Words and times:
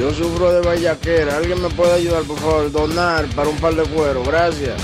Yo 0.00 0.14
sufro 0.14 0.50
de 0.50 0.66
vallaquera. 0.66 1.36
¿Alguien 1.36 1.60
me 1.60 1.68
puede 1.68 1.92
ayudar, 1.92 2.22
por 2.22 2.38
favor? 2.38 2.72
Donar 2.72 3.26
para 3.36 3.50
un 3.50 3.56
par 3.58 3.74
de 3.74 3.82
cuero. 3.82 4.22
Gracias. 4.22 4.80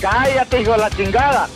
Cállate, 0.00 0.60
hijo 0.60 0.72
de 0.72 0.78
la 0.78 0.90
chingada. 0.90 1.48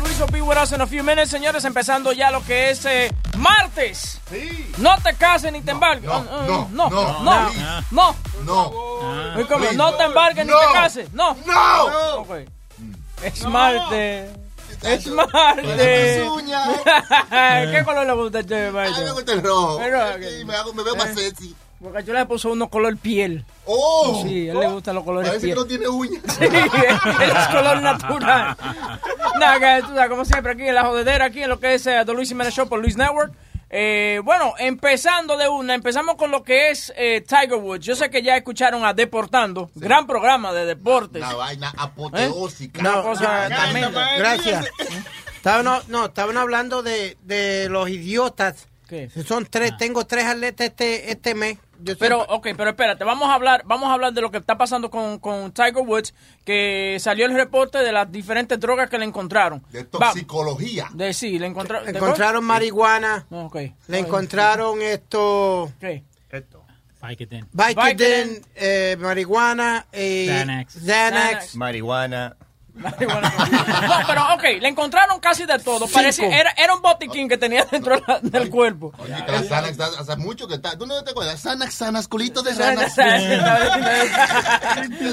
Luis 0.00 0.20
will 0.20 0.30
be 0.30 0.40
with 0.40 0.56
us 0.56 0.70
in 0.70 0.80
a 0.80 0.86
few 0.86 1.02
minutes, 1.02 1.30
señores, 1.30 1.64
empezando 1.64 2.12
ya 2.12 2.30
lo 2.30 2.44
que 2.44 2.70
es 2.70 2.84
eh, 2.84 3.10
martes. 3.36 4.17
Sí. 4.30 4.72
No 4.78 4.96
te 5.02 5.14
cases 5.14 5.52
ni 5.52 5.60
te 5.62 5.70
embarques. 5.70 6.04
No, 6.04 6.22
no, 6.22 6.68
no, 6.70 6.90
no, 6.90 7.22
no, 7.22 7.50
no. 7.90 8.16
No, 8.44 9.72
no 9.74 9.94
te 9.94 10.04
embarques 10.04 10.46
ni 10.46 10.52
te 10.52 10.72
cases. 10.72 11.12
No. 11.12 11.36
No. 11.46 12.26
Es 13.22 13.44
martes. 13.44 14.30
Es 14.82 15.06
martes. 15.08 15.66
¿Qué 17.30 17.82
color 17.84 18.06
le 18.06 18.12
gusta 18.12 18.38
a 18.38 18.40
usted, 18.42 18.72
me 18.72 19.12
gusta 19.12 19.32
el 19.32 19.42
rojo. 19.42 19.78
Me 19.78 20.82
veo 20.82 20.96
más 20.96 21.14
sexy. 21.14 21.54
Porque 21.80 22.02
yo 22.02 22.12
le 22.12 22.26
puso 22.26 22.50
uno 22.50 22.68
color 22.68 22.96
piel. 22.96 23.44
¡Oh! 23.64 24.20
Sí, 24.24 24.48
a 24.48 24.52
él 24.52 24.58
le 24.58 24.68
gustan 24.68 24.96
los 24.96 25.04
colores 25.04 25.28
Parece 25.28 25.46
piel. 25.46 25.56
que 25.56 25.60
no 25.60 25.66
tiene 25.66 25.88
uñas. 25.88 26.22
Sí, 26.38 26.44
es 26.44 27.46
color 27.48 27.80
natural. 27.80 28.56
Nada, 29.38 29.60
que 29.60 29.82
tú 29.86 29.94
sabes, 29.94 30.10
como 30.10 30.24
siempre, 30.24 30.52
aquí 30.52 30.66
en 30.66 30.74
la 30.74 30.84
jodedera, 30.84 31.26
aquí 31.26 31.42
en 31.42 31.48
lo 31.48 31.60
que 31.60 31.74
es 31.74 31.86
eh, 31.86 32.02
The 32.04 32.12
Luis 32.14 32.28
Jiménez 32.30 32.52
Show 32.52 32.68
por 32.68 32.80
Luis 32.80 32.96
Network. 32.96 33.32
Eh, 33.70 34.20
bueno, 34.24 34.54
empezando 34.58 35.36
de 35.36 35.48
una, 35.48 35.74
empezamos 35.74 36.16
con 36.16 36.30
lo 36.30 36.42
que 36.42 36.70
es 36.70 36.92
eh, 36.96 37.20
Tiger 37.20 37.56
Woods. 37.56 37.84
Yo 37.84 37.94
sé 37.94 38.08
que 38.08 38.22
ya 38.22 38.36
escucharon 38.36 38.84
a 38.84 38.94
Deportando, 38.94 39.70
gran 39.74 40.06
programa 40.06 40.52
de 40.52 40.64
deportes. 40.64 41.22
Una 41.22 41.34
vaina 41.34 41.72
apoteósica. 41.76 42.80
Una 42.80 43.02
cosa 43.02 43.48
tremenda. 43.48 44.16
Gracias. 44.16 44.66
Estaban, 45.36 45.64
no, 45.64 45.80
no, 45.88 46.06
estaban 46.06 46.36
hablando 46.36 46.82
de, 46.82 47.16
de 47.22 47.68
los 47.68 47.88
idiotas. 47.88 48.68
¿Qué? 48.88 49.10
Son 49.26 49.44
tres, 49.44 49.76
tengo 49.76 50.06
tres 50.06 50.24
atletas 50.24 50.68
este, 50.68 51.12
este 51.12 51.34
mes. 51.34 51.58
Yo 51.80 51.96
Pero, 51.98 52.22
ok, 52.28 52.48
pero 52.56 52.70
espérate, 52.70 53.04
vamos 53.04 53.28
a 53.28 53.34
hablar, 53.34 53.62
vamos 53.64 53.88
a 53.88 53.92
hablar 53.92 54.12
de 54.12 54.20
lo 54.20 54.30
que 54.30 54.38
está 54.38 54.58
pasando 54.58 54.90
con, 54.90 55.18
con 55.20 55.52
Tiger 55.52 55.76
Woods, 55.76 56.12
que 56.44 56.96
salió 57.00 57.24
el 57.26 57.34
reporte 57.34 57.78
de 57.78 57.92
las 57.92 58.10
diferentes 58.10 58.58
drogas 58.58 58.90
que 58.90 58.98
le 58.98 59.04
encontraron. 59.04 59.62
De 59.70 59.82
Va- 59.84 59.88
toxicología. 60.10 60.88
de 60.92 61.12
sí, 61.14 61.38
le 61.38 61.46
encontraron. 61.46 61.86
¿de 61.90 61.96
encontraron 61.98 62.44
marihuana, 62.44 63.26
cuál? 63.28 63.40
No, 63.42 63.46
ok. 63.46 63.56
le 63.88 63.98
encontraron 63.98 64.82
esto, 64.82 65.72
¿Qué? 65.80 66.02
Vicodin. 67.00 67.46
Vicodin, 67.52 67.96
Vicodin. 67.96 68.46
eh, 68.56 68.96
marihuana, 68.98 69.86
eh, 69.92 70.26
Xanax. 70.28 70.74
Xanax. 70.84 70.86
Xanax. 70.86 71.54
Marihuana. 71.56 72.36
Marihuana. 72.78 73.32
No, 73.88 74.06
pero 74.06 74.34
ok, 74.34 74.42
le 74.60 74.68
encontraron 74.68 75.20
casi 75.20 75.44
de 75.46 75.58
todo. 75.58 75.86
Parecía, 75.88 76.28
era, 76.40 76.50
era 76.56 76.74
un 76.74 76.82
botiquín 76.82 77.28
que 77.28 77.36
tenía 77.36 77.64
dentro 77.64 77.96
de 77.96 78.02
la- 78.06 78.20
del 78.20 78.50
cuerpo. 78.50 78.92
Oye, 78.98 79.14
que 79.26 79.48
Xanax, 79.48 79.78
hace 79.80 80.16
mucho 80.16 80.46
que 80.48 80.54
está. 80.54 80.76
¿Tú 80.78 80.86
no 80.86 81.02
te 81.04 81.10
acuerdas? 81.10 81.40
Xanax, 81.42 81.74
Xanax, 81.76 82.08
culito 82.08 82.42
de 82.42 82.54
Xanax. 82.54 82.96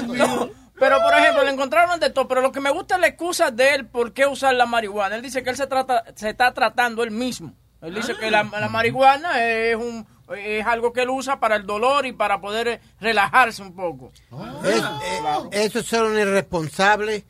No, 0.06 0.50
pero 0.78 1.00
por 1.02 1.14
ejemplo, 1.14 1.42
le 1.44 1.50
encontraron 1.50 1.98
de 2.00 2.10
todo, 2.10 2.28
pero 2.28 2.40
lo 2.40 2.52
que 2.52 2.60
me 2.60 2.70
gusta 2.70 2.96
es 2.96 3.00
la 3.00 3.06
excusa 3.08 3.50
de 3.50 3.74
él 3.74 3.86
por 3.86 4.12
qué 4.12 4.26
usar 4.26 4.54
la 4.54 4.66
marihuana. 4.66 5.16
Él 5.16 5.22
dice 5.22 5.42
que 5.42 5.50
él 5.50 5.56
se 5.56 5.66
trata, 5.66 6.04
se 6.14 6.30
está 6.30 6.52
tratando 6.52 7.02
él 7.02 7.10
mismo. 7.10 7.52
Él 7.82 7.94
dice 7.94 8.14
que 8.16 8.30
la, 8.30 8.42
la 8.44 8.68
marihuana 8.68 9.42
es 9.44 9.76
un 9.76 10.06
es 10.36 10.66
algo 10.66 10.92
que 10.92 11.02
él 11.02 11.10
usa 11.10 11.38
para 11.38 11.54
el 11.54 11.66
dolor 11.66 12.04
y 12.04 12.12
para 12.12 12.40
poder 12.40 12.66
eh, 12.66 12.80
relajarse 13.00 13.62
un 13.62 13.76
poco. 13.76 14.10
Es- 14.64 14.82
eh, 14.82 15.48
esos 15.52 15.86
son 15.86 16.18
irresponsables. 16.18 17.22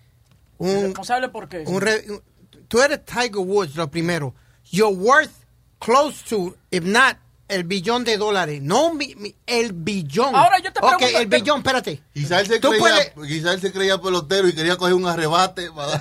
Un, 0.59 0.83
¿Responsable 0.84 1.28
por 1.28 1.49
qué? 1.49 1.65
un 1.67 1.81
re- 1.81 2.05
un- 2.09 2.22
tú 2.69 2.81
eres 2.81 3.05
Tiger 3.05 3.37
Woods, 3.39 3.75
lo 3.77 3.91
primero. 3.91 4.34
You're 4.71 4.94
worth 4.97 5.31
close 5.78 6.25
to, 6.28 6.56
if 6.71 6.83
not, 6.84 7.17
el 7.49 7.62
billón 7.62 8.03
de 8.03 8.17
dólares. 8.17 8.61
No 8.62 8.93
mi- 8.93 9.15
mi- 9.15 9.34
el 9.47 9.72
billón. 9.72 10.34
Ahora 10.34 10.59
yo 10.59 10.72
te 10.72 10.81
Ok, 10.81 10.97
pregunto- 10.99 11.19
el 11.21 11.27
billón, 11.28 11.59
espérate. 11.59 12.03
Quizá 12.12 12.41
él 12.41 12.47
se 12.49 12.61
creía, 12.61 12.78
puedes- 12.81 13.12
quizá 13.28 13.53
él 13.53 13.61
se 13.61 13.71
creía 13.72 13.99
pelotero 14.00 14.49
y 14.49 14.53
quería 14.55 14.77
coger 14.77 14.94
un 14.94 15.06
arrebate. 15.06 15.71
para. 15.71 16.00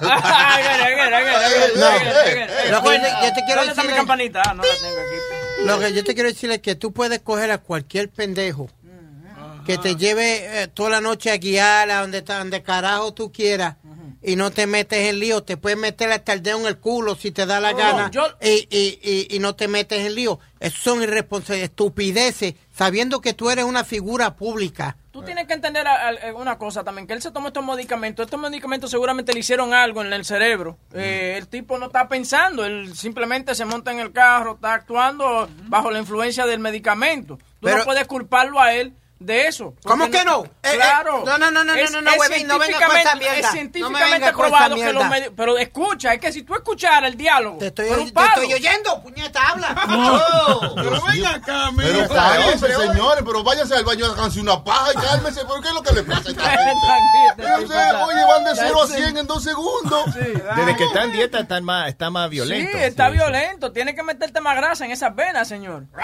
Lo 2.72 2.82
que 2.82 3.00
yo 3.00 3.34
te- 3.34 3.44
quiero 3.46 3.62
¿Dónde 3.62 3.70
está 3.72 3.82
mi 3.84 3.88
decir- 3.90 3.96
campanita? 3.98 4.42
Ah, 4.46 4.54
no 4.54 4.64
la 4.64 4.70
tengo 4.70 5.00
aquí. 5.00 5.66
Lo 5.66 5.80
que 5.80 5.94
yo 5.94 6.04
te 6.04 6.14
quiero 6.14 6.30
decir 6.30 6.52
es 6.52 6.60
que 6.62 6.76
tú 6.76 6.92
puedes 6.94 7.20
coger 7.22 7.52
a 7.52 7.58
cualquier 7.60 8.10
pendejo 8.10 8.70
que 9.66 9.78
te 9.78 9.96
lleve 9.96 10.64
eh, 10.64 10.68
toda 10.68 10.90
la 10.92 11.02
noche 11.02 11.32
a 11.32 11.38
guiar 11.38 11.90
a 11.90 12.02
donde, 12.02 12.22
donde 12.22 12.62
carajo 12.64 13.14
tú 13.14 13.32
quieras 13.32 13.78
y 14.26 14.36
no 14.36 14.52
te 14.52 14.68
metes 14.68 15.08
en 15.10 15.20
lío. 15.20 15.44
Te 15.44 15.58
puedes 15.58 15.78
meter 15.78 16.12
hasta 16.12 16.34
el 16.34 16.42
dedo 16.44 16.60
en 16.60 16.66
el 16.66 16.78
culo 16.78 17.16
si 17.16 17.32
te 17.32 17.46
da 17.46 17.60
la 17.60 17.72
No, 17.72 17.78
gana 17.78 18.12
yo- 18.12 18.26
y, 18.42 18.68
y, 18.70 19.00
y, 19.30 19.36
y 19.36 19.40
no 19.40 19.56
te 19.56 19.68
metes 19.68 20.06
en 20.06 20.16
lío. 20.16 20.40
Eso 20.60 20.78
son 20.82 21.04
irresponsables, 21.04 21.64
estupideces, 21.66 22.56
sabiendo 22.74 23.22
que 23.22 23.34
tú 23.34 23.50
eres 23.50 23.66
una 23.66 23.84
figura 23.84 24.36
pública. 24.36 24.98
Tú 25.12 25.22
tienes 25.24 25.48
que 25.48 25.54
entender 25.54 25.88
a- 25.88 26.10
a- 26.10 26.34
una 26.34 26.58
cosa 26.58 26.84
también, 26.84 27.08
que 27.08 27.14
él 27.14 27.22
se 27.22 27.32
tomó 27.32 27.48
estos 27.48 27.64
medicamentos. 27.64 28.26
Estos 28.26 28.40
medicamentos 28.40 28.92
seguramente 28.92 29.32
le 29.32 29.40
hicieron 29.40 29.74
algo 29.74 30.02
en 30.02 30.12
el 30.12 30.26
cerebro. 30.26 30.78
Eh, 30.94 31.36
el 31.38 31.48
tipo 31.48 31.78
no 31.78 31.86
está 31.86 32.10
pensando, 32.10 32.66
él 32.66 32.96
simplemente 32.98 33.56
se 33.56 33.64
monta 33.64 33.92
en 33.92 34.00
el 34.00 34.12
carro, 34.12 34.56
está 34.56 34.74
actuando 34.74 35.48
bajo 35.68 35.90
la 35.92 36.00
influencia 36.00 36.46
del 36.46 36.60
medicamento. 36.60 37.38
Tú 37.38 37.44
Pero- 37.62 37.78
no 37.80 37.86
puedes 37.86 38.08
culparlo 38.08 38.60
a 38.60 38.74
él 38.74 38.94
de 39.26 39.48
eso. 39.48 39.74
¿Cómo 39.84 40.10
que 40.10 40.24
no? 40.24 40.44
Eh, 40.46 40.50
eh, 40.64 40.72
claro. 40.76 41.24
no, 41.26 41.38
no, 41.38 41.52
no, 41.52 41.64
no, 41.64 41.74
Es- 41.74 41.92
no, 41.92 42.02
no, 42.02 42.12
es 42.12 42.18
huevín, 42.20 42.48
no 42.48 42.60
venga 42.60 42.86
con 42.86 42.96
esa 42.98 43.52
científicamente- 43.52 44.32
No 44.32 44.38
probado 44.38 44.76
que 44.76 44.94
los 44.94 45.06
mierda. 45.06 45.10
medi- 45.10 45.34
Pero 45.36 45.58
escucha, 45.58 46.14
es 46.14 46.20
que 46.20 46.32
si 46.32 46.44
tú 46.44 46.54
escucharas 46.56 47.10
el 47.10 47.18
diálogo... 47.18 47.58
Te 47.58 47.68
estoy, 47.68 47.90
oyendo, 48.54 49.02
puñeta, 49.02 49.42
habla. 49.50 49.76
Pero 50.76 51.02
venga 51.04 51.30
acá, 51.36 51.70
Pero 51.76 52.08
cálmense, 52.08 52.68
señores, 52.76 53.24
pero 53.26 53.44
váyanse 53.44 53.76
al 53.76 53.84
baño 53.84 54.06
a 54.06 54.40
una 54.40 54.64
paja 54.64 54.92
y 54.94 54.96
cálmense. 54.96 55.46
¿Por 55.46 55.62
qué 55.62 55.68
es 55.70 55.74
lo 55.74 55.82
que 55.84 55.94
le 55.94 56.04
pasa 56.04 56.30
oye, 58.06 58.26
van 58.28 58.44
de 58.44 58.52
0 58.56 58.82
a 58.84 58.88
100 58.88 59.18
en 59.18 59.28
dos 59.28 59.44
segundos. 59.44 60.06
Desde 60.14 60.76
que 60.76 60.86
está 60.86 61.04
en 61.04 61.12
dieta 61.12 61.40
está 61.40 61.60
más, 61.62 61.88
está 61.90 62.10
más 62.10 62.30
violento. 62.30 62.78
Sí, 62.78 62.84
está 62.84 63.10
violento. 63.10 63.72
Tiene 63.72 63.96
que 63.96 64.04
meterte 64.04 64.42
más 64.42 64.56
grasa 64.56 64.86
en 64.86 64.92
esas 64.92 65.16
venas, 65.16 65.48
señor. 65.48 65.86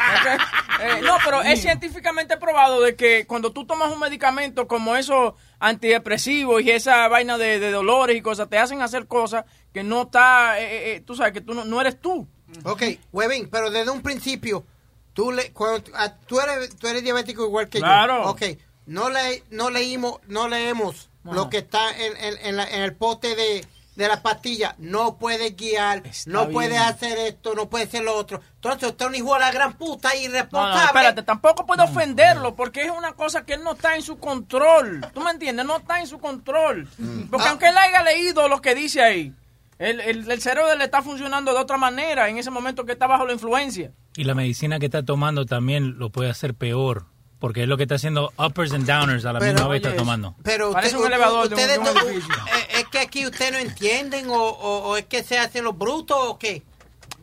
Eh, 0.84 1.00
no, 1.04 1.16
pero 1.24 1.44
es 1.44 1.62
científicamente 1.62 2.38
probado 2.38 2.82
de 2.82 2.96
que 2.96 3.11
cuando 3.28 3.52
tú 3.52 3.66
tomas 3.66 3.92
un 3.92 4.00
medicamento 4.00 4.68
como 4.68 4.96
esos 4.96 5.34
antidepresivos 5.60 6.62
y 6.62 6.72
esa 6.72 7.08
vaina 7.08 7.38
de, 7.38 7.60
de 7.60 7.72
dolores 7.72 8.16
y 8.18 8.22
cosas, 8.22 8.50
te 8.50 8.58
hacen 8.58 8.82
hacer 8.82 9.08
cosas 9.08 9.46
que 9.74 9.84
no 9.84 10.04
está, 10.04 10.60
eh, 10.60 10.64
eh, 10.64 10.96
eh, 10.96 11.02
tú 11.02 11.16
sabes, 11.16 11.34
que 11.34 11.42
tú 11.42 11.54
no, 11.54 11.66
no 11.66 11.82
eres 11.82 12.00
tú. 12.00 12.28
Ok, 12.64 12.84
Webin, 13.12 13.50
pero 13.50 13.72
desde 13.72 13.90
un 13.92 14.02
principio, 14.02 14.66
tú, 15.14 15.32
le, 15.32 15.52
cuando, 15.54 15.90
ah, 15.96 16.14
tú, 16.28 16.40
eres, 16.40 16.76
tú 16.76 16.88
eres 16.88 17.04
diabético 17.04 17.46
igual 17.46 17.70
que 17.70 17.80
Claro. 17.80 18.24
yo. 18.24 18.30
Ok, 18.32 18.42
no, 18.86 19.10
le, 19.10 19.44
no 19.50 19.70
leímos, 19.70 20.20
no 20.28 20.48
leemos 20.48 21.10
Ajá. 21.24 21.36
lo 21.36 21.50
que 21.50 21.60
está 21.60 21.90
en, 21.98 22.18
en- 22.18 22.46
en 22.46 22.56
la- 22.58 22.70
en 22.70 22.82
el 22.82 22.96
pote 22.96 23.36
de, 23.36 23.66
de 23.96 24.08
la 24.08 24.22
pastilla. 24.22 24.76
No 24.78 25.18
puedes 25.18 25.56
guiar, 25.56 26.04
no 26.26 26.42
bien. 26.42 26.54
puedes 26.54 26.80
hacer 26.80 27.18
esto, 27.20 27.54
no 27.56 27.70
puedes 27.70 27.88
hacer 27.90 28.04
lo 28.04 28.16
otro. 28.16 28.42
Entonces 28.56 28.90
usted 28.90 29.06
es 29.06 29.10
un 29.10 29.16
hijo 29.16 29.34
de 29.34 29.40
la 29.42 29.52
gran 29.52 29.74
puta 29.74 30.10
No, 30.10 30.16
no, 30.16 30.22
irresponsable. 30.22 30.86
espérate, 30.86 31.24
tampoco 31.24 31.66
puedo 31.66 31.84
ofenderlo 31.84 32.56
porque 32.56 32.84
es 32.84 32.92
una 32.92 33.14
cosa 33.14 33.44
que 33.46 33.54
él 33.56 33.64
no 33.64 33.74
está 33.74 33.96
en 33.96 34.02
su 34.02 34.18
control. 34.18 35.02
¿Tú 35.14 35.22
me 35.22 35.32
entiendes? 35.32 35.66
No 35.66 35.78
está 35.78 36.00
en 36.00 36.08
su 36.08 36.20
control. 36.20 36.88
Porque 37.30 37.48
aunque 37.48 37.68
él 37.68 37.78
haya 37.78 38.02
leído 38.04 38.48
lo 38.48 38.62
que 38.62 38.76
dice 38.76 39.02
ahí, 39.02 39.34
el, 39.78 40.00
el, 40.00 40.32
el 40.32 40.42
cerebro 40.42 40.72
él 40.72 40.82
está 40.82 41.02
funcionando 41.02 41.54
de 41.54 41.60
otra 41.60 41.78
manera 41.78 42.30
en 42.30 42.38
ese 42.38 42.52
momento 42.52 42.86
que 42.86 42.92
está 42.94 43.08
bajo 43.08 43.26
la 43.26 43.34
influencia. 43.34 43.92
Y 44.16 44.24
la 44.26 44.36
medicina 44.36 44.78
que 44.80 44.86
está 44.86 45.04
tomando 45.04 45.46
también 45.46 45.98
lo 45.98 46.10
puede 46.12 46.30
hacer 46.30 46.54
peor. 46.54 47.06
Porque 47.42 47.64
es 47.64 47.68
lo 47.68 47.76
que 47.76 47.84
está 47.84 47.96
haciendo 47.96 48.32
uppers 48.38 48.72
and 48.72 48.86
downers 48.86 49.26
a 49.26 49.34
la 49.34 49.40
Pero, 49.40 49.54
misma 49.54 49.68
vez 49.68 49.82
está 49.84 49.96
tomando. 49.98 50.36
Pero 50.44 50.72
Parece 50.72 50.96
usted- 50.96 51.08
un 51.08 51.12
elevador 51.14 51.50
de 51.50 51.56
un- 51.56 51.60
ustedes 51.62 51.84
de 51.84 51.90
un 51.90 51.96
no- 51.96 52.02
eh, 52.12 52.68
es 52.80 52.86
que 52.86 53.00
aquí 53.00 53.26
ustedes 53.26 53.52
no 53.52 53.58
entienden 53.58 54.30
o, 54.30 54.36
o- 54.36 54.90
o 54.90 54.96
es 54.98 55.06
que 55.08 55.24
se 55.24 55.38
hacen 55.40 55.64
los 55.66 55.76
brutos 55.78 56.18
o 56.22 56.38
qué. 56.38 56.62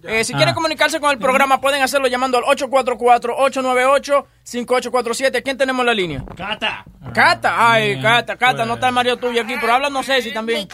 Eh, 0.04 0.24
si 0.24 0.32
Ah. 0.32 0.36
quieren 0.36 0.54
comunicarse 0.54 1.00
con 1.00 1.10
el 1.10 1.18
programa, 1.18 1.60
pueden 1.60 1.82
hacerlo 1.82 2.06
llamando 2.08 2.38
al 2.38 2.44
844-898-5847. 2.44 5.42
¿Quién 5.42 5.58
tenemos 5.58 5.80
en 5.80 5.86
la 5.86 5.94
línea? 5.94 6.24
Cata. 6.36 6.84
Cata. 7.12 7.72
Ay, 7.72 8.00
Cata, 8.00 8.36
Cata, 8.36 8.64
no 8.66 8.74
está 8.74 8.88
el 8.88 8.94
marido 8.94 9.16
tuyo 9.16 9.42
aquí, 9.42 9.54
pero 9.60 9.74
habla 9.74 9.90
no 9.90 10.02
sé 10.02 10.20
si 10.22 10.32
también. 10.32 10.66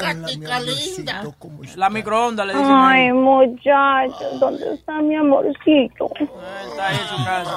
La 1.76 1.90
microondas, 1.90 2.46
le 2.46 2.52
dicen. 2.54 2.70
Ay, 2.72 3.12
muchachos, 3.12 4.38
¿dónde 4.40 4.74
está 4.74 5.00
mi 5.00 5.14
amorcito? 5.16 6.10
Está 6.18 6.86
ahí 6.88 6.96
en 7.00 7.08
su 7.08 7.16
casa. 7.24 7.56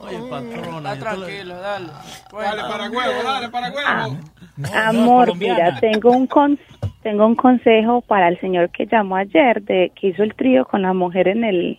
Oye, 0.00 0.18
patrona. 0.30 0.92
Está 0.94 1.10
tranquilo, 1.10 1.56
dale. 1.60 1.88
Dale 2.32 2.62
para 2.62 2.90
huevo, 2.90 3.22
dale 3.22 3.48
para 3.48 3.70
huevo. 3.70 4.18
Amor, 4.74 5.26
colombiana. 5.26 5.64
mira, 5.70 5.80
tengo 5.80 6.10
un 6.10 6.26
con- 6.26 6.58
tengo 7.08 7.24
un 7.24 7.36
consejo 7.36 8.02
para 8.02 8.28
el 8.28 8.38
señor 8.38 8.68
que 8.70 8.84
llamó 8.84 9.16
ayer, 9.16 9.62
de 9.62 9.90
que 9.98 10.08
hizo 10.08 10.22
el 10.22 10.34
trío 10.34 10.66
con 10.66 10.82
la 10.82 10.92
mujer 10.92 11.26
en 11.28 11.42
el 11.42 11.78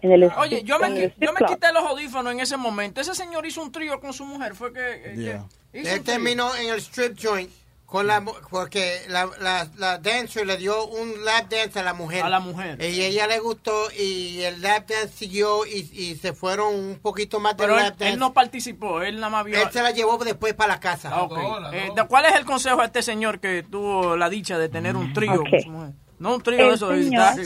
en 0.00 0.12
el 0.12 0.30
Oye, 0.38 0.62
yo 0.62 0.78
me, 0.78 1.12
yo 1.18 1.32
me 1.32 1.44
quité 1.44 1.72
los 1.72 1.82
audífonos 1.82 2.32
en 2.34 2.38
ese 2.38 2.56
momento. 2.56 3.00
Ese 3.00 3.16
señor 3.16 3.44
hizo 3.46 3.60
un 3.60 3.72
trío 3.72 3.98
con 3.98 4.12
su 4.12 4.24
mujer. 4.24 4.54
Fue 4.54 4.72
que. 4.72 4.80
eh, 4.80 5.40
que 5.72 5.80
hizo 5.80 5.96
Él 5.96 6.04
terminó 6.04 6.54
en 6.54 6.72
el 6.72 6.78
strip 6.78 7.18
joint 7.20 7.50
con 7.94 8.08
la 8.08 8.20
mu- 8.20 8.34
porque 8.50 9.02
la, 9.08 9.30
la, 9.40 9.68
la 9.76 9.98
dancer 9.98 10.44
le 10.44 10.56
dio 10.56 10.84
un 10.84 11.24
lap 11.24 11.48
dance 11.48 11.78
a 11.78 11.82
la 11.84 11.94
mujer. 11.94 12.24
A 12.24 12.28
la 12.28 12.40
mujer. 12.40 12.76
Y 12.82 13.02
ella 13.02 13.28
le 13.28 13.38
gustó 13.38 13.88
y 13.96 14.40
el 14.40 14.60
lap 14.62 14.88
dance 14.88 15.14
siguió 15.16 15.64
y, 15.64 15.88
y 15.92 16.16
se 16.16 16.32
fueron 16.32 16.74
un 16.74 16.98
poquito 17.00 17.38
más 17.38 17.56
del 17.56 17.66
Pero 17.68 17.78
él, 17.78 17.84
lap 17.84 17.96
dance. 17.96 18.12
él 18.12 18.18
no 18.18 18.32
participó, 18.34 19.00
él 19.02 19.16
nada 19.20 19.30
más 19.30 19.44
vio. 19.44 19.62
Él 19.62 19.68
se 19.72 19.80
la 19.80 19.92
llevó 19.92 20.18
después 20.18 20.54
para 20.54 20.74
la 20.74 20.80
casa. 20.80 21.10
Ah, 21.12 21.22
ok. 21.22 21.38
Eh, 21.72 21.90
¿de- 21.94 22.06
¿Cuál 22.08 22.24
es 22.24 22.34
el 22.34 22.44
consejo 22.44 22.80
a 22.80 22.86
este 22.86 23.00
señor 23.00 23.38
que 23.38 23.62
tuvo 23.62 24.16
la 24.16 24.28
dicha 24.28 24.58
de 24.58 24.68
tener 24.68 24.96
un 24.96 25.12
trío 25.12 25.34
Ok. 25.34 25.50
con 25.50 25.60
su 25.60 25.70
mujer? 25.70 25.90
No 26.18 26.34
un 26.34 26.42
trío 26.42 26.66
El 26.68 26.74
eso 26.74 26.90
señor-. 26.90 27.36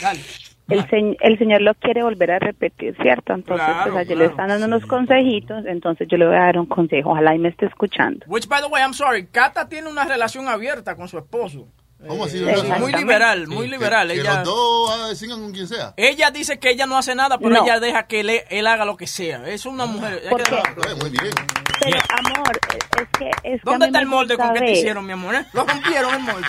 Dale. 0.00 0.22
El, 0.68 0.88
se- 0.88 1.16
el 1.20 1.38
señor 1.38 1.60
lo 1.60 1.74
quiere 1.74 2.02
volver 2.02 2.30
a 2.30 2.38
repetir, 2.38 2.96
¿cierto? 3.02 3.34
Entonces, 3.34 3.66
Claro, 3.66 3.92
pues 3.92 3.96
allí 3.96 4.06
claro. 4.14 4.20
le 4.20 4.26
están 4.30 4.48
dando 4.48 4.66
unos 4.66 4.86
consejitos, 4.86 5.66
entonces 5.66 6.08
yo 6.10 6.16
le 6.16 6.26
voy 6.26 6.36
a 6.36 6.40
dar 6.40 6.58
un 6.58 6.66
consejo, 6.66 7.10
ojalá 7.10 7.34
y 7.34 7.38
me 7.38 7.50
esté 7.50 7.66
escuchando. 7.66 8.24
Which, 8.28 8.48
by 8.48 8.62
the 8.62 8.68
way, 8.68 8.82
I'm 8.82 8.94
sorry, 8.94 9.26
Cata 9.26 9.68
tiene 9.68 9.90
una 9.90 10.04
relación 10.04 10.48
abierta 10.48 10.96
con 10.96 11.06
su 11.08 11.18
esposo. 11.18 11.66
¿Cómo 12.06 12.24
así? 12.26 12.38
Eh, 12.38 12.44
¿Verdad? 12.44 12.78
muy 12.80 12.92
liberal, 12.92 13.46
muy 13.46 13.64
Sí, 13.66 13.70
liberal. 13.72 14.08
Que, 14.08 14.14
que 14.14 14.20
ella, 14.20 14.34
los 14.36 14.44
dos 14.44 14.90
ah, 15.10 15.14
sigan 15.14 15.40
con 15.40 15.52
quien 15.52 15.66
sea. 15.66 15.94
ella 15.96 16.30
dice 16.30 16.58
que 16.58 16.70
ella 16.70 16.84
no 16.86 16.98
hace 16.98 17.14
nada, 17.14 17.38
pero 17.38 17.50
No. 17.50 17.64
ella 17.64 17.80
deja 17.80 18.06
que 18.06 18.20
él, 18.20 18.30
él 18.50 18.66
haga 18.66 18.84
lo 18.84 18.96
que 18.98 19.06
sea. 19.06 19.46
Es 19.48 19.64
una 19.64 19.86
mujer. 19.86 20.20
hay 20.24 20.28
¿Por 20.28 20.42
que- 20.42 20.50
qué? 20.50 20.56
Eh, 20.90 20.94
muy 21.00 21.10
bien. 21.10 21.32
Pero, 21.80 21.98
amor, 22.18 22.58
es 22.98 23.08
que... 23.18 23.26
Es 23.28 23.60
que 23.60 23.60
¿Dónde 23.64 23.86
está 23.86 23.98
el 24.00 24.06
molde 24.06 24.36
con 24.36 24.52
que 24.52 24.60
te 24.60 24.72
hicieron, 24.72 25.06
mi 25.06 25.12
amor? 25.12 25.34
eh? 25.34 25.44
Lo 25.54 25.64
rompieron 25.64 26.14
el 26.14 26.20
molde. 26.20 26.46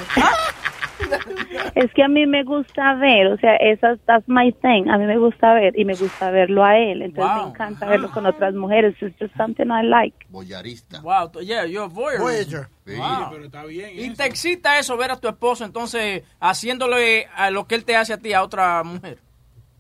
Es 1.76 1.92
que 1.94 2.04
a 2.04 2.08
mí 2.08 2.26
me 2.26 2.44
gusta 2.44 2.94
ver, 2.96 3.28
o 3.28 3.38
sea, 3.38 3.56
esas, 3.58 4.00
that's 4.06 4.28
my 4.28 4.52
thing, 4.62 4.88
a 4.90 4.98
mí 4.98 5.06
me 5.06 5.18
gusta 5.18 5.54
ver 5.54 5.78
y 5.78 5.84
me 5.86 5.94
gusta 5.96 6.32
verlo 6.32 6.64
a 6.64 6.78
él, 6.78 7.02
entonces 7.02 7.34
Wow. 7.36 7.44
me 7.46 7.50
encanta 7.52 7.86
verlo 7.88 8.12
con 8.12 8.26
otras 8.26 8.54
mujeres, 8.54 8.96
it's 9.02 9.16
just 9.20 9.36
something 9.36 9.66
I 9.66 9.84
like. 9.84 10.26
Boyarista. 10.30 11.02
Wow, 11.02 11.32
yeah, 11.42 11.66
you're 11.66 11.86
a 11.86 11.88
voyeur. 11.88 12.22
Voyager. 12.22 12.68
Sí. 12.86 12.96
Wow. 12.96 13.30
Pero 13.32 13.46
está 13.46 13.66
bien. 13.66 13.90
Y 13.94 14.04
eso. 14.06 14.14
te 14.16 14.26
excita 14.26 14.80
eso, 14.80 14.96
ver 14.98 15.12
a 15.12 15.18
tu 15.20 15.28
esposo 15.28 15.66
entonces 15.66 16.24
haciéndole 16.40 17.28
a 17.36 17.52
lo 17.52 17.66
que 17.68 17.76
él 17.76 17.84
te 17.86 17.96
hace 17.96 18.14
a 18.14 18.18
ti 18.18 18.34
a 18.34 18.44
otra 18.44 18.82
mujer. 18.84 19.18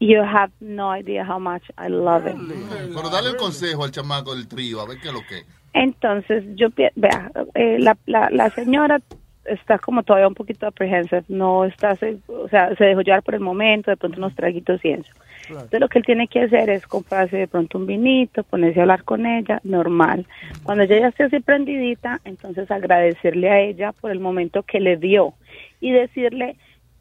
You 0.02 0.22
have 0.22 0.52
no 0.60 0.94
idea 0.96 1.24
how 1.26 1.40
much 1.40 1.64
I 1.78 1.88
love 1.90 2.28
it. 2.28 2.36
Pero 2.94 3.10
dale 3.10 3.30
el 3.30 3.38
consejo 3.38 3.86
al 3.86 3.92
chamaco 3.92 4.36
del 4.36 4.48
trío, 4.48 4.82
a 4.82 4.86
ver 4.88 5.00
qué 5.00 5.08
es 5.08 5.14
lo 5.14 5.22
que. 5.22 5.44
Entonces, 5.74 6.44
yo, 6.56 6.68
vea, 6.96 7.32
eh, 7.54 7.78
la, 7.80 7.98
la, 8.06 8.30
la 8.30 8.50
señora 8.50 9.00
está 9.46 9.80
como 9.80 10.04
todavía 10.04 10.28
un 10.28 10.34
poquito 10.34 10.68
apprehensive, 10.68 11.24
no 11.28 11.66
está, 11.66 11.98
o 12.28 12.48
sea, 12.50 12.76
se 12.76 12.84
dejó 12.84 13.02
llevar 13.02 13.24
por 13.24 13.36
el 13.36 13.42
momento, 13.42 13.92
de 13.92 13.98
pronto 13.98 14.18
unos 14.18 14.36
traguitos 14.36 14.84
y 14.84 14.90
eso. 14.90 15.12
Entonces 15.50 15.80
lo 15.80 15.90
que 15.90 16.00
él 16.00 16.06
tiene 16.06 16.28
que 16.28 16.42
hacer 16.42 16.70
es 16.70 16.88
comprarse 16.88 17.38
de 17.38 17.48
pronto 17.48 17.78
un 17.78 17.86
vinito, 17.86 18.44
ponerse 18.44 18.80
a 18.80 18.84
hablar 18.84 19.04
con 19.04 19.26
ella, 19.26 19.60
normal. 19.64 20.26
Cuando 20.64 20.84
ella 20.84 21.00
ya 21.00 21.08
esté 21.10 21.24
así 21.26 21.40
prendidita, 21.40 22.20
entonces 22.26 22.70
agradecerle 22.72 23.50
a 23.50 23.60
ella 23.60 23.92
por 23.92 24.12
el 24.12 24.20
momento 24.20 24.64
que 24.64 24.80
le 24.80 24.98
dio 24.98 25.34
y 25.80 25.92
decirle 25.92 26.56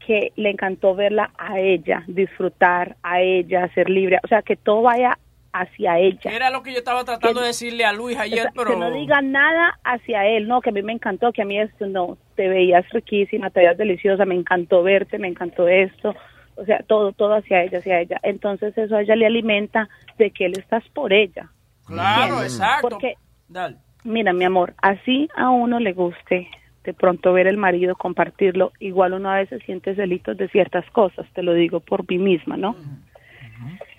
que 0.06 0.32
le 0.36 0.50
encantó 0.50 0.94
verla 0.94 1.30
a 1.38 1.58
ella, 1.58 2.04
disfrutar 2.06 2.96
a 3.02 3.22
ella, 3.22 3.68
ser 3.74 3.88
libre, 3.88 4.20
o 4.22 4.28
sea, 4.28 4.42
que 4.42 4.56
todo 4.56 4.82
vaya 4.82 5.18
hacia 5.54 5.98
ella. 6.00 6.32
Era 6.32 6.50
lo 6.50 6.62
que 6.62 6.72
yo 6.72 6.78
estaba 6.78 7.04
tratando 7.04 7.40
de 7.40 7.46
decirle 7.46 7.84
a 7.84 7.92
Luis 7.92 8.18
ayer, 8.18 8.50
pero... 8.56 8.70
Que 8.70 8.76
no 8.76 8.90
diga 8.90 9.22
nada 9.22 9.78
hacia 9.84 10.26
él, 10.26 10.48
no, 10.48 10.60
que 10.60 10.70
a 10.70 10.72
mí 10.72 10.82
me 10.82 10.92
encantó, 10.92 11.32
que 11.32 11.42
a 11.42 11.44
mí 11.44 11.58
esto, 11.58 11.86
no, 11.86 12.18
te 12.34 12.48
veías 12.48 12.88
riquísima, 12.90 13.50
te 13.50 13.60
veías 13.60 13.78
deliciosa, 13.78 14.24
me 14.24 14.34
encantó 14.34 14.82
verte, 14.82 15.16
me 15.16 15.28
encantó 15.28 15.68
esto, 15.68 16.14
o 16.56 16.64
sea, 16.64 16.80
todo, 16.88 17.12
todo 17.12 17.34
hacia 17.34 17.62
ella, 17.62 17.78
hacia 17.78 18.00
ella. 18.00 18.18
Entonces 18.24 18.76
eso 18.76 18.96
a 18.96 19.02
ella 19.02 19.14
le 19.14 19.26
alimenta 19.26 19.88
de 20.18 20.32
que 20.32 20.46
él 20.46 20.54
estás 20.58 20.82
por 20.88 21.12
ella. 21.12 21.48
Claro, 21.86 22.22
¿Entiendes? 22.22 22.54
exacto. 22.54 22.88
Porque, 22.88 23.14
Dale. 23.48 23.76
mira, 24.02 24.32
mi 24.32 24.44
amor, 24.44 24.74
así 24.82 25.28
a 25.36 25.50
uno 25.50 25.78
le 25.78 25.92
guste 25.92 26.48
de 26.82 26.94
pronto 26.94 27.32
ver 27.32 27.46
el 27.46 27.58
marido, 27.58 27.94
compartirlo, 27.94 28.72
igual 28.80 29.14
uno 29.14 29.30
a 29.30 29.36
veces 29.36 29.62
siente 29.64 29.94
celitos 29.94 30.36
de 30.36 30.48
ciertas 30.48 30.84
cosas, 30.90 31.26
te 31.32 31.44
lo 31.44 31.54
digo 31.54 31.78
por 31.78 32.08
mí 32.10 32.18
misma, 32.18 32.56
¿no? 32.56 32.76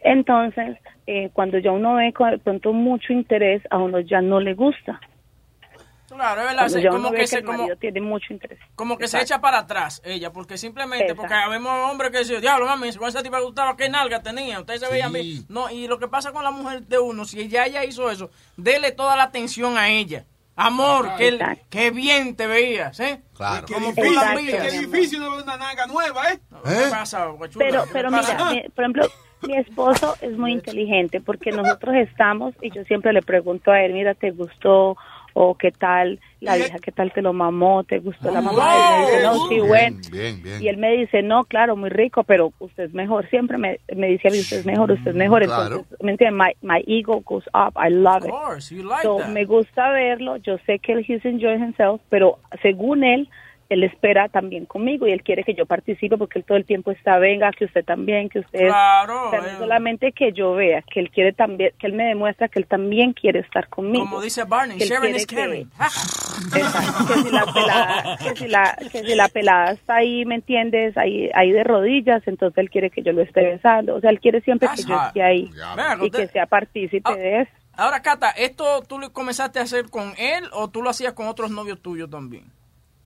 Entonces, 0.03 0.77
eh, 1.07 1.29
cuando 1.33 1.57
ya 1.59 1.71
uno 1.71 1.95
ve 1.95 2.13
con 2.13 2.31
de 2.31 2.37
pronto 2.39 2.73
mucho 2.73 3.13
interés, 3.13 3.61
a 3.69 3.77
uno 3.77 3.99
ya 3.99 4.21
no 4.21 4.39
le 4.39 4.53
gusta. 4.53 4.99
Claro, 6.07 6.41
es 6.41 6.47
verdad. 6.47 6.81
Ya 6.81 6.89
como 6.91 7.11
que, 7.11 7.17
que 7.17 7.27
se, 7.27 7.39
el 7.39 7.45
como, 7.45 7.57
marido 7.59 7.75
tiene 7.77 7.99
mucho 7.99 8.31
interés. 8.31 8.59
como 8.75 8.97
que 8.97 9.07
se 9.07 9.19
echa 9.19 9.41
para 9.41 9.59
atrás 9.59 10.01
ella, 10.05 10.31
porque 10.31 10.57
simplemente, 10.57 11.05
Exacto. 11.11 11.21
porque 11.23 11.35
vemos 11.49 11.91
hombres 11.91 12.11
que 12.11 12.19
dicen, 12.19 12.39
diablo, 12.41 12.67
mami, 12.67 12.93
con 12.93 13.09
esa 13.09 13.23
tipa 13.23 13.39
gustaba, 13.39 13.75
qué 13.75 13.89
nalga 13.89 14.21
tenía, 14.21 14.59
usted 14.59 14.77
se 14.77 14.89
veía 14.89 15.09
bien. 15.09 15.45
No, 15.49 15.69
y 15.69 15.87
lo 15.87 15.97
que 15.97 16.07
pasa 16.07 16.31
con 16.31 16.43
la 16.43 16.51
mujer 16.51 16.83
de 16.83 16.99
uno, 16.99 17.25
si 17.25 17.39
ella, 17.41 17.65
ella 17.65 17.83
hizo 17.83 18.09
eso, 18.11 18.29
dele 18.55 18.91
toda 18.91 19.15
la 19.15 19.23
atención 19.23 19.77
a 19.77 19.89
ella. 19.89 20.25
Amor, 20.55 21.09
qué 21.69 21.91
bien 21.91 22.35
te 22.35 22.47
veías, 22.47 22.97
¿eh? 23.01 23.21
Claro. 23.35 23.65
Como 23.67 23.87
difícil, 23.87 24.13
tú 24.13 24.13
la 24.13 24.35
qué 24.35 24.71
difícil 24.71 25.19
no 25.19 25.31
ver 25.35 25.43
una 25.43 25.57
nalga 25.57 25.85
nueva, 25.87 26.31
¿eh? 26.31 26.39
¿Qué 26.63 26.89
pasa, 26.91 27.25
guachula? 27.25 27.65
Pero, 27.65 27.83
¿Qué 27.83 27.89
pero 27.91 28.11
pasa? 28.11 28.33
mira, 28.35 28.51
mi- 28.63 28.69
por 28.69 28.83
ejemplo, 28.85 29.03
mi 29.47 29.55
esposo 29.57 30.15
es 30.21 30.37
muy 30.37 30.51
inteligente 30.53 31.21
porque 31.21 31.51
nosotros 31.51 31.95
estamos 31.95 32.53
y 32.61 32.71
yo 32.71 32.83
siempre 32.85 33.13
le 33.13 33.21
pregunto 33.21 33.71
a 33.71 33.81
él, 33.83 33.93
mira, 33.93 34.13
¿te 34.13 34.31
gustó? 34.31 34.97
¿O 35.37 35.55
qué 35.55 35.69
tal 35.71 36.21
la 36.39 36.55
vieja? 36.55 36.77
¿Qué 36.79 36.93
tal 36.93 37.11
te 37.11 37.21
lo 37.21 37.33
mamó? 37.33 37.83
¿Te 37.83 37.99
gustó 37.99 38.31
la 38.31 38.39
mamá? 38.39 38.71
Y 38.73 38.77
él 38.77 38.99
me 38.99 39.05
dice, 39.11 39.23
no, 39.23 39.33
sí, 39.49 39.55
Bien, 39.55 39.67
bueno. 39.67 39.97
bien, 40.09 40.41
bien. 40.41 40.63
Y 40.63 40.67
él 40.69 40.77
me 40.77 40.91
dice, 40.95 41.23
no, 41.23 41.43
claro, 41.43 41.75
muy 41.75 41.89
rico, 41.89 42.23
pero 42.23 42.53
usted 42.59 42.83
es 42.85 42.93
mejor. 42.93 43.29
Siempre 43.29 43.57
me, 43.57 43.81
me 43.93 44.07
dice 44.07 44.29
usted 44.29 44.59
es 44.59 44.65
mejor, 44.65 44.93
usted 44.93 45.09
es 45.11 45.15
mejor. 45.17 45.43
Claro. 45.43 45.63
Entonces, 45.75 45.97
¿me 46.01 46.11
entiende? 46.11 46.41
My, 46.41 46.53
my 46.65 46.81
ego 46.87 47.19
goes 47.25 47.43
up. 47.53 47.73
I 47.77 47.89
love 47.89 48.23
Of 48.23 48.25
it. 48.27 48.31
course, 48.31 48.73
you 48.73 48.83
like 48.83 49.01
So, 49.03 49.17
that. 49.17 49.27
me 49.27 49.43
gusta 49.43 49.89
verlo. 49.91 50.37
Yo 50.37 50.57
sé 50.65 50.79
que 50.79 50.93
él 50.93 51.05
he's 51.05 51.25
enjoying 51.25 51.61
himself, 51.61 51.99
pero 52.07 52.39
según 52.61 53.03
él, 53.03 53.27
él 53.69 53.83
espera 53.83 54.29
también 54.29 54.65
conmigo 54.65 55.07
y 55.07 55.11
él 55.11 55.23
quiere 55.23 55.43
que 55.43 55.53
yo 55.53 55.65
participe 55.65 56.17
porque 56.17 56.39
él 56.39 56.45
todo 56.45 56.57
el 56.57 56.65
tiempo 56.65 56.91
está, 56.91 57.17
venga, 57.17 57.51
que 57.51 57.65
usted 57.65 57.83
también, 57.83 58.29
que 58.29 58.39
usted... 58.39 58.67
Claro, 58.67 59.27
O 59.27 59.29
sea, 59.31 59.41
no 59.41 59.47
eh. 59.47 59.55
solamente 59.57 60.11
que 60.11 60.31
yo 60.33 60.53
vea, 60.53 60.81
que 60.83 60.99
él 60.99 61.09
quiere 61.09 61.33
también, 61.33 61.71
que 61.79 61.87
él 61.87 61.93
me 61.93 62.05
demuestra 62.05 62.47
que 62.47 62.59
él 62.59 62.67
también 62.67 63.13
quiere 63.13 63.39
estar 63.39 63.67
conmigo. 63.67 64.05
Como 64.05 64.21
dice 64.21 64.43
Barney, 64.43 64.77
quiere 64.77 65.11
is 65.11 65.25
que-. 65.25 65.67
Exacto, 66.55 67.05
que 67.07 67.21
si 67.21 67.29
la 67.31 67.45
pelada, 67.45 68.17
que 68.17 68.35
si 68.35 68.47
la, 68.47 68.77
que 68.91 69.03
si 69.03 69.15
la 69.15 69.27
pelada 69.29 69.71
está 69.71 69.95
ahí, 69.95 70.25
¿me 70.25 70.35
entiendes? 70.35 70.97
Ahí, 70.97 71.29
ahí 71.33 71.51
de 71.51 71.63
rodillas, 71.63 72.21
entonces 72.27 72.57
él 72.57 72.69
quiere 72.69 72.89
que 72.89 73.01
yo 73.01 73.13
lo 73.13 73.21
esté 73.21 73.41
besando. 73.41 73.95
O 73.95 74.01
sea, 74.01 74.09
él 74.09 74.19
quiere 74.19 74.41
siempre 74.41 74.69
que 74.75 74.83
yo 74.83 75.01
esté 75.07 75.21
ahí 75.21 75.49
y 76.01 76.09
que 76.11 76.27
sea 76.27 76.45
partícipe 76.45 77.01
Ah. 77.05 77.15
de 77.15 77.41
eso. 77.41 77.51
Ahora, 77.77 78.01
Cata, 78.01 78.29
¿esto 78.31 78.83
tú 78.87 78.99
lo 78.99 79.11
comenzaste 79.11 79.59
a 79.59 79.63
hacer 79.63 79.89
con 79.89 80.13
él 80.17 80.45
o 80.53 80.69
tú 80.69 80.81
lo 80.81 80.89
hacías 80.89 81.13
con 81.13 81.27
otros 81.27 81.51
novios 81.51 81.81
tuyos 81.81 82.09
también? 82.09 82.45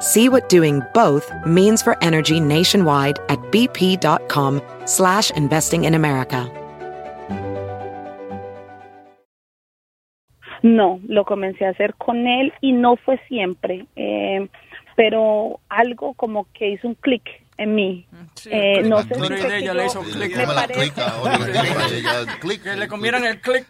See 0.00 0.28
what 0.28 0.48
doing 0.48 0.82
both 0.94 1.32
means 1.44 1.82
for 1.82 1.96
energy 2.02 2.40
nationwide 2.40 3.18
at 3.28 3.38
bp.com 3.50 4.62
slash 4.84 5.30
investing 5.32 5.84
in 5.84 5.94
America. 5.94 6.50
No, 10.62 11.00
lo 11.06 11.24
comencé 11.24 11.66
a 11.66 11.70
hacer 11.70 11.94
con 11.94 12.26
él 12.26 12.52
y 12.60 12.72
no 12.72 12.96
fue 12.96 13.20
siempre, 13.28 13.86
eh, 13.96 14.48
pero 14.96 15.60
algo 15.68 16.14
como 16.14 16.46
que 16.52 16.70
hizo 16.70 16.88
un 16.88 16.94
clic 16.94 17.22
en 17.58 17.74
mí. 17.74 18.06
Eh, 18.50 18.82
no 18.88 18.98
sé 19.02 19.14
si 19.14 19.20
ella 19.62 19.74
le 19.74 19.86
hizo 19.86 20.00
clic. 20.02 20.36
me 20.36 20.46
parece- 20.54 20.92
Que 22.62 22.76
le 22.76 22.88
comieran 22.88 23.24
el 23.24 23.40
click. 23.40 23.66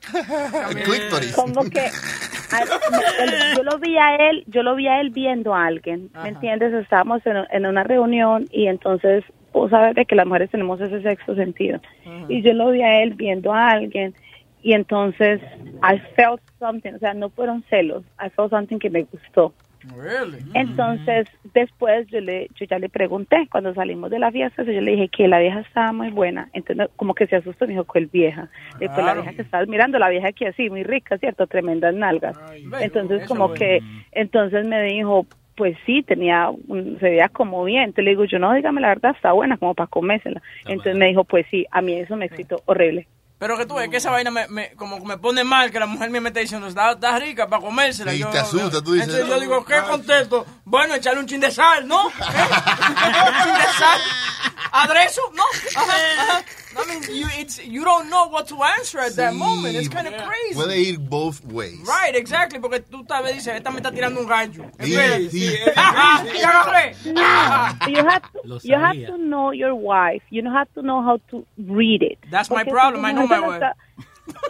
como 1.34 1.62
que 1.70 1.80
a- 1.80 3.54
yo 3.56 3.62
lo 3.62 3.78
vi 3.78 3.96
a 3.96 4.16
él, 4.16 4.44
yo 4.46 4.62
lo 4.62 4.74
vi 4.76 4.86
a 4.88 5.00
él 5.00 5.10
viendo 5.10 5.54
a 5.54 5.66
alguien, 5.66 6.10
¿me 6.22 6.28
entiendes? 6.30 6.72
Estábamos 6.74 7.22
en, 7.26 7.36
en 7.50 7.66
una 7.66 7.82
reunión 7.84 8.46
y 8.50 8.66
entonces 8.66 9.24
vos 9.52 9.70
sabes 9.70 9.94
de 9.94 10.04
que 10.04 10.14
las 10.14 10.26
mujeres 10.26 10.50
tenemos 10.50 10.80
ese 10.80 11.00
sexto 11.02 11.34
sentido 11.34 11.80
y 12.28 12.42
yo 12.42 12.52
lo 12.52 12.70
vi 12.70 12.82
a 12.82 13.02
él 13.02 13.14
viendo 13.14 13.52
a 13.52 13.68
alguien 13.70 14.14
y 14.62 14.72
entonces 14.74 15.40
I 15.82 15.98
felt 16.14 16.40
something, 16.58 16.92
o 16.94 16.98
sea, 16.98 17.14
no 17.14 17.30
fueron 17.30 17.64
celos, 17.70 18.02
I 18.24 18.28
felt 18.30 18.50
something 18.50 18.78
que 18.78 18.90
me 18.90 19.04
gustó. 19.04 19.54
Really? 19.84 20.38
Entonces, 20.54 21.26
después 21.54 22.06
yo 22.08 22.20
le 22.20 22.48
yo 22.58 22.66
ya 22.66 22.78
le 22.78 22.88
pregunté, 22.88 23.48
cuando 23.50 23.74
salimos 23.74 24.10
de 24.10 24.18
la 24.18 24.30
fiesta, 24.32 24.62
yo 24.64 24.80
le 24.80 24.92
dije 24.92 25.08
que 25.08 25.28
la 25.28 25.38
vieja 25.38 25.60
estaba 25.60 25.92
muy 25.92 26.10
buena. 26.10 26.48
Entonces, 26.52 26.88
como 26.96 27.14
que 27.14 27.26
se 27.26 27.36
asustó, 27.36 27.66
me 27.66 27.72
dijo, 27.74 27.84
¿cuál 27.84 28.06
vieja? 28.06 28.50
Después 28.78 29.04
la 29.04 29.12
Claro. 29.12 29.20
vieja 29.22 29.34
que 29.36 29.42
estabas 29.42 29.68
mirando, 29.68 29.98
la 29.98 30.08
vieja 30.08 30.32
que 30.32 30.48
así, 30.48 30.68
muy 30.68 30.82
rica, 30.82 31.16
¿cierto? 31.18 31.46
Tremendas 31.46 31.94
nalgas. 31.94 32.36
Entonces, 32.80 33.26
como 33.28 33.48
bueno. 33.48 33.58
que, 33.58 33.82
entonces 34.12 34.64
me 34.66 34.82
dijo, 34.82 35.26
pues 35.56 35.76
sí, 35.86 36.02
tenía, 36.02 36.50
un- 36.50 36.98
se 37.00 37.10
veía 37.10 37.28
como 37.28 37.64
bien. 37.64 37.82
Entonces 37.84 38.04
le 38.04 38.10
digo, 38.10 38.24
yo 38.24 38.38
no, 38.38 38.52
dígame 38.54 38.80
la 38.80 38.88
verdad, 38.88 39.12
está 39.14 39.32
buena, 39.32 39.56
como 39.58 39.74
para 39.74 39.88
comérsela. 39.88 40.40
Entonces 40.66 40.94
me 40.96 41.06
dijo, 41.08 41.24
pues 41.24 41.46
sí, 41.50 41.66
a 41.70 41.82
mí 41.82 41.94
eso 41.94 42.16
me 42.16 42.26
excitó 42.26 42.62
horrible. 42.66 43.06
Pero 43.38 43.56
que 43.56 43.66
tú 43.66 43.76
ves 43.76 43.88
que 43.88 43.98
esa 43.98 44.10
vaina 44.10 44.30
me, 44.32 44.48
me- 44.48 44.72
como 44.74 44.98
me 45.04 45.16
pone 45.16 45.44
mal, 45.44 45.70
que 45.70 45.78
la 45.78 45.86
mujer 45.86 46.10
me 46.10 46.18
está 46.28 46.40
diciendo, 46.40 46.66
está, 46.66 46.90
está 46.92 47.18
rica 47.20 47.48
para 47.48 47.62
comérsela. 47.62 48.10
Sí, 48.10 48.18
Yo- 48.18 48.30
te 48.30 48.38
asusta, 48.38 48.82
tú 48.82 48.94
dices, 48.94 49.08
Entonces 49.08 49.28
yo 49.28 49.36
"Oh, 49.36 49.40
digo, 49.40 49.64
¿qué 49.64 49.80
contesto? 49.82 50.44
Bueno, 50.64 50.94
echarle 50.96 51.20
un 51.20 51.26
chin 51.26 51.40
de 51.40 51.50
sal, 51.52 51.86
¿no? 51.86 52.08
¿Eh? 52.08 52.12
un 52.18 53.42
chin 53.44 53.54
de 53.54 53.72
sal. 53.78 54.00
¿Adreso? 54.72 55.22
¿No? 55.34 55.44
Ajá, 55.76 55.92
ajá. 56.18 56.44
I 56.76 56.84
mean, 56.86 57.02
you, 57.16 57.26
it's, 57.38 57.58
you 57.64 57.82
don't 57.84 58.08
know 58.10 58.28
what 58.28 58.46
to 58.48 58.56
answer 58.62 58.98
at 59.00 59.14
that 59.16 59.34
moment. 59.34 59.74
It's 59.76 59.88
kind 59.88 60.06
of 60.06 60.14
crazy. 60.14 60.54
Puede 60.54 60.76
ir 60.76 60.98
both 60.98 61.44
ways. 61.46 61.80
Right, 61.86 62.14
exactly, 62.14 62.58
porque 62.60 62.80
tú 62.80 63.04
tal 63.06 63.22
vez 63.24 63.34
dices, 63.36 63.54
esta 63.56 63.70
me 63.70 63.78
está 63.78 63.90
tirando 63.90 64.20
un 64.20 64.26
gallo. 64.26 64.64
Sí, 64.80 65.30
sí. 65.30 65.54
Ya 65.74 66.50
agarré. 66.50 66.94
No, 67.06 67.88
you 67.88 68.04
have 68.06 68.22
to, 68.32 68.40
Lo 68.44 68.58
you 68.62 68.76
have 68.76 69.06
to 69.06 69.16
know 69.16 69.52
your 69.52 69.74
wife. 69.74 70.22
You 70.30 70.42
don't 70.42 70.54
have 70.54 70.68
to 70.74 70.82
know 70.82 71.02
how 71.02 71.18
to 71.30 71.44
read 71.56 72.02
it. 72.02 72.18
That's 72.30 72.50
my 72.50 72.64
Porque 72.64 72.70
si 72.70 72.70
problem, 72.70 73.04
I 73.04 73.12
know 73.12 73.26
my 73.26 73.40
wife. 73.40 73.54
está- 73.62 73.74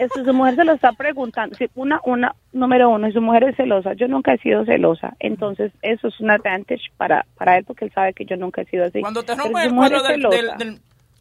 es 0.01 0.11
que 0.11 0.25
su 0.25 0.33
mujer 0.33 0.55
se 0.55 0.65
lo 0.65 0.73
está 0.73 0.91
preguntando. 0.91 1.55
Si 1.55 1.69
una, 1.75 2.01
una, 2.03 2.35
número 2.51 2.89
uno, 2.89 3.07
si 3.07 3.13
su 3.13 3.21
mujer 3.21 3.45
es 3.45 3.55
celosa, 3.55 3.93
yo 3.93 4.09
nunca 4.09 4.33
he 4.33 4.37
sido 4.39 4.65
celosa. 4.65 5.15
Entonces, 5.19 5.71
eso 5.81 6.09
es 6.09 6.19
un 6.19 6.31
advantage 6.31 6.91
para, 6.97 7.25
para 7.37 7.57
él 7.57 7.63
porque 7.63 7.85
él 7.85 7.91
sabe 7.95 8.13
que 8.13 8.25
yo 8.25 8.35
nunca 8.35 8.61
he 8.61 8.65
sido 8.65 8.83
así. 8.83 8.99
Cuando 8.99 9.23
te 9.23 9.35
rompe 9.35 9.63
el 9.63 9.73
cuadro 9.73 10.03
del, 10.03 10.21
del, 10.21 10.57
del- 10.57 10.79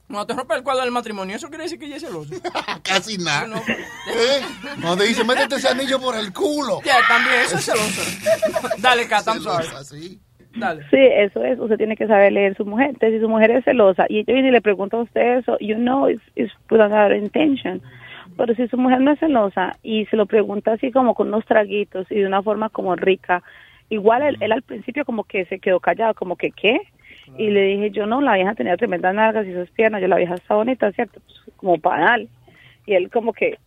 cuando 0.08 0.26
te 0.26 0.34
rompe 0.34 0.54
el 0.54 0.62
cuadro 0.62 0.82
del 0.82 0.90
matrimonio, 0.90 1.36
eso 1.36 1.48
quiere 1.48 1.64
decir 1.64 1.78
que 1.78 1.84
ella 1.84 1.96
es 1.96 2.02
celosa. 2.02 2.34
Casi 2.82 3.18
nada. 3.18 3.60
¿Eh? 3.68 4.40
Cuando 4.80 4.96
te 4.96 5.08
dice, 5.08 5.22
métete 5.22 5.56
ese 5.56 5.68
anillo 5.68 6.00
por 6.00 6.16
el 6.16 6.32
culo. 6.32 6.80
Ya, 6.82 6.96
también, 7.06 7.40
eso 7.40 7.56
es 7.56 7.64
celosa. 7.66 8.76
Dale, 8.78 9.06
Kat, 9.06 9.26
I'm 9.26 9.40
sorry. 9.42 10.18
Dale. 10.56 10.82
Sí, 10.90 10.96
eso 10.96 11.44
es. 11.44 11.58
Usted 11.58 11.76
tiene 11.76 11.94
que 11.94 12.06
saber 12.06 12.32
leer 12.32 12.56
su 12.56 12.64
mujer. 12.64 12.88
Entonces, 12.88 13.18
si 13.18 13.20
su 13.20 13.28
mujer 13.28 13.50
es 13.50 13.64
celosa 13.64 14.06
y 14.08 14.24
yo 14.24 14.32
viene 14.32 14.48
y 14.48 14.52
le 14.52 14.62
pregunto 14.62 14.96
a 14.96 15.02
usted 15.02 15.38
eso, 15.40 15.58
you 15.60 15.74
know 15.74 16.08
it's, 16.08 16.22
it's 16.36 16.52
with 16.70 16.80
another 16.80 17.14
intention. 17.14 17.82
Pero 18.38 18.54
si 18.54 18.66
su 18.68 18.78
mujer 18.78 19.02
no 19.02 19.12
es 19.12 19.18
celosa 19.18 19.76
y 19.82 20.06
se 20.06 20.16
lo 20.16 20.24
pregunta 20.24 20.72
así 20.72 20.90
como 20.90 21.14
con 21.14 21.28
unos 21.28 21.44
traguitos 21.44 22.10
y 22.10 22.20
de 22.20 22.26
una 22.26 22.42
forma 22.42 22.70
como 22.70 22.96
rica, 22.96 23.42
igual 23.90 24.22
él, 24.22 24.36
él 24.40 24.52
al 24.52 24.62
principio 24.62 25.04
como 25.04 25.24
que 25.24 25.44
se 25.46 25.58
quedó 25.58 25.80
callado, 25.80 26.14
como 26.14 26.36
que 26.36 26.50
¿qué? 26.50 26.80
Y 27.36 27.50
le 27.50 27.62
dije, 27.62 27.90
yo 27.90 28.06
no, 28.06 28.20
la 28.20 28.34
vieja 28.34 28.54
tenía 28.54 28.76
tremendas 28.76 29.14
nalgas 29.14 29.46
y 29.46 29.52
sus 29.52 29.70
piernas, 29.70 30.00
yo 30.00 30.08
la 30.08 30.16
vieja 30.16 30.34
está 30.34 30.54
bonita, 30.54 30.90
¿cierto? 30.92 31.20
Pues, 31.20 31.56
como 31.56 31.78
para 31.78 32.04
darle. 32.04 32.28
Y 32.86 32.94
él 32.94 33.10
como 33.10 33.32
que, 33.32 33.58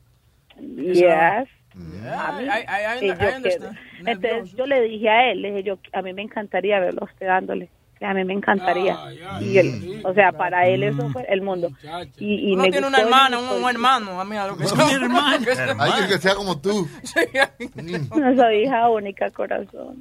yes. 0.60 1.48
A 2.18 2.32
mí, 2.38 2.44
I- 2.44 2.65
yo. 3.60 3.72
Entonces 4.08 4.56
yo 4.58 4.65
le 4.65 4.82
dije 4.82 5.10
a 5.10 5.32
él, 5.32 5.41
le 5.41 5.50
dije 5.51 5.63
yo, 5.63 5.80
a 5.94 6.01
mí 6.01 6.13
me 6.13 6.22
encantaría 6.24 6.80
verlo 6.80 7.01
a 7.01 7.06
usted 7.06 7.27
dándole, 7.27 7.70
que 8.01 8.08
a 8.08 8.15
mí 8.15 8.25
me 8.25 8.34
encantaría. 8.34 8.98
y 9.39 9.60
él, 9.60 10.01
o 10.03 10.12
sea, 10.15 10.31
para 10.31 10.67
él 10.67 10.81
eso 10.81 11.08
fue 11.12 11.24
el 11.29 11.43
mundo. 11.43 11.70
Y, 12.17 12.50
y 12.50 12.53
Uno 12.53 12.63
me 12.63 12.72
tiene 12.72 12.88
una 12.88 12.98
hermana, 12.98 13.38
un, 13.38 13.62
un 13.62 13.70
hermano, 13.70 14.20
a 14.20 14.25
mí, 14.25 14.36
a 14.36 14.48
lo 14.48 14.58
que 14.58 14.63
hermano. 14.63 15.46
Alguien 15.77 16.08
que 16.10 16.17
sea 16.17 16.34
como 16.34 16.60
tú. 16.60 16.88
No 18.15 18.36
soy 18.36 18.63
hija 18.63 18.89
única, 18.89 19.29
corazón. 19.29 20.00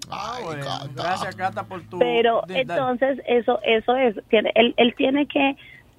Gracias, 0.95 1.37
Cata, 1.37 1.64
por 1.64 1.83
tu... 1.83 1.99
Pero 1.99 2.42
entonces 2.49 3.19
eso 3.26 3.61
eso 3.64 3.95
es, 3.97 4.16
tiene, 4.30 4.50
él, 4.54 4.73
él 4.78 4.95
tiene 4.97 5.26
que 5.26 5.57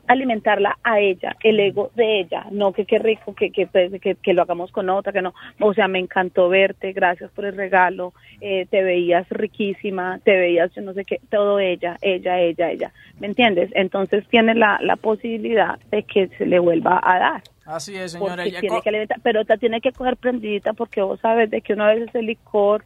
alimentarla 0.08 0.78
a 0.84 1.00
ella, 1.00 1.36
el 1.44 1.60
ego 1.60 1.92
de 1.96 2.20
ella, 2.22 2.46
no 2.52 2.74
que 2.74 2.86
qué 2.86 3.00
rico 3.00 3.34
que, 3.34 3.52
que, 3.52 3.68
pues, 3.68 3.92
que, 4.02 4.16
que 4.16 4.34
lo 4.34 4.42
hagamos 4.42 4.72
con 4.72 4.90
otra, 4.90 5.14
que 5.14 5.22
no, 5.22 5.34
o 5.60 5.74
sea, 5.74 5.88
me 5.88 6.00
encantó 6.00 6.50
verte, 6.50 6.92
gracias 6.94 7.32
por 7.32 7.46
el 7.46 7.56
regalo, 7.56 8.14
eh, 8.40 8.66
te 8.70 8.84
veías 8.84 9.28
riquísima, 9.30 10.20
te 10.24 10.32
veías, 10.32 10.74
yo 10.74 10.82
no 10.82 10.94
sé 10.94 11.06
qué, 11.06 11.20
todo 11.30 11.60
ella, 11.60 11.98
ella, 12.02 12.40
ella, 12.40 12.72
ella, 12.72 12.94
¿me 13.20 13.28
entiendes? 13.28 13.70
Entonces 13.74 14.28
tiene 14.28 14.56
la, 14.56 14.80
la 14.82 14.96
posibilidad 14.96 15.80
de 15.92 16.04
que 16.04 16.28
se 16.38 16.46
le 16.46 16.60
vuelva 16.60 17.00
a 17.04 17.20
dar. 17.20 17.44
Así 17.66 17.96
es, 17.96 18.14
señora. 18.14 18.46
Ya 18.48 18.60
tiene 18.60 18.82
que 18.82 19.08
pero 19.24 19.46
te 19.46 19.58
tiene 19.58 19.82
que 19.82 19.92
coger 19.92 20.18
prendidita 20.18 20.74
porque 20.74 21.02
vos 21.02 21.20
sabes 21.20 21.50
de 21.50 21.62
que 21.62 21.74
una 21.74 21.88
vez 21.88 22.10
ese 22.10 22.22
licor 22.22 22.84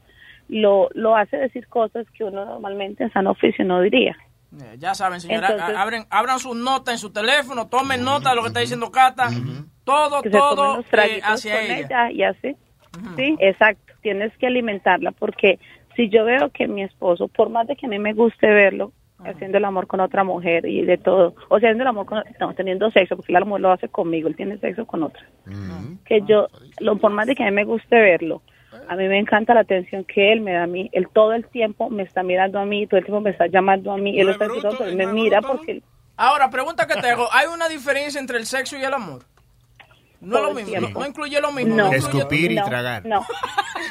lo, 0.47 0.89
lo 0.93 1.15
hace 1.15 1.37
decir 1.37 1.67
cosas 1.67 2.05
que 2.11 2.23
uno 2.23 2.45
normalmente 2.45 3.03
en 3.03 3.11
san 3.11 3.27
oficio 3.27 3.65
no 3.65 3.81
diría. 3.81 4.15
Eh, 4.61 4.75
Ya 4.77 4.93
saben, 4.95 5.19
señora, 5.21 5.49
Entonces- 5.51 5.77
abren, 5.77 6.05
abran 6.09 6.39
sus 6.39 6.55
notas 6.55 6.93
en 6.95 6.99
su 6.99 7.11
teléfono, 7.11 7.67
tomen 7.67 8.03
nota 8.03 8.29
de 8.29 8.35
lo 8.35 8.41
que 8.41 8.47
está 8.49 8.59
diciendo 8.59 8.91
Cata. 8.91 9.29
Todo, 9.83 10.21
que 10.21 10.29
todo 10.31 10.79
eh, 10.79 11.21
hacia 11.23 11.55
con 11.55 11.63
ella. 11.65 11.77
ella 11.77 12.11
y 12.11 12.23
así. 12.23 12.55
Sí, 13.15 13.35
exacto. 13.39 13.93
Tienes 14.01 14.35
que 14.37 14.47
alimentarla 14.47 15.11
porque 15.11 15.59
si 15.95 16.09
yo 16.09 16.25
veo 16.25 16.49
que 16.51 16.67
mi 16.67 16.83
esposo, 16.83 17.27
por 17.27 17.49
más 17.49 17.67
de 17.67 17.75
que 17.75 17.85
a 17.85 17.89
mí 17.89 17.99
me 17.99 18.13
guste 18.13 18.47
verlo 18.47 18.91
haciendo 19.19 19.57
el 19.57 19.65
amor 19.65 19.87
con 19.87 19.99
otra 20.01 20.23
mujer 20.23 20.65
y 20.65 20.83
de 20.85 20.97
todo, 20.97 21.35
o 21.49 21.59
sea, 21.59 21.69
haciendo 21.69 21.83
el 21.83 21.87
amor 21.87 22.05
con, 22.05 22.23
no, 22.39 22.53
teniendo 22.53 22.91
sexo, 22.91 23.15
porque 23.15 23.33
la 23.33 23.43
mujer 23.43 23.61
lo 23.61 23.71
hace 23.71 23.89
conmigo, 23.89 24.27
él 24.27 24.35
tiene 24.35 24.57
sexo 24.59 24.85
con 24.85 25.03
otra. 25.03 25.23
Que 26.05 26.21
yo, 26.27 26.47
lo, 26.79 26.97
por 26.97 27.11
más 27.11 27.25
de 27.27 27.35
que 27.35 27.43
a 27.43 27.47
mí 27.47 27.51
me 27.51 27.63
guste 27.63 27.95
verlo, 27.95 28.41
a 28.87 28.95
mí 28.95 29.07
me 29.07 29.19
encanta 29.19 29.53
la 29.53 29.61
atención 29.61 30.03
que 30.05 30.31
él 30.33 30.41
me 30.41 30.53
da 30.53 30.63
a 30.63 30.67
mí. 30.67 30.89
Él 30.93 31.07
todo 31.13 31.33
el 31.33 31.45
tiempo 31.47 31.89
me 31.89 32.03
está 32.03 32.23
mirando 32.23 32.59
a 32.59 32.65
mí, 32.65 32.87
todo 32.87 32.97
el 32.99 33.05
tiempo 33.05 33.21
me 33.21 33.31
está 33.31 33.47
llamando 33.47 33.91
a 33.91 33.97
mí. 33.97 34.19
Él 34.19 34.29
está 34.29 34.45
diciendo, 34.45 34.75
pero 34.77 34.89
él 34.89 34.95
me 34.95 35.07
mira 35.07 35.41
porque 35.41 35.81
Ahora, 36.17 36.49
pregunta 36.49 36.87
que 36.87 36.95
te 37.01 37.09
hago, 37.09 37.27
¿hay 37.33 37.47
una 37.47 37.67
diferencia 37.67 38.19
entre 38.21 38.37
el 38.37 38.45
sexo 38.45 38.77
y 38.77 38.83
el 38.83 38.93
amor? 38.93 39.23
No 40.21 40.37
es 40.37 40.41
Todo 40.41 40.53
lo 40.53 40.53
mismo, 40.55 40.79
no, 40.99 41.05
incluye 41.05 41.41
lo 41.41 41.51
mismo. 41.51 41.75
No. 41.75 41.83
no 41.83 41.93
incluye- 41.93 41.97
Escupir 42.17 42.51
y 42.53 42.55
No, 42.55 42.65
tragar. 42.65 43.05
No. 43.05 43.25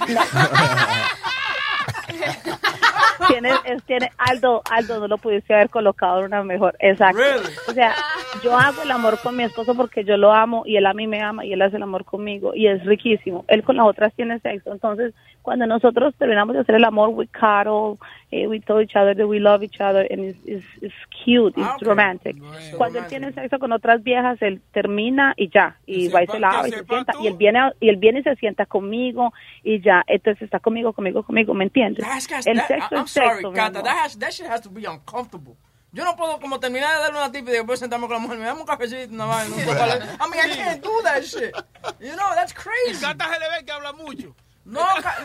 No. 2.15 2.55
tiene, 3.29 3.51
es- 3.65 3.83
tiene, 3.85 4.11
Aldo, 4.19 4.63
Aldo, 4.71 5.01
no 5.01 5.09
lo 5.09 5.19
pudiste 5.19 5.55
haber 5.55 5.71
colocado 5.71 6.21
en 6.21 6.27
una 6.27 6.43
mejor. 6.43 6.77
Exacto. 6.81 7.21
O 7.69 7.73
sea, 7.73 7.95
yo 8.43 8.57
hago 8.59 8.83
el 8.83 8.91
amor 8.91 9.19
con 9.23 9.37
mi 9.37 9.45
esposo 9.45 9.75
porque 9.75 10.05
yo 10.05 10.17
lo 10.17 10.33
amo 10.33 10.63
y 10.67 10.77
él 10.77 10.87
a 10.87 10.95
mí 10.95 11.07
me 11.07 11.21
ama 11.23 11.45
y 11.45 11.53
él 11.53 11.63
hace 11.63 11.77
el 11.77 11.83
amor 11.83 12.05
conmigo 12.05 12.53
y 12.55 12.67
es 12.67 12.85
riquísimo. 12.85 13.45
Él 13.49 13.63
con 13.63 13.77
las 13.77 13.87
otras 13.87 14.13
tiene 14.15 14.39
sexo. 14.41 14.73
Entonces, 14.73 15.15
cuando 15.43 15.67
nosotros 15.67 16.15
terminamos 16.19 16.55
de 16.55 16.61
hacer 16.63 16.75
el 16.77 16.85
amor, 16.85 17.11
we 17.11 17.27
cuddle, 17.29 17.99
eh, 18.31 18.47
we 18.47 18.61
tell 18.61 18.81
each 18.81 18.97
other 18.97 19.15
that 19.17 19.27
we 19.27 19.39
love 19.39 19.63
each 19.63 19.81
other 19.81 20.07
and 20.11 20.25
it's, 20.25 20.39
it's, 20.47 20.67
it's 20.83 20.95
cute, 21.25 21.55
it's 21.57 21.83
romantic. 21.83 22.37
Cuando 22.77 22.99
él 22.99 23.07
tiene 23.09 23.33
sexo 23.33 23.59
con 23.59 23.73
otras 23.73 24.03
viejas, 24.03 24.41
él 24.43 24.61
termina 24.73 25.35
y 25.37 25.49
ya, 25.51 25.77
y 25.87 26.09
va 26.09 26.23
y 26.23 26.27
se 26.27 26.41
lava 26.41 26.67
y 26.69 26.71
se 26.73 26.85
sienta 26.85 27.13
y 27.21 27.27
él 27.27 27.35
viene 27.37 27.61
y 27.81 27.89
él 27.91 27.97
viene 27.97 28.21
y 28.21 28.23
se 28.23 28.35
sienta 28.37 28.67
conmigo 28.67 29.33
y 29.63 29.81
ya, 29.81 30.03
entonces 30.07 30.43
está 30.43 30.61
conmigo, 30.61 30.93
conmigo, 30.93 31.23
conmigo, 31.23 31.53
¿me 31.55 31.65
entiendes? 31.65 32.04
That's- 32.05 32.27
that's- 32.29 32.47
El 32.47 32.57
that- 32.57 32.69
sexo 32.69 32.97
I'm 32.97 33.05
es 33.05 33.11
sexo, 33.13 33.25
sorry, 33.29 33.45
mi 33.45 33.55
Cata, 33.55 33.83
that, 33.83 33.97
has, 34.05 34.19
that 34.19 34.33
shit 34.33 34.47
has 34.47 34.61
to 34.63 34.71
be 34.71 34.85
uncomfortable. 34.87 35.57
Yo 35.93 36.05
no 36.05 36.17
puedo 36.17 36.41
como 36.41 36.59
terminar 36.59 36.93
de 36.97 37.01
darle 37.05 37.19
una 37.21 37.31
tip 37.31 37.47
y 37.49 37.53
después 37.53 37.79
sentarme 37.79 38.07
con 38.09 38.15
la 38.15 38.19
mujer, 38.19 38.39
me 38.39 38.47
dame 38.47 38.61
un 38.61 38.67
cafecito, 38.67 39.13
una 39.15 39.27
vaina. 39.27 39.57
I 40.21 40.29
mean, 40.29 40.41
I 40.51 40.55
can't 40.57 40.83
do 40.83 40.91
that 41.05 41.23
shit. 41.25 41.55
You 42.01 42.17
know, 42.17 42.35
that's 42.35 42.53
crazy. 42.53 43.01
Cata 43.01 43.25
se 43.33 43.39
le 43.39 43.49
ve 43.59 43.65
que 43.65 43.73
habla 43.73 43.93
mucho. 43.93 44.35
No, 44.67 44.81
ca- 45.03 45.19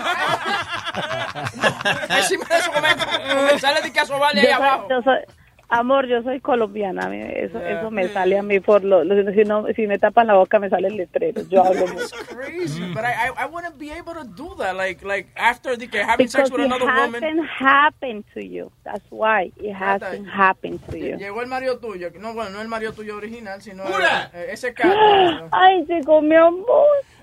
Encima 2.10 2.46
de 2.46 2.58
eso, 2.58 2.72
come- 2.72 2.96
comenzarle 3.36 3.82
de 3.82 3.92
que 3.94 4.00
a 4.00 4.06
sobarle 4.06 4.42
ahí 4.42 4.48
abajo. 4.52 4.88
yo 4.90 5.02
soy- 5.02 5.26
Amor, 5.72 6.08
yo 6.08 6.24
soy 6.24 6.40
colombiana, 6.40 7.06
a 7.06 7.10
mí 7.10 7.22
eso, 7.22 7.60
eso 7.64 7.92
me 7.92 8.08
sale 8.10 8.40
a 8.40 8.42
mí 8.42 8.60
por 8.60 8.84
lo, 8.84 9.04
lo- 9.04 9.32
si, 9.34 9.44
no, 9.44 9.68
si 9.76 9.86
me 9.86 10.00
tapan 10.00 10.26
la 10.26 10.34
boca 10.34 10.58
me 10.58 10.68
sale 10.68 10.88
el 10.88 10.98
letrero. 10.98 11.44
Yo 11.48 11.64
hablo 11.64 11.86
mucho. 11.86 12.06
It's 12.06 12.24
crazy, 12.28 12.82
but 12.92 13.04
I, 13.06 13.30
I 13.30 13.44
I 13.44 13.46
wouldn't 13.46 13.78
be 13.78 13.92
able 13.92 14.16
to 14.16 14.24
do 14.24 14.56
that. 14.58 14.76
Like 14.76 15.04
like 15.06 15.28
after 15.36 15.78
the 15.78 15.88
que 15.88 16.00
having 16.04 16.28
sex 16.28 16.50
Because 16.50 16.52
with 16.52 16.62
it 16.62 16.66
another 16.66 16.86
woman. 16.86 17.22
hasn't 17.22 17.48
happened 17.48 18.24
to 18.34 18.42
you. 18.44 18.72
That's 18.84 19.06
why 19.12 19.52
it 19.58 19.74
hasn't 19.76 20.28
happened 20.28 20.80
to 20.90 20.98
you. 20.98 21.18
Llegó 21.18 21.42
el 21.42 21.48
marido 21.48 21.78
tuyo, 21.78 22.10
no 22.20 22.34
bueno, 22.34 22.50
no 22.50 22.62
el 22.62 22.68
marido 22.68 22.92
tuyo 22.94 23.18
original, 23.18 23.62
sino 23.62 23.84
¡Jura! 23.84 24.32
eh, 24.34 24.48
ese 24.52 24.74
caso. 24.74 24.98
Ay, 25.52 25.86
llegó 25.88 26.20
mi 26.22 26.36
amor. 26.36 26.66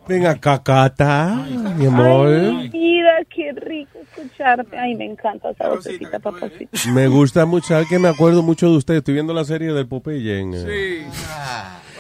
Venga, 0.08 0.38
cacata, 0.38 1.46
mi 1.76 1.86
amor. 1.86 2.28
Ay, 2.28 2.68
vida, 2.68 3.10
qué 3.28 3.52
rico 3.52 3.98
escucharte. 4.02 4.78
Ay, 4.78 4.94
me 4.94 5.04
encanta 5.04 5.50
esa 5.50 5.68
vocecita, 5.68 6.18
papacito. 6.20 6.70
Me 6.92 7.08
gusta 7.08 7.44
mucho, 7.44 7.68
¿sabes 7.68 7.88
que 7.88 7.98
me 7.98 8.08
acuerdo 8.08 8.42
mucho 8.42 8.70
de 8.70 8.76
usted? 8.76 8.94
Estoy 8.94 9.14
viendo 9.14 9.34
la 9.34 9.44
serie 9.44 9.72
del 9.72 9.88
Popeye. 9.88 10.40
en, 10.40 10.52
Sí. 10.52 11.06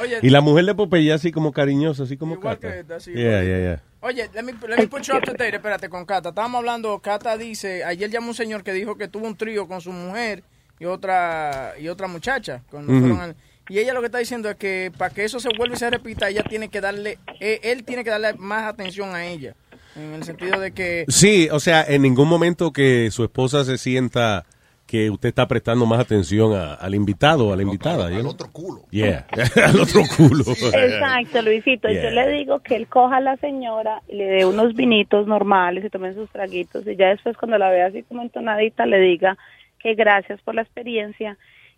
Oye, 0.00 0.18
Y 0.22 0.30
la 0.30 0.40
mujer 0.40 0.66
de 0.66 0.74
Popeye 0.74 1.12
así 1.12 1.32
como 1.32 1.52
cariñosa, 1.52 2.04
así 2.04 2.16
como 2.16 2.34
Igual 2.34 2.58
Cata. 2.58 2.72
que 2.74 2.80
esta, 2.80 3.00
sí, 3.00 3.12
Yeah, 3.12 3.42
igual. 3.42 3.46
yeah, 3.46 3.58
yeah. 3.58 3.82
Oye, 4.02 4.30
let 4.34 4.42
me, 4.42 4.52
let 4.68 4.76
me 4.76 4.86
put 4.86 5.02
you 5.02 5.16
up 5.16 5.22
to 5.24 5.32
date, 5.32 5.56
espérate, 5.56 5.88
con 5.88 6.04
Cata. 6.04 6.28
Estábamos 6.28 6.58
hablando, 6.60 6.98
Cata 7.00 7.36
dice, 7.36 7.82
ayer 7.82 8.10
llamó 8.10 8.28
un 8.28 8.34
señor 8.34 8.62
que 8.62 8.72
dijo 8.72 8.96
que 8.96 9.08
tuvo 9.08 9.26
un 9.26 9.36
trío 9.36 9.66
con 9.66 9.80
su 9.80 9.90
mujer 9.92 10.44
y 10.78 10.84
otra 10.84 11.72
y 11.80 11.88
otra 11.88 12.06
muchacha. 12.06 12.62
cuando 12.70 12.92
Ujú. 12.92 13.00
fueron 13.00 13.20
al- 13.20 13.36
y 13.68 13.78
ella 13.78 13.92
lo 13.94 14.00
que 14.00 14.06
está 14.06 14.18
diciendo 14.18 14.48
es 14.50 14.56
que 14.56 14.92
para 14.96 15.12
que 15.14 15.24
eso 15.24 15.40
se 15.40 15.48
vuelva 15.56 15.74
y 15.74 15.78
se 15.78 15.90
repita, 15.90 16.28
ella 16.28 16.42
tiene 16.42 16.68
que 16.68 16.80
darle, 16.80 17.18
eh, 17.40 17.60
él 17.64 17.84
tiene 17.84 18.04
que 18.04 18.10
darle 18.10 18.34
más 18.34 18.64
atención 18.64 19.14
a 19.14 19.26
ella. 19.26 19.54
En 19.96 20.12
el 20.14 20.24
sentido 20.24 20.60
de 20.60 20.72
que... 20.72 21.04
Sí, 21.08 21.48
o 21.50 21.58
sea, 21.58 21.82
en 21.82 22.02
ningún 22.02 22.28
momento 22.28 22.70
que 22.72 23.10
su 23.10 23.24
esposa 23.24 23.64
se 23.64 23.78
sienta 23.78 24.44
que 24.86 25.10
usted 25.10 25.30
está 25.30 25.48
prestando 25.48 25.84
más 25.86 25.98
atención 25.98 26.54
a- 26.54 26.74
al 26.74 26.94
invitado 26.94 27.48
o 27.48 27.52
a 27.52 27.56
la 27.56 27.62
invitada. 27.62 28.06
Al 28.16 28.26
otro 28.26 28.52
culo. 28.52 28.82
Yeah, 28.90 29.26
al 29.64 29.80
otro 29.80 30.02
culo. 30.16 30.44
Exacto, 30.46 31.42
Luisito. 31.42 31.88
Yeah. 31.88 32.04
Yo 32.04 32.10
le 32.10 32.28
digo 32.28 32.60
que 32.60 32.76
él 32.76 32.86
coja 32.86 33.16
a 33.16 33.20
la 33.20 33.36
señora 33.38 34.00
y 34.06 34.14
le 34.16 34.24
dé 34.26 34.44
unos 34.44 34.74
vinitos 34.74 35.26
normales 35.26 35.84
y 35.84 35.90
tomen 35.90 36.14
sus 36.14 36.30
traguitos 36.30 36.86
y 36.86 36.94
ya 36.94 37.08
después 37.08 37.36
cuando 37.36 37.58
la 37.58 37.70
vea 37.70 37.86
así 37.86 38.02
como 38.04 38.22
entonadita 38.22 38.86
le 38.86 39.00
diga 39.00 39.36
que 39.80 39.94
gracias 39.94 40.40
por 40.42 40.54
la 40.54 40.62
experiencia, 40.62 41.36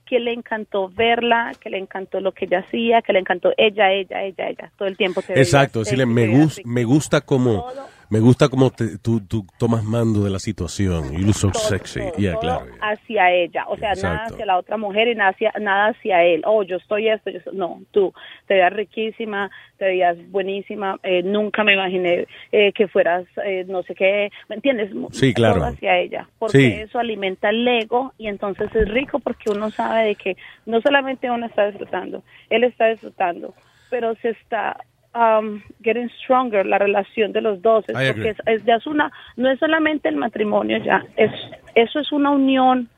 que 0.09 0.19
le 0.19 0.33
encantó 0.33 0.89
verla, 0.89 1.53
que 1.61 1.69
le 1.69 1.79
encantó 1.79 2.21
lo 2.21 2.33
que 2.33 2.47
ella 2.47 2.61
hacía, 2.61 3.03
que 3.03 3.13
le 3.13 3.19
encantó 3.19 3.53
ella, 3.57 3.93
ella, 3.93 4.23
ella, 4.23 4.49
ella, 4.49 4.73
todo 4.79 4.89
el 4.89 4.97
tiempo. 4.97 5.21
te 5.21 5.39
Exacto, 5.39 5.81
decirle, 5.81 6.07
me, 6.07 6.49
me 6.65 6.85
gusta 6.85 7.21
como, 7.21 7.67
me 8.11 8.21
gusta 8.21 8.49
como 8.49 8.71
te- 8.71 8.99
tú, 8.99 9.21
tú 9.27 9.45
tomas 9.59 9.85
mando 9.85 10.25
de 10.25 10.31
la 10.31 10.39
situación. 10.39 11.13
You 11.13 11.27
look 11.27 11.35
so 11.35 11.53
sexy. 11.53 12.01
Yeah, 12.17 12.33
todo 12.33 12.41
claro. 12.41 12.67
hacia 12.81 13.33
ella, 13.33 13.65
o 13.69 13.77
sea, 13.77 13.95
nada 13.95 14.25
hacia 14.27 14.47
la 14.47 14.57
otra 14.59 14.77
mujer 14.77 15.09
y 15.09 15.15
nada 15.15 15.31
hacia, 15.31 15.53
nada 15.61 15.89
hacia 15.89 16.23
él. 16.25 16.43
Oh, 16.47 16.63
yo 16.63 16.77
estoy 16.77 17.09
esto, 17.09 17.31
yo 17.31 17.41
soy- 17.41 17.57
no, 17.57 17.81
tú 17.91 18.13
te 18.47 18.55
veías 18.55 18.73
riquísima, 18.73 19.51
te 19.77 19.85
veías 19.87 20.17
buenísima, 20.31 20.99
eh, 21.03 21.23
nunca 21.23 21.65
me 21.65 21.75
imaginé 21.75 22.27
eh, 22.53 22.73
que 22.73 22.89
fueras 22.89 23.27
eh, 23.45 23.65
no 23.69 23.83
sé 23.83 23.95
qué, 23.95 24.31
¿me 24.49 24.57
entiendes? 24.57 24.91
Sí, 25.13 25.35
claro. 25.35 25.57
Todo 25.61 25.67
hacia 25.67 25.99
ella, 25.99 26.29
porque 26.39 26.59
Sí. 26.59 26.73
eso 26.73 26.99
alimenta 26.99 27.51
el 27.51 27.67
ego 27.69 28.13
y 28.19 28.29
entonces 28.29 28.75
es 28.75 28.89
rico 28.89 29.19
porque 29.19 29.51
uno 29.51 29.71
sabe 29.71 30.05
de 30.07 30.15
que 30.15 30.37
no 30.67 30.81
solamente 30.81 31.31
uno 31.31 31.47
está 31.47 31.67
disfrutando, 31.67 32.23
él 32.51 32.65
está 32.65 32.89
disfrutando, 32.89 33.55
pero 33.91 34.15
se 34.17 34.31
está 34.31 34.77
um, 35.15 35.61
getting 35.83 36.09
stronger 36.23 36.65
la 36.67 36.79
relación 36.79 37.33
de 37.33 37.41
los 37.41 37.61
dos, 37.63 37.85
es 37.89 37.95
porque 38.13 38.31
es, 38.31 38.37
es- 38.47 38.65
ya 38.65 38.77
es 38.77 38.87
una, 38.87 39.11
no 39.37 39.51
es 39.51 39.59
solamente 39.59 40.09
el 40.09 40.17
matrimonio 40.17 40.79
ya, 40.85 41.05
es 41.17 41.31
eso 41.75 42.01
es 42.01 42.13
una 42.13 42.31
unión 42.31 42.89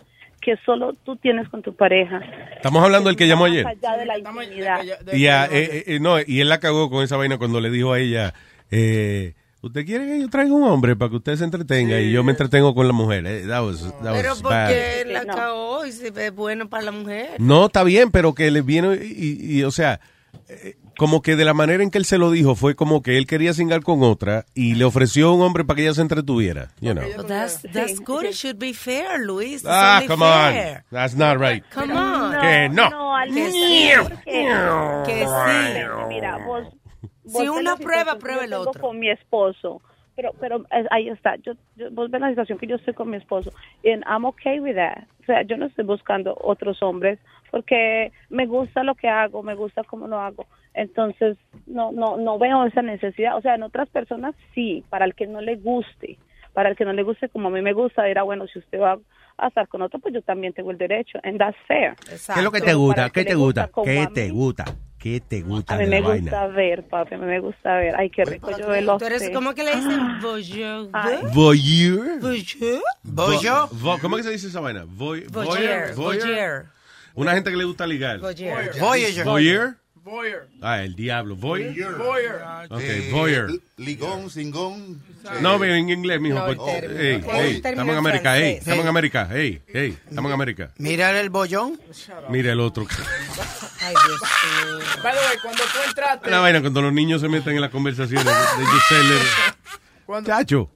que 0.41 0.57
solo 0.65 0.95
tú 1.05 1.17
tienes 1.17 1.49
con 1.51 1.61
tu 1.61 1.75
pareja. 1.77 2.23
Estamos 2.57 2.83
hablando 2.83 3.11
del 3.11 3.17
que 3.17 3.29
llamó 3.29 3.45
ayer. 3.45 3.67
Allá 3.67 3.97
de 3.99 4.07
la 4.07 4.19
intimidad. 4.19 4.81
Y, 5.13 5.27
a- 5.27 5.45
eh, 5.47 5.85
eh, 5.87 5.99
no, 6.01 6.17
y 6.27 6.41
él 6.41 6.49
la 6.49 6.59
cagó 6.61 6.89
con 6.89 7.05
esa 7.05 7.17
vaina 7.19 7.37
cuando 7.37 7.61
le 7.61 7.69
dijo 7.71 7.93
a 7.93 7.99
ella, 7.99 8.33
eh, 8.71 9.35
¿usted 9.61 9.85
quiere 9.85 10.07
que 10.07 10.19
yo 10.19 10.31
traiga 10.31 10.55
un 10.55 10.63
hombre 10.63 10.97
para 10.97 11.11
que 11.11 11.17
usted 11.17 11.37
se 11.37 11.45
entretenga 11.45 12.01
y 12.01 12.11
yo 12.11 12.25
me 12.25 12.31
entretengo 12.31 12.75
con 12.75 12.87
la 12.87 12.95
mujer? 12.95 13.27
Eh, 13.27 13.43
that 13.47 13.63
was, 13.63 13.83
that 14.03 14.13
Pero 14.15 14.33
porque 14.43 15.05
la 15.09 15.27
cagó 15.27 15.85
y 15.85 15.93
se 15.93 16.11
ve 16.11 16.31
bueno 16.31 16.71
para 16.71 16.85
la 16.85 16.93
mujer. 16.93 17.33
No, 17.39 17.67
está 17.67 17.85
bien, 17.85 18.11
pero 18.11 18.35
que 18.35 18.51
le 18.51 18.63
viene 18.63 18.95
y, 19.03 19.59
y, 19.59 19.63
o 19.65 19.71
sea, 19.71 20.01
eh, 20.49 20.77
como 21.01 21.23
que 21.23 21.35
de 21.35 21.47
la 21.47 21.55
manera 21.55 21.83
en 21.83 21.91
que 21.91 21.97
él 21.97 22.05
se 22.05 22.19
lo 22.19 22.31
dijo 22.31 22.55
fue 22.55 22.75
como 22.75 23.03
que 23.03 23.17
él 23.17 23.27
quería 23.27 23.55
singar 23.55 23.83
con 23.83 24.03
otra 24.03 24.45
y 24.55 24.75
le 24.75 24.85
ofreció 24.85 25.33
un 25.33 25.41
hombre 25.41 25.65
para 25.65 25.77
que 25.77 25.83
ella 25.85 25.95
se 25.95 26.03
entretuviera, 26.03 26.73
you 26.79 26.93
know. 26.93 27.03
But 27.17 27.27
that's, 27.27 27.63
that's 27.73 27.99
good. 28.01 28.25
It 28.25 28.35
should 28.35 28.59
be 28.59 28.75
fair, 28.75 29.19
Luis. 29.19 29.63
It's 29.63 29.67
Ah, 29.67 30.03
come 30.07 30.23
fair. 30.27 30.77
on. 30.77 30.85
That's 30.91 31.17
not 31.17 31.39
right. 31.41 31.65
Come 31.73 31.95
on. 31.95 32.39
Que 32.43 32.69
no. 32.69 32.91
No, 32.91 33.17
al 33.17 33.33
Que 33.33 33.51
sí, 33.51 33.89
porque- 34.03 34.21
Que 35.07 35.25
sí. 35.25 36.07
Mira, 36.09 36.37
vos, 36.47 36.65
Si 37.25 37.33
vos 37.33 37.49
una 37.49 37.71
la 37.71 37.77
prueba, 37.79 38.19
prueba 38.19 38.41
yo 38.41 38.45
el 38.45 38.53
otro. 38.53 38.79
Con 38.83 38.99
mi 38.99 39.09
esposo, 39.11 39.81
pero 40.21 40.35
pero 40.39 40.57
eh, 40.71 40.87
ahí 40.91 41.09
está. 41.09 41.37
Yo, 41.37 41.53
yo- 41.77 41.91
vos 41.93 42.11
ves 42.11 42.21
la 42.21 42.29
situación 42.29 42.59
que 42.59 42.67
yo 42.67 42.77
estoy 42.77 42.93
con 42.95 43.09
mi 43.11 43.17
esposo, 43.17 43.53
and 43.85 44.05
I'm 44.07 44.25
okay 44.27 44.61
with 44.61 44.75
that. 44.75 45.05
O 45.23 45.25
sea, 45.25 45.43
yo 45.43 45.57
no 45.57 45.67
estoy 45.67 45.85
buscando 45.85 46.37
otros 46.43 46.83
hombres 46.83 47.19
porque 47.51 48.13
me 48.29 48.47
gusta 48.47 48.83
lo 48.85 48.95
que 48.95 49.09
hago, 49.09 49.43
me 49.43 49.55
gusta 49.55 49.83
cómo 49.85 50.07
lo 50.07 50.19
hago. 50.21 50.47
Entonces, 50.75 51.37
no 51.67 51.91
no 51.93 52.17
no 52.19 52.39
veo 52.39 52.65
esa 52.67 52.83
necesidad. 52.83 53.37
O 53.37 53.41
sea, 53.41 53.55
en 53.55 53.63
otras 53.63 53.89
personas 53.89 54.35
sí, 54.55 54.85
para 54.91 55.05
el 55.07 55.15
que 55.15 55.27
no 55.27 55.41
le 55.41 55.57
guste, 55.57 56.19
para 56.53 56.69
el 56.69 56.77
que 56.77 56.85
no 56.85 56.93
le 56.93 57.03
guste 57.03 57.29
como 57.31 57.49
a 57.49 57.51
mí 57.51 57.63
me 57.63 57.73
gusta, 57.73 58.05
dirá, 58.05 58.23
bueno, 58.23 58.47
si 58.47 58.59
usted 58.59 58.79
va 58.81 58.99
a 59.39 59.49
estar 59.49 59.69
con 59.69 59.81
otro, 59.81 59.99
pues 60.01 60.13
yo 60.13 60.21
también 60.21 60.53
tengo 60.53 60.71
el 60.71 60.77
derecho. 60.79 61.19
And 61.23 61.39
that's 61.39 61.57
fair. 61.67 61.95
¿Qué 62.35 62.41
es 62.41 62.45
lo 62.45 62.51
que 62.53 62.61
te 62.61 62.75
gusta? 62.75 63.09
¿Qué 63.11 63.25
te 63.25 63.35
gusta? 63.35 63.67
¿Qué 63.85 64.11
te 64.13 64.31
gusta? 64.31 64.65
¿Qué 65.01 65.21
te 65.27 65.41
gusta 65.41 65.75
A 65.75 65.79
mí 65.79 65.85
de 65.85 65.91
me 65.91 66.01
la 66.03 66.09
gusta 66.15 66.41
vaina? 66.43 66.55
ver, 66.55 66.87
papi, 66.87 67.15
a 67.15 67.19
mí 67.19 67.25
me 67.25 67.41
gusta 67.41 67.77
ver. 67.77 67.95
Ay, 67.97 68.11
qué 68.11 68.23
rico 68.27 68.51
yo 68.57 68.69
verlo. 68.69 68.99
Tú 68.99 69.07
eres, 69.07 69.31
¿cómo 69.31 69.55
que 69.55 69.65
le 69.65 69.75
dicen? 69.77 70.21
Voyeur. 70.21 70.89
Voyeur. 71.33 72.21
Voyeur. 72.21 72.83
Vo- 73.03 73.69
vo- 73.71 73.99
¿Cómo 74.01 74.17
que 74.19 74.23
se 74.25 74.31
dice 74.31 74.49
esa 74.49 74.61
vaina? 74.61 74.85
Voy- 74.87 75.25
Voyeur. 75.31 75.95
Voyeur. 75.95 76.67
Una 77.15 77.33
gente 77.33 77.51
que 77.51 77.57
le 77.57 77.65
gusta 77.65 77.87
ligar. 77.87 78.19
Voyeur. 78.21 79.25
Voyeur. 79.25 79.77
Ah, 80.63 80.83
el 80.83 80.95
diablo. 80.97 81.37
Voyeur. 81.37 81.97
Voyeur. 81.99 82.43
Ok, 82.71 82.81
Eh, 82.81 83.09
voyeur. 83.13 83.51
Ligón, 83.77 84.31
singón. 84.31 85.03
No, 85.41 85.59
pero 85.59 85.75
en 85.75 85.89
inglés, 85.91 86.21
mijo. 86.21 86.39
No, 86.39 86.47
el 86.49 86.57
pues, 86.57 86.81
término. 86.81 87.01
ey, 87.01 87.07
El 87.09 87.15
ey, 87.15 87.61
término 87.61 87.83
estamos 87.83 87.93
en 87.93 87.99
América, 87.99 88.37
ey, 88.37 88.43
francés. 88.43 88.59
estamos 88.61 88.83
en 88.85 88.89
América, 88.89 89.29
ey, 89.33 89.63
ey, 89.69 89.99
estamos 90.09 90.29
en 90.31 90.35
América. 90.35 90.71
Mira 90.79 91.21
el 91.21 91.31
bollón. 91.31 91.81
Mira 92.29 92.53
el 92.53 92.61
otro. 92.61 92.87
Ay, 93.83 93.95
Dios 94.07 94.21
mío. 94.21 94.79
By 95.03 95.13
the 95.13 95.19
way, 95.19 95.37
cuando 95.43 95.63
tú 95.65 95.79
entraste... 95.89 96.31
La 96.31 96.39
vaina 96.41 96.61
cuando 96.61 96.83
los 96.83 96.93
niños 96.93 97.21
se 97.21 97.29
meten 97.29 97.55
en 97.55 97.61
las 97.61 97.71
conversaciones 97.71 98.25
de, 98.25 98.31
de 98.33 98.67
Giselle. 98.71 99.15
Cuando, 100.07 100.29
Chacho. 100.31 100.71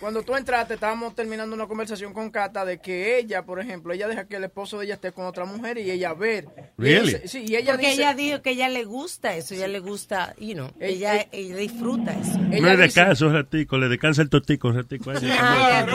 Cuando 0.00 0.22
tú 0.22 0.36
entraste, 0.36 0.74
estábamos 0.74 1.14
terminando 1.14 1.54
una 1.54 1.66
conversación 1.66 2.12
con 2.12 2.30
Cata 2.30 2.64
de 2.64 2.78
que 2.78 3.18
ella, 3.18 3.42
por 3.44 3.60
ejemplo, 3.60 3.92
ella 3.92 4.08
deja 4.08 4.24
que 4.26 4.36
el 4.36 4.44
esposo 4.44 4.78
de 4.78 4.86
ella 4.86 4.94
esté 4.94 5.12
con 5.12 5.26
otra 5.26 5.44
mujer 5.44 5.78
y 5.78 5.90
ella 5.90 6.12
ver. 6.14 6.46
Y 6.78 6.82
Really? 6.82 7.08
ella 7.14 7.20
sí, 7.26 7.44
y 7.46 7.56
ella 7.56 7.72
Porque 7.72 7.90
dice... 7.90 8.02
ella 8.02 8.14
dijo 8.14 8.42
que 8.42 8.50
ella 8.50 8.68
le 8.68 8.84
gusta 8.84 9.34
eso, 9.36 9.54
ella 9.54 9.68
le 9.68 9.80
gusta, 9.80 10.34
you 10.38 10.54
know, 10.54 10.70
ella, 10.80 11.26
ella 11.32 11.56
disfruta 11.56 12.12
eso. 12.12 12.38
No 12.38 12.68
le 12.68 12.76
descansa 12.76 13.26
un 13.26 13.32
ratico, 13.34 13.78
le 13.78 13.88
descansa 13.88 14.22
el 14.22 14.28
totico 14.28 14.68
un 14.68 14.76
ratico. 14.76 15.10
a 15.10 15.14
ella. 15.14 15.86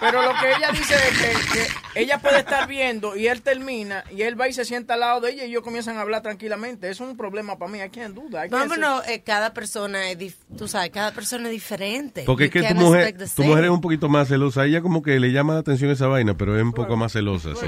Pero 0.00 0.22
lo 0.22 0.30
que 0.40 0.50
ella 0.56 0.70
dice 0.72 0.94
es 0.94 1.18
que, 1.18 1.58
que 1.94 2.00
ella 2.02 2.18
puede 2.18 2.38
estar 2.38 2.66
viendo 2.68 3.16
y 3.16 3.26
él 3.26 3.42
termina 3.42 4.04
y 4.10 4.22
él 4.22 4.40
va 4.40 4.48
y 4.48 4.52
se 4.52 4.64
sienta 4.64 4.94
al 4.94 5.00
lado 5.00 5.20
de 5.20 5.32
ella 5.32 5.44
y 5.44 5.50
ellos 5.50 5.62
comienzan 5.62 5.96
a 5.96 6.02
hablar 6.02 6.22
tranquilamente. 6.22 6.88
Eso 6.90 7.04
es 7.04 7.10
un 7.10 7.16
problema 7.16 7.58
para 7.58 7.70
mí. 7.70 7.78
I 7.78 7.82
No, 7.82 8.58
can't 8.58 8.72
pero 8.74 9.02
eh, 9.04 9.22
cada 9.24 9.52
persona 9.54 10.10
es, 10.10 10.18
dif- 10.18 10.36
tú 10.56 10.68
sabes, 10.68 10.90
cada 10.90 11.12
persona 11.12 11.46
es 11.48 11.52
diferente. 11.52 12.24
Porque 12.26 12.44
es 12.46 12.50
que 12.50 12.62
tu 12.62 12.74
mujer, 12.74 13.14
the 13.28 13.34
tu 13.36 13.42
same. 13.42 13.48
mujer 13.48 13.64
es 13.64 13.70
un 13.70 13.80
poquito 13.80 14.08
más 14.08 14.28
celosa. 14.28 14.64
Ella 14.66 14.80
como 14.82 15.02
que 15.02 15.18
le 15.20 15.32
llama 15.32 15.54
la 15.54 15.60
atención 15.60 15.90
esa 15.90 16.06
vaina, 16.06 16.36
pero 16.36 16.56
es 16.56 16.62
un 16.62 16.72
poco 16.72 16.96
más 16.96 17.12
celosa, 17.12 17.50
sí. 17.54 17.66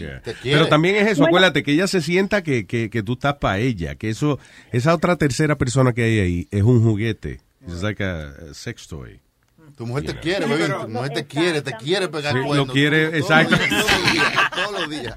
Yeah. 0.00 0.20
te 0.22 0.34
quiere. 0.34 0.58
Pero 0.58 0.68
también 0.68 0.96
es 0.96 1.02
eso, 1.08 1.22
Bueno. 1.22 1.26
acuérdate 1.36 1.62
que 1.62 1.72
ella 1.72 1.86
se 1.86 2.00
sienta 2.00 2.42
que, 2.42 2.66
que, 2.66 2.90
que 2.90 3.02
tú 3.02 3.14
estás 3.14 3.34
para 3.34 3.58
ella, 3.58 3.94
que 3.96 4.08
eso, 4.10 4.38
esa 4.72 4.94
otra 4.94 5.16
tercera 5.16 5.56
persona 5.56 5.92
que 5.92 6.02
hay 6.04 6.18
ahí 6.20 6.48
es 6.50 6.62
un 6.62 6.82
juguete. 6.82 7.40
Es 7.66 7.82
like 7.82 8.02
a, 8.04 8.28
a 8.50 8.54
sex 8.54 8.86
toy. 8.88 9.20
Tu 9.76 9.84
mujer 9.84 10.04
te 10.06 10.18
quiere, 10.20 10.46
bebé. 10.46 10.68
Tu 10.68 10.88
mujer 10.88 11.10
te 11.12 11.26
quiere, 11.26 11.60
te 11.62 11.72
quiere 11.72 12.08
pegar 12.08 12.32
Sí, 12.34 12.40
cuernos. 12.44 12.66
lo 12.68 12.72
quiere, 12.72 13.06
Todos 13.08 13.20
exacto. 13.20 13.56
los 13.56 13.68
días, 13.68 13.84
Todos 13.84 14.00
los 14.00 14.12
días, 14.12 14.50
todos 14.54 14.72
los 14.80 14.90
días. 14.90 15.16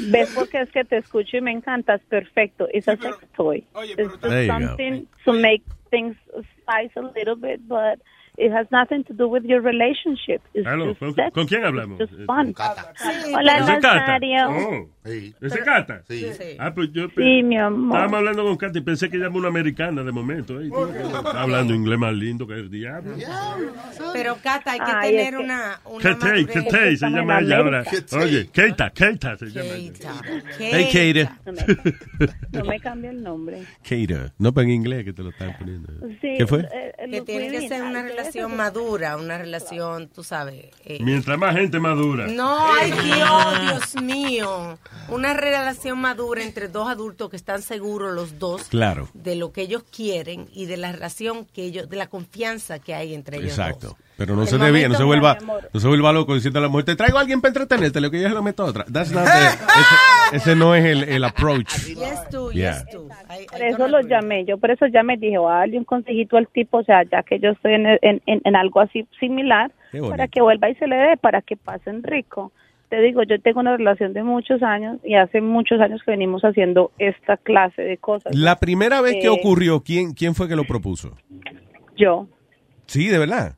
¿Ves 0.00 0.28
porque 0.34 0.60
es 0.60 0.70
que 0.72 0.84
te 0.84 0.98
escucho 0.98 1.36
y 1.36 1.40
me 1.40 1.52
encantas? 1.52 2.00
Perfecto. 2.08 2.66
It's 2.74 2.88
a 2.88 2.96
sex 2.96 3.16
toy. 3.36 3.64
It's 3.76 3.96
you 3.96 4.08
go. 4.20 4.46
something 4.48 5.06
to 5.24 5.32
make 5.32 5.62
things 5.90 6.16
spice 6.60 6.90
a 6.96 7.02
little 7.16 7.36
bit, 7.36 7.60
but 7.68 8.00
It 8.36 8.50
has 8.52 8.66
nothing 8.72 9.04
to 9.04 9.14
do 9.14 9.28
with 9.28 9.44
your 9.44 9.60
relationship. 9.60 10.40
It's 10.54 10.66
just 10.66 10.98
¿con, 10.98 11.14
sex. 11.14 11.32
con 11.32 11.46
quién 11.46 11.64
hablamos? 11.64 11.98
Just 12.00 12.12
fun. 12.26 12.48
¿Ese 12.50 13.32
Hola, 13.34 13.58
es 13.58 13.64
Cata? 13.66 13.94
Nazario. 13.94 14.48
Oh, 14.50 14.88
¿Ese 15.04 15.34
es 15.40 15.64
Cata? 15.64 16.02
Sí. 16.08 16.26
Ah, 16.58 16.72
pues 16.74 16.90
yo 16.92 17.06
Sí, 17.16 17.42
mi 17.44 17.56
amor. 17.56 17.94
Estábamos 17.96 18.18
hablando 18.18 18.42
con 18.44 18.56
Cata 18.56 18.78
y 18.78 18.82
pensé 18.82 19.08
que 19.08 19.18
ella 19.18 19.26
era 19.26 19.34
una 19.36 19.48
americana 19.48 20.02
de 20.02 20.10
momento. 20.10 20.60
¿eh? 20.60 20.66
Está 20.68 21.42
hablando 21.42 21.74
inglés 21.74 21.96
más 21.98 22.12
lindo 22.14 22.44
que 22.46 22.54
el 22.54 22.70
diablo. 22.70 23.14
Pero, 24.12 24.36
Cata, 24.42 24.72
hay 24.72 24.78
que 24.80 24.84
Ay, 24.92 25.10
tener 25.10 25.24
es 25.26 25.30
que- 25.30 25.36
una, 25.44 25.80
una 25.84 26.16
madurez. 26.16 26.46
Ketey 26.46 26.96
se 26.96 27.10
llama 27.10 27.38
ella 27.40 27.56
ahora. 27.58 27.84
Oye, 28.20 28.48
Keita, 28.52 28.90
Keita 28.90 29.36
se 29.36 29.46
llama. 29.46 29.68
Hey, 30.58 30.88
Kater. 30.92 31.28
No 32.52 32.64
me 32.64 32.80
cambia 32.80 33.10
el 33.10 33.22
nombre. 33.22 33.62
Kater. 33.82 34.32
No, 34.38 34.52
pero 34.52 34.64
en 34.64 34.70
inglés 34.72 35.04
que 35.04 35.12
te 35.12 35.22
lo 35.22 35.30
están 35.30 35.56
poniendo. 35.58 35.92
Sí, 36.20 36.34
¿Qué 36.36 36.46
fue? 36.46 36.60
eh, 36.60 36.92
eh, 36.98 37.10
Que 37.10 37.20
tiene 37.22 37.50
que 37.50 37.68
ser 37.68 37.82
una 37.82 38.00
ay, 38.00 38.12
relación 38.24 38.56
madura, 38.56 39.16
una 39.16 39.38
relación, 39.38 40.08
tú 40.08 40.24
sabes. 40.24 40.66
eh, 40.84 40.98
Mientras 41.00 41.38
más 41.38 41.54
gente 41.54 41.78
madura. 41.80 42.26
No, 42.26 42.72
ay 42.72 42.90
Dios, 42.92 43.60
Dios 43.92 44.02
mío. 44.02 44.78
Una 45.08 45.34
relación 45.34 45.98
madura 45.98 46.42
entre 46.42 46.68
dos 46.68 46.88
adultos 46.88 47.30
que 47.30 47.36
están 47.36 47.62
seguros 47.62 48.14
los 48.14 48.38
dos 48.38 48.64
Claro. 48.64 49.08
de 49.14 49.36
lo 49.36 49.52
que 49.52 49.62
ellos 49.62 49.82
quieren 49.94 50.48
y 50.52 50.66
de 50.66 50.76
la 50.76 50.92
relación 50.92 51.44
que 51.46 51.64
ellos, 51.64 51.88
de 51.88 51.96
la 51.96 52.06
confianza 52.08 52.78
que 52.78 52.94
hay 52.94 53.14
entre 53.14 53.36
ellos 53.38 53.50
Exacto. 53.50 53.88
dos. 53.88 53.96
Pero 54.16 54.36
no 54.36 54.46
se 54.46 54.58
debía, 54.58 54.88
no 54.88 54.94
se 54.94 55.02
vuelva, 55.02 55.36
no 55.72 55.80
se 55.80 55.88
vuelva 55.88 56.12
loco 56.12 56.34
diciendo 56.34 56.60
a 56.60 56.62
la 56.62 56.68
mujer, 56.68 56.84
te 56.84 56.94
traigo 56.96 57.18
a 57.18 57.22
alguien 57.22 57.40
para 57.40 57.50
entretenerte, 57.50 58.00
lo 58.00 58.10
que 58.12 58.20
yo 58.22 58.28
se 58.28 58.34
lo 58.34 58.42
meto 58.44 58.62
a 58.62 58.66
otra. 58.66 58.84
That's 58.84 59.10
not 59.12 59.24
the- 59.24 59.30
ese, 60.36 60.36
ese 60.36 60.56
no 60.56 60.74
es 60.76 60.84
el, 60.84 61.02
el 61.04 61.24
approach. 61.24 61.68
Yes, 61.86 62.28
tú, 62.30 62.50
Yeah. 62.52 62.74
yes, 62.84 62.86
tú. 62.92 63.08
Ay, 63.28 63.46
Por 63.50 63.62
eso 63.62 63.88
lo 63.88 64.00
llamé, 64.02 64.44
yo 64.44 64.56
por 64.58 64.70
eso 64.70 64.86
llamé, 64.86 65.16
dije, 65.16 65.38
voy 65.38 65.50
a 65.52 65.56
darle 65.56 65.78
un 65.78 65.84
consejito 65.84 66.36
al 66.36 66.46
tipo, 66.46 66.78
o 66.78 66.84
sea, 66.84 67.02
ya 67.02 67.24
que 67.24 67.40
yo 67.40 67.50
estoy 67.50 67.74
en, 67.74 67.86
en, 67.86 68.22
en- 68.26 68.40
en 68.44 68.56
algo 68.56 68.80
así 68.80 69.04
similar, 69.18 69.72
para 70.08 70.28
que 70.28 70.40
vuelva 70.42 70.70
y 70.70 70.74
se 70.76 70.86
le 70.86 70.96
dé, 70.96 71.16
para 71.16 71.42
que 71.42 71.56
pasen 71.56 72.02
rico. 72.04 72.52
Te 72.90 73.00
digo, 73.00 73.22
yo 73.24 73.40
tengo 73.40 73.58
una 73.60 73.76
relación 73.76 74.12
de 74.12 74.22
muchos 74.22 74.62
años 74.62 74.98
y 75.02 75.16
hace 75.16 75.40
muchos 75.40 75.80
años 75.80 76.00
que 76.04 76.12
venimos 76.12 76.42
haciendo 76.42 76.92
esta 76.98 77.36
clase 77.36 77.82
de 77.82 77.96
cosas. 77.96 78.32
La 78.36 78.60
primera 78.60 79.00
vez 79.00 79.14
que 79.14 79.26
Eh, 79.26 79.30
ocurrió, 79.30 79.82
¿quién, 79.82 80.12
¿quién 80.12 80.36
fue 80.36 80.46
que 80.48 80.54
lo 80.54 80.64
propuso? 80.64 81.16
Yo. 81.96 82.28
Sí, 82.86 83.08
de 83.08 83.18
verdad. 83.18 83.56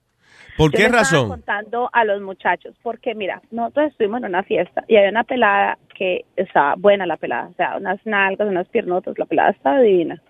¿Por 0.56 0.70
qué 0.72 0.88
razón? 0.88 1.28
contando 1.28 1.90
a 1.92 2.04
los 2.04 2.20
muchachos, 2.22 2.74
porque 2.82 3.14
mira, 3.14 3.42
nosotros 3.50 3.90
estuvimos 3.90 4.20
en 4.20 4.26
una 4.28 4.42
fiesta 4.42 4.84
y 4.88 4.96
había 4.96 5.10
una 5.10 5.24
pelada 5.24 5.78
que 5.94 6.24
estaba 6.36 6.74
buena 6.76 7.06
la 7.06 7.16
pelada, 7.16 7.48
o 7.48 7.54
sea, 7.54 7.76
unas 7.76 7.98
nalgas, 8.04 8.48
unas 8.48 8.68
piernotas, 8.68 9.18
la 9.18 9.26
pelada 9.26 9.50
estaba 9.50 9.80
divina. 9.80 10.20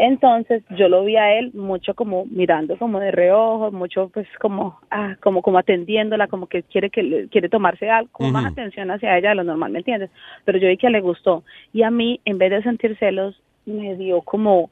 Entonces 0.00 0.62
yo 0.76 0.88
lo 0.88 1.04
vi 1.04 1.16
a 1.16 1.36
él 1.36 1.50
mucho 1.54 1.92
como 1.94 2.24
mirando 2.26 2.76
como 2.78 3.00
de 3.00 3.10
reojo, 3.10 3.72
mucho 3.72 4.10
pues 4.14 4.28
como 4.38 4.78
ah, 4.92 5.16
como 5.20 5.42
como 5.42 5.58
atendiéndola, 5.58 6.28
como 6.28 6.46
que 6.46 6.62
quiere 6.62 6.88
que 6.88 7.02
le- 7.02 7.28
quiere 7.28 7.48
tomarse 7.48 7.90
algo, 7.90 8.08
como 8.12 8.30
más 8.30 8.46
atención 8.52 8.92
hacia 8.92 9.18
ella 9.18 9.30
de 9.30 9.34
lo 9.34 9.42
normal, 9.44 9.72
¿me 9.72 9.80
entiendes? 9.80 10.10
Pero 10.44 10.58
yo 10.58 10.68
vi 10.68 10.76
que 10.76 10.88
le 10.88 11.00
gustó 11.00 11.42
y 11.72 11.82
a 11.82 11.90
mí 11.90 12.20
en 12.24 12.38
vez 12.38 12.50
de 12.50 12.62
sentir 12.62 12.96
celos 12.98 13.42
me 13.68 13.96
dio 13.96 14.20
como 14.22 14.70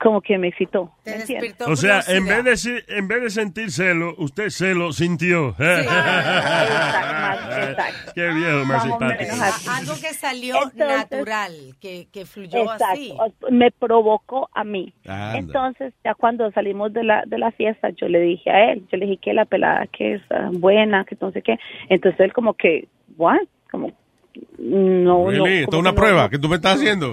como 0.00 0.20
que 0.20 0.36
me 0.38 0.48
excitó. 0.48 0.92
O 1.66 1.76
sea, 1.76 2.00
en 2.08 2.26
vez, 2.26 2.64
de, 2.64 2.84
en 2.88 3.08
vez 3.08 3.22
de 3.22 3.30
sentir 3.30 3.70
celo, 3.70 4.14
usted 4.18 4.48
se 4.50 4.74
lo 4.74 4.92
sintió. 4.92 5.54
Qué 8.14 8.28
viejo 8.32 8.64
más 8.66 8.82
simpático. 8.82 9.32
Algo 9.70 9.94
que 9.94 10.12
salió 10.14 10.56
Entonces- 10.56 10.86
natural, 10.86 11.52
que, 11.80 12.08
que 12.12 12.26
fluyó 12.26 12.64
Exacto, 12.72 12.84
así. 12.84 13.14
me 13.50 13.70
provocó 13.70 14.48
a 14.52 14.64
mí. 14.64 14.92
Anda. 15.06 15.38
Entonces, 15.38 15.94
ya 16.04 16.14
cuando 16.14 16.50
salimos 16.52 16.92
de 16.92 17.04
la, 17.04 17.22
de 17.26 17.38
la 17.38 17.50
fiesta, 17.52 17.88
yo 17.90 18.08
le 18.08 18.20
dije 18.20 18.50
a 18.50 18.72
él, 18.72 18.86
yo 18.92 18.98
le 18.98 19.06
dije 19.06 19.18
que 19.22 19.32
la 19.32 19.44
pelada 19.46 19.86
que 19.86 20.14
es 20.14 20.22
ah, 20.30 20.50
buena, 20.52 21.04
que 21.04 21.16
no 21.20 21.30
sé 21.32 21.42
qué. 21.42 21.58
Entonces 21.88 22.20
él 22.20 22.32
como 22.32 22.54
que, 22.54 22.88
¿what? 23.16 23.38
Como, 23.70 23.92
no, 24.58 25.28
Really? 25.28 25.38
no. 25.38 25.46
Esto 25.46 25.76
es 25.76 25.80
una 25.80 25.90
no, 25.90 25.96
prueba 25.96 26.28
que 26.30 26.38
tú 26.38 26.48
me 26.48 26.56
estás 26.56 26.76
haciendo. 26.76 27.12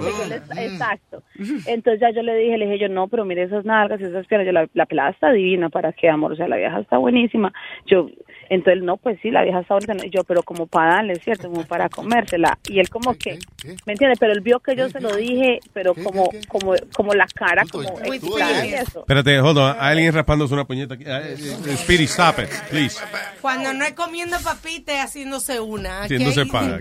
Exacto. 0.57 1.23
Entonces 1.67 2.01
ya 2.01 2.11
yo 2.11 2.21
le 2.21 2.35
dije, 2.35 2.57
le 2.57 2.65
dije 2.65 2.79
yo, 2.79 2.89
no, 2.89 3.07
pero 3.07 3.25
mire 3.25 3.43
esas 3.43 3.65
nalgas, 3.65 4.01
esas 4.01 4.25
piernas, 4.27 4.45
yo, 4.45 4.51
la, 4.51 4.67
la 4.73 4.85
pelada 4.85 5.09
está 5.09 5.31
divina, 5.31 5.69
¿para 5.69 5.93
qué, 5.93 6.09
amor? 6.09 6.33
O 6.33 6.35
sea, 6.35 6.47
la 6.47 6.57
vieja 6.57 6.79
está 6.79 6.97
buenísima. 6.97 7.53
Yo, 7.85 8.09
entonces, 8.53 8.83
no, 8.83 8.97
pues 8.97 9.19
sí, 9.21 9.31
la 9.31 9.43
vieja 9.43 9.59
está 9.59 9.73
bonita. 9.75 9.93
Yo, 10.11 10.23
pero 10.23 10.43
como 10.43 10.67
para 10.67 10.95
darle, 10.95 11.15
¿cierto? 11.15 11.49
Como 11.49 11.65
para 11.65 11.89
comérsela. 11.89 12.57
Y 12.67 12.79
él 12.79 12.89
como 12.89 13.13
que, 13.15 13.39
¿me 13.85 13.93
entiende? 13.93 14.15
Pero 14.19 14.33
él 14.33 14.41
vio 14.41 14.59
que 14.59 14.75
yo 14.75 14.89
se 14.89 14.99
lo 14.99 15.15
dije, 15.15 15.59
pero 15.73 15.93
como, 15.93 16.29
como, 16.47 16.73
como 16.93 17.13
la 17.13 17.25
cara, 17.33 17.63
como 17.71 17.89
y 18.05 18.73
eso. 18.73 18.99
Espérate, 18.99 19.39
hold 19.39 19.57
on. 19.57 19.75
Hay 19.79 19.91
alguien 19.93 20.13
raspándose 20.13 20.53
una 20.53 20.65
puñeta 20.65 20.95
aquí. 20.95 21.03
Eh, 21.07 21.35
Speedy, 21.77 22.03
stop 22.05 22.39
it, 22.39 22.49
please. 22.69 22.99
Cuando 23.41 23.73
no 23.73 23.85
es 23.85 23.93
comiendo 23.93 24.37
papita, 24.43 24.93
es 24.93 24.99
haciéndose 25.05 25.59
una. 25.59 26.03
Haciéndose 26.03 26.45
paga. 26.45 26.79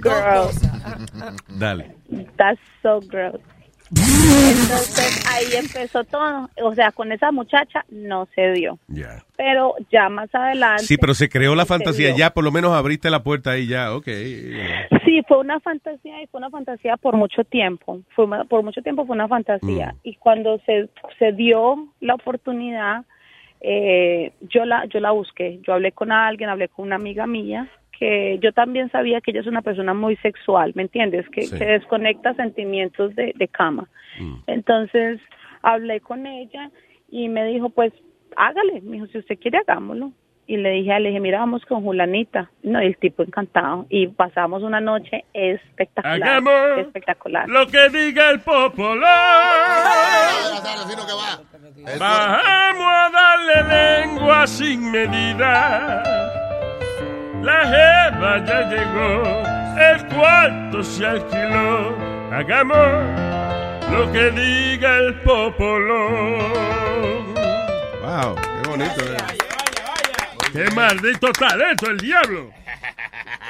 Dale. 1.48 1.96
That's 2.36 2.60
so 2.82 3.00
gross. 3.00 3.40
Entonces 3.94 5.24
ahí 5.30 5.44
empezó 5.58 6.04
todo. 6.04 6.48
O 6.62 6.74
sea, 6.74 6.92
con 6.92 7.12
esa 7.12 7.30
muchacha 7.32 7.84
no 7.90 8.26
se 8.34 8.52
dio. 8.52 8.78
Ya. 8.88 9.22
Pero 9.36 9.74
ya 9.90 10.08
más 10.08 10.34
adelante. 10.34 10.84
Sí, 10.84 10.96
pero 10.96 11.14
se 11.14 11.28
creó 11.28 11.54
la 11.54 11.64
se 11.64 11.68
fantasía. 11.68 12.08
dio. 12.08 12.16
Ya 12.16 12.30
por 12.30 12.44
lo 12.44 12.50
menos 12.52 12.72
abriste 12.72 13.10
la 13.10 13.22
puerta 13.22 13.52
ahí 13.52 13.66
ya. 13.66 13.94
Ok. 13.94 14.06
Sí, 15.04 15.22
fue 15.28 15.38
una 15.38 15.60
fantasía 15.60 16.22
y 16.22 16.26
fue 16.26 16.38
una 16.38 16.50
fantasía 16.50 16.96
por 16.96 17.16
mucho 17.16 17.44
tiempo. 17.44 18.00
Fue 18.14 18.24
una- 18.24 18.44
por 18.44 18.62
mucho 18.62 18.82
tiempo 18.82 19.04
fue 19.06 19.14
una 19.14 19.28
fantasía. 19.28 19.94
Y 20.02 20.14
cuando 20.16 20.58
se, 20.64 20.88
se 21.18 21.32
dio 21.32 21.88
la 22.00 22.14
oportunidad, 22.14 23.04
eh, 23.60 24.32
yo 24.40 24.64
la 24.64 24.86
yo 24.86 25.00
la 25.00 25.10
busqué. 25.10 25.60
Yo 25.66 25.74
hablé 25.74 25.92
con 25.92 26.12
alguien, 26.12 26.48
hablé 26.50 26.68
con 26.68 26.86
una 26.86 26.96
amiga 26.96 27.26
mía 27.26 27.68
que 28.02 28.40
yo 28.42 28.50
también 28.52 28.90
sabía 28.90 29.20
que 29.20 29.30
ella 29.30 29.42
es 29.42 29.46
una 29.46 29.62
persona 29.62 29.94
muy 29.94 30.16
sexual, 30.16 30.72
¿me 30.74 30.82
entiendes? 30.82 31.24
Que, 31.28 31.42
Sí. 31.42 31.56
que 31.56 31.64
desconecta 31.64 32.34
sentimientos 32.34 33.14
de, 33.14 33.32
de 33.36 33.46
cama. 33.46 33.88
Entonces 34.48 35.20
hablé 35.62 36.00
con 36.00 36.26
ella 36.26 36.70
y 37.08 37.28
me 37.28 37.44
dijo, 37.46 37.70
pues 37.70 37.92
hágale. 38.36 38.80
Me 38.80 38.94
dijo, 38.96 39.06
si 39.06 39.18
usted 39.18 39.38
quiere, 39.38 39.58
hagámoslo. 39.58 40.10
Y 40.48 40.56
le 40.56 40.70
dije, 40.70 40.98
le 40.98 41.10
dije, 41.10 41.20
mira, 41.20 41.38
vamos 41.38 41.64
con 41.64 41.82
Julanita. 41.84 42.50
No, 42.64 42.82
y 42.82 42.86
el 42.86 42.96
tipo 42.96 43.22
encantado. 43.22 43.86
Y 43.88 44.08
pasamos 44.08 44.64
una 44.64 44.80
noche 44.80 45.24
espectacular. 45.32 46.22
Hagamos 46.22 46.78
Espectacular. 46.80 47.48
Lo 47.48 47.66
que 47.68 47.88
diga 47.90 48.30
el 48.30 48.40
popular. 48.40 49.06
Bajamos 52.00 52.92
a 52.96 53.10
darle 53.12 54.04
lengua 54.06 54.46
sin 54.48 54.90
medida. 54.90 56.02
La 57.42 57.66
jeva 57.66 58.44
ya 58.46 58.68
llegó, 58.70 59.42
el 59.78 60.06
cuarto 60.14 60.82
se 60.82 61.06
alquiló. 61.06 61.96
Hagamos 62.32 62.76
lo 63.90 64.12
que 64.12 64.30
diga 64.30 64.96
el 64.98 65.14
popolo. 65.20 66.38
Wow, 68.00 68.34
qué 68.36 68.68
bonito. 68.68 69.00
eh. 69.04 69.16
¡Qué 70.52 70.70
maldito 70.74 71.32
talento, 71.32 71.90
el 71.90 71.98
diablo! 71.98 72.50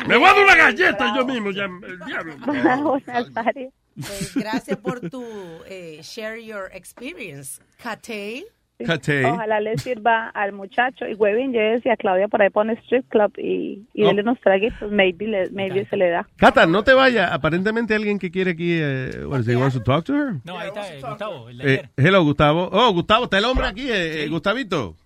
Me 0.07 0.17
voy 0.17 0.29
a 0.29 0.33
dar 0.33 0.45
una 0.45 0.55
galleta 0.57 1.15
yo 1.17 1.25
mismo, 1.27 1.51
ya, 1.51 1.65
el 1.65 1.99
diablo. 2.07 2.35
Pues, 3.95 4.35
gracias 4.35 4.79
por 4.79 5.01
tu 5.11 5.23
eh, 5.67 6.01
share 6.03 6.43
your 6.43 6.71
experience. 6.73 7.61
Kate. 7.77 8.47
Ojalá 8.85 9.61
le 9.61 9.77
sirva 9.79 10.29
al 10.31 10.53
muchacho. 10.53 11.07
Y 11.07 11.15
Webin, 11.15 11.53
yo 11.53 11.61
decía, 11.61 11.97
Claudia, 11.97 12.29
por 12.29 12.43
ahí 12.43 12.51
pone 12.51 12.75
strip 12.85 13.09
club 13.09 13.33
y, 13.39 13.87
y 13.95 14.05
Oh. 14.05 14.09
dele 14.09 14.23
unos 14.23 14.41
traguitos. 14.41 14.91
Maybe, 14.91 15.27
le, 15.27 15.51
maybe 15.51 15.85
se 15.87 15.97
le 15.97 16.11
da. 16.11 16.27
Cata, 16.37 16.67
no 16.67 16.83
te 16.85 16.93
vayas. 16.95 17.31
Aparentemente 17.33 17.95
alguien 17.95 18.19
que 18.19 18.31
quiere 18.31 18.53
aquí. 18.53 18.79
Eh, 18.81 19.25
what 19.27 19.41
is 19.41 19.57
wants 19.57 19.75
to 19.75 19.83
talk 19.83 20.05
to 20.05 20.15
her? 20.15 20.35
No, 20.45 20.59
ahí 20.59 20.69
está 20.69 20.95
eh, 20.95 21.01
Gustavo. 21.01 21.49
el 21.49 21.59
de 21.59 21.75
Eh, 21.75 21.89
hello, 21.97 22.23
Gustavo. 22.23 22.69
Oh, 22.73 22.93
Gustavo, 22.93 23.25
está 23.25 23.39
el 23.39 23.45
hombre 23.45 23.67
aquí, 23.67 23.91
eh, 23.91 24.25
eh, 24.25 24.29
Gustavito. 24.29 24.97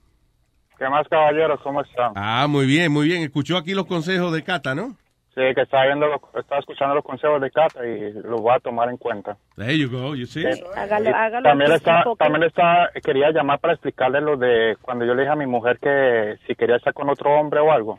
¿Qué 0.78 0.88
más, 0.90 1.08
caballeros? 1.08 1.58
¿Cómo 1.62 1.80
están? 1.80 2.12
Ah, 2.16 2.46
muy 2.48 2.66
bien, 2.66 2.92
muy 2.92 3.06
bien. 3.08 3.22
Escuchó 3.22 3.56
aquí 3.56 3.72
los 3.72 3.86
consejos 3.86 4.32
de 4.32 4.42
Cata, 4.42 4.74
¿no? 4.74 4.94
Sí, 5.37 5.42
que 5.55 5.61
estaba, 5.61 5.85
viendo, 5.85 6.07
lo- 6.07 6.40
estaba 6.40 6.61
escuchando 6.61 6.94
los 6.94 7.05
consejos 7.05 7.40
de 7.42 7.51
Cata 7.51 7.87
y 7.87 8.11
los 8.14 8.40
voy 8.40 8.55
a 8.55 8.59
tomar 8.59 8.88
en 8.88 8.96
cuenta. 8.96 9.37
There 9.57 9.77
you 9.79 9.90
go, 9.90 10.14
you 10.14 10.25
see. 10.25 10.46
Hágalo, 10.75 11.14
hágalo. 11.14 11.42
También 11.51 11.72
está, 11.72 12.03
también 12.18 12.42
está, 12.44 12.90
quería 13.05 13.31
llamar 13.33 13.59
para 13.61 13.75
explicarle 13.75 14.22
lo 14.22 14.38
de 14.38 14.79
cuando 14.81 15.05
yo 15.05 15.14
le 15.14 15.22
dije 15.22 15.33
a 15.33 15.37
mi 15.37 15.44
mujer 15.46 15.79
que 15.79 16.37
si 16.46 16.55
quería 16.55 16.77
estar 16.77 16.94
con 16.94 17.11
otro 17.11 17.31
hombre 17.38 17.61
o 17.61 17.70
algo. 17.70 17.99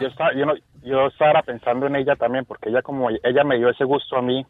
Yo 0.00 0.06
estaba, 0.06 0.32
yo, 0.34 0.46
no, 0.46 0.54
yo 0.84 1.08
estaba 1.08 1.42
pensando 1.42 1.88
en 1.88 1.96
ella 1.96 2.14
también 2.14 2.44
porque 2.44 2.68
ella 2.68 2.82
como 2.82 3.10
ella 3.10 3.42
me 3.44 3.56
dio 3.58 3.68
ese 3.68 3.82
gusto 3.84 4.16
a 4.16 4.22
mí 4.22 4.46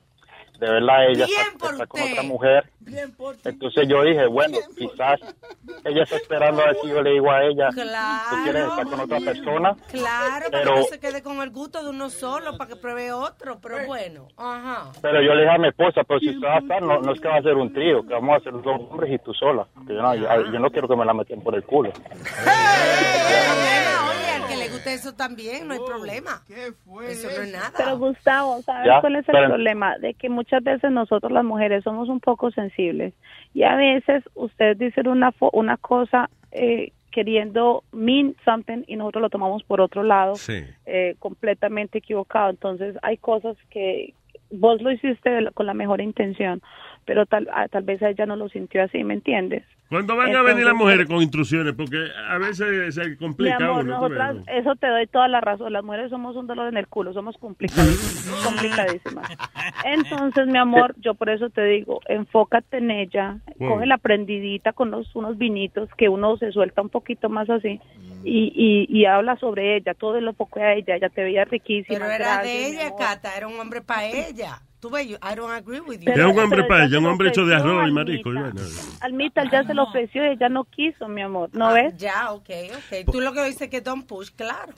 de 0.59 0.71
verla 0.71 0.97
a 0.97 1.05
ella 1.07 1.27
Bien 1.27 1.41
está, 1.47 1.59
por 1.59 1.73
está 1.73 1.87
con 1.87 2.01
otra 2.03 2.23
mujer. 2.23 2.71
Entonces 3.45 3.89
yo 3.89 4.03
dije, 4.05 4.27
bueno, 4.27 4.59
quizás 4.77 5.21
ella 5.85 6.05
está 6.05 6.17
esperando 6.17 6.63
a 6.63 6.67
ver 6.67 6.77
si 6.83 6.89
yo 6.89 7.03
le 7.03 7.11
digo 7.11 7.31
a 7.31 7.45
ella, 7.45 7.69
tú 7.71 8.37
quieres 8.45 8.65
estar 8.65 8.85
con 8.87 9.01
otra 9.01 9.19
persona. 9.21 9.77
Claro, 9.91 10.47
para 10.51 10.63
Pero- 10.63 10.75
que 10.75 10.81
no 10.81 10.87
se 10.87 11.01
quede 11.01 11.23
con 11.23 11.43
el 11.43 11.51
gusto 11.51 11.83
de 11.83 11.91
uno 11.91 12.09
solo, 12.11 12.57
para 12.57 12.69
que 12.71 12.77
pruebe 12.77 13.13
otro, 13.13 13.59
pero 13.61 13.85
bueno. 13.87 14.29
Ajá. 14.37 14.93
Pero 15.03 15.21
yo 15.21 15.35
le 15.35 15.43
dije 15.43 15.55
a 15.55 15.59
mi 15.59 15.69
esposa, 15.69 16.03
pero 16.05 16.21
si 16.21 16.31
usted 16.31 16.47
va 16.47 16.57
a 16.57 16.59
estar, 16.61 16.81
no, 16.83 17.01
no 17.01 17.13
es 17.13 17.21
que 17.21 17.29
va 17.29 17.37
a 17.37 17.43
ser 17.43 17.55
un 17.55 17.73
trío, 17.73 18.07
que 18.07 18.15
vamos 18.15 18.37
a 18.37 18.41
ser 18.41 18.53
dos 18.53 18.81
hombres 18.91 19.13
y 19.13 19.19
tú 19.19 19.35
sola. 19.35 19.67
Que 19.87 19.95
yo, 19.95 20.03
no, 20.03 20.15
yo, 20.15 20.53
yo 20.53 20.59
no 20.61 20.71
quiero 20.71 20.87
que 20.89 20.97
me 20.97 21.05
la 21.05 21.13
metan 21.15 21.41
por 21.41 21.55
el 21.57 21.65
culo. 21.65 21.91
Eso 24.87 25.15
también, 25.15 25.67
no 25.69 25.75
hay 25.75 25.81
problema. 25.87 26.43
Eso 26.49 27.29
no 27.29 27.43
es 27.43 27.53
nada. 27.53 27.73
Pero 27.77 27.99
Gustavo, 27.99 28.61
¿sabes 28.63 28.87
Ya, 28.87 29.01
cuál 29.01 29.17
es 29.17 29.29
el 29.29 29.33
pero- 29.33 29.49
problema? 29.49 29.99
De 29.99 30.15
que 30.15 30.29
muchas 30.29 30.63
veces 30.63 30.91
nosotros 30.91 31.33
las 31.33 31.45
mujeres 31.45 31.85
somos 31.85 32.09
un 32.09 32.21
poco 32.21 32.51
sensibles 32.51 33.15
y 33.55 33.63
a 33.65 33.77
veces 33.77 34.25
ustedes 34.35 34.79
dicen 34.79 35.09
una 35.09 35.33
fo- 35.33 35.51
una 35.53 35.77
cosa 35.77 36.31
eh, 36.53 36.93
queriendo 37.11 37.83
mean 37.93 38.35
something 38.45 38.83
y 38.87 38.97
nosotros 38.97 39.23
lo 39.23 39.31
tomamos 39.31 39.63
por 39.65 39.81
otro 39.81 40.03
lado 40.03 40.35
Sí. 40.37 40.65
eh, 40.87 41.17
completamente 41.19 41.99
equivocado. 41.99 42.51
Entonces 42.51 42.97
hay 43.03 43.17
cosas 43.17 43.57
que 43.71 44.13
vos 44.51 44.81
lo 44.83 44.91
hiciste 44.93 45.31
de 45.31 45.41
la- 45.43 45.51
con 45.51 45.67
la 45.67 45.75
mejor 45.75 46.01
intención, 46.01 46.63
pero 47.07 47.25
tal, 47.27 47.49
ah, 47.53 47.69
tal 47.69 47.85
vez 47.85 48.03
ella 48.03 48.27
no 48.27 48.37
lo 48.37 48.49
sintió 48.49 48.83
así, 48.83 49.03
¿me 49.05 49.15
entiendes? 49.15 49.63
Cuando 49.89 50.17
van 50.17 50.35
a 50.35 50.43
venir 50.43 50.65
las 50.65 50.75
mujeres 50.75 51.07
con 51.07 51.23
instrucciones, 51.23 51.73
porque 51.75 51.97
a 52.29 52.39
veces 52.39 52.93
se 52.93 53.09
Mi 53.09 53.17
complica 53.17 53.55
amor, 53.57 53.85
uno. 53.85 53.93
nosotras, 54.01 54.37
eso 54.49 54.75
te 54.75 54.89
doy 54.89 55.07
toda 55.07 55.29
la 55.29 55.41
razón. 55.41 55.73
Las 55.73 55.85
mujeres 55.85 56.11
somos 56.11 56.35
un 56.35 56.49
dolor 56.49 56.67
en 56.67 56.77
el 56.77 56.89
culo, 56.89 57.13
somos 57.13 57.37
complicadísimas. 57.39 58.45
complicadísimas. 58.45 59.31
Entonces, 59.85 60.49
mi 60.49 60.59
amor, 60.59 60.95
yo 60.99 61.15
por 61.15 61.29
eso 61.31 61.51
te 61.51 61.63
digo, 61.65 62.01
enfócate 62.09 62.79
en 62.79 62.91
ella, 62.91 63.39
Wow. 63.59 63.71
coge 63.71 63.87
la 63.87 63.97
prendidita 63.99 64.73
con 64.73 64.91
los, 64.91 65.15
unos 65.17 65.39
vinitos, 65.39 65.89
que 65.97 66.09
uno 66.09 66.37
se 66.37 66.51
suelta 66.53 66.83
un 66.83 66.89
poquito 66.91 67.29
más 67.31 67.49
así, 67.49 67.81
y, 68.25 68.53
y, 68.55 68.87
y 68.91 69.05
habla 69.07 69.37
sobre 69.37 69.77
ella, 69.77 69.95
todo 69.95 70.21
lo 70.21 70.33
poco 70.35 70.59
a 70.61 70.73
ella, 70.75 70.97
ella 70.97 71.09
te 71.11 71.23
veía 71.23 71.45
riquísima. 71.45 71.99
Pero 72.01 72.11
era 72.11 72.43
de 72.43 72.49
gracias, 72.49 72.83
ella. 72.83 72.97
Cata, 72.99 73.37
era 73.37 73.47
un 73.47 73.59
hombre 73.59 73.81
para 73.83 74.05
ella. 74.07 74.61
Tú 74.81 74.91
ves, 74.91 75.09
yo- 75.09 75.17
I 75.23 75.35
don't 75.35 75.51
agree 75.53 75.81
with 75.81 76.01
you. 76.01 76.11
Es 76.13 76.19
un 76.19 76.25
hombre 76.39 76.47
pero 76.51 76.69
para 76.69 76.81
ya 76.85 76.87
ella, 76.89 76.99
un 76.99 77.07
hombre 77.07 77.29
hecho 77.31 77.47
de 77.47 77.55
arroz 77.55 77.75
y 77.75 77.79
Almita. 77.87 77.95
marisco. 77.95 78.31
Almita, 79.01 79.51
ya 79.51 79.65
se 79.65 79.75
lo 79.75 79.85
ofreció 79.85 80.25
y 80.25 80.29
ella 80.35 80.49
no 80.49 80.65
quiso, 80.65 81.09
mi 81.09 81.23
amor, 81.23 81.51
¿no 81.53 81.73
ves? 81.73 81.95
Ya, 81.97 82.33
ok, 82.33 82.51
ok. 82.77 83.11
Tú 83.13 83.21
lo 83.21 83.33
que 83.33 83.45
dices 83.45 83.69
que 83.71 83.81
don't 83.81 84.07
push, 84.07 84.31
claro. 84.37 84.73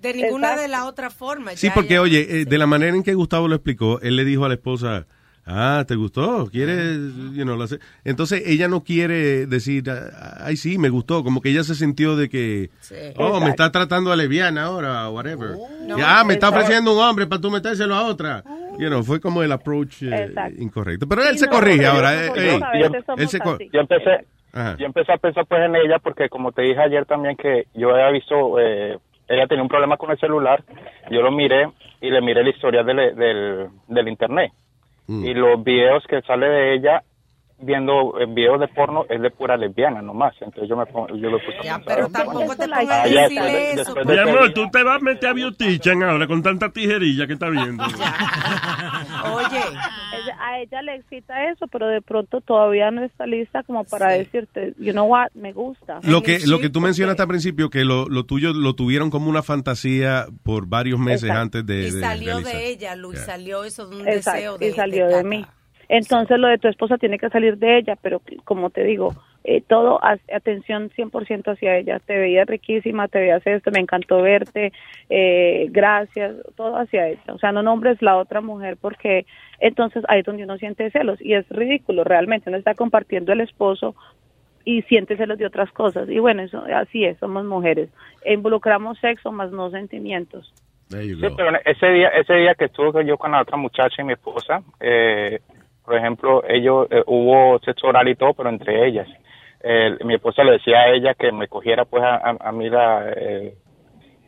De 0.00 0.12
ninguna 0.14 0.48
Exacto. 0.48 0.62
de 0.62 0.68
las 0.68 0.82
otras 0.84 1.14
formas. 1.14 1.54
Sí, 1.58 1.68
ya, 1.68 1.74
porque 1.74 1.94
ya. 1.94 2.02
oye, 2.02 2.40
eh, 2.40 2.44
de 2.44 2.58
la 2.58 2.66
manera 2.66 2.94
en 2.94 3.02
que 3.02 3.14
Gustavo 3.14 3.48
lo 3.48 3.54
explicó, 3.56 4.00
él 4.00 4.14
le 4.16 4.24
dijo 4.24 4.44
a 4.44 4.48
la 4.48 4.54
esposa, 4.54 5.06
ah, 5.46 5.84
¿te 5.86 5.94
gustó? 5.94 6.48
¿Quieres? 6.50 6.98
You 7.34 7.44
know, 7.44 7.56
la 7.56 7.66
se-?" 7.66 7.78
Entonces 8.04 8.42
ella 8.46 8.68
no 8.68 8.82
quiere 8.84 9.46
decir, 9.46 9.84
"Ah, 9.90 10.38
ay, 10.44 10.56
sí, 10.56 10.76
me 10.78 10.88
gustó. 10.88 11.22
Como 11.24 11.40
que 11.40 11.50
ella 11.50 11.62
se 11.64 11.74
sintió 11.74 12.16
de 12.16 12.28
que, 12.28 12.70
oh, 13.16 13.40
me 13.40 13.50
está 13.50 13.70
tratando 13.72 14.12
a 14.12 14.16
leviana 14.16 14.64
ahora, 14.64 15.08
whatever. 15.10 15.50
No, 15.86 15.98
Y, 15.98 16.02
ah, 16.04 16.24
me 16.26 16.34
está 16.34 16.48
ofreciendo 16.50 16.94
un 16.94 17.02
hombre 17.02 17.26
para 17.26 17.40
tú 17.40 17.50
metérselo 17.50 17.94
a 17.94 18.06
otra. 18.06 18.42
You 18.78 18.88
know, 18.88 19.02
fue 19.02 19.20
como 19.20 19.42
el 19.42 19.52
approach 19.52 20.02
eh, 20.02 20.32
incorrecto. 20.58 21.06
Pero 21.08 21.22
él 21.22 21.32
Sí, 21.34 21.38
se 21.38 21.46
no, 21.46 21.52
corrige 21.52 21.86
ahora. 21.86 22.12
nosotros 22.12 22.44
eh, 22.44 22.60
él 23.16 23.28
se. 23.28 23.38
Yo 23.72 23.80
empecé, 23.80 24.26
Ajá. 24.52 24.76
yo 24.78 24.84
empecé 24.86 25.12
a 25.12 25.16
pensar 25.16 25.46
pues 25.46 25.62
en 25.62 25.76
ella 25.76 25.98
porque 25.98 26.28
como 26.28 26.52
te 26.52 26.62
dije 26.62 26.80
ayer 26.80 27.06
también 27.06 27.36
que 27.36 27.66
yo 27.74 27.90
había 27.94 28.10
visto, 28.10 28.58
eh, 28.60 28.98
ella 29.28 29.46
tenía 29.46 29.62
un 29.62 29.68
problema 29.68 29.96
con 29.96 30.10
el 30.10 30.18
celular, 30.18 30.62
yo 31.10 31.22
lo 31.22 31.30
miré 31.32 31.68
y 32.00 32.10
le 32.10 32.20
miré 32.20 32.44
la 32.44 32.50
historia 32.50 32.82
del, 32.82 33.16
del, 33.16 33.68
del 33.88 34.08
internet. 34.08 34.52
Y 35.08 35.34
los 35.34 35.62
videos 35.62 36.04
que 36.08 36.20
sale 36.22 36.48
de 36.48 36.74
ella 36.74 37.02
viendo 37.58 38.20
eh, 38.20 38.26
videos 38.28 38.60
de 38.60 38.68
porno 38.68 39.06
es 39.08 39.20
de 39.20 39.30
pura 39.30 39.56
lesbiana 39.56 40.02
nomás. 40.02 40.34
Entonces 40.40 40.68
yo 40.68 40.76
me 40.76 40.86
pongo, 40.86 41.08
yo 41.16 41.30
lo 41.30 41.38
puse 41.38 41.56
a 41.70 41.78
pensar, 41.78 41.82
Pero 41.86 42.08
tampoco 42.08 42.54
te 42.56 42.64
ah, 42.64 42.78
pongas 42.80 42.90
a 42.90 43.06
ya 43.08 43.22
decirle 43.22 43.42
después 43.42 43.52
de- 43.52 43.70
eso. 43.82 43.94
después 43.94 44.06
Mi 44.06 44.12
de 44.14 44.20
amor, 44.20 44.52
tú 44.52 44.70
te 44.70 44.82
vas 44.82 44.96
a 44.96 45.04
meter 45.04 45.28
a 45.28 45.32
Beautician 45.32 46.02
ahora 46.02 46.26
con 46.26 46.42
tanta 46.42 46.70
tijerilla 46.70 47.26
que 47.26 47.32
está 47.32 47.48
viendo. 47.48 47.82
Oye, 49.34 49.60
a 50.40 50.60
ella 50.60 50.82
le 50.82 50.96
excita 50.96 51.50
eso, 51.50 51.66
pero 51.68 51.88
de 51.88 52.02
pronto 52.02 52.40
todavía 52.40 52.90
no 52.90 53.04
está 53.04 53.26
lista 53.26 53.62
como 53.64 53.84
para 53.84 54.12
decirte, 54.12 54.74
you 54.78 54.92
know 54.92 55.06
what, 55.06 55.28
me 55.34 55.52
gusta. 55.52 56.00
Lo 56.02 56.22
que, 56.22 56.40
lo 56.46 56.58
que 56.60 56.68
tú 56.70 56.80
mencionaste 56.80 57.22
al 57.22 57.28
principio, 57.28 57.70
que 57.70 57.84
lo, 57.84 58.06
lo 58.08 58.24
tuyo 58.24 58.52
lo 58.52 58.74
tuvieron 58.74 59.10
como 59.10 59.28
una 59.30 59.42
fantasía 59.42 60.26
por 60.42 60.66
varios 60.66 60.98
meses 61.00 61.24
Exacto. 61.24 61.42
antes 61.42 61.66
de, 61.66 61.88
y 61.88 61.90
de 61.90 62.00
salió 62.00 62.40
de 62.40 62.68
ella, 62.68 62.94
Luis, 62.96 63.18
Ya. 63.20 63.24
salió 63.26 63.64
eso 63.64 63.86
de 63.86 63.96
un 63.96 64.08
Exacto, 64.08 64.36
deseo 64.36 64.58
de 64.58 64.68
y 64.68 64.72
salió 64.72 65.06
de, 65.06 65.12
Cata. 65.12 65.28
mí. 65.28 65.46
Entonces 65.88 66.38
lo 66.38 66.48
de 66.48 66.58
tu 66.58 66.68
esposa 66.68 66.98
tiene 66.98 67.18
que 67.18 67.30
salir 67.30 67.58
de 67.58 67.78
ella, 67.78 67.96
pero 68.00 68.20
como 68.44 68.70
te 68.70 68.84
digo, 68.84 69.14
eh, 69.44 69.62
todo, 69.66 70.00
atención 70.02 70.90
100% 70.90 71.52
hacia 71.52 71.76
ella. 71.76 72.00
Te 72.00 72.18
veía 72.18 72.44
riquísima, 72.44 73.06
te 73.06 73.20
veías 73.20 73.46
esto, 73.46 73.70
me 73.70 73.78
encantó 73.78 74.20
verte, 74.20 74.72
eh, 75.08 75.68
gracias, 75.70 76.34
todo 76.56 76.76
hacia 76.76 77.08
ella. 77.08 77.22
O 77.28 77.38
sea, 77.38 77.52
no 77.52 77.62
nombres 77.62 78.02
la 78.02 78.16
otra 78.16 78.40
mujer 78.40 78.76
porque 78.80 79.24
entonces 79.60 80.02
ahí 80.08 80.20
es 80.20 80.26
donde 80.26 80.44
uno 80.44 80.58
siente 80.58 80.90
celos 80.90 81.20
y 81.20 81.34
es 81.34 81.48
ridículo 81.48 82.02
realmente. 82.02 82.50
Uno 82.50 82.58
está 82.58 82.74
compartiendo 82.74 83.32
el 83.32 83.40
esposo 83.40 83.94
y 84.64 84.82
siente 84.82 85.16
celos 85.16 85.38
de 85.38 85.46
otras 85.46 85.70
cosas. 85.70 86.10
Y 86.10 86.18
bueno, 86.18 86.42
eso 86.42 86.64
así 86.74 87.04
es, 87.04 87.16
somos 87.18 87.44
mujeres. 87.44 87.88
Involucramos 88.24 88.98
sexo 88.98 89.30
más 89.30 89.52
no 89.52 89.70
sentimientos. 89.70 90.52
Sí, 90.88 91.16
pero 91.36 91.56
ese 91.64 91.86
día, 91.88 92.08
ese 92.08 92.34
día 92.34 92.54
que 92.54 92.66
estuve 92.66 93.04
yo 93.04 93.16
con 93.16 93.32
la 93.32 93.42
otra 93.42 93.56
muchacha 93.56 94.02
y 94.02 94.04
mi 94.04 94.12
esposa, 94.12 94.62
eh, 94.80 95.40
por 95.86 95.96
ejemplo, 95.96 96.42
ellos 96.48 96.86
eh, 96.90 97.02
hubo 97.06 97.58
sexo 97.60 97.86
oral 97.86 98.08
y 98.08 98.16
todo, 98.16 98.34
pero 98.34 98.50
entre 98.50 98.86
ellas. 98.86 99.08
Eh, 99.62 99.96
mi 100.04 100.14
esposa 100.14 100.44
le 100.44 100.52
decía 100.52 100.80
a 100.80 100.88
ella 100.90 101.14
que 101.14 101.32
me 101.32 101.48
cogiera 101.48 101.84
pues 101.86 102.02
a, 102.02 102.16
a, 102.16 102.36
a 102.40 102.52
mí 102.52 102.68
la, 102.68 103.10
eh, 103.16 103.54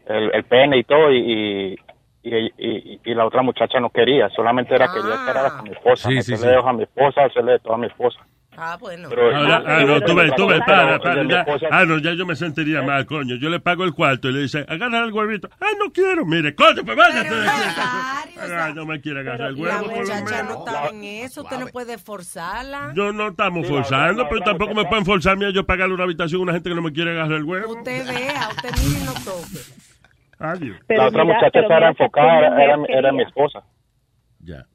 el, 0.07 0.31
el 0.35 0.44
pene 0.44 0.79
y 0.79 0.85
todo 0.85 1.12
y, 1.12 1.18
y, 1.18 1.77
y, 2.23 2.53
y- 2.59 3.01
y 3.05 3.14
la 3.14 3.27
otra 3.27 3.42
muchacha 3.42 3.79
no 3.81 3.90
quería, 3.90 4.29
solamente 4.31 4.75
era 4.75 4.88
quería 4.88 5.16
estar 5.16 5.37
era 5.37 5.51
con 5.51 5.64
mi 5.68 5.75
esposa, 5.75 6.09
Sí, 6.09 6.23
sí, 6.23 6.35
a 6.64 6.73
mi 6.73 6.83
esposa, 6.85 7.25
hacerle 7.25 7.53
de 7.53 7.59
todo 7.61 7.75
a 7.75 7.79
mi 7.79 7.87
esposa. 7.87 8.18
Ah, 8.61 8.77
bueno. 8.81 9.09
Pero- 9.09 9.37
Ah, 9.37 9.62
ah, 9.64 9.85
no, 9.87 10.01
tú 10.01 10.14
ves, 10.16 10.35
tú 10.37 10.47
ves, 10.49 10.61
para, 10.66 10.99
para, 10.99 11.23
ya, 11.25 11.40
esposa- 11.42 11.66
ah, 11.71 11.85
no, 11.85 11.99
ya 11.99 12.12
yo 12.14 12.27
me 12.27 12.35
sentiría 12.35 12.83
mal, 12.83 13.07
coño. 13.07 13.37
Yo 13.37 13.49
le 13.51 13.61
pago 13.61 13.85
el 13.85 13.92
cuarto 13.94 14.29
y 14.29 14.33
le 14.33 14.40
dice, 14.40 14.64
agarra 14.68 15.05
el 15.05 15.12
huevito. 15.12 15.49
Ay, 15.61 15.75
no 15.79 15.92
quiero, 15.92 16.25
mire, 16.27 16.55
coño, 16.55 16.83
pues 16.85 16.97
váyate. 16.97 17.29
Ah, 18.40 18.71
no 18.75 18.87
me 18.87 19.01
quiere 19.01 19.21
agarrar 19.21 19.51
el 19.51 19.57
La 19.57 19.61
huevo, 19.62 19.85
por 19.85 19.92
lo 19.94 19.99
muchacha 20.01 20.25
menos. 20.25 20.49
no 20.49 20.59
estaba 20.64 20.88
en 20.88 21.05
eso, 21.05 21.42
usted 21.42 21.59
no 21.59 21.66
puede 21.68 21.99
forzarla. 21.99 22.92
Yo 22.94 23.12
no 23.12 23.29
estamos 23.29 23.66
forzando, 23.66 24.29
pero 24.29 24.42
tampoco 24.42 24.75
me 24.75 24.85
pueden 24.85 25.05
forzarme 25.05 25.47
a 25.47 25.51
yo 25.51 25.64
pagarle 25.66 25.94
una 25.94 26.05
habitación 26.05 26.40
a 26.40 26.42
una 26.44 26.53
gente 26.53 26.68
que 26.71 26.75
no 26.77 26.83
me 26.83 26.92
quiere 26.92 27.11
agarrar 27.12 27.38
el 27.38 27.44
huevo. 27.44 27.73
Usted 27.73 28.07
vea, 28.07 28.49
usted 28.51 28.71
mire 28.85 29.01
y 29.01 29.05
no 29.05 29.12
toque. 29.14 29.59
Adiós. 30.38 30.77
Pero 30.87 31.03
la 31.03 31.09
otra 31.09 31.25
muchacha 31.25 31.61
estaba 31.61 31.88
enfocada, 31.88 32.62
era, 32.62 32.77
mi 32.77 32.87
quería. 32.87 33.62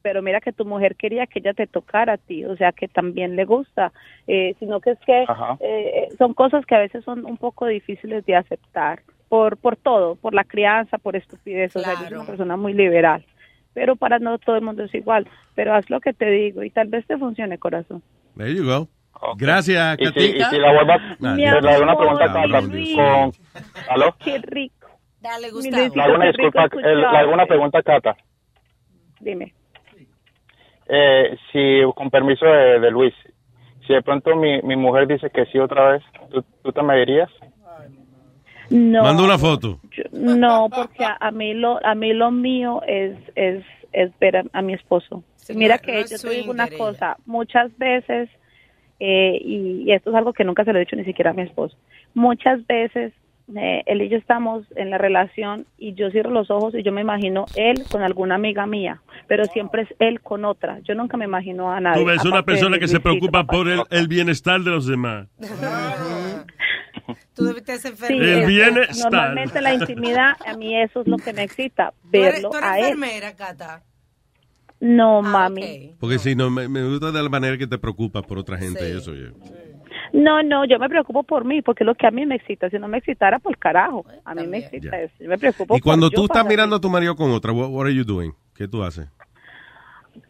Pero 0.02 0.22
mira 0.22 0.40
que 0.40 0.52
tu 0.52 0.64
mujer 0.64 0.96
quería 0.96 1.26
que 1.26 1.38
ella 1.38 1.54
te 1.54 1.66
tocara 1.66 2.14
a 2.14 2.18
ti, 2.18 2.44
o 2.44 2.56
sea 2.56 2.72
que 2.72 2.88
también 2.88 3.36
le 3.36 3.44
gusta, 3.44 3.92
eh, 4.26 4.54
sino 4.58 4.80
que 4.80 4.92
es 4.92 4.98
que 5.00 5.24
eh, 5.60 6.08
son 6.18 6.34
cosas 6.34 6.64
que 6.66 6.74
a 6.74 6.80
veces 6.80 7.04
son 7.04 7.24
un 7.24 7.36
poco 7.36 7.66
difíciles 7.66 8.24
de 8.26 8.36
aceptar 8.36 9.02
por 9.28 9.56
por 9.56 9.76
todo, 9.76 10.16
por 10.16 10.34
la 10.34 10.44
crianza, 10.44 10.98
por 10.98 11.16
estupidez, 11.16 11.74
o 11.76 11.80
sea, 11.80 11.94
yo 11.94 12.08
soy 12.08 12.14
una 12.14 12.26
persona 12.26 12.56
muy 12.56 12.72
liberal, 12.72 13.24
pero 13.72 13.96
para 13.96 14.18
no 14.18 14.38
todo 14.38 14.56
el 14.56 14.62
mundo 14.62 14.84
es 14.84 14.94
igual, 14.94 15.26
pero 15.54 15.74
haz 15.74 15.88
lo 15.90 16.00
que 16.00 16.12
te 16.12 16.30
digo 16.30 16.62
y 16.62 16.70
tal 16.70 16.88
vez 16.88 17.06
te 17.06 17.18
funcione 17.18 17.58
corazón. 17.58 18.02
There 18.36 18.54
you 18.54 18.64
go. 18.64 18.88
Gracias, 19.36 19.96
Y 20.00 20.06
si, 20.06 20.36
y 20.36 20.44
si 20.44 20.58
la. 20.58 20.70
Ah, 20.70 21.34
Mi 21.34 21.42
le 21.42 21.48
hago 21.48 21.82
una 21.82 21.96
pregunta. 21.96 22.32
Con... 22.32 23.32
¿Aló? 23.88 24.16
Qué 24.18 24.38
rico. 24.38 24.88
Dale, 25.20 25.48
Mi 25.52 25.70
Le 25.70 26.02
hago 26.02 26.14
una 26.14 26.26
disculpa, 26.26 26.66
le 26.66 27.06
hago 27.06 27.32
una 27.32 27.44
escucharte. 27.44 27.46
pregunta 27.46 27.78
a 27.78 27.82
Cata. 27.82 28.16
Dime. 29.20 29.54
Eh, 30.86 31.36
si, 31.50 31.80
con 31.94 32.10
permiso 32.10 32.44
de, 32.46 32.80
de 32.80 32.90
Luis, 32.90 33.14
si 33.86 33.94
de 33.94 34.02
pronto 34.02 34.34
mi, 34.36 34.60
mi 34.62 34.76
mujer 34.76 35.06
dice 35.06 35.30
que 35.30 35.46
sí 35.46 35.58
otra 35.58 35.92
vez, 35.92 36.02
¿tú, 36.30 36.44
tú 36.62 36.72
te 36.72 36.82
me 36.82 36.96
dirías? 36.98 37.30
No. 38.70 39.02
Manda 39.02 39.22
una 39.22 39.38
foto. 39.38 39.80
Yo- 39.96 40.04
no, 40.12 40.70
porque 40.74 41.04
a, 41.04 41.16
a 41.20 41.30
mí 41.30 41.54
lo 41.54 41.84
a 41.84 41.94
mí 41.94 42.12
lo 42.12 42.30
mío 42.30 42.82
es 42.86 43.16
es 43.34 43.64
es 43.92 44.18
ver 44.18 44.38
a, 44.38 44.44
a 44.52 44.62
mi 44.62 44.72
esposo. 44.74 45.22
Sí, 45.36 45.54
Mira 45.54 45.76
no- 45.76 45.82
que 45.82 45.92
no 45.92 46.06
yo 46.06 46.18
te 46.18 46.30
digo 46.30 46.50
una 46.50 46.68
cosa, 46.68 47.16
muchas 47.26 47.76
veces 47.78 48.30
eh, 49.00 49.38
y, 49.40 49.82
y 49.86 49.92
esto 49.92 50.10
es 50.10 50.16
algo 50.16 50.32
que 50.32 50.44
nunca 50.44 50.64
se 50.64 50.72
lo 50.72 50.78
he 50.78 50.80
dicho 50.84 50.96
ni 50.96 51.04
siquiera 51.04 51.30
a 51.30 51.34
mi 51.34 51.42
esposo. 51.42 51.76
Muchas 52.14 52.66
veces 52.66 53.12
eh, 53.56 53.82
él 53.86 54.02
y 54.02 54.08
yo 54.08 54.16
estamos 54.16 54.64
en 54.76 54.90
la 54.90 54.98
relación 54.98 55.66
y 55.76 55.94
yo 55.94 56.10
cierro 56.10 56.30
los 56.30 56.50
ojos 56.50 56.74
y 56.74 56.82
yo 56.82 56.92
me 56.92 57.00
imagino 57.02 57.44
él 57.56 57.84
con 57.90 58.02
alguna 58.02 58.36
amiga 58.36 58.66
mía, 58.66 59.02
pero 59.26 59.44
siempre 59.46 59.82
es 59.82 59.88
él 59.98 60.20
con 60.20 60.44
otra. 60.44 60.78
Yo 60.80 60.94
nunca 60.94 61.16
me 61.16 61.26
imagino 61.26 61.70
a 61.70 61.80
nadie. 61.80 62.00
Tú 62.02 62.08
ves 62.08 62.24
una 62.24 62.42
persona 62.42 62.78
que 62.78 62.88
se 62.88 63.00
preocupa 63.00 63.44
por 63.44 63.68
el, 63.68 63.82
el 63.90 64.08
bienestar 64.08 64.60
de 64.62 64.70
los 64.70 64.86
demás. 64.86 65.28
Tú 67.34 67.44
debiste 67.44 67.76
ser 67.78 67.96
Sí, 67.96 68.14
El 68.14 68.46
bienestar. 68.46 69.12
Normalmente 69.12 69.60
la 69.60 69.74
intimidad, 69.74 70.36
a 70.46 70.56
mí 70.56 70.80
eso 70.80 71.00
es 71.00 71.06
lo 71.08 71.16
que 71.16 71.32
me 71.32 71.42
excita, 71.42 71.92
¿Tú 72.10 72.18
eres, 72.18 72.34
verlo 72.34 72.50
tú 72.50 72.56
eres 72.58 72.68
a 72.70 72.78
él. 72.78 72.84
enfermera, 72.84 73.34
Cata? 73.34 73.82
No, 74.80 75.20
mami. 75.22 75.94
Porque 75.98 76.18
si 76.18 76.34
no, 76.34 76.50
me, 76.50 76.68
me 76.68 76.84
gusta 76.84 77.10
de 77.10 77.22
la 77.22 77.28
manera 77.28 77.56
que 77.58 77.66
te 77.66 77.78
preocupas 77.78 78.22
por 78.24 78.38
otra 78.38 78.56
gente 78.58 78.88
y 78.88 78.96
eso. 78.96 79.14
yo. 79.14 79.28
No, 80.14 80.42
no, 80.44 80.64
yo 80.64 80.78
me 80.78 80.88
preocupo 80.88 81.24
por 81.24 81.44
mí, 81.44 81.60
porque 81.60 81.82
es 81.82 81.86
lo 81.86 81.94
que 81.96 82.06
a 82.06 82.10
mí 82.12 82.24
me 82.24 82.36
excita. 82.36 82.70
Si 82.70 82.78
no 82.78 82.86
me 82.86 82.98
excitara, 82.98 83.40
por 83.40 83.58
carajo. 83.58 84.06
A 84.24 84.34
mí 84.34 84.46
me 84.46 84.58
excita 84.58 85.00
eso. 85.00 85.12
Yo 85.18 85.28
me 85.28 85.36
preocupo 85.38 85.76
Y 85.76 85.80
cuando 85.80 86.06
por 86.06 86.14
tú 86.14 86.20
yo 86.22 86.26
estás 86.26 86.46
mirando 86.46 86.76
a 86.76 86.80
tu 86.80 86.88
marido 86.88 87.16
con 87.16 87.32
otra, 87.32 87.50
what, 87.52 87.68
what 87.70 87.86
are 87.86 87.94
you 87.94 88.04
doing? 88.04 88.32
¿Qué 88.54 88.68
tú 88.68 88.84
haces? 88.84 89.08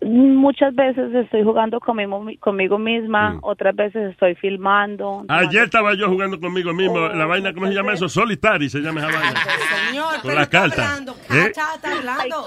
Muchas 0.01 0.75
veces 0.75 1.15
estoy 1.15 1.43
jugando 1.45 1.79
conmigo, 1.81 2.25
conmigo 2.41 2.79
misma, 2.79 3.35
Mm. 3.35 3.39
otras 3.43 3.77
veces 3.77 4.13
estoy 4.13 4.35
filmando. 4.37 5.25
Ayer 5.29 5.65
estaba 5.65 5.93
yo 5.95 6.09
jugando 6.09 6.41
conmigo 6.41 6.73
mismo. 6.73 7.09
la 7.09 7.27
vaina, 7.27 7.53
¿cómo 7.53 7.67
se 7.67 7.75
llama 7.75 7.93
eso? 7.93 8.09
Solitari 8.09 8.71
se 8.71 8.81
llama 8.81 9.01
esa 9.01 9.09
vaina. 9.19 9.41
Señor, 9.89 10.13
Con 10.13 10.21
pero 10.23 10.35
la 10.37 10.43
está 10.45 10.61
carta. 10.61 10.83
hablando, 10.89 11.13
¿Eh? 11.13 11.53
Cacha, 11.55 11.75
está 11.75 11.99
hablando. 11.99 12.47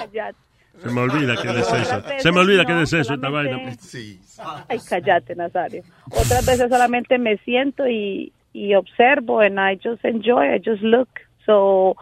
Se 0.81 0.89
me 0.89 1.01
olvida 1.01 1.35
que 1.41 1.49
es 1.49 1.57
eso. 1.73 2.01
Se 2.19 2.31
me 2.31 2.39
olvida 2.39 2.65
que 2.65 2.73
no, 2.73 2.81
es 2.81 2.93
eso 2.93 3.13
esta 3.15 3.29
vaina. 3.29 3.57
Ay, 4.69 4.79
cállate, 4.87 5.35
Nazario. 5.35 5.83
Otras 6.11 6.45
veces 6.45 6.69
solamente 6.69 7.17
me 7.17 7.37
siento 7.39 7.87
y, 7.87 8.31
y 8.53 8.75
observo 8.75 9.39
and 9.41 9.57
I 9.59 9.79
just 9.83 10.03
enjoy, 10.05 10.55
I 10.55 10.61
just 10.63 10.81
look. 10.83 11.09
So, 11.45 11.95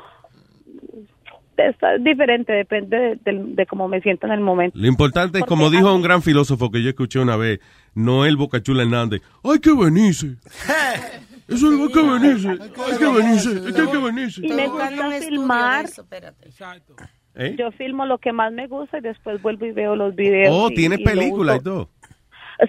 está 1.57 1.97
diferente, 1.97 2.51
depende 2.51 2.97
de, 2.97 3.31
de- 3.31 3.43
de 3.55 3.65
cómo 3.65 3.87
me 3.87 4.01
siento 4.01 4.25
en 4.27 4.33
el 4.33 4.41
momento. 4.41 4.77
Lo 4.77 4.87
importante 4.87 5.39
es, 5.39 5.45
como 5.45 5.69
dijo 5.69 5.93
un 5.93 6.01
gran 6.01 6.21
filósofo 6.21 6.69
que 6.71 6.81
yo 6.83 6.89
escuché 6.89 7.19
una 7.19 7.37
vez, 7.37 7.59
Noel 7.93 8.35
Bocachula 8.37 8.83
Hernández, 8.83 9.21
hay 9.43 9.59
que 9.59 9.73
venirse. 9.73 10.35
Eso 11.47 11.67
hay 11.69 11.91
que 11.91 12.01
venirse. 12.01 12.49
Hay 12.49 12.97
que 12.97 13.05
venirse. 13.05 13.51
Es 13.69 13.73
que 13.75 13.81
hay 13.81 13.87
que 13.87 13.97
venirse. 13.99 14.41
Y 14.45 14.51
me 14.51 14.67
gusta 14.67 15.11
filmar. 15.21 15.85
¿Eh? 17.35 17.55
Yo 17.57 17.71
filmo 17.71 18.05
lo 18.05 18.17
que 18.17 18.31
más 18.31 18.53
me 18.53 18.67
gusta 18.67 18.97
y 18.97 19.01
después 19.01 19.41
vuelvo 19.41 19.65
y 19.65 19.71
veo 19.71 19.95
los 19.95 20.15
videos. 20.15 20.49
Oh, 20.51 20.69
y- 20.69 20.75
tienes 20.75 20.99
y 20.99 21.03
película 21.03 21.57
y 21.57 21.59
todo. 21.59 21.89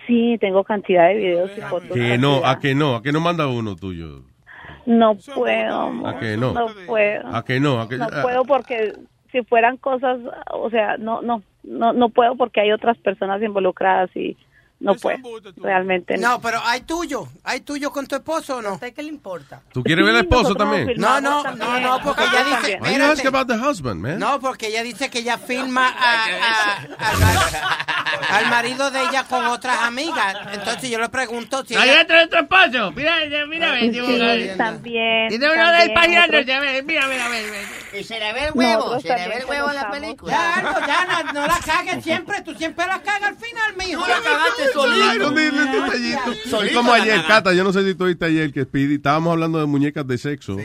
Sí, 0.07 0.37
tengo 0.41 0.65
cantidad 0.65 1.09
de 1.09 1.15
videos 1.15 1.51
y 1.57 1.61
fotos. 1.61 1.91
Que 1.91 2.19
no, 2.19 2.45
a 2.45 2.59
que 2.59 2.75
no, 2.75 2.97
a 2.97 3.03
que 3.03 3.13
no 3.13 3.21
manda 3.21 3.47
uno 3.47 3.77
tuyo. 3.77 4.23
No 4.85 5.17
puedo, 5.35 5.81
amor. 5.81 6.15
¿A 6.15 6.19
que 6.19 6.37
no? 6.37 6.53
No 6.53 6.67
puedo. 6.87 7.27
A 7.29 7.45
que 7.45 7.61
no, 7.61 7.81
a 7.81 7.89
que 7.89 7.97
No 7.97 8.07
ah, 8.13 8.23
puedo 8.23 8.45
porque 8.45 8.95
si 9.31 9.43
fueran 9.43 9.77
cosas, 9.77 10.19
o 10.53 10.71
sea, 10.71 10.97
no, 10.97 11.23
no, 11.23 11.43
no, 11.63 11.93
no 11.93 12.09
puedo 12.09 12.37
porque 12.37 12.61
hay 12.61 12.73
otras 12.73 12.99
personas 12.99 13.43
involucradas 13.43 14.15
y 14.17 14.37
no 14.79 14.95
puedo. 14.95 15.19
Realmente 15.57 16.17
no. 16.19 16.29
No, 16.33 16.41
pero 16.41 16.61
hay 16.65 16.83
tuyo. 16.83 17.29
¿Hay 17.45 17.61
tuyo 17.61 17.91
con 17.91 18.07
tu 18.07 18.15
esposo 18.17 18.57
o 18.57 18.63
no? 18.63 18.69
¿A 18.71 18.73
usted 18.75 18.93
qué 18.93 19.03
le 19.03 19.09
importa? 19.09 19.63
¿Tú 19.73 19.83
quieres 19.83 20.05
ver 20.05 20.15
al 20.17 20.21
esposo 20.23 20.55
también? 20.55 20.93
No, 20.97 21.21
no, 21.21 21.43
no, 21.55 21.81
no, 21.81 22.01
porque 22.03 22.25
ella 22.25 22.45
dice. 22.45 22.79
Why 22.81 22.97
you 22.97 23.05
ask 23.05 23.25
about 23.25 23.49
the 23.49 23.55
husband, 23.59 24.01
man? 24.03 24.19
No, 24.19 24.39
porque 24.41 24.67
ella 24.69 24.83
dice 24.83 25.09
que 25.11 25.21
ella 25.21 25.39
filma 25.39 25.89
a- 25.89 26.25
a- 26.25 27.11
al, 27.11 27.19
mar- 27.19 28.29
al 28.31 28.51
marido 28.51 28.91
de 28.91 29.01
ella 29.03 29.25
con 29.25 29.47
otras 29.47 29.79
amigas. 29.83 30.37
Entonces 30.53 30.91
yo 30.91 30.99
le 30.99 31.09
pregunto 31.09 31.65
si 31.65 31.75
Ahí 31.75 31.89
ella- 31.91 32.01
entra 32.03 32.17
nuestro 32.17 32.41
esposo. 32.41 32.93
Mira, 32.93 33.17
mira, 33.47 33.47
mira, 33.47 34.57
también. 34.57 35.29
Tiene 35.29 35.51
uno 35.53 35.73
del 35.73 35.93
paginando, 35.95 36.37
otros- 36.39 36.47
ya 36.47 36.61
ve, 36.61 36.83
mira, 36.83 37.07
mira, 37.07 37.29
mira. 37.29 37.99
Y 37.99 38.05
se 38.05 38.19
le 38.19 38.33
ve 38.33 38.45
el 38.49 38.51
huevo, 38.55 39.01
se 39.01 39.09
le 39.09 39.29
ve 39.29 39.35
el 39.39 39.45
huevo 39.47 39.71
en 39.71 39.77
la 39.77 39.91
película. 39.91 40.33
Ya, 40.33 40.55
Aldo, 40.57 40.87
ya 40.87 41.23
no, 41.25 41.33
no 41.33 41.47
la 41.47 41.59
cagues 41.65 42.05
siempre. 42.05 42.43
Tú 42.43 42.55
siempre 42.55 42.87
la 42.87 43.01
cagas 43.01 43.31
al 43.31 43.37
final, 43.37 43.75
mijo. 43.79 44.03
Tú 44.03 44.09
la 44.11 44.21
cagaste 44.21 44.66
solito. 44.73 45.35
Es 46.63 46.73
como 46.73 46.93
ayer, 46.93 47.21
Cata, 47.27 47.53
yo 47.53 47.65
no 47.65 47.73
sé 47.73 47.85
si 47.85 47.95
tú 47.95 48.07
viste 48.07 48.25
ayer 48.25 48.53
que 48.53 48.65
Speedy, 48.65 48.95
estábamos 48.95 49.33
hablando 49.33 49.59
de 49.59 49.67
muñecas 49.67 50.07
de 50.07 50.19
sexo. 50.19 50.57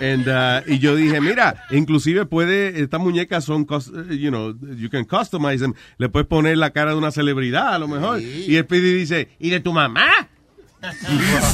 And, 0.00 0.26
uh, 0.28 0.62
y 0.66 0.78
yo 0.78 0.96
dije, 0.96 1.20
mira, 1.20 1.64
inclusive 1.70 2.24
puede, 2.24 2.80
estas 2.80 3.00
muñecas 3.00 3.44
son, 3.44 3.66
eh, 3.70 4.16
you 4.16 4.30
know, 4.30 4.54
you 4.76 4.88
can 4.88 5.04
customize 5.04 5.58
them. 5.58 5.74
Le 5.98 6.08
puedes 6.08 6.26
poner 6.26 6.56
la 6.56 6.70
cara 6.70 6.92
de 6.92 6.96
una 6.96 7.10
celebridad 7.10 7.74
a 7.74 7.78
lo 7.78 7.88
mejor. 7.88 8.20
Y 8.20 8.56
Speedy 8.58 8.94
dice, 8.94 9.28
¿y 9.38 9.50
de 9.50 9.60
tu 9.60 9.72
mamá? 9.72 10.28
Sí, 10.92 11.06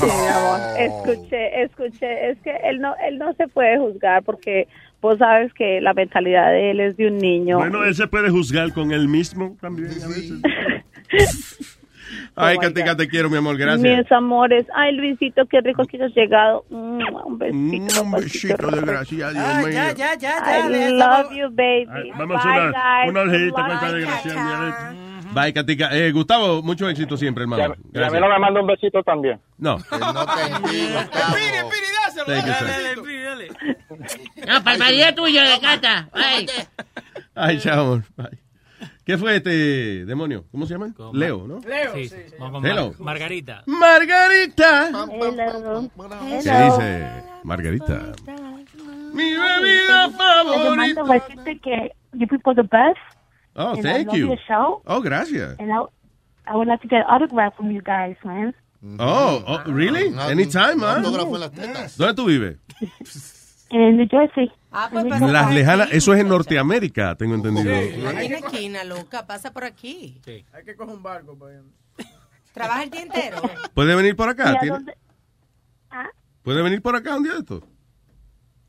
mi 0.06 0.28
amor. 0.28 0.60
Escuché, 0.78 1.62
escuché. 1.62 2.30
Es 2.30 2.38
que 2.44 2.52
él 2.64 2.80
no, 2.80 2.94
él 3.04 3.18
no 3.18 3.34
se 3.34 3.48
puede 3.48 3.78
juzgar 3.78 4.22
porque 4.22 4.68
vos 5.00 5.18
sabes 5.18 5.52
que 5.54 5.80
la 5.80 5.94
mentalidad 5.94 6.52
de 6.52 6.70
él 6.70 6.80
es 6.80 6.96
de 6.96 7.08
un 7.08 7.18
niño. 7.18 7.58
Bueno, 7.58 7.84
él 7.84 7.94
se 7.94 8.06
puede 8.06 8.30
juzgar 8.30 8.72
con 8.72 8.92
él 8.92 9.08
mismo 9.08 9.56
también 9.60 9.90
a 9.90 10.08
veces. 10.08 10.34
Ay, 12.38 12.56
Oh 12.56 12.60
Katica, 12.60 12.94
te 12.96 13.08
quiero, 13.08 13.28
mi 13.30 13.36
amor, 13.38 13.56
gracias. 13.56 13.80
Mis 13.98 14.12
amores. 14.12 14.64
Ay, 14.74 14.94
Luisito, 14.94 15.44
qué 15.46 15.60
rico 15.60 15.84
que 15.86 16.02
has 16.02 16.12
llegado. 16.14 16.64
Mm, 16.70 17.00
Un 17.24 17.38
besito. 17.38 18.02
Un 18.02 18.10
besito, 18.12 18.70
desgraciado, 18.70 19.32
Dios 19.32 19.44
Ah, 19.44 19.58
mío. 19.60 19.68
ya, 19.70 19.92
ya, 19.92 20.14
ya, 20.18 20.44
ya. 20.44 20.68
I 20.68 20.92
love 20.92 21.32
you, 21.32 21.48
baby. 21.50 21.86
Ay, 21.90 22.10
vamos 22.16 22.40
a 22.44 23.04
una, 23.08 23.20
orejita 23.22 23.54
con 23.54 23.64
Bye. 23.66 23.74
esta 23.74 23.92
desgracia. 23.92 24.94
Bye, 25.32 25.52
Katica. 25.52 25.88
Eh, 25.96 26.12
Gustavo, 26.12 26.62
mucho 26.62 26.88
éxito 26.88 27.16
siempre, 27.16 27.42
hermano. 27.42 27.62
Y 27.62 27.66
a 27.66 27.68
mí 27.70 27.74
Gracias. 27.92 28.20
no 28.20 28.28
me 28.28 28.38
manda 28.38 28.60
un 28.60 28.66
besito 28.66 29.02
también. 29.02 29.40
No. 29.58 29.78
Thank 32.26 32.46
you, 32.46 32.54
sir. 32.54 33.48
No, 34.46 34.62
para 34.62 34.72
el 34.74 34.78
marido 34.78 35.14
tuyo 35.14 35.42
de 35.42 35.60
Cata. 35.60 36.08
Ay. 36.12 36.46
Ay, 37.34 37.58
chao. 37.58 38.02
Bye. 38.16 38.38
¿Qué 39.06 39.16
fue 39.16 39.36
este 39.36 40.04
demonio? 40.04 40.46
¿Cómo 40.50 40.66
se 40.66 40.74
llama? 40.74 40.92
Leo, 41.12 41.46
¿no? 41.46 41.60
Leo, 41.60 41.94
Sí, 41.94 42.08
sí, 42.08 42.16
sí. 42.26 42.34
Vamos 42.40 42.60
con 42.60 42.66
Hello. 42.66 42.88
Mar- 42.88 43.00
Margarita. 43.14 43.62
Margarita. 43.64 44.88
Hello. 44.88 45.88
¿Qué 46.28 46.36
dice 46.36 47.22
Margarita? 47.44 48.02
Mi 49.14 49.32
bebida 49.32 50.10
favorita. 50.10 51.04
Decirte 51.04 51.60
que 51.60 51.92
you 52.14 52.26
people 52.26 52.52
the 52.56 52.62
best. 52.64 52.98
Oh, 53.54 53.70
and 53.70 53.78
I 53.78 53.82
thank 53.82 54.06
love 54.08 54.16
you. 54.16 54.26
your 54.26 54.38
show. 54.48 54.82
Oh, 54.86 55.00
gracias. 55.00 55.56
And 55.60 55.70
I, 55.70 55.84
I 56.48 56.56
would 56.56 56.66
like 56.66 56.82
to 56.82 56.88
get 56.88 56.98
an 56.98 57.06
autograph 57.08 57.54
from 57.56 57.70
you 57.70 57.82
guys, 57.82 58.16
man. 58.24 58.56
Oh, 58.98 59.40
oh, 59.46 59.62
really? 59.70 60.08
Anytime, 60.18 60.82
en 60.82 61.40
las 61.40 61.52
tetas. 61.52 61.96
¿Dónde 61.96 62.14
tú 62.14 62.26
vives? 62.26 62.56
In 63.70 63.98
New 63.98 64.08
Jersey. 64.10 64.50
Ah, 64.78 64.88
pues 64.92 65.06
pasa 65.06 65.26
Las 65.28 65.44
por 65.46 65.54
lejanas, 65.54 65.86
aquí. 65.88 65.96
eso 65.96 66.12
es 66.12 66.20
en 66.20 66.28
Norteamérica, 66.28 67.14
tengo 67.16 67.34
entendido. 67.34 67.72
Hay 67.74 68.26
una 68.26 68.38
esquina, 68.38 68.84
loca. 68.84 69.26
Pasa 69.26 69.50
por 69.52 69.64
aquí. 69.64 70.20
Hay 70.52 70.64
que 70.64 70.76
coger 70.76 70.94
un 70.96 71.02
barco 71.02 71.34
para 71.38 71.52
allá. 71.52 71.62
Trabaja 72.52 72.82
el 72.82 72.90
día 72.90 73.02
entero. 73.02 73.38
¿Puede 73.72 73.94
venir 73.94 74.14
por 74.16 74.28
¿Y 74.28 74.32
acá? 74.32 74.50
a 74.50 74.58
¿Tiene- 74.58 74.76
dónde? 74.76 74.96
Ah, 75.90 76.08
¿Puede 76.42 76.60
venir 76.62 76.82
por 76.82 76.94
acá 76.94 77.16
un 77.16 77.22
día 77.22 77.32
de 77.32 77.38
esto? 77.38 77.66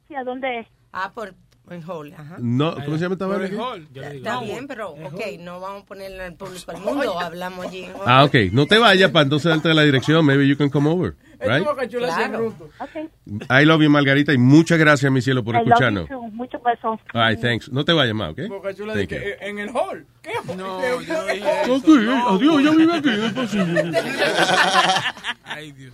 sí, 0.08 0.16
¿a 0.16 0.24
dónde 0.24 0.60
es? 0.60 0.68
Ah, 0.94 1.12
por 1.14 1.36
en 1.74 1.84
Hall, 1.84 2.14
ajá. 2.14 2.36
No, 2.40 2.76
¿cómo 2.76 2.98
se 2.98 3.04
llama 3.04 3.14
esta 3.14 3.28
vaina? 3.28 3.48
Yo 3.48 4.02
le 4.02 4.10
digo. 4.10 4.28
Está 4.30 4.42
bien, 4.42 4.68
pero, 4.68 4.90
ok, 4.92 5.22
no 5.40 5.60
vamos 5.60 5.84
a 5.84 5.86
ponerlo 5.86 6.24
al 6.24 6.34
público 6.36 6.72
al 6.72 6.82
mundo. 6.82 7.20
Hablamos 7.20 7.66
allí 7.66 7.84
en 7.84 7.92
Hall. 7.92 8.02
Ah, 8.06 8.24
ok. 8.24 8.36
No 8.52 8.66
te 8.66 8.78
vayas 8.78 9.12
para 9.12 9.24
entonces 9.24 9.50
darte 9.50 9.74
la 9.74 9.84
dirección. 9.84 10.26
Maybe 10.26 10.48
you 10.48 10.58
can 10.58 10.70
come 10.70 10.90
over. 10.90 11.16
Es 11.40 11.48
Right? 11.48 11.64
Claro. 11.92 12.56
Okay. 12.80 13.10
I 13.50 13.64
love 13.66 13.82
you, 13.84 13.90
Margarita. 13.92 14.34
Y 14.34 14.38
muchas 14.40 14.80
gracias, 14.80 15.12
mi 15.12 15.22
cielo, 15.22 15.44
por 15.44 15.54
I 15.54 15.60
love 15.60 15.68
escucharnos. 15.68 16.10
Muchos 16.34 16.64
besos. 16.64 17.00
All 17.14 17.30
right, 17.30 17.40
thanks. 17.40 17.72
No 17.72 17.86
te 17.86 17.94
vayas 17.94 18.16
más, 18.16 18.32
¿ok? 18.32 18.40
Boca 18.50 18.74
Chula 18.74 19.00
you. 19.00 19.08
que 19.08 19.38
en 19.42 19.60
el 19.60 19.70
hall. 19.70 20.06
¿Qué? 20.24 20.32
No, 20.56 20.82
yo 20.82 21.14
no 21.14 21.26
dije 21.26 21.62
eso. 21.62 21.74
Ok, 21.76 21.86
adiós, 22.40 22.64
ya 22.64 22.72
vive 22.72 22.94
aquí, 22.96 23.10
es 23.10 23.34
posible. 23.34 23.92
Ay, 25.44 25.72
Dios. 25.74 25.94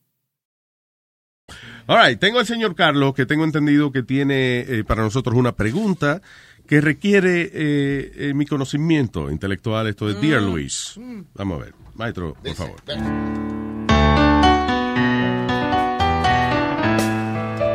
All 1.91 2.01
right, 2.01 2.17
tengo 2.17 2.39
al 2.39 2.45
señor 2.45 2.73
Carlos, 2.73 3.13
que 3.13 3.25
tengo 3.25 3.43
entendido 3.43 3.91
que 3.91 4.01
tiene 4.01 4.59
eh, 4.59 4.85
para 4.87 5.03
nosotros 5.03 5.35
una 5.35 5.57
pregunta 5.57 6.21
que 6.65 6.79
requiere 6.79 7.41
eh, 7.41 8.11
eh, 8.15 8.33
mi 8.33 8.45
conocimiento 8.45 9.29
intelectual, 9.29 9.87
esto 9.87 10.07
de 10.07 10.13
Dear 10.13 10.41
Luis. 10.41 10.97
Vamos 11.33 11.59
a 11.59 11.65
ver, 11.65 11.73
maestro, 11.95 12.33
por 12.41 12.55
favor. 12.55 12.81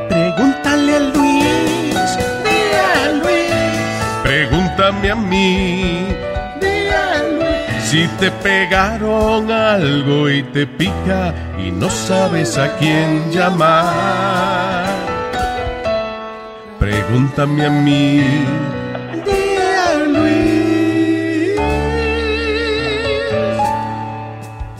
Pregúntale 0.09 0.97
a 0.97 1.01
Luis, 1.15 1.95
a 1.95 3.13
Luis, 3.23 4.23
Pregúntame 4.23 5.11
a 5.11 5.15
mí. 5.15 6.36
Si 7.91 8.07
te 8.21 8.31
pegaron 8.31 9.51
algo 9.51 10.29
y 10.29 10.43
te 10.45 10.67
pica 10.67 11.35
y 11.59 11.71
no 11.71 11.89
sabes 11.89 12.57
a 12.59 12.77
quién 12.79 13.31
llamar. 13.33 14.87
Pregúntame 16.79 17.67
a 17.67 17.71
mí. 17.71 18.23
Luis. 20.07 21.61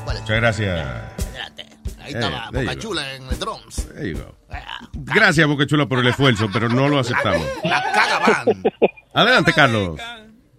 Muchas 0.05 0.29
gracias. 0.29 0.87
Ahí 2.03 2.13
Eh, 2.13 2.19
estaba 2.19 2.51
there 2.53 2.65
you 2.65 2.69
Boca 2.69 2.75
go. 2.75 2.81
Chula 2.81 3.15
en 3.15 3.23
el 3.29 3.39
drums. 3.39 3.89
There 3.95 4.09
you 4.11 4.19
go. 4.19 4.35
Gracias, 4.93 5.47
Boca 5.47 5.67
Chula, 5.67 5.87
por 5.87 5.99
el 6.01 6.07
esfuerzo, 6.09 6.49
pero 6.53 6.69
no 6.69 6.89
lo 6.89 6.99
aceptamos. 7.01 7.47
La 7.65 7.83
cagaban. 7.93 8.63
Adelante, 9.15 9.53
Carlos. 9.53 10.01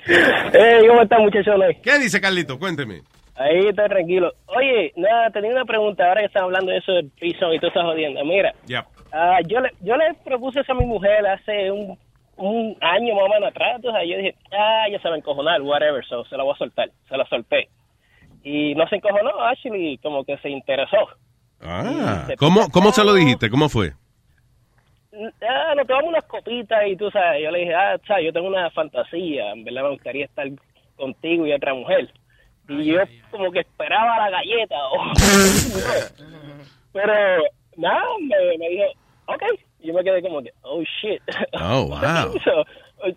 Hey, 0.07 0.85
¿cómo 0.87 1.01
están, 1.01 1.21
muchachones? 1.23 1.77
¿Qué 1.83 1.99
dice 1.99 2.21
Carlito? 2.21 2.57
Cuénteme. 2.57 3.01
Ahí 3.35 3.67
está 3.67 3.87
tranquilo. 3.87 4.31
Oye, 4.47 4.93
nada, 4.95 5.29
tenía 5.31 5.51
una 5.51 5.65
pregunta 5.65 6.07
ahora 6.07 6.21
que 6.21 6.27
están 6.27 6.43
hablando 6.43 6.71
de 6.71 6.77
eso 6.77 6.91
del 6.93 7.09
prison 7.11 7.53
y 7.53 7.59
todas 7.59 7.75
esas 7.75 7.85
jodiendas. 7.85 8.23
Mira, 8.25 8.53
Ya. 8.65 8.85
ah, 9.11 9.39
yo, 9.47 9.59
le, 9.59 9.69
yo 9.81 9.95
le 9.97 10.13
propuse 10.25 10.61
eso 10.61 10.71
a 10.71 10.75
mi 10.75 10.85
mujer 10.85 11.25
hace 11.27 11.69
un, 11.71 11.97
un 12.37 12.75
año 12.81 13.15
más 13.15 13.25
o 13.25 13.29
menos 13.29 13.49
atrás. 13.49 13.73
Entonces 13.75 14.01
yo 14.09 14.17
dije, 14.17 14.35
ah, 14.51 14.85
ya 14.91 14.99
se 14.99 15.09
va 15.09 15.15
a 15.15 15.17
encojonar, 15.17 15.61
whatever, 15.61 16.03
so 16.05 16.25
se 16.25 16.35
la 16.37 16.43
voy 16.43 16.53
a 16.55 16.57
soltar. 16.57 16.89
Se 17.07 17.17
la 17.17 17.25
solté. 17.27 17.69
Y 18.43 18.73
no 18.75 18.87
se 18.87 18.95
encojonó, 18.95 19.31
actually, 19.41 19.97
como 19.99 20.23
que 20.23 20.37
se 20.37 20.49
interesó. 20.49 20.97
Ah, 21.61 22.27
¿cómo, 22.37 22.69
¿cómo 22.71 22.91
se 22.91 23.03
lo 23.03 23.13
dijiste? 23.13 23.49
¿Cómo 23.49 23.67
fue? 23.69 23.91
Ah, 25.41 25.73
nos 25.75 25.87
tomamos 25.87 26.09
unas 26.09 26.23
copitas 26.25 26.85
y 26.87 26.95
tú 26.95 27.09
sabes, 27.11 27.43
yo 27.43 27.51
le 27.51 27.59
dije, 27.59 27.73
ah, 27.73 27.97
sabes, 28.07 28.25
yo 28.25 28.33
tengo 28.33 28.47
una 28.47 28.69
fantasía, 28.71 29.51
en 29.51 29.63
verdad 29.63 29.83
me 29.83 29.89
gustaría 29.91 30.25
estar 30.25 30.47
contigo 30.95 31.45
y 31.45 31.53
otra 31.53 31.73
mujer. 31.73 32.09
Y 32.69 32.85
yo 32.85 32.99
como 33.31 33.51
que 33.51 33.61
esperaba 33.61 34.29
la 34.29 34.29
galleta. 34.29 34.75
Pero 36.93 37.13
nada, 37.77 38.03
me, 38.21 38.57
me 38.57 38.69
dijo, 38.69 38.85
ok. 39.27 39.43
Yo 39.79 39.93
me 39.93 40.03
quedé 40.03 40.21
como 40.21 40.41
que, 40.41 40.51
oh 40.63 40.81
shit. 40.81 41.21
Oh, 41.53 41.85
wow. 41.87 42.33
So, 42.43 42.65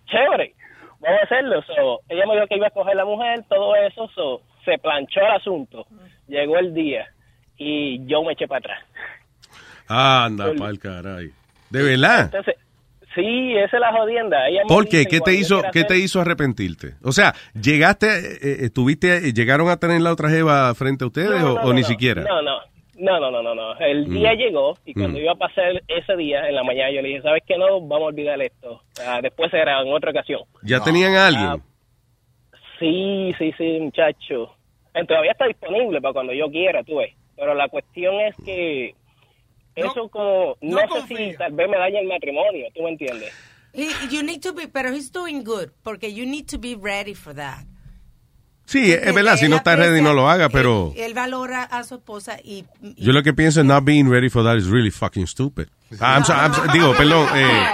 chévere, 0.07 0.55
vamos 1.01 1.21
a 1.21 1.25
hacerlo. 1.25 1.63
So, 1.63 2.01
ella 2.09 2.27
me 2.27 2.35
dijo 2.35 2.47
que 2.47 2.57
iba 2.57 2.69
a 2.69 2.71
coger 2.71 2.95
la 2.95 3.05
mujer, 3.05 3.45
todo 3.49 3.75
eso. 3.75 4.09
So, 4.15 4.43
se 4.65 4.79
planchó 4.79 5.21
el 5.21 5.33
asunto. 5.33 5.87
Llegó 6.29 6.59
el 6.59 6.73
día 6.75 7.07
y 7.57 8.07
yo 8.07 8.23
me 8.23 8.35
eché 8.35 8.47
para 8.47 8.59
atrás. 8.59 8.85
Anda, 9.89 10.53
pa'l 10.57 10.79
caray. 10.79 11.33
¿De 11.71 11.83
verdad? 11.83 12.25
Entonces, 12.25 12.55
sí, 13.15 13.55
esa 13.57 13.77
es 13.77 13.81
la 13.81 13.93
jodienda. 13.93 14.49
Ella 14.49 14.63
¿Por 14.69 14.85
dice, 14.85 15.05
qué? 15.05 15.09
¿Qué 15.09 15.21
te 15.21 15.35
hizo, 15.35 15.63
qué 15.73 15.85
te 15.85 15.99
hizo 15.99 16.21
arrepentirte? 16.21 16.95
O 17.03 17.13
sea, 17.13 17.35
¿llegaste, 17.55 18.07
eh, 18.07 18.39
eh, 18.43 18.57
estuviste, 18.63 19.33
llegaron 19.33 19.69
a 19.69 19.77
tener 19.79 20.01
la 20.03 20.13
otra 20.13 20.29
jeva 20.31 20.75
frente 20.75 21.05
a 21.05 21.07
ustedes 21.09 21.31
No, 21.41 21.53
o, 21.55 21.55
no, 21.57 21.61
o 21.63 21.67
no, 21.69 21.73
ni 21.75 21.85
siquiera? 21.85 22.23
No, 22.23 22.43
no. 22.43 22.59
No, 22.97 23.19
no, 23.19 23.31
no, 23.31 23.43
no, 23.43 23.55
no. 23.55 23.79
El 23.79 24.09
Mm. 24.09 24.13
día 24.13 24.35
llegó 24.35 24.77
y 24.85 24.93
cuando 24.93 25.19
Mm. 25.19 25.23
iba 25.23 25.33
a 25.33 25.37
pasar 25.37 25.83
ese 25.89 26.17
día, 26.17 26.47
en 26.47 26.55
la 26.55 26.63
mañana, 26.63 26.91
yo 26.91 27.01
le 27.01 27.09
dije, 27.09 27.23
¿sabes 27.23 27.43
qué? 27.47 27.57
No, 27.57 27.81
vamos 27.81 28.03
a 28.03 28.09
olvidar 28.09 28.39
esto. 28.43 28.83
Ah, 28.99 29.21
después 29.23 29.51
será 29.51 29.81
en 29.81 29.89
otra 29.91 30.11
ocasión. 30.11 30.41
¿Ya 30.63 30.83
tenían 30.83 31.15
a 31.15 31.29
alguien? 31.29 31.47
Ah, 31.47 31.57
sí, 32.79 33.33
sí, 33.39 33.53
sí, 33.57 33.79
muchacho. 33.81 34.55
Todavía 35.09 35.33
está 35.33 35.47
disponible 35.47 36.01
para 36.01 36.13
cuando 36.13 36.33
yo 36.35 36.51
quiera, 36.51 36.83
tú 36.83 36.97
ves. 36.97 37.15
Pero 37.37 37.55
la 37.55 37.69
cuestión 37.69 38.21
es 38.21 38.35
que 38.45 38.95
eso 39.75 40.09
como, 40.11 40.57
no, 40.61 40.79
sé 40.79 41.07
si 41.09 41.37
tal 41.37 41.53
vez 41.53 41.69
me 41.69 41.77
daña 41.79 42.01
el 42.01 42.07
matrimonio, 42.09 42.67
¿tú 42.75 42.83
me 42.83 42.91
entiendes? 42.91 43.33
He- 43.73 44.09
you 44.11 44.23
need 44.23 44.41
to 44.43 44.53
be, 44.53 44.67
pero 44.69 44.91
he's 44.93 45.11
doing 45.13 45.45
good, 45.45 45.69
porque 45.83 46.13
you 46.13 46.27
need 46.27 46.47
to 46.47 46.59
be 46.59 46.77
ready 46.81 47.15
for 47.15 47.35
that. 47.35 47.65
Sí, 48.67 48.93
es 48.93 49.13
verdad, 49.15 49.37
si 49.37 49.49
no 49.49 49.57
está 49.57 49.75
ready 49.75 50.01
no 50.01 50.13
lo 50.15 50.29
haga, 50.31 50.49
pero 50.49 50.93
Él 50.97 51.13
valora 51.13 51.65
a 51.65 51.83
su 51.83 51.97
esposa 51.97 52.39
y... 52.45 52.65
y- 52.81 52.95
yo 52.97 53.13
lo 53.13 53.23
que 53.25 53.33
pienso 53.33 53.61
es 53.61 53.67
not 53.67 53.85
being 53.85 54.09
ready 54.09 54.29
for 54.29 54.45
that 54.45 54.57
is 54.57 54.67
really 54.69 54.91
fucking 54.93 55.27
stupid. 55.27 55.67
Ah, 56.01 56.15
I'm 56.17 56.25
so- 56.25 56.33
I'm 56.35 56.55
so- 56.55 56.67
digo, 56.73 56.95
perdón, 56.97 57.27
eh, 57.35 57.67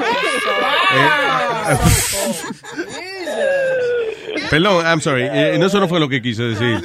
perdón, 4.50 4.84
I'm 4.86 5.00
sorry, 5.00 5.22
eh, 5.24 5.56
no, 5.58 5.66
eso 5.66 5.80
no 5.80 5.88
fue 5.88 6.00
lo 6.00 6.08
que 6.08 6.20
quise 6.22 6.42
decir. 6.44 6.80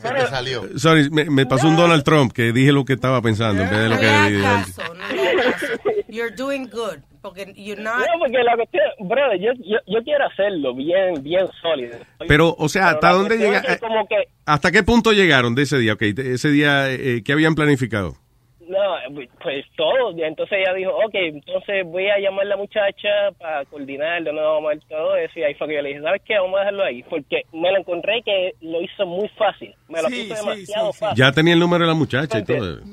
Se 0.00 0.26
salió. 0.28 0.62
Sorry, 0.78 1.10
me, 1.10 1.24
me 1.26 1.46
pasó 1.46 1.68
un 1.68 1.76
Donald 1.76 2.02
Trump 2.04 2.32
que 2.32 2.52
dije 2.52 2.72
lo 2.72 2.84
que 2.84 2.94
estaba 2.94 3.20
pensando 3.22 3.62
en 3.62 3.70
vez 3.70 3.78
de 3.80 3.88
lo 3.88 3.98
que 3.98 4.06
decir. 4.06 4.42
caso, 4.42 4.94
no. 4.94 5.04
You're 6.08 6.34
doing 6.34 6.68
good, 6.72 6.98
porque 7.22 7.52
you're 7.56 7.80
not... 7.80 7.98
No, 7.98 8.04
porque 8.18 8.38
la 8.42 8.56
cuestión, 8.56 8.82
brother, 9.08 9.38
yo, 9.38 9.52
yo, 9.64 9.78
yo 9.86 10.02
quiero 10.02 10.26
hacerlo 10.26 10.74
bien, 10.74 11.22
bien 11.22 11.46
sólido. 11.62 11.98
Pero, 12.26 12.54
o 12.58 12.68
sea, 12.68 12.90
¿hasta 12.90 13.12
dónde 13.12 13.38
llega? 13.38 13.58
es 13.60 13.66
que 13.66 13.78
como 13.78 14.08
que, 14.08 14.16
¿Hasta 14.44 14.72
qué 14.72 14.82
punto 14.82 15.12
llegaron 15.12 15.54
de 15.54 15.62
ese 15.62 15.78
día? 15.78 15.92
Ok, 15.92 16.00
de- 16.00 16.34
ese 16.34 16.50
día, 16.50 16.90
eh, 16.90 17.22
¿qué 17.24 17.32
habían 17.32 17.54
planificado? 17.54 18.16
No, 18.70 18.78
pues 19.42 19.64
todo. 19.76 20.12
Y 20.16 20.22
entonces 20.22 20.58
ella 20.60 20.72
dijo, 20.74 20.90
ok, 20.92 21.14
entonces 21.14 21.84
voy 21.86 22.08
a 22.08 22.18
llamar 22.18 22.46
a 22.46 22.50
la 22.50 22.56
muchacha 22.56 23.08
para 23.38 23.64
coordinar 23.66 24.22
nuevo 24.22 24.54
vamos 24.54 24.66
a 24.70 24.74
ver 24.74 24.82
todo 24.88 25.16
eso. 25.16 25.38
Y 25.38 25.42
ahí 25.42 25.54
fue 25.54 25.68
que 25.68 25.74
yo 25.74 25.82
le 25.82 25.88
dije, 25.90 26.00
¿sabes 26.02 26.22
qué? 26.24 26.34
Vamos 26.38 26.56
a 26.56 26.60
dejarlo 26.60 26.84
ahí. 26.84 27.02
Porque 27.10 27.42
me 27.52 27.70
lo 27.72 27.78
encontré 27.78 28.22
que 28.24 28.52
lo 28.60 28.80
hizo 28.80 29.04
muy 29.06 29.28
fácil. 29.36 29.74
Me 29.88 30.00
lo 30.02 30.08
Sí, 30.08 30.22
puso 30.28 30.34
sí, 30.36 30.46
demasiado 30.48 30.92
fácil. 30.92 31.18
Ya 31.18 31.32
tenía 31.32 31.54
el 31.54 31.60
número 31.60 31.84
de 31.84 31.88
la 31.88 31.94
muchacha 31.96 32.38
y 32.38 32.44
todo. 32.44 32.76
Sí, 32.78 32.84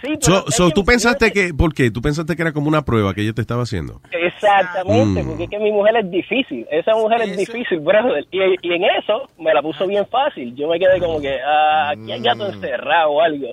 pero 0.00 0.20
So, 0.20 0.44
so, 0.50 0.68
que 0.68 0.74
¿Tú 0.74 0.84
pensaste 0.84 1.26
mujer- 1.26 1.46
que, 1.48 1.54
por 1.54 1.74
qué? 1.74 1.90
¿Tú 1.90 2.00
pensaste 2.00 2.34
que 2.34 2.42
era 2.42 2.52
como 2.52 2.68
una 2.68 2.82
prueba 2.82 3.14
que 3.14 3.20
ella 3.22 3.32
te 3.34 3.40
estaba 3.42 3.62
haciendo? 3.62 4.00
Exactamente, 4.10 5.22
Mm. 5.22 5.26
porque 5.28 5.44
es 5.44 5.50
que 5.50 5.58
mi 5.58 5.70
mujer 5.70 5.96
es 5.96 6.10
difícil. 6.10 6.66
Esa 6.70 6.92
mujer 6.94 7.22
es 7.22 7.36
difícil, 7.36 7.78
brother. 7.80 8.26
Y, 8.30 8.38
y 8.62 8.72
en 8.74 8.84
eso 8.84 9.28
me 9.38 9.52
la 9.54 9.62
puso 9.62 9.86
bien 9.86 10.06
fácil. 10.06 10.54
Yo 10.56 10.68
me 10.68 10.78
quedé 10.78 10.98
como 10.98 11.20
que, 11.20 11.38
ah, 11.40 11.90
aquí 11.90 12.10
hay 12.10 12.20
gato 12.20 12.48
encerrado 12.48 13.10
o 13.10 13.20
algo. 13.20 13.48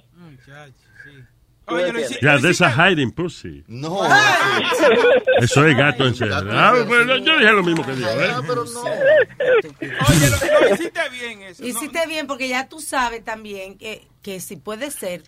Ya, 2.22 2.38
de 2.38 2.50
esa 2.52 2.72
hiding 2.72 3.12
pussy. 3.12 3.64
No. 3.68 4.02
Eso 5.42 5.66
es 5.66 5.78
gato 5.78 6.06
encerrado. 6.08 6.50
Ah, 6.52 6.74
bueno, 6.88 7.18
yo 7.18 7.38
dije 7.40 7.52
lo 7.52 7.64
mismo 7.64 7.86
que 7.86 7.96
dijo, 7.96 8.10
¿eh? 8.10 8.32
hiciste 10.74 11.00
bien 11.12 11.42
eso. 11.44 11.66
Hiciste 11.66 12.08
bien, 12.08 12.28
porque 12.28 12.48
ya 12.48 12.68
tú 12.68 12.80
sabes 12.80 13.24
también 13.24 13.78
que, 13.78 14.08
que 14.22 14.40
si 14.40 14.56
puede 14.58 14.92
ser 14.92 15.24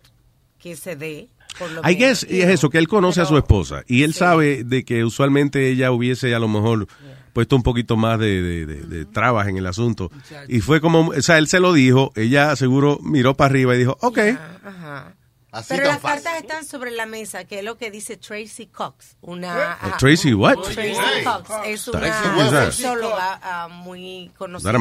que 0.60 0.76
se 0.76 0.96
dé, 0.96 1.30
por 1.58 1.72
lo 1.72 1.82
I 1.82 1.96
menos. 1.96 1.98
guess 2.00 2.24
es 2.30 2.46
eso, 2.50 2.70
que 2.70 2.78
él 2.78 2.88
conoce 2.88 3.22
a 3.22 3.26
su 3.26 3.38
esposa 3.38 3.84
y 3.88 4.04
él 4.04 4.14
sabe 4.14 4.64
de 4.64 4.84
que 4.86 5.04
usualmente 5.04 5.70
ella 5.70 5.92
hubiese 5.92 6.34
a 6.36 6.40
lo 6.40 6.48
mejor 6.48 6.88
puesto 7.34 7.56
un 7.56 7.64
poquito 7.64 7.96
más 7.98 8.20
de, 8.20 8.42
de, 8.42 8.66
de- 8.66 8.82
de 8.84 9.06
trabas 9.06 9.48
en 9.48 9.58
el 9.58 9.66
asunto. 9.66 10.12
Y 10.48 10.60
fue 10.60 10.82
como, 10.82 11.10
o 11.10 11.22
sea, 11.22 11.38
él 11.38 11.48
se 11.48 11.60
lo 11.60 11.74
dijo, 11.74 12.12
ella 12.16 12.56
seguro 12.56 13.00
miró 13.02 13.36
para 13.36 13.50
arriba 13.50 13.74
y 13.76 13.80
dijo, 13.80 13.98
ok. 14.02 14.20
Ajá. 14.64 15.16
Así 15.52 15.74
Pero 15.76 15.88
las 15.88 16.00
fácil. 16.00 16.24
cartas 16.24 16.42
están 16.44 16.66
sobre 16.66 16.92
la 16.92 17.06
mesa, 17.06 17.44
que 17.44 17.60
es 17.60 17.66
lo 17.66 17.78
que 17.78 17.92
dice 17.92 18.16
Tracy 18.16 18.68
Cox, 18.68 19.18
una... 19.22 19.78
Eh, 19.84 19.92
Tracy 20.00 20.34
what? 20.34 20.56
Tracy 20.60 21.24
Cox 21.26 21.50
es 21.66 21.88
una 21.90 22.72
sexóloga 22.72 23.40
ah, 23.44 23.68
muy 23.70 24.32
conocida 24.38 24.72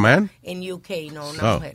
en 0.42 0.72
UK, 0.72 0.90
no, 1.12 1.28
una 1.30 1.50
Oh. 1.50 1.54
mujer. 1.56 1.74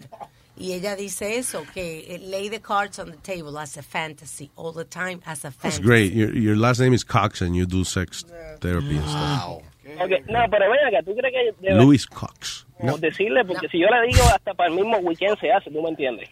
Y 0.57 0.71
ella 0.71 0.95
dice 0.95 1.37
eso, 1.37 1.63
que 1.73 2.15
eh, 2.15 2.19
lay 2.19 2.49
the 2.49 2.61
cards 2.61 2.97
on 2.97 3.11
the 3.11 3.17
table 3.17 3.59
as 3.59 3.75
a 3.77 3.83
fantasy, 3.83 4.49
all 4.55 4.73
the 4.73 4.85
time 4.85 5.19
as 5.25 5.39
a 5.43 5.49
That's 5.49 5.57
fantasy. 5.57 5.81
great. 5.83 6.13
Your, 6.13 6.33
your 6.33 6.55
last 6.55 6.79
name 6.79 6.93
is 6.95 7.03
Cox 7.03 7.41
and 7.41 7.53
you 7.53 7.65
do 7.65 7.83
sex 7.83 8.23
therapy 8.61 8.95
and 8.95 9.05
stuff. 9.05 9.59
Ok, 9.99 10.11
No, 10.29 10.39
pero 10.49 10.69
ven 10.71 10.79
acá, 10.87 11.03
¿tú 11.03 11.13
crees 11.13 11.33
que 11.61 11.73
Louis 11.73 12.07
Cox. 12.07 12.65
como 12.79 12.97
decirle? 12.97 13.43
Porque 13.43 13.67
si 13.67 13.79
yo 13.79 13.87
le 13.87 14.07
digo, 14.07 14.23
hasta 14.33 14.53
para 14.53 14.69
el 14.69 14.75
mismo 14.75 14.97
weekend 14.99 15.37
se 15.41 15.51
hace, 15.51 15.69
¿tú 15.69 15.81
me 15.81 15.89
entiendes? 15.89 16.29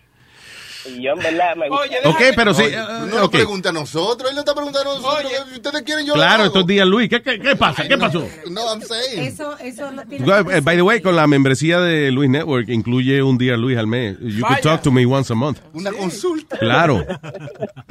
Y 0.85 1.01
yo 1.01 1.11
en 1.13 1.19
verdad 1.19 1.55
me 1.55 1.69
gusta. 1.69 1.85
Ok, 2.09 2.21
pero 2.35 2.53
sí. 2.53 2.63
Oye, 2.63 2.73
eh, 2.75 2.79
no 3.01 3.05
nos 3.07 3.21
ok. 3.23 3.31
pregunta 3.31 3.69
a 3.69 3.71
nosotros, 3.71 4.29
él 4.29 4.35
le 4.35 4.41
está 4.41 4.53
preguntando 4.53 4.91
a 4.91 4.95
nosotros. 4.95 5.31
Ustedes 5.55 5.81
quieren, 5.83 6.05
yo 6.05 6.13
Claro, 6.13 6.45
estos 6.45 6.65
días, 6.67 6.85
Luis. 6.87 7.09
¿Qué, 7.09 7.21
qué, 7.21 7.39
qué 7.39 7.55
pasa? 7.55 7.87
¿Qué 7.87 7.97
pasó? 7.97 8.27
No, 8.49 8.61
I'm 8.73 8.81
saying. 8.81 9.19
Eso, 9.27 9.57
eso 9.59 9.91
no 9.91 10.05
tiene 10.05 10.25
Well, 10.25 10.61
By 10.61 10.75
the 10.75 10.81
way, 10.81 11.01
con 11.01 11.15
la 11.15 11.25
membresía 11.27 11.79
de 11.79 12.11
Luis 12.11 12.29
Network 12.29 12.67
incluye 12.69 13.23
un 13.23 13.37
día 13.37 13.55
Luis 13.55 13.77
al 13.77 13.87
mes. 13.87 14.17
You 14.19 14.41
Vaya. 14.41 14.55
could 14.55 14.61
talk 14.63 14.81
to 14.81 14.91
me 14.91 15.05
once 15.05 15.31
a 15.31 15.35
month. 15.35 15.59
Una 15.73 15.91
consulta. 15.91 16.57
Claro. 16.57 17.05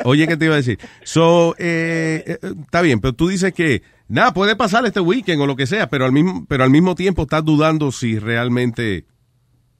Oye, 0.05 0.27
¿qué 0.29 0.37
te 0.37 0.45
iba 0.47 0.55
a 0.55 0.59
decir? 0.59 0.79
So, 1.05 1.55
eh, 1.59 2.23
eh, 2.27 2.39
está 2.65 2.83
bien, 2.83 3.01
pero 3.01 3.15
tú 3.15 3.29
dices 3.29 3.53
que 3.55 3.83
nada 4.09 4.35
puede 4.35 4.57
pasar 4.57 4.85
este 4.87 5.01
weekend 5.01 5.41
o 5.41 5.47
lo 5.47 5.57
que 5.57 5.67
sea, 5.67 5.89
pero 5.89 6.05
al 6.05 6.13
mismo, 6.13 6.45
pero 6.49 6.65
al 6.65 6.71
mismo 6.71 6.95
tiempo 6.95 7.23
estás 7.23 7.45
dudando 7.45 7.91
si 7.93 8.19
realmente 8.19 9.07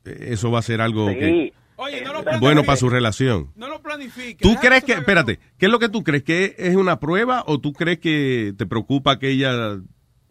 eh, 0.05 0.27
eso 0.31 0.51
va 0.51 0.61
a 0.61 0.63
ser 0.63 0.81
algo 0.81 1.07
que- 1.09 1.53
bueno 2.41 2.65
para 2.65 2.77
su 2.77 2.89
relación. 2.89 3.51
No 3.57 3.69
lo 3.69 3.83
planifiques. 3.83 4.39
¿Tú 4.39 4.51
Deja 4.51 4.61
crees 4.61 4.85
que, 4.85 4.93
espérate, 4.93 5.39
qué 5.59 5.67
es 5.67 5.73
lo 5.73 5.79
que 5.79 5.89
tú 5.89 6.03
crees? 6.03 6.23
¿Que 6.23 6.55
es 6.59 6.77
una 6.77 7.01
prueba 7.01 7.45
o 7.47 7.61
tú 7.61 7.73
crees 7.73 7.99
que 7.99 8.55
te 8.57 8.67
preocupa 8.67 9.19
que 9.19 9.31
ella 9.31 9.79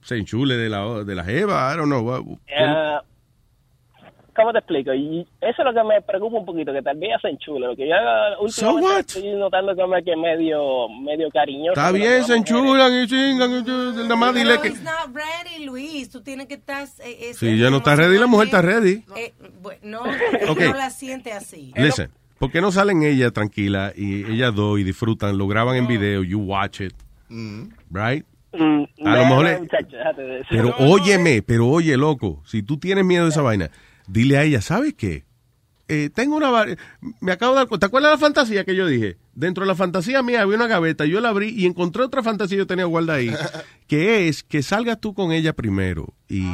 se 0.02 0.18
enchule 0.18 0.58
de 0.58 0.70
la, 0.70 1.04
de 1.04 1.16
la 1.16 1.24
jeva, 1.24 1.72
I 1.74 1.78
don't 1.78 1.88
know. 1.89 2.39
Eh, 2.47 2.97
¿Cómo 4.42 4.52
te 4.54 4.60
explico? 4.60 4.94
Y 4.94 5.22
eso 5.42 5.62
es 5.62 5.66
lo 5.66 5.74
que 5.74 5.84
me 5.88 6.02
preocupa 6.02 6.38
un 6.39 6.46
poquito, 6.46 6.74
que 6.74 6.82
tal 6.82 6.98
vez 6.98 7.12
hacen 7.16 7.38
chulo. 7.38 7.68
Lo 7.68 7.76
que 7.76 7.88
yo 7.88 7.96
So 8.50 8.74
últimamente 8.74 8.86
what? 8.88 9.00
estoy 9.00 9.34
notando 9.36 9.76
como 9.76 9.96
que 10.04 10.16
medio, 10.16 10.89
medio 10.89 11.30
cariñoso. 11.32 11.72
Está 11.80 11.92
bien, 11.92 12.24
se 12.24 12.36
enchulan 12.36 12.92
y 13.04 13.08
chingan. 13.08 13.52
y- 13.52 13.56
y- 13.70 14.04
Nada 14.04 14.16
más 14.16 14.34
dile 14.36 14.60
que... 14.62 14.70
not 14.72 15.14
ready, 15.14 15.66
Luis. 15.66 16.10
Tú 16.10 16.22
tienes 16.22 16.48
que 16.48 16.56
estar... 16.56 16.84
eh, 17.04 17.30
eh, 17.30 17.34
Si 17.34 17.58
ya 17.58 17.70
no 17.70 17.78
está 17.78 17.96
ready, 17.96 18.18
la 18.18 18.28
mujer 18.28 18.48
está 18.48 18.62
ready. 18.62 19.04
eh, 19.16 19.34
bueno, 19.62 19.80
no, 19.84 20.52
Ok. 20.52 20.60
no 20.62 20.74
la 20.74 20.89
siente 20.89 21.32
así. 21.32 21.72
Listen, 21.76 22.10
¿por 22.39 22.52
qué 22.52 22.60
no 22.62 22.72
salen 22.72 23.04
ella 23.04 23.32
tranquila 23.32 23.94
y 23.96 24.26
ellas 24.32 24.54
dos 24.56 24.80
y 24.80 24.84
disfrutan, 24.84 25.38
lo 25.38 25.48
graban 25.48 25.76
en 25.76 25.88
video, 25.88 26.24
you 26.24 26.39
watch 26.39 26.82
it, 26.82 26.94
right? 27.92 28.26
Mm, 28.54 28.84
A 29.06 29.16
lo 29.16 29.24
no, 29.24 29.30
mejor 29.30 29.44
no, 29.46 29.50
es- 29.50 29.60
muchacho. 29.62 29.98
Pero 30.50 30.76
óyeme, 30.80 31.42
pero 31.42 31.68
oye, 31.68 31.96
loco, 31.96 32.42
si 32.46 32.62
tú 32.64 32.78
tienes 32.78 33.06
miedo 33.06 33.24
de 33.24 33.30
esa 33.30 33.42
vaina, 33.42 33.70
dile 34.12 34.38
a 34.38 34.43
ella, 34.43 34.62
¿sabes 34.62 34.93
qué? 34.93 35.26
Eh, 35.88 36.09
tengo 36.14 36.38
una... 36.38 36.66
Me 37.20 37.32
acabo 37.32 37.53
de 37.53 37.59
dar 37.59 37.68
cuenta, 37.68 37.86
¿te 37.86 37.89
acuerdas 37.89 38.12
de 38.12 38.16
la 38.16 38.20
fantasía 38.20 38.64
que 38.64 38.76
yo 38.76 38.88
dije? 38.88 39.18
Dentro 39.34 39.64
de 39.64 39.68
la 39.68 39.76
fantasía 39.76 40.22
mía 40.22 40.41
había 40.41 40.55
una 40.55 40.68
gaveta, 40.68 41.05
yo 41.05 41.20
la 41.20 41.30
abrí 41.30 41.49
y 41.49 41.66
encontré 41.66 42.03
otra 42.03 42.24
fantasía 42.24 42.55
que 42.55 42.59
yo 42.59 42.68
tenía 42.68 42.86
guardada 42.86 43.20
ahí, 43.20 43.32
que 43.88 44.28
es 44.28 44.43
que 44.43 44.64
salgas 44.64 44.99
tú 44.99 45.14
con 45.14 45.32
ella 45.32 45.53
primero 45.53 46.14
y... 46.28 46.45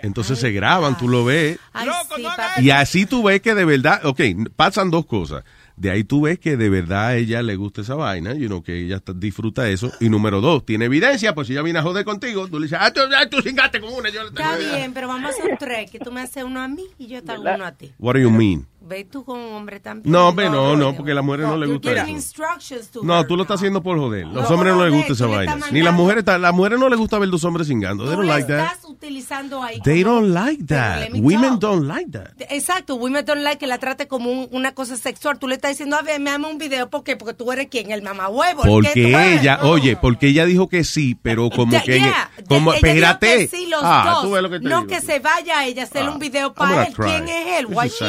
Entonces 0.00 0.38
se 0.38 0.52
graban, 0.52 0.96
tú 0.96 1.08
lo 1.08 1.24
ves. 1.24 1.58
Ay, 1.72 1.88
sí. 2.14 2.24
Y 2.62 2.70
así 2.70 3.04
tú 3.04 3.24
ves 3.24 3.40
que 3.40 3.56
de 3.56 3.64
verdad, 3.64 4.00
ok, 4.04 4.20
pasan 4.54 4.92
dos 4.92 5.06
cosas. 5.06 5.42
De 5.78 5.90
ahí 5.90 6.02
tú 6.02 6.22
ves 6.22 6.38
que 6.40 6.56
de 6.56 6.68
verdad 6.68 7.06
a 7.06 7.16
ella 7.16 7.40
le 7.42 7.54
gusta 7.56 7.82
esa 7.82 7.94
vaina, 7.94 8.34
you 8.34 8.46
know, 8.48 8.62
que 8.62 8.84
ella 8.86 9.00
disfruta 9.14 9.68
eso. 9.68 9.92
Y 10.00 10.08
número 10.08 10.40
dos, 10.40 10.64
tiene 10.66 10.86
evidencia, 10.86 11.34
pues 11.34 11.46
si 11.46 11.52
ella 11.52 11.62
viene 11.62 11.78
a 11.78 11.82
joder 11.82 12.04
contigo, 12.04 12.48
tú 12.48 12.58
le 12.58 12.64
dices, 12.64 12.78
ah, 12.80 12.92
tú, 12.92 13.00
ah, 13.16 13.28
tú 13.30 13.40
cingaste 13.42 13.80
con 13.80 13.92
una, 13.92 14.08
yo 14.10 14.24
le 14.24 14.30
tengo 14.32 14.40
Está 14.50 14.60
idea". 14.60 14.76
bien, 14.76 14.92
pero 14.92 15.06
vamos 15.06 15.30
a 15.30 15.34
hacer 15.34 15.52
un 15.52 15.56
tres, 15.58 15.90
que 15.90 15.98
tú 16.00 16.10
me 16.10 16.20
haces 16.20 16.42
uno 16.42 16.60
a 16.60 16.66
mí 16.68 16.84
y 16.98 17.06
yo 17.06 17.22
te 17.22 17.30
hago 17.32 17.42
uno 17.42 17.64
a 17.64 17.72
ti. 17.72 17.92
What 17.98 18.14
do 18.14 18.20
you 18.20 18.30
mean? 18.30 18.66
Ve 18.88 19.04
tú 19.04 19.24
con 19.24 19.38
un 19.38 19.52
hombre 19.54 19.80
también. 19.80 20.10
No, 20.10 20.28
hombre, 20.28 20.48
no, 20.48 20.76
no, 20.76 20.94
porque 20.96 21.12
a 21.12 21.14
las 21.14 21.24
mujeres 21.24 21.46
no, 21.46 21.56
les 21.56 21.70
gusta 21.70 21.92
eso. 21.92 23.02
No, 23.02 23.26
tú 23.26 23.36
lo 23.36 23.42
estás 23.42 23.56
haciendo 23.56 23.82
por 23.82 23.98
joder. 23.98 24.26
Los 24.26 24.48
No, 24.48 24.56
hombres 24.56 24.74
no 24.74 24.84
les 24.84 24.94
gusta 24.94 25.12
esa 25.12 25.26
vaina. 25.26 25.58
Ni 25.70 25.82
las 25.82 25.94
mujeres, 25.94 26.24
las 26.26 26.54
mujeres 26.54 26.78
no 26.78 26.88
les 26.88 26.98
gusta 26.98 27.18
ver 27.18 27.28
los 27.28 27.44
hombres 27.44 27.68
cingando. 27.68 28.04
They 28.04 28.16
don't 28.16 28.26
like 28.28 28.48
that. 28.48 28.72
estás 28.72 28.84
utilizando 28.88 29.62
ahí. 29.62 29.80
They 29.82 30.02
don't 30.02 30.32
like 30.32 30.64
that. 30.66 31.10
Women 31.14 31.58
don't 31.58 31.86
like 31.86 32.10
that. 32.12 32.30
Exacto, 32.50 32.96
women 32.96 33.24
don't 33.24 33.42
like 33.42 33.58
que 33.58 33.66
la 33.66 33.78
trate 33.78 34.08
como 34.08 34.30
un- 34.30 34.48
una 34.52 34.74
cosa 34.74 34.96
sexual. 34.96 35.38
Tú 35.38 35.48
le 35.48 35.56
estás 35.56 35.72
diciendo, 35.72 35.96
a 35.96 36.02
ver, 36.02 36.20
me 36.20 36.30
ama 36.30 36.48
un 36.48 36.58
video. 36.58 36.88
¿Por 36.88 37.04
qué? 37.04 37.16
Porque 37.16 37.34
tú 37.34 37.50
eres 37.52 37.68
quien, 37.68 37.90
el 37.90 38.02
que 38.02 38.08
tú 38.08 38.68
Porque 38.68 39.34
ella, 39.34 39.60
oye, 39.62 39.96
porque 39.96 40.28
ella 40.28 40.44
dijo 40.46 40.68
que 40.68 40.84
sí, 40.84 41.16
pero 41.20 41.50
como 41.54 41.82
que 41.82 41.96
ella, 41.96 42.04
yeah, 42.04 42.30
como, 42.48 42.72
espérate. 42.72 43.48
sí, 43.48 43.66
los 43.66 43.80
ah, 43.82 44.12
dos. 44.14 44.22
tú 44.22 44.30
ves 44.32 44.42
lo 44.42 44.50
que 44.50 44.60
te 44.60 44.68
no 44.68 44.82
digo. 44.82 44.88
que 44.88 45.00
se 45.00 45.18
vaya 45.18 45.60
a 45.60 45.66
ella 45.66 45.82
a 45.82 45.84
hacerle 45.84 46.10
Ah, 46.10 46.12
un 46.12 46.18
video 46.18 46.54
para 46.54 46.86
él. 46.86 46.94
¿Quién 46.94 47.28
es 47.28 47.60
él? 47.60 47.66
Why 47.66 47.88
she? 47.88 48.04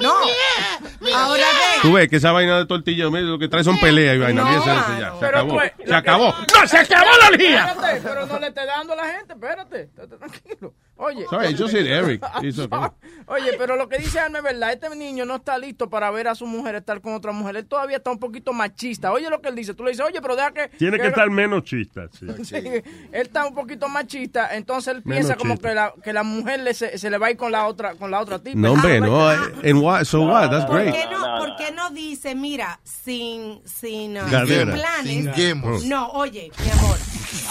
No. 0.00 0.12
Ahora 1.14 1.44
ve. 1.44 1.80
Tú 1.82 1.92
ves 1.92 2.08
que 2.08 2.16
esa 2.16 2.32
vaina 2.32 2.58
de 2.58 2.66
tortilla, 2.66 3.08
mira, 3.10 3.22
lo 3.22 3.38
que 3.38 3.48
trae 3.48 3.62
son 3.64 3.78
peleas 3.78 4.16
y 4.16 4.18
vaina. 4.18 4.42
No, 4.42 4.64
ya. 4.98 5.12
Se 5.12 5.18
Pero 5.20 5.38
acabó. 5.38 5.54
tú- 5.54 5.84
Se 5.86 5.94
acabó. 5.94 6.34
que- 6.34 6.54
¡No, 6.60 6.66
se 6.66 6.78
acabó 6.78 7.10
la 7.20 7.28
orgía! 7.28 7.66
Espérate, 7.66 8.00
pero 8.02 8.26
no 8.26 8.38
le 8.38 8.46
esté 8.48 8.66
dando 8.66 8.92
a 8.92 8.96
la 8.96 9.04
gente, 9.06 9.32
espérate. 9.34 9.90
tranquilo. 10.18 10.74
Oye. 10.96 11.26
Sorry, 11.28 11.54
yo 11.54 11.66
soy 11.68 11.88
Eric. 11.88 12.24
It's 12.42 12.58
okay. 12.58 12.78
Oye, 13.26 13.52
pero 13.58 13.76
lo 13.76 13.88
que 13.88 13.98
dice 13.98 14.20
Alma 14.20 14.38
es 14.38 14.44
verdad. 14.44 14.72
Este 14.72 14.94
niño 14.94 15.24
no 15.24 15.36
está 15.36 15.58
listo 15.58 15.90
para 15.90 16.10
ver 16.10 16.28
a 16.28 16.34
su 16.34 16.46
mujer 16.46 16.76
estar 16.76 17.00
con 17.00 17.14
otra 17.14 17.32
mujer. 17.32 17.56
Él 17.56 17.66
todavía 17.66 17.96
está 17.96 18.10
un 18.10 18.18
poquito 18.18 18.52
machista. 18.52 19.10
Oye 19.12 19.28
lo 19.28 19.40
que 19.40 19.48
él 19.48 19.54
dice. 19.56 19.74
Tú 19.74 19.82
le 19.84 19.90
dices, 19.90 20.06
oye, 20.06 20.20
pero 20.22 20.36
deja 20.36 20.52
que... 20.52 20.68
Tiene 20.78 20.98
que 20.98 21.08
estar 21.08 21.28
menos 21.30 21.64
chista. 21.64 22.08
sí. 22.12 22.26
Sí, 22.44 22.56
él 22.56 22.82
está 23.12 23.46
un 23.46 23.54
poquito 23.54 23.88
machista, 23.88 24.54
entonces 24.54 24.94
él 24.94 25.02
Menos 25.04 25.26
piensa 25.26 25.36
como 25.36 25.58
que 25.58 25.74
la, 25.74 25.92
que 26.02 26.12
la 26.12 26.22
mujer 26.22 26.60
le 26.60 26.74
se, 26.74 26.96
se 26.98 27.10
le 27.10 27.18
va 27.18 27.26
a 27.28 27.30
ir 27.32 27.36
con 27.36 27.50
la 27.50 27.66
otra 27.66 27.94
con 27.94 28.10
la 28.10 28.20
otra 28.20 28.38
tipa. 28.38 28.58
No, 28.58 28.72
hombre, 28.72 29.00
no. 29.00 29.32
eh, 29.32 29.70
And 29.70 29.82
what? 29.82 30.04
So 30.04 30.22
what? 30.22 30.50
That's 30.50 30.66
¿Por 30.66 30.76
great. 30.80 30.94
qué 30.94 31.06
no, 31.10 31.38
por 31.38 31.56
qué 31.56 31.72
no 31.72 31.90
dice, 31.90 32.34
mira, 32.34 32.78
sin, 32.84 33.60
sin, 33.66 34.16
uh, 34.18 34.46
sin 34.46 34.70
planes? 34.70 35.84
No, 35.86 36.08
oye, 36.10 36.50
mi 36.64 36.70
amor, 36.70 36.96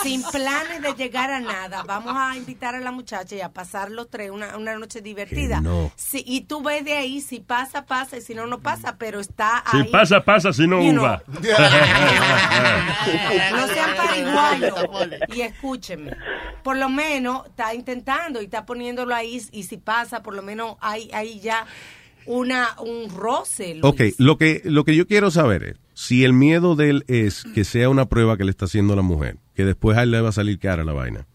sin 0.03 0.23
planes 0.23 0.81
de 0.81 0.93
llegar 0.93 1.31
a 1.31 1.39
nada, 1.39 1.83
vamos 1.83 2.13
a 2.15 2.35
invitar 2.37 2.75
a 2.75 2.79
la 2.79 2.91
muchacha 2.91 3.32
y 3.35 3.41
a 3.41 3.51
pasar 3.53 3.91
los 3.91 4.09
tres 4.09 4.31
una, 4.31 4.57
una 4.57 4.75
noche 4.77 5.01
divertida. 5.01 5.57
Que 5.57 5.61
no. 5.63 5.91
Sí, 5.95 6.23
y 6.25 6.41
tú 6.41 6.61
ves 6.61 6.83
de 6.85 6.93
ahí, 6.93 7.21
si 7.21 7.39
pasa, 7.39 7.85
pasa, 7.85 8.17
y 8.17 8.21
si 8.21 8.33
no, 8.35 8.47
no 8.47 8.59
pasa, 8.59 8.97
pero 8.97 9.19
está 9.19 9.63
Si 9.71 9.77
ahí. 9.77 9.89
pasa, 9.91 10.23
pasa, 10.23 10.53
si 10.53 10.67
no, 10.67 10.79
uva. 10.81 11.23
No 13.51 13.67
sean 13.67 13.95
pariguayos. 13.95 14.73
Y 15.35 15.41
escúchenme. 15.41 16.15
Por 16.63 16.77
lo 16.77 16.89
menos 16.89 17.45
está 17.47 17.73
intentando 17.73 18.41
y 18.41 18.45
está 18.45 18.65
poniéndolo 18.65 19.13
ahí. 19.15 19.41
Y 19.51 19.63
si 19.63 19.77
pasa, 19.77 20.23
por 20.23 20.35
lo 20.35 20.41
menos 20.41 20.75
hay, 20.81 21.09
hay 21.13 21.39
ya 21.39 21.65
una, 22.25 22.69
un 22.79 23.09
roce. 23.09 23.75
Luis. 23.75 23.83
Ok, 23.83 24.01
lo 24.17 24.37
que, 24.37 24.61
lo 24.65 24.83
que 24.83 24.95
yo 24.95 25.07
quiero 25.07 25.31
saber 25.31 25.63
es 25.63 25.77
si 25.93 26.23
el 26.23 26.33
miedo 26.33 26.75
de 26.75 26.89
él 26.89 27.05
es 27.07 27.43
que 27.53 27.63
sea 27.63 27.89
una 27.89 28.05
prueba 28.07 28.37
que 28.37 28.43
le 28.45 28.51
está 28.51 28.65
haciendo 28.65 28.95
la 28.95 29.01
mujer, 29.01 29.37
que 29.53 29.65
después 29.65 29.97
a 29.97 30.03
él 30.03 30.11
le 30.11 30.21
va 30.21 30.29
a 30.29 30.33
salir 30.33 30.57
cara 30.59 30.83
la 30.83 30.93
vaina. 30.93 31.27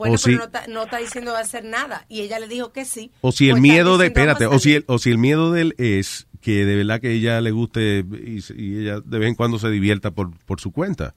Bueno, 0.00 0.14
o 0.16 0.18
pero 0.24 0.32
si- 0.32 0.34
no, 0.36 0.44
está, 0.44 0.66
no 0.66 0.82
está 0.82 0.96
diciendo 0.98 1.32
va 1.32 1.38
a 1.38 1.42
hacer 1.42 1.64
nada. 1.64 2.04
Y 2.08 2.22
ella 2.22 2.40
le 2.40 2.48
dijo 2.48 2.72
que 2.72 2.84
sí. 2.84 3.12
O 3.20 3.30
si 3.30 3.46
el 3.46 3.52
Pues 3.52 3.62
miedo 3.62 3.96
de, 3.98 4.06
espérate, 4.06 4.46
"Vamos 4.46 4.54
a 4.54 4.56
o 4.56 4.58
si 4.60 4.74
el, 4.74 4.84
o 4.88 4.98
si 4.98 5.10
el 5.10 5.18
miedo 5.18 5.52
de 5.52 5.60
él 5.62 5.74
es 5.78 6.26
que 6.40 6.64
de 6.64 6.74
verdad 6.74 7.00
que 7.00 7.12
ella 7.12 7.40
le 7.40 7.50
guste 7.52 8.02
y, 8.10 8.38
y 8.56 8.80
ella 8.82 9.00
de 9.04 9.18
vez 9.18 9.28
en 9.28 9.34
cuando 9.36 9.58
se 9.58 9.68
divierta 9.70 10.10
por, 10.10 10.30
por 10.46 10.58
su 10.60 10.72
cuenta. 10.72 11.14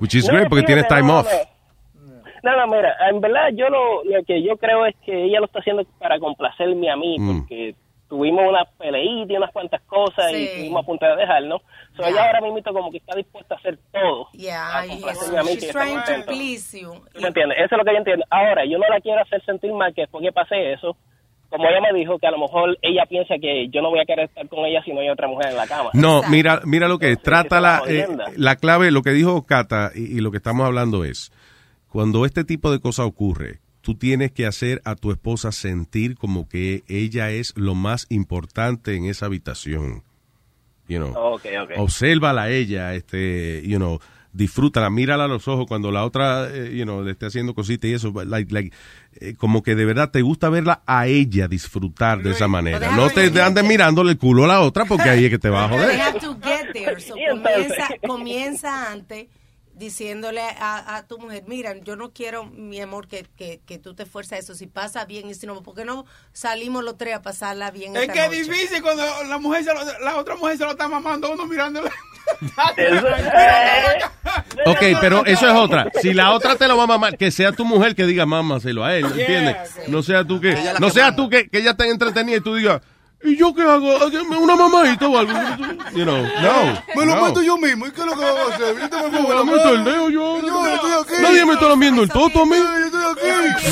Which 0.00 0.14
is 0.16 0.26
No, 0.26 0.32
great 0.34 0.48
porque 0.48 0.64
tienes 0.64 0.86
time 0.88 1.02
no, 1.04 1.20
off. 1.20 1.28
No, 2.42 2.56
no, 2.56 2.66
mira, 2.76 2.94
en 3.10 3.20
verdad 3.20 3.48
yo 3.54 3.68
lo, 3.68 4.04
lo 4.04 4.22
que 4.24 4.42
yo 4.42 4.56
creo 4.56 4.86
es 4.86 4.94
que 5.04 5.24
ella 5.24 5.40
lo 5.40 5.46
está 5.46 5.58
haciendo 5.60 5.84
para 5.98 6.18
complacerme 6.20 6.90
a 6.90 6.96
mí, 6.96 7.16
Mm. 7.18 7.38
porque 7.40 7.74
tuvimos 8.08 8.44
una 8.48 8.64
peleita 8.78 9.32
y 9.32 9.36
unas 9.36 9.52
cuantas 9.52 9.82
cosas 9.82 10.32
y 10.32 10.44
estuvimos 10.44 10.82
a 10.82 10.86
punto 10.86 11.06
de 11.06 11.16
dejarnos. 11.16 11.62
So, 11.96 12.02
Ya. 12.02 12.08
Ella 12.10 12.26
ahora 12.26 12.40
mismo 12.40 12.62
como 12.62 12.90
que 12.90 12.98
está 12.98 13.16
dispuesta 13.16 13.54
a 13.54 13.58
hacer 13.58 13.78
todo. 13.92 14.28
Yeah, 14.32 14.78
a 14.80 14.86
complacerme 14.86 15.38
a 15.38 15.42
mí, 15.42 15.52
está 15.52 15.72
trying 15.72 15.94
to 15.96 16.04
contento. 16.04 16.26
please 16.26 16.80
you. 16.80 16.92
¿Tú 17.12 17.20
me 17.20 17.28
entiendes? 17.28 17.58
Eso 17.58 17.74
es 17.74 17.78
lo 17.78 17.84
que 17.84 17.92
yo 17.92 17.98
entiendo. 17.98 18.24
Ahora, 18.30 18.64
yo 18.64 18.78
no 18.78 18.86
la 18.88 19.00
quiero 19.00 19.20
hacer 19.22 19.44
sentir 19.44 19.72
mal 19.72 19.92
que 19.94 20.02
después 20.02 20.24
que 20.24 20.32
pase 20.32 20.72
eso, 20.72 20.96
como 21.48 21.68
ella 21.68 21.80
me 21.80 21.98
dijo, 21.98 22.18
que 22.18 22.26
a 22.26 22.30
lo 22.30 22.38
mejor 22.38 22.76
ella 22.82 23.04
piensa 23.08 23.34
que 23.40 23.68
yo 23.70 23.80
no 23.80 23.90
voy 23.90 24.00
a 24.00 24.04
querer 24.04 24.26
estar 24.26 24.48
con 24.48 24.64
ella 24.66 24.82
si 24.84 24.92
no 24.92 25.00
hay 25.00 25.08
otra 25.08 25.28
mujer 25.28 25.50
en 25.50 25.56
la 25.56 25.66
cama. 25.66 25.90
No, 25.94 26.22
mira, 26.28 26.60
mira 26.64 26.88
lo 26.88 26.98
que 26.98 27.12
es. 27.12 27.22
Trata 27.22 27.60
la, 27.60 27.82
está 27.86 28.24
eh, 28.24 28.32
la 28.36 28.56
clave, 28.56 28.90
lo 28.90 29.02
que 29.02 29.10
dijo 29.10 29.46
Cata 29.46 29.90
y, 29.94 30.16
y 30.16 30.20
lo 30.20 30.30
que 30.30 30.36
estamos 30.38 30.66
hablando 30.66 31.04
es, 31.04 31.32
cuando 31.88 32.24
este 32.24 32.44
tipo 32.44 32.70
de 32.70 32.80
cosas 32.80 33.06
ocurre, 33.06 33.60
tú 33.86 33.94
tienes 33.94 34.32
que 34.32 34.46
hacer 34.46 34.82
a 34.84 34.96
tu 34.96 35.12
esposa 35.12 35.52
sentir 35.52 36.16
como 36.16 36.48
que 36.48 36.82
ella 36.88 37.30
es 37.30 37.52
lo 37.54 37.76
más 37.76 38.06
importante 38.08 38.96
en 38.96 39.04
esa 39.04 39.26
habitación. 39.26 40.02
You 40.88 40.98
know, 40.98 41.38
obsérvala 41.76 42.42
a 42.42 42.50
ella, 42.50 42.94
este, 42.94 43.62
you 43.64 43.76
know, 43.76 44.00
disfrútala, 44.32 44.90
mírala 44.90 45.26
a 45.26 45.28
los 45.28 45.46
ojos 45.46 45.66
cuando 45.68 45.92
la 45.92 46.04
otra, 46.04 46.48
eh, 46.52 46.74
you 46.76 46.82
know, 46.82 47.04
le 47.04 47.12
esté 47.12 47.26
haciendo 47.26 47.54
cositas 47.54 47.88
y 47.88 47.94
eso, 47.94 48.12
like, 48.24 48.52
like, 48.52 48.76
eh, 49.20 49.34
como 49.38 49.62
que 49.62 49.76
de 49.76 49.84
verdad 49.84 50.10
te 50.10 50.20
gusta 50.20 50.48
verla 50.48 50.82
a 50.84 51.06
ella 51.06 51.46
disfrutar 51.46 52.24
de 52.24 52.32
esa 52.32 52.48
manera. 52.48 52.90
No 52.90 53.08
te 53.10 53.40
andes 53.40 53.62
mirándole 53.62 54.10
el 54.10 54.18
culo 54.18 54.46
a 54.46 54.48
la 54.48 54.62
otra 54.62 54.84
porque 54.86 55.08
ahí 55.08 55.26
es 55.26 55.30
que 55.30 55.38
te 55.38 55.48
va 55.48 55.66
a 55.66 55.68
joder. 55.68 56.00
So, 56.98 57.14
comienza 58.08 58.90
antes 58.90 59.28
diciéndole 59.76 60.40
a, 60.40 60.96
a 60.96 61.06
tu 61.06 61.18
mujer, 61.18 61.44
mira, 61.46 61.74
yo 61.84 61.94
no 61.96 62.10
quiero, 62.10 62.44
mi 62.46 62.80
amor, 62.80 63.06
que, 63.06 63.26
que, 63.36 63.60
que 63.64 63.78
tú 63.78 63.94
te 63.94 64.02
esfuerzas 64.04 64.32
a 64.32 64.38
eso. 64.38 64.54
Si 64.54 64.66
pasa 64.66 65.04
bien 65.04 65.28
y 65.28 65.34
si 65.34 65.46
no, 65.46 65.62
¿por 65.62 65.74
qué 65.74 65.84
no 65.84 66.06
salimos 66.32 66.82
los 66.82 66.96
tres 66.96 67.14
a 67.14 67.22
pasarla 67.22 67.70
bien 67.70 67.94
Es 67.94 68.02
esta 68.02 68.12
que 68.14 68.24
es 68.24 68.48
difícil 68.48 68.82
cuando 68.82 69.04
la 69.24 69.38
mujer 69.38 69.64
se 69.64 69.74
lo- 69.74 69.98
la 70.00 70.16
otra 70.16 70.34
mujer 70.36 70.56
se 70.58 70.64
lo 70.64 70.70
está 70.72 70.88
mamando 70.88 71.30
uno 71.30 71.46
mirándole. 71.46 71.90
Ok, 74.66 74.82
pero 75.00 75.24
eso 75.26 75.46
es 75.46 75.54
otra. 75.54 75.90
Si 76.00 76.12
la 76.12 76.32
otra 76.32 76.56
te 76.56 76.66
lo 76.66 76.76
va 76.76 76.84
a 76.84 76.88
mamar, 76.88 77.16
que 77.16 77.30
sea 77.30 77.52
tu 77.52 77.64
mujer 77.64 77.94
que 77.94 78.04
diga 78.06 78.26
mámaselo 78.26 78.84
a 78.84 78.96
él, 78.96 79.04
¿entiendes? 79.06 79.56
No 79.88 80.02
sea 80.02 80.24
tú 80.24 80.40
que, 80.40 80.52
no 80.80 80.86
que 80.88 80.92
sea 80.92 81.04
manda. 81.04 81.16
tú 81.16 81.28
que, 81.30 81.48
que 81.48 81.58
ella 81.58 81.70
esté 81.72 81.88
entretenida 81.88 82.36
y 82.38 82.40
tú 82.40 82.54
digas, 82.56 82.80
¿y 83.26 83.36
yo 83.36 83.54
qué 83.54 83.62
hago? 83.62 83.98
¿Una 84.40 84.56
mamadita 84.56 85.08
o 85.08 85.18
algo? 85.18 85.32
You 85.94 86.04
know, 86.04 86.22
no. 86.22 86.82
Me 86.94 87.06
lo 87.06 87.16
no. 87.16 87.26
meto 87.26 87.42
yo 87.42 87.58
mismo. 87.58 87.86
¿Y 87.86 87.90
qué 87.92 88.00
es 88.00 88.06
lo 88.06 88.12
que 88.16 88.24
vamos 88.24 88.50
a 88.50 88.54
hacer? 88.54 88.74
Viste, 88.74 88.96
me 88.96 89.10
Me 89.22 89.28
lo 89.34 89.44
meto 89.44 89.68
el 89.74 89.84
dedo 89.84 90.10
yo. 90.10 90.40
Yo 90.42 90.66
estoy 90.66 90.92
aquí. 90.92 91.22
Nadie 91.22 91.44
me 91.44 91.52
está 91.54 91.68
lamiendo 91.68 92.02
el 92.02 92.08
toto 92.08 92.42
a 92.42 92.46
mí. 92.46 92.56
Yo 92.56 92.86
estoy 92.86 93.04
aquí. 93.04 93.66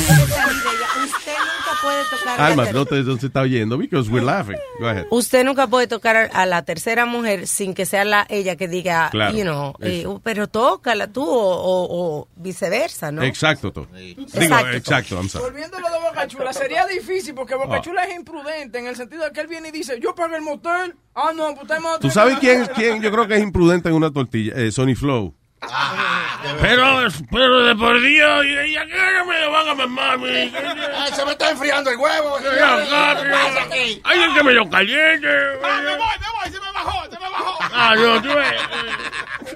Usted 1.05 1.33
nunca 1.37 1.81
puede 1.81 2.03
tocar 2.09 2.41
Alma, 2.41 2.63
la 2.63 2.65
ter- 2.69 2.75
no 2.75 2.85
te 2.85 2.95
no 3.03 3.17
se 3.17 3.27
está 3.27 3.41
oyendo 3.41 3.77
because 3.77 4.09
we're 4.09 4.25
laughing. 4.25 4.57
Go 4.79 4.87
ahead. 4.87 5.05
Usted 5.11 5.43
nunca 5.43 5.67
puede 5.67 5.87
tocar 5.87 6.15
a- 6.15 6.25
a 6.41 6.45
la 6.45 6.63
tercera 6.63 7.05
mujer 7.05 7.47
sin 7.47 7.73
que 7.73 7.85
sea 7.85 8.05
la 8.05 8.25
ella 8.29 8.55
que 8.55 8.67
diga, 8.67 9.09
Claro, 9.11 9.35
you 9.35 9.43
know, 9.43 9.73
eh, 9.81 9.99
eso. 10.01 10.19
pero 10.23 10.47
tócala 10.47 11.07
tú 11.07 11.23
o, 11.23 11.55
o- 11.55 12.19
o 12.21 12.27
viceversa, 12.35 13.11
¿no? 13.11 13.21
Exacto, 13.23 13.71
to. 13.71 13.87
Digo, 13.93 14.23
Exacto. 14.33 14.71
exacto, 14.71 15.15
I'm 15.17 15.29
sorry. 15.29 15.45
Volviendo 15.45 15.77
a 15.77 15.81
lo 15.81 15.89
de 15.89 15.99
Boca 15.99 16.27
Chula, 16.27 16.53
sería 16.53 16.85
difícil 16.87 17.33
porque 17.33 17.55
Boca 17.55 17.75
Ah. 17.77 17.81
Chula 17.81 18.03
es 18.05 18.15
imprudente 18.15 18.79
en 18.79 18.87
el 18.87 18.95
sentido 18.95 19.23
de 19.23 19.31
que 19.31 19.41
él 19.45 19.49
viene 19.49 19.69
y 19.69 19.71
dice, 19.71 19.99
yo 20.01 20.13
pagué 20.13 20.37
el 20.37 20.41
motel. 20.41 20.95
Ah, 21.13 21.31
no, 21.33 21.53
pues 21.53 21.61
usted 21.61 21.79
me 21.79 21.99
¿Tú 22.01 22.09
sabes 22.09 22.37
quién, 22.39 22.65
quién 22.75 23.01
yo 23.01 23.11
creo 23.11 23.27
que 23.27 23.35
es 23.35 23.41
imprudente 23.41 23.89
en 23.89 23.95
una 23.95 24.11
tortilla? 24.11 24.53
Eh, 24.55 24.71
Sony 24.71 24.95
Flow. 24.95 25.33
Pero, 26.61 27.07
pero 27.31 27.63
de 27.63 27.75
por 27.75 27.99
Dios, 27.99 28.45
¿y 28.45 28.73
ya 28.73 28.85
que 28.85 28.93
no 29.17 29.25
me 29.25 29.41
lo 29.41 29.51
van 29.51 29.67
a 29.69 29.73
mamar? 29.73 30.19
Ay, 30.23 31.11
se 31.13 31.25
me 31.25 31.31
está 31.31 31.51
enfriando 31.51 31.89
el 31.89 31.97
huevo. 31.97 32.37
¿Qué 32.37 32.49
pasa 32.59 33.63
aquí? 33.63 34.01
Alguien 34.03 34.33
que 34.35 34.43
me 34.43 34.53
lo 34.53 34.69
caliente. 34.69 35.27
Ah, 35.63 35.81
me 35.81 35.95
voy, 35.95 36.07
me 36.19 36.27
voy, 36.39 36.51
se 36.51 36.59
me 36.59 36.71
bajó, 36.71 37.03
se 37.05 37.19
me 37.19 37.29
bajó. 37.29 37.57
Ah, 37.73 37.95
no, 37.95 38.21
tú 38.21 38.27
ves. 38.27 38.61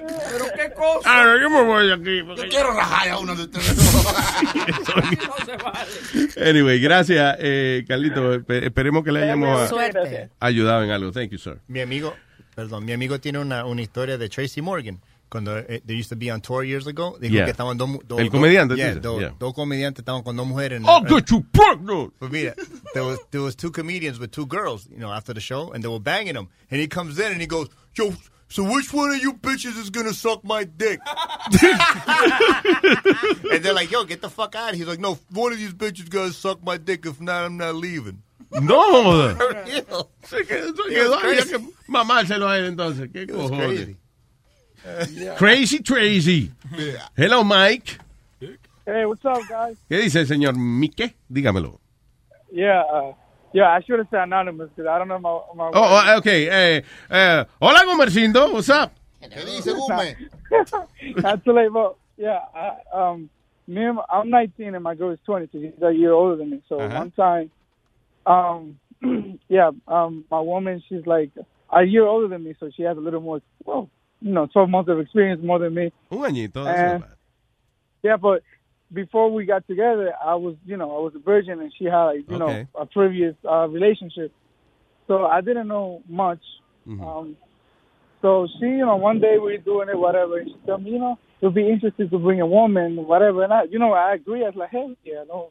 Pero 0.06 0.44
qué 0.56 0.74
cosa. 0.74 1.00
Ah, 1.04 1.24
no, 1.24 1.40
yo 1.40 1.50
me 1.50 1.62
voy 1.62 1.86
de 1.86 1.92
aquí. 1.94 2.22
porque- 2.26 2.42
Yo 2.42 2.48
quiero 2.48 2.72
rajar 2.72 3.08
a 3.10 3.18
uno 3.18 3.34
de 3.36 3.42
ustedes. 3.44 3.76
No 5.20 5.44
se 5.44 5.56
vale. 5.56 6.50
Anyway, 6.50 6.80
gracias, 6.80 7.36
eh, 7.40 7.84
Carlito. 7.86 8.34
Espe- 8.34 8.64
Esperemos 8.64 9.04
que 9.04 9.12
le 9.12 9.22
hayamos 9.24 9.70
ayudado 10.40 10.84
en 10.84 10.90
algo. 10.90 11.12
Thank 11.12 11.30
you, 11.30 11.38
sir. 11.38 11.60
Mi 11.68 11.80
amigo, 11.80 12.14
perdón, 12.54 12.84
mi 12.84 12.92
amigo 12.92 13.20
tiene 13.20 13.38
una, 13.38 13.64
una 13.64 13.82
historia 13.82 14.18
de 14.18 14.28
Tracy 14.28 14.60
Morgan. 14.62 15.00
Cuando 15.28 15.56
eh, 15.58 15.80
they 15.86 15.96
used 15.96 16.08
to 16.10 16.16
be 16.16 16.32
on 16.32 16.40
tour 16.40 16.64
years 16.64 16.88
ago, 16.88 17.16
dijo 17.20 17.32
Yeah. 17.34 17.44
que 17.44 17.52
estaban 17.52 17.78
dos, 17.78 17.88
dos 18.04 18.18
El 18.18 18.30
comediante, 18.30 18.74
yeah, 18.74 18.88
dice, 18.88 19.00
dos, 19.00 19.20
yeah. 19.20 19.32
dos 19.38 19.54
comediantes 19.54 20.00
estaban 20.00 20.24
con 20.24 20.36
dos 20.36 20.44
mujeres. 20.44 20.78
en- 20.80 20.84
I'll 20.86 21.04
get 21.06 21.26
you 21.30 21.44
pregnant. 21.52 22.12
Pues 22.18 22.32
mira, 22.32 22.54
there 22.94 23.04
was 23.06 23.20
there 23.30 23.40
was 23.44 23.54
two 23.54 23.70
comedians 23.70 24.18
with 24.18 24.30
two 24.32 24.44
girls, 24.46 24.88
you 24.90 24.96
know, 24.98 25.12
after 25.12 25.32
the 25.32 25.40
show, 25.40 25.70
and 25.72 25.84
they 25.84 25.88
were 25.88 26.00
banging 26.02 26.34
them. 26.34 26.48
And 26.68 26.80
he 26.80 26.88
comes 26.88 27.16
in 27.20 27.26
and 27.30 27.40
he 27.40 27.46
goes, 27.46 27.68
"Yo, 27.94 28.12
so 28.50 28.62
which 28.70 28.92
one 28.92 29.10
of 29.12 29.16
you 29.22 29.32
bitches 29.32 29.78
is 29.78 29.88
gonna 29.90 30.12
suck 30.12 30.44
my 30.44 30.64
dick?" 30.64 31.00
and 33.52 33.64
they're 33.64 33.72
like, 33.74 33.90
"Yo, 33.90 34.04
get 34.04 34.20
the 34.20 34.28
fuck 34.30 34.54
out!" 34.54 34.74
He's 34.74 34.86
like, 34.86 34.98
"No, 35.00 35.18
one 35.30 35.52
of 35.52 35.58
these 35.58 35.72
bitches 35.72 36.08
gonna 36.10 36.32
suck 36.32 36.62
my 36.62 36.76
dick. 36.76 37.06
If 37.06 37.20
not, 37.20 37.44
I'm 37.44 37.56
not 37.56 37.74
leaving." 37.74 38.22
No, 38.52 38.80
joda. 38.92 39.34
For 39.38 39.48
real. 39.64 40.10
Se 40.24 40.36
quedó, 40.44 40.76
se 40.76 40.82
It 40.82 40.96
quedó 40.96 41.10
was 41.10 41.22
ahí, 41.22 41.36
crazy. 41.38 41.48
que 41.50 41.58
mamárselo 41.88 42.48
a 42.48 42.58
él 42.58 42.66
entonces. 42.66 43.08
¿Qué 43.12 43.22
It 43.22 43.30
was 43.32 43.50
cojones? 43.50 43.76
crazy. 43.76 43.96
Crazy 45.36 45.78
Tracy. 45.82 46.50
Hello, 47.16 47.44
Mike. 47.44 47.98
Hey, 48.86 49.04
what's 49.04 49.22
up, 49.26 49.42
guys? 49.48 49.76
¿Qué 49.90 49.98
dice 50.00 50.20
el 50.20 50.26
señor 50.26 50.54
Mike? 50.56 51.14
Dígamelo. 51.30 51.78
Yeah, 52.50 52.82
uh, 52.90 53.12
yeah, 53.52 53.68
I 53.70 53.80
should 53.82 53.98
have 53.98 54.08
said 54.10 54.22
anonymous 54.22 54.70
because 54.74 54.88
I 54.88 54.98
don't 54.98 55.08
know 55.08 55.18
my 55.18 55.40
my. 55.54 55.70
Oh, 55.72 55.72
oh, 55.74 56.16
ok. 56.18 56.24
Hey, 56.30 56.82
eh, 57.10 57.44
hola, 57.60 57.80
Gomercindo. 57.86 58.52
What's 58.52 58.68
up? 58.70 58.92
¿Qué 59.22 59.44
dice, 59.44 59.72
Gume? 59.74 60.16
Not 61.22 61.44
too 61.44 61.52
late, 61.52 61.72
but 61.72 61.96
yeah, 62.16 62.38
I, 62.54 62.76
um, 62.92 63.28
me, 63.66 63.84
and 63.84 63.96
my- 63.96 64.04
I'm 64.10 64.30
19 64.30 64.74
and 64.74 64.82
my 64.82 64.94
girl 64.94 65.10
is 65.10 65.18
20, 65.26 65.46
so 65.52 65.58
she's 65.60 65.82
a 65.82 65.92
year 65.92 66.12
older 66.12 66.36
than 66.36 66.50
me. 66.50 66.62
So 66.68 66.80
Uh-huh. 66.80 66.98
one 66.98 67.10
time, 67.12 67.50
um, 68.26 68.78
yeah, 69.48 69.70
um, 69.88 70.24
my 70.30 70.40
woman, 70.40 70.82
she's 70.88 71.06
like 71.06 71.30
a 71.72 71.82
year 71.84 72.06
older 72.06 72.28
than 72.28 72.44
me, 72.44 72.54
so 72.58 72.70
she 72.74 72.82
has 72.82 72.96
a 72.96 73.00
little 73.00 73.20
more, 73.20 73.40
well, 73.64 73.88
you 74.22 74.32
know, 74.32 74.46
12 74.46 74.68
months 74.70 74.90
of 74.90 74.98
experience 75.00 75.42
more 75.44 75.58
than 75.58 75.74
me. 75.74 75.92
Un 76.10 76.18
añito. 76.18 76.64
that's 76.64 76.78
And- 76.78 77.00
not 77.00 77.08
bad. 77.08 77.16
Yeah, 78.02 78.16
but 78.16 78.42
before 78.92 79.30
we 79.30 79.44
got 79.46 79.66
together, 79.66 80.12
I 80.24 80.34
was, 80.34 80.56
you 80.66 80.76
know, 80.76 80.96
I 80.96 81.00
was 81.00 81.12
a 81.14 81.18
virgin, 81.20 81.60
and 81.60 81.72
she 81.78 81.84
had, 81.84 82.04
like, 82.04 82.24
you 82.28 82.36
Okay. 82.36 82.66
know, 82.74 82.80
a 82.82 82.86
previous 82.86 83.34
uh, 83.48 83.68
relationship. 83.68 84.32
So 85.06 85.26
I 85.26 85.40
didn't 85.40 85.68
know 85.68 86.02
much. 86.08 86.42
Mm-hmm. 86.86 87.02
Um, 87.04 87.36
so 88.22 88.46
she, 88.58 88.66
you 88.66 88.86
know, 88.86 88.96
one 88.96 89.20
day 89.20 89.34
we 89.38 89.52
were 89.52 89.56
doing 89.58 89.88
it, 89.88 89.98
whatever, 89.98 90.38
and 90.38 90.48
she 90.48 90.56
told 90.66 90.82
me, 90.82 90.90
you 90.92 90.98
know, 90.98 91.18
it 91.40 91.46
would 91.46 91.54
be 91.54 91.68
interesting 91.68 92.10
to 92.10 92.18
bring 92.18 92.40
a 92.40 92.46
woman, 92.46 92.96
whatever. 93.06 93.42
And 93.44 93.52
I, 93.52 93.62
you 93.64 93.78
know, 93.78 93.92
I 93.92 94.14
agree. 94.14 94.42
I 94.44 94.48
was 94.48 94.56
like, 94.56 94.70
hey, 94.70 94.94
yeah, 95.04 95.24
no. 95.26 95.48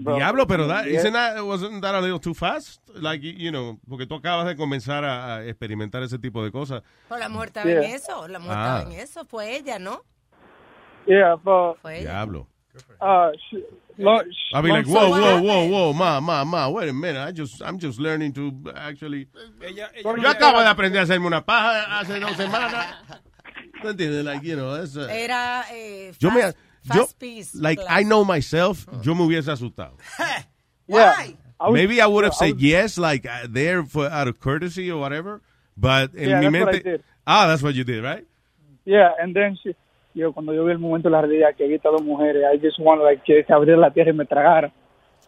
Bro. 0.00 0.16
Diablo, 0.16 0.46
pero 0.46 0.68
that, 0.68 0.86
Yeah. 0.86 0.98
isn't 1.00 1.12
that, 1.12 1.44
wasn't 1.44 1.82
that 1.82 1.94
a 1.94 2.00
little 2.00 2.20
too 2.20 2.34
fast? 2.34 2.80
Like, 2.94 3.20
you 3.24 3.50
know, 3.50 3.78
porque 3.88 4.06
tú 4.06 4.14
acabas 4.14 4.46
de 4.46 4.54
comenzar 4.54 5.04
a, 5.04 5.38
a 5.38 5.44
experimentar 5.46 6.02
ese 6.04 6.18
tipo 6.20 6.44
de 6.44 6.52
cosas. 6.52 6.82
Pues 7.08 7.18
la 7.20 7.28
mujer 7.28 7.48
estaba 7.48 7.66
Yeah. 7.68 7.82
en 7.82 7.90
eso, 7.96 8.28
la 8.28 8.38
mujer 8.38 8.56
Ah. 8.56 8.76
estaba 8.78 8.94
en 8.94 9.00
eso, 9.00 9.24
fue 9.24 9.56
ella, 9.56 9.78
¿no? 9.80 10.02
Yeah, 11.08 11.36
but 11.42 11.74
Diablo. 11.82 12.46
uh, 13.00 13.30
she, 13.50 13.64
long, 13.96 14.22
I'll 14.52 14.62
be 14.62 14.68
like, 14.68 14.86
whoa, 14.86 14.92
story 15.08 15.10
whoa, 15.22 15.30
short- 15.30 15.42
whoa, 15.44 15.64
whoa, 15.68 15.92
ma, 15.94 16.20
ma, 16.20 16.44
ma, 16.44 16.68
wait 16.68 16.88
a 16.88 16.92
minute. 16.92 17.18
I 17.20 17.32
just, 17.32 17.62
I'm 17.62 17.78
just 17.78 17.98
learning 17.98 18.32
to 18.34 18.52
actually. 18.76 19.26
Ella, 19.62 19.88
ella, 19.96 20.02
Sorry, 20.02 20.22
Yo 20.22 20.28
acabo 20.28 20.60
de 20.60 20.66
aprender 20.68 20.98
a 21.00 21.02
hacerme 21.04 21.26
una 21.26 21.40
paja 21.44 21.98
hace 22.00 22.20
dos 22.20 22.36
semanas. 22.36 22.94
¿No 23.82 23.90
entiendes? 23.90 24.24
Like, 24.24 24.42
you 24.44 24.56
know, 24.56 24.74
it's, 24.74 24.96
uh, 24.96 25.08
Era 25.10 25.64
eh, 25.70 26.12
yo 26.20 26.30
me, 26.30 26.40
fast, 26.42 26.56
yo, 26.94 27.00
fast 27.06 27.18
piece 27.18 27.54
like, 27.54 27.78
class. 27.80 27.90
I 27.90 28.02
know 28.04 28.24
myself, 28.24 28.86
yo 29.02 29.14
me 29.14 29.24
hubiese 29.26 29.48
asustado. 29.50 29.96
Yeah. 30.90 31.14
I 31.60 31.68
was- 31.68 31.74
Maybe 31.74 32.00
I 32.00 32.06
would 32.06 32.24
have 32.24 32.32
I 32.34 32.36
said 32.46 32.54
was- 32.54 32.62
yes, 32.62 32.98
like, 32.98 33.26
uh, 33.26 33.46
there 33.48 33.82
for 33.84 34.06
out 34.08 34.26
of 34.28 34.40
courtesy 34.40 34.90
or 34.90 34.98
whatever. 35.00 35.40
But 35.76 36.10
en 36.16 36.28
Yeah, 36.28 36.40
mi 36.40 36.46
that's 36.50 36.52
what 36.64 36.68
I 36.68 36.72
mente. 36.72 36.82
did. 36.84 37.04
Ah, 37.26 37.46
that's 37.46 37.62
what 37.62 37.74
you 37.74 37.84
did, 37.84 38.02
right? 38.02 38.26
Yeah, 38.84 39.10
and 39.20 39.34
then 39.36 39.56
she, 39.62 39.74
yo 40.18 40.32
cuando 40.32 40.52
yo 40.52 40.64
vi 40.64 40.72
el 40.72 40.78
momento 40.78 41.08
de 41.08 41.12
la 41.12 41.22
realidad 41.22 41.54
que 41.56 41.72
estas 41.74 41.92
dos 41.92 42.02
mujeres, 42.02 42.42
I 42.54 42.58
just 42.60 42.78
wanted 42.78 43.04
like 43.04 43.22
que 43.24 43.44
se 43.44 43.52
abriera 43.52 43.80
la 43.80 43.90
tierra 43.90 44.10
y 44.10 44.14
me 44.14 44.24
tragara. 44.26 44.72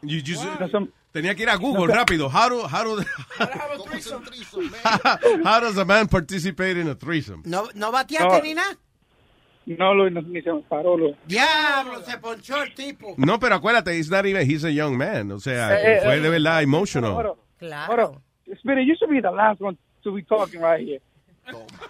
You 0.02 0.20
just, 0.26 0.44
No 0.58 0.68
son- 0.68 0.92
tenía 1.12 1.34
que 1.34 1.42
ir 1.42 1.50
a 1.50 1.56
Google 1.56 1.92
rápido. 1.92 2.28
How 2.28 2.48
do, 2.48 2.62
how 2.66 2.84
do, 2.84 3.02
how 5.44 5.60
does 5.60 5.76
a 5.78 5.84
man 5.84 6.08
participate 6.08 6.76
in 6.78 6.88
a 6.88 6.94
threesome? 6.94 7.42
¿No, 7.44 7.68
no 7.74 7.92
bateaste 7.92 8.38
No. 8.38 8.42
ni 8.42 8.54
nada? 8.54 8.76
No, 9.66 9.94
lo, 9.94 10.10
no, 10.10 10.22
ni 10.22 10.40
se 10.42 10.52
me 10.52 10.62
paró. 10.62 10.96
Lo. 10.96 11.14
Diablo, 11.26 12.00
se 12.02 12.16
ponchó 12.18 12.62
el 12.62 12.74
tipo. 12.74 13.14
No, 13.18 13.38
pero 13.38 13.56
acuérdate, 13.56 13.94
he's 13.96 14.10
not 14.10 14.24
even, 14.26 14.48
he's 14.48 14.64
a 14.64 14.70
young 14.70 14.96
man. 14.96 15.30
O 15.32 15.38
sea, 15.38 15.78
Eh, 15.78 15.98
eh, 15.98 16.00
fue 16.02 16.16
eh, 16.16 16.20
de 16.20 16.28
verdad 16.30 16.62
emotional. 16.62 17.12
Hold 17.12 17.26
up, 17.26 17.38
Claro. 17.58 18.04
up. 18.14 18.22
Spirit, 18.58 18.86
you 18.86 18.94
should 18.98 19.10
be 19.10 19.20
the 19.20 19.30
last 19.30 19.60
one 19.60 19.76
to 20.02 20.12
be 20.12 20.22
talking 20.24 20.60
right 20.60 20.84
here. 20.84 21.00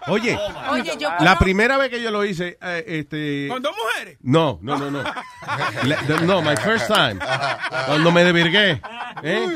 Oye, 0.07 0.37
Oye, 0.71 0.97
yo 0.99 1.09
la 1.19 1.37
primera 1.37 1.77
vez 1.77 1.89
que 1.89 2.01
yo 2.01 2.09
lo 2.09 2.25
hice, 2.25 2.57
eh, 2.61 2.83
este... 2.87 3.47
¿Con 3.47 3.61
dos 3.61 3.73
mujeres? 3.77 4.17
No, 4.21 4.57
no, 4.61 4.77
no, 4.77 4.89
no. 4.89 5.03
La- 5.03 5.97
the- 6.07 6.25
no, 6.25 6.41
my 6.41 6.55
first 6.57 6.87
time. 6.87 7.19
Cuando 7.85 8.11
me 8.11 8.23
desvirgué. 8.23 8.81
¿eh? 9.23 9.47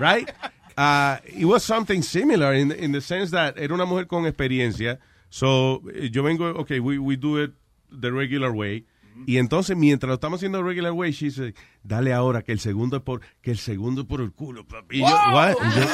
Right? 0.00 0.30
Uh, 0.78 1.16
it 1.26 1.44
was 1.44 1.62
something 1.62 2.00
similar 2.02 2.54
in, 2.54 2.72
in 2.72 2.92
the 2.92 3.00
sense 3.02 3.30
that 3.32 3.58
era 3.58 3.74
una 3.74 3.84
mujer 3.84 4.06
con 4.06 4.24
experiencia. 4.24 4.98
So, 5.28 5.82
eh, 5.94 6.08
yo 6.10 6.22
vengo, 6.22 6.46
okay, 6.60 6.80
we, 6.80 6.98
we 6.98 7.16
do 7.16 7.36
it 7.42 7.52
the 7.90 8.10
regular 8.10 8.52
way. 8.52 8.84
Y 9.26 9.38
entonces, 9.38 9.76
mientras 9.76 10.08
lo 10.08 10.14
estamos 10.14 10.38
haciendo 10.38 10.62
regular 10.62 10.92
way, 10.92 11.12
she 11.12 11.30
said, 11.30 11.54
dale 11.82 12.12
ahora 12.12 12.42
que 12.42 12.52
el 12.52 12.60
segundo 12.60 12.96
es 12.96 13.02
por, 13.02 13.20
que 13.40 13.52
el 13.52 13.58
segundo 13.58 14.02
es 14.02 14.06
por 14.06 14.20
el 14.20 14.32
culo, 14.32 14.66
papi. 14.66 14.98
Y 14.98 15.00
yo, 15.00 15.06
what? 15.06 15.54
Y 15.60 15.80
yo, 15.80 15.86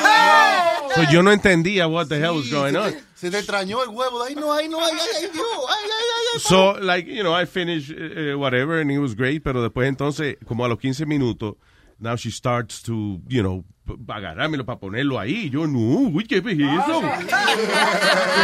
so 0.94 1.12
yo 1.12 1.22
no 1.22 1.32
entendía 1.32 1.86
what 1.86 2.08
the 2.08 2.16
hell 2.16 2.36
was 2.36 2.50
going 2.50 2.74
on. 2.74 2.94
Se 3.14 3.30
te 3.30 3.38
extrañó 3.38 3.82
el 3.82 3.90
huevo. 3.90 4.22
Ay, 4.22 4.34
no, 4.34 4.52
ay, 4.52 4.68
no, 4.68 4.78
ay, 4.84 4.92
ay, 4.92 5.24
ay. 5.24 5.30
Ay. 5.30 6.40
So, 6.40 6.78
like, 6.80 7.06
you 7.08 7.22
know, 7.22 7.34
I 7.34 7.46
finished 7.46 7.90
uh, 7.90 8.38
whatever 8.38 8.80
and 8.80 8.90
it 8.90 8.98
was 8.98 9.14
great, 9.14 9.42
pero 9.42 9.62
después 9.62 9.88
entonces, 9.88 10.36
como 10.46 10.64
a 10.64 10.68
los 10.68 10.78
15 10.78 11.06
minutos, 11.06 11.54
now 11.98 12.16
she 12.16 12.30
starts 12.30 12.82
to, 12.82 13.20
you 13.28 13.42
know, 13.42 13.64
agarrármelo 14.08 14.64
para 14.64 14.78
ponerlo 14.78 15.18
ahí. 15.18 15.50
Yo, 15.50 15.66
no, 15.66 16.10
uy, 16.10 16.24
¿qué 16.24 16.36
es 16.36 16.44
eso? 16.44 17.00
What 17.00 17.18
the 17.18 17.34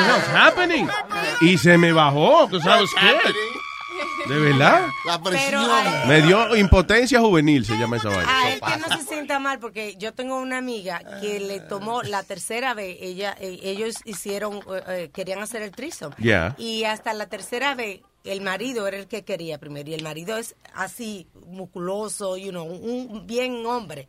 hell's 0.04 0.28
happening? 0.28 0.88
Y 1.40 1.58
se 1.58 1.78
me 1.78 1.92
bajó, 1.92 2.48
because 2.48 2.66
I 2.66 2.80
was 2.80 2.90
scared. 2.90 3.34
De 4.28 4.38
verdad. 4.38 4.88
La 5.04 5.20
presión. 5.20 5.64
a, 5.70 6.04
Me 6.06 6.22
dio 6.22 6.56
impotencia 6.56 7.20
juvenil, 7.20 7.64
se 7.64 7.76
llama 7.76 7.96
esa 7.96 8.08
a 8.08 8.16
vaina. 8.16 8.52
él 8.52 8.60
que 8.60 8.76
no 8.78 8.96
se 8.96 9.06
sienta 9.06 9.38
mal, 9.38 9.58
porque 9.58 9.96
yo 9.96 10.14
tengo 10.14 10.38
una 10.40 10.58
amiga 10.58 11.00
que 11.20 11.40
le 11.40 11.60
tomó 11.60 12.02
la 12.02 12.22
tercera 12.22 12.74
vez, 12.74 12.96
ella, 13.00 13.36
eh, 13.40 13.58
ellos 13.62 13.96
hicieron, 14.04 14.56
eh, 14.56 14.82
eh, 14.88 15.10
querían 15.12 15.40
hacer 15.40 15.62
el 15.62 15.70
trisom. 15.72 16.12
Yeah. 16.16 16.54
Y 16.58 16.84
hasta 16.84 17.12
la 17.12 17.26
tercera 17.26 17.74
vez, 17.74 18.00
el 18.24 18.40
marido 18.40 18.86
era 18.86 18.96
el 18.96 19.06
que 19.06 19.24
quería 19.24 19.58
primero, 19.58 19.90
y 19.90 19.94
el 19.94 20.02
marido 20.02 20.38
es 20.38 20.56
así, 20.74 21.26
musculoso, 21.46 22.36
you 22.36 22.50
know, 22.50 22.64
un, 22.64 23.08
un 23.10 23.26
bien 23.26 23.64
hombre. 23.66 24.08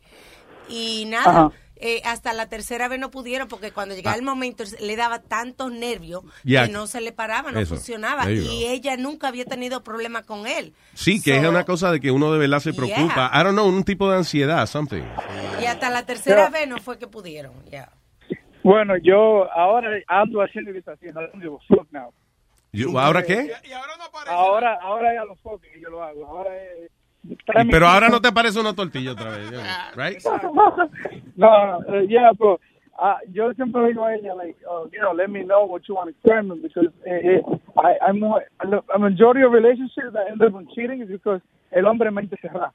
Y 0.68 1.04
nada. 1.06 1.52
Eh, 1.76 2.00
hasta 2.04 2.32
la 2.32 2.48
tercera 2.48 2.88
vez 2.88 2.98
no 2.98 3.10
pudieron, 3.10 3.48
porque 3.48 3.70
cuando 3.72 3.94
llegaba 3.94 4.16
el 4.16 4.22
momento 4.22 4.64
le 4.80 4.96
daba 4.96 5.20
tantos 5.20 5.70
nervios 5.72 6.22
Yeah. 6.44 6.66
que 6.66 6.72
no 6.72 6.86
se 6.86 7.00
le 7.00 7.12
paraba, 7.12 7.52
no 7.52 7.60
Eso. 7.60 7.74
funcionaba. 7.74 8.30
Y 8.30 8.64
ella 8.66 8.96
nunca 8.96 9.28
había 9.28 9.44
tenido 9.44 9.82
problema 9.84 10.22
con 10.22 10.46
él. 10.46 10.74
Sí, 10.94 11.22
que 11.22 11.36
es 11.36 11.42
So- 11.42 11.50
una 11.50 11.64
cosa 11.64 11.90
de 11.92 12.00
que 12.00 12.10
uno 12.10 12.32
de 12.32 12.38
verdad 12.38 12.60
se 12.60 12.72
Yeah. 12.72 12.82
preocupa. 12.96 13.30
I 13.34 13.42
don't 13.44 13.52
know, 13.52 13.66
un 13.68 13.84
tipo 13.84 14.10
de 14.10 14.16
ansiedad, 14.18 14.66
something. 14.66 15.02
Y 15.60 15.64
hasta 15.66 15.90
la 15.90 16.04
tercera 16.06 16.48
Pero- 16.50 16.58
vez 16.60 16.68
no 16.68 16.78
fue 16.78 16.98
que 16.98 17.06
pudieron. 17.06 17.52
ya. 17.70 17.90
Bueno, 18.62 18.94
yo 19.02 19.50
ahora 19.52 19.90
ando 20.08 20.42
haciendo 20.42 20.72
está 20.72 20.92
haciendo. 20.92 21.20
Fuck 21.68 21.88
¿Ahora 22.98 23.22
qué? 23.22 23.52
Ahora, 24.26 24.78
ahora 24.82 25.14
ya 25.14 25.24
lo 25.24 25.36
fuck 25.36 25.62
que 25.62 25.80
yo 25.80 25.88
lo 25.88 26.02
hago. 26.02 26.26
Ahora 26.26 26.50
es... 26.56 26.90
Pero 27.70 27.86
ahora 27.86 28.08
no 28.08 28.20
te 28.20 28.32
parece 28.32 28.60
una 28.60 28.74
tortilla 28.74 29.12
otra 29.12 29.30
vez, 29.30 29.50
right? 29.96 30.18
no, 31.36 31.78
uh, 31.78 32.00
yeah, 32.08 32.32
but 32.38 32.60
uh, 32.98 33.18
yo 33.32 33.52
siempre 33.54 33.88
digo 33.88 34.04
a 34.04 34.14
ella, 34.14 34.34
like, 34.34 34.56
oh, 34.68 34.88
you 34.92 35.00
know, 35.00 35.12
let 35.12 35.28
me 35.28 35.42
know 35.42 35.64
what 35.64 35.82
you 35.88 35.94
want 35.94 36.08
to 36.08 36.10
experiment 36.10 36.62
because 36.62 36.88
eh, 37.06 37.38
eh, 37.38 37.58
I, 37.76 37.96
I'm 38.06 38.20
more, 38.20 38.44
a 38.94 38.98
majority 38.98 39.42
of 39.42 39.52
relationships 39.52 40.12
that 40.12 40.30
end 40.30 40.42
up 40.42 40.54
in 40.58 40.66
cheating 40.74 41.02
is 41.02 41.08
because 41.08 41.40
el 41.72 41.86
hombre 41.86 42.10
mente 42.10 42.36
cerrada. 42.42 42.72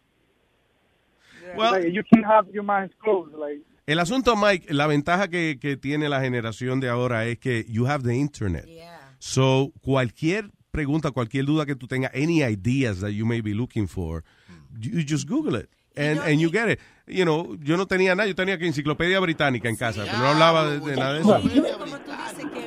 Well- 1.56 1.72
like, 1.72 1.92
you 1.92 2.04
can't 2.04 2.26
have 2.26 2.48
your 2.54 2.64
mind 2.64 2.92
closed. 3.04 3.34
Like, 3.34 3.62
El 3.88 4.00
asunto, 4.00 4.36
Mike, 4.36 4.74
la 4.74 4.88
ventaja 4.88 5.28
que, 5.28 5.58
que 5.60 5.76
tiene 5.76 6.08
la 6.08 6.22
generación 6.22 6.80
de 6.80 6.88
ahora 6.88 7.26
es 7.26 7.40
que 7.40 7.66
you 7.68 7.88
have 7.88 8.04
the 8.04 8.16
internet. 8.16 8.66
So, 9.18 9.72
cualquier 9.82 10.52
pregunta, 10.72 11.12
cualquier 11.12 11.46
duda 11.46 11.66
que 11.66 11.76
tú 11.76 11.88
tengas, 11.88 12.12
any 12.14 12.42
ideas 12.44 13.02
that 13.02 13.12
you 13.12 13.26
may 13.26 13.42
be 13.42 13.54
looking 13.54 13.88
for, 13.88 14.24
you 14.80 15.04
just 15.04 15.28
Google 15.28 15.56
it. 15.56 15.70
And, 15.94 16.20
and 16.20 16.40
you 16.40 16.50
get 16.50 16.70
it. 16.70 16.80
You 17.06 17.26
know, 17.26 17.58
yo 17.62 17.76
no 17.76 17.86
tenía 17.86 18.16
nada, 18.16 18.26
yo 18.26 18.34
tenía 18.34 18.58
que 18.58 18.66
enciclopedia 18.66 19.20
británica 19.20 19.68
en 19.68 19.76
casa, 19.76 20.06
pero 20.06 20.20
no 20.20 20.28
hablaba 20.30 20.70
de, 20.70 20.80
de 20.80 20.96
nada 20.96 21.14
de 21.16 21.20
eso. 21.20 21.42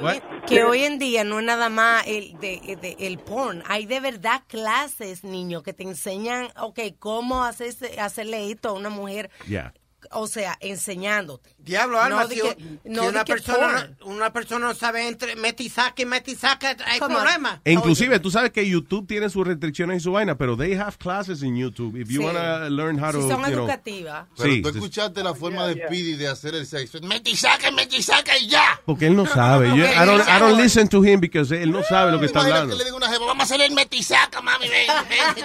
What? 0.03 0.19
Que 0.47 0.63
hoy 0.65 0.83
en 0.85 0.99
día 0.99 1.25
no 1.25 1.39
es 1.41 1.47
nada 1.47 1.71
más 1.71 2.05
el, 2.07 2.39
de, 2.41 2.77
de- 2.83 2.97
el 3.07 3.19
porn. 3.19 3.63
Hay 3.67 3.87
de 3.87 4.01
verdad 4.01 4.43
clases, 4.47 5.25
niños, 5.25 5.63
que 5.63 5.73
te 5.73 5.85
enseñan, 5.85 6.49
ok, 6.61 6.81
cómo 6.99 7.45
hacerse, 7.45 7.99
hacerle 7.99 8.51
esto 8.51 8.69
a 8.69 8.73
una 8.73 8.91
mujer. 8.91 9.31
Yeah. 9.49 9.73
O 10.13 10.27
sea, 10.27 10.57
enseñándote. 10.61 11.55
Diablo, 11.59 12.01
Alma, 12.01 12.25
No, 12.25 12.29
si, 12.29 12.35
que- 12.37 12.57
no, 12.85 13.03
si 13.03 13.09
una, 13.09 13.25
persona, 13.25 13.91
no, 14.01 14.07
una 14.07 14.33
persona 14.33 14.67
no 14.69 14.75
sabe 14.75 15.09
entre 15.09 15.35
metisaca 15.37 16.03
y 16.03 16.05
metisaca, 16.07 16.77
hay 16.87 16.99
Come 16.99 17.15
problema. 17.15 17.61
E 17.65 17.73
inclusive, 17.73 18.19
tú 18.21 18.31
sabes 18.31 18.51
que 18.53 18.69
YouTube 18.69 19.07
tiene 19.07 19.31
sus 19.31 19.47
restricciones 19.47 19.99
y 19.99 20.01
su 20.05 20.13
vaina, 20.13 20.37
pero 20.37 20.57
they 20.57 20.75
have 20.75 20.97
classes 20.99 21.43
in 21.43 21.57
YouTube 21.57 21.97
if 21.99 22.09
you 22.11 22.21
Sí. 22.21 22.27
wanna 22.27 22.69
learn 22.69 22.99
how 23.03 23.13
to, 23.13 23.23
Si 23.23 23.29
son 23.29 23.41
you 23.43 23.47
know. 23.53 23.65
educativas. 23.65 24.27
Pero 24.37 24.53
Sí, 24.53 24.63
tú 24.63 24.69
sí. 24.71 24.79
escuchaste 24.79 25.23
la 25.23 25.35
forma 25.35 25.67
de 25.67 25.85
Speedy 25.87 26.15
de 26.17 26.29
hacer 26.29 26.55
el 26.55 26.67
sexo. 26.67 26.99
Mete 27.03 27.31
y 27.31 27.37
saca, 27.37 27.71
mete 27.71 27.97
y 27.97 28.03
saca 28.03 28.37
y 28.39 28.49
ya. 28.49 28.81
Porque 28.85 29.07
él 29.07 29.17
no 29.17 29.27
sabe. 29.27 29.69
Yo- 29.69 29.85
I, 29.87 30.07
don't, 30.07 30.23
I 30.29 30.39
don't 30.39 30.61
listen 30.61 30.89
to 30.89 31.03
him 31.05 31.21
because 31.21 31.51
él 31.55 31.71
no 31.71 31.83
sabe 31.83 32.13
lo 32.13 32.21
que 32.21 32.27
está 32.27 32.41
hablando. 32.41 32.77
que 32.77 32.79
le 32.79 32.85
diga 32.85 32.97
una 32.97 33.09
jeva, 33.11 33.27
vamos 33.27 33.41
a 33.41 33.45
hacer 33.55 33.61
el 33.67 33.73
mete 33.75 33.97
y 33.97 34.03
saca, 34.03 34.41
mami, 34.43 34.69
ven, 34.69 34.87
ven, 35.09 35.45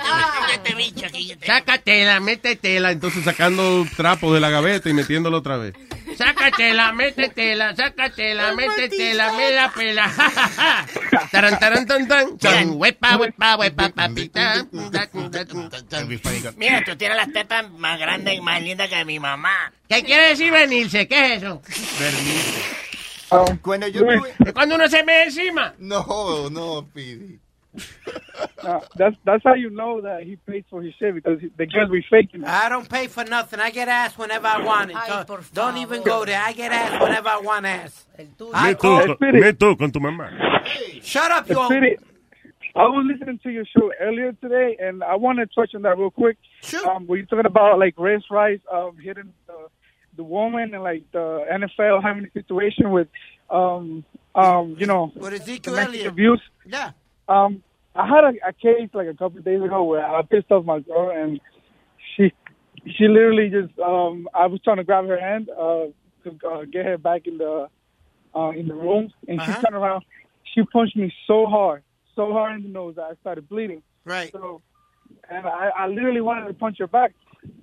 este 0.54 0.74
bicho 0.76 1.06
aquí. 1.06 1.34
Sácatela, 1.46 2.20
métetela. 2.20 2.92
Entonces 2.92 3.24
sacando 3.24 3.86
trapos 3.96 4.34
de 4.34 4.40
la 4.50 4.62
gaveta 4.62 4.90
y 4.90 4.94
metiéndolo 4.94 5.38
otra 5.38 5.58
vez. 5.58 5.76
Sácatela, 6.18 6.92
métetela, 6.92 7.76
sácatela, 7.76 8.54
métetela, 8.54 9.32
me 9.34 9.52
la 9.52 9.72
pela. 9.72 10.12
Taran, 11.32 11.60
taran, 11.60 11.86
tan, 11.86 12.08
tan. 12.08 12.38
Chan, 12.38 12.72
huepa, 12.74 13.18
huepa, 13.18 13.58
huepa, 13.58 13.90
papita. 13.90 14.66
Mira, 16.58 16.84
tú 16.84 16.96
tienes 16.98 17.18
las 17.18 17.32
tetas 17.32 17.72
más 17.72 18.00
grandes 18.00 18.36
y 18.36 18.42
más 18.42 18.62
lindas 18.62 18.90
que 18.90 19.06
mi 19.06 19.20
mamá. 19.20 19.72
¿Qué 19.88 20.04
quiere 20.04 20.30
decir 20.30 20.52
venirse? 20.52 21.08
¿Qué 21.08 21.36
es 21.36 21.44
eso? 21.44 21.62
Cuando 23.62 23.88
yo 23.88 24.02
cuando 24.54 24.76
uno 24.76 24.90
se 24.90 25.04
me 25.04 25.24
encima. 25.24 25.74
No, 25.78 26.50
no, 26.50 26.82
Speedy. 26.90 27.40
Uh, 28.62 28.80
that's 28.96 29.16
that's 29.24 29.44
how 29.44 29.54
you 29.54 29.70
know 29.70 30.02
that 30.02 30.24
he 30.24 30.36
pays 30.36 30.64
for 30.70 30.82
his 30.82 30.94
shit 31.00 31.16
because 31.16 31.40
the 31.58 31.66
girls 31.66 31.90
be 31.90 32.04
faking 32.10 32.42
it. 32.42 32.48
I 32.48 32.68
don't 32.70 32.90
pay 32.90 33.08
for 33.08 33.24
nothing. 33.24 33.60
I 33.60 33.70
get 33.70 33.88
ass 33.88 34.18
whenever 34.18 34.48
I 34.48 34.64
want 34.64 34.92
it. 34.92 34.98
Ay, 34.98 35.24
So 35.28 35.40
don't 35.54 35.78
even 35.78 36.04
go 36.04 36.26
there. 36.26 36.42
I 36.42 36.52
get 36.54 36.72
ass 36.72 37.02
whenever 37.02 37.30
I 37.30 37.40
want 37.40 37.66
ass. 37.66 38.06
Me 38.18 38.28
I 38.54 38.74
tú, 38.74 38.80
call- 38.80 39.16
con, 39.16 39.18
me 39.32 39.52
tú 39.54 39.78
con 39.78 39.92
tu 39.92 40.00
mamá. 40.00 40.30
Shut 41.02 41.32
up, 41.32 41.48
you 41.50 41.56
Speedy, 41.66 41.98
I 42.76 42.84
was 42.84 43.06
listening 43.10 43.40
to 43.44 43.50
your 43.50 43.66
show 43.66 43.92
earlier 44.00 44.34
today, 44.34 44.78
and 44.80 45.04
I 45.04 45.16
want 45.16 45.40
to 45.40 45.46
touch 45.48 45.74
on 45.76 45.84
that 45.84 45.98
real 45.98 46.12
quick. 46.12 46.38
Sure. 46.62 46.88
Um, 46.90 47.08
were 47.08 47.18
you 47.18 47.26
talking 47.26 47.46
about 47.46 47.80
like 47.80 47.96
race 47.98 48.24
rights, 48.30 48.64
um, 48.72 48.98
hitting 49.02 49.34
the, 49.48 49.68
the 50.18 50.24
woman, 50.24 50.74
and 50.74 50.84
like 50.84 51.04
the 51.12 51.46
NFL 51.52 52.04
having 52.04 52.26
a 52.26 52.32
situation 52.32 52.92
with, 52.92 53.08
um, 53.50 54.04
um, 54.36 54.76
you 54.78 54.86
know, 54.86 55.12
With 55.16 55.34
Ezekiel 55.34 55.74
domestic 55.74 55.96
Elliott. 56.00 56.12
abuse? 56.12 56.42
Yeah. 56.66 56.92
Um, 57.30 57.64
I 57.96 58.08
had 58.08 58.24
a, 58.24 58.50
a 58.50 58.54
case 58.54 58.90
like 58.94 59.08
a 59.08 59.14
couple 59.14 59.40
of 59.40 59.46
days 59.46 59.62
ago 59.62 59.84
where 59.84 60.06
I 60.06 60.22
pissed 60.24 60.52
off 60.52 60.66
my 60.66 60.80
girl, 60.80 61.12
and 61.12 61.40
she, 62.16 62.34
she 62.98 63.08
literally 63.08 63.50
just, 63.50 63.78
um, 63.80 64.28
I 64.34 64.48
was 64.48 64.60
trying 64.64 64.78
to 64.78 64.84
grab 64.84 65.06
her 65.08 65.20
hand, 65.20 65.50
uh, 65.50 65.86
to 66.24 66.38
uh, 66.50 66.66
get 66.66 66.86
her 66.86 66.98
back 66.98 67.28
in 67.28 67.38
the, 67.38 67.68
uh, 68.36 68.50
in 68.52 68.68
the 68.68 68.74
room, 68.74 69.12
and 69.28 69.40
she 69.42 69.52
Uh-huh. 69.52 69.62
turned 69.62 69.76
around. 69.76 70.04
She 70.54 70.64
punched 70.74 70.96
me 70.98 71.14
so 71.28 71.46
hard, 71.46 71.84
so 72.16 72.34
hard 72.34 72.56
in 72.58 72.64
the 72.64 72.70
nose 72.70 72.96
that 72.96 73.04
I 73.04 73.14
started 73.22 73.48
bleeding. 73.48 73.84
Right. 74.06 74.32
So, 74.32 74.62
and 75.30 75.46
I, 75.46 75.70
I 75.78 75.88
literally 75.88 76.22
wanted 76.22 76.48
to 76.48 76.54
punch 76.54 76.78
her 76.80 76.88
back. 76.88 77.14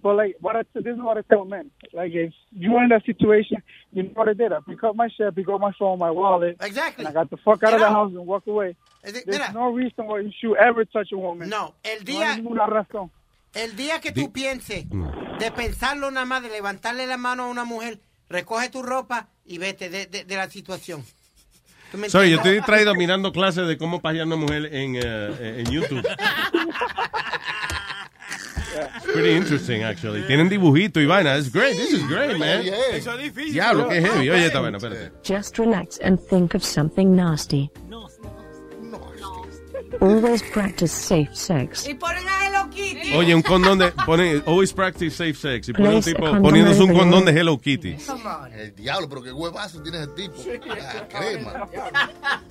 But 0.03 0.17
like, 0.17 0.37
what 0.41 0.57
I 0.57 0.63
this 0.75 0.87
is 0.95 0.99
what 1.03 1.19
I 1.19 1.23
tell 1.23 1.45
men: 1.45 1.71
like, 1.93 2.13
if 2.15 2.33
you're 2.53 2.83
in 2.83 2.89
that 2.91 3.05
situation, 3.05 3.63
you 3.93 4.05
know 4.05 4.11
what 4.15 4.29
I 4.29 4.33
did? 4.35 4.53
I 4.53 4.59
pick 4.67 4.83
up 4.85 4.95
my 4.97 5.09
shit, 5.09 5.35
pick 5.35 5.49
up 5.49 5.61
my 5.61 5.73
phone, 5.79 5.99
my 5.99 6.11
wallet, 6.11 6.57
Exactly. 6.61 7.05
and 7.05 7.09
I 7.09 7.13
got 7.13 7.29
the 7.31 7.37
fuck 7.37 7.63
out 7.63 7.75
of 7.75 7.81
the 7.81 7.89
house 7.91 8.11
and 8.15 8.27
walk 8.27 8.47
away. 8.47 8.75
De- 9.05 9.13
There's 9.13 9.27
mira. 9.27 9.53
no 9.53 9.73
reason 9.73 10.07
why 10.07 10.21
you 10.21 10.33
should 10.41 10.57
ever 10.57 10.85
touch 10.87 11.13
a 11.13 11.17
woman. 11.19 11.49
No, 11.49 11.75
el 11.85 11.99
No 12.01 12.05
día, 12.05 12.31
hay 12.33 12.37
ninguna 12.43 12.67
razón. 12.67 13.11
el 13.55 13.77
día 13.77 14.01
que 14.01 14.13
tú 14.13 14.33
pienses 14.33 14.87
de 15.39 15.51
pensarlo 15.53 16.11
nada 16.11 16.25
más, 16.27 16.43
de 16.43 16.49
levantarle 16.51 17.07
la 17.07 17.17
mano 17.19 17.45
a 17.45 17.49
una 17.49 17.65
mujer, 17.65 17.99
recoge 18.31 18.71
tu 18.71 18.83
ropa 18.83 19.29
y 19.45 19.59
vete 19.59 19.89
de, 19.91 20.07
de- 20.07 20.25
de 20.25 20.37
la 20.37 20.49
situación. 20.49 21.05
¿Tú 21.93 21.99
me 21.99 22.09
Sorry, 22.09 22.31
yo 22.31 22.37
estoy 22.39 22.55
distraído 22.55 22.95
mirando 22.95 23.31
clases 23.31 23.69
de 23.69 23.77
cómo 23.79 24.01
pajear 24.01 24.27
una 24.27 24.37
mujer 24.37 24.75
en, 24.75 24.97
eh, 24.97 25.61
en 25.61 25.67
YouTube. 25.71 26.03
It's 28.97 29.05
pretty 29.05 29.37
interesting, 29.37 29.83
actually. 29.83 30.23
Tienen 30.27 30.49
dibujito 30.49 31.01
y 31.01 31.07
vaina. 31.07 31.37
It's 31.37 31.51
great. 31.51 31.77
This 31.77 31.93
is 31.93 32.07
great, 32.07 32.39
man. 32.39 32.67
Eso 32.67 33.13
es 33.13 33.19
difícil. 33.19 33.53
Diablo, 33.53 33.89
qué 33.89 34.01
heavy. 34.01 34.31
Oye, 34.31 34.47
está 34.47 34.61
bueno, 34.61 34.79
espérate. 34.79 35.13
Just 35.23 35.59
relax 35.59 35.99
and 36.03 36.19
think 36.29 36.55
of 36.55 36.63
something 36.63 37.15
nasty. 37.15 37.71
Always 40.01 40.43
practice 40.53 40.93
safe 40.93 41.35
sex. 41.35 41.87
Y 41.89 41.95
ponen 41.95 42.29
a 42.29 42.47
Hello 42.47 42.71
Kitty. 42.71 43.15
Oye, 43.15 43.35
un 43.35 43.43
condón 43.43 43.79
de... 43.79 43.93
Pone, 44.05 44.43
always 44.47 44.73
practice 44.73 45.15
safe 45.17 45.35
sex. 45.35 45.69
Y 45.69 45.73
pone 45.73 45.97
un 45.97 46.03
tipo 46.03 46.21
poniéndose 46.43 46.83
un 46.83 46.93
condón 46.93 47.25
de 47.25 47.33
Hello 47.33 47.59
Kitty. 47.59 47.97
El 48.53 48.75
diablo, 48.75 49.09
pero 49.09 49.23
qué 49.23 49.33
huevazo 49.33 49.83
tiene 49.83 50.03
ese 50.03 50.09
tipo. 50.09 50.35
Ah, 50.71 51.07
crema. 51.09 51.69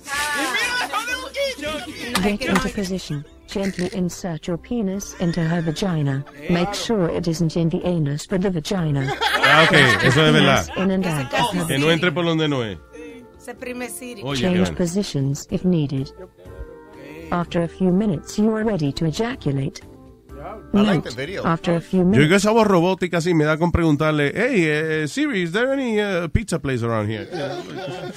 Get 2.22 2.40
into 2.42 2.68
position. 2.70 3.24
Gently 3.46 3.88
insert 3.92 4.46
your 4.46 4.58
penis 4.58 5.14
into 5.20 5.40
her 5.40 5.62
vagina. 5.62 6.24
Make 6.50 6.74
sure 6.74 7.08
it 7.08 7.28
isn't 7.28 7.56
in 7.56 7.68
the 7.68 7.80
anus, 7.86 8.26
but 8.26 8.42
the 8.42 8.50
vagina. 8.50 9.12
Ah, 9.48 9.64
ok, 9.64 9.76
eso 10.04 10.20
es 10.20 10.32
verdad. 10.32 10.68
In 10.76 10.90
and 10.90 11.06
out 11.06 11.32
of 11.32 11.54
her 11.54 11.66
Que 11.66 11.78
no 11.78 11.90
entre 11.90 12.10
por 12.10 12.24
donde 12.24 12.48
no 12.48 12.62
es. 12.62 12.76
Se 13.38 13.54
prime 13.54 13.86
Oye, 13.86 14.16
qué 14.16 14.40
Change 14.40 14.58
vaina. 14.58 14.76
positions 14.76 15.46
if 15.50 15.64
needed. 15.64 16.12
After 17.30 17.62
a 17.62 17.68
few 17.68 17.92
minutes, 17.92 18.38
you 18.38 18.52
are 18.54 18.64
ready 18.64 18.92
to 18.92 19.04
ejaculate. 19.06 19.80
I 20.74 20.80
like 20.82 21.02
the 21.04 21.10
video. 21.10 21.44
after 21.44 21.74
a 21.74 21.80
few 21.80 22.00
Yo 22.00 22.04
minutes, 22.04 22.22
digo 22.24 22.36
esa 22.36 22.50
voz 22.52 22.66
robótica 22.66 23.18
así 23.18 23.34
me 23.34 23.44
da 23.44 23.56
con 23.58 23.72
preguntarle, 23.72 24.32
hey, 24.34 24.64
eh, 25.02 25.06
Siri, 25.08 25.42
is 25.42 25.52
there 25.52 25.72
any 25.72 26.00
uh, 26.00 26.28
pizza 26.28 26.58
place 26.58 26.82
around 26.82 27.08
here? 27.08 27.26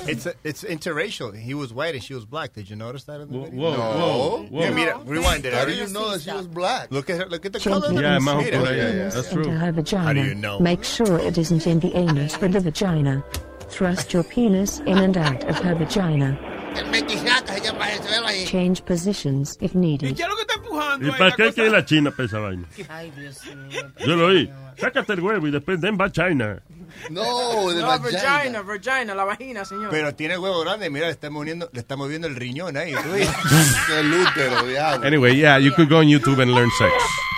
It's 0.07 0.27
it's 0.43 0.63
interracial. 0.63 1.35
He 1.35 1.53
was 1.53 1.71
white 1.73 1.93
and 1.93 2.03
she 2.03 2.13
was 2.15 2.25
black. 2.25 2.53
Did 2.53 2.69
you 2.69 2.75
notice 2.75 3.03
that 3.05 3.21
in 3.21 3.29
the 3.31 3.39
video? 3.39 3.59
whoa, 3.59 3.77
whoa, 3.77 4.47
whoa. 4.49 4.61
Yeah, 4.61 4.71
mira, 4.71 4.99
rewind 5.05 5.45
it. 5.45 5.53
How 5.53 5.65
do 5.65 5.71
you 5.73 5.87
know 5.87 6.09
that 6.11 6.21
she 6.21 6.31
was 6.31 6.47
black? 6.47 6.91
Look 6.91 7.09
at 7.09 7.19
her. 7.19 7.25
Look 7.27 7.45
at 7.45 7.53
the 7.53 7.59
color. 7.59 7.87
gently 7.87 8.01
Yeah, 8.03 8.17
más 8.19 8.39
insert 8.39 8.53
por 8.53 8.59
your 8.59 8.67
ahí. 8.67 8.91
penis 8.91 9.13
That's 9.13 9.29
true. 9.29 9.49
her 9.49 9.71
vagina. 9.71 10.03
How 10.05 10.13
do 10.13 10.23
you 10.23 10.35
know? 10.35 10.59
Make 10.59 10.83
sure 10.83 11.19
it 11.19 11.37
isn't 11.37 11.67
in 11.67 11.79
the 11.79 11.95
anus, 11.95 12.37
but 12.37 12.51
the 12.53 12.59
vagina. 12.59 13.23
Thrust 13.69 14.13
your 14.13 14.23
penis 14.23 14.79
in 14.87 14.97
and 14.97 15.15
out 15.15 15.43
of 15.43 15.57
her 15.59 15.75
vagina. 15.75 16.58
El 16.75 16.85
mete 16.87 17.13
y 17.13 17.17
saca, 17.17 17.53
se 17.53 17.61
llama 17.61 17.91
eso, 17.91 18.03
velo 18.09 18.27
ahí. 18.27 18.45
Change 18.45 18.81
positions 18.83 19.57
if 19.59 19.73
¿Y 19.73 19.77
needed. 19.77 20.15
qué 20.15 20.23
es 20.23 20.27
lo 20.29 20.35
que 20.35 20.41
está 20.41 20.53
empujando? 20.55 21.07
¿Y 21.07 21.11
para 21.11 21.31
qué 21.31 21.43
cosa? 21.45 21.55
quiere 21.55 21.69
la 21.71 21.85
China 21.85 22.11
para 22.11 22.25
esa 22.25 22.39
vaina? 22.39 22.67
Ay, 22.89 23.11
Dios 23.17 23.37
mío. 23.45 23.81
Yo 24.05 24.15
lo 24.15 24.27
oí. 24.27 24.51
Sácate 24.77 25.13
el 25.13 25.19
huevo 25.19 25.45
y 25.47 25.51
después 25.51 25.81
den 25.81 25.97
va 25.99 26.09
China. 26.11 26.61
No, 27.09 27.69
de 27.69 27.81
No, 27.81 27.87
vagina. 27.87 28.23
vagina, 28.23 28.61
vagina, 28.61 29.13
la 29.15 29.23
vagina, 29.25 29.65
señor. 29.65 29.89
Pero 29.89 30.15
tiene 30.15 30.35
el 30.35 30.39
huevo 30.39 30.61
grande. 30.61 30.89
Mira, 30.89 31.07
le 31.07 31.11
está 31.11 31.29
moviendo, 31.29 31.69
le 31.73 31.79
está 31.81 31.95
moviendo 31.97 32.27
el 32.27 32.35
riñón 32.35 32.77
ahí. 32.77 32.93
El 33.99 34.13
útero, 34.13 34.63
diablo. 34.65 35.05
Anyway, 35.07 35.35
yeah, 35.35 35.57
you 35.59 35.71
could 35.73 35.89
go 35.89 35.97
on 35.99 36.05
YouTube 36.07 36.41
and 36.41 36.53
learn 36.53 36.69
sex 36.77 36.91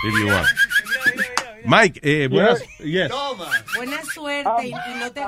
if 0.06 0.18
you 0.20 0.26
want. 0.28 0.46
Mike, 1.66 2.00
eh, 2.02 2.28
buenas, 2.28 2.62
yes. 2.80 3.10
Buena 3.76 4.02
suerte 4.02 4.66
y, 4.66 4.70
y 4.70 4.98
no 5.00 5.10
te 5.12 5.20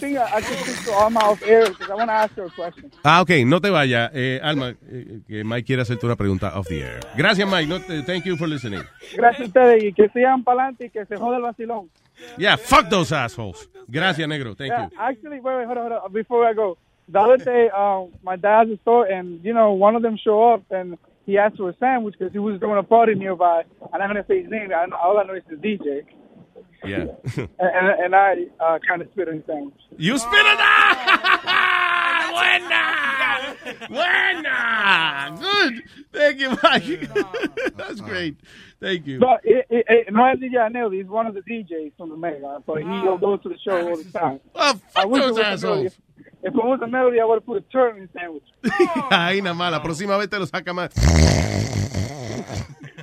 think 0.00 0.16
I, 0.16 0.22
I 0.22 0.40
can 0.42 0.56
speak 0.64 0.84
to 0.86 0.92
Alma 0.98 1.20
off 1.20 1.42
air 1.42 1.68
because 1.68 1.90
I 1.90 1.94
want 1.94 2.08
to 2.08 2.14
ask 2.14 2.34
her 2.36 2.46
a 2.46 2.50
question. 2.50 2.90
Ah, 3.04 3.20
ok, 3.22 3.30
no 3.46 3.60
te 3.60 3.70
vayas. 3.70 4.10
Eh, 4.14 4.40
Alma, 4.42 4.70
eh, 4.90 5.20
que 5.26 5.44
Mike 5.44 5.64
quiere 5.66 5.82
hacerte 5.82 6.06
una 6.06 6.16
pregunta 6.16 6.58
off 6.58 6.68
the 6.68 6.80
air. 6.82 7.00
Gracias, 7.16 7.48
Mike. 7.48 7.66
No 7.68 7.80
te- 7.80 8.02
thank 8.02 8.24
you 8.24 8.36
for 8.36 8.48
listening. 8.48 8.82
Gracias 9.16 9.42
a 9.42 9.46
ustedes 9.46 9.84
y 9.84 9.92
que 9.92 10.08
sigan 10.10 10.42
para 10.44 10.62
adelante 10.62 10.86
y 10.86 10.90
que 10.90 11.04
se 11.06 11.16
jode 11.16 11.36
el 11.36 11.42
vacilón. 11.42 11.88
Yeah, 12.36 12.56
fuck 12.56 12.88
those 12.88 13.12
assholes. 13.14 13.68
Gracias, 13.88 14.28
negro. 14.28 14.54
Thank 14.54 14.70
Yeah, 14.70 14.88
you. 14.90 14.98
actually, 14.98 15.40
wait, 15.40 15.56
wait, 15.56 15.66
hold 15.66 15.78
on, 15.78 15.90
hold 15.90 16.04
on. 16.04 16.12
Before 16.12 16.46
I 16.48 16.54
go, 16.54 16.76
the 17.08 17.18
other 17.18 17.36
day, 17.38 17.68
um, 17.70 18.10
my 18.22 18.36
dad's 18.36 18.70
a 18.70 18.76
store, 18.78 19.06
and 19.06 19.40
you 19.44 19.52
know, 19.52 19.72
one 19.72 19.96
of 19.96 20.02
them 20.02 20.16
show 20.16 20.52
up, 20.54 20.62
and 20.70 20.96
he 21.26 21.38
asked 21.38 21.56
for 21.56 21.68
a 21.70 21.76
sandwich 21.78 22.14
because 22.18 22.32
he 22.32 22.38
was 22.38 22.58
doing 22.60 22.78
a 22.78 22.82
party 22.82 23.14
nearby, 23.14 23.62
and 23.92 24.02
I'm 24.02 24.08
not 24.08 24.14
gonna 24.14 24.24
say 24.28 24.42
his 24.42 24.50
name. 24.50 24.70
I, 24.74 24.86
all 24.96 25.18
I 25.18 25.24
know 25.24 25.34
is 25.34 25.42
the 25.48 25.56
DJ, 25.56 26.02
Yeah. 26.84 27.06
and, 27.36 27.48
and, 27.58 28.04
and 28.04 28.14
I 28.14 28.34
uh, 28.60 28.78
kind 28.86 29.02
of 29.02 29.08
spit 29.12 29.28
on 29.28 29.34
his 29.36 29.44
sandwich. 29.46 29.74
you 29.96 30.18
spit 30.18 30.32
it 30.34 30.58
out! 30.60 31.78
Buena! 33.88 33.88
Buena! 33.88 35.38
Good. 35.40 35.82
Thank 36.12 36.40
you, 36.40 36.50
Mike. 36.62 37.10
That's 37.76 38.00
great. 38.00 38.36
Thank 38.82 39.06
you. 39.06 39.20
But 39.20 39.40
it, 39.44 39.64
it, 39.70 39.84
it, 39.88 40.12
no 40.12 40.26
es 40.26 40.38
DJ 40.40 40.54
Anel, 40.58 40.92
he's 40.92 41.06
one 41.06 41.28
of 41.28 41.34
the 41.34 41.40
DJs 41.42 41.92
from 41.96 42.10
the 42.10 42.16
Mega, 42.16 42.58
but 42.66 42.78
he 42.78 42.84
goes 42.84 43.40
to 43.44 43.48
the 43.48 43.56
show 43.64 43.88
all 43.88 43.96
the 43.96 44.04
time. 44.10 44.40
I 44.56 44.72
fuck 44.74 45.06
wish 45.08 45.22
it 45.22 45.26
those 45.26 45.36
was 45.38 45.46
assholes. 45.46 45.84
if 46.42 46.52
it 46.52 46.54
wasn't 46.54 46.90
melody, 46.90 47.20
I 47.20 47.24
would 47.24 47.36
have 47.36 47.46
put 47.46 47.58
a 47.58 47.60
turtle 47.70 47.98
in 48.02 48.08
the 48.12 48.18
sandwich. 48.18 48.42
Ahí 49.12 49.40
nada 49.40 49.54
más, 49.54 49.70
la 49.70 49.80
próxima 49.80 50.18
vez 50.18 50.28
te 50.28 50.36
lo 50.38 50.46
saca 50.46 50.72
más. 50.74 50.90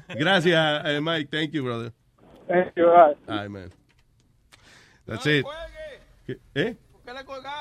Gracias, 0.10 0.82
eh, 0.86 1.00
Mike. 1.00 1.30
Thank 1.32 1.54
you, 1.54 1.64
brother. 1.64 1.94
Thank 2.48 2.74
you. 2.76 2.86
All 2.86 2.92
right. 2.98 3.18
All 3.30 3.36
right, 3.38 3.50
man. 3.50 3.72
That's 5.08 5.26
it. 5.28 5.46
¿Qué? 6.28 6.36
¿Eh? 6.56 6.74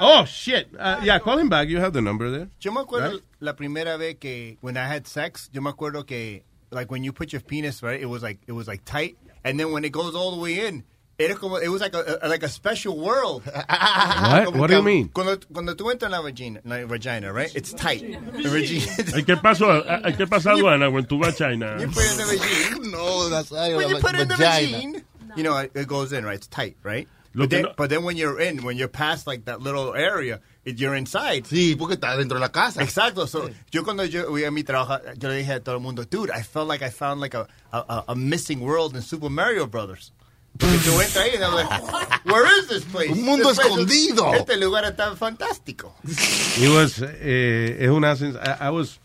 Oh, 0.01 0.25
shit. 0.27 0.69
Uh, 0.79 1.01
yeah, 1.03 1.19
call 1.21 1.39
him 1.39 1.49
back. 1.49 1.69
You 1.69 1.79
have 1.81 1.93
the 1.93 2.03
number 2.03 2.31
there. 2.31 2.49
Yo 2.61 2.71
me 2.73 2.81
acuerdo 2.83 3.13
Right? 3.13 3.23
la 3.41 3.55
primera 3.55 3.97
vez 3.97 4.17
que 4.19 4.59
when 4.61 4.77
I 4.77 4.87
had 4.87 5.07
sex, 5.07 5.49
yo 5.53 5.63
me 5.63 5.71
acuerdo 5.71 6.05
que 6.05 6.45
like 6.71 6.91
when 6.91 7.05
you 7.05 7.13
put 7.13 7.33
your 7.33 7.41
penis 7.43 7.83
right, 7.83 8.01
it 8.01 8.07
was 8.07 8.23
like 8.23 8.39
it 8.47 8.53
was 8.53 8.67
like 8.69 8.85
tight, 8.85 9.17
and 9.45 9.59
then 9.59 9.73
when 9.73 9.85
it 9.85 9.91
goes 9.93 10.15
all 10.15 10.31
the 10.33 10.41
way 10.41 10.67
in, 10.67 10.85
era 11.19 11.35
como 11.35 11.57
it 11.57 11.69
was 11.69 11.81
like 11.81 11.95
a, 11.95 12.19
a- 12.23 12.29
like 12.29 12.43
a 12.43 12.49
special 12.49 12.99
world. 12.99 13.43
What? 13.45 14.45
Como 14.47 14.59
What 14.61 14.71
do 14.71 14.77
you 14.77 14.83
mean? 14.83 15.09
Cuando 15.09 15.37
cuando 15.53 15.75
tú 15.75 15.91
entras 15.93 16.05
en 16.05 16.11
la 16.13 16.21
vagina, 16.23 16.61
la 16.65 16.87
vagina, 16.87 17.33
right? 17.33 17.55
It's 17.55 17.73
tight. 17.73 18.01
The 18.43 18.49
vagina. 18.49 19.23
¿Qué 19.25 19.37
pasó? 19.41 19.85
Eh, 19.85 20.01
eh, 20.05 20.13
¿Qué 20.13 20.27
pasó, 20.27 20.53
aduana, 20.57 20.91
when 20.93 21.05
tú 21.05 21.19
vas 21.21 21.35
a 21.35 21.39
China? 21.51 21.77
You 21.81 21.89
put 21.89 22.05
in 22.11 22.17
the 22.17 22.25
vagina. 22.39 22.91
No, 22.91 23.29
that's 23.29 23.51
When 23.51 23.89
you 23.89 23.97
put 23.99 24.15
in 24.15 24.29
the 24.29 24.37
vagina. 24.37 24.77
vagina, 24.79 25.03
you 25.37 25.43
know 25.43 25.57
it, 25.59 25.73
it 25.75 25.89
goes 25.89 26.13
in, 26.13 26.25
right? 26.25 26.37
It's 26.37 26.47
tight, 26.47 26.77
right? 26.83 27.09
But 27.35 27.51
then, 27.51 27.67
but 27.77 27.89
then 27.91 28.03
when 28.03 28.17
you're 28.17 28.41
in, 28.41 28.65
when 28.65 28.77
you're 28.77 28.89
past 28.89 29.27
like 29.27 29.45
that 29.45 29.61
little 29.61 29.95
area, 29.95 30.41
it, 30.58 30.58
you're 30.77 30.97
inside. 30.99 31.45
Sí, 31.47 31.75
porque 31.77 31.95
está 31.95 32.17
dentro 32.17 32.37
de 32.37 32.41
la 32.41 32.51
casa. 32.53 32.83
Exacto. 32.83 33.27
So, 33.27 33.49
yo 33.71 33.85
cuando 33.85 34.05
yo 34.05 34.29
voy 34.31 34.45
a 34.45 34.51
mi 34.51 34.65
trabajo, 34.65 34.99
yo 35.17 35.29
le 35.29 35.37
dije 35.37 35.53
a 35.55 35.61
todo 35.63 35.77
el 35.77 35.81
mundo, 35.81 36.05
dude, 36.05 36.31
I 36.33 36.43
felt 36.43 36.69
like 36.69 36.85
I 36.85 36.91
found 36.91 37.21
like 37.21 37.37
a, 37.37 37.47
a, 37.73 38.05
a- 38.09 38.15
missing 38.15 38.61
world 38.61 38.95
in 38.97 39.03
Super 39.03 39.31
Mario 39.31 39.67
Brothers. 39.67 40.13
Porque 40.59 40.79
tú 40.79 41.01
entras 41.01 41.17
ahí 41.19 41.31
y 41.35 41.43
I'm 41.43 41.55
like, 41.55 41.71
where 42.25 42.47
is 42.61 42.67
this 42.69 42.85
place? 42.85 43.11
Un 43.13 43.23
mundo 43.25 43.49
This 43.51 43.59
place 43.59 43.71
is- 43.71 43.79
escondido. 43.79 44.35
Este 44.35 44.57
lugar 44.57 44.85
está 44.85 45.15
fantástico. 45.17 45.95
It 46.05 46.69
was, 46.71 47.01
eh, 47.03 47.77
es 47.81 47.91
una 47.91 48.15
I, 48.15 48.67
I 48.67 48.71
was, 48.71 48.99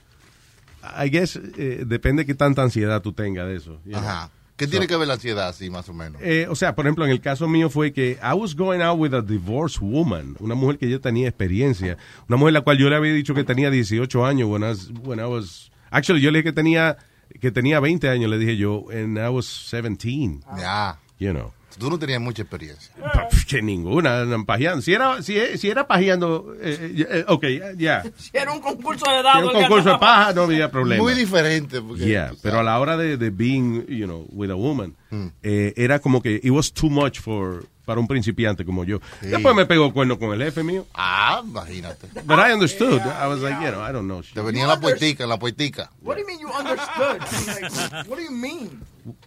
I 0.82 1.10
guess, 1.10 1.36
eh, 1.36 1.84
depende 1.86 2.26
qué 2.26 2.34
tanta 2.34 2.64
ansiedad 2.64 3.02
tú 3.02 3.14
tengas 3.14 3.48
de 3.48 3.56
eso. 3.58 3.80
you 3.86 3.92
know. 3.92 4.30
¿Qué 4.56 4.68
tiene 4.68 4.86
que 4.88 4.96
ver 4.96 5.08
la 5.08 5.16
ansiedad 5.16 5.48
así, 5.48 5.70
más 5.70 5.90
o 5.90 5.94
menos? 5.94 6.22
Eh, 6.22 6.46
o 6.50 6.56
sea, 6.56 6.76
por 6.76 6.86
ejemplo, 6.86 7.04
en 7.06 7.12
el 7.12 7.22
caso 7.22 7.48
mío 7.48 7.70
fue 7.70 7.92
que 7.92 8.20
I 8.22 8.34
was 8.36 8.56
going 8.56 8.82
out 8.82 9.00
with 9.00 9.14
a 9.14 9.22
divorced 9.22 9.82
woman, 9.82 10.36
una 10.40 10.54
mujer 10.56 10.78
que 10.78 10.90
yo 10.90 11.02
tenía 11.02 11.28
experiencia, 11.28 11.98
una 12.30 12.38
mujer 12.38 12.54
la 12.54 12.62
cual 12.62 12.78
yo 12.78 12.90
le 12.90 12.96
había 12.96 13.14
dicho 13.14 13.34
que 13.34 13.44
tenía 13.44 13.72
18 13.72 14.26
años 14.26 14.48
when 14.50 14.62
I 14.62 14.68
was, 14.68 14.92
when 15.04 15.20
I 15.20 15.24
was- 15.26 15.72
actually 15.90 16.22
yo 16.22 16.30
le 16.32 16.40
dije 16.40 16.50
que 16.52 16.54
tenía 16.54 16.98
que 17.42 17.52
tenía 17.52 17.80
20 17.80 18.10
años, 18.10 18.30
le 18.30 18.38
dije 18.38 18.58
yo, 18.58 18.86
and 18.92 19.18
I 19.18 19.28
was 19.30 19.46
17. 19.72 20.42
Ya. 20.58 21.00
You 21.18 21.32
know. 21.34 21.52
Tú 21.78 21.90
no 21.90 21.98
tenías 22.00 22.22
mucha 22.22 22.42
experiencia. 22.44 22.94
Pff, 23.30 23.46
Que 23.46 23.62
ninguna, 23.62 24.26
pajeando. 24.46 24.82
Si 24.82 24.94
era, 24.94 25.22
si, 25.22 25.38
si 25.58 25.70
era 25.70 25.88
pajeando, 25.88 26.56
eh, 26.62 26.78
eh, 26.98 27.08
eh, 27.10 27.26
ok, 27.28 27.46
ya. 27.78 28.04
Si 28.18 28.32
era 28.34 28.52
un 28.52 28.60
concurso 28.62 29.06
de 29.06 29.12
Si 29.14 29.20
era 29.20 29.34
dados. 29.34 29.52
un 29.52 29.58
él 29.58 29.68
concurso 29.68 29.90
de 29.92 29.98
paja, 29.98 30.34
no 30.34 30.44
había 30.44 30.70
problema. 30.72 31.02
Muy 31.04 31.14
diferente. 31.14 31.82
Porque, 31.82 32.06
Yeah, 32.06 32.34
pero 32.42 32.60
a 32.60 32.64
la 32.64 32.80
hora 32.80 32.98
de, 32.98 33.18
de 33.18 33.30
being, 33.30 33.86
you 33.88 34.06
know, 34.06 34.26
with 34.32 34.50
a 34.52 34.56
woman, 34.56 34.96
Hmm. 35.14 35.28
eh, 35.44 35.74
era 35.78 36.00
como 36.00 36.22
que 36.24 36.40
it 36.42 36.50
was 36.50 36.72
too 36.74 36.90
much 36.90 37.20
for 37.20 37.68
para 37.86 38.00
un 38.00 38.08
principiante 38.08 38.66
como 38.66 38.84
yo. 38.84 39.00
Sí. 39.22 39.28
Después 39.28 39.54
me 39.56 39.66
pegó 39.68 39.94
cuerno 39.94 40.18
con 40.18 40.34
el 40.34 40.42
jefe 40.42 40.64
mío. 40.64 40.88
Ah, 40.96 41.42
imagínate. 41.46 42.08
But 42.26 42.40
I 42.40 42.52
understood. 42.54 43.00
I 43.02 43.28
was 43.28 43.42
like, 43.42 43.60
you 43.62 43.70
know, 43.72 43.82
I 43.82 43.92
don't 43.92 44.08
know. 44.08 44.22
Te 44.24 44.42
venía 44.42 44.66
la 44.66 44.80
poetica, 44.80 45.28
la 45.28 45.38
poetica. 45.38 45.92
What 46.02 46.16
do 46.16 46.22
you 46.22 46.28
mean 46.28 46.40
you 46.40 46.50
understood? 46.50 47.20
Like, 47.46 48.08
what 48.10 48.18
do 48.18 48.24
you 48.24 48.32
mean? 48.32 48.82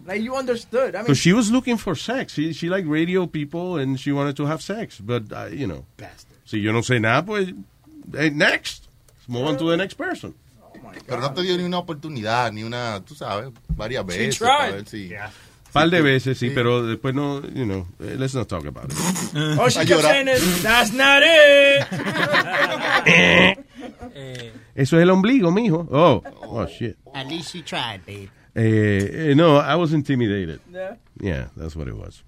Like 0.05 0.21
you 0.23 0.35
understood? 0.35 0.95
I 0.95 0.97
mean, 0.97 1.03
Because 1.03 1.19
she 1.19 1.31
was 1.33 1.49
looking 1.51 1.77
for 1.77 1.95
sex. 1.95 2.33
She, 2.33 2.51
she 2.51 2.67
liked 2.67 2.87
radio 2.89 3.27
people 3.27 3.77
and 3.77 3.97
she 3.99 4.11
wanted 4.11 4.35
to 4.37 4.45
have 4.47 4.61
sex. 4.61 4.99
But, 4.99 5.31
uh, 5.31 5.45
you 5.51 5.67
know, 5.67 5.85
si 6.45 6.59
yo 6.59 6.73
no 6.73 6.79
sé 6.81 6.99
nada, 6.99 7.23
pues, 7.23 7.53
eh, 8.17 8.29
next. 8.33 8.89
Move 9.29 9.45
on 9.45 9.57
to 9.57 9.69
the 9.69 9.77
next 9.77 9.95
person. 9.97 10.33
Pero 11.05 11.21
no 11.21 11.31
te 11.33 11.43
dio 11.43 11.55
ni 11.57 11.63
una 11.63 11.77
oportunidad, 11.77 12.51
ni 12.51 12.63
una, 12.63 13.01
tú 13.05 13.13
sabes, 13.13 13.51
varias 13.75 14.03
She 14.07 14.17
veces. 14.17 14.37
tried. 14.39 14.47
para 14.47 14.71
ver 14.71 14.87
si- 14.87 15.11
Par 15.81 15.89
de 15.89 16.01
veces, 16.01 16.37
sí, 16.37 16.49
pero 16.53 16.85
después 16.85 17.13
no, 17.13 17.41
you 17.41 17.65
know, 17.65 17.87
eh, 17.99 18.15
let's 18.17 18.33
not 18.33 18.47
talk 18.47 18.65
about 18.65 18.91
it. 18.91 18.97
all 19.59 19.69
she 19.69 19.85
kept 19.85 20.01
saying 20.01 20.27
is, 20.27 20.61
that's 20.63 20.91
not 20.93 21.21
it. 21.25 21.87
Eso 24.75 24.97
es 24.97 25.03
el 25.03 25.09
ombligo, 25.09 25.51
mijo. 25.51 25.87
Oh, 25.91 26.21
oh, 26.43 26.65
shit. 26.67 26.97
At 27.13 27.27
least 27.27 27.51
she 27.51 27.61
tried, 27.63 28.05
babe. 28.05 28.29
Eh, 28.55 29.29
eh, 29.31 29.35
no, 29.35 29.57
I 29.57 29.75
was 29.75 29.93
intimidated. 29.93 30.59
Yeah. 30.71 30.95
Yeah, 31.19 31.47
that's 31.55 31.75
what 31.75 31.87
it 31.87 31.95
was. 31.95 32.23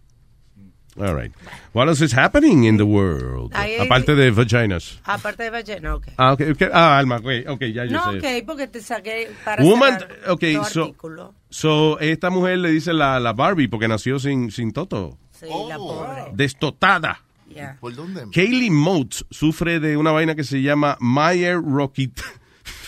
All 0.99 1.13
right. 1.15 1.31
What 1.71 1.87
else 1.87 2.01
is 2.01 2.11
happening 2.11 2.65
in 2.65 2.77
the 2.77 2.85
world? 2.85 3.53
Ahí- 3.53 3.79
Aparte 3.79 4.15
de 4.15 4.31
vaginas. 4.31 4.99
Aparte 5.05 5.43
de 5.43 5.49
ballena, 5.49 5.95
ok. 5.95 6.07
Ah, 6.17 6.33
okay, 6.33 6.51
okay. 6.51 6.69
Ah, 6.73 6.97
Alma, 6.97 7.17
ok, 7.17 7.47
ok, 7.47 7.61
ya 7.71 7.85
yo 7.85 7.91
No, 7.91 8.11
sé. 8.11 8.17
ok, 8.17 8.45
porque 8.45 8.67
te 8.67 8.81
saqué 8.81 9.29
para 9.45 9.63
Woman, 9.63 9.99
los 10.27 10.69
so, 10.71 10.81
artículos. 10.83 11.29
So 11.49 11.99
esta 11.99 12.29
mujer 12.29 12.59
le 12.59 12.71
dice 12.71 12.93
la, 12.93 13.19
la 13.19 13.33
Barbie 13.33 13.67
porque 13.67 13.87
nació 13.87 14.19
sin, 14.19 14.51
sin 14.51 14.71
toto. 14.71 15.17
Sí, 15.31 15.47
la 15.67 15.77
pobre. 15.77 16.23
Destotada. 16.33 17.21
Yeah. 17.49 17.77
¿Por 17.79 17.95
dónde? 17.95 18.27
Kaylee 18.31 18.69
Motes 18.69 19.25
sufre 19.31 19.79
de 19.79 19.97
una 19.97 20.11
vaina 20.11 20.35
que 20.35 20.43
se 20.43 20.61
llama 20.61 20.97
Meyer 20.99 21.59
Rockit. 21.61 22.19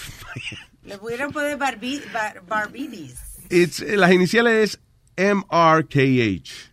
Le 0.84 0.98
pudieron 0.98 1.32
poner 1.32 1.58
barbi, 1.58 2.02
bar, 2.14 2.44
barbitis. 2.48 3.20
It's, 3.50 3.80
las 3.80 4.12
iniciales 4.12 4.80
es 5.18 5.36
MRKH. 5.36 6.72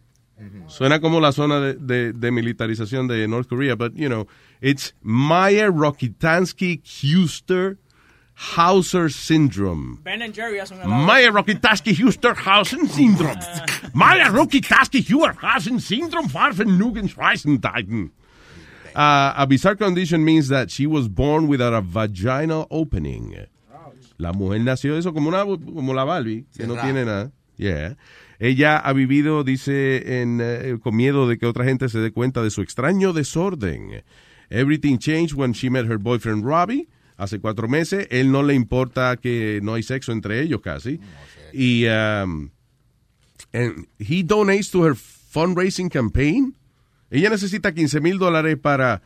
Suena 0.68 1.00
como 1.00 1.20
la 1.20 1.32
zona 1.32 1.60
de, 1.60 1.74
de, 1.74 2.12
de 2.12 2.30
militarización 2.30 3.08
de 3.08 3.26
North 3.26 3.48
Korea, 3.48 3.74
but 3.74 3.92
you 3.94 4.08
know, 4.08 4.28
it's 4.60 4.94
Meyer 5.02 5.72
Rokitansky 5.72 6.80
Huster 7.02 7.78
Hauser 8.40 9.08
Syndrome. 9.08 9.98
Ben 10.04 10.22
and 10.22 10.32
Jerry 10.32 10.58
hacen 10.58 10.78
una 10.78 10.86
Meyer 10.86 11.32
Rokitansky 11.32 11.92
Huster 11.92 12.34
Hausen 12.34 12.86
Syndrome. 12.86 13.40
Meyer 13.92 14.30
Rokitansky 14.30 15.02
Huster 15.02 15.34
Hausen 15.40 15.80
Syndrome 15.80 16.28
Farfen 16.28 16.78
Nugens 16.78 17.16
Reisendeiten. 17.16 18.12
Uh, 18.94 19.34
a 19.36 19.46
bizarre 19.48 19.74
condition 19.74 20.24
means 20.24 20.46
that 20.48 20.70
she 20.70 20.86
was 20.86 21.08
born 21.08 21.48
without 21.48 21.74
a 21.74 21.80
vaginal 21.80 22.68
opening. 22.70 23.34
La 24.18 24.32
mujer 24.32 24.60
nació 24.60 24.96
eso 24.96 25.12
como 25.12 25.30
una 25.30 25.44
como 25.44 25.92
la 25.92 26.04
Barbie, 26.04 26.46
que 26.56 26.66
no 26.66 26.74
tiene 26.74 27.04
nada. 27.04 27.32
Yeah. 27.56 27.94
Ella 28.38 28.78
ha 28.78 28.92
vivido, 28.92 29.42
dice, 29.42 30.20
en, 30.22 30.40
eh, 30.40 30.78
con 30.80 30.94
miedo 30.94 31.26
de 31.28 31.38
que 31.38 31.46
otra 31.46 31.64
gente 31.64 31.88
se 31.88 31.98
dé 31.98 32.12
cuenta 32.12 32.40
de 32.42 32.50
su 32.50 32.62
extraño 32.62 33.12
desorden. 33.12 34.04
Everything 34.48 34.98
changed 34.98 35.34
when 35.34 35.52
she 35.52 35.68
met 35.68 35.86
her 35.86 35.98
boyfriend 35.98 36.44
Robbie 36.44 36.88
hace 37.18 37.40
cuatro 37.40 37.68
meses. 37.68 38.06
Él 38.10 38.32
no 38.32 38.42
le 38.42 38.54
importa 38.54 39.16
que 39.18 39.60
no 39.62 39.74
hay 39.74 39.82
sexo 39.82 40.12
entre 40.12 40.40
ellos 40.40 40.62
casi. 40.62 41.00
Y 41.52 41.86
um, 41.86 42.50
and 43.52 43.86
he 43.98 44.22
donates 44.22 44.70
to 44.70 44.86
her 44.86 44.94
fundraising 44.94 45.90
campaign. 45.90 46.54
Ella 47.10 47.28
necesita 47.30 47.72
15 47.72 48.00
mil 48.00 48.18
dólares 48.18 48.56
para 48.60 49.02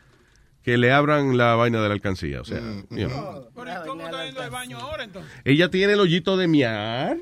que 0.62 0.76
le 0.76 0.92
abran 0.92 1.36
la 1.36 1.54
vaina 1.54 1.80
de 1.80 1.88
la 1.88 1.94
alcancía. 1.94 2.40
O 2.40 2.44
sea, 2.44 2.60
you 2.90 3.08
know. 3.08 3.48
¿Cómo 3.86 4.04
está 4.04 4.24
yendo 4.24 4.42
al 4.42 4.50
baño 4.50 4.78
ahora 4.78 5.04
entonces? 5.04 5.32
Ella 5.44 5.70
tiene 5.70 5.94
el 5.94 6.00
hoyito 6.00 6.36
de 6.36 6.48
miar, 6.48 7.16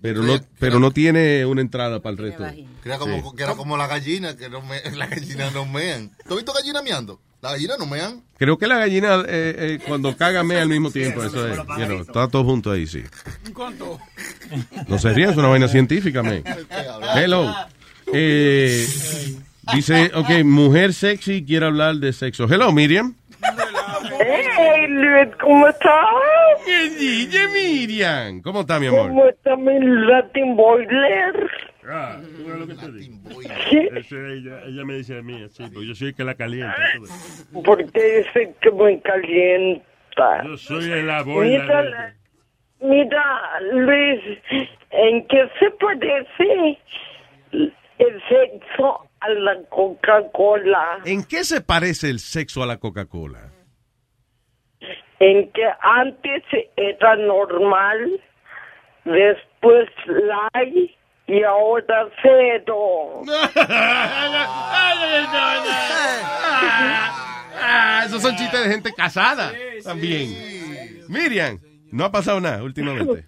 pero 0.00 0.22
no, 0.22 0.40
pero 0.58 0.78
no 0.78 0.90
tiene 0.90 1.46
una 1.46 1.60
entrada 1.60 2.00
para 2.00 2.12
el 2.12 2.18
resto. 2.18 2.44
Era 2.84 2.98
como, 2.98 3.34
que 3.34 3.42
era 3.42 3.54
como 3.54 3.76
la 3.76 3.86
gallina, 3.86 4.36
que 4.36 4.48
no 4.48 4.60
me, 4.62 4.80
la 4.96 5.06
gallina 5.06 5.50
no 5.50 5.64
mean. 5.64 6.10
¿Tú 6.26 6.34
has 6.34 6.36
visto 6.36 6.52
gallina 6.52 6.82
meando? 6.82 7.20
La 7.42 7.50
gallina 7.50 7.74
no 7.76 7.86
mean. 7.86 8.22
Creo 8.38 8.56
que 8.56 8.68
la 8.68 8.78
gallina 8.78 9.16
eh, 9.26 9.56
eh, 9.58 9.78
cuando 9.88 10.16
caga 10.16 10.44
mea 10.44 10.62
al 10.62 10.68
mismo 10.68 10.92
tiempo. 10.92 11.24
Eso 11.24 11.48
es, 11.48 11.58
you 11.58 11.86
know, 11.86 12.00
está 12.02 12.28
todo 12.28 12.44
junto 12.44 12.70
ahí, 12.70 12.86
sí. 12.86 13.02
¿Cuánto? 13.52 13.98
No 14.86 14.96
se 14.96 15.12
rían, 15.12 15.30
es 15.30 15.36
una 15.36 15.48
vaina 15.48 15.66
científica, 15.66 16.22
man. 16.22 16.44
Hello. 17.16 17.52
Eh, 18.12 18.86
dice, 19.74 20.12
ok, 20.14 20.44
mujer 20.44 20.94
sexy 20.94 21.44
quiere 21.44 21.66
hablar 21.66 21.96
de 21.96 22.12
sexo. 22.12 22.44
Hello, 22.44 22.70
Miriam. 22.70 23.16
Hey, 24.20 24.86
Luis, 24.88 25.34
¿cómo 25.40 25.66
estás? 25.66 25.92
¿Qué 26.64 26.90
dice 26.90 27.48
Miriam? 27.48 28.40
¿Cómo 28.40 28.60
está, 28.60 28.78
mi 28.78 28.86
amor? 28.86 29.08
¿Cómo 29.08 29.26
está 29.26 29.56
mi 29.56 29.80
Latin 29.80 30.54
Boiler? 30.54 31.50
Ah, 31.88 32.20
¿tú 32.20 32.46
ves 32.46 32.58
lo 32.58 32.66
que 32.66 32.74
te 32.74 32.92
digo? 32.92 33.16
Sí. 33.70 33.88
Eso 33.92 34.16
ella, 34.16 34.62
ella 34.66 34.84
me 34.84 34.94
dice 34.94 35.18
a 35.18 35.22
mí, 35.22 35.42
así, 35.42 35.64
porque 35.64 35.88
yo 35.88 35.94
soy 35.94 36.08
el 36.08 36.14
que 36.14 36.24
la 36.24 36.34
calienta. 36.34 36.76
tú. 36.94 37.62
Porque 37.62 38.18
dice 38.18 38.54
que 38.60 38.70
me 38.70 39.00
calienta. 39.00 40.44
Yo 40.44 40.56
soy 40.56 40.92
el 40.92 41.10
abuelo. 41.10 41.64
Mira, 41.64 42.14
mira, 42.80 43.60
Luis, 43.72 44.20
¿en 44.90 45.26
qué 45.26 45.48
se 45.58 45.70
parece 45.72 46.78
el 47.50 48.22
sexo 48.28 49.08
a 49.18 49.28
la 49.30 49.62
Coca-Cola? 49.68 51.00
¿En 51.04 51.24
qué 51.24 51.42
se 51.44 51.62
parece 51.62 52.10
el 52.10 52.20
sexo 52.20 52.62
a 52.62 52.66
la 52.66 52.78
Coca-Cola? 52.78 53.50
En 55.18 55.50
que 55.52 55.68
antes 55.80 56.42
era 56.76 57.16
normal, 57.16 58.20
después 59.04 59.88
light 60.06 60.90
y 61.26 61.42
ahora 61.42 62.08
cero. 62.22 63.22
Ah, 66.34 67.18
Ah, 67.64 68.02
esos 68.06 68.20
son 68.22 68.36
chistes 68.36 68.60
de 68.64 68.70
gente 68.70 68.92
casada. 68.92 69.52
También. 69.84 71.04
Miriam, 71.08 71.58
no 71.92 72.04
ha 72.04 72.10
pasado 72.10 72.40
nada 72.40 72.62
últimamente. 72.62 73.26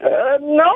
Eh, 0.00 0.36
no, 0.40 0.72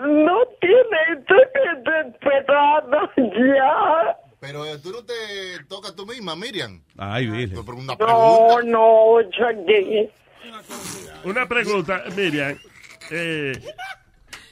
no 0.00 0.38
tiene, 0.60 1.18
estoy 1.18 1.40
desesperada 1.84 3.10
ya. 3.16 4.16
Pero 4.40 4.64
eh, 4.64 4.78
tú 4.82 4.90
no 4.90 5.04
te 5.04 5.14
tocas 5.68 5.94
tú 5.94 6.06
misma, 6.06 6.34
Miriam. 6.34 6.82
Ay, 6.98 7.26
virgen. 7.28 7.64
No, 7.98 8.60
no, 8.62 9.18
Chucky. 9.30 10.10
Una 11.24 11.46
pregunta, 11.46 12.04
Miriam. 12.16 12.56
Eh, 13.10 13.52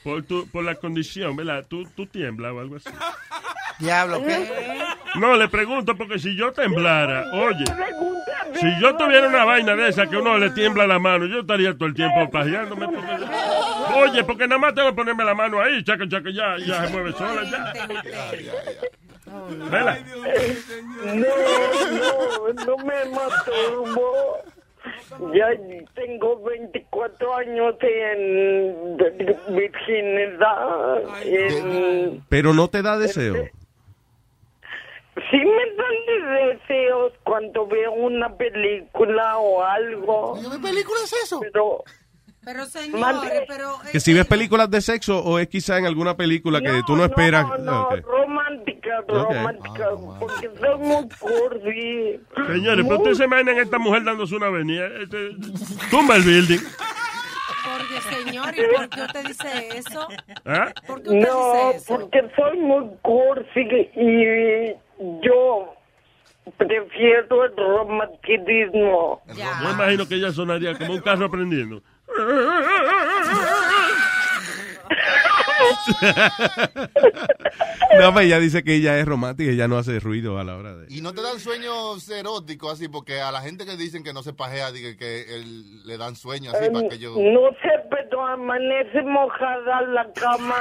por, 0.03 0.23
tu, 0.23 0.47
por 0.47 0.63
la 0.63 0.75
condición, 0.75 1.35
¿verdad? 1.35 1.65
¿Tú, 1.67 1.85
tú 1.95 2.05
tiemblas 2.05 2.53
o 2.53 2.59
algo 2.59 2.75
así? 2.77 2.89
Diablo, 3.79 4.23
¿qué? 4.23 4.47
No, 5.15 5.35
le 5.35 5.47
pregunto 5.49 5.95
porque 5.95 6.19
si 6.19 6.35
yo 6.35 6.51
temblara, 6.51 7.25
oye, 7.33 7.65
si 8.55 8.67
yo 8.79 8.95
tuviera 8.95 9.27
una 9.27 9.43
vaina 9.43 9.75
de 9.75 9.89
esa 9.89 10.07
que 10.07 10.17
uno 10.17 10.37
le 10.37 10.51
tiembla 10.51 10.85
la 10.87 10.99
mano, 10.99 11.25
yo 11.25 11.39
estaría 11.39 11.73
todo 11.73 11.87
el 11.87 11.93
tiempo 11.93 12.29
pajeándome. 12.29 12.87
Porque, 12.87 13.25
oye, 13.95 14.23
porque 14.23 14.47
nada 14.47 14.59
más 14.59 14.75
tengo 14.75 14.89
que 14.89 14.95
ponerme 14.95 15.23
la 15.23 15.33
mano 15.33 15.59
ahí, 15.61 15.83
chaca, 15.83 16.07
chaca, 16.07 16.29
ya, 16.31 16.57
ya 16.65 16.85
se 16.85 16.93
mueve 16.93 17.11
sola, 17.13 17.43
ya. 17.43 17.73
¿Verdad? 19.69 19.99
No, 21.05 22.53
no, 22.53 22.65
no 22.65 22.77
me 22.83 23.05
masturbo. 23.15 24.37
Ya 25.33 25.47
tengo 25.93 26.41
24 26.43 27.35
años 27.35 27.75
en 27.81 28.97
virginidad. 29.49 31.03
En- 31.23 32.23
Pero 32.29 32.53
no 32.53 32.67
te 32.69 32.81
da 32.81 32.97
deseo. 32.97 33.35
Sí 35.29 35.37
me 35.37 35.75
dan 35.75 35.95
de 36.07 36.45
deseos 36.55 37.13
cuando 37.23 37.67
veo 37.67 37.91
una 37.91 38.33
película 38.35 39.37
o 39.37 39.61
algo. 39.63 40.35
¿Qué 40.35 40.59
película 40.59 40.99
es 41.03 41.13
eso? 41.23 41.39
Pero, 41.41 41.83
Pero 42.43 42.65
señores, 42.65 43.43
pero 43.47 43.77
Que 43.91 43.99
si 43.99 44.13
ves 44.13 44.25
películas 44.25 44.69
de 44.71 44.81
sexo 44.81 45.23
o 45.23 45.37
es 45.37 45.47
quizá 45.47 45.77
en 45.77 45.85
alguna 45.85 46.17
película 46.17 46.59
que 46.59 46.81
tú 46.87 46.95
no 46.95 47.05
esperas. 47.05 47.45
no, 47.59 47.89
romántica, 47.97 49.01
romántica, 49.07 49.89
porque 50.19 50.49
soy 50.59 50.77
muy 50.79 51.07
cursi. 51.19 52.19
Señores, 52.51 52.83
pero 52.85 52.97
ustedes 52.97 53.17
se 53.19 53.25
imaginan 53.25 53.57
a 53.57 53.61
esta 53.61 53.77
mujer 53.77 54.03
dándose 54.03 54.35
una 54.35 54.47
avenida. 54.47 54.87
Este, 55.01 55.29
tumba 55.91 56.15
el 56.15 56.23
building. 56.23 56.59
porque 57.63 58.15
señor, 58.23 58.53
¿y 58.57 58.75
por 58.75 58.89
qué 58.89 59.01
usted 59.01 59.27
dice 59.27 59.69
eso? 59.77 60.07
¿Ah? 60.45 60.73
¿Por 60.87 61.03
qué 61.03 61.09
usted 61.09 61.27
No, 61.29 61.53
dice 61.53 61.77
eso? 61.77 61.85
porque 61.95 62.21
soy 62.35 62.57
muy 62.57 62.85
cursi 63.03 63.59
y 63.95 64.73
yo 65.23 65.75
prefiero 66.57 67.45
el 67.45 67.55
romanticismo. 67.55 69.21
Yo 69.35 69.71
imagino 69.73 70.07
que 70.07 70.15
ella 70.15 70.31
sonaría 70.31 70.75
como 70.75 70.93
un 70.93 71.01
carro 71.01 71.25
aprendiendo. 71.27 71.83
No, 77.99 78.13
pues 78.13 78.25
ella 78.25 78.39
dice 78.39 78.63
que 78.63 78.75
ella 78.75 78.97
es 78.99 79.05
romántica 79.05 79.51
y 79.51 79.55
ella 79.55 79.67
no 79.67 79.77
hace 79.77 79.99
ruido 79.99 80.39
a 80.39 80.43
la 80.43 80.55
hora 80.55 80.75
de. 80.75 80.93
Y 80.93 81.01
no 81.01 81.13
te 81.13 81.21
dan 81.21 81.39
sueños 81.39 82.07
eróticos 82.09 82.73
así, 82.73 82.87
porque 82.87 83.21
a 83.21 83.31
la 83.31 83.41
gente 83.41 83.65
que 83.65 83.75
dicen 83.75 84.03
que 84.03 84.13
no 84.13 84.23
se 84.23 84.33
pajea, 84.33 84.71
diga 84.71 84.95
que 84.97 85.35
él- 85.35 85.85
le 85.85 85.97
dan 85.97 86.15
sueños 86.15 86.53
así 86.53 86.69
para 86.69 86.87
que 86.87 86.99
yo. 86.99 87.11
No 87.17 87.49
sé, 87.61 87.69
pero 87.89 88.25
amanece 88.25 89.01
mojada 89.03 89.81
la 89.81 90.11
cama. 90.13 90.55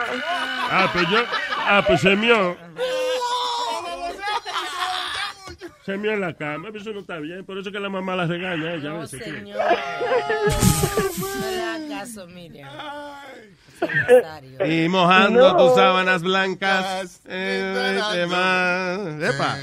Ah, 0.71 0.91
pues 0.93 1.09
yo. 1.09 1.19
Ah, 1.57 1.85
pues 1.87 2.01
se 2.01 2.17
mió. 2.17 2.57
Se 5.93 5.99
mió 5.99 6.13
en 6.13 6.21
la 6.21 6.35
cama. 6.35 6.69
pero 6.71 6.79
Eso 6.79 6.93
no 6.93 7.01
está 7.01 7.19
bien. 7.19 7.45
Por 7.45 7.59
eso 7.59 7.71
que 7.73 7.81
la 7.81 7.89
mamá 7.89 8.15
la 8.17 8.27
regaña 8.27 8.75
ella. 8.75 8.91
No, 8.91 9.07
señor. 9.07 9.43
No 9.45 9.51
le 11.51 11.63
haga 11.63 11.89
caso, 12.01 12.27
Miriam. 12.29 12.69
Y 14.67 14.89
mojando 14.89 15.53
No. 15.53 15.57
tus 15.57 15.75
sábanas 15.75 16.23
blancas. 16.23 17.23
eh, 17.27 17.99
eh. 18.15 19.29
Epa. 19.35 19.57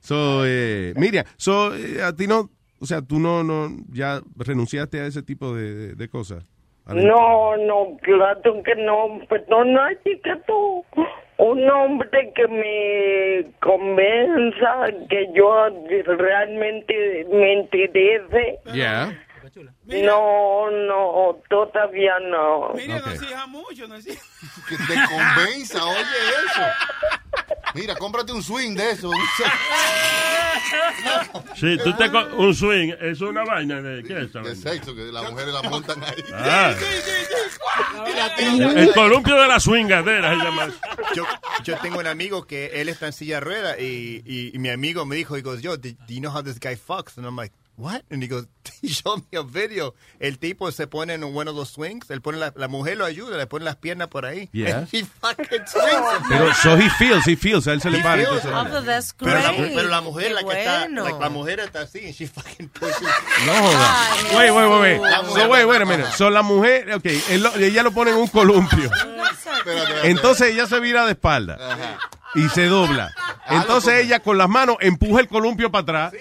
So, 0.00 0.42
eh, 0.44 0.92
Miriam, 0.96 1.24
so, 1.36 1.74
eh, 1.74 2.02
a 2.02 2.14
ti 2.14 2.26
no. 2.26 2.50
O 2.80 2.86
sea, 2.86 3.02
tú 3.02 3.18
no, 3.18 3.44
no, 3.44 3.68
ya 3.92 4.20
renunciaste 4.36 5.00
a 5.00 5.06
ese 5.06 5.22
tipo 5.22 5.54
de, 5.54 5.74
de- 5.74 5.94
de 5.94 6.08
cosas. 6.08 6.44
No, 6.86 7.56
no, 7.58 7.98
claro 8.02 8.40
que 8.64 8.74
no, 8.74 9.20
pero 9.28 9.64
no 9.66 9.82
hay 9.82 9.96
que 10.02 10.18
tú, 10.46 10.82
un 11.40 11.70
hombre 11.70 12.32
que 12.34 12.46
me 12.48 13.50
convenza 13.60 14.88
que 15.08 15.28
yo 15.34 15.68
realmente 16.04 17.26
me 17.32 17.54
interese. 17.54 18.58
No, 19.84 20.70
no, 20.70 21.40
todavía 21.48 22.18
no. 22.20 22.72
Mira, 22.74 23.00
no 23.00 23.12
exija 23.12 23.46
mucho, 23.46 23.86
no 23.88 23.96
exija. 23.96 24.20
Que 24.68 24.76
te 24.76 24.94
convenza, 25.08 25.84
oye 25.84 26.00
eso. 26.00 26.62
Mira, 27.74 27.94
cómprate 27.96 28.32
un 28.32 28.42
swing 28.42 28.74
de 28.74 28.90
eso. 28.92 29.10
Sí, 31.56 31.76
tú 31.82 31.96
te. 31.96 32.08
Un 32.36 32.54
swing. 32.54 32.92
Es 33.00 33.20
una 33.20 33.44
vaina 33.44 33.80
de. 33.80 34.02
¿Qué 34.02 34.22
es 34.22 34.32
De 34.32 34.54
sexo, 34.56 34.94
que 34.94 35.02
las 35.12 35.30
mujeres 35.30 35.52
la 35.54 35.62
montan 35.62 36.02
ahí. 36.02 36.24
Ah. 36.32 36.74
Y 38.06 38.12
la 38.12 38.26
El, 38.26 38.56
tiran. 38.56 38.78
el 38.78 38.92
columpio 38.92 39.36
de 39.36 39.48
la 39.48 39.60
swingadera 39.60 40.30
se 40.38 40.44
llama. 40.44 40.68
Yo, 41.14 41.24
yo 41.64 41.76
tengo 41.78 41.98
un 41.98 42.06
amigo 42.06 42.46
que 42.46 42.80
él 42.80 42.88
está 42.88 43.06
en 43.06 43.12
silla 43.12 43.36
de 43.36 43.40
rueda 43.40 43.78
y, 43.78 44.22
y, 44.24 44.54
y 44.54 44.58
mi 44.58 44.68
amigo 44.70 45.04
me 45.06 45.16
dijo, 45.16 45.36
he 45.36 45.42
goes, 45.42 45.60
yo, 45.62 45.76
do 45.76 45.88
do 45.90 45.96
you 46.14 46.20
know 46.20 46.30
how 46.32 46.42
this 46.42 46.58
guy 46.58 46.76
fucks? 46.76 47.16
And 47.18 47.26
I'm 47.26 47.36
like, 47.36 47.52
what? 47.80 48.02
And 48.10 48.22
he 48.22 48.28
goes, 48.28 48.46
he 48.82 48.88
showed 48.88 49.22
me 49.32 49.38
a 49.38 49.42
video. 49.42 49.94
El 50.20 50.38
tipo 50.38 50.70
se 50.70 50.86
pone 50.86 51.14
en 51.14 51.24
uno 51.24 51.44
de 51.44 51.52
los 51.52 51.70
swings, 51.70 52.10
él 52.10 52.20
pone 52.20 52.38
la, 52.38 52.52
la 52.54 52.68
mujer 52.68 52.96
lo 52.98 53.04
ayuda, 53.04 53.36
le 53.36 53.46
pone 53.46 53.64
las 53.64 53.76
piernas 53.76 54.08
por 54.08 54.24
ahí. 54.26 54.48
Yeah. 54.52 54.78
And 54.80 54.88
he 54.92 55.02
fucking 55.04 55.66
swings. 55.66 56.28
Pero, 56.28 56.52
so 56.54 56.76
he 56.76 56.88
feels, 56.90 57.26
he 57.26 57.36
feels, 57.36 57.66
a 57.66 57.72
él 57.72 57.80
se 57.80 57.90
le 57.90 58.00
para. 58.02 58.22
Oh, 58.30 58.80
that's 58.82 59.14
Pero 59.14 59.40
la, 59.40 59.52
great. 59.52 59.74
pero 59.74 59.88
la 59.88 60.00
mujer, 60.00 60.28
Qué 60.28 60.34
la 60.34 60.42
que 60.44 60.58
está, 60.60 60.78
bueno. 60.80 61.04
like, 61.04 61.18
la 61.18 61.28
mujer 61.30 61.60
está 61.60 61.80
así, 61.82 62.04
and 62.04 62.14
she 62.14 62.26
fucking 62.26 62.68
pushes. 62.68 63.00
No 63.46 63.52
joda. 63.54 64.36
Wait, 64.36 64.50
wait, 64.50 64.68
wait, 64.68 64.80
wait. 64.80 65.00
La 65.00 65.24
So, 65.24 65.48
wait, 65.48 65.64
wait 65.66 65.82
a 65.82 65.86
minute. 65.86 66.06
So, 66.16 66.30
la 66.30 66.42
mujer, 66.42 66.92
ok, 66.94 67.06
él 67.30 67.42
lo- 67.42 67.54
ella 67.56 67.82
lo 67.82 67.92
pone 67.92 68.10
en 68.10 68.16
un 68.18 68.28
columpio. 68.28 68.90
Entonces 70.04 70.52
ella 70.52 70.66
se 70.66 70.80
vira 70.80 71.04
de 71.06 71.12
espalda 71.12 71.98
y 72.34 72.48
se 72.50 72.66
dobla. 72.66 73.12
Entonces 73.48 74.04
ella 74.04 74.20
con 74.20 74.38
las 74.38 74.48
manos 74.48 74.76
empuja 74.80 75.20
el 75.20 75.28
columpio 75.28 75.70
para 75.70 75.82
atrás. 76.06 76.12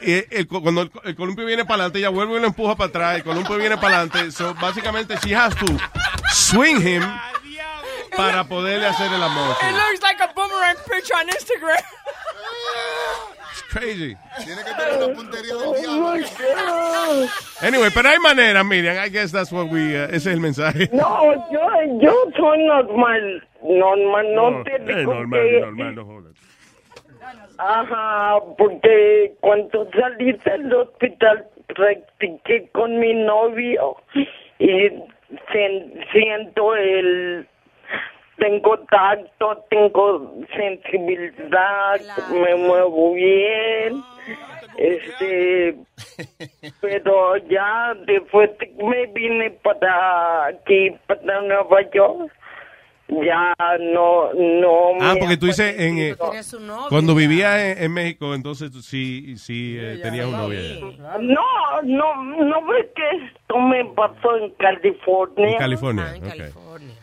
Y 0.00 0.12
el- 0.34 0.46
cuando 0.48 0.82
el, 0.82 0.92
el 1.04 1.16
columpio 1.16 1.44
viene 1.44 1.64
para 1.64 1.74
adelante, 1.84 1.98
ella 1.98 2.08
vuelve 2.08 2.36
y 2.36 2.40
lo 2.40 2.46
empuja 2.46 2.74
para 2.76 2.88
atrás. 2.88 3.16
El 3.16 3.24
columpio 3.24 3.56
viene 3.56 3.76
para 3.76 3.98
adelante. 3.98 4.30
So, 4.32 4.54
básicamente, 4.54 5.16
she 5.24 5.34
has 5.34 5.54
to 5.56 5.66
swing 6.32 6.80
him 6.80 7.02
para 8.16 8.44
poderle 8.44 8.86
hacer 8.86 9.12
el 9.12 9.22
amor. 9.22 9.56
It 9.62 9.72
looks 9.72 10.00
like 10.02 10.22
a 10.22 10.32
boomerang 10.34 10.76
pitch 10.88 11.10
on 11.12 11.28
Instagram. 11.28 11.82
Crazy. 13.72 14.16
Tiene 14.44 14.62
que 14.64 14.74
tener 14.74 15.02
una 15.04 15.14
puntería 15.14 15.54
del 15.54 15.80
diablo. 15.80 17.28
Anyway, 17.62 17.90
pero 17.94 18.08
hay 18.08 18.18
maneras, 18.18 18.64
Miriam. 18.66 18.96
I 19.04 19.08
guess 19.08 19.32
that's 19.32 19.50
what 19.52 19.68
we, 19.70 19.94
uh, 19.94 20.04
ese 20.06 20.16
es 20.16 20.26
el 20.26 20.40
mensaje. 20.40 20.90
No, 20.92 21.32
yo, 21.50 21.60
yo 22.00 22.14
soy 22.36 22.64
normal, 22.64 23.48
normal, 23.62 24.34
no, 24.34 24.50
No, 24.50 24.64
te 24.64 24.78
digo 24.78 25.14
normal, 25.14 25.40
que... 25.40 25.60
normal, 25.60 25.94
no 25.94 26.04
jodas. 26.04 26.32
Ajá, 27.58 28.38
porque 28.58 29.34
cuando 29.40 29.88
salí 29.92 30.32
del 30.32 30.74
hospital 30.74 31.46
practiqué 31.74 32.68
con 32.72 32.98
mi 32.98 33.14
novio 33.14 33.96
y 34.58 34.66
sen- 35.52 36.04
siento 36.12 36.74
el... 36.74 37.46
Tengo 38.38 38.78
tacto, 38.90 39.64
tengo 39.68 40.34
sensibilidad, 40.56 42.00
me 42.32 42.54
muevo 42.56 43.12
bien, 43.14 44.02
este, 44.76 45.76
pero 46.80 47.36
ya 47.48 47.94
después 48.06 48.50
de 48.58 48.70
que 48.74 48.84
me 48.84 49.06
vine 49.08 49.50
para 49.62 50.46
aquí, 50.46 50.90
para 51.06 51.42
Nueva 51.42 51.82
York, 51.92 52.32
ya 53.08 53.54
no, 53.78 54.32
no 54.32 54.92
Ah, 55.00 55.14
me 55.14 55.20
porque 55.20 55.36
tú 55.36 55.46
dices 55.46 55.78
en, 55.78 55.98
eh, 55.98 56.16
cuando 56.88 57.14
vivías 57.14 57.58
en, 57.58 57.84
en 57.84 57.92
México, 57.92 58.34
entonces 58.34 58.72
sí, 58.84 59.36
sí 59.36 59.76
eh, 59.78 59.98
tenías 60.02 60.26
un 60.26 60.32
novio. 60.32 60.58
No, 61.20 61.82
no, 61.82 62.22
no 62.22 62.66
ves 62.66 62.86
que 62.94 63.26
esto 63.26 63.58
me 63.58 63.84
pasó 63.94 64.36
en 64.38 64.50
California. 64.52 65.50
En 65.52 65.58
California. 65.58 66.14
ok. 66.22 67.01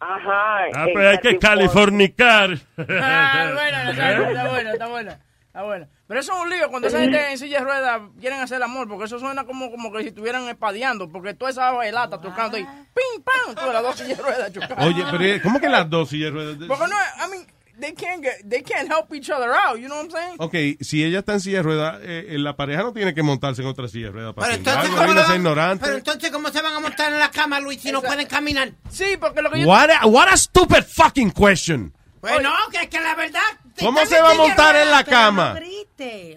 Ajá. 0.00 0.64
Ah, 0.74 0.86
pues 0.92 1.06
hay 1.06 1.18
que 1.18 1.38
californicar. 1.38 2.58
Ah, 2.78 3.50
bueno, 3.54 3.90
está, 3.90 4.12
¿Eh? 4.12 4.28
está 4.28 4.48
bueno, 4.48 4.70
está 4.70 4.86
bueno. 4.88 5.10
Está 5.46 5.62
bueno. 5.64 5.88
Pero 6.06 6.20
eso 6.20 6.32
es 6.32 6.42
un 6.42 6.50
lío 6.50 6.70
cuando 6.70 6.88
esa 6.88 7.00
gente 7.00 7.32
en 7.32 7.36
silla 7.36 7.58
de 7.58 7.64
ruedas 7.64 8.00
quieren 8.20 8.40
hacer 8.40 8.58
el 8.58 8.62
amor, 8.62 8.88
porque 8.88 9.06
eso 9.06 9.18
suena 9.18 9.44
como, 9.44 9.70
como 9.70 9.92
que 9.92 10.02
si 10.02 10.08
estuvieran 10.08 10.48
espadeando, 10.48 11.08
porque 11.08 11.34
toda 11.34 11.50
esa 11.50 11.72
bailata 11.72 12.20
tocando 12.20 12.56
y 12.56 12.62
¡pim, 12.62 13.22
pam! 13.24 13.54
Todas 13.56 13.74
las 13.74 13.82
dos 13.82 13.96
sillas 13.96 14.18
de 14.18 14.22
ruedas 14.24 14.52
chocando. 14.52 14.84
Oye, 14.84 15.04
pero 15.10 15.42
¿cómo 15.42 15.60
que 15.60 15.68
las 15.68 15.90
dos 15.90 16.08
sillas 16.08 16.32
de 16.32 16.38
ruedas? 16.38 16.56
Porque 16.68 16.84
no, 16.86 17.24
a 17.24 17.28
mí, 17.28 17.36
they 17.80 17.92
can't 17.94 18.22
get, 18.22 18.34
they 18.48 18.62
can't 18.62 18.88
help 18.88 19.12
each 19.14 19.30
other 19.30 19.52
out. 19.52 19.78
You 19.78 19.88
know 19.88 19.96
what 19.96 20.06
I'm 20.06 20.10
saying? 20.10 20.36
Ok, 20.38 20.82
si 20.82 21.02
ella 21.04 21.20
está 21.20 21.32
en 21.34 21.40
silla 21.40 21.58
de 21.58 21.62
ruedas, 21.62 22.00
eh, 22.02 22.26
eh, 22.30 22.38
la 22.38 22.54
pareja 22.56 22.82
no 22.82 22.92
tiene 22.92 23.14
que 23.14 23.22
montarse 23.22 23.62
en 23.62 23.68
otra 23.68 23.88
silla 23.88 24.06
de 24.06 24.12
ruedas 24.12 24.34
para 24.34 24.46
Pero 24.48 24.58
entonces, 24.58 24.90
No 24.90 24.96
¿cómo 25.06 25.14
van- 25.14 25.36
ignorante. 25.36 25.84
pero 25.84 25.96
entonces, 25.98 26.30
¿cómo 26.30 26.48
se 26.50 26.62
van 26.62 26.74
a 26.74 26.80
montar 26.80 27.12
en 27.12 27.18
la 27.18 27.30
cama, 27.30 27.58
Luis, 27.60 27.80
si 27.80 27.90
no 27.92 28.02
pueden 28.02 28.26
caminar? 28.26 28.72
Sí, 28.90 29.16
porque 29.18 29.42
lo 29.42 29.50
que 29.50 29.60
yo... 29.62 29.66
What 29.68 29.90
a, 29.90 30.06
what 30.06 30.28
a 30.28 30.36
stupid 30.36 30.84
fucking 30.84 31.30
question. 31.32 31.92
Bueno, 32.20 32.50
que, 32.70 32.88
que 32.88 33.00
la 33.00 33.14
verdad... 33.14 33.40
¿Cómo 33.80 34.06
se 34.06 34.20
va 34.20 34.30
a 34.30 34.34
montar 34.34 34.76
en 34.76 34.90
la 34.90 35.04
cama? 35.04 35.58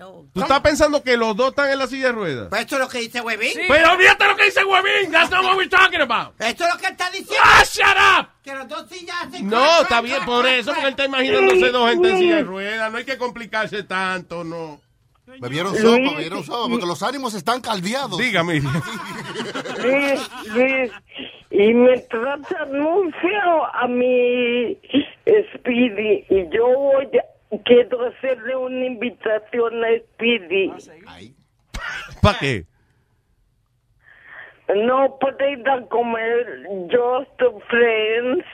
Oh. 0.01 0.25
¿Tú 0.33 0.41
estás 0.41 0.59
pensando 0.59 1.01
que 1.01 1.15
los 1.15 1.35
dos 1.35 1.49
están 1.49 1.71
en 1.71 1.79
la 1.79 1.87
silla 1.87 2.07
de 2.07 2.11
ruedas? 2.11 2.47
Pues 2.49 2.61
esto 2.61 2.75
es 2.75 2.81
lo 2.81 2.89
que 2.89 2.99
dice 2.99 3.21
Huevín. 3.21 3.53
Pero 3.67 3.91
olvídate 3.91 4.27
lo 4.27 4.35
que 4.35 4.45
dice 4.45 4.63
Huevín. 4.65 5.11
That's 5.11 5.29
not 5.29 5.43
what 5.43 5.55
we're 5.55 5.69
talking 5.69 6.01
about. 6.01 6.33
Esto 6.39 6.65
es 6.65 6.73
lo 6.73 6.79
que 6.79 6.87
él 6.87 6.91
está 6.91 7.09
diciendo. 7.09 7.43
Ah, 7.43 7.63
shut 7.63 7.85
up. 8.19 8.27
Que 8.43 8.53
los 8.53 8.67
dos 8.67 8.89
sillas 8.89 9.15
hacen 9.21 9.49
No, 9.49 9.57
crack, 9.57 9.81
está 9.83 10.01
bien, 10.01 10.15
crack, 10.17 10.27
por 10.27 10.43
crack, 10.43 10.59
eso, 10.59 10.71
porque 10.71 10.85
él 10.85 10.89
está 10.91 11.05
imaginándose 11.05 11.71
dos 11.71 11.89
gente 11.89 12.09
en 12.09 12.17
silla 12.17 12.35
de 12.35 12.43
ruedas. 12.43 12.91
No 12.91 12.97
hay 12.97 13.05
que 13.05 13.17
complicarse 13.17 13.83
tanto, 13.83 14.43
no. 14.43 14.81
Bebieron 15.39 15.75
sopa, 15.75 16.11
bebieron 16.11 16.43
sopa, 16.43 16.69
porque 16.69 16.85
los 16.85 17.01
ánimos 17.01 17.33
están 17.33 17.61
caldeados. 17.61 18.17
Dígame. 18.17 18.59
Luis, 18.59 20.29
Luis, 20.53 20.91
y 21.49 21.73
me 21.73 21.97
tratan 21.99 22.81
muy 22.81 23.11
feo 23.13 23.65
a 23.73 23.87
mi 23.87 24.77
Speedy 25.55 26.25
y 26.29 26.49
yo 26.53 26.67
voy 26.67 27.05
a, 27.17 27.32
quiero 27.59 28.07
hacerle 28.07 28.55
una 28.55 28.85
invitación 28.85 29.83
a 29.83 29.87
Speedy. 30.13 30.73
¿Para 32.21 32.39
qué? 32.39 32.65
No 34.75 35.17
puede 35.19 35.51
ir 35.51 35.69
a 35.69 35.85
comer 35.87 36.67
Just 36.89 37.39
Friends. 37.69 38.45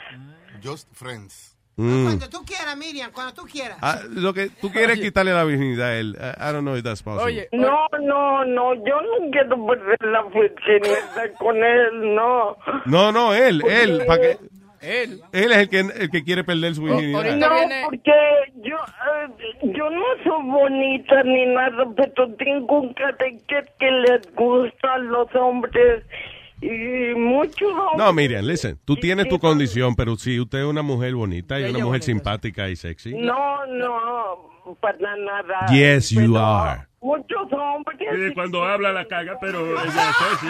Just 0.62 0.88
friends. 0.94 1.56
Mm. 1.78 2.04
Cuando 2.04 2.30
tú 2.30 2.44
quieras, 2.46 2.76
Miriam, 2.76 3.10
cuando 3.14 3.34
tú 3.34 3.44
quieras. 3.44 3.78
Ah, 3.82 4.02
lo 4.10 4.34
que 4.34 4.50
tú 4.50 4.70
quieres 4.70 4.98
es 4.98 5.06
quitarle 5.06 5.32
la 5.32 5.46
virginidad 5.46 5.88
a 5.88 5.98
él. 5.98 6.18
I, 6.20 6.50
I 6.50 6.52
don't 6.52 6.66
know 6.66 6.76
if 6.76 6.84
that's 6.84 7.02
possible. 7.02 7.48
No, 7.54 7.88
no, 8.02 8.44
no, 8.44 8.74
yo 8.74 9.00
no 9.00 9.32
quiero 9.32 9.66
perder 9.66 9.98
la 10.02 10.24
virginidad 10.24 11.34
con 11.38 11.56
él, 11.56 12.16
no. 12.16 12.58
No, 12.86 13.14
no, 13.14 13.34
él, 13.34 13.64
él, 13.66 14.04
para 14.06 14.22
que 14.22 14.38
él, 14.82 15.22
él 15.32 15.52
es 15.52 15.58
el 15.58 15.70
que 15.70 15.80
el 15.80 16.10
que 16.10 16.24
quiere 16.24 16.44
perder 16.44 16.76
su 16.76 16.84
virginidad. 16.84 17.36
No, 17.36 17.86
porque 17.86 18.12
yo, 18.64 18.76
eh, 18.76 19.72
yo 19.76 19.90
no 19.90 20.04
soy 20.24 20.44
bonita 20.44 21.24
ni 21.24 21.46
nada, 21.48 21.86
pero 21.96 22.34
tengo 22.36 22.82
un 22.82 22.94
carácter 22.94 23.72
que 23.80 23.92
les 23.92 24.36
gusta 24.36 24.94
a 24.94 24.98
los 25.00 25.34
hombres 25.36 26.04
y 26.62 27.16
muchos 27.16 27.72
hombres. 27.72 27.98
No, 27.98 28.14
Miriam, 28.14 28.46
listen, 28.46 28.78
tú 28.86 28.96
tienes 28.96 29.28
tu 29.30 29.40
condición, 29.40 29.96
pero 29.96 30.16
si 30.16 30.40
usted 30.40 30.60
es 30.60 30.66
una 30.66 30.82
mujer 30.82 31.16
bonita 31.16 31.60
y 31.60 31.64
una 31.66 31.80
mujer 31.80 32.04
simpática 32.04 32.70
y 32.70 32.76
sexy. 32.76 33.14
No, 33.16 33.66
no, 33.66 34.50
para 34.76 35.16
nada. 35.16 35.66
Yes, 35.72 36.12
you 36.12 36.38
are. 36.38 36.90
Muchos 37.02 37.52
hombres. 37.54 37.98
Sí, 37.98 38.34
cuando 38.34 38.64
habla 38.66 38.92
la 38.92 39.06
caga, 39.06 39.38
pero 39.40 39.66
ella, 39.82 39.86
sí, 39.88 40.26
sí, 40.42 40.48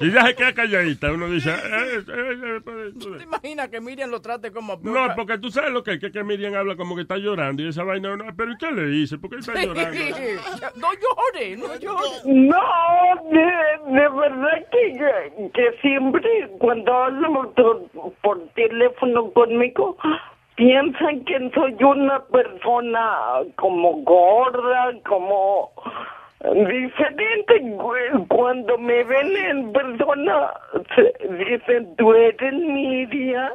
ella, 0.00 0.26
se 0.26 0.34
queda 0.34 0.52
calladita. 0.52 1.10
Uno 1.10 1.30
dice, 1.30 1.50
eh, 1.50 1.54
eh, 1.56 2.02
eh, 2.06 2.60
eh, 2.66 2.92
¿Tú 3.00 3.16
te 3.16 3.22
imaginas 3.22 3.68
que 3.70 3.80
Miriam 3.80 4.10
lo 4.10 4.20
trate 4.20 4.52
como... 4.52 4.78
no, 4.82 5.14
porque 5.16 5.38
tú 5.38 5.50
sabes 5.50 5.70
lo 5.70 5.82
que 5.82 5.94
es, 5.94 6.00
que, 6.00 6.12
que 6.12 6.22
Miriam 6.22 6.54
habla 6.54 6.76
como 6.76 6.94
que 6.94 7.02
está 7.02 7.16
llorando 7.16 7.62
y 7.62 7.68
esa 7.68 7.82
vaina, 7.82 8.14
no, 8.14 8.24
pero 8.36 8.52
¿y 8.52 8.58
qué 8.58 8.72
le 8.72 8.94
hice? 8.94 9.16
¿Por 9.16 9.30
qué 9.30 9.36
está 9.36 9.54
llorando? 9.54 9.98
no 10.76 10.88
llore, 10.92 11.56
no 11.56 11.76
llore. 11.76 12.08
No, 12.26 12.60
de, 13.30 14.00
de 14.00 14.08
verdad 14.08 14.66
que, 14.70 15.50
que 15.54 15.78
siempre 15.80 16.50
cuando 16.58 16.92
hablan 16.92 17.32
por, 17.54 17.88
por 18.20 18.48
teléfono 18.50 19.32
conmigo 19.32 19.96
piensan 20.56 21.24
que 21.24 21.50
soy 21.54 21.74
una 21.82 22.22
persona 22.26 23.18
como 23.56 24.02
gorda, 24.02 24.92
como 25.06 25.72
diferente. 26.42 27.60
Cu- 27.78 28.26
Cuando 28.28 28.76
me 28.78 29.02
ven 29.04 29.36
en 29.36 29.72
persona 29.72 30.52
se- 30.94 31.14
dicen, 31.44 31.96
tú 31.96 32.12
eres 32.14 32.52
Miriam. 32.52 33.50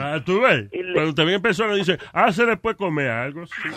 Ah, 0.00 0.18
tú 0.24 0.40
ves. 0.40 0.68
Cuando 0.94 1.14
te 1.14 1.24
ven 1.24 1.34
en 1.34 1.42
persona 1.42 1.74
dice, 1.74 1.98
ah, 2.12 2.32
se 2.32 2.44
le 2.46 2.56
puede 2.56 2.76
comer 2.76 3.10
algo. 3.10 3.44
Sí. 3.46 3.52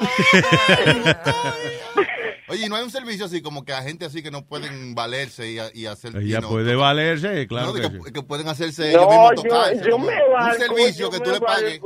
Oye, 2.50 2.66
¿y 2.66 2.68
no 2.68 2.76
hay 2.76 2.84
un 2.84 2.90
servicio 2.90 3.24
así 3.26 3.40
como 3.42 3.64
que 3.64 3.72
a 3.72 3.82
gente 3.82 4.04
así 4.04 4.22
que 4.22 4.30
no 4.30 4.44
pueden 4.44 4.94
valerse 4.94 5.50
y, 5.50 5.58
y 5.80 5.86
hacer... 5.86 6.16
Ella 6.16 6.40
puede 6.42 6.74
valerse, 6.76 7.46
claro 7.46 7.68
no, 7.68 7.72
que 7.74 7.80
que, 7.82 7.88
sí. 8.04 8.12
que 8.12 8.22
pueden 8.22 8.48
hacerse 8.48 8.92
No, 8.92 8.98
ellos 9.02 9.08
mismos 9.08 9.30
yo- 9.36 9.42
tocarse. 9.42 9.84
yo 9.84 9.90
como 9.92 10.06
me 10.06 10.12
un 10.26 10.32
valgo, 10.32 10.58
servicio 10.64 11.06
yo 11.06 11.10
que 11.10 11.20
tú 11.20 11.30
le 11.30 11.40
pagues. 11.40 11.80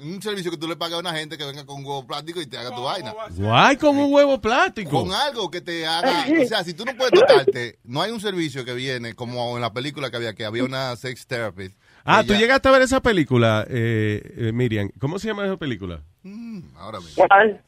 Un 0.00 0.22
servicio 0.22 0.52
que 0.52 0.56
tú 0.56 0.68
le 0.68 0.76
pagues 0.76 0.94
a 0.94 1.00
una 1.00 1.12
gente 1.12 1.36
que 1.36 1.44
venga 1.44 1.66
con 1.66 1.78
un 1.80 1.84
huevo 1.84 2.06
plástico 2.06 2.40
y 2.40 2.46
te 2.46 2.56
haga 2.56 2.72
tu 2.72 2.82
vaina. 2.84 3.12
Guay, 3.30 3.76
con 3.78 3.98
un 3.98 4.12
huevo 4.14 4.40
plástico. 4.40 4.90
Con 4.90 5.12
algo 5.12 5.50
que 5.50 5.60
te 5.60 5.84
haga, 5.88 6.24
o 6.40 6.46
sea, 6.46 6.62
si 6.62 6.72
tú 6.72 6.84
no 6.84 6.96
puedes 6.96 7.12
tocarte, 7.18 7.80
no 7.82 8.00
hay 8.00 8.12
un 8.12 8.20
servicio 8.20 8.64
que 8.64 8.74
viene 8.74 9.14
como 9.14 9.56
en 9.56 9.60
la 9.60 9.72
película 9.72 10.08
que 10.10 10.16
había, 10.16 10.34
que 10.34 10.44
había 10.44 10.62
una 10.62 10.94
sex 10.94 11.26
therapist. 11.26 11.76
Ah, 12.04 12.22
tú 12.24 12.32
llegaste 12.34 12.68
a 12.68 12.72
ver 12.72 12.82
esa 12.82 13.00
película, 13.02 13.66
eh, 13.68 14.22
eh, 14.36 14.52
Miriam. 14.52 14.88
¿Cómo 15.00 15.18
se 15.18 15.26
llama 15.26 15.44
esa 15.44 15.56
película? 15.56 16.04
Mm, 16.22 16.60
ahora 16.76 17.00
mismo. 17.00 17.26
La- 17.28 17.60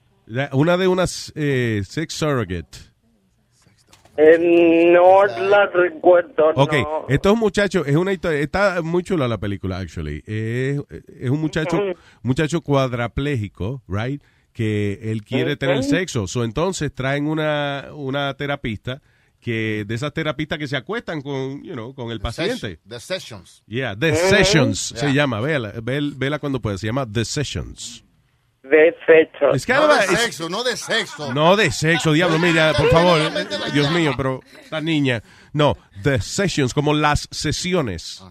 Una 0.52 0.76
de 0.76 0.86
unas 0.88 1.32
eh, 1.34 1.82
sex 1.86 2.14
surrogate. 2.14 2.78
Eh, 4.16 4.90
no 4.92 5.24
la 5.24 5.66
recuerdo, 5.66 6.50
Ok, 6.54 6.72
no. 6.74 7.06
estos 7.08 7.36
muchachos, 7.38 7.86
es 7.86 7.96
una 7.96 8.12
historia, 8.12 8.40
está 8.40 8.82
muy 8.82 9.02
chula 9.02 9.26
la 9.26 9.38
película, 9.38 9.78
actually. 9.78 10.22
Es, 10.26 10.78
es 11.20 11.30
un 11.30 11.40
muchacho, 11.40 11.80
muchacho 12.22 12.60
cuadrapléjico, 12.60 13.82
right? 13.88 14.22
Que 14.52 14.98
él 15.10 15.24
quiere 15.24 15.56
tener 15.56 15.82
sexo. 15.84 16.26
So, 16.26 16.44
entonces 16.44 16.92
traen 16.92 17.26
una, 17.26 17.86
una 17.94 18.34
terapista 18.34 19.00
que, 19.40 19.84
de 19.86 19.94
esas 19.94 20.12
terapistas 20.12 20.58
que 20.58 20.66
se 20.66 20.76
acuestan 20.76 21.22
con, 21.22 21.62
you 21.62 21.72
know, 21.72 21.94
con 21.94 22.10
el 22.10 22.20
paciente. 22.20 22.78
The 22.86 23.00
sessions. 23.00 23.62
Yeah, 23.66 23.96
The. 23.96 24.14
Sessions 24.16 24.78
se 24.96 25.14
llama, 25.14 25.40
vela, 25.40 25.72
vel- 25.76 26.12
vela 26.18 26.38
cuando 26.40 26.60
pueda, 26.60 26.76
se 26.76 26.86
llama 26.88 27.06
The 27.10 27.24
Sessions. 27.24 28.04
De 28.70 28.94
fecho. 29.04 29.50
Es 29.52 29.66
que 29.66 29.72
No 29.72 29.80
ahora 29.80 29.96
de 29.96 30.04
es- 30.04 30.20
sexo, 30.20 30.48
no 30.48 30.62
de 30.62 30.76
sexo. 30.76 31.34
No 31.34 31.56
de 31.56 31.70
sexo, 31.72 32.12
diablo, 32.12 32.38
mira, 32.38 32.72
por 32.76 32.88
favor, 32.88 33.18
Dios 33.72 33.90
mío, 33.90 34.12
pero 34.16 34.40
esta 34.62 34.80
niña, 34.80 35.22
no, 35.52 35.76
The 36.04 36.20
Sessions, 36.20 36.72
como 36.72 36.94
las 36.94 37.26
sesiones. 37.32 38.22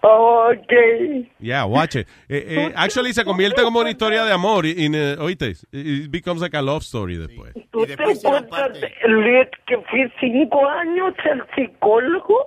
Ok. 0.00 0.72
Yeah, 1.40 1.64
watch 1.66 1.96
it. 1.96 2.06
Eh, 2.28 2.44
eh, 2.48 2.72
actually 2.76 3.12
se 3.12 3.24
convierte 3.24 3.62
como 3.62 3.80
una 3.80 3.90
historia 3.90 4.24
de 4.24 4.32
amor, 4.32 4.64
y, 4.64 4.70
y, 4.70 4.88
eh, 4.94 5.16
oíste, 5.18 5.54
it 5.72 6.08
becomes 6.10 6.40
like 6.40 6.56
a 6.56 6.62
love 6.62 6.82
story 6.82 7.16
después. 7.16 7.52
¿Tú 7.72 7.84
te 7.84 7.94
acuerdas, 7.94 8.70
Luis, 9.08 9.48
que 9.66 9.76
fui 9.90 10.10
cinco 10.20 10.66
años 10.68 11.12
al 11.30 11.44
psicólogo? 11.56 12.46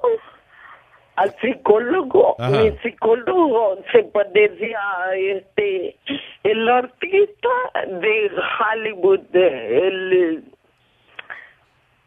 Al 1.21 1.35
psicólogo. 1.41 2.35
Ajá. 2.39 2.49
Mi 2.61 2.71
psicólogo 2.83 3.77
se 3.91 4.03
parece 4.03 4.73
a 4.75 5.15
este, 5.15 5.95
el 6.43 6.69
artista 6.69 7.49
de 7.87 8.31
Hollywood, 8.59 9.19
de- 9.31 9.87
el, 9.87 10.43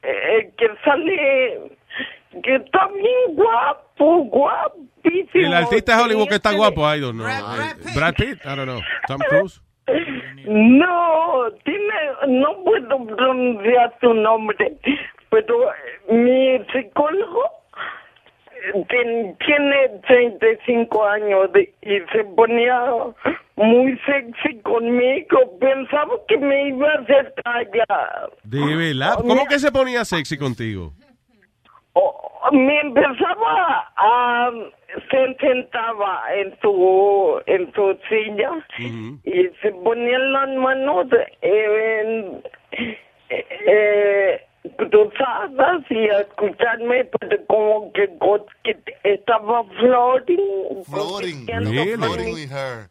eh, 0.03 0.51
que 0.57 0.67
sale, 0.85 1.61
que 2.43 2.57
está 2.57 2.89
bien 2.89 3.35
guapo, 3.37 4.25
guapísimo. 4.25 5.47
El 5.47 5.55
artista 5.55 5.97
de 5.97 6.03
Hollywood 6.03 6.29
que 6.29 6.35
está 6.37 6.53
guapo, 6.53 6.83
I 6.95 7.01
don't 7.01 7.15
know. 7.19 7.27
Eh, 7.29 7.93
Brad 7.95 8.15
Pitt, 8.15 8.39
I 8.45 8.57
don't 8.57 8.65
know. 8.65 8.81
Tom 9.07 9.19
Cruise. 9.29 9.61
No, 10.47 11.45
tiene, 11.65 11.95
no 12.29 12.65
puedo 12.65 13.07
pronunciar 13.07 13.95
su 14.01 14.13
nombre, 14.15 14.77
pero 15.31 15.55
mi 16.09 16.59
psicólogo 16.73 17.43
eh, 17.45 17.64
tiene 18.89 19.89
35 20.07 21.05
años 21.05 21.53
de- 21.53 21.73
y 21.83 21.99
se 22.13 22.25
ponía 22.37 22.81
muy 23.57 23.99
sexy 24.07 24.59
conmigo. 24.63 25.59
Pensaba 25.61 26.15
que 26.29 26.37
me 26.39 26.69
iba 26.69 26.89
a 26.91 26.99
hacer 27.01 27.35
callar. 27.45 28.31
De 28.43 28.77
verdad, 28.77 29.15
¿cómo 29.27 29.47
que 29.47 29.59
se 29.59 29.71
ponía 29.73 30.05
sexy 30.05 30.37
contigo? 30.39 30.93
Me 32.53 32.81
empezaba 32.81 33.91
a... 33.97 34.51
Se 35.11 35.35
sentaba 35.41 36.23
en 36.37 36.57
su, 36.63 37.43
en 37.47 37.73
su 37.75 37.99
silla 38.09 38.51
y 39.25 39.49
se 39.61 39.73
ponían 39.83 40.33
las 40.33 40.49
manos 40.51 41.07
en, 41.43 42.43
eh, 43.29 44.41
cruzadas 44.77 45.83
y 45.91 46.09
a 46.09 46.21
escucharme 46.21 47.05
pero 47.19 47.47
como 47.47 47.93
que, 47.93 48.09
que 48.63 48.79
estaba 49.05 49.65
floating. 49.65 50.85
Floating. 50.85 51.47
Really? 51.47 51.97
Floating 51.97 52.35
with 52.35 52.51
her. 52.51 52.89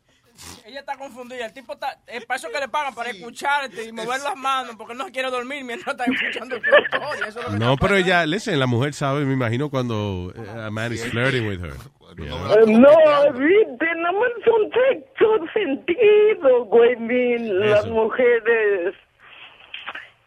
Ella 0.65 0.79
está 0.79 0.97
confundida. 0.97 1.45
El 1.45 1.53
tipo 1.53 1.73
está. 1.73 1.97
Es 2.07 2.25
para 2.25 2.37
eso 2.37 2.49
que 2.51 2.59
le 2.59 2.67
pagan, 2.67 2.93
para 2.95 3.09
escucharte 3.09 3.85
y 3.85 3.91
mover 3.91 4.21
las 4.21 4.35
manos, 4.35 4.75
porque 4.77 4.93
no 4.93 5.05
quiere 5.05 5.29
dormir 5.29 5.63
mientras 5.63 5.95
está 5.95 6.05
escuchando 6.11 6.55
es 6.55 7.35
lo 7.35 7.51
que 7.51 7.57
No, 7.59 7.77
pero 7.77 7.95
ella, 7.95 8.25
listen, 8.25 8.59
la 8.59 8.67
mujer 8.67 8.93
sabe, 8.93 9.25
me 9.25 9.33
imagino, 9.33 9.69
cuando 9.69 10.33
eh, 10.35 10.65
a 10.65 10.71
man 10.71 10.91
is 10.93 11.05
flirting 11.05 11.47
with 11.47 11.59
her. 11.59 11.73
Yeah. 12.17 12.33
Eh, 12.53 12.65
No, 12.67 12.89
tenemos 13.79 14.27
un 14.45 14.71
sexto 14.71 15.45
sentido, 15.53 16.65
güey, 16.65 16.95
las 17.39 17.87
mujeres. 17.87 18.95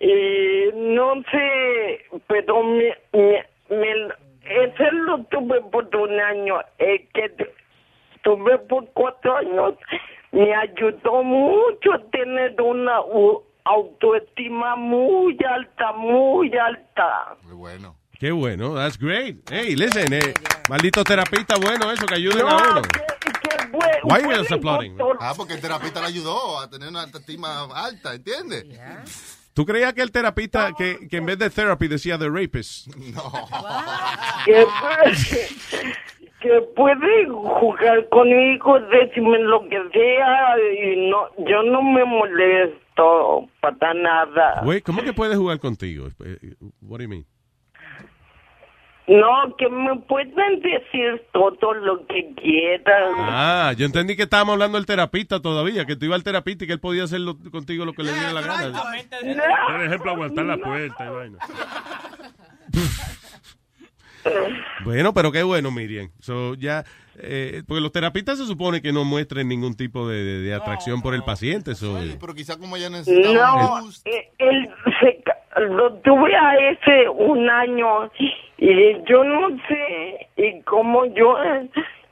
Y 0.00 0.70
no 0.74 1.14
sé, 1.30 2.04
pero 2.26 2.62
me, 2.62 2.94
me, 3.12 3.46
me- 3.70 4.14
ese 4.44 4.90
lo 4.92 5.24
tuve 5.24 5.60
por 5.72 5.94
un 5.96 6.20
año, 6.20 6.56
el 6.78 7.08
que 7.14 7.28
tu- 7.30 7.44
tuve 8.22 8.58
por 8.58 8.86
cuatro 8.92 9.36
años, 9.38 9.74
me 10.32 10.54
ayudó 10.54 11.22
mucho 11.22 11.92
a 11.94 11.98
tener 12.10 12.60
una 12.60 13.00
u- 13.00 13.42
autoestima 13.64 14.76
muy 14.76 15.36
alta, 15.48 15.92
muy 15.92 16.52
alta. 16.56 17.36
bueno. 17.44 17.96
Qué 18.18 18.30
bueno, 18.32 18.74
that's 18.74 18.98
great. 18.98 19.36
Hey, 19.50 19.76
listen, 19.76 20.10
eh, 20.12 20.32
maldito 20.70 21.04
terapista 21.04 21.56
bueno 21.62 21.90
eso, 21.92 22.06
que 22.06 22.14
ayuden 22.14 22.38
No, 22.46 22.48
a 22.48 22.56
uno. 22.70 22.82
Bueno, 23.72 23.98
Why 24.04 24.18
you 24.20 24.24
pueden 24.24 24.40
guys 24.42 24.52
applauding? 24.52 24.96
Ah, 25.20 25.34
porque 25.36 25.52
el 25.54 25.60
terapista 25.60 26.00
le 26.00 26.06
ayudó 26.06 26.58
a 26.60 26.70
tener 26.70 26.88
una 26.88 27.02
autoestima 27.02 27.64
alta, 27.74 28.14
¿entiendes? 28.14 28.64
¿Tú 29.56 29.64
creías 29.64 29.94
que 29.94 30.02
el 30.02 30.12
terapista, 30.12 30.74
que, 30.76 31.08
que 31.08 31.16
en 31.16 31.24
vez 31.24 31.38
de 31.38 31.48
therapy 31.48 31.88
decía 31.88 32.18
the 32.18 32.28
rapist? 32.28 32.88
No. 33.14 33.22
que, 34.44 34.66
que 36.40 36.60
puede 36.76 37.24
jugar 37.26 38.06
conmigo, 38.10 38.78
decirme 38.80 39.38
lo 39.38 39.66
que 39.70 39.78
sea 39.94 40.56
y 40.58 41.08
no, 41.08 41.28
yo 41.48 41.62
no 41.62 41.80
me 41.82 42.04
molesto 42.04 43.48
para 43.62 43.94
nada. 43.94 44.60
Güey, 44.62 44.82
¿cómo 44.82 45.02
que 45.02 45.14
puede 45.14 45.36
jugar 45.36 45.58
contigo? 45.58 46.08
Eh, 46.22 46.54
What 46.82 46.98
do 46.98 47.04
you 47.04 47.08
mean? 47.08 47.24
No, 49.08 49.54
que 49.56 49.68
me 49.68 49.96
pueden 50.00 50.60
decir 50.60 51.22
todo 51.32 51.74
lo 51.74 52.04
que 52.08 52.34
quieran. 52.34 53.14
Ah, 53.18 53.72
yo 53.76 53.86
entendí 53.86 54.16
que 54.16 54.24
estábamos 54.24 54.54
hablando 54.54 54.78
del 54.78 54.86
terapista 54.86 55.40
todavía, 55.40 55.84
que 55.84 55.94
tú 55.94 56.06
ibas 56.06 56.16
al 56.16 56.24
terapista 56.24 56.64
y 56.64 56.66
que 56.66 56.72
él 56.72 56.80
podía 56.80 57.04
hacer 57.04 57.20
lo- 57.20 57.38
contigo 57.52 57.84
lo 57.84 57.92
que 57.92 58.02
le 58.02 58.12
diera 58.12 58.32
la 58.32 58.40
gana. 58.42 58.82
Por 59.68 59.84
ejemplo, 59.84 60.10
aguantar 60.10 60.44
la 60.46 60.56
puerta 60.58 61.06
y 61.06 61.08
vaina. 61.10 61.38
Bueno, 64.84 65.14
pero 65.14 65.30
qué 65.30 65.44
bueno, 65.44 65.70
Miriam. 65.70 66.10
So, 66.18 66.54
ya, 66.54 66.84
eh, 67.16 67.62
porque 67.66 67.80
los 67.80 67.92
terapistas 67.92 68.38
se 68.38 68.46
supone 68.46 68.82
que 68.82 68.92
no 68.92 69.04
muestren 69.04 69.46
ningún 69.48 69.74
tipo 69.76 70.08
de, 70.08 70.24
de- 70.24 70.40
de 70.40 70.52
atracción 70.54 71.00
por 71.00 71.14
el 71.14 71.22
paciente. 71.22 71.76
so. 71.76 71.96
Pero 72.20 72.34
quizá 72.34 72.56
como 72.58 72.76
necesitaba 72.76 73.78
No, 73.78 73.84
un 73.84 73.92
eh, 74.04 74.32
él 74.38 74.68
se 75.00 75.22
lo 75.60 75.92
tuve 76.00 76.34
a 76.36 76.54
ese 76.70 77.08
un 77.08 77.48
año 77.48 78.10
y 78.58 79.02
yo 79.04 79.24
no 79.24 79.48
sé 79.68 80.28
y 80.36 80.60
como 80.62 81.06
yo 81.06 81.36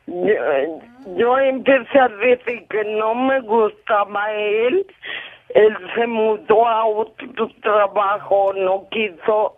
yo, 0.07 0.81
yo 1.17 1.39
empecé 1.39 1.99
a 1.99 2.09
decir 2.09 2.67
que 2.69 2.85
no 2.99 3.15
me 3.15 3.41
gustaba 3.41 4.33
él 4.33 4.87
él 5.51 5.77
se 5.95 6.07
mudó 6.07 6.67
a 6.67 6.85
otro 6.87 7.49
trabajo 7.63 8.53
no 8.55 8.87
quiso 8.91 9.57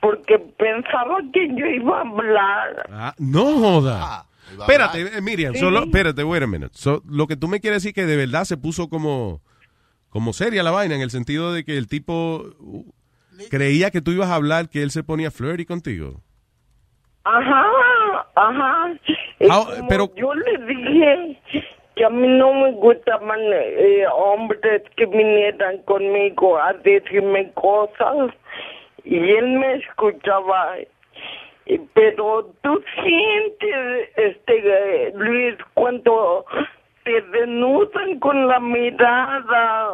porque 0.00 0.38
pensaba 0.38 1.18
que 1.32 1.48
yo 1.54 1.66
iba 1.66 1.98
a 1.98 2.00
hablar 2.02 2.86
Ah, 2.90 3.14
no 3.18 3.44
joda. 3.58 4.24
Espérate, 4.58 5.00
eh, 5.02 5.20
Miriam, 5.20 5.52
Sí. 5.52 5.60
solo, 5.60 5.80
espérate, 5.80 6.24
wait 6.24 6.42
a 6.42 6.46
minute. 6.46 6.70
So, 6.72 7.02
lo 7.06 7.26
que 7.26 7.36
tú 7.36 7.48
me 7.48 7.60
quieres 7.60 7.82
decir 7.82 7.94
que 7.94 8.06
de 8.06 8.16
verdad 8.16 8.44
se 8.44 8.56
puso 8.56 8.88
como, 8.88 9.42
como 10.08 10.32
seria 10.32 10.62
la 10.62 10.70
vaina, 10.70 10.94
en 10.94 11.02
el 11.02 11.10
sentido 11.10 11.52
de 11.52 11.64
que 11.64 11.76
el 11.76 11.86
tipo 11.86 12.44
creía 13.50 13.90
que 13.90 14.00
tú 14.00 14.10
ibas 14.10 14.28
a 14.30 14.34
hablar, 14.34 14.68
que 14.68 14.82
él 14.82 14.90
se 14.90 15.02
ponía 15.04 15.30
flirty 15.30 15.64
contigo. 15.64 16.20
Ajá, 17.24 17.66
ajá. 18.34 18.92
Ah, 19.50 19.64
pero- 19.88 20.10
yo 20.16 20.32
le 20.34 20.58
dije 20.66 21.40
que 21.94 22.04
a 22.04 22.10
mí 22.10 22.26
no 22.28 22.52
me 22.54 22.72
gustaban 22.72 23.40
eh, 23.52 24.04
hombres 24.14 24.82
que 24.96 25.04
vinieran 25.06 25.78
conmigo 25.82 26.58
a 26.58 26.72
decirme 26.72 27.52
cosas 27.52 28.30
y 29.04 29.16
él 29.16 29.48
me 29.58 29.74
escuchaba. 29.74 30.76
Pero 31.92 32.50
tú 32.62 32.82
sientes, 33.02 34.08
este, 34.16 35.12
Luis, 35.14 35.54
cuando 35.74 36.46
te 37.04 37.20
desnudan 37.20 38.18
con 38.20 38.48
la 38.48 38.58
mirada. 38.58 39.88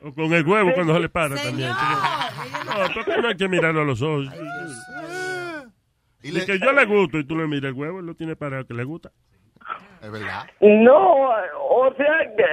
O 0.00 0.14
con 0.14 0.32
el 0.32 0.46
huevo 0.46 0.72
cuando 0.74 0.94
se 0.94 1.00
le 1.00 1.08
para 1.08 1.34
también. 1.36 1.70
No, 1.70 2.94
porque 2.94 3.20
no 3.20 3.28
hay 3.28 3.36
que 3.36 3.48
mirarlo 3.48 3.80
a 3.80 3.84
los 3.84 4.00
ojos. 4.00 4.28
Y 6.22 6.32
que 6.44 6.58
yo 6.58 6.72
le 6.72 6.84
gusto 6.84 7.18
y 7.18 7.24
tú 7.24 7.36
le 7.36 7.46
miras 7.46 7.70
el 7.70 7.74
huevo, 7.74 8.00
él 8.00 8.06
lo 8.06 8.14
tiene 8.14 8.36
para 8.36 8.64
que 8.64 8.74
le 8.74 8.84
gusta. 8.84 9.10
Es 10.02 10.10
verdad. 10.10 10.46
No, 10.60 11.30
o 11.70 11.94
sea 11.96 12.34
que 12.36 12.44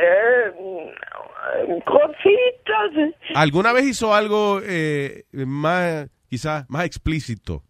eh, 1.60 1.84
cositas. 1.86 3.16
¿Alguna 3.36 3.74
vez 3.74 3.86
hizo 3.86 4.14
algo 4.14 4.60
eh, 4.64 5.26
más, 5.32 6.10
quizás, 6.30 6.66
más 6.70 6.86
explícito? 6.86 7.64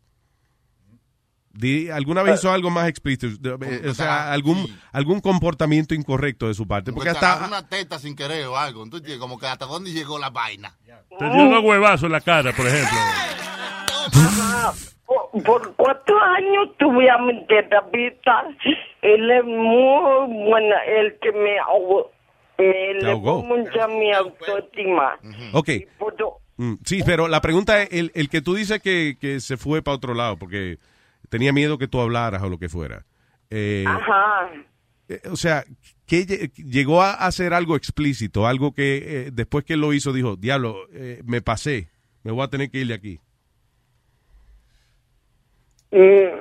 Di- 1.57 1.90
¿Alguna 1.90 2.22
vez 2.22 2.40
hizo 2.40 2.52
algo 2.52 2.69
más 2.69 2.88
explícito? 2.90 3.57
Eh, 3.65 3.88
O 3.90 3.94
sea, 3.94 4.32
algún, 4.32 4.68
algún 4.91 5.22
comportamiento 5.22 5.95
incorrecto 5.95 6.48
de 6.48 6.53
su 6.53 6.68
parte. 6.68 6.91
Porque 6.91 7.10
hasta... 7.10 7.45
una 7.48 7.68
teta 7.68 7.98
sin 7.98 8.15
querer 8.15 8.45
o 8.48 8.57
algo. 8.57 8.84
Entonces, 8.84 9.18
como 9.18 9.40
que 9.40 9.48
hasta 9.48 9.65
dónde 9.65 9.91
llegó 9.91 10.19
la 10.19 10.30
vaina. 10.30 10.76
Te 11.18 11.26
dio 11.30 11.44
unos 11.45 11.64
huevazos 11.64 12.03
en 12.03 12.11
la 12.11 12.22
cara, 12.22 12.52
por 12.53 12.68
ejemplo. 12.68 12.98
Por, 15.06 15.44
por 15.44 15.76
cuatro 15.76 16.15
años 16.19 16.69
tuve 16.77 17.10
a 17.10 17.18
mi 17.19 17.45
terapista. 17.48 18.44
Él 19.02 19.32
es 19.32 19.45
muy 19.45 20.45
buena, 20.49 20.76
el 20.86 21.18
que 21.22 21.32
me 21.32 21.60
ahogó. 21.60 22.11
Me 22.57 22.91
elevó 22.91 23.30
ahogó. 23.32 23.44
mucho 23.44 23.88
mi 23.90 24.11
autoestima. 24.14 25.18
Ok. 25.53 25.68
Pero, 25.99 26.40
Mm, 26.57 26.76
Sí, 26.86 27.02
pero 27.06 27.27
la 27.27 27.41
pregunta 27.41 27.82
es, 27.82 27.90
el, 27.91 28.11
el 28.15 28.30
que 28.30 28.40
tú 28.41 28.56
dices 28.56 28.82
que, 28.82 29.18
que 29.19 29.41
se 29.41 29.57
fue 29.57 29.82
para 29.82 29.95
otro 29.98 30.14
lado 30.14 30.38
porque 30.38 30.77
tenía 31.30 31.52
miedo 31.53 31.77
que 31.77 31.88
tú 31.88 31.99
hablaras 31.99 32.41
o 32.43 32.49
lo 32.49 32.57
que 32.57 32.69
fuera. 32.69 33.06
Eh, 33.49 33.84
ajá. 33.88 34.49
eh, 35.10 35.22
o 35.31 35.35
sea, 35.35 35.64
que 36.06 36.26
lle- 36.27 36.52
llegó 36.56 37.02
a 37.03 37.14
hacer 37.14 37.53
algo 37.53 37.76
explícito, 37.76 38.47
algo 38.47 38.73
que 38.73 39.27
eh, 39.27 39.30
después 39.31 39.64
que 39.65 39.77
lo 39.77 39.93
hizo 39.93 40.14
dijo, 40.14 40.35
diablo, 40.35 40.77
eh, 40.93 41.22
me 41.26 41.41
pasé, 41.41 41.89
me 42.23 42.31
voy 42.31 42.43
a 42.43 42.47
tener 42.49 42.69
que 42.69 42.80
ir 42.80 42.88
de 42.88 42.93
aquí. 42.95 43.19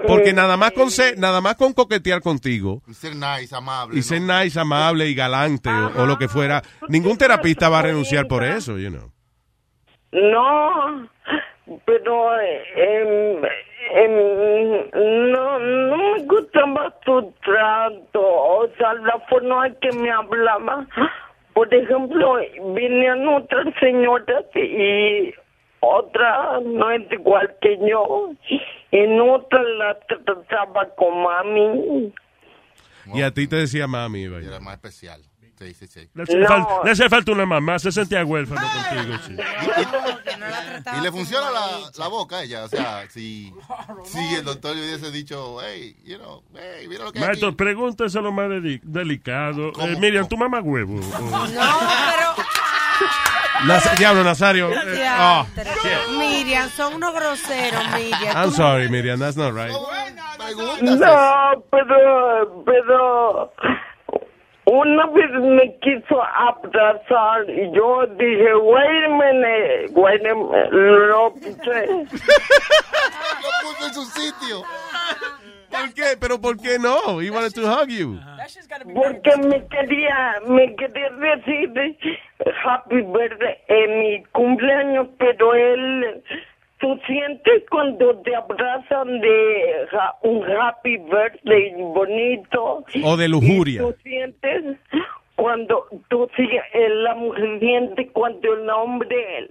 Porque 0.09 0.33
nada 0.33 0.57
más 0.57 0.73
con 0.73 0.91
ser- 0.91 1.17
nada 1.17 1.41
más 1.41 1.55
con 1.55 1.73
coquetear 1.75 2.21
contigo 2.23 2.83
Y 2.89 2.95
ser 2.95 3.15
nice, 3.15 3.55
amable. 3.55 3.97
y 3.97 4.03
ser 4.03 4.21
nice, 4.21 4.59
amable 4.59 5.09
y 5.09 5.15
galante 5.15 5.71
o, 5.71 6.03
o 6.03 6.07
lo 6.07 6.19
que 6.19 6.27
fuera, 6.27 6.61
ningún 6.89 7.17
terapista 7.17 7.69
va 7.69 7.79
a 7.79 7.83
renunciar 7.83 8.27
por 8.27 8.43
eso, 8.43 8.79
you 8.79 8.91
know. 8.91 9.13
No, 10.13 11.09
pero 11.85 12.41
em, 12.41 13.43
em, 13.95 15.31
no, 15.33 15.59
no 15.59 15.97
me 15.97 16.23
gustaba 16.25 16.95
su 17.05 17.33
trato, 17.43 18.21
o 18.21 18.69
sea, 18.77 18.95
la 18.95 19.19
forma 19.29 19.71
que 19.81 19.93
me 19.93 20.11
hablaba. 20.11 20.87
Por 21.55 21.73
ejemplo, 21.73 22.37
venían 22.75 23.29
otras 23.29 23.67
señoras 23.81 24.45
y 24.55 25.33
otra 25.81 26.61
no 26.65 26.91
es 26.91 27.11
igual 27.13 27.55
que 27.61 27.79
yo, 27.89 28.33
en 28.91 29.21
otra 29.21 29.63
la 29.63 29.99
trataba 30.01 30.89
como 30.97 31.31
a 31.31 31.45
mí. 31.45 32.13
Y 33.15 33.23
a 33.23 33.31
ti 33.31 33.47
te 33.47 33.57
decía 33.57 33.87
mami, 33.87 34.29
vaya. 34.29 34.49
Era 34.49 34.61
más 34.61 34.75
especial. 34.75 35.21
Sí, 35.59 35.73
sí, 35.75 35.87
sí. 35.87 36.09
Le 36.15 36.23
hace, 36.25 36.47
falta, 36.47 36.69
le 36.85 36.91
hace 36.91 37.09
falta 37.09 37.33
una 37.33 37.47
mamá, 37.47 37.79
se 37.79 37.93
sentía 37.93 38.25
huérfano 38.25 38.61
contigo. 38.61 39.19
Sí. 39.27 39.37
Y 40.97 41.01
le 41.01 41.11
funciona 41.13 41.51
la, 41.51 41.67
la 41.97 42.09
boca 42.09 42.39
a 42.39 42.43
ella. 42.43 42.65
O 42.65 42.69
sea, 42.69 43.05
si, 43.09 43.53
si 44.05 44.35
el 44.35 44.45
doctor 44.45 44.75
le 44.75 44.83
hubiese 44.83 45.11
dicho, 45.13 45.59
hey, 45.63 45.97
you 46.05 46.19
know, 46.19 46.43
hey, 46.55 46.87
mira 46.89 47.05
lo 47.05 47.13
que 47.13 47.19
hay 47.19 47.25
aquí. 47.25 47.29
Maestro, 47.31 47.57
pregúnteselo 47.57 48.33
más 48.33 48.47
dedi- 48.49 48.81
delicado. 48.83 49.71
Eh, 49.81 49.97
Miriam, 50.01 50.27
tu 50.29 50.37
mamá 50.37 50.61
huevo. 50.61 50.97
O- 50.97 51.47
Nas- 53.67 53.97
Diablo, 53.97 54.25
Nazario. 54.25 54.71
eh, 54.73 55.09
oh, 55.19 55.47
Miriam, 56.19 56.69
son 56.71 56.95
unos 56.95 57.15
groseros, 57.15 57.83
Miriam. 57.95 58.37
I'm 58.37 58.51
sorry, 58.53 58.89
Miriam, 58.89 59.19
that's 59.21 59.37
not 59.37 59.55
right. 59.55 59.73
No, 60.83 61.65
pero, 61.71 62.63
pero 62.67 63.53
una 64.67 65.07
vez 65.07 65.31
me 65.31 65.77
quiso 65.81 66.23
abrazar 66.23 67.49
y 67.49 67.71
yo 67.73 68.07
dije, 68.07 68.55
wait 68.55 69.05
a 69.05 69.09
minute, 69.09 69.93
wait 69.93 70.27
a 70.27 70.35
minute, 70.35 70.69
lo 70.71 71.33
puse. 71.35 71.87
Lo 71.87 73.51
puso 73.63 73.87
en 73.87 73.95
su 73.95 74.05
sitio. 74.05 74.63
¿Por 75.71 75.93
qué? 75.93 76.17
¿Pero 76.21 76.41
por 76.41 76.57
qué 76.57 76.79
no? 76.79 77.21
He 77.21 77.31
wanted 77.31 77.53
to 77.55 77.67
hug 77.67 77.89
you. 77.89 78.19
Porque 78.95 79.37
me 79.39 79.67
quería, 79.67 80.41
me 80.47 80.75
quería 80.77 81.11
decir 81.11 81.99
happy 82.65 83.03
birthday 83.03 83.59
en 83.69 83.99
mi 83.99 84.25
cumpleaños, 84.33 85.09
pero 85.19 85.55
él, 85.55 86.23
tú 86.85 87.01
sientes 87.07 87.63
cuando 87.71 88.15
te 88.21 88.37
abrazan 88.37 89.19
de 89.21 89.87
ja- 89.91 90.15
un 90.23 90.45
happy 90.45 90.99
birthday 90.99 91.73
bonito. 91.79 92.85
O 93.03 93.17
de 93.17 93.27
lujuria. 93.27 93.81
Tú 93.81 93.95
sientes 94.03 94.77
cuando 95.35 95.87
tú 96.11 96.29
sí- 96.37 96.47
eh, 96.75 96.89
la 96.91 97.15
mujer 97.15 97.59
siente 97.59 98.09
cuando 98.09 98.53
el 98.53 98.69
hombre 98.69 99.49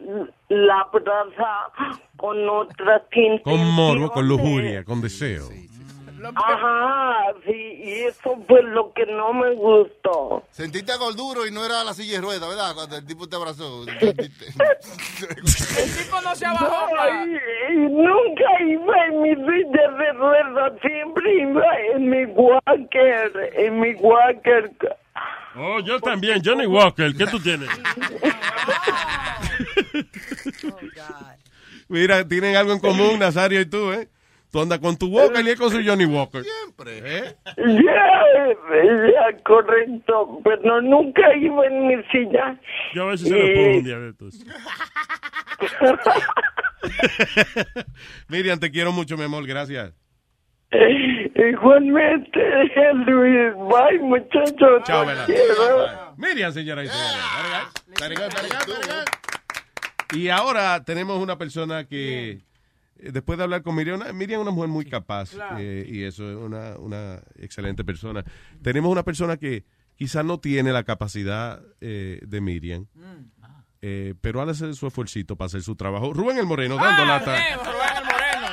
la 0.50 0.82
abraza 0.82 1.72
con 2.18 2.48
otras 2.48 3.02
Con 3.44 3.66
morbo, 3.72 4.12
con 4.12 4.28
lujuria, 4.28 4.84
con 4.84 5.02
deseo. 5.02 5.46
Ajá, 6.36 7.34
sí, 7.46 7.52
y 7.52 7.92
eso 8.04 8.38
fue 8.48 8.64
lo 8.64 8.94
que 8.94 9.06
no 9.06 9.34
me 9.34 9.54
gustó. 9.56 10.44
Sentiste 10.52 10.92
algo 10.92 11.12
duro 11.14 11.46
y 11.48 11.52
no 11.52 11.66
era 11.66 11.84
la 11.84 11.94
silla 11.94 12.16
de 12.16 12.22
ruedas, 12.22 12.48
¿verdad? 12.48 12.74
Cuando 12.74 12.98
el 12.98 13.06
tipo 13.06 13.28
te 13.28 13.36
abrazó. 13.36 13.86
El 13.94 15.92
tipo 15.98 16.22
no 16.22 16.36
se 16.36 16.46
abajó. 16.46 16.88
Ay, 17.00 17.38
y 17.72 17.78
nunca 17.78 18.44
iba 18.68 19.06
en 19.08 19.22
mi 19.22 19.36
silla 19.36 19.92
de 19.98 20.14
ruedas, 20.14 20.74
siempre 20.82 21.42
iba 21.42 21.64
en 21.94 22.10
mi 22.10 22.26
walker, 22.26 23.52
en 23.56 23.80
mi 23.80 23.94
walker. 23.96 24.72
Oh, 25.56 25.80
yo 25.82 26.00
también, 26.00 26.42
Johnny 26.44 26.66
Walker, 26.66 27.14
¿qué 27.16 27.28
tú 27.28 27.40
tienes? 27.40 27.70
Mira, 31.88 32.28
tienen 32.28 32.56
algo 32.56 32.74
en 32.74 32.80
común, 32.80 33.20
Nazario 33.20 33.62
y 33.62 33.66
tú, 33.68 33.92
¿eh? 33.92 34.10
Tú 34.54 34.62
andas 34.62 34.78
con 34.78 34.96
tu 34.96 35.08
Walker 35.08 35.44
y 35.44 35.50
él 35.50 35.58
con 35.58 35.72
su 35.72 35.82
Johnny 35.84 36.06
Walker. 36.06 36.44
Siempre. 36.44 37.00
¿Eh? 37.04 37.36
Ya, 37.58 38.54
ya, 38.78 39.36
correcto, 39.44 40.40
pero 40.44 40.80
nunca 40.80 41.36
iba 41.36 41.66
en 41.66 41.88
mi 41.88 41.96
silla. 42.12 42.56
Yo 42.94 43.08
a 43.08 43.10
veces 43.12 43.30
se 43.30 43.34
lo 43.34 43.56
pongo 43.56 43.78
un 43.78 43.84
día 43.84 43.98
de 43.98 44.10
estos. 44.10 44.46
Miriam, 48.30 48.60
te 48.60 48.70
quiero 48.70 48.92
mucho, 48.92 49.18
mi 49.18 49.24
amor, 49.24 49.44
gracias. 49.48 49.92
Igualmente, 51.36 52.40
Luis, 53.08 53.56
bye, 53.56 53.98
muchachos. 54.02 54.84
Chao. 54.84 55.04
Miriam, 56.18 56.54
señora 56.54 56.84
y 56.84 56.90
very 58.00 58.16
good. 58.16 58.30
Y 60.14 60.30
ahora 60.30 60.84
tenemos 60.84 61.20
una 61.20 61.40
persona 61.40 61.88
que, 61.88 62.34
eh, 62.34 62.40
después 63.12 63.38
de 63.38 63.44
hablar 63.44 63.62
con 63.64 63.76
Miriam, 63.76 64.00
una- 64.02 64.14
Miriam 64.14 64.40
es 64.42 64.48
una 64.48 64.52
mujer 64.56 64.70
muy 64.70 64.86
capaz 64.86 65.32
eh, 65.60 65.86
y 65.90 66.04
eso 66.04 66.30
es 66.30 66.38
una, 66.38 66.78
una 66.78 67.22
excelente 67.38 67.84
persona. 67.84 68.24
Tenemos 68.62 68.92
una 68.92 69.04
persona 69.04 69.38
que 69.38 69.66
quizás 69.96 70.24
no 70.26 70.40
tiene 70.40 70.72
la 70.72 70.84
capacidad 70.84 71.62
eh, 71.82 72.20
de 72.26 72.42
Miriam, 72.42 72.88
eh, 73.82 74.14
pero 74.22 74.42
hace 74.42 74.74
su 74.74 74.88
esfuerzo 74.88 75.20
para 75.36 75.48
hacer 75.48 75.62
su 75.62 75.76
trabajo. 75.76 76.14
Rubén 76.14 76.38
el 76.38 76.46
Moreno, 76.46 76.76
dando 76.78 77.06
lata. 77.06 77.38
Eh, 77.38 77.56
Rubén 77.58 77.98
el 77.98 78.04
Moreno. 78.06 78.48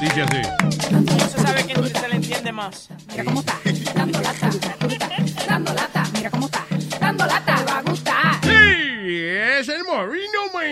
Dice 0.00 0.22
así. 0.22 0.92
No 0.92 1.28
se 1.28 1.38
sabe 1.40 1.64
quién 1.64 1.84
se 1.86 2.08
le 2.08 2.14
entiende 2.16 2.52
más. 2.52 2.88
Mira 3.10 3.24
cómo 3.24 3.40
está. 3.40 3.58
Dando 3.94 4.20
lata, 4.20 4.50
dando 5.48 5.72
lata, 5.74 6.04
mira 6.14 6.30
cómo 6.30 6.46
está. 6.46 6.66
Dando 7.00 7.26
lata, 7.26 7.64
va 7.64 7.78
a 7.78 7.82
gustar. 7.82 8.34
Sí, 8.44 8.50
es 8.50 9.68
el 9.68 9.82
Moreno 9.84 10.40
Man. 10.54 10.64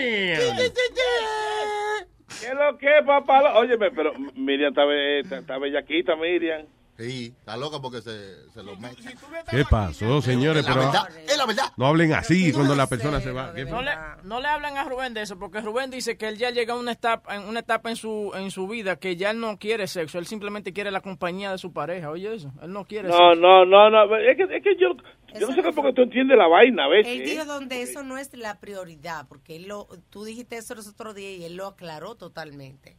¿Qué 2.47 2.53
es 2.53 2.59
lo 2.59 2.79
que, 2.79 2.89
papá? 3.05 3.59
Óyeme, 3.59 3.91
pero 3.91 4.13
Miriam 4.35 4.69
está, 4.71 4.85
be- 4.85 5.21
está, 5.21 5.39
está 5.39 5.59
bellaquita, 5.59 6.15
Miriam. 6.17 6.67
Sí, 6.99 7.35
está 7.39 7.59
loca 7.59 7.79
porque 7.83 8.01
se, 8.01 8.49
se 8.53 8.63
lo 8.63 8.75
mete. 8.77 9.03
¿Qué 9.51 9.65
pasó, 9.69 10.23
señores? 10.23 10.63
Es 10.63 10.67
la 10.69 10.73
Pero 10.75 10.87
verdad, 10.87 11.09
es 11.27 11.37
la 11.37 11.45
verdad. 11.45 11.65
no 11.77 11.87
hablen 11.89 12.15
así 12.15 12.53
cuando 12.55 12.75
la 12.75 12.87
persona 12.87 13.21
se 13.21 13.33
va. 13.33 13.53
¿Qué 13.53 13.67
No 13.67 13.83
le, 13.83 13.91
no 14.23 14.41
le 14.41 14.49
hablan 14.49 14.79
a 14.79 14.85
Rubén 14.85 15.13
de 15.13 15.21
eso, 15.21 15.39
porque 15.39 15.61
Rubén 15.61 15.91
dice 15.91 16.17
que 16.17 16.27
él 16.27 16.39
ya 16.39 16.49
llega 16.51 16.73
a 16.73 16.77
una 16.79 16.93
etapa, 16.93 17.37
en 17.37 17.43
una 17.43 17.61
etapa 17.61 17.91
en 17.91 17.97
su 17.97 18.33
en 18.35 18.51
su 18.51 18.67
vida 18.67 18.97
que 18.97 19.15
ya 19.17 19.31
él 19.33 19.41
no 19.41 19.59
quiere 19.59 19.89
sexo, 19.89 20.19
él 20.19 20.25
simplemente 20.25 20.73
quiere 20.73 20.91
la 20.91 21.03
compañía 21.03 21.51
de 21.53 21.59
su 21.59 21.71
pareja. 21.71 22.09
Oye 22.11 22.33
eso, 22.35 22.51
él 22.63 22.73
no 22.73 22.87
quiere 22.87 23.09
No, 23.09 23.15
sexo. 23.15 23.35
no, 23.43 23.67
no, 23.67 23.91
no. 23.91 24.17
Es 24.17 24.37
que, 24.39 24.45
es 24.57 24.63
que 24.63 24.77
yo, 24.77 24.97
yo 25.41 25.49
no 25.49 25.55
sé 25.55 25.73
por 25.73 25.87
qué 25.87 25.93
tú 25.93 26.03
entiendes 26.03 26.37
la 26.37 26.47
vaina 26.49 26.85
a 26.85 26.89
veces. 26.89 27.13
Él 27.13 27.23
¿eh? 27.23 27.31
dijo 27.31 27.45
donde 27.45 27.83
eso 27.83 28.03
no 28.03 28.19
es 28.19 28.35
la 28.37 28.59
prioridad, 28.61 29.27
porque 29.29 29.57
él 29.57 29.69
lo, 29.69 29.87
tú 30.11 30.25
dijiste 30.25 30.57
eso 30.57 30.75
los 30.75 30.89
otros 30.89 31.15
días 31.15 31.39
y 31.39 31.45
él 31.45 31.57
lo 31.57 31.67
aclaró 31.67 32.15
totalmente. 32.15 32.97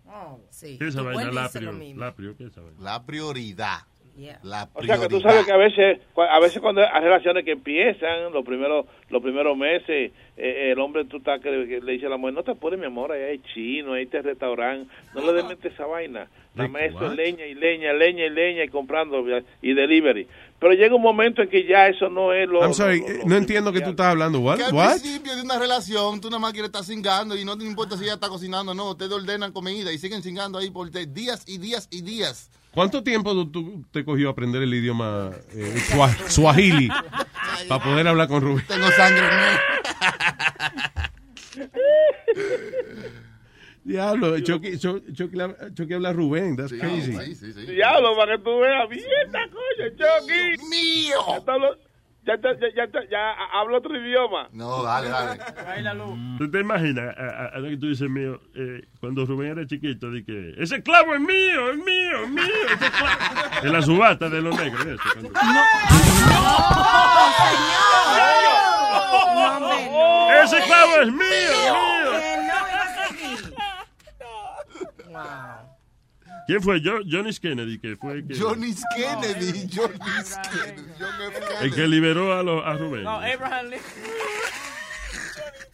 Sí. 0.49 0.77
¿Qué 0.77 0.87
es 0.87 0.93
esa 0.95 1.01
vaina? 1.03 1.31
La 1.31 1.43
dices 1.43 1.61
lo 1.61 1.71
prio- 1.71 1.77
mismo. 1.79 2.01
la 2.01 2.15
prio, 2.15 2.35
¿qué 2.37 2.45
es 2.45 2.51
esa 2.51 2.61
vaina? 2.61 2.77
La 2.81 3.05
prioridad. 3.05 3.79
Yeah. 4.15 4.39
La 4.41 4.67
O 4.73 4.83
sea, 4.83 4.97
que 4.97 5.09
tú 5.09 5.21
sabes 5.21 5.45
que 5.45 5.51
a 5.51 5.57
veces, 5.57 5.99
a 6.15 6.39
veces 6.39 6.59
cuando 6.59 6.81
hay 6.81 7.01
relaciones 7.03 7.45
que 7.45 7.51
empiezan, 7.51 8.33
los 8.33 8.43
primeros, 8.43 8.87
los 9.09 9.21
primeros 9.21 9.55
meses, 9.55 10.11
eh, 10.35 10.71
el 10.71 10.79
hombre 10.79 11.05
tú 11.05 11.17
estás 11.17 11.39
que, 11.39 11.49
que 11.67 11.81
le 11.81 11.91
dice 11.91 12.07
a 12.07 12.09
la 12.09 12.17
mujer, 12.17 12.33
no 12.33 12.41
te 12.43 12.49
apures, 12.49 12.79
mi 12.79 12.87
amor, 12.87 13.11
ahí 13.11 13.21
hay 13.21 13.39
chino, 13.53 13.93
ahí 13.93 13.99
hay 13.99 14.05
este 14.05 14.23
restaurante, 14.23 14.91
no 15.13 15.21
le 15.21 15.33
des 15.33 15.45
mente 15.45 15.67
esa 15.67 15.85
vaina. 15.85 16.27
Dame 16.57 16.85
eso, 16.87 16.97
what? 16.97 17.13
leña 17.15 17.45
y 17.45 17.53
leña, 17.55 17.93
leña 17.93 18.25
y 18.25 18.29
leña 18.29 18.63
y 18.63 18.69
comprando 18.69 19.23
y 19.61 19.73
delivery. 19.73 20.27
Pero 20.59 20.73
llega 20.73 20.95
un 20.95 21.01
momento 21.03 21.43
en 21.43 21.49
que 21.49 21.65
ya 21.65 21.87
eso 21.87 22.09
no 22.09 22.33
es 22.33 22.49
lo... 22.49 22.61
I'm 22.63 22.73
sorry, 22.73 22.99
lo- 23.01 23.07
lo- 23.09 23.25
no 23.25 23.35
entiendo 23.37 23.71
que 23.71 23.79
tú 23.81 23.91
estás 23.91 24.07
hablando. 24.07 24.39
What? 24.39 24.57
Que 24.57 24.63
al 24.63 24.73
What? 24.73 24.99
principio 24.99 25.35
de 25.35 25.43
una 25.43 25.59
relación, 25.59 26.19
tú 26.19 26.29
nada 26.29 26.39
más 26.39 26.51
quieres 26.51 26.69
estar 26.69 26.83
cingando 26.83 27.37
y 27.37 27.45
no 27.45 27.55
te 27.57 27.63
importa 27.65 27.95
si 27.95 28.05
ella 28.05 28.15
está 28.15 28.27
cocinando 28.27 28.71
o 28.71 28.75
no. 28.75 28.89
Ustedes 28.91 29.11
ordenan 29.11 29.51
comida 29.51 29.93
y 29.93 29.99
siguen 29.99 30.23
cingando 30.23 30.57
ahí 30.57 30.71
por 30.71 30.89
días 30.89 31.43
y 31.47 31.59
días 31.59 31.87
y 31.91 32.01
días. 32.01 32.49
¿Cuánto 32.71 33.03
tiempo 33.03 33.47
tú, 33.49 33.85
te 33.91 34.03
cogió 34.03 34.29
aprender 34.29 34.61
el 34.63 34.73
idioma 34.73 35.29
eh, 35.53 35.75
swa- 35.89 36.15
swahili 36.27 36.89
para 37.67 37.83
poder 37.83 38.07
hablar 38.07 38.27
con 38.27 38.41
Rubén? 38.41 38.65
Tengo 38.67 38.89
sangre 38.91 39.25
en 39.27 39.35
mí. 39.37 39.43
Diablo, 43.87 44.37
Chucky, 44.41 45.93
habla- 45.93 46.11
Rubén, 46.13 46.57
that's 46.57 46.73
crazy. 46.73 47.13
Sí, 47.13 47.35
sí, 47.35 47.53
sí. 47.53 47.65
Diablo, 47.67 48.15
para 48.17 48.35
que 48.37 48.43
tú 48.43 48.59
veas, 48.59 48.89
mierda, 48.89 49.47
coño, 49.49 49.89
Chucky. 49.97 50.67
mío. 50.69 51.17
Ya, 51.29 51.39
te 51.45 51.51
hablo- 51.51 51.77
ya, 52.25 52.37
te- 52.37 52.59
ya, 52.59 52.67
ya, 52.75 52.87
te- 52.91 53.07
ya 53.09 53.31
hablo 53.53 53.77
otro 53.77 53.95
idioma. 53.97 54.49
No, 54.51 54.83
dale, 54.83 55.07
dale. 55.07 55.39
¿Tú 56.37 56.51
te 56.51 56.59
imaginas, 56.59 57.15
a, 57.17 57.57
lo 57.59 57.69
que 57.69 57.77
tú 57.77 57.87
dices 57.87 58.09
mío, 58.09 58.41
eh, 58.55 58.81
cuando 58.99 59.25
Rubén 59.25 59.51
era 59.57 59.65
chiquito, 59.65 60.11
di 60.11 60.25
que 60.25 60.53
ese 60.57 60.83
clavo 60.83 61.13
es 61.15 61.21
mío, 61.21 61.71
es 61.71 61.77
mío, 61.77 62.23
es 62.23 62.29
mío, 62.29 62.43
ese 62.65 62.91
clavo. 62.91 63.17
En 63.63 63.71
la 63.73 63.81
subasta 63.81 64.29
de 64.29 64.41
los 64.41 64.55
negros, 64.59 64.85
eso. 64.85 65.01
cuando- 65.13 65.31
Ese 70.43 70.61
clavo 70.63 71.01
es 71.01 71.07
mío, 71.11 71.23
es 71.23 72.43
mío. 72.43 72.76
¿Quién 76.47 76.61
fue? 76.61 76.79
Yo, 76.81 76.99
Johnny 77.09 77.33
Kennedy, 77.33 77.77
que 77.79 77.95
fue 77.97 78.13
el 78.13 78.27
que, 78.27 78.35
Johnny 78.39 78.73
Kennedy, 78.95 79.67
Johnny 79.75 79.97
Kennedy, 79.99 80.93
John 80.99 81.11
F. 81.21 81.35
el 81.61 81.71
Kennedy. 81.71 81.75
que 81.75 81.87
liberó 81.87 82.33
a, 82.33 82.43
los- 82.43 82.65
a 82.65 82.73
Rubén. 82.73 83.03
No, 83.03 83.19
Abraham 83.19 83.65
Lincoln. 83.65 83.91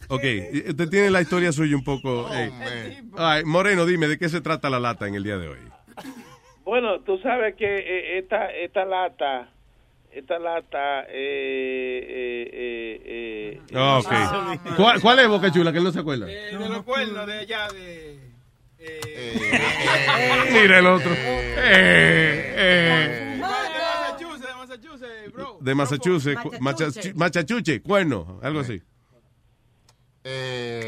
Ok, 0.08 0.22
usted 0.68 0.88
tiene 0.90 1.10
la 1.10 1.20
historia 1.22 1.50
suya 1.52 1.76
un 1.76 1.84
poco. 1.84 2.28
eh. 2.34 3.02
Ay, 3.16 3.44
Moreno, 3.44 3.86
dime, 3.86 4.06
¿de 4.08 4.18
qué 4.18 4.28
se 4.28 4.40
trata 4.40 4.68
la 4.68 4.78
lata 4.80 5.06
en 5.08 5.14
el 5.14 5.22
día 5.24 5.38
de 5.38 5.48
hoy? 5.48 5.58
Bueno, 6.64 7.00
tú 7.00 7.18
sabes 7.18 7.54
que 7.56 7.64
eh, 7.66 8.18
esta 8.18 8.50
esta 8.50 8.84
lata, 8.84 9.48
esta 10.12 10.38
lata, 10.38 11.02
eh, 11.04 12.04
eh, 12.08 12.50
eh, 12.52 13.60
eh, 13.64 13.74
Ah, 13.74 13.98
ok. 13.98 14.76
¿Cuál, 14.76 15.00
cuál 15.00 15.18
es 15.20 15.28
Boca 15.28 15.50
Chula? 15.52 15.72
Que 15.72 15.78
él 15.78 15.84
no 15.84 15.92
se 15.92 16.00
acuerda. 16.00 16.26
Eh, 16.30 16.56
de 16.58 16.68
los 16.68 16.82
cuernos 16.82 17.26
de 17.26 17.38
allá 17.38 17.68
de... 17.68 18.33
Mira 20.52 20.78
el 20.78 20.86
otro. 20.86 21.10
Eh, 21.12 22.54
eh. 22.56 23.30
De 23.36 23.38
Massachusetts, 23.40 24.46
de 24.46 24.54
Massachusetts, 24.54 25.32
bro. 25.32 25.58
De 25.60 25.74
Massachusetts, 25.74 26.40
cu- 26.42 26.50
Machachu- 26.60 27.14
Machachuche, 27.14 27.82
cuerno, 27.82 28.38
algo 28.42 28.60
así. 28.60 28.80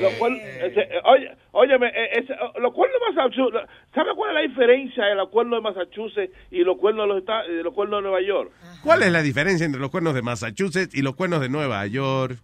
Los 0.01 0.13
cuernos- 0.15 0.41
ese- 0.41 0.81
eh, 0.81 1.01
oye, 1.05 1.31
óyeme, 1.53 1.89
eh, 1.89 2.09
ese, 2.21 2.33
eh, 2.33 2.37
los 2.61 2.73
cuernos 2.73 2.99
de 3.01 3.15
Massachusetts, 3.15 3.69
¿sabe 3.95 4.11
cuál 4.15 4.31
es 4.31 4.35
la 4.35 4.41
diferencia 4.49 5.05
de 5.05 5.15
los 5.15 5.29
cuernos 5.29 5.59
de 5.59 5.63
Massachusetts 5.63 6.33
y 6.51 6.61
los 6.65 6.79
cuernos 6.79 7.07
de 7.07 7.15
los, 7.15 7.25
de 7.49 7.63
los 7.63 7.75
cuernos 7.75 7.99
de 7.99 8.03
Nueva 8.09 8.23
York? 8.23 8.51
¿Cuál 8.83 9.03
es 9.03 9.13
la 9.13 9.21
diferencia 9.23 9.67
entre 9.67 9.81
los 9.81 9.91
cuernos 9.91 10.15
de 10.15 10.23
Massachusetts 10.23 10.95
y 10.95 11.03
los 11.03 11.17
cuernos 11.17 11.41
de 11.43 11.49
Nueva 11.51 11.87
York? 11.87 12.39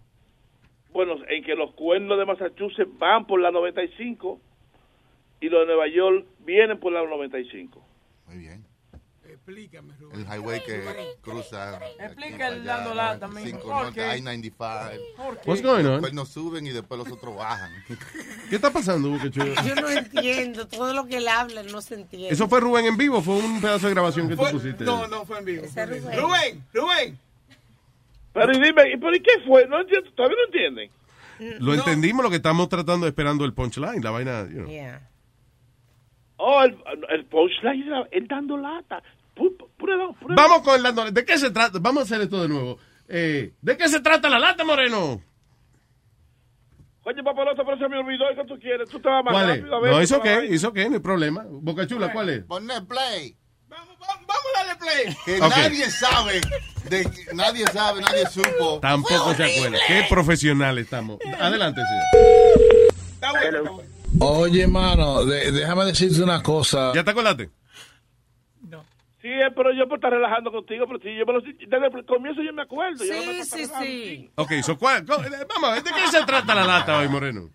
Bueno, 0.91 1.15
en 1.27 1.43
que 1.43 1.55
los 1.55 1.73
cuernos 1.73 2.19
de 2.19 2.25
Massachusetts 2.25 2.91
van 2.99 3.25
por 3.25 3.39
la 3.41 3.49
95 3.49 4.39
y 5.43 5.49
los 5.49 5.59
de 5.59 5.65
Nueva 5.65 5.89
York 5.89 6.25
vienen 6.39 6.79
por 6.79 6.93
la 6.93 7.03
95. 7.03 7.85
Muy 8.27 8.37
bien. 8.37 8.65
Explícame, 9.27 9.93
Rubén. 9.99 10.21
El 10.21 10.25
highway 10.25 10.63
que 10.63 10.81
cruza. 11.21 11.81
Explica 11.99 12.47
el 12.47 12.63
dando 12.63 12.93
lata, 12.93 13.27
mijo. 13.27 13.47
Cinco 13.47 13.63
¿Por 13.63 13.83
norte, 13.83 13.93
qué? 13.99 14.17
I-95. 14.19 14.55
¿Por 15.17 15.39
qué? 15.41 15.49
What's 15.49 15.61
going 15.61 15.83
on? 15.83 15.91
Después 15.91 16.13
nos 16.13 16.29
suben 16.29 16.65
y 16.65 16.69
después 16.69 16.97
los 16.97 17.11
otros 17.11 17.35
bajan. 17.35 17.73
¿Qué 18.49 18.55
está 18.55 18.71
pasando, 18.71 19.09
Buque 19.09 19.31
Chulo? 19.31 19.53
Yo 19.65 19.75
no 19.75 19.89
entiendo. 19.89 20.65
Todo 20.65 20.93
lo 20.93 21.07
que 21.07 21.17
él 21.17 21.27
habla 21.27 21.61
no 21.63 21.81
se 21.81 21.95
entiende. 21.95 22.29
¿Eso 22.29 22.47
fue 22.47 22.61
Rubén 22.61 22.85
en 22.85 22.95
vivo? 22.95 23.21
¿Fue 23.21 23.35
un 23.35 23.59
pedazo 23.59 23.87
de 23.87 23.93
grabación 23.93 24.29
que 24.29 24.37
tú 24.37 24.43
pusiste? 24.49 24.85
No, 24.85 25.07
no, 25.09 25.25
fue 25.25 25.39
en 25.39 25.45
vivo. 25.45 25.65
Rubén. 25.75 26.21
Rubén, 26.21 26.63
Rubén. 26.73 27.19
Pero 28.31 28.51
y 28.53 28.61
dime, 28.61 28.93
¿y 28.93 28.97
¿pero 28.97 29.13
y 29.13 29.19
qué 29.19 29.41
fue? 29.45 29.67
No 29.67 29.81
entiendo, 29.81 30.09
¿Todavía 30.13 30.37
no 30.37 30.45
entienden? 30.45 30.89
Lo 31.59 31.73
entendimos, 31.73 32.23
lo 32.23 32.29
que 32.29 32.37
estamos 32.37 32.69
tratando, 32.69 33.07
esperando 33.07 33.43
el 33.43 33.53
punchline, 33.53 34.01
la 34.01 34.11
vaina. 34.11 34.47
you 34.49 34.63
know. 34.63 35.12
Oh, 36.45 36.61
el, 36.61 36.77
el 37.09 37.25
punchline 37.25 38.05
él 38.11 38.27
dando 38.27 38.57
lata. 38.57 39.01
Prueba, 39.33 40.11
prueba. 40.19 40.35
Vamos 40.35 40.61
con 40.61 40.75
el 40.75 40.83
dando. 40.83 41.09
¿De 41.09 41.23
qué 41.23 41.37
se 41.37 41.51
trata? 41.51 41.79
Vamos 41.79 42.01
a 42.01 42.03
hacer 42.03 42.19
esto 42.21 42.41
de 42.41 42.49
nuevo. 42.49 42.77
Eh, 43.07 43.53
¿De 43.61 43.77
qué 43.77 43.87
se 43.87 44.01
trata 44.01 44.27
la 44.27 44.39
lata, 44.39 44.65
Moreno? 44.65 45.21
Oye, 47.05 47.23
papalote, 47.23 47.61
pero 47.65 47.77
se 47.77 47.87
me 47.87 47.97
olvidó 47.97 48.25
¿qué 48.35 48.43
tú 48.45 48.59
quieres. 48.59 48.89
Tú 48.89 48.99
te 48.99 49.07
vas 49.07 49.23
más 49.23 49.33
¿Cuál 49.33 49.49
es? 49.51 49.57
rápido. 49.59 49.75
a 49.75 49.79
ver, 49.79 49.91
No, 49.91 49.97
vas 49.97 50.19
qué, 50.21 50.45
hizo 50.53 50.73
qué, 50.73 50.89
no 50.89 50.95
hay 50.95 51.01
problema. 51.01 51.45
Boca 51.49 51.87
Chula, 51.87 52.11
¿cuál 52.11 52.29
es? 52.29 52.43
Ponle 52.43 52.81
play. 52.81 53.37
Vamos 53.69 53.97
a 54.01 54.59
darle 54.59 54.75
play. 54.75 55.15
Que 55.25 55.39
nadie 55.39 55.89
sabe. 55.89 56.41
De, 56.89 57.09
nadie 57.33 57.65
sabe, 57.67 58.01
nadie 58.01 58.25
supo. 58.27 58.79
Tampoco 58.81 59.33
se 59.33 59.45
acuerda. 59.45 59.77
Qué 59.87 60.05
profesionales 60.09 60.83
estamos. 60.85 61.19
Adelante, 61.39 61.81
señor. 61.81 63.92
Oye, 64.19 64.67
mano, 64.67 65.25
de- 65.25 65.51
déjame 65.51 65.85
decirte 65.85 66.21
una 66.23 66.41
cosa. 66.41 66.91
¿Ya 66.93 67.03
te 67.03 67.11
acordaste? 67.11 67.49
Sí, 69.21 69.29
eh, 69.29 69.51
pero 69.55 69.71
yo 69.71 69.87
por 69.87 69.99
estar 69.99 70.11
relajando 70.11 70.51
contigo, 70.51 70.85
pero 70.85 70.99
sí, 70.99 71.15
yo 71.15 71.25
me 71.25 71.31
lo, 71.31 71.39
desde 71.41 71.97
el 71.97 72.05
comienzo 72.05 72.41
yo 72.41 72.51
me 72.51 72.63
acuerdo. 72.63 73.05
yo 73.05 73.13
no 73.15 73.31
me 73.31 73.43
Sí, 73.45 73.65
sí, 73.65 73.73
sí. 73.81 74.29
Ok, 74.35 74.51
so, 74.61 74.77
¿cuál- 74.77 75.05
cuál- 75.05 75.25
eh, 75.33 75.47
vamos 75.47 75.81
¿de 75.81 75.91
qué 75.91 76.07
se 76.09 76.25
trata 76.25 76.53
la 76.53 76.65
lata 76.65 76.99
hoy, 76.99 77.07
Moreno? 77.07 77.49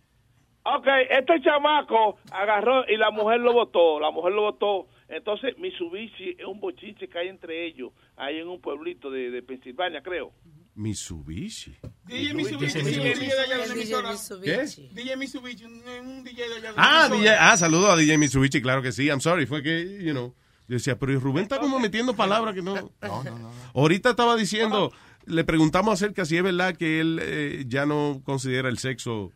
Ok, 0.62 0.86
este 1.10 1.43
chamaco 1.43 2.16
agarró 2.30 2.89
y 2.89 2.97
la 2.97 3.10
mujer 3.10 3.40
lo 3.40 3.52
votó, 3.52 4.01
la 4.01 4.10
mujer 4.10 4.32
lo 4.32 4.43
votó. 4.43 4.89
Entonces, 5.09 5.59
Mitsubishi 5.59 6.36
es 6.39 6.47
un 6.47 6.59
bochinche 6.59 7.06
que 7.06 7.18
hay 7.18 7.28
entre 7.28 7.66
ellos, 7.66 7.93
ahí 8.16 8.39
en 8.39 8.48
un 8.48 8.60
pueblito 8.62 9.10
de, 9.10 9.30
de 9.30 9.43
Pensilvania, 9.43 10.01
creo. 10.02 10.32
Mitsubishi. 10.79 11.77
DJ 12.07 12.35
Mitsubishi. 12.35 12.79
DJ 12.83 13.01
de 13.03 13.33
allá 13.41 13.57
de 13.59 13.59
la 13.59 13.65
El 13.65 13.71
DJ 13.71 13.73
emisora. 13.83 14.13
Mitsubishi. 14.13 14.89
DJ 14.95 15.17
Mitsubishi, 15.17 15.65
un, 15.65 16.25
DJ 16.25 16.37
de 16.37 16.55
allá 16.55 16.71
de 16.71 16.77
la 16.77 17.05
Ah. 17.05 17.09
DJ, 17.09 17.29
ah, 17.39 17.57
saludo 17.57 17.91
a 17.91 17.97
DJ 17.97 18.17
Mitsubishi, 18.17 18.63
claro 18.63 18.81
que 18.81 18.93
sí. 18.93 19.07
I'm 19.09 19.21
sorry, 19.21 19.47
fue 19.47 19.63
que, 19.63 19.99
you 20.05 20.13
know, 20.13 20.35
yo 20.69 20.75
decía, 20.75 20.97
pero 20.99 21.19
Rubén 21.19 21.43
está 21.43 21.59
como 21.59 21.81
metiendo 21.81 22.15
palabras 22.15 22.55
que 22.55 22.63
no. 22.63 22.75
No, 23.03 23.25
no, 23.25 23.39
no. 23.39 23.51
Ahorita 23.75 24.11
estaba 24.11 24.37
diciendo, 24.37 24.93
le 25.27 25.43
preguntamos 25.43 25.95
acerca 25.95 26.25
si 26.25 26.37
es 26.37 26.43
verdad 26.45 26.77
que 26.77 27.01
él 27.01 27.19
eh, 27.23 27.65
ya 27.67 27.85
no 27.85 28.23
considera 28.25 28.69
el 28.69 28.79
sexo 28.79 29.33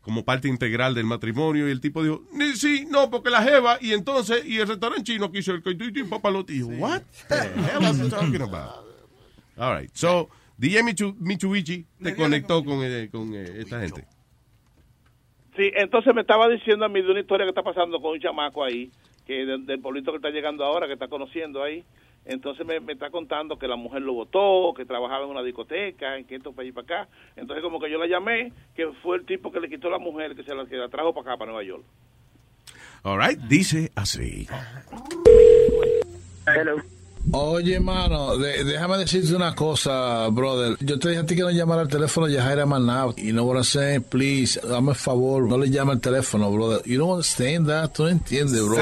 como 0.00 0.24
parte 0.24 0.48
integral 0.48 0.94
del 0.96 1.04
matrimonio 1.04 1.68
y 1.68 1.70
el 1.70 1.80
tipo 1.80 2.02
dijo, 2.02 2.24
"Ni- 2.32 2.56
sí, 2.56 2.86
no, 2.90 3.10
porque 3.10 3.30
la 3.30 3.42
jeva 3.44 3.78
y 3.80 3.92
entonces, 3.92 4.44
y 4.44 4.58
el 4.58 4.66
restaurante 4.66 5.04
chino 5.04 5.30
quiso 5.30 5.52
el 5.52 5.62
y 5.96 6.02
papalote. 6.04 6.52
Y 6.54 6.58
yo, 6.60 6.66
what 6.66 7.02
the 7.28 7.36
hell 7.36 7.84
are 7.84 7.96
you 7.96 8.08
talking 8.08 8.42
about? 8.42 8.84
All 9.56 9.76
right, 9.78 9.90
so, 9.94 10.28
DJ 10.60 10.82
Michu- 10.82 11.16
Mitsubishi 11.18 11.86
te 12.02 12.14
conectó 12.14 12.62
con, 12.64 12.80
eh, 12.84 13.08
con 13.10 13.34
eh, 13.34 13.44
esta 13.60 13.80
gente. 13.80 14.04
Sí, 15.56 15.70
entonces 15.74 16.14
me 16.14 16.20
estaba 16.20 16.48
diciendo 16.48 16.84
a 16.84 16.88
mí 16.88 17.00
de 17.02 17.10
una 17.10 17.20
historia 17.20 17.46
que 17.46 17.50
está 17.50 17.62
pasando 17.62 18.00
con 18.00 18.12
un 18.12 18.20
chamaco 18.20 18.62
ahí, 18.62 18.90
que 19.26 19.46
del, 19.46 19.64
del 19.64 19.80
pueblito 19.80 20.10
que 20.12 20.16
está 20.18 20.28
llegando 20.30 20.64
ahora, 20.64 20.86
que 20.86 20.92
está 20.92 21.08
conociendo 21.08 21.62
ahí. 21.62 21.82
Entonces 22.26 22.66
me, 22.66 22.78
me 22.80 22.92
está 22.92 23.08
contando 23.10 23.58
que 23.58 23.66
la 23.66 23.76
mujer 23.76 24.02
lo 24.02 24.12
votó, 24.12 24.74
que 24.76 24.84
trabajaba 24.84 25.24
en 25.24 25.30
una 25.30 25.42
discoteca, 25.42 26.18
en 26.18 26.26
que 26.26 26.36
esto 26.36 26.52
para 26.52 26.64
allí 26.64 26.72
para 26.72 27.04
acá. 27.04 27.10
Entonces 27.36 27.62
como 27.64 27.80
que 27.80 27.90
yo 27.90 27.96
la 27.98 28.06
llamé, 28.06 28.52
que 28.76 28.86
fue 29.02 29.16
el 29.16 29.24
tipo 29.24 29.50
que 29.50 29.60
le 29.60 29.70
quitó 29.70 29.88
la 29.88 29.98
mujer, 29.98 30.36
que 30.36 30.42
se 30.44 30.54
la, 30.54 30.66
que 30.66 30.76
la 30.76 30.88
trajo 30.90 31.14
para 31.14 31.30
acá, 31.32 31.38
para 31.38 31.50
Nueva 31.52 31.66
York. 31.66 31.82
All 33.02 33.18
right, 33.18 33.38
dice 33.40 33.90
así. 33.94 34.46
Oye, 37.32 37.78
mano, 37.80 38.36
de- 38.38 38.64
déjame 38.64 38.98
decirte 38.98 39.34
una 39.36 39.54
cosa, 39.54 40.28
brother. 40.30 40.76
Yo 40.80 40.98
te 40.98 41.10
dije 41.10 41.20
a 41.20 41.26
ti 41.26 41.36
que 41.36 41.42
no 41.42 41.50
llamara 41.50 41.82
al 41.82 41.88
teléfono 41.88 42.26
de 42.26 42.40
Jaira 42.40 42.66
Manao. 42.66 43.14
You 43.16 43.32
know 43.32 43.44
what 43.46 43.56
I'm 43.56 43.64
saying? 43.64 44.02
Please, 44.04 44.58
dame 44.66 44.90
el 44.90 44.96
favor, 44.96 45.42
no 45.44 45.58
le 45.58 45.68
llame 45.70 45.92
al 45.92 46.00
teléfono, 46.00 46.50
brother. 46.50 46.82
You 46.86 46.98
don't 46.98 47.10
understand 47.12 47.68
that. 47.68 47.92
Tú 47.92 48.04
no 48.04 48.08
entiendes, 48.08 48.62
bro. 48.64 48.76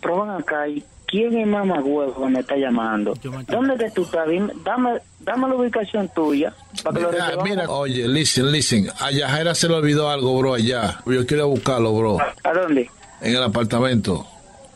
Pero 0.00 0.20
ven 0.22 0.30
acá, 0.30 0.68
¿y 0.68 0.82
quién 1.06 1.36
es 1.38 1.46
mamá 1.46 1.80
huevo 1.80 2.28
me 2.28 2.40
está 2.40 2.56
llamando? 2.56 3.14
¿Dónde 3.48 3.76
que 3.76 3.90
tú 3.90 4.02
estás? 4.02 4.26
Dame, 4.64 5.00
dame 5.20 5.48
la 5.48 5.54
ubicación 5.54 6.08
tuya. 6.14 6.54
Para 6.82 6.96
que 6.98 7.36
lo 7.36 7.42
mira, 7.44 7.68
oye, 7.70 8.08
listen, 8.08 8.50
listen. 8.50 8.88
A 9.00 9.10
Yajaira 9.10 9.54
se 9.54 9.68
le 9.68 9.74
olvidó 9.74 10.08
algo, 10.08 10.36
bro, 10.38 10.54
allá. 10.54 11.00
Yo 11.06 11.26
quiero 11.26 11.48
buscarlo, 11.48 11.92
bro. 11.94 12.18
¿A 12.20 12.52
dónde? 12.52 12.88
En 13.20 13.34
el 13.36 13.42
apartamento. 13.42 14.26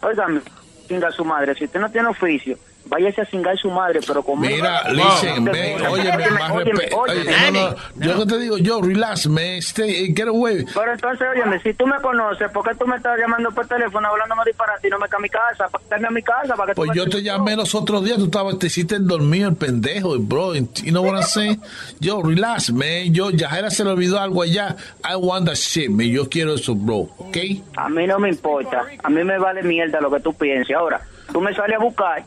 Óigame, 0.03 0.41
singa 0.87 1.11
su 1.11 1.25
madre. 1.25 1.55
Si 1.55 1.65
usted 1.65 1.81
no 1.81 1.91
tiene 1.91 2.09
oficio, 2.09 2.59
váyase 2.89 3.21
a 3.23 3.27
singar 3.27 3.57
su 3.59 3.71
madre, 3.71 4.01
pero 4.07 4.23
conmigo. 4.23 4.55
Mira, 4.57 4.83
listen, 4.91 5.49
Óyeme, 5.49 6.31
más 6.31 6.55
respeto. 6.55 7.05
no, 7.07 7.71
no, 7.71 7.77
yo 7.97 8.19
que 8.21 8.27
te 8.27 8.39
digo, 8.39 8.59
yo, 8.59 8.81
relax, 8.81 9.27
man, 9.29 9.45
stay, 9.59 10.13
get 10.15 10.29
away. 10.29 10.65
Pero 10.75 10.93
entonces, 10.93 11.27
óyeme, 11.35 11.61
si 11.61 11.75
tú 11.75 11.87
me 11.87 11.97
conoces, 12.01 12.51
¿por 12.51 12.69
qué 12.69 12.75
tú 12.77 12.87
me 12.87 12.97
estás 12.97 13.19
llamando 13.19 13.51
por 13.51 13.67
teléfono 13.67 14.09
hablándome 14.09 14.43
disparate 14.47 14.89
y 14.89 14.91
no 14.91 14.99
me 14.99 15.09
cae 15.09 15.19
a 15.19 15.23
mi 15.23 15.29
casa? 15.29 15.69
Dame 15.91 16.07
a 16.09 16.11
mi 16.11 16.23
casa 16.23 16.55
para 16.55 16.67
que 16.69 16.73
tú 16.75 16.77
Pues 16.77 16.91
me- 16.91 16.97
yo 16.97 17.09
te 17.09 17.23
llamé 17.23 17.57
los 17.57 17.75
otros 17.75 18.05
días, 18.05 18.19
tú 18.19 18.25
estabas, 18.27 18.59
te 18.59 18.67
hiciste 18.69 18.97
el 18.97 19.07
dormido, 19.07 19.49
el 19.49 19.57
pendejo, 19.57 20.17
bro. 20.19 20.55
You 20.55 20.67
know 20.91 21.03
what 21.05 21.15
I'm 21.15 21.23
saying? 21.25 21.61
Yo, 22.01 22.23
relax, 22.23 22.73
man. 22.73 23.13
Yo, 23.13 23.31
Yajaira 23.31 23.71
se 23.71 23.85
le 23.85 23.91
olvidó 23.91 24.19
algo 24.21 24.43
allá. 24.43 24.77
I 25.05 25.17
want 25.17 25.47
that 25.47 25.57
shit, 25.57 25.91
man. 25.91 26.07
Yo 26.09 26.29
quiero 26.29 26.55
eso, 26.55 26.75
bro. 26.75 27.09
¿Ok? 27.19 27.37
A 27.77 27.89
mí 27.89 28.07
no 28.07 28.19
me 28.19 28.29
importa. 28.29 28.85
A 29.03 29.09
mí 29.11 29.25
me 29.25 29.39
vale 29.39 29.63
mierda 29.63 30.01
lo 30.01 30.11
que 30.11 30.21
tú 30.21 30.33
pienses. 30.35 30.77
Ahora, 30.77 31.01
tú 31.33 31.41
me 31.41 31.55
sales 31.55 31.77
a 31.77 31.83
buscar, 31.83 32.25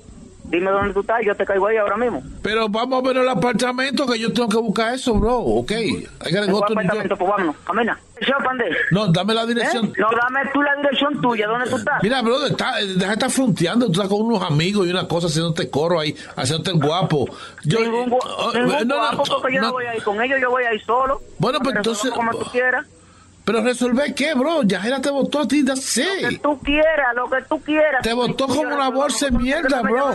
dime 0.49 0.71
dónde 0.71 0.93
tú 0.93 1.01
estás, 1.01 1.19
yo 1.25 1.35
te 1.35 1.45
caigo 1.45 1.67
ahí 1.67 1.77
ahora 1.77 1.97
mismo. 1.97 2.21
Pero 2.41 2.67
vamos 2.69 3.03
a 3.03 3.07
ver 3.07 3.17
el 3.17 3.29
apartamento 3.29 4.05
que 4.07 4.19
yo 4.19 4.31
tengo 4.33 4.49
que 4.49 4.57
buscar 4.57 4.93
eso, 4.93 5.13
bro. 5.15 5.37
¿Ok? 5.37 5.71
I 5.71 6.07
gotta 6.23 6.45
¿En 6.45 6.51
go 6.51 6.59
cuál 6.59 6.69
to 6.69 6.75
New 6.75 6.83
York. 6.83 6.85
apartamento? 6.85 7.17
Pues 7.17 7.29
vámonos, 7.31 7.55
camina. 7.65 7.99
No, 8.91 9.07
dame 9.07 9.33
la 9.33 9.45
dirección. 9.45 9.85
¿Eh? 9.87 9.93
No, 9.97 10.07
dame 10.11 10.41
tú 10.53 10.61
la 10.61 10.75
dirección 10.75 11.21
tuya, 11.21 11.47
¿dónde 11.47 11.69
tú 11.69 11.77
estás? 11.77 12.03
Mira, 12.03 12.21
bro, 12.21 12.45
está, 12.45 12.75
deja 12.77 13.07
de 13.07 13.13
estar 13.13 13.29
fronteando, 13.31 13.85
tú 13.85 13.93
estás 13.93 14.07
con 14.09 14.21
unos 14.21 14.43
amigos 14.43 14.85
y 14.87 14.91
una 14.91 15.07
cosa 15.07 15.27
haciéndote 15.27 15.69
coro 15.69 15.99
ahí, 15.99 16.13
haciéndote 16.35 16.71
el 16.71 16.79
guapo. 16.85 17.27
Yo, 17.63 17.79
ningún 17.79 18.09
gu- 18.09 18.19
oh, 18.37 18.51
ningún 18.53 18.71
no, 18.71 18.83
no, 18.85 18.95
guapo, 18.97 19.23
porque 19.41 19.55
yo 19.55 19.61
no, 19.61 19.67
no. 19.67 19.73
voy 19.73 19.85
a 19.85 19.95
ir 19.95 20.03
con 20.03 20.21
ellos, 20.21 20.37
yo 20.41 20.49
voy 20.49 20.63
a 20.63 20.73
ir 20.73 20.83
solo. 20.83 21.21
Bueno, 21.37 21.59
pues 21.59 21.69
Pero 21.69 21.79
entonces- 21.79 22.11
Como 22.11 22.31
tú 22.31 22.45
quieras. 22.51 22.85
Pero 23.49 23.63
resolver 23.63 24.13
qué, 24.13 24.35
bro, 24.35 24.61
Yajaira 24.61 25.01
te 25.01 25.09
votó 25.09 25.39
a 25.39 25.47
ti, 25.47 25.65
that's 25.65 25.97
Lo 25.97 26.29
que 26.29 26.37
tú 26.37 26.59
quieras, 26.59 27.15
lo 27.15 27.27
que 27.27 27.41
tú 27.49 27.59
quieras. 27.59 28.03
Te 28.03 28.13
votó 28.13 28.47
como 28.47 28.61
una 28.61 28.91
bolsa 28.91 29.25
de 29.25 29.31
mierda, 29.31 29.81
bro. 29.81 30.13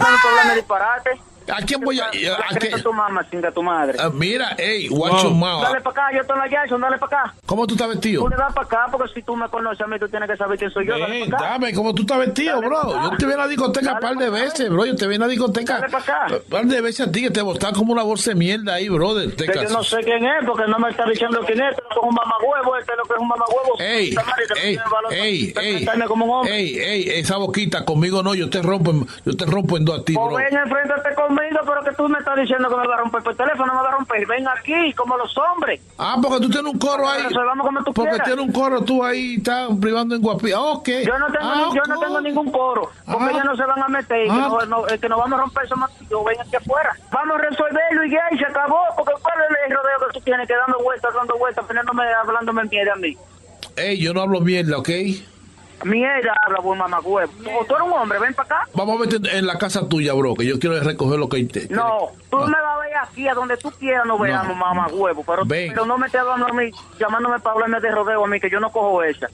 ¿A 1.53 1.63
quién 1.65 1.81
voy 1.81 2.01
a...? 2.01 2.07
a 2.07 2.59
qué? 2.59 2.71
tu 2.83 2.93
mamá, 2.93 3.27
chinga 3.31 3.51
tu 3.53 3.63
madre. 3.63 3.99
Ah, 4.01 4.11
mira, 4.13 4.55
hey, 4.59 4.89
watch 4.91 5.23
your 5.23 5.33
mouth. 5.33 5.63
Dale 5.63 5.81
para 5.81 5.91
acá, 6.05 6.15
yo 6.15 6.21
estoy 6.23 6.37
en 6.37 6.43
la 6.45 6.49
Jackson, 6.51 6.81
dale 6.81 6.99
para 6.99 7.23
acá. 7.23 7.35
¿Cómo 7.47 7.67
tú 7.67 7.75
estás 7.75 7.89
vestido? 7.89 8.23
Tú 8.25 8.29
le 8.29 8.37
das 8.37 8.53
para 8.55 8.67
acá, 8.67 8.87
porque 8.91 9.13
si 9.15 9.23
tú 9.23 9.37
me 9.37 9.49
conoces 9.49 9.81
a 9.83 9.87
mí, 9.87 9.99
tú 9.99 10.09
tienes 10.09 10.29
que 10.31 10.37
saber 10.37 10.59
quién 10.59 10.71
soy 10.71 10.87
yo. 10.87 10.99
Dale 10.99 11.27
para 11.27 11.37
acá. 11.39 11.51
dame, 11.53 11.73
¿cómo 11.75 11.95
tú 11.95 12.03
estás 12.03 12.19
vestido, 12.19 12.55
Dale 12.57 12.67
bro? 12.67 13.03
Yo 13.03 13.17
te 13.19 13.27
vi 13.27 13.33
en 13.33 13.39
la 13.39 13.49
discoteca 13.49 13.93
un 13.95 14.01
par 14.01 14.17
de 14.17 14.31
veces, 14.31 14.71
bro. 14.71 14.87
Yo 14.87 14.97
te 14.97 15.07
vi 15.07 15.15
en 15.17 15.21
la 15.21 15.29
discoteca 15.29 15.75
Dale 15.81 15.89
pa' 15.91 15.99
acá. 15.99 16.27
un 16.31 16.51
par 16.51 16.65
de 16.67 16.81
veces 16.81 17.07
a 17.09 17.13
ti 17.13 17.23
que 17.23 17.31
te 17.31 17.43
botaban 17.43 17.75
como 17.75 17.93
una 17.93 18.03
bolsa 18.03 18.31
de 18.31 18.37
mierda 18.37 18.75
ahí, 18.75 18.89
brother. 18.89 19.35
Te 19.37 19.47
Que 19.47 19.55
yo 19.65 19.69
no 19.71 19.83
sé 19.85 19.99
quién 20.03 20.25
es, 20.25 20.45
porque 20.47 20.65
no 20.69 20.79
me 20.79 20.91
está 20.91 21.05
diciendo 21.07 21.41
quién 21.47 21.61
es. 21.63 21.75
Es 21.77 21.97
un 22.03 22.15
mamagüevo, 22.15 22.77
este 22.79 22.93
es 22.93 22.99
lo 22.99 23.05
que 23.05 23.13
es 23.15 23.21
un 23.21 23.29
mamagüevo. 23.29 23.81
Ey, 23.81 24.11
ey, 24.11 24.15
ey, 24.63 24.77
para 24.77 25.15
ey, 25.15 25.55
ey, 26.47 26.79
ey, 26.79 27.09
esa 27.21 27.37
boquita 27.37 27.85
conmigo 27.85 28.23
no, 28.23 28.35
yo 28.35 28.49
te 28.51 28.63
rompo, 28.63 28.91
en- 28.91 29.07
yo 29.25 29.37
te 29.37 29.47
rompo 29.47 29.77
en 29.77 29.85
dos 29.85 30.01
a 30.01 30.05
ti, 30.05 30.15
O 30.17 30.27
bro. 30.27 30.37
ven 30.37 30.57
enfréntate 30.57 31.15
conmigo, 31.15 31.34
pero 31.67 31.83
que 31.83 31.93
tú 31.93 32.09
me 32.09 32.19
estás 32.19 32.37
diciendo 32.37 32.69
que 32.69 32.77
me 32.77 32.87
va 32.87 32.95
a 32.95 32.99
romper 32.99 33.23
por 33.23 33.35
teléfono, 33.37 33.75
me 33.75 33.81
va 33.83 33.89
a 33.89 33.93
romper. 33.93 34.27
Ven 34.27 34.47
aquí, 34.49 34.93
como 34.95 35.17
los 35.17 35.37
hombres. 35.39 35.81
Ah, 35.99 36.17
porque 36.23 36.45
tú 36.47 36.51
tienes 36.51 36.73
un 36.73 36.79
coro 36.79 37.09
ahí. 37.09 37.23
Como 37.33 37.83
tú 37.85 37.93
Porque 37.93 38.11
quieras. 38.11 38.27
tienes 38.27 38.45
un 38.45 38.53
coro 38.53 38.83
tú 38.83 39.05
ahí, 39.05 39.37
estás 39.37 39.69
privando 39.81 40.15
en 40.15 40.23
guapía. 40.23 40.61
Ok. 40.61 40.89
Yo 41.05 41.19
no 41.19 41.27
tengo, 41.27 41.39
Ah, 41.49 41.65
ni- 41.71 41.77
yo 41.77 41.83
no 41.87 41.99
tengo 42.01 42.21
ningún 42.21 42.51
coro, 42.51 42.91
porque 43.07 43.25
Ah. 43.25 43.31
ellos 43.33 43.45
no 43.45 43.57
se 43.57 43.65
van 43.65 43.83
a 43.83 43.89
meter, 43.89 44.25
que, 44.27 44.31
Ah. 44.31 44.49
no, 44.49 44.67
no- 44.67 44.85
que 44.85 45.09
nos 45.09 45.19
vamos 45.19 45.39
a 45.39 45.43
romper 45.43 45.65
eso 45.65 45.77
más 45.77 45.91
yo 46.11 46.23
ven 46.25 46.41
aquí 46.41 46.57
afuera. 46.57 46.97
Vamos 47.11 47.37
a 47.37 47.43
resolverlo 47.43 48.05
y 48.05 48.11
ya, 48.11 48.23
y 48.31 48.39
se 48.39 48.47
acabó, 48.47 48.81
porque 48.97 49.13
cuál 49.23 49.35
es 49.41 49.57
el 49.71 49.75
rodeo 49.77 49.99
que 50.09 50.19
tú 50.19 50.25
tienes, 50.25 50.47
que 50.49 50.55
dando 50.57 50.79
vueltas, 50.83 51.15
dando 51.15 51.37
vueltas, 51.39 51.65
poniéndome, 51.67 52.05
hablándome 52.13 52.65
mierda 52.65 52.93
a 52.93 52.97
mí. 52.97 53.17
Ey, 53.77 53.99
yo 54.01 54.13
no 54.15 54.23
hablo 54.23 54.41
mierda, 54.41 54.79
¿ok? 54.79 54.89
Mierda, 55.85 56.35
habla 56.47 56.61
buen 56.61 56.79
mamagüevo. 56.79 57.33
O 57.59 57.65
tú 57.65 57.75
eres 57.75 57.87
un 57.87 57.93
hombre, 57.93 58.19
ven 58.19 58.35
para 58.35 58.47
acá. 58.47 58.69
Vamos 58.75 58.97
a 58.97 59.01
verte 59.01 59.37
en 59.37 59.47
la 59.47 59.59
casa 59.59 59.89
tuya, 59.89 60.15
bro, 60.15 60.35
que 60.35 60.47
yo 60.47 60.59
quiero 60.59 60.79
recoger 60.81 61.19
lo 61.19 61.29
que 61.29 61.45
te... 61.45 61.69
No, 61.69 62.09
tú 62.31 62.39
me 62.39 62.53
vas 62.53 62.77
a 62.77 62.79
ver 62.79 62.97
aquí, 62.97 63.29
a 63.29 63.35
donde 63.35 63.57
tú 63.57 63.71
quieras 63.73 64.07
nos 64.07 64.21
veamos, 64.21 64.57
mamá 64.57 64.87
huevo, 64.89 65.25
pero, 65.27 65.45
Ven. 65.45 65.73
pero 65.73 65.87
no 65.87 65.99
me 65.99 66.07
estés 66.07 66.21
hablando 66.21 66.47
a 66.47 66.53
mí, 66.53 66.71
llamándome 66.99 67.39
para 67.41 67.55
hablarme 67.55 67.81
de 67.81 67.91
rodeo 67.91 68.25
a 68.25 68.29
mí, 68.29 68.41
que 68.41 68.51
yo 68.51 68.61
no 68.61 68.71
cojo 68.71 69.03
esa. 69.03 69.29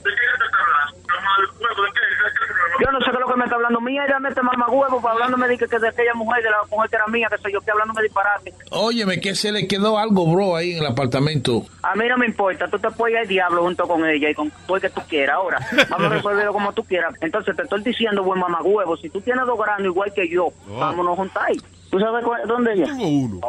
Yo 2.83 2.91
no 2.91 2.99
sé 2.99 3.05
qué 3.11 3.11
es 3.11 3.19
lo 3.19 3.27
que 3.27 3.35
me 3.37 3.43
está 3.43 3.55
hablando 3.55 3.79
ella 3.91 4.19
mete 4.19 4.41
mamá 4.41 4.67
huevo 4.69 5.01
para 5.01 5.13
hablándome 5.13 5.47
de 5.47 5.57
que, 5.57 5.67
que 5.67 5.79
de 5.79 5.89
aquella 5.89 6.13
mujer, 6.13 6.43
de 6.43 6.49
la 6.49 6.57
mujer 6.69 6.89
que 6.89 6.95
era 6.95 7.07
mía, 7.07 7.27
que 7.29 7.37
soy 7.37 7.53
yo, 7.53 7.61
que 7.61 7.71
hablándome 7.71 8.01
disparate. 8.01 8.53
Óyeme, 8.71 9.19
que 9.19 9.35
se 9.35 9.51
le 9.51 9.67
quedó 9.67 9.97
algo, 9.97 10.25
bro, 10.31 10.55
ahí 10.55 10.71
en 10.73 10.79
el 10.79 10.87
apartamento. 10.87 11.65
A 11.83 11.95
mí 11.95 12.07
no 12.07 12.17
me 12.17 12.25
importa, 12.25 12.67
tú 12.67 12.79
te 12.79 12.89
puedes 12.91 13.13
ir 13.13 13.19
al 13.19 13.27
diablo 13.27 13.61
junto 13.63 13.87
con 13.87 14.05
ella 14.05 14.29
y 14.29 14.33
con 14.33 14.51
todo 14.65 14.77
el 14.77 14.81
que 14.81 14.89
tú 14.89 15.01
quieras. 15.07 15.35
Ahora, 15.35 15.59
vamos 15.89 16.11
a 16.11 16.15
resolverlo 16.31 16.53
como 16.53 16.73
tú 16.73 16.83
quieras. 16.83 17.13
Entonces 17.21 17.55
te 17.55 17.63
estoy 17.63 17.83
diciendo, 17.83 18.23
buen 18.23 18.39
mamá 18.39 18.61
huevo, 18.61 18.97
si 18.97 19.09
tú 19.09 19.21
tienes 19.21 19.45
dos 19.45 19.57
granos 19.59 19.85
igual 19.85 20.13
que 20.13 20.27
yo, 20.29 20.49
vámonos 20.67 21.15
juntar. 21.17 21.47
¿Tú 21.89 21.99
sabes 21.99 22.23
cuál- 22.25 22.47
dónde 22.47 22.73
ella? 22.73 22.85
Tengo 22.85 23.07
uno. 23.07 23.39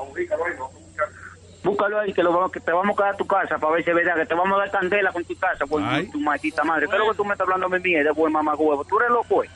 Búscalo 1.64 2.00
ahí, 2.00 2.12
que, 2.12 2.24
lo 2.24 2.32
vamos, 2.32 2.50
que 2.50 2.58
te 2.58 2.72
vamos 2.72 2.94
a 2.94 2.96
quedar 2.96 3.14
a 3.14 3.16
tu 3.16 3.24
casa 3.24 3.56
para 3.56 3.74
ver 3.74 3.84
si 3.84 3.90
es 3.90 3.96
verdad, 3.96 4.16
que 4.16 4.26
te 4.26 4.34
vamos 4.34 4.56
a 4.58 4.62
dar 4.62 4.70
candela 4.72 5.12
con 5.12 5.24
tu 5.24 5.36
casa, 5.36 5.64
pues 5.64 5.84
Ay. 5.86 6.10
tu 6.10 6.18
maldita 6.18 6.64
madre. 6.64 6.88
¿Qué 6.88 6.96
es 6.96 6.98
lo 6.98 7.10
que 7.12 7.16
tú 7.16 7.24
me 7.24 7.32
estás 7.32 7.44
hablando 7.46 7.66
a 7.66 7.68
mí 7.68 7.78
mía 7.84 8.02
de 8.02 8.10
buen 8.10 8.32
mamá 8.32 8.54
huevo? 8.56 8.84
¿Tú 8.84 8.98
eres 8.98 9.10
loco, 9.10 9.44
eh? 9.44 9.50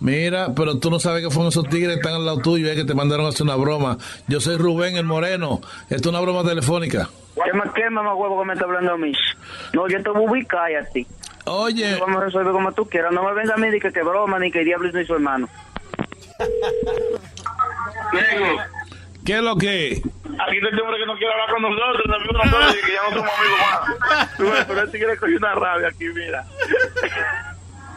Mira, 0.00 0.54
pero 0.56 0.78
tú 0.78 0.90
no 0.90 0.98
sabes 0.98 1.22
que 1.22 1.28
fueron 1.28 1.48
esos 1.48 1.68
tigres 1.68 1.88
que 1.96 2.00
están 2.00 2.14
al 2.14 2.24
lado 2.24 2.38
tuyo, 2.38 2.70
es 2.70 2.76
que 2.76 2.84
te 2.86 2.94
mandaron 2.94 3.26
a 3.26 3.28
hacer 3.28 3.42
una 3.42 3.56
broma. 3.56 3.98
Yo 4.26 4.40
soy 4.40 4.56
Rubén 4.56 4.96
el 4.96 5.04
Moreno. 5.04 5.60
Esto 5.90 6.08
es 6.08 6.14
una 6.14 6.20
broma 6.20 6.42
telefónica. 6.48 7.10
¿Qué, 7.34 7.52
ma- 7.52 7.70
qué 7.74 7.90
mamá 7.90 8.14
huevo 8.14 8.40
que 8.40 8.46
me 8.46 8.52
está 8.54 8.64
hablando 8.64 8.92
a 8.92 8.96
mí? 8.96 9.12
No, 9.74 9.86
yo 9.86 10.02
te 10.02 10.08
voy 10.08 10.24
a 10.24 10.30
ubicar 10.30 10.74
a 10.74 10.84
ti. 10.86 11.06
Oye. 11.46 11.96
Vamos 12.00 12.22
a 12.22 12.24
resolver 12.26 12.52
como 12.52 12.72
tú 12.72 12.88
quieras. 12.88 13.12
No 13.12 13.22
me 13.22 13.32
venga 13.34 13.54
a 13.54 13.56
mí 13.56 13.68
ni 13.68 13.80
que, 13.80 13.92
que 13.92 14.02
broma, 14.02 14.38
ni 14.38 14.50
que 14.50 14.64
diablo 14.64 14.90
ni 14.92 15.04
su 15.04 15.14
hermano. 15.14 15.48
¿Qué 19.24 19.34
es 19.36 19.42
lo 19.42 19.56
que? 19.56 20.02
Aquí 20.38 20.56
está 20.56 20.68
este 20.70 20.80
hombre 20.80 20.98
que 20.98 21.06
no 21.06 21.16
quiere 21.16 21.32
hablar 21.32 21.50
con 21.50 21.62
nosotros, 21.62 22.06
nos 22.06 22.22
vio 22.22 22.32
nosotros 22.32 22.76
y 22.76 22.80
que 22.86 22.92
ya 22.92 23.02
no 23.02 23.10
somos 23.16 23.30
amigos 23.38 23.58
más. 23.60 23.80
Tú 24.36 24.44
ves, 24.44 24.64
Pero 24.66 24.82
este 24.82 24.98
quiere 24.98 25.16
coger 25.18 25.36
una 25.36 25.54
rabia 25.54 25.88
aquí, 25.88 26.08
mira. 26.08 26.44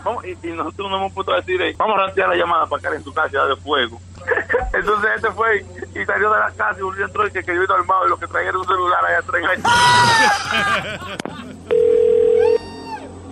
Vamos, 0.04 0.26
y, 0.26 0.32
y 0.44 0.48
nosotros 0.52 0.90
nos 0.92 1.00
hemos 1.00 1.14
puesto 1.14 1.32
a 1.32 1.38
decir, 1.38 1.62
vamos 1.78 1.98
a 1.98 2.02
rastrear 2.08 2.28
la 2.28 2.36
llamada 2.36 2.66
para 2.68 2.82
caer 2.82 2.96
en 2.96 3.04
tu 3.06 3.14
casa 3.14 3.46
de 3.46 3.56
fuego. 3.56 4.02
Entonces 4.74 5.12
este 5.16 5.32
fue 5.32 5.66
y 5.96 6.06
salió 6.06 6.30
de 6.30 6.40
la 6.40 6.52
casa 6.52 6.78
y 6.78 6.82
volvió 6.82 7.06
entró 7.06 7.26
y 7.26 7.32
que, 7.32 7.42
que 7.42 7.56
yo 7.56 7.64
iba 7.64 7.74
armado 7.74 8.08
y 8.08 8.10
lo 8.10 8.18
que 8.18 8.28
traía 8.28 8.50
era 8.50 8.58
un 8.58 8.66
celular 8.66 9.00
allá 9.06 9.20
atrás. 9.20 9.44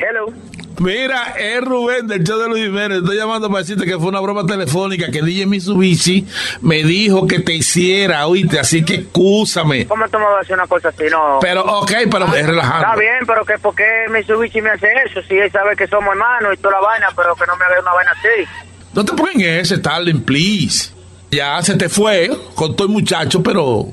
Hello. 0.02 0.34
Mira, 0.80 1.36
es 1.38 1.62
Rubén 1.62 2.08
del 2.08 2.24
show 2.24 2.40
de 2.40 2.48
Luis 2.50 2.64
Jiménez. 2.66 3.00
Estoy 3.00 3.16
llamando 3.18 3.48
para 3.50 3.60
decirte 3.60 3.86
que 3.86 4.00
fue 4.00 4.08
una 4.08 4.20
broma 4.20 4.46
telefónica 4.48 5.12
que 5.12 5.22
DJ 5.22 5.46
Mitsubishi 5.46 6.26
me 6.62 6.84
dijo 6.84 7.28
que 7.28 7.40
te 7.40 7.54
hiciera, 7.54 8.26
oíste, 8.26 8.60
así 8.60 8.84
que 8.84 8.96
excúsame. 8.96 9.86
¿Cómo 9.86 10.08
tú 10.10 10.18
me 10.18 10.26
vas 10.26 10.38
a 10.38 10.40
hacer 10.40 10.56
una 10.56 10.66
cosa 10.66 10.90
así? 10.90 11.04
No. 11.12 11.38
Pero, 11.40 11.62
ok, 11.64 11.92
pero 12.10 12.26
es 12.26 12.34
Está 12.34 12.48
relajando. 12.48 13.00
bien, 13.00 13.20
pero 13.28 13.46
que 13.46 13.60
¿por 13.60 13.76
qué 13.76 14.06
Mitsubishi 14.10 14.60
me 14.62 14.72
hace 14.72 14.88
eso? 15.06 15.22
Si 15.28 15.36
él 15.36 15.52
sabe 15.52 15.76
que 15.76 15.86
somos 15.88 16.10
hermanos 16.14 16.56
y 16.56 16.58
toda 16.58 16.80
la 16.82 16.88
vaina, 16.88 17.08
pero 17.16 17.36
que 17.36 17.46
no 17.46 17.56
me 17.58 17.66
haga 17.66 17.80
una 17.80 17.94
vaina 17.94 18.12
así. 18.12 18.50
No 18.96 19.06
te 19.06 19.14
pongas 19.14 19.36
en 19.36 19.42
ese, 19.60 19.76
Starling, 19.76 20.24
please. 20.24 20.92
Ya 21.30 21.62
se 21.62 21.76
te 21.76 21.90
fue 21.90 22.32
con 22.56 22.76
todo 22.76 22.88
el 22.88 22.94
muchacho, 22.94 23.44
pero... 23.44 23.86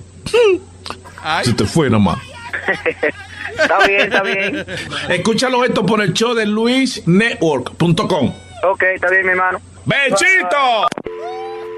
Se 1.44 1.52
te 1.52 1.64
fue 1.66 1.90
nomás. 1.90 2.18
Está 3.56 3.86
bien, 3.86 4.00
está 4.00 4.22
bien. 4.22 4.66
Escúchalo 5.08 5.64
esto 5.64 5.86
por 5.86 6.00
el 6.00 6.12
show 6.12 6.34
de 6.34 6.46
luisnetwork.com. 6.46 8.34
Ok, 8.64 8.82
está 8.82 9.08
bien, 9.10 9.24
mi 9.24 9.30
hermano. 9.30 9.60
¡Bechito! 9.84 10.88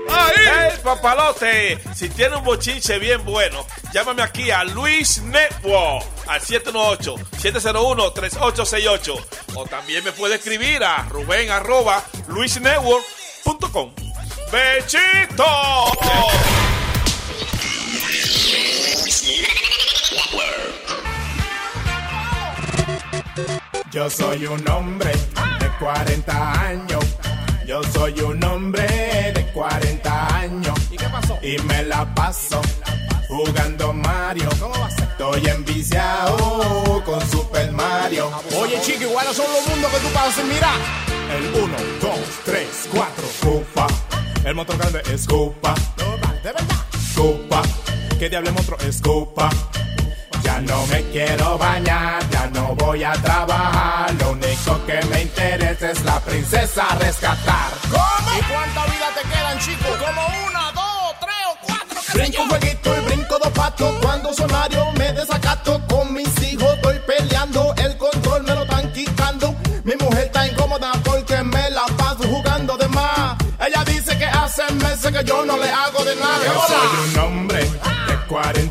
¡Ay, 0.08 0.70
papalote! 0.82 1.78
Si 1.94 2.08
tiene 2.08 2.36
un 2.36 2.44
bochinche 2.44 2.98
bien 2.98 3.22
bueno, 3.24 3.66
llámame 3.92 4.22
aquí 4.22 4.50
a 4.50 4.64
Luis 4.64 5.20
Network 5.22 6.02
al 6.26 6.40
718-701-3868. 6.40 9.24
O 9.54 9.66
también 9.66 10.02
me 10.02 10.12
puede 10.12 10.36
escribir 10.36 10.82
a 10.82 11.06
Rubén 11.08 11.50
arroba 11.50 12.02
luisnetwork.com. 12.28 13.92
¡Bechito! 14.50 15.44
Yo 23.92 24.08
soy 24.08 24.46
un 24.46 24.68
hombre 24.68 25.10
de 25.58 25.68
40 25.80 26.60
años. 26.68 27.04
Yo 27.66 27.82
soy 27.92 28.20
un 28.20 28.42
hombre 28.44 28.86
de 29.34 29.44
40 29.52 30.36
años. 30.36 30.78
¿Y 30.92 30.96
qué 30.96 31.06
pasó? 31.08 31.36
Y 31.42 31.58
me 31.62 31.82
la 31.82 32.14
paso 32.14 32.60
jugando 33.26 33.92
Mario. 33.92 34.48
Estoy 34.96 35.44
enviciado 35.48 37.02
con 37.04 37.20
Super 37.28 37.72
Mario. 37.72 38.30
Oye, 38.60 38.80
chico, 38.80 39.02
iguales 39.02 39.36
son 39.36 39.46
los 39.52 39.66
mundos 39.66 39.90
que 39.90 39.98
tú 39.98 40.08
pasas. 40.14 40.44
Mira. 40.44 40.70
El 41.36 41.60
1, 41.60 41.76
2, 42.00 42.10
3, 42.44 42.68
4. 42.92 43.24
Cupa. 43.42 43.86
El 44.44 44.54
motor 44.54 44.78
grande 44.78 45.02
es 45.12 45.26
Cupa. 45.26 45.74
De 46.44 46.52
verdad. 46.52 46.76
Cupa. 47.16 47.62
¿Qué 48.20 48.28
diablo 48.28 48.52
monstruo 48.52 48.78
es 48.86 49.02
Cupa? 49.02 49.50
Ya 50.60 50.66
no 50.74 50.86
me 50.88 51.02
quiero 51.04 51.56
bañar, 51.56 52.28
ya 52.28 52.46
no 52.48 52.74
voy 52.74 53.02
a 53.02 53.12
trabajar. 53.12 54.12
Lo 54.16 54.32
único 54.32 54.84
que 54.84 55.00
me 55.06 55.22
interesa 55.22 55.90
es 55.90 56.04
la 56.04 56.20
princesa 56.20 56.84
rescatar. 56.98 57.70
¿Cómo? 57.90 58.38
¿Y 58.38 58.42
cuánta 58.42 58.84
vida 58.84 59.08
te 59.14 59.28
quedan, 59.30 59.58
chicos? 59.58 59.96
Como 59.96 60.20
una, 60.46 60.72
dos, 60.72 61.14
tres 61.18 61.46
o 61.48 61.56
cuatro. 61.66 62.00
Brinco 62.12 62.42
un 62.42 62.48
jueguito 62.50 62.94
y 62.94 63.00
brinco 63.06 63.38
dos 63.38 63.52
patos. 63.52 63.94
Cuando 64.02 64.34
soy 64.34 64.50
Mario 64.50 64.92
me 64.98 65.12
desacato. 65.14 65.80
Con 65.88 66.12
mis 66.12 66.28
hijos 66.42 66.74
estoy 66.74 66.98
peleando. 67.06 67.74
El 67.78 67.96
control 67.96 68.42
me 68.42 68.54
lo 68.54 68.62
están 68.64 68.92
quitando. 68.92 69.56
Mi 69.84 69.94
mujer 69.96 70.26
está 70.26 70.46
incómoda 70.46 70.92
porque 71.02 71.42
me 71.42 71.70
la 71.70 71.86
paso 71.96 72.24
jugando 72.24 72.76
de 72.76 72.88
más. 72.88 73.38
Ella 73.66 73.82
dice 73.84 74.18
que 74.18 74.26
hace 74.26 74.70
meses 74.74 75.10
que 75.10 75.24
yo 75.24 75.42
no 75.46 75.56
le 75.56 75.70
hago 75.70 76.04
de 76.04 76.16
nada. 76.16 76.44
Yo 76.44 76.62
soy 76.66 77.08
un 77.08 77.18
hombre 77.18 77.62
de 77.62 78.16
40 78.28 78.69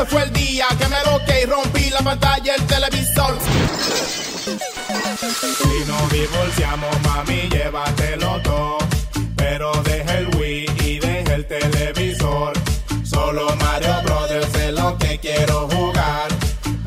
Ese 0.00 0.08
fue 0.08 0.22
el 0.22 0.32
día 0.32 0.66
que 0.78 0.88
me 0.88 0.96
loqué 1.04 1.42
y 1.42 1.44
rompí 1.44 1.90
la 1.90 2.00
pantalla 2.00 2.54
del 2.54 2.66
televisor. 2.66 3.38
Si 5.58 5.84
nos 5.86 6.10
divorciamos, 6.10 7.02
mami, 7.02 7.50
llévatelo 7.50 8.40
todo. 8.40 8.78
Pero 9.36 9.70
deja 9.82 10.16
el 10.16 10.34
Wii 10.36 10.66
y 10.86 10.98
deja 11.00 11.34
el 11.34 11.46
televisor. 11.46 12.54
Solo 13.04 13.54
Mario 13.56 13.94
Brothers 14.04 14.54
es 14.54 14.72
lo 14.72 14.96
que 14.96 15.18
quiero 15.18 15.68
jugar. 15.68 16.28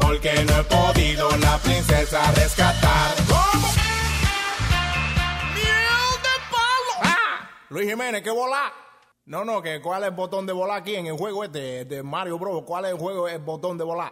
Porque 0.02 0.44
no 0.46 0.58
he 0.58 0.64
podido 0.64 1.38
la 1.38 1.60
princesa 1.60 2.32
rescatar. 2.32 3.14
¡Ah! 7.04 7.48
Luis 7.70 7.88
Jiménez, 7.88 8.24
¿qué 8.24 8.32
volar? 8.32 8.93
No, 9.26 9.46
no, 9.46 9.62
que 9.62 9.82
cuál 9.82 10.04
es 10.04 10.10
el 10.10 10.16
botón 10.16 10.46
de 10.46 10.52
volar 10.52 10.82
aquí 10.82 10.96
en 10.96 11.08
el 11.08 11.14
juego 11.14 11.46
este 11.46 11.86
de 11.86 12.04
Mario 12.04 12.38
Bros. 12.38 12.64
¿Cuál 12.66 12.84
es 12.84 12.92
el 12.92 12.98
juego, 12.98 13.30
el 13.30 13.40
botón 13.40 13.78
de 13.78 13.86
volar? 13.86 14.12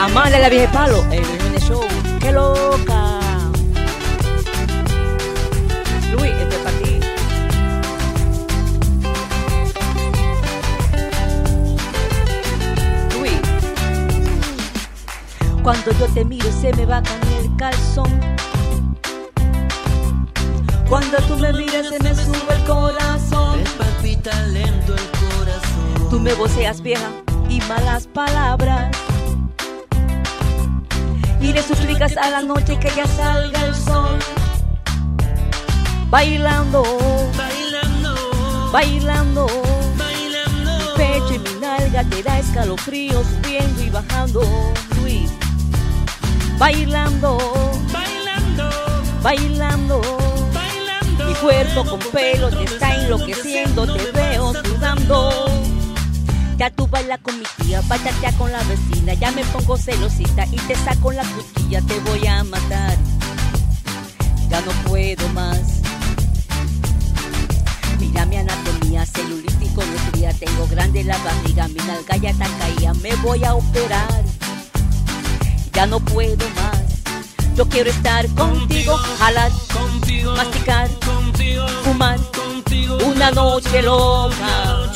Amanda 0.00 0.38
la 0.38 0.48
vieja 0.48 0.72
palo, 0.72 1.04
Cuando 15.68 15.92
yo 15.98 16.06
te 16.14 16.24
miro 16.24 16.50
se 16.50 16.72
me 16.76 16.86
va 16.86 16.96
a 16.96 17.02
caer 17.02 17.42
el 17.42 17.56
calzón. 17.56 18.20
Cuando 20.88 21.18
tú 21.28 21.36
me 21.36 21.52
miras 21.52 21.90
se 21.90 22.02
me 22.02 22.14
sube 22.14 22.54
el 22.56 22.64
corazón. 22.64 23.58
Me 23.58 23.70
palpita 23.72 24.46
lento 24.46 24.94
el 24.94 25.10
corazón. 25.10 26.08
Tú 26.08 26.20
me 26.20 26.32
voceas 26.32 26.80
vieja 26.80 27.10
y 27.50 27.60
malas 27.68 28.06
palabras. 28.06 28.96
Y 31.38 31.52
le 31.52 31.62
suplicas 31.62 32.16
a 32.16 32.30
la 32.30 32.40
noche 32.40 32.78
que 32.78 32.90
ya 32.96 33.06
salga 33.06 33.60
el 33.66 33.74
sol. 33.74 34.18
Bailando, 36.08 36.82
bailando, 37.36 38.70
bailando, 38.72 39.46
bailando. 39.98 40.64
Mi 40.64 40.96
pecho 40.96 41.34
y 41.34 41.38
mi 41.40 41.60
nalga 41.60 42.04
te 42.04 42.22
da 42.22 42.38
escalofríos 42.38 43.26
subiendo 43.26 43.82
y 43.82 43.90
bajando, 43.90 44.40
Luis. 45.02 45.30
Bailando, 46.58 47.38
bailando, 47.92 48.68
bailando. 49.22 50.02
Mi 51.24 51.34
cuerpo 51.34 51.84
con 51.84 52.00
pelo 52.10 52.50
te 52.50 52.64
está 52.64 52.96
enloqueciendo, 52.96 53.86
te 53.86 54.10
veo 54.10 54.52
sudando. 54.64 55.46
Ya 56.56 56.68
tú 56.70 56.88
bailas 56.88 57.20
con 57.20 57.38
mi 57.38 57.44
tía, 57.58 57.80
ya 58.20 58.32
con 58.32 58.50
la 58.50 58.60
vecina, 58.64 59.14
ya 59.14 59.30
me 59.30 59.44
pongo 59.44 59.76
celosita 59.76 60.46
y 60.46 60.56
te 60.56 60.74
saco 60.74 61.12
la 61.12 61.22
costilla, 61.22 61.80
te 61.82 62.00
voy 62.00 62.26
a 62.26 62.42
matar. 62.42 62.96
Ya 64.50 64.60
no 64.62 64.72
puedo 64.88 65.28
más. 65.28 65.60
Mira 68.00 68.26
mi 68.26 68.36
anatomía, 68.36 69.06
celulítico 69.06 69.84
nutría, 69.84 70.32
tengo 70.32 70.66
grande 70.66 71.04
la 71.04 71.18
barriga, 71.18 71.68
mi 71.68 71.80
nalga 71.86 72.16
ya 72.16 72.30
está 72.30 72.46
caída, 72.58 72.94
me 72.94 73.14
voy 73.16 73.44
a 73.44 73.54
operar. 73.54 74.24
Ya 75.78 75.86
no 75.86 76.00
puedo 76.00 76.44
más. 76.56 76.82
Yo 77.54 77.68
quiero 77.68 77.88
estar 77.88 78.26
contigo, 78.34 78.96
jalar, 78.96 79.52
contigo, 79.72 80.34
masticar, 80.34 80.90
contigo, 81.06 81.68
fumar, 81.84 82.18
contigo, 82.32 82.98
una 83.06 83.30
noche 83.30 83.82
loca 83.82 84.90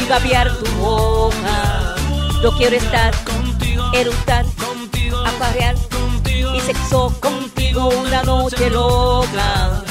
y 0.00 0.04
babear 0.04 0.56
tu 0.58 0.70
boca. 0.74 1.96
Yo 2.40 2.56
quiero 2.56 2.76
estar 2.76 3.12
contigo, 3.24 3.90
eructar, 3.92 4.46
contigo, 4.54 5.18
aparear 5.18 5.74
y 6.54 6.60
sexo 6.60 7.12
contigo 7.18 7.88
una 7.88 8.22
noche 8.22 8.70
loca 8.70 9.82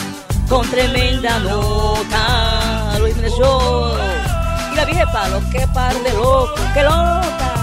con 0.48 0.66
tremenda 0.72 1.38
nota. 1.40 2.98
Luis 2.98 3.18
Show. 3.38 3.98
Y 4.72 4.76
la 4.78 4.86
vieja 4.86 5.12
palo, 5.12 5.42
qué 5.52 5.68
par 5.74 5.94
de 6.02 6.14
loco, 6.14 6.56
qué 6.74 6.82
loca. 6.82 7.63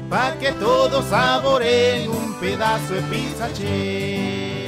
pa' 0.11 0.33
que 0.37 0.51
todos 0.51 1.05
saboreen 1.05 2.09
un 2.09 2.33
pedazo 2.33 2.93
de 2.95 3.01
Pizza 3.03 3.47
Che. 3.53 4.67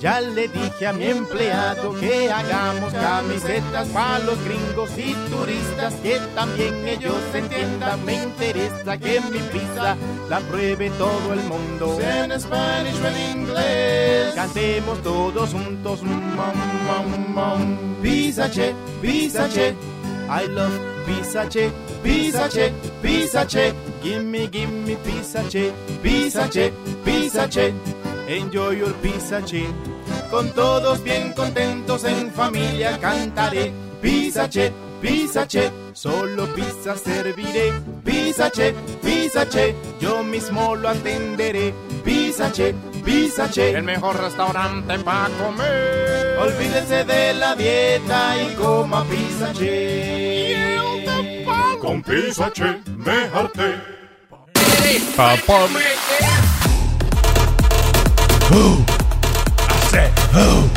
Ya 0.00 0.18
le 0.22 0.48
dije 0.48 0.86
a 0.86 0.94
mi 0.94 1.04
empleado 1.04 1.92
que 2.00 2.32
hagamos 2.32 2.90
camisetas 2.94 3.86
para 3.88 4.18
los 4.20 4.42
gringos 4.46 4.90
y 4.96 5.12
turistas, 5.28 5.92
que 6.02 6.18
también 6.34 6.88
ellos 6.88 7.20
entiendan. 7.34 8.02
Me 8.06 8.14
interesa 8.14 8.96
que 8.96 9.20
mi 9.20 9.40
pizza 9.52 9.94
la 10.30 10.40
pruebe 10.40 10.88
todo 10.96 11.34
el 11.34 11.42
mundo. 11.52 11.98
En 12.00 12.40
Spanish 12.40 12.98
o 13.04 13.08
en 13.08 13.40
inglés. 13.40 14.34
Cantemos 14.34 15.02
todos 15.02 15.50
juntos. 15.50 16.02
Mom, 16.02 16.56
mom, 16.86 17.34
mom. 17.34 17.76
Pizza 18.00 18.50
Che, 18.50 18.74
Pizza 19.02 19.50
Che. 19.50 19.74
I 20.30 20.46
love 20.46 20.99
Pizza 21.10 21.48
Che, 21.48 21.72
Pizza 22.02 22.46
Che, 22.46 22.72
Pizza 23.00 23.44
Che. 23.44 23.74
Gimme, 24.00 24.48
gimme 24.48 24.96
Pizza 25.02 25.42
Che, 25.42 25.72
Pizza 26.00 26.46
Che, 26.48 26.72
Pizza 27.02 27.48
Che. 27.48 27.74
Enjoy 28.28 28.76
your 28.76 28.94
Pizza 29.00 29.40
Che. 29.42 29.66
Con 30.30 30.52
todos 30.54 31.00
bien 31.02 31.32
contentos 31.32 32.04
en 32.04 32.30
familia 32.30 32.96
cantaré. 32.98 33.72
Pizza 34.00 34.48
Che, 34.48 34.72
Pizza 35.00 35.46
Che. 35.46 35.72
Solo 35.92 36.46
pizza 36.54 36.94
serviré. 36.96 37.72
Pizza 38.04 38.48
Che, 38.48 38.72
Pizza 39.02 39.44
Che. 39.46 39.74
Yo 39.98 40.22
mismo 40.22 40.76
lo 40.76 40.90
atenderé. 40.90 41.74
Pizza 42.04 42.52
Che, 42.52 42.72
Pizza 43.04 43.48
Che. 43.48 43.72
El 43.72 43.82
mejor 43.82 44.16
restaurante 44.16 44.96
para 45.00 45.28
comer. 45.42 46.38
Olvídese 46.38 47.04
de 47.04 47.34
la 47.34 47.56
dieta 47.56 48.36
y 48.40 48.54
coma 48.54 49.04
Pizza 49.04 49.52
Che. 49.52 50.99
Con 51.90 52.02
Pizza 52.02 52.48
Che 52.52 52.82
me 52.98 53.28
harté. 53.32 53.80
Papá. 55.16 55.66
I 58.48 59.76
said, 59.90 60.12
oh. 60.32 60.70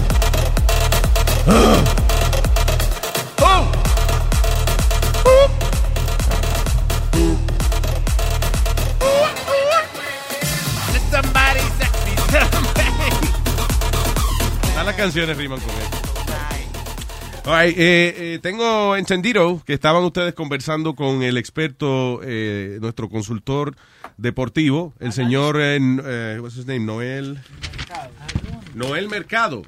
Oh. 1.46 1.84
Oh. 3.44 3.72
Las 14.84 14.96
canciones 14.96 15.38
riman 15.38 15.60
con 15.60 15.70
esto. 15.70 16.03
All 17.46 17.60
right, 17.66 17.78
eh, 17.78 18.16
eh, 18.36 18.40
tengo 18.42 18.96
entendido 18.96 19.62
que 19.66 19.74
estaban 19.74 20.02
ustedes 20.06 20.34
conversando 20.34 20.96
con 20.96 21.24
el 21.24 21.38
experto, 21.38 22.22
eh, 22.24 22.78
nuestro 22.80 23.10
consultor 23.10 23.76
deportivo, 24.18 24.94
el 25.02 25.12
señor, 25.12 25.58
eh, 25.60 25.78
eh, 26.06 26.38
what's 26.42 26.56
his 26.56 26.66
name? 26.66 26.80
Noel. 26.86 27.38
Noel 28.74 29.10
Mercado. 29.10 29.64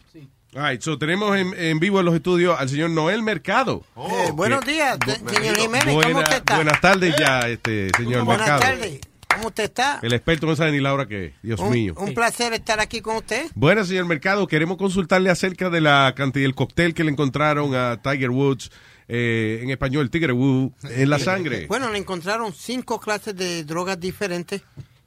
All 0.55 0.69
right, 0.71 0.81
so 0.81 0.97
tenemos 0.97 1.35
en, 1.37 1.53
en 1.57 1.79
vivo 1.79 1.99
en 1.99 2.05
los 2.05 2.15
estudios 2.15 2.57
al 2.57 2.69
señor 2.69 2.91
Noel 2.91 3.21
Mercado. 3.21 3.83
Eh, 3.97 4.31
buenos 4.33 4.65
días, 4.65 4.97
señor 5.05 5.57
Jiménez, 5.57 5.83
¿cómo 5.85 5.95
Buena- 6.01 6.19
usted 6.21 6.37
está? 6.37 6.55
Buenas 6.55 6.79
tardes 6.79 7.13
ya, 7.19 7.39
este 7.41 7.89
señor 7.97 8.23
Buenas 8.23 8.47
Mercado. 8.47 8.61
tardes, 8.61 8.99
¿cómo 9.35 9.47
usted 9.47 9.65
está? 9.65 9.99
El 10.01 10.13
experto 10.13 10.45
no 10.45 10.55
sabe 10.55 10.71
ni 10.71 10.79
la 10.79 10.93
hora 10.93 11.07
que 11.07 11.25
es. 11.27 11.33
Dios 11.41 11.59
un, 11.59 11.71
mío. 11.71 11.93
un 11.97 12.13
placer 12.13 12.53
estar 12.53 12.79
aquí 12.79 13.01
con 13.01 13.17
usted. 13.17 13.47
Bueno, 13.55 13.83
señor 13.85 14.05
Mercado, 14.05 14.47
queremos 14.47 14.77
consultarle 14.77 15.29
acerca 15.29 15.69
de 15.69 15.81
la 15.81 16.13
cantidad 16.15 16.43
del 16.43 16.55
cóctel 16.55 16.93
que 16.93 17.03
le 17.03 17.11
encontraron 17.11 17.75
a 17.75 18.01
Tiger 18.01 18.29
Woods, 18.29 18.71
eh, 19.07 19.59
en 19.61 19.69
español, 19.69 20.09
Tiger 20.09 20.33
Woods, 20.33 20.73
en 20.83 21.09
la 21.09 21.19
sangre. 21.19 21.67
Bueno, 21.67 21.91
le 21.91 21.99
encontraron 21.99 22.53
cinco 22.53 22.99
clases 22.99 23.35
de 23.35 23.63
drogas 23.63 23.99
diferentes, 23.99 24.61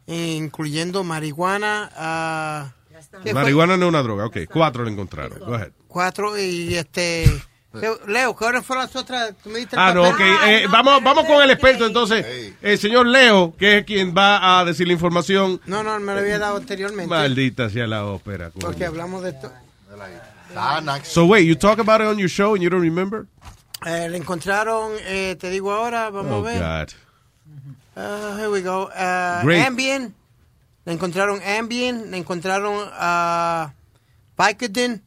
incluyendo 0.06 1.04
marihuana, 1.04 1.90
ah, 1.96 2.72
¿qué 3.22 3.32
fue? 3.32 3.34
Marihuana 3.34 3.76
no 3.76 3.86
es 3.86 3.88
una 3.90 4.02
droga, 4.02 4.26
ok. 4.26 4.38
Cuatro 4.52 4.84
le 4.84 4.92
encontraron. 4.92 5.38
Go 5.40 5.54
ahead. 5.54 5.72
cuatro 5.88 6.38
y 6.38 6.74
este... 6.74 7.24
Leo, 8.06 8.34
¿qué 8.34 8.44
horas 8.46 8.64
fueron 8.64 8.86
las 8.86 8.96
otras? 8.96 9.34
¿Tú 9.42 9.50
me 9.50 9.58
diste 9.58 9.76
el 9.76 9.82
Ah, 9.82 9.92
no, 9.92 10.08
ok. 10.08 10.20
Eh, 10.46 10.66
vamos, 10.70 11.02
vamos 11.04 11.26
con 11.26 11.42
el 11.42 11.50
experto 11.50 11.86
entonces. 11.86 12.54
El 12.62 12.78
señor 12.78 13.06
Leo, 13.06 13.54
que 13.56 13.78
es 13.78 13.84
quien 13.84 14.14
va 14.16 14.58
a 14.58 14.64
decir 14.64 14.86
la 14.86 14.94
información. 14.94 15.60
No, 15.66 15.82
no, 15.82 15.98
me 16.00 16.14
lo 16.14 16.20
había 16.20 16.38
dado 16.38 16.56
anteriormente. 16.56 17.08
Maldita 17.08 17.68
sea 17.68 17.86
la 17.86 18.06
ópera. 18.06 18.50
coño. 18.50 18.66
Porque 18.66 18.86
hablamos 18.86 19.22
de 19.22 19.30
esto. 19.30 19.52
So 21.04 21.26
wait, 21.26 21.46
you 21.46 21.54
talk 21.56 21.78
about 21.78 22.00
it 22.00 22.06
on 22.06 22.18
your 22.18 22.28
show 22.28 22.54
and 22.54 22.62
you 22.62 22.70
don't 22.70 22.82
remember? 22.82 23.26
Eh, 23.86 24.08
le 24.08 24.16
encontraron, 24.16 24.92
eh, 25.06 25.36
te 25.38 25.50
digo 25.50 25.70
ahora, 25.72 26.10
vamos 26.10 26.32
Oh, 26.32 26.38
a 26.38 26.42
ver. 26.42 26.58
God. 26.58 26.92
Uh, 27.96 28.36
here 28.38 28.48
we 28.50 28.62
go. 28.62 28.84
Uh, 28.88 29.42
Great. 29.44 29.64
Ambien. 29.66 30.14
Le 30.84 30.92
encontraron 30.94 31.40
Ambien. 31.42 32.10
Le 32.10 32.16
encontraron 32.16 32.76
uh, 32.88 33.68
Vicodin. 34.38 35.02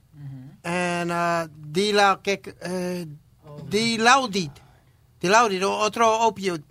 And 0.64 1.12
uh, 1.12 1.48
Dila, 1.72 2.20
que, 2.22 2.42
eh, 2.62 3.06
Dilaudid. 3.70 4.52
Dilaudid, 5.20 5.66
o- 5.66 5.78
otro 5.78 6.22
opioid 6.28 6.62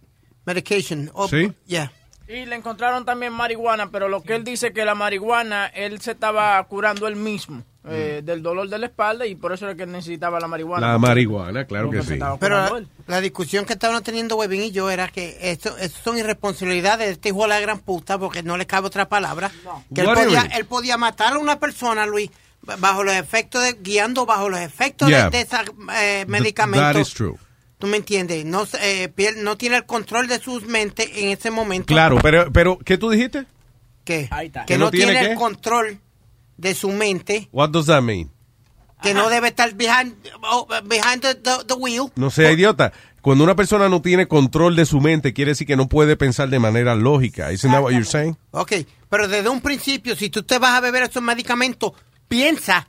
medication. 0.45 1.11
Op- 1.15 1.31
¿Sí? 1.31 1.53
Yeah. 1.67 1.93
Y 2.29 2.47
le 2.47 2.55
encontraron 2.57 3.05
también 3.05 3.33
marihuana, 3.33 3.91
pero 3.91 4.09
lo 4.09 4.23
que 4.23 4.37
él 4.37 4.45
dice 4.45 4.73
que 4.73 4.85
la 4.85 4.95
marihuana, 4.95 5.67
él 5.67 6.01
se 6.01 6.13
estaba 6.13 6.63
curando 6.65 7.09
él 7.09 7.17
mismo 7.17 7.65
eh, 7.89 8.21
del 8.23 8.41
dolor 8.43 8.69
de 8.69 8.79
la 8.79 8.87
espalda 8.87 9.27
y 9.27 9.35
por 9.35 9.53
eso 9.53 9.65
era 9.67 9.75
que 9.75 9.85
necesitaba 9.87 10.39
la 10.39 10.47
marihuana. 10.47 10.93
La 10.93 10.99
marihuana, 10.99 11.65
claro 11.65 11.87
porque 11.87 12.01
que 12.01 12.15
sí. 12.15 12.21
Pero 12.39 12.83
la, 13.09 13.21
discusión 13.21 13.65
que 13.65 13.73
estaban 13.73 14.01
teniendo 14.05 14.37
Webin 14.37 14.65
y 14.65 14.71
yo 14.71 14.91
era 14.91 15.09
que 15.09 15.39
esto, 15.41 15.77
esto 15.79 15.99
son 16.05 16.19
irresponsabilidades 16.19 17.07
de 17.07 17.13
este 17.15 17.31
hijo 17.31 17.43
de 17.43 17.49
la 17.49 17.59
gran 17.61 17.81
puta, 17.81 18.17
porque 18.19 18.43
no 18.45 18.57
le 18.57 18.67
cabe 18.67 18.87
otra 18.89 19.09
palabra. 19.09 19.51
Que 19.93 20.03
él 20.03 20.09
podía, 20.15 20.43
él 20.57 20.67
podía 20.67 20.97
matar 20.99 21.33
a 21.33 21.39
una 21.39 21.59
persona, 21.59 22.07
Luis, 22.07 22.31
bajo 22.79 23.03
los 23.05 23.15
efectos 23.15 23.63
de, 23.63 23.75
guiando 23.83 24.27
bajo 24.27 24.49
los 24.49 24.61
efectos 24.61 25.09
de- 25.09 25.15
Yeah. 25.15 25.31
de, 25.31 25.41
esos 25.41 25.51
That 25.65 26.27
medicamentos. 26.29 27.09
is 27.09 27.15
true. 27.15 27.35
¿Tú 27.79 27.87
me 27.87 27.97
entiendes? 27.97 28.45
No, 28.45 28.67
se- 28.67 29.05
eh, 29.05 29.09
pier- 29.09 29.37
no 29.39 29.57
tiene 29.57 29.77
el 29.77 29.87
control 29.87 30.29
de 30.29 30.39
sus 30.39 30.65
mentes 30.67 31.09
en 31.15 31.31
ese 31.31 31.51
momento. 31.51 31.87
Claro, 31.87 32.19
pero, 32.23 32.53
pero 32.53 32.79
¿qué 32.79 32.99
tú 32.99 33.09
dijiste? 33.11 33.47
¿Qué? 34.05 34.29
Ahí 34.31 34.49
está. 34.49 34.61
Que 34.67 34.75
¿Que 34.75 34.79
no, 34.79 34.87
no 34.87 34.91
tiene 34.91 35.19
el 35.19 35.35
control 35.37 35.99
de 36.59 36.75
su 36.75 36.91
mente, 36.91 37.49
What 37.53 37.71
does 37.71 37.87
that 37.87 38.03
mean? 38.03 38.31
que 39.03 39.15
no 39.15 39.31
debe 39.31 39.49
estar 39.49 39.73
behind, 39.75 40.15
oh, 40.43 40.69
behind 40.85 41.23
the, 41.23 41.35
the- 41.35 41.65
the 41.67 41.73
wheel. 41.75 42.13
No 42.17 42.29
sea 42.31 42.53
idiota. 42.53 42.93
Cuando 43.23 43.45
una 43.45 43.55
persona 43.57 43.89
no 43.89 44.03
tiene 44.03 44.29
control 44.29 44.77
de 44.77 44.85
su 44.85 45.01
mente, 45.01 45.33
quiere 45.33 45.53
decir 45.53 45.67
que 45.67 45.77
no 45.77 45.89
puede 45.89 46.17
pensar 46.19 46.51
de 46.51 46.59
manera 46.59 46.95
lógica. 46.95 47.51
Isn't 47.51 47.73
that 47.73 47.83
what 47.83 47.93
you're 47.93 48.05
saying? 48.05 48.37
Ok, 48.51 48.73
pero 49.09 49.27
desde 49.27 49.49
un 49.49 49.63
principio, 49.63 50.17
si 50.17 50.29
tú 50.29 50.43
te 50.43 50.59
vas 50.59 50.73
a 50.73 50.81
beber 50.81 51.03
esos 51.05 51.23
medicamentos, 51.23 51.93
piensa 52.31 52.89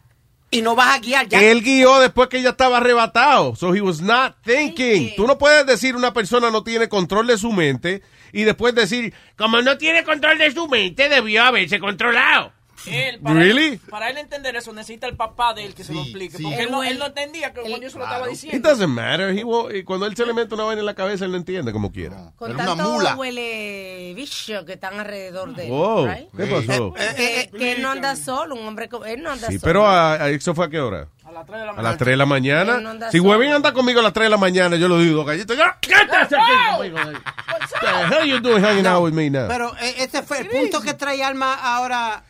y 0.51 0.61
no 0.61 0.75
vas 0.75 0.95
a 0.95 0.99
guiar 0.99 1.27
ya. 1.27 1.41
Él 1.41 1.61
guió 1.63 1.99
después 1.99 2.29
que 2.29 2.41
ya 2.41 2.51
estaba 2.51 2.77
arrebatado. 2.77 3.55
So 3.55 3.73
he 3.73 3.81
was 3.81 4.01
not 4.01 4.35
thinking. 4.45 5.15
Tú 5.15 5.25
no 5.25 5.37
puedes 5.37 5.65
decir 5.65 5.95
una 5.95 6.13
persona 6.13 6.51
no 6.51 6.63
tiene 6.63 6.87
control 6.87 7.27
de 7.27 7.37
su 7.37 7.51
mente 7.51 8.03
y 8.31 8.43
después 8.43 8.75
decir, 8.75 9.13
Como 9.37 9.61
no 9.61 9.77
tiene 9.77 10.03
control 10.03 10.37
de 10.37 10.51
su 10.51 10.67
mente, 10.67 11.09
debió 11.09 11.43
haberse 11.43 11.79
controlado. 11.79 12.53
Él, 12.87 13.19
para, 13.19 13.35
Really? 13.35 13.65
él, 13.73 13.79
para 13.89 14.09
él 14.09 14.17
entender 14.17 14.55
eso, 14.55 14.73
necesita 14.73 15.07
el 15.07 15.15
papá 15.15 15.53
de 15.53 15.65
él 15.65 15.73
que 15.75 15.83
se 15.83 15.93
lo 15.93 16.01
explique. 16.01 16.37
Porque 16.41 16.63
él 16.63 16.71
no, 16.71 16.83
él 16.83 16.97
no 16.99 17.07
entendía 17.07 17.53
que 17.53 17.61
cuando 17.61 17.77
yo 17.81 17.89
se 17.89 17.97
lo 17.97 18.03
estaba 18.05 18.25
It 18.27 18.31
diciendo. 18.31 18.69
doesn't 18.69 18.87
matter. 18.89 19.29
He 19.37 19.83
cuando 19.83 20.05
él 20.05 20.15
se 20.15 20.25
le 20.25 20.33
mete 20.33 20.53
una 20.55 20.63
vaina 20.63 20.79
en 20.79 20.85
la 20.85 20.93
cabeza, 20.95 21.25
él 21.25 21.31
no 21.31 21.37
entiende 21.37 21.71
como 21.71 21.91
quiera. 21.91 22.31
Con 22.35 22.55
tanto 22.57 22.97
huele 23.17 24.13
bicho 24.15 24.65
que 24.65 24.73
están 24.73 24.99
alrededor 24.99 25.55
de 25.55 25.65
él. 25.65 25.69
Wow, 25.71 26.07
right? 26.07 26.27
¿qué 26.35 26.45
pasó? 26.45 26.93
Que, 26.93 27.49
que 27.57 27.71
él 27.73 27.81
no 27.81 27.89
anda 27.91 28.15
solo, 28.15 28.55
un 28.55 28.65
hombre 28.67 28.89
como 28.89 29.05
él 29.05 29.21
no 29.21 29.31
anda 29.31 29.47
Sí, 29.47 29.59
solo. 29.59 29.69
pero 29.69 29.87
a, 29.87 30.13
a- 30.13 30.29
¿eso 30.29 30.53
fue 30.55 30.65
a 30.65 30.69
qué 30.69 30.79
hora? 30.79 31.07
A 31.23 31.31
las 31.31 31.45
3 31.45 31.59
de 31.61 31.65
la 31.65 31.71
A 31.71 31.81
las 31.81 31.97
3 31.97 32.07
de 32.11 32.17
la 32.17 32.25
mañana. 32.25 32.75
Él 32.75 32.83
no 32.83 33.11
Si. 33.11 33.19
Huevín 33.19 33.51
anda 33.53 33.71
conmigo 33.73 33.99
a 33.99 34.03
las 34.03 34.11
3 34.13 34.25
de 34.25 34.29
la 34.31 34.37
mañana, 34.37 34.75
yo 34.75 34.87
lo 34.89 34.99
digo, 34.99 35.23
gallito. 35.23 35.53
"Ya, 35.53 35.77
¿Qué 35.79 35.93
estás 35.93 36.27
aquí? 36.33 36.91
What 36.91 38.09
the 38.09 38.15
hell 38.15 38.25
you 38.27 38.39
doing 38.39 38.61
hanging 38.63 38.85
out 38.85 39.03
with 39.03 39.13
me 39.13 39.29
now? 39.29 39.47
Pero 39.47 39.73
eh, 39.79 39.95
ese 39.99 40.23
fue 40.23 40.39
el 40.39 40.47
punto 40.47 40.81
que 40.81 40.93
trae 40.93 41.23
Alma 41.23 41.53
ahora 41.53 42.15
Ah. 42.15 42.23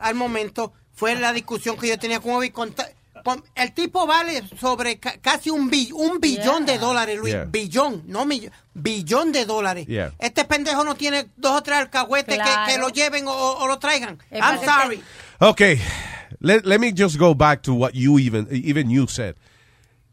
Al 0.00 0.14
momento. 0.14 0.72
Fue 0.94 1.14
la 1.16 1.32
discusión 1.32 1.76
que 1.76 1.88
yo 1.88 1.98
tenía 1.98 2.20
con 2.20 2.34
Obi. 2.34 2.50
con 2.50 2.72
el 3.54 3.72
tipo 3.72 4.06
vale 4.06 4.42
sobre 4.60 4.98
ca- 4.98 5.16
casi 5.20 5.48
un, 5.50 5.70
bi- 5.70 5.90
un 5.92 6.20
billón 6.20 6.66
de 6.66 6.78
dólares, 6.78 7.18
Luis. 7.18 7.32
Yeah. 7.32 7.44
Billón, 7.46 8.02
no 8.06 8.26
millón. 8.26 8.52
Billón 8.74 9.32
de 9.32 9.46
dólares. 9.46 9.86
Yeah. 9.86 10.12
Este 10.18 10.44
pendejo 10.44 10.84
no 10.84 10.94
tiene 10.94 11.28
dos 11.36 11.56
o 11.58 11.62
tres 11.62 11.78
alcahuetes 11.78 12.36
que, 12.36 12.42
Claro. 12.42 12.70
que 12.72 12.78
lo 12.78 12.88
lleven 12.90 13.26
o, 13.26 13.32
o 13.32 13.66
lo 13.66 13.78
traigan. 13.78 14.18
Es 14.30 14.40
I'm 14.42 14.60
sorry. 14.62 15.02
Okay, 15.40 15.80
let, 16.40 16.64
let 16.66 16.78
me 16.78 16.92
just 16.94 17.16
go 17.18 17.34
back 17.34 17.62
to 17.62 17.72
what 17.74 17.92
you 17.94 18.18
even 18.18 18.46
even 18.50 18.90
you 18.90 19.06
said. 19.08 19.36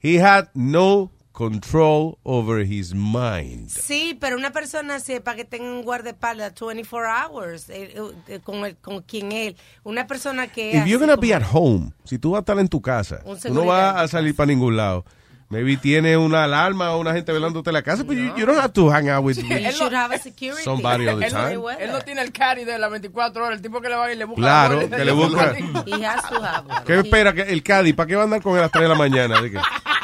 He 0.01 0.15
had 0.19 0.47
no 0.55 1.11
control 1.31 2.17
over 2.23 2.61
his 2.61 2.93
mind. 2.93 3.69
Sí, 3.69 4.17
pero 4.19 4.37
una 4.37 4.51
persona 4.51 4.99
sepa 4.99 5.35
que 5.35 5.45
tenga 5.45 5.65
un 5.65 5.83
guardaespaldas 5.83 6.53
24 6.53 7.09
hours 7.09 7.69
eh, 7.69 7.93
eh, 8.27 8.39
con, 8.43 8.65
el, 8.65 8.77
con 8.77 9.01
quien 9.01 9.31
él. 9.31 9.55
Una 9.83 10.07
persona 10.07 10.47
que. 10.47 10.77
If 10.77 10.85
you're 10.85 10.99
gonna 10.99 11.15
be 11.15 11.33
at 11.33 11.43
home, 11.51 11.93
si 12.03 12.17
tú 12.17 12.31
vas 12.31 12.39
a 12.39 12.41
estar 12.41 12.59
en 12.59 12.67
tu 12.67 12.81
casa, 12.81 13.21
tú 13.41 13.53
no 13.53 13.65
vas 13.65 13.95
a 13.95 14.07
salir 14.07 14.35
para 14.35 14.47
ningún 14.47 14.75
lado. 14.75 15.05
Maybe 15.51 15.75
tiene 15.77 16.15
una 16.17 16.45
alarma 16.45 16.91
o 16.91 16.99
una 16.99 17.13
gente 17.13 17.31
velándote 17.31 17.71
la 17.71 17.81
casa, 17.81 18.03
pero 18.07 18.19
you, 18.19 18.33
you 18.37 18.45
don't 18.45 18.57
have 18.57 18.71
to 18.73 18.89
hang 18.89 19.09
out 19.09 19.23
with 19.23 19.37
You 19.37 19.43
should 19.71 19.93
have 19.93 20.15
a 20.15 20.17
security. 20.17 20.63
Somebody 20.63 21.07
all 21.07 21.19
the 21.19 21.25
Él 21.27 21.33
no- 21.33 21.39
time. 21.67 21.83
Él 21.83 21.91
no 21.91 21.99
tiene 22.01 22.21
el 22.21 22.31
carry 22.31 22.63
de 22.63 22.79
las 22.79 22.89
24 22.89 23.43
horas, 23.43 23.57
el 23.57 23.61
tipo 23.61 23.81
que 23.81 23.89
le 23.89 23.95
va 23.95 24.11
y 24.11 24.15
le 24.17 24.23
busca. 24.25 24.41
Claro, 24.41 24.81
la 24.89 24.97
que 24.97 25.05
le 25.05 25.11
busca. 25.11 25.53
He 25.85 26.05
has 26.05 26.21
to 26.29 26.41
have 26.43 26.67
one. 26.67 26.81
¿Qué 26.85 26.99
espera? 26.99 27.33
que 27.33 27.41
El 27.41 27.61
Cádiz, 27.61 27.93
¿para 27.93 28.07
qué 28.07 28.15
va 28.15 28.21
a 28.21 28.25
andar 28.25 28.41
con 28.41 28.53
él 28.53 28.59
a 28.59 28.61
las 28.63 28.71
3 28.71 28.83
de 28.83 28.89
la 28.89 28.95
mañana? 28.95 29.35
Que 29.41 29.59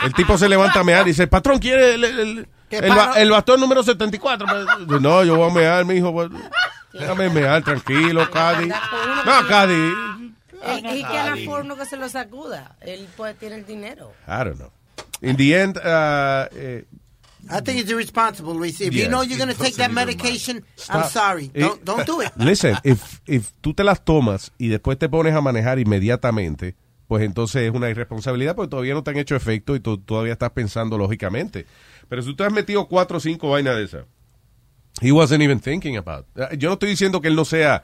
el 0.05 0.13
tipo 0.13 0.37
se 0.37 0.47
levanta 0.49 0.81
a 0.81 0.83
mear 0.83 1.03
y 1.07 1.11
dice, 1.11 1.27
patrón, 1.27 1.59
¿quiere 1.59 1.95
el, 1.95 2.03
el, 2.03 2.47
¿Qué 2.69 2.79
el, 2.79 2.89
ba- 2.93 3.13
el 3.15 3.31
bastón 3.31 3.59
número 3.61 3.81
74? 3.83 4.45
Pues, 4.85 5.01
No, 5.01 5.23
yo 5.23 5.37
voy 5.37 5.49
a 5.49 5.53
mear, 5.53 5.85
mi 5.85 5.95
hijo. 5.95 6.11
pues, 6.11 6.29
Déjame 6.93 7.29
mear, 7.29 7.63
tranquilo, 7.63 8.29
Cádiz. 8.29 8.73
No, 9.25 9.47
Cádiz. 9.47 9.93
Él, 10.63 10.85
he 10.85 11.01
can 11.03 11.33
afford 11.33 11.63
uno 11.65 11.77
que 11.77 11.85
se 11.85 11.95
lo 11.95 12.09
sacuda. 12.09 12.75
Él 12.81 13.07
puede 13.15 13.35
tener 13.35 13.59
el 13.59 13.65
dinero. 13.65 14.11
I 14.27 14.43
don't 14.43 14.55
know. 14.57 14.71
In 15.21 15.35
the 15.35 15.55
end, 15.55 15.77
uh, 15.77 16.47
eh, 16.55 16.83
I 17.49 17.61
think 17.61 17.79
it's 17.79 17.89
irresponsible, 17.89 18.53
Luis. 18.55 18.79
If 18.81 18.93
Yeah. 18.93 19.05
you 19.05 19.09
know 19.09 19.21
you're 19.23 19.37
going 19.37 19.53
to 19.55 19.57
take 19.63 19.75
that 19.77 19.91
medication, 19.91 20.63
I'm 20.89 21.09
sorry. 21.09 21.49
Eh, 21.55 21.61
Don't, 21.61 21.83
don't 21.85 22.05
do 22.05 22.21
it. 22.21 22.31
Listen, 22.37 22.75
if, 22.83 23.21
if 23.25 23.51
tú 23.61 23.73
te 23.73 23.83
las 23.83 24.03
tomas 24.03 24.51
y 24.57 24.67
después 24.67 24.97
te 24.99 25.07
pones 25.09 25.33
a 25.33 25.41
manejar 25.41 25.79
inmediatamente, 25.79 26.75
pues 27.07 27.23
entonces 27.23 27.63
es 27.63 27.71
una 27.73 27.89
irresponsabilidad 27.89 28.55
porque 28.55 28.69
todavía 28.69 28.93
no 28.93 29.01
te 29.03 29.11
han 29.11 29.17
hecho 29.17 29.35
efecto 29.35 29.75
y 29.75 29.79
tú 29.79 29.97
todavía 29.97 30.33
estás 30.33 30.51
pensando 30.51 30.97
lógicamente. 30.97 31.65
Pero 32.09 32.21
si 32.21 32.35
tú 32.35 32.43
has 32.43 32.51
metido 32.51 32.85
cuatro 32.87 33.17
o 33.17 33.19
cinco 33.21 33.49
vainas 33.51 33.75
de 33.77 33.83
esas, 33.85 34.05
he 35.01 35.11
wasn't 35.11 35.41
even 35.41 35.59
thinking 35.59 35.95
about. 35.95 36.25
Eh, 36.35 36.57
Yo 36.57 36.67
no 36.69 36.73
estoy 36.73 36.89
diciendo 36.89 37.21
que 37.21 37.29
él 37.29 37.35
no 37.35 37.45
sea, 37.45 37.81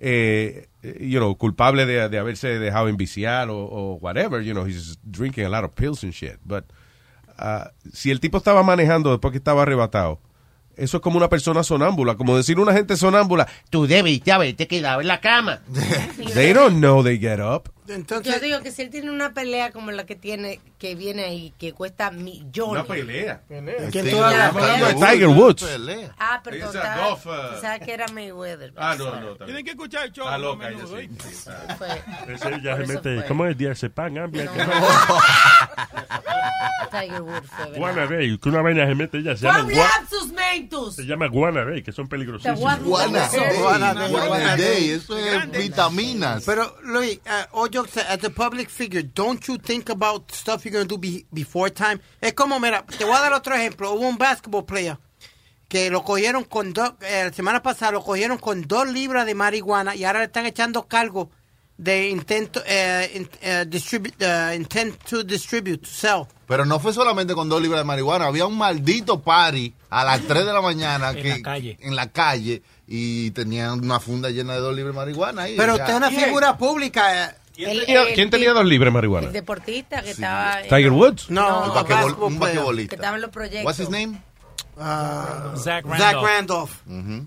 eh, 0.00 0.68
you 0.82 1.18
know, 1.18 1.36
culpable 1.36 1.84
de, 1.86 2.08
de 2.08 2.18
haberse 2.18 2.58
dejado 2.58 2.88
enviciar 2.88 3.50
o, 3.50 3.58
o 3.58 3.98
whatever, 4.00 4.42
you 4.42 4.52
know, 4.52 4.66
he's 4.66 4.98
drinking 5.04 5.44
a 5.44 5.48
lot 5.48 5.64
of 5.64 5.72
pills 5.74 6.02
and 6.02 6.12
shit. 6.12 6.38
But 6.44 6.64
ah, 7.38 7.70
si 7.92 8.10
el 8.10 8.18
tipo 8.18 8.38
estaba 8.38 8.62
manejando 8.62 9.10
después 9.10 9.30
que 9.32 9.38
estaba 9.38 9.62
arrebatado, 9.62 10.20
eso 10.76 10.96
es 10.96 11.02
como 11.02 11.18
una 11.18 11.28
persona 11.28 11.62
sonámbula, 11.62 12.14
como 12.14 12.36
decir 12.36 12.58
una 12.58 12.72
gente 12.72 12.96
sonámbula, 12.96 13.46
tú 13.68 13.86
debiste 13.86 14.32
haberte 14.32 14.66
quedado 14.66 15.02
en 15.02 15.08
la 15.08 15.20
cama. 15.20 15.60
They 16.34 16.54
don't 16.54 16.78
know 16.78 17.02
they 17.02 17.18
get 17.18 17.38
up. 17.38 17.68
Entonces, 17.94 18.34
Yo 18.34 18.40
digo 18.40 18.60
que 18.62 18.70
si 18.70 18.82
él 18.82 18.90
tiene 18.90 19.10
una 19.10 19.32
pelea 19.34 19.72
como 19.72 19.90
la 19.90 20.04
que 20.06 20.14
tiene, 20.16 20.60
que 20.78 20.94
viene 20.94 21.24
ahí, 21.24 21.54
que 21.58 21.72
cuesta 21.72 22.10
millones. 22.10 22.72
Una 22.72 22.84
pelea. 22.84 23.42
¿Quién 23.48 24.04
Sí, 24.04 24.10
tú 24.10 24.22
hablas? 24.22 24.48
estamos 24.48 24.62
hablando 24.70 24.86
de 24.86 24.94
Tiger 25.12 25.28
Woods. 25.28 25.64
Ah, 26.18 26.40
perdón. 26.42 26.68
Uh, 26.76 27.50
pensaba 27.52 27.78
que 27.78 27.92
era 27.92 28.06
Mayweather. 28.08 28.72
Ah, 28.76 28.94
no, 28.98 29.04
no. 29.06 29.12
también. 29.20 29.36
Tienen 29.46 29.64
que 29.64 29.70
escuchar 29.72 30.04
el 30.06 30.12
show. 30.12 30.26
Ah, 30.28 30.38
loca, 30.38 30.68
menudo, 30.68 30.98
ella 30.98 31.10
sí. 31.20 31.24
¿oíste? 31.24 31.74
Fue 31.76 32.34
Ese 32.34 32.62
ya 32.62 32.76
se 32.76 32.86
mete. 32.86 33.16
fue. 33.16 33.26
¿Cómo 33.26 33.46
es 33.46 33.56
diazepam? 33.58 34.30
¿qué 34.32 34.48
Tiger 36.90 37.22
Woods 37.22 37.46
fue, 37.48 37.64
¿verdad? 37.66 37.78
Guanabay, 37.78 38.38
que 38.38 38.48
una 38.48 38.62
vaina 38.62 38.86
se 38.86 38.94
mete 38.96 39.22
ya 39.22 39.36
se 39.36 39.46
llama, 39.46 39.60
¡Juan 39.62 39.74
gua- 39.74 40.08
sus 40.08 40.32
mentos! 40.32 40.96
se 40.96 41.04
llama 41.06 41.28
guanabay, 41.28 41.82
que 41.84 41.92
son 41.92 42.08
peligrosísimos. 42.08 42.58
Guana, 42.82 43.28
Guana, 43.60 44.08
Guana 44.08 44.56
Day, 44.56 44.90
eso 44.90 45.16
es 45.16 45.50
vitaminas. 45.52 46.42
Pero, 46.44 46.76
Luis, 46.82 47.20
uh, 47.26 47.60
all 47.60 47.70
jokes 47.80 47.96
as 47.96 48.24
a 48.24 48.30
public 48.30 48.68
figure, 48.68 49.02
don't 49.02 49.46
you 49.48 49.58
think 49.58 49.88
about 49.90 50.30
stuff 50.32 50.64
you're 50.64 50.72
going 50.72 50.86
to 50.86 50.94
do 50.96 50.98
be- 50.98 51.26
before 51.32 51.70
time? 51.70 52.00
Es 52.20 52.32
como, 52.34 52.58
mira, 52.60 52.84
te 52.98 53.04
voy 53.04 53.14
a 53.14 53.20
dar 53.20 53.32
otro 53.32 53.54
ejemplo. 53.54 53.92
Hubo 53.92 54.08
un 54.08 54.18
basketball 54.18 54.64
player 54.64 54.98
que 55.68 55.88
lo 55.90 56.02
cogieron 56.02 56.44
con 56.44 56.72
dos, 56.72 56.92
eh, 57.00 57.24
la 57.26 57.32
semana 57.32 57.62
pasada 57.62 57.92
lo 57.92 58.02
cogieron 58.02 58.38
con 58.38 58.62
dos 58.66 58.88
libras 58.88 59.24
de 59.26 59.34
marihuana 59.34 59.94
y 59.94 60.04
ahora 60.04 60.18
le 60.20 60.24
están 60.26 60.46
echando 60.46 60.86
cargo 60.88 61.30
de 61.76 62.10
intento, 62.10 62.60
eh, 62.66 63.10
in- 63.14 63.30
eh, 63.40 63.64
distribu- 63.68 64.12
eh, 64.18 64.54
intent 64.56 64.96
to 65.08 65.22
distribute, 65.24 65.78
to 65.78 65.88
sell. 65.88 66.26
Pero 66.46 66.64
no 66.66 66.78
fue 66.80 66.92
solamente 66.92 67.34
con 67.34 67.48
dos 67.48 67.62
libras 67.62 67.80
de 67.80 67.84
marihuana, 67.84 68.26
había 68.26 68.46
un 68.46 68.58
maldito 68.58 69.20
party 69.22 69.72
a 69.90 70.04
las 70.04 70.20
3 70.22 70.44
de 70.44 70.52
la 70.52 70.60
mañana 70.60 71.10
En 71.10 71.22
que, 71.22 71.28
la 71.30 71.42
calle. 71.42 71.78
en 71.80 71.96
la 71.96 72.10
calle 72.10 72.62
y 72.88 73.30
tenían 73.30 73.82
una 73.84 74.00
funda 74.00 74.28
llena 74.30 74.54
de 74.54 74.60
dos 74.60 74.74
libras 74.74 74.92
de 74.94 74.98
marihuana 75.00 75.42
ahí. 75.42 75.54
Pero 75.56 75.74
usted 75.74 75.88
es 75.88 75.94
una 75.96 76.10
figura 76.10 76.58
pública. 76.58 77.36
Eh. 77.64 77.70
El- 77.72 77.84
tenía- 77.86 78.02
el- 78.08 78.14
quién 78.14 78.30
tenía 78.30 78.52
dos 78.52 78.64
libres 78.64 78.92
marihuana? 78.92 79.26
El 79.28 79.32
deportista 79.32 80.02
que 80.02 80.10
estaba. 80.10 80.62
Tiger 80.62 80.90
Woods. 80.92 81.30
No, 81.30 81.74
basquetbol- 81.74 81.88
basketball 81.88 82.32
un 82.32 82.38
basquetbolista. 82.38 82.88
Que 82.90 82.94
estaba 82.96 83.16
en 83.16 83.22
los 83.22 83.30
proyectos. 83.30 83.64
What's 83.64 83.80
his 83.80 83.90
name? 83.90 84.20
Uh, 84.76 85.56
Zach 85.56 85.84
Randolph. 85.84 85.98
Zach 86.00 86.14
Randolph. 86.22 86.70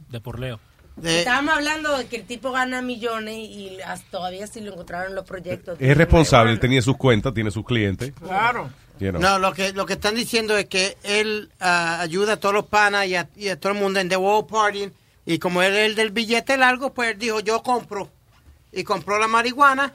De 0.10 0.20
por 0.22 0.40
Leo. 0.40 0.60
De- 0.96 1.20
Estábamos 1.20 1.56
hablando 1.56 1.98
de 1.98 2.06
que 2.06 2.18
el 2.18 2.26
tipo 2.26 2.52
gana 2.52 2.82
millones 2.82 3.36
y 3.36 3.80
hasta 3.86 4.10
todavía 4.12 4.46
si 4.48 4.62
lo 4.62 4.74
encontraron 4.74 5.10
en 5.10 5.16
los 5.16 5.26
proyectos. 5.26 5.78
Es 5.80 5.98
responsable, 5.98 6.52
él 6.52 6.60
tenía 6.60 6.82
sus 6.84 6.98
cuentas, 6.98 7.34
tiene 7.34 7.50
sus 7.52 7.66
clientes. 7.66 8.14
Claro. 8.22 8.70
you 9.00 9.10
know. 9.10 9.20
No, 9.20 9.40
lo 9.40 9.54
que, 9.54 9.74
lo 9.74 9.86
que 9.88 9.94
están 9.94 10.14
diciendo 10.16 10.56
es 10.56 10.66
que 10.66 10.98
él 11.04 11.50
ah, 11.60 12.00
ayuda 12.02 12.34
a 12.34 12.38
todos 12.38 12.54
los 12.54 12.66
panas 12.68 13.08
y 13.08 13.16
a, 13.16 13.28
y 13.36 13.48
a 13.50 13.60
todo 13.60 13.74
el 13.74 13.80
mundo 13.80 14.00
en 14.00 14.10
The 14.10 14.18
World 14.18 14.48
Party. 14.50 14.90
Y 15.26 15.40
como 15.40 15.64
él 15.64 15.74
es 15.76 15.86
el 15.88 15.96
del 15.96 16.12
billete 16.12 16.58
largo, 16.58 16.94
pues 16.94 17.12
él 17.14 17.18
dijo, 17.18 17.40
yo 17.40 17.64
compro. 17.64 18.10
Y 18.72 18.84
compró 18.84 19.18
la 19.20 19.28
marihuana. 19.28 19.94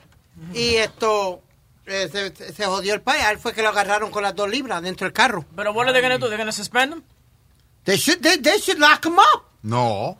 Y 0.54 0.76
esto 0.76 1.42
eh, 1.86 2.08
se, 2.10 2.52
se 2.52 2.64
jodió 2.66 2.94
el 2.94 3.00
país. 3.00 3.22
A 3.24 3.30
él 3.32 3.38
fue 3.38 3.52
que 3.52 3.62
lo 3.62 3.68
agarraron 3.70 4.10
con 4.10 4.22
las 4.22 4.34
dos 4.34 4.48
libras 4.48 4.82
dentro 4.82 5.04
del 5.06 5.12
carro. 5.12 5.44
Pero 5.56 5.72
what 5.72 5.84
are 5.84 5.92
they 5.92 6.02
gonna 6.02 6.18
do? 6.18 6.28
They're 6.28 6.38
gonna 6.38 6.52
suspend 6.52 6.92
him? 6.94 7.02
They 7.84 7.96
should, 7.96 8.20
they, 8.22 8.36
they 8.38 8.58
should 8.58 8.78
lock 8.78 9.04
him 9.04 9.18
up. 9.18 9.44
No. 9.62 10.18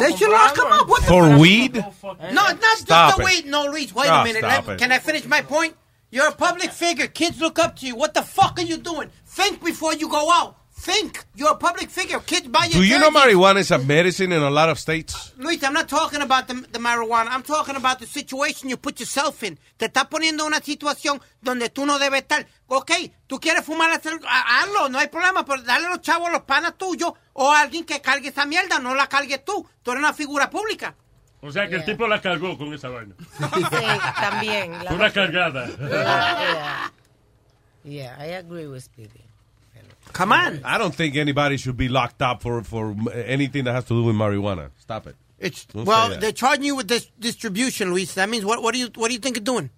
They 0.00 0.16
should 0.16 0.30
lock 0.30 0.56
him 0.56 0.66
up. 0.72 0.88
What 0.88 1.02
the 1.02 1.08
For 1.08 1.38
weed? 1.38 1.76
No, 1.76 2.32
not 2.32 2.60
just 2.60 2.82
Stop 2.82 3.16
the 3.16 3.22
it. 3.22 3.26
weed. 3.26 3.46
No, 3.46 3.66
Luis, 3.66 3.94
wait 3.94 4.08
Ah, 4.10 4.22
a 4.22 4.24
minute. 4.24 4.42
Let- 4.42 4.78
can 4.78 4.90
I 4.90 4.98
finish 4.98 5.24
my 5.26 5.42
point? 5.42 5.74
You're 6.10 6.28
a 6.28 6.32
public 6.32 6.72
figure. 6.72 7.06
Kids 7.06 7.38
look 7.40 7.58
up 7.58 7.76
to 7.76 7.86
you. 7.86 7.94
What 7.94 8.14
the 8.14 8.22
fuck 8.22 8.58
are 8.58 8.62
you 8.64 8.78
doing? 8.78 9.10
Think 9.26 9.62
before 9.62 9.94
you 9.94 10.08
go 10.08 10.30
out. 10.32 10.56
Think. 10.80 11.24
You're 11.34 11.50
a 11.50 11.56
public 11.56 11.90
figure. 11.90 12.20
Kids 12.20 12.46
buy 12.48 12.66
your 12.66 12.80
Do 12.80 12.84
you 12.84 12.98
know 13.00 13.10
marijuana 13.10 13.58
is 13.58 13.70
a 13.72 13.78
medicine 13.78 14.30
in 14.32 14.42
a 14.42 14.48
lot 14.50 14.68
of 14.68 14.78
states? 14.78 15.32
Luis, 15.36 15.60
I'm 15.64 15.72
not 15.72 15.88
talking 15.88 16.22
about 16.22 16.46
the, 16.46 16.54
the 16.54 16.78
marijuana. 16.78 17.28
I'm 17.30 17.42
talking 17.42 17.74
about 17.74 17.98
the 17.98 18.06
situation 18.06 18.68
you 18.70 18.76
put 18.76 19.00
yourself 19.00 19.42
in. 19.42 19.58
Te 19.76 19.86
estás 19.86 20.06
poniendo 20.08 20.44
en 20.44 20.52
una 20.52 20.60
situación 20.60 21.20
donde 21.42 21.68
tú 21.70 21.84
no 21.84 21.98
debes 21.98 22.22
estar. 22.22 22.46
Ok, 22.68 22.92
tú 23.26 23.40
quieres 23.40 23.64
fumar, 23.64 23.90
hazlo, 23.90 24.88
no 24.88 24.98
hay 25.00 25.08
problema, 25.08 25.44
pero 25.44 25.62
dale 25.62 25.88
los 25.88 26.00
chavos 26.00 26.28
a 26.28 26.32
los 26.32 26.42
panas 26.42 26.78
tuyos 26.78 27.12
o 27.32 27.50
a 27.52 27.60
alguien 27.60 27.84
que 27.84 28.00
cargue 28.00 28.28
esa 28.28 28.46
mierda, 28.46 28.78
no 28.78 28.94
la 28.94 29.08
cargues 29.08 29.44
tú. 29.44 29.66
Tú 29.82 29.90
eres 29.90 30.00
una 30.02 30.12
figura 30.14 30.48
pública. 30.48 30.94
O 31.40 31.50
sea 31.50 31.68
que 31.68 31.74
el 31.76 31.84
tipo 31.84 32.06
la 32.06 32.20
cargó 32.20 32.56
con 32.56 32.72
esa 32.72 32.88
vaina. 32.88 33.14
Sí, 33.18 33.62
también. 34.20 34.84
la- 34.84 34.92
una 34.92 35.12
cargada. 35.12 35.66
Yeah, 35.66 35.88
yeah. 35.88 36.92
Yeah, 37.84 38.16
I 38.20 38.34
agree 38.34 38.66
with 38.66 38.82
Speedy. 38.82 39.24
Come 40.18 40.32
on. 40.32 40.60
I 40.64 40.78
don't 40.78 40.94
think 40.94 41.14
anybody 41.16 41.56
should 41.56 41.76
be 41.76 41.88
locked 41.88 42.20
up 42.22 42.42
for, 42.42 42.64
for 42.64 42.94
anything 43.14 43.64
that 43.64 43.74
has 43.74 43.84
to 43.84 43.94
do 43.94 44.02
with 44.02 44.16
marijuana. 44.16 44.70
Stop 44.78 45.06
it. 45.06 45.14
It's 45.38 45.64
Don't 45.66 45.86
well, 45.86 46.18
they're 46.18 46.32
charging 46.32 46.64
you 46.64 46.74
with 46.76 46.88
this 46.88 47.04
distribution, 47.18 47.90
Luis. 47.92 48.14
That 48.14 48.28
means 48.28 48.44
what? 48.44 48.60
What 48.60 48.72
do 48.74 48.80
you 48.80 48.88
What 48.96 49.08
do 49.10 49.14
you 49.14 49.20
think 49.20 49.36
of 49.38 49.44
doing? 49.44 49.70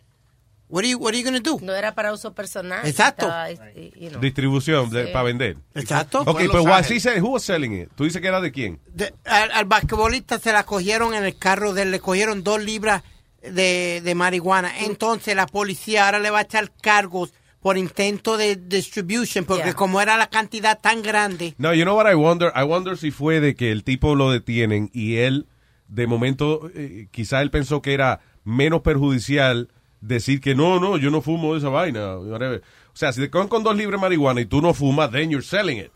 What 0.68 0.84
are 0.84 0.88
you 0.88 0.98
What 0.98 1.12
are 1.12 1.18
you 1.18 1.24
going 1.24 1.42
to 1.42 1.50
do? 1.50 1.58
No 1.62 1.74
era 1.74 1.92
para 1.94 2.12
uso 2.12 2.32
personal. 2.32 2.86
Exacto. 2.86 3.26
estaba, 3.26 3.50
y- 3.74 3.92
you 3.96 4.08
know. 4.10 4.20
Distribución 4.20 4.88
de- 4.88 5.06
Sí. 5.08 5.12
para 5.12 5.24
vender. 5.24 5.56
Exacto. 5.74 6.20
Ok, 6.24 6.38
pero 6.50 6.60
Ángeles. 6.66 6.90
he 6.90 7.00
said, 7.00 7.18
who 7.20 7.30
was 7.32 7.42
selling 7.42 7.74
it? 7.74 7.90
Tú 7.94 8.04
dices 8.04 8.22
que 8.22 8.28
era 8.28 8.40
de 8.40 8.50
quién? 8.50 8.78
De- 8.94 9.12
al, 9.26 9.50
al 9.50 9.64
basquetbolista 9.66 10.38
se 10.38 10.52
la 10.52 10.62
cogieron 10.64 11.12
en 11.12 11.24
el 11.24 11.36
carro 11.36 11.74
de 11.74 11.84
le 11.84 12.00
cogieron 12.00 12.42
dos 12.42 12.62
libras 12.62 13.02
de, 13.42 14.00
de 14.02 14.14
marihuana. 14.14 14.72
Entonces 14.86 15.36
la 15.36 15.46
policía 15.46 16.06
ahora 16.06 16.20
le 16.20 16.30
va 16.30 16.38
a 16.38 16.42
echar 16.42 16.70
cargos 16.80 17.34
por 17.60 17.76
intento 17.76 18.36
de 18.36 18.56
distribution, 18.56 19.44
porque 19.44 19.64
Yeah. 19.64 19.74
como 19.74 20.00
era 20.00 20.16
la 20.16 20.28
cantidad 20.30 20.78
tan 20.80 21.02
grande. 21.02 21.54
No, 21.58 21.74
you 21.74 21.82
know 21.84 21.96
what 21.96 22.10
I 22.10 22.14
wonder? 22.14 22.50
I 22.56 22.62
wonder 22.64 22.96
si 22.96 23.10
fue 23.10 23.40
de 23.40 23.54
que 23.54 23.70
el 23.70 23.84
tipo 23.84 24.14
lo 24.14 24.30
detienen 24.30 24.90
y 24.94 25.16
él, 25.16 25.46
de 25.88 26.06
momento, 26.06 26.70
eh, 26.74 27.08
quizá 27.10 27.42
él 27.42 27.50
pensó 27.50 27.82
que 27.82 27.92
era 27.92 28.20
menos 28.44 28.80
perjudicial 28.80 29.68
decir 30.00 30.40
que 30.40 30.54
no, 30.54 30.80
no, 30.80 30.96
yo 30.96 31.10
no 31.10 31.20
fumo 31.20 31.54
esa 31.56 31.68
vaina. 31.68 32.16
whatever. 32.18 32.62
O 32.92 32.96
sea, 32.96 33.12
si 33.12 33.20
te 33.20 33.28
cogen 33.30 33.48
con 33.48 33.62
dos 33.62 33.76
libres 33.76 34.00
de 34.00 34.02
marihuana 34.02 34.40
y 34.40 34.46
tú 34.46 34.62
no 34.62 34.72
fumas, 34.72 35.10
then 35.10 35.30
you're 35.30 35.44
selling 35.44 35.78
it. 35.78 35.90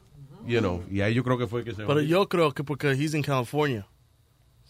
You 0.46 0.60
know, 0.60 0.82
y 0.90 1.00
ahí 1.00 1.14
yo 1.14 1.24
creo 1.24 1.38
que 1.38 1.46
fue 1.46 1.64
que 1.64 1.74
se 1.74 1.84
Pero 1.86 2.02
yo 2.02 2.28
creo 2.28 2.52
que 2.52 2.62
porque 2.62 2.92
he's 2.92 3.14
in 3.14 3.22
California. 3.22 3.86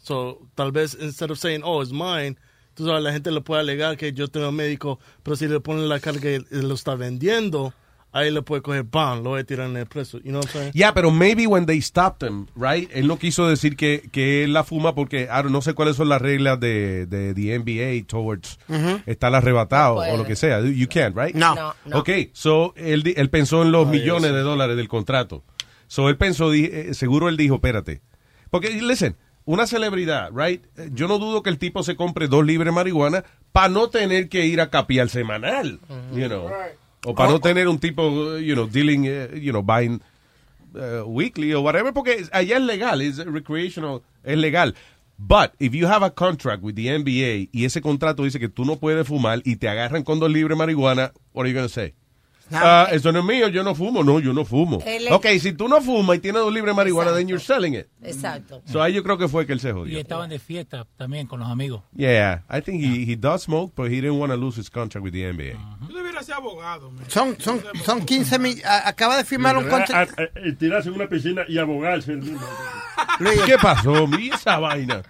So, 0.05 0.47
tal 0.55 0.71
vez, 0.71 0.97
instead 1.01 1.31
of 1.33 1.39
saying, 1.39 1.63
oh, 1.65 1.83
it's 1.83 1.91
mine, 1.93 2.37
tú 2.75 2.87
sabes, 2.87 3.03
la 3.03 3.13
gente 3.13 3.31
le 3.31 3.41
puede 3.41 3.61
alegar 3.61 3.97
que 3.97 4.13
yo 4.13 4.29
tengo 4.29 4.51
médico, 4.53 4.99
pero 5.23 5.37
si 5.37 5.47
le 5.49 5.61
ponen 5.61 5.89
la 5.89 6.01
carga 6.01 6.31
y 6.31 6.35
él 6.35 6.69
lo 6.69 6.75
está 6.75 6.95
vendiendo, 6.95 7.73
ahí 8.13 8.31
le 8.31 8.43
puede 8.43 8.63
coger, 8.63 8.85
bam, 8.85 9.25
lo 9.25 9.31
voy 9.31 9.41
a 9.41 9.45
tirar 9.45 9.69
en 9.69 9.77
el 9.77 9.87
preso. 9.87 10.19
You 10.19 10.31
know 10.31 10.39
what 10.41 10.47
I'm 10.47 10.53
saying? 10.53 10.73
Yeah, 10.73 10.95
pero 10.95 11.11
maybe 11.11 11.47
when 11.49 11.67
they 11.67 11.81
stopped 11.81 12.23
him, 12.23 12.47
right? 12.55 12.89
Él 12.93 13.09
no 13.09 13.19
quiso 13.19 13.49
decir 13.49 13.77
que, 13.77 14.09
que 14.13 14.45
él 14.45 14.53
la 14.53 14.63
fuma 14.63 14.95
porque 14.95 15.23
I 15.25 15.43
don't- 15.43 15.51
no 15.51 15.63
sé 15.63 15.75
cuáles 15.75 15.97
son 15.97 16.09
las 16.09 16.23
reglas 16.23 16.61
de, 16.61 17.07
de 17.07 17.35
the 17.35 17.59
NBA 17.59 18.07
towards 18.07 18.59
Ujú. 18.69 19.01
estar 19.07 19.35
arrebatado 19.35 19.97
No 19.97 20.13
o 20.13 20.17
lo 20.17 20.25
que 20.25 20.37
sea. 20.37 20.61
You 20.61 20.87
can't, 20.89 21.17
right? 21.17 21.35
No. 21.35 21.55
No, 21.57 21.75
no. 21.87 21.99
Ok, 21.99 22.11
so 22.33 22.73
él, 22.77 23.03
di- 23.03 23.15
él 23.17 23.31
pensó 23.31 23.63
en 23.63 23.73
los 23.73 23.89
millones 23.89 24.33
de 24.33 24.41
dólares 24.41 24.77
del 24.77 24.87
contrato. 24.89 25.43
So 25.89 26.09
él 26.09 26.17
pensó, 26.17 26.51
di- 26.53 26.71
eh, 26.73 26.95
seguro 26.95 27.29
él 27.29 27.37
dijo, 27.37 27.57
espérate. 27.57 28.01
Porque, 28.51 28.71
listen, 28.81 29.17
una 29.45 29.67
celebridad, 29.67 30.31
right? 30.33 30.65
Yo 30.93 31.09
no 31.09 31.19
dudo 31.19 31.43
que 31.43 31.51
el 31.51 31.59
tipo 31.59 31.83
se 31.83 31.97
compre 31.97 32.29
dos 32.29 32.45
libres 32.45 32.67
de 32.67 32.73
marihuana 32.73 33.25
para 33.53 33.69
no 33.69 33.89
tener 33.89 34.29
que 34.29 34.47
ir 34.47 34.61
a 34.61 34.71
capiar 34.71 35.09
semanal, 35.09 35.81
you 36.13 36.27
know. 36.27 36.51
O 37.07 37.15
para 37.15 37.31
no 37.31 37.41
tener 37.41 37.69
un 37.69 37.79
tipo, 37.79 38.39
you 38.39 38.55
know, 38.55 38.67
dealing, 38.67 39.05
eh, 39.07 39.29
you 39.41 39.53
know, 39.53 39.63
buying 39.63 40.01
uh, 40.75 41.05
weekly 41.07 41.53
o 41.53 41.61
whatever, 41.61 41.93
porque 41.93 42.25
allá 42.33 42.57
es 42.57 42.63
legal, 42.63 43.03
es 43.03 43.19
recreational, 43.19 44.03
es 44.23 44.39
legal. 44.39 44.75
But 45.17 45.53
if 45.61 45.75
you 45.75 45.87
have 45.87 46.03
a 46.03 46.11
contract 46.11 46.63
with 46.63 46.75
the 46.75 46.89
NBA 46.89 47.51
y 47.53 47.65
ese 47.65 47.81
contrato 47.81 48.25
dice 48.25 48.41
que 48.41 48.49
tú 48.49 48.65
no 48.65 48.77
puedes 48.77 49.07
fumar 49.07 49.43
y 49.45 49.57
te 49.57 49.69
agarran 49.69 50.03
con 50.03 50.19
dos 50.19 50.31
libres 50.31 50.57
de 50.57 50.65
marihuana, 50.65 51.13
what 51.33 51.45
are 51.45 51.51
you 51.51 51.55
going 51.55 51.69
to 51.69 51.73
say? 51.73 51.95
Ah, 52.53 52.89
eso 52.93 53.11
no 53.11 53.21
es 53.21 53.25
mío, 53.25 53.49
yo 53.49 53.63
no 53.65 53.75
fumo. 53.75 54.05
No, 54.05 54.21
yo 54.21 54.33
no 54.33 54.45
fumo. 54.45 54.79
Ok, 55.13 55.27
si 55.41 55.53
tú 55.55 55.67
no 55.69 55.81
fumas 55.81 56.17
y 56.17 56.21
tienes 56.21 56.43
dos 56.43 56.53
libres 56.53 56.73
de 56.73 56.77
marihuana, 56.77 57.13
then 57.15 57.27
you're 57.29 57.43
selling 57.43 57.75
it. 57.75 57.87
Exacto. 58.03 58.63
So 58.67 58.83
ahí 58.83 58.93
yo 58.93 59.03
creo 59.03 59.17
que 59.19 59.29
fue 59.29 59.47
que 59.47 59.53
él 59.55 59.61
se 59.61 59.71
Y 59.71 59.73
jodió. 59.73 59.99
estaban 59.99 60.29
de 60.31 60.39
fiesta 60.39 60.87
también 60.97 61.27
con 61.27 61.41
los 61.41 61.49
amigos. 61.49 61.83
Yeah, 61.97 62.43
I 62.51 62.61
think 62.61 62.83
he, 62.83 63.11
he 63.11 63.17
does 63.17 63.43
smoke, 63.45 63.73
but 63.75 63.87
he 63.91 64.01
didn't 64.01 64.19
want 64.19 64.31
to 64.31 64.37
lose 64.37 64.57
his 64.61 64.69
contract 64.71 65.03
with 65.05 65.13
the 65.13 65.25
NBA. 65.33 65.55
Yo 65.89 65.97
debiera 65.97 66.23
ser 66.23 66.35
abogado. 66.37 66.91
man. 66.91 67.05
Son, 67.09 67.37
son, 67.41 67.63
son 67.85 68.05
15 68.05 68.39
mil. 68.39 68.63
Acaba 68.65 69.17
de 69.17 69.25
firmar 69.25 69.57
un 69.57 69.65
contrato. 69.69 70.13
A- 70.19 70.23
a- 70.23 70.25
a- 70.25 70.57
tirarse 70.59 70.89
en 70.91 70.95
una 70.97 71.09
piscina 71.09 71.43
y 71.49 71.59
abogarse. 71.59 72.19
¿Qué 73.47 73.57
pasó? 73.61 74.07
Mira 74.07 74.37
esa 74.37 74.59
vaina. 74.59 75.03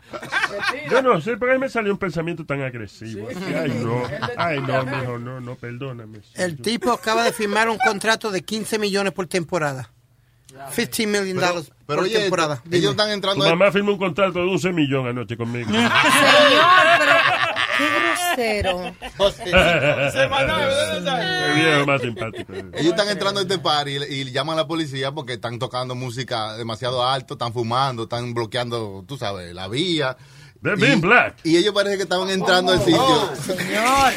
Yo 0.91 1.03
no 1.03 1.21
sé, 1.21 1.37
pero 1.37 1.53
a 1.53 1.55
mí 1.55 1.61
me 1.61 1.69
salió 1.69 1.93
un 1.93 1.99
pensamiento 1.99 2.45
tan 2.45 2.63
agresivo. 2.63 3.29
así, 3.29 3.55
Ay, 3.55 3.81
no. 3.83 4.03
Ay, 4.37 4.61
no, 4.61 4.85
mijo, 4.85 5.19
no, 5.19 5.41
no, 5.41 5.55
perdóname. 5.57 6.19
El 6.35 6.59
tipo 6.59 6.93
acaba 6.93 7.24
de 7.25 7.33
firmar 7.33 7.69
un 7.69 7.79
contrato 7.79 8.31
de 8.31 8.43
15 8.43 8.79
millones 8.79 9.13
por 9.13 9.27
temporada. 9.27 9.91
15 10.77 11.07
million 11.09 11.37
dollars 11.37 11.73
pero 11.85 11.99
por 11.99 12.05
oye, 12.05 12.17
temporada. 12.17 12.63
ellos 12.67 12.81
Dime. 12.81 12.91
están 12.93 13.11
entrando 13.11 13.45
Tu 13.45 13.51
mamá 13.51 13.73
firmó 13.73 13.91
un 13.93 13.99
contrato 13.99 14.39
de 14.39 14.45
11 14.49 14.73
millones 14.73 15.11
anoche 15.11 15.37
conmigo. 15.37 15.69
Señor, 15.73 15.91
pero 16.99 17.13
qué 17.77 17.89
grosero. 17.91 18.95
El 20.15 21.55
viejo 21.55 21.87
más 21.87 22.01
simpático. 22.01 22.53
Ellos 22.73 22.93
están 22.93 23.09
entrando 23.09 23.41
a 23.41 23.43
este 23.43 23.59
par 23.59 23.89
y, 23.89 23.97
y 23.97 24.31
llaman 24.31 24.55
a 24.59 24.63
la 24.63 24.67
policía 24.69 25.13
porque 25.13 25.35
están 25.35 25.59
tocando 25.59 25.95
música 25.95 26.55
demasiado 26.57 27.05
alto, 27.07 27.35
están 27.35 27.53
fumando, 27.53 28.05
están 28.05 28.33
bloqueando, 28.33 29.05
tú 29.07 29.17
sabes, 29.17 29.53
la 29.55 29.67
vía. 29.69 30.17
They're 30.63 30.79
Y- 30.79 30.81
being 30.83 31.01
black. 31.01 31.37
Y 31.45 31.57
ellos 31.57 31.75
parece 31.75 31.97
que 31.97 32.05
estaban 32.05 32.31
entrando 32.31 32.73
al 32.73 32.79
sitio. 32.79 33.31
Señor. 33.45 34.13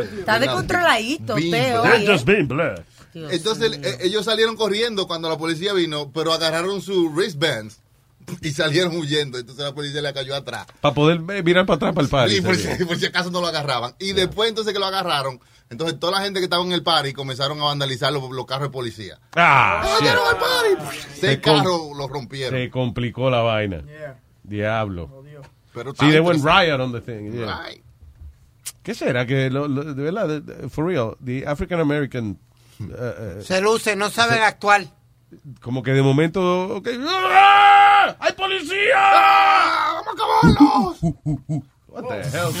Está 0.00 0.38
descontroladito 0.38 1.34
usted 1.34 1.80
hoy. 1.80 1.88
¿eh? 2.06 2.74
Entonces 3.30 3.78
eh, 3.82 3.98
ellos 4.02 4.24
salieron 4.24 4.56
corriendo 4.56 5.06
cuando 5.06 5.28
la 5.28 5.38
policía 5.38 5.72
vino, 5.72 6.10
pero 6.12 6.32
agarraron 6.32 6.82
sus 6.82 7.12
wristbands 7.14 7.78
y 8.40 8.50
salieron 8.50 8.96
huyendo. 8.96 9.38
Entonces 9.38 9.64
la 9.64 9.74
policía 9.74 10.02
le 10.02 10.12
cayó 10.12 10.34
atrás. 10.34 10.66
Para 10.80 10.94
poder 10.94 11.20
eh, 11.30 11.42
mirar 11.42 11.64
para 11.66 11.76
atrás 11.76 11.94
para 11.94 12.04
el 12.04 12.10
party. 12.10 12.36
Y 12.36 12.40
por, 12.40 12.56
si, 12.56 12.84
por 12.86 12.98
si 12.98 13.06
acaso 13.06 13.30
no 13.30 13.40
lo 13.40 13.46
agarraban. 13.46 13.94
Y 13.98 14.12
después 14.14 14.48
entonces 14.48 14.72
que 14.72 14.80
lo 14.80 14.86
agarraron, 14.86 15.40
entonces 15.70 15.98
toda 16.00 16.18
la 16.18 16.24
gente 16.24 16.40
que 16.40 16.44
estaba 16.44 16.64
en 16.64 16.72
el 16.72 16.82
party 16.82 17.12
comenzaron 17.12 17.60
a 17.60 17.64
vandalizar 17.66 18.12
los, 18.12 18.28
los 18.30 18.46
carros 18.46 18.68
de 18.68 18.72
policía. 18.72 19.18
Ah, 19.36 19.82
¡Ah, 19.84 19.98
hay 20.00 20.74
party! 20.76 20.98
Seis 21.20 21.38
carros 21.38 21.96
los 21.96 22.10
rompieron. 22.10 22.58
Se 22.58 22.70
complicó 22.70 23.30
la 23.30 23.42
vaina. 23.42 23.82
Diablo. 24.42 25.22
Pero 25.72 25.92
Sí, 25.92 26.10
they 26.10 26.20
went 26.20 26.44
riot 26.44 26.80
on 26.80 26.92
the 26.92 27.00
thing. 27.00 27.32
yeah. 27.32 27.60
Right. 27.66 27.83
¿Qué 28.84 28.94
será? 28.94 29.26
Que, 29.26 29.50
lo, 29.50 29.66
lo- 29.66 29.82
de 29.94 30.02
verdad, 30.02 30.28
de- 30.28 30.40
de- 30.42 30.68
for 30.68 30.86
real, 30.86 31.16
the 31.24 31.44
African 31.46 31.80
American, 31.80 32.38
eh, 32.80 33.40
Se 33.42 33.60
luce, 33.60 33.96
no 33.96 34.10
saben 34.10 34.42
actuar. 34.42 34.84
como 35.60 35.82
que 35.82 35.90
de 35.92 36.02
momento, 36.02 36.76
ok, 36.76 36.88
¡ah! 37.08 38.14
¡Hay 38.20 38.32
policía! 38.34 38.96
¡Vamos 39.00 40.06
a 40.06 40.10
acabarlos! 40.12 40.98
What 41.88 42.04
the 42.08 42.22
hell? 42.36 42.52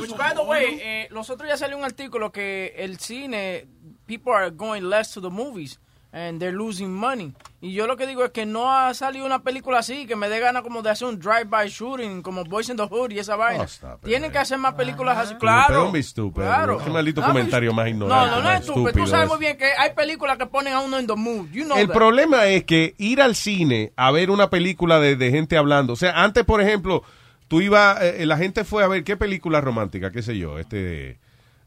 Which, 0.00 0.16
by 0.16 0.34
the 0.34 0.42
way, 0.42 0.78
eh, 0.82 1.08
los 1.10 1.30
otros 1.30 1.48
ya 1.48 1.56
salió 1.56 1.76
un 1.78 1.84
artículo 1.84 2.30
que 2.32 2.74
el 2.76 2.98
cine, 2.98 3.66
people 4.06 4.32
are 4.32 4.50
going 4.50 4.82
less 4.82 5.12
to 5.12 5.20
the 5.20 5.30
movies 5.30 5.78
and 6.12 6.40
they're 6.40 6.56
losing 6.56 6.92
money. 6.92 7.32
Y 7.60 7.72
yo 7.72 7.86
lo 7.86 7.96
que 7.96 8.06
digo 8.06 8.24
es 8.24 8.30
que 8.30 8.46
no 8.46 8.74
ha 8.74 8.92
salido 8.94 9.26
una 9.26 9.42
película 9.42 9.78
así 9.80 10.06
que 10.06 10.16
me 10.16 10.28
dé 10.28 10.40
ganas 10.40 10.62
como 10.62 10.82
de 10.82 10.90
hacer 10.90 11.06
un 11.06 11.18
drive-by 11.20 11.68
shooting 11.68 12.22
como 12.22 12.42
Boys 12.44 12.68
in 12.70 12.76
the 12.76 12.82
Hood 12.84 13.10
y 13.12 13.18
esa 13.18 13.36
vaina. 13.36 13.66
Oh, 13.82 13.96
Tienen 14.02 14.32
que 14.32 14.38
hacer 14.38 14.56
más 14.58 14.74
películas 14.74 15.18
así, 15.18 15.34
Pero 15.34 15.40
claro. 15.40 15.74
don't 15.74 15.92
be 15.92 16.02
stupid. 16.02 16.42
Claro. 16.42 16.78
Qué 16.78 16.90
maldito 16.90 17.20
No, 17.20 17.26
comentario 17.28 17.72
más 17.72 17.84
No, 17.84 17.90
ignorante. 17.90 18.30
no, 18.30 18.36
no 18.38 18.42
más 18.42 18.54
es 18.54 18.60
estúpido. 18.68 18.92
Tú 18.92 19.06
sabes 19.06 19.24
es. 19.24 19.30
muy 19.30 19.38
bien 19.38 19.56
que 19.58 19.66
hay 19.78 19.92
películas 19.94 20.38
que 20.38 20.46
ponen 20.46 20.72
a 20.72 20.80
uno 20.80 20.98
en 20.98 21.06
the 21.06 21.14
mood. 21.14 21.48
You 21.52 21.64
know 21.64 21.76
El 21.76 21.86
that. 21.88 21.94
problema 21.94 22.46
es 22.46 22.64
que 22.64 22.94
ir 22.98 23.20
al 23.20 23.34
cine 23.34 23.92
a 23.96 24.10
ver 24.10 24.30
una 24.30 24.48
película 24.50 24.98
de, 25.00 25.16
de 25.16 25.30
gente 25.30 25.56
hablando, 25.58 25.92
o 25.92 25.96
sea, 25.96 26.22
antes, 26.22 26.44
por 26.44 26.60
ejemplo, 26.62 27.02
tú 27.46 27.60
ibas, 27.60 28.00
eh, 28.02 28.24
la 28.26 28.36
gente 28.38 28.64
fue 28.64 28.82
a 28.82 28.88
ver 28.88 29.04
qué 29.04 29.16
película 29.16 29.60
romántica, 29.60 30.10
qué 30.10 30.22
sé 30.22 30.38
yo, 30.38 30.58
este, 30.58 31.18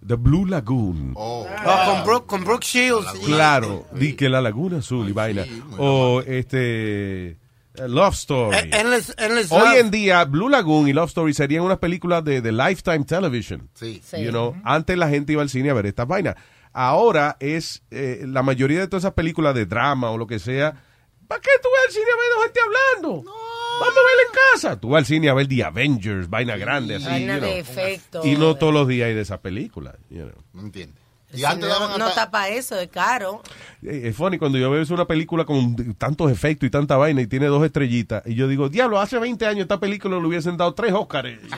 The 0.05 0.15
Blue 0.15 0.45
Lagoon. 0.45 1.13
Oh, 1.15 1.47
con, 1.63 2.03
Brooke, 2.05 2.25
con 2.27 2.43
Brooke 2.43 2.65
Shields. 2.65 3.07
y- 3.21 3.25
Claro, 3.25 3.85
di 3.93 4.13
que 4.13 4.30
la 4.30 4.41
Laguna 4.41 4.77
Azul 4.80 5.07
y 5.09 5.11
vaina. 5.11 5.43
O 5.77 6.21
este, 6.25 7.38
Love 7.75 8.13
Story. 8.15 8.57
Eh, 8.57 8.69
Endless- 8.73 9.15
Endless 9.17 9.51
Hoy 9.51 9.59
Love. 9.59 9.77
en 9.80 9.91
día, 9.91 10.25
Blue 10.25 10.49
Lagoon 10.49 10.88
y 10.88 10.93
Love 10.93 11.07
Story 11.09 11.34
serían 11.34 11.63
unas 11.63 11.80
películas 11.80 12.23
de, 12.23 12.41
de 12.41 12.51
Lifetime 12.51 13.03
Television. 13.05 13.69
Sí. 13.73 14.01
You 14.17 14.30
know, 14.31 14.55
Antes 14.63 14.97
la 14.97 15.07
gente 15.09 15.34
iba 15.34 15.41
al 15.41 15.49
cine 15.49 15.69
a 15.69 15.73
ver 15.73 15.85
estas 15.85 16.07
vainas. 16.07 16.35
Ahora 16.73 17.38
es 17.39 17.84
eh, 17.91 18.23
la 18.27 18.41
mayoría 18.43 18.80
de 18.80 18.88
todas 18.88 19.03
esas 19.03 19.13
películas 19.13 19.53
de 19.55 19.65
drama 19.65 20.09
o 20.11 20.17
lo 20.17 20.25
que 20.27 20.39
sea. 20.39 20.73
¿Para 21.27 21.39
qué 21.39 21.49
tú 21.61 21.69
vas 21.71 21.85
al 21.88 21.91
cine 21.93 22.05
a 22.05 22.17
ver 22.17 22.25
dos 22.35 22.43
gente 22.45 22.59
hablando? 22.59 23.31
Vamos 23.79 23.97
a 23.97 24.01
verla 24.01 24.23
en 24.27 24.35
casa. 24.53 24.79
Tú 24.79 24.89
vas 24.89 24.99
al 24.99 25.05
cine 25.05 25.29
a 25.29 25.33
ver 25.33 25.47
The 25.47 25.63
Avengers, 25.63 26.29
vaina 26.29 26.55
grande 26.57 26.95
así. 26.95 27.05
Vaina 27.05 27.33
you 27.35 27.39
know. 27.39 27.49
de 27.51 27.59
efecto. 27.59 28.21
Y 28.23 28.35
no 28.35 28.55
todos 28.55 28.73
los 28.73 28.87
días 28.87 29.07
hay 29.07 29.13
de 29.15 29.21
esas 29.21 29.39
películas. 29.39 29.95
you 30.09 30.23
know. 30.23 30.43
No 30.53 30.61
entiende. 30.61 31.01
Si 31.33 31.41
Y 31.41 31.45
antes 31.45 31.67
no, 31.67 31.73
daban 31.79 31.97
no 31.99 32.11
tapa 32.11 32.49
eso, 32.49 32.79
es 32.79 32.89
caro. 32.89 33.41
Eh, 33.81 34.01
Es 34.05 34.15
funny 34.15 34.37
cuando 34.37 34.59
yo 34.59 34.69
veo 34.69 34.83
una 34.91 35.05
película 35.05 35.45
con 35.45 35.95
tantos 35.95 36.31
efectos 36.31 36.67
y 36.67 36.69
tanta 36.69 36.95
vaina 36.95 37.21
y 37.21 37.27
tiene 37.27 37.47
dos 37.47 37.65
estrellitas. 37.65 38.21
Y 38.27 38.35
yo 38.35 38.47
digo, 38.47 38.69
diablo, 38.69 38.99
hace 38.99 39.17
20 39.17 39.45
años 39.47 39.61
esta 39.63 39.79
película 39.79 40.17
le 40.19 40.27
hubiesen 40.27 40.57
dado 40.57 40.73
tres 40.75 40.93
Óscares. 40.93 41.39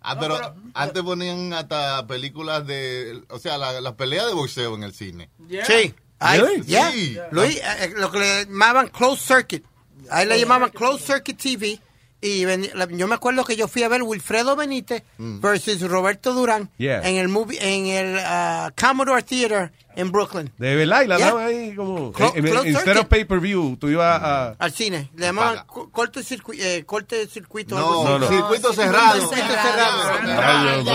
Ah, 0.00 0.18
pero 0.18 0.38
antes 0.74 1.02
ponían 1.02 1.52
hasta 1.52 2.06
películas 2.06 2.66
de, 2.66 3.20
o 3.28 3.38
sea, 3.38 3.58
la- 3.58 3.80
las 3.80 3.92
peleas 3.94 4.26
de 4.28 4.32
boxeo 4.32 4.74
en 4.76 4.84
el 4.84 4.94
cine. 4.94 5.28
Sí. 5.66 5.92
Ahí, 6.20 6.40
Really? 6.40 6.62
yeah. 6.62 6.90
Sí. 6.92 7.18
Luis, 7.32 7.56
eh, 7.56 7.62
eh, 7.80 7.92
lo 7.96 8.10
que 8.10 8.18
le 8.20 8.44
llamaban 8.46 8.88
closed 8.88 9.18
circuit. 9.36 9.64
Ahí 10.10 10.26
le 10.26 10.38
llamaban 10.38 10.70
closed 10.70 11.04
circuit 11.06 11.36
TV. 11.36 11.80
Y 12.20 12.44
ven- 12.44 12.68
la- 12.74 12.88
yo 12.90 13.06
me 13.06 13.14
acuerdo 13.14 13.44
que 13.44 13.54
yo 13.54 13.68
fui 13.68 13.84
a 13.84 13.88
ver 13.88 14.02
Wilfredo 14.02 14.56
Benítez 14.56 15.04
versus 15.18 15.80
Roberto 15.82 16.32
Durán 16.32 16.68
Yeah. 16.76 17.08
en 17.08 17.14
el 17.14 17.28
movie, 17.28 17.56
en 17.60 17.86
el 17.86 18.18
ah, 18.24 18.72
Commodore 18.76 19.22
Theater 19.22 19.70
en 19.94 20.10
Brooklyn. 20.10 20.50
De 20.58 20.74
verdad, 20.74 21.02
y 21.02 21.06
la 21.06 21.16
Yeah. 21.18 21.26
daban 21.28 21.46
ahí 21.46 21.76
como. 21.76 22.12
Clo- 22.12 22.32
en- 22.34 22.44
en- 22.44 22.54
instead 22.66 22.74
of 22.74 22.84
circuit. 23.02 23.08
pay-per-view, 23.08 23.76
tú 23.76 23.88
ibas 23.88 24.20
a. 24.20 24.48
Al 24.58 24.72
cine. 24.72 25.12
Le 25.14 25.26
llamaban 25.26 25.64
co- 25.68 25.90
corte, 25.92 26.24
circuito, 26.24 26.60
eh, 26.64 26.82
corte 26.84 27.24
circuito. 27.28 27.78
No, 27.78 28.02
no, 28.02 28.18
no. 28.18 28.26
Circuito 28.26 28.72
cerrado. 28.72 29.20
Circuito 29.20 29.46
cerrado. 29.62 30.90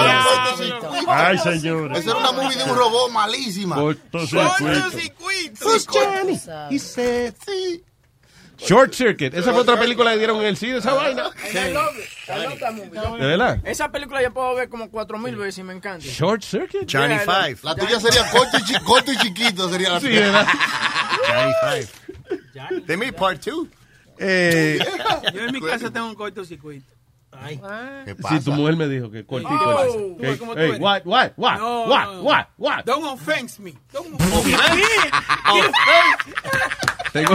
Ay, 1.07 1.38
señor. 1.40 1.95
Esa 1.95 2.10
era 2.11 2.19
una 2.19 2.31
movie 2.34 2.57
de 2.57 2.64
un 2.64 2.76
robot 2.76 3.11
malísima. 3.11 3.76
Cortocircuito. 3.77 4.90
Who's 5.65 5.88
Johnny? 5.88 6.38
He 6.69 6.80
said, 6.80 7.34
sí. 7.45 7.81
Short 8.65 8.94
Circuit. 8.94 9.34
Esa 9.34 9.52
fue 9.52 9.61
otra 9.61 9.80
película 9.80 10.11
que 10.11 10.18
dieron 10.18 10.38
en 10.40 10.45
el 10.48 10.57
cine, 10.57 10.77
esa 10.77 10.94
vaina. 10.94 11.30
That 11.53 12.72
movie. 12.73 12.90
¿De 13.19 13.26
verdad? 13.27 13.60
Esa 13.64 13.91
película 13.91 14.22
yo 14.22 14.34
puedo 14.34 14.56
ver 14.56 14.69
como 14.69 14.90
cuatro 14.90 15.18
mil 15.18 15.35
veces 15.35 15.60
y 15.60 15.64
me 15.64 15.73
encanta. 15.73 16.06
Short 16.06 16.41
Circuit. 16.44 16.90
Johnny 16.91 17.15
Yeah, 17.15 17.26
Five. 17.26 17.57
La 17.64 17.76
tuya 17.76 17.99
sería 17.99 18.30
corto 18.31 18.57
y, 18.57 18.73
corto 18.84 19.11
y 19.11 19.18
chiquito. 19.18 19.69
Sería 19.69 19.90
la 19.91 19.99
Sí, 19.99 20.07
tuya. 20.07 20.19
¿verdad? 20.22 20.48
Johnny 21.27 21.53
Five. 21.61 22.81
They 22.88 22.98
made 22.98 23.14
part 23.14 23.41
two. 23.41 23.68
Eh, 24.18 24.80
Yo 25.34 25.41
en 25.41 25.52
mi 25.53 25.60
casa 25.61 25.91
tengo 25.91 26.07
un 26.07 26.15
cortocircuito. 26.15 26.85
Ay. 27.35 27.60
¿Qué 28.06 28.15
sí, 28.30 28.40
tu 28.45 28.52
mujer 28.52 28.76
me 28.76 28.88
dijo 28.88 29.10
que 29.10 29.26
cortito. 29.26 29.49
Oh, 29.52 30.18
Hey, 30.22 30.35
¿cómo 30.38 30.53
tú 30.53 30.60
hey, 30.60 30.73
what, 30.80 31.02
what, 31.03 31.31
what, 31.35 31.57
No, 31.57 31.85
what, 31.88 32.06
no. 32.06 32.22
what, 32.22 32.45
what? 32.57 32.84
Don't 32.85 33.03
offense 33.06 33.60
me. 33.60 33.73
Don't 33.91 34.15
Tengo, 37.11 37.34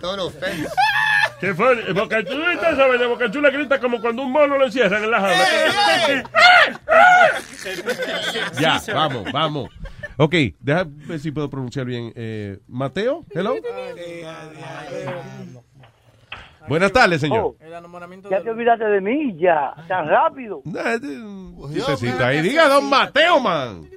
Don't 0.00 0.20
offense. 0.20 0.68
¿Qué 1.40 1.54
fue? 1.54 1.92
Boca 1.92 2.22
Chula, 2.24 2.52
esa 2.54 2.86
vaina, 2.86 3.06
Boca 3.06 3.30
Chula 3.30 3.50
grita 3.50 3.78
como 3.80 4.00
cuando 4.00 4.22
un 4.22 4.32
mono 4.32 4.58
lo 4.58 4.64
encierran 4.66 5.04
en 5.04 5.10
la 5.10 5.20
jaula. 5.20 5.44
ya, 8.60 8.80
vamos, 8.92 9.32
vamos. 9.32 9.70
Ok, 10.16 10.34
deja 10.60 10.84
ver 10.86 11.18
si 11.20 11.30
puedo 11.30 11.48
pronunciar 11.48 11.86
bien. 11.86 12.12
Eh, 12.16 12.58
Mateo, 12.66 13.24
hello. 13.32 13.54
Buenas 16.68 16.92
tardes, 16.92 17.20
señor. 17.20 17.54
Ya 18.30 18.42
te 18.42 18.50
olvidaste 18.50 18.84
de 18.84 19.00
mí, 19.00 19.36
ya. 19.38 19.74
Tan 19.86 20.08
rápido. 20.08 20.60
Ahí. 22.24 22.42
Diga, 22.42 22.68
don 22.68 22.88
Mateo, 22.90 23.40
man. 23.40 23.88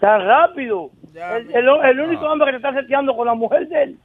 Tan 0.00 0.20
rápido. 0.26 0.90
El, 1.14 1.50
el- 1.54 1.68
el 1.90 2.00
único 2.00 2.24
hombre 2.26 2.46
que 2.52 2.58
te 2.60 2.68
está 2.68 2.72
seteando 2.80 3.14
con 3.16 3.26
la 3.26 3.34
mujer 3.34 3.66
de 3.68 3.82
él. 3.82 3.98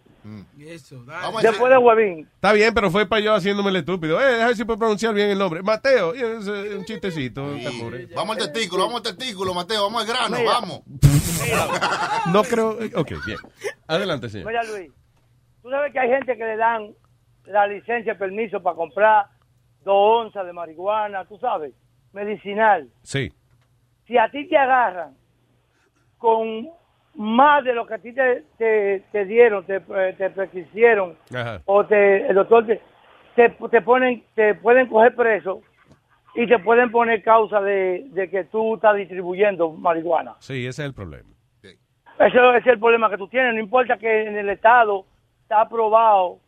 Eso, 0.60 1.04
Después 1.42 1.72
de 1.72 1.78
Huevín. 1.78 2.28
Está 2.36 2.54
bien, 2.54 2.74
pero 2.74 2.90
fue 2.92 3.06
para 3.06 3.22
yo 3.22 3.34
haciéndome 3.34 3.70
el 3.70 3.78
estúpido. 3.78 4.20
Eh, 4.22 4.46
ver 4.46 4.56
si 4.56 4.66
puedo 4.66 4.80
pronunciar 4.80 5.14
bien 5.14 5.30
el 5.30 5.38
nombre. 5.38 5.62
Mateo, 5.64 6.16
y 6.16 6.20
es, 6.20 6.48
eh, 6.48 6.76
un 6.78 6.86
chistecito. 6.86 7.46
Vamos 8.16 8.38
al 8.38 8.52
testículo, 8.52 8.84
vamos 8.88 9.06
al 9.06 9.16
testículo, 9.16 9.54
Mateo. 9.54 9.84
Vamos 9.84 10.02
al 10.02 10.08
grano, 10.08 10.38
Mira. 10.38 10.52
vamos. 10.52 10.82
No 12.34 12.44
creo. 12.44 12.78
Ok, 12.96 13.12
bien. 13.26 13.38
Adelante, 13.88 14.28
señor. 14.30 14.48
Mira, 14.48 14.64
Luis. 14.64 14.92
Tú 15.62 15.70
sabes 15.70 15.94
que 15.94 16.00
hay 16.00 16.10
gente 16.10 16.38
que 16.38 16.44
le 16.44 16.58
dan 16.58 16.94
la 17.46 17.68
licencia, 17.68 18.14
el 18.14 18.18
permiso 18.18 18.62
para 18.62 18.76
comprar 18.76 19.28
dos 19.84 20.26
onzas 20.26 20.46
de 20.46 20.54
marihuana, 20.54 21.26
tú 21.26 21.38
sabes, 21.40 21.74
medicinal. 22.12 22.90
Sí. 23.04 23.32
Si 24.06 24.18
a 24.18 24.30
ti 24.30 24.48
te 24.48 24.58
agarran 24.58 25.16
con 26.18 26.68
más 27.18 27.64
de 27.64 27.74
lo 27.74 27.86
que 27.86 27.96
a 27.96 27.98
ti 27.98 28.14
te, 28.14 28.44
te, 28.58 29.04
te 29.12 29.26
dieron, 29.26 29.66
te, 29.66 29.78
eh, 29.78 30.16
te 30.18 30.30
prescribieron, 30.30 31.18
o 31.66 31.86
te, 31.86 32.28
el 32.28 32.36
doctor 32.36 32.66
te, 32.66 32.82
te, 33.36 33.50
te 33.50 33.82
ponen, 33.82 34.24
te 34.36 34.56
pueden 34.56 34.88
coger 34.88 35.16
preso 35.16 35.62
y 36.36 36.48
te 36.48 36.60
pueden 36.60 36.92
poner 36.92 37.24
causa 37.24 37.60
de, 37.60 38.06
de 38.10 38.30
que 38.30 38.44
tú 38.46 38.76
estás 38.76 38.96
distribuyendo 38.96 39.72
marihuana. 39.72 40.36
Sí, 40.40 40.68
ese 40.68 40.84
es 40.84 40.88
el 40.90 40.94
problema. 40.94 41.30
Ese 42.20 42.58
es 42.58 42.68
el 42.68 42.80
problema 42.80 43.10
que 43.10 43.18
tú 43.18 43.28
tienes. 43.28 43.54
No 43.54 43.60
importa 43.60 43.98
que 43.98 44.28
en 44.28 44.38
el 44.38 44.50
Estado 44.50 45.06
está 45.42 45.62
aprobado 45.62 46.40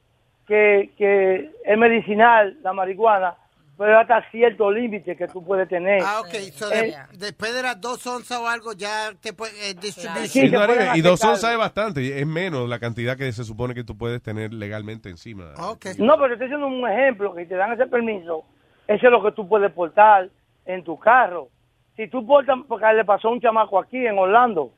que, 0.48 0.92
que 0.98 1.52
es 1.64 1.78
medicinal 1.78 2.58
la 2.64 2.74
marihuana, 2.74 3.36
pero 3.80 3.98
hasta 3.98 4.30
cierto 4.30 4.70
límite 4.70 5.16
que 5.16 5.26
tú 5.30 5.42
puedes 5.42 5.70
tener. 5.70 6.02
Ah, 6.06 6.20
ok. 6.20 6.34
So, 6.54 6.70
Eh, 6.70 6.94
de- 7.12 7.18
después 7.18 7.56
de 7.56 7.64
las 7.64 7.80
dos 7.80 8.06
onzas 8.06 8.38
o 8.40 8.46
algo, 8.50 8.74
ya 8.74 9.14
te 9.22 9.32
puede 9.32 9.54
eh, 9.70 9.74
distribuir. 9.74 10.28
Sí, 10.28 10.50
no, 10.50 10.60
y 10.98 11.02
dos 11.02 11.24
onzas 11.24 11.54
es 11.54 11.58
bastante. 11.58 12.20
Es 12.20 12.28
menos 12.28 12.68
la 12.68 12.78
cantidad 12.78 13.16
que 13.16 13.32
se 13.32 13.46
supone 13.46 13.74
que 13.74 13.86
tú 13.86 13.98
puedes 13.98 14.22
tener 14.22 14.54
legalmente 14.54 15.10
encima. 15.10 15.54
No, 15.56 15.78
pero 16.18 16.28
te 16.28 16.34
estoy 16.34 16.48
haciendo 16.48 16.68
un 16.68 16.86
ejemplo, 16.90 17.34
que 17.34 17.46
te 17.46 17.56
dan 17.56 17.72
ese 17.72 17.88
permiso, 17.88 18.44
eso 18.86 19.06
es 19.06 19.12
lo 19.12 19.24
que 19.24 19.32
tú 19.32 19.48
puedes 19.48 19.72
portar 19.72 20.30
en 20.66 20.84
tu 20.84 21.00
carro. 21.00 21.48
Si 21.96 22.10
tú 22.10 22.28
portas, 22.28 22.58
porque 22.68 22.86
le 22.94 23.06
pasó 23.06 23.30
a 23.30 23.32
un 23.32 23.40
chamaco 23.40 23.80
aquí 23.80 24.06
en 24.06 24.18
Orlando, 24.20 24.74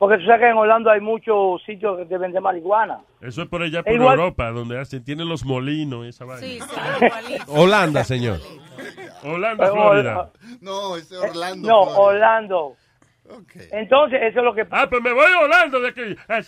porque 0.00 0.16
tú 0.18 0.24
sabes 0.24 0.40
que 0.40 0.48
en 0.48 0.56
Orlando 0.56 0.90
hay 0.90 1.00
muchos 1.02 1.62
sitios 1.64 2.08
que 2.08 2.16
venden 2.16 2.42
marihuana. 2.42 3.00
Eso 3.20 3.42
es 3.42 3.48
por 3.48 3.60
allá 3.62 3.82
por 3.82 3.92
Igual- 3.92 4.18
Europa, 4.18 4.50
donde 4.50 4.80
hacen, 4.80 5.04
tienen 5.04 5.28
los 5.28 5.44
molinos 5.44 6.06
y 6.06 6.08
esa 6.08 6.24
vaina. 6.24 6.40
Sí, 6.46 6.58
sí, 6.58 7.36
Holanda, 7.48 8.02
señor. 8.04 8.38
Holanda, 9.22 9.66
Eh, 9.66 9.70
Florida. 9.70 10.30
No, 10.62 10.96
ese 10.96 11.14
es 11.16 11.20
Orlando. 11.20 11.68
No, 11.68 11.82
Florida. 11.84 12.00
Orlando. 12.00 12.76
Entonces, 13.72 14.20
eso 14.22 14.38
es 14.40 14.44
lo 14.44 14.54
que... 14.54 14.66
Ah, 14.70 14.86
pues 14.88 15.02
me 15.02 15.12
voy 15.12 15.26
a 15.26 15.38
Holanda 15.40 15.78
de 15.78 15.88
aquí. 15.88 16.16
Ah. 16.28 16.40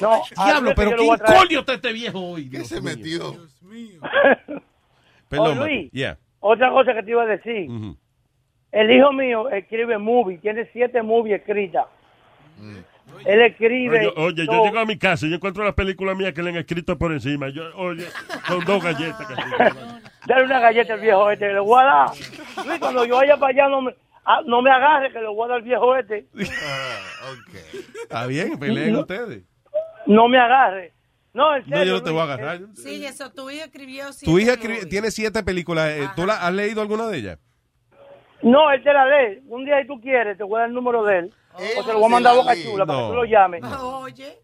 No, 0.00 0.22
Diablo, 0.44 0.70
acuérdate 0.70 0.74
pero 0.76 0.90
que 0.90 0.96
lo 0.96 0.96
¿quién 0.96 1.06
voy 1.06 1.14
a 1.14 1.18
traer. 1.18 1.40
coño 1.46 1.60
está 1.60 1.74
este 1.74 1.92
viejo 1.92 2.20
hoy? 2.20 2.50
¿Qué 2.50 2.64
se 2.64 2.80
metió? 2.80 3.20
Perdón, 5.28 5.58
Oh, 5.58 5.64
Luis. 5.64 5.84
Mateo. 5.86 5.90
Yeah. 5.92 6.18
Otra 6.40 6.70
cosa 6.70 6.94
que 6.94 7.02
te 7.02 7.10
iba 7.10 7.22
a 7.22 7.26
decir. 7.26 7.70
Ujú. 7.70 7.96
El 8.76 8.90
hijo 8.90 9.12
mío 9.12 9.48
escribe 9.48 9.96
movie, 9.98 10.38
tiene 10.38 10.68
siete 10.72 11.02
movies 11.02 11.40
escritas. 11.40 11.86
Él 13.24 13.40
escribe... 13.42 13.98
Oye, 14.08 14.12
oye, 14.16 14.46
yo 14.46 14.64
llego 14.64 14.78
a 14.78 14.84
mi 14.84 14.98
casa 14.98 15.24
y 15.26 15.30
yo 15.30 15.36
encuentro 15.36 15.64
las 15.64 15.72
películas 15.74 16.14
mías 16.16 16.34
que 16.34 16.42
le 16.42 16.50
han 16.50 16.56
escrito 16.56 16.98
por 16.98 17.12
encima. 17.12 17.48
Yo, 17.48 17.62
oye, 17.76 18.04
con 18.46 18.64
dos 18.64 18.82
galletas. 18.84 19.26
Dale 20.26 20.44
una 20.44 20.60
galleta 20.60 20.92
al 20.94 21.00
viejo 21.00 21.30
este, 21.30 21.46
que 21.46 21.52
le 21.54 21.60
voy 21.60 21.80
a 21.80 21.84
dar. 21.84 22.08
Luis, 22.66 22.78
cuando 22.78 23.04
yo 23.06 23.16
vaya 23.16 23.36
para 23.38 23.50
allá, 23.52 23.68
no 23.70 23.80
me, 23.80 23.94
ah, 24.24 24.40
no 24.44 24.60
me 24.60 24.70
agarre, 24.70 25.10
que 25.12 25.20
le 25.20 25.28
voy 25.28 25.44
a 25.44 25.48
dar 25.48 25.56
al 25.58 25.62
viejo 25.62 25.96
este. 25.96 26.26
Está 28.02 28.26
bien, 28.26 28.58
peleen 28.58 28.92
No. 28.92 29.00
ustedes. 29.00 29.42
No 30.06 30.28
me 30.28 30.38
agarre. 30.38 30.92
No, 31.32 31.54
en 31.56 31.62
No, 31.66 31.76
serio. 31.78 31.84
yo 31.94 31.98
no 31.98 32.02
te 32.02 32.10
voy 32.10 32.20
a 32.20 32.24
agarrar. 32.24 32.60
Sí, 32.74 33.04
eso, 33.04 33.30
tu 33.32 33.48
hija 33.50 33.64
escribió. 33.64 34.06
Tu 34.24 34.38
hija 34.38 34.54
tiene 34.88 35.10
siete 35.10 35.42
películas. 35.42 35.88
eh, 35.90 36.08
¿Tú 36.16 36.26
la, 36.26 36.34
has 36.46 36.52
leído 36.52 36.80
alguna 36.82 37.06
de 37.08 37.18
ellas? 37.18 37.38
No, 38.42 38.70
él 38.70 38.82
te 38.82 38.92
la 38.92 39.06
lee. 39.06 39.42
Un 39.48 39.64
día 39.64 39.80
si 39.80 39.86
tú 39.86 40.00
quieres, 40.00 40.36
te 40.36 40.44
voy 40.44 40.56
a 40.56 40.60
dar 40.60 40.68
el 40.68 40.74
número 40.74 41.04
de 41.04 41.18
él. 41.18 41.34
o 41.54 41.84
te 41.84 41.92
lo 41.92 41.98
voy 41.98 42.06
a 42.06 42.08
mandar 42.10 42.32
a 42.34 42.36
Boca 42.36 42.54
Chula 42.54 42.86
para 42.86 42.98
que 43.00 43.06
tú 43.08 43.14
lo 43.14 43.24
llames. 43.24 43.62
Oye. 43.64 44.38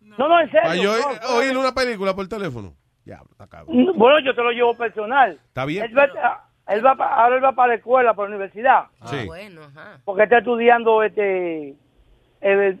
No, 0.00 0.28
no, 0.28 0.40
en 0.40 0.46
serio. 0.50 0.62
Para 0.62 0.74
yo 0.76 0.92
no, 1.30 1.36
oír 1.36 1.56
una 1.56 1.72
película 1.72 2.14
por 2.14 2.26
teléfono. 2.28 2.74
Ya, 3.04 3.20
está 3.30 3.46
cabrón. 3.46 3.84
no. 3.86 3.94
Bueno, 3.94 4.18
yo 4.20 4.34
te 4.34 4.42
lo 4.42 4.50
llevo 4.50 4.74
personal. 4.76 5.32
Está 5.48 5.64
bien. 5.64 5.84
Él 5.84 5.96
va, 5.96 6.48
él 6.68 6.84
va 6.84 6.94
pa- 6.96 7.14
ahora 7.22 7.36
él 7.36 7.44
va 7.44 7.52
para 7.52 7.68
la 7.68 7.74
escuela, 7.74 8.14
para 8.14 8.28
la 8.30 8.36
universidad. 8.36 8.84
Sí. 9.06 9.26
Bueno, 9.26 9.62
ajá. 9.62 10.00
Porque 10.04 10.24
está 10.24 10.38
estudiando 10.38 11.02
este 11.02 11.74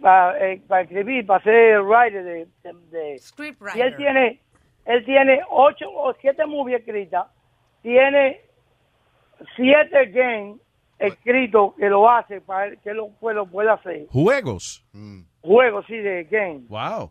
para 0.00 0.80
escribir, 0.82 1.26
para 1.26 1.42
ser 1.42 1.80
writer 1.82 2.24
de, 2.24 2.46
de- 2.62 2.74
de- 2.90 3.18
Scriptwriter. 3.18 3.76
y 3.78 3.80
él 3.82 3.96
tiene 3.96 4.40
él 4.84 5.04
tiene 5.04 5.40
ocho 5.50 5.86
o 5.92 6.14
siete 6.20 6.46
movies 6.46 6.78
escritas, 6.78 7.26
tiene 7.82 8.40
siete 9.56 10.06
games 10.06 10.58
escritos 10.98 11.74
que 11.76 11.88
lo 11.90 12.08
hace 12.10 12.40
para 12.40 12.74
que 12.76 12.92
lo, 12.94 13.08
pueda 13.10 13.74
hacer. 13.74 14.06
Juegos. 14.10 14.84
Juegos, 15.42 15.84
sí, 15.86 15.96
de 15.98 16.24
game. 16.24 16.62
Wow. 16.68 17.10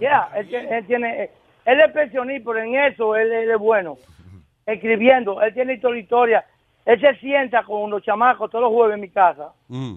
Ya, 0.00 0.30
él, 0.36 0.48
tiene- 0.48 0.78
él 0.78 0.86
tiene, 0.86 1.30
él 1.66 1.80
es 1.80 1.92
pensionista, 1.92 2.50
pero 2.50 2.62
en 2.64 2.74
eso 2.74 3.14
él, 3.16 3.30
él 3.32 3.50
es 3.50 3.58
bueno. 3.58 3.96
Escribiendo, 4.66 5.42
él 5.42 5.52
tiene 5.54 5.74
historia, 5.74 6.00
historia. 6.02 6.46
Él 6.86 7.00
se 7.00 7.14
sienta 7.16 7.62
con 7.64 7.90
los 7.90 8.02
chamacos 8.02 8.50
todos 8.50 8.62
los 8.64 8.72
jueves 8.72 8.94
en 8.94 9.00
mi 9.00 9.10
casa 9.10 9.52
Mm. 9.68 9.96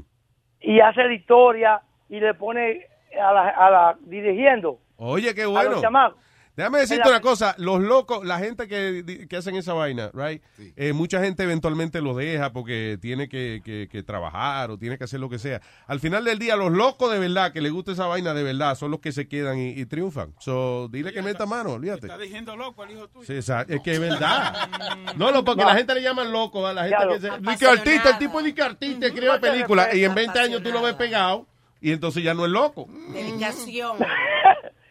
y 0.61 0.79
hace 0.79 1.03
la 1.03 1.13
historia 1.13 1.81
y 2.09 2.19
le 2.19 2.33
pone 2.33 2.85
a 3.21 3.33
la, 3.33 3.49
a 3.49 3.69
la 3.71 3.97
dirigiendo 4.01 4.79
Oye, 4.97 5.33
qué 5.35 5.43
a 5.43 5.47
bueno. 5.47 5.71
los 5.71 5.81
chamacos. 5.81 6.17
Déjame 6.57 6.79
decirte 6.79 7.03
la- 7.05 7.11
una 7.11 7.21
cosa, 7.21 7.53
los 7.59 7.79
locos, 7.79 8.25
la 8.25 8.39
gente 8.39 8.67
que, 8.67 9.27
que 9.29 9.37
hacen 9.37 9.55
esa 9.55 9.73
vaina, 9.73 10.09
right? 10.13 10.41
Eh, 10.75 10.91
mucha 10.91 11.21
gente 11.23 11.43
eventualmente 11.43 12.01
lo 12.01 12.15
deja 12.15 12.51
porque 12.51 12.97
tiene 12.99 13.29
que, 13.29 13.61
que- 13.63 13.87
que 13.89 14.01
trabajar 14.03 14.71
o 14.71 14.77
tiene 14.79 14.97
que 14.97 15.03
hacer 15.03 15.19
lo 15.19 15.29
que 15.29 15.37
sea. 15.37 15.61
Al 15.85 15.99
final 15.99 16.25
del 16.25 16.39
día, 16.39 16.55
los 16.55 16.71
locos 16.71 17.11
de 17.11 17.19
verdad, 17.19 17.53
que 17.53 17.61
les 17.61 17.71
gusta 17.71 17.91
esa 17.91 18.07
vaina 18.07 18.33
de 18.33 18.41
verdad, 18.41 18.73
son 18.75 18.89
los 18.89 18.99
que 18.99 19.11
se 19.11 19.27
quedan 19.27 19.59
y, 19.59 19.69
y 19.69 19.85
triunfan. 19.85 20.33
So, 20.39 20.87
dile 20.91 21.13
que 21.13 21.21
meta 21.21 21.45
mano, 21.45 21.73
olvídate. 21.73 22.07
Está 22.07 22.17
diciendo 22.17 22.55
loco 22.57 22.81
al 22.81 22.89
hijo 22.91 23.07
tuyo. 23.07 23.25
Sí, 23.27 23.33
exacto. 23.35 23.73
es 23.75 23.81
que 23.83 23.91
es 23.93 23.99
verdad. 23.99 24.67
No, 25.15 25.31
no, 25.31 25.43
porque 25.45 25.63
la 25.63 25.75
gente 25.75 25.93
le 25.93 26.01
llaman 26.01 26.31
loco 26.31 26.65
a 26.65 26.73
la 26.73 26.81
gente 26.85 26.95
Claro. 26.97 27.13
que 27.13 27.19
se... 27.21 27.39
Ni 27.39 27.55
que 27.55 27.67
artista, 27.67 28.09
el 28.09 28.17
tipo 28.17 28.41
ni 28.41 28.53
que 28.53 28.63
artista 28.63 29.05
escribe 29.05 29.39
películas 29.39 29.93
y 29.93 30.03
en 30.03 30.15
20 30.15 30.39
años 30.39 30.63
tú 30.63 30.71
lo 30.71 30.81
ves 30.81 30.95
pegado 30.95 31.45
y 31.79 31.91
entonces 31.91 32.23
ya 32.23 32.33
no 32.33 32.45
es 32.45 32.51
loco. 32.51 32.87
Dedicación. 33.13 33.97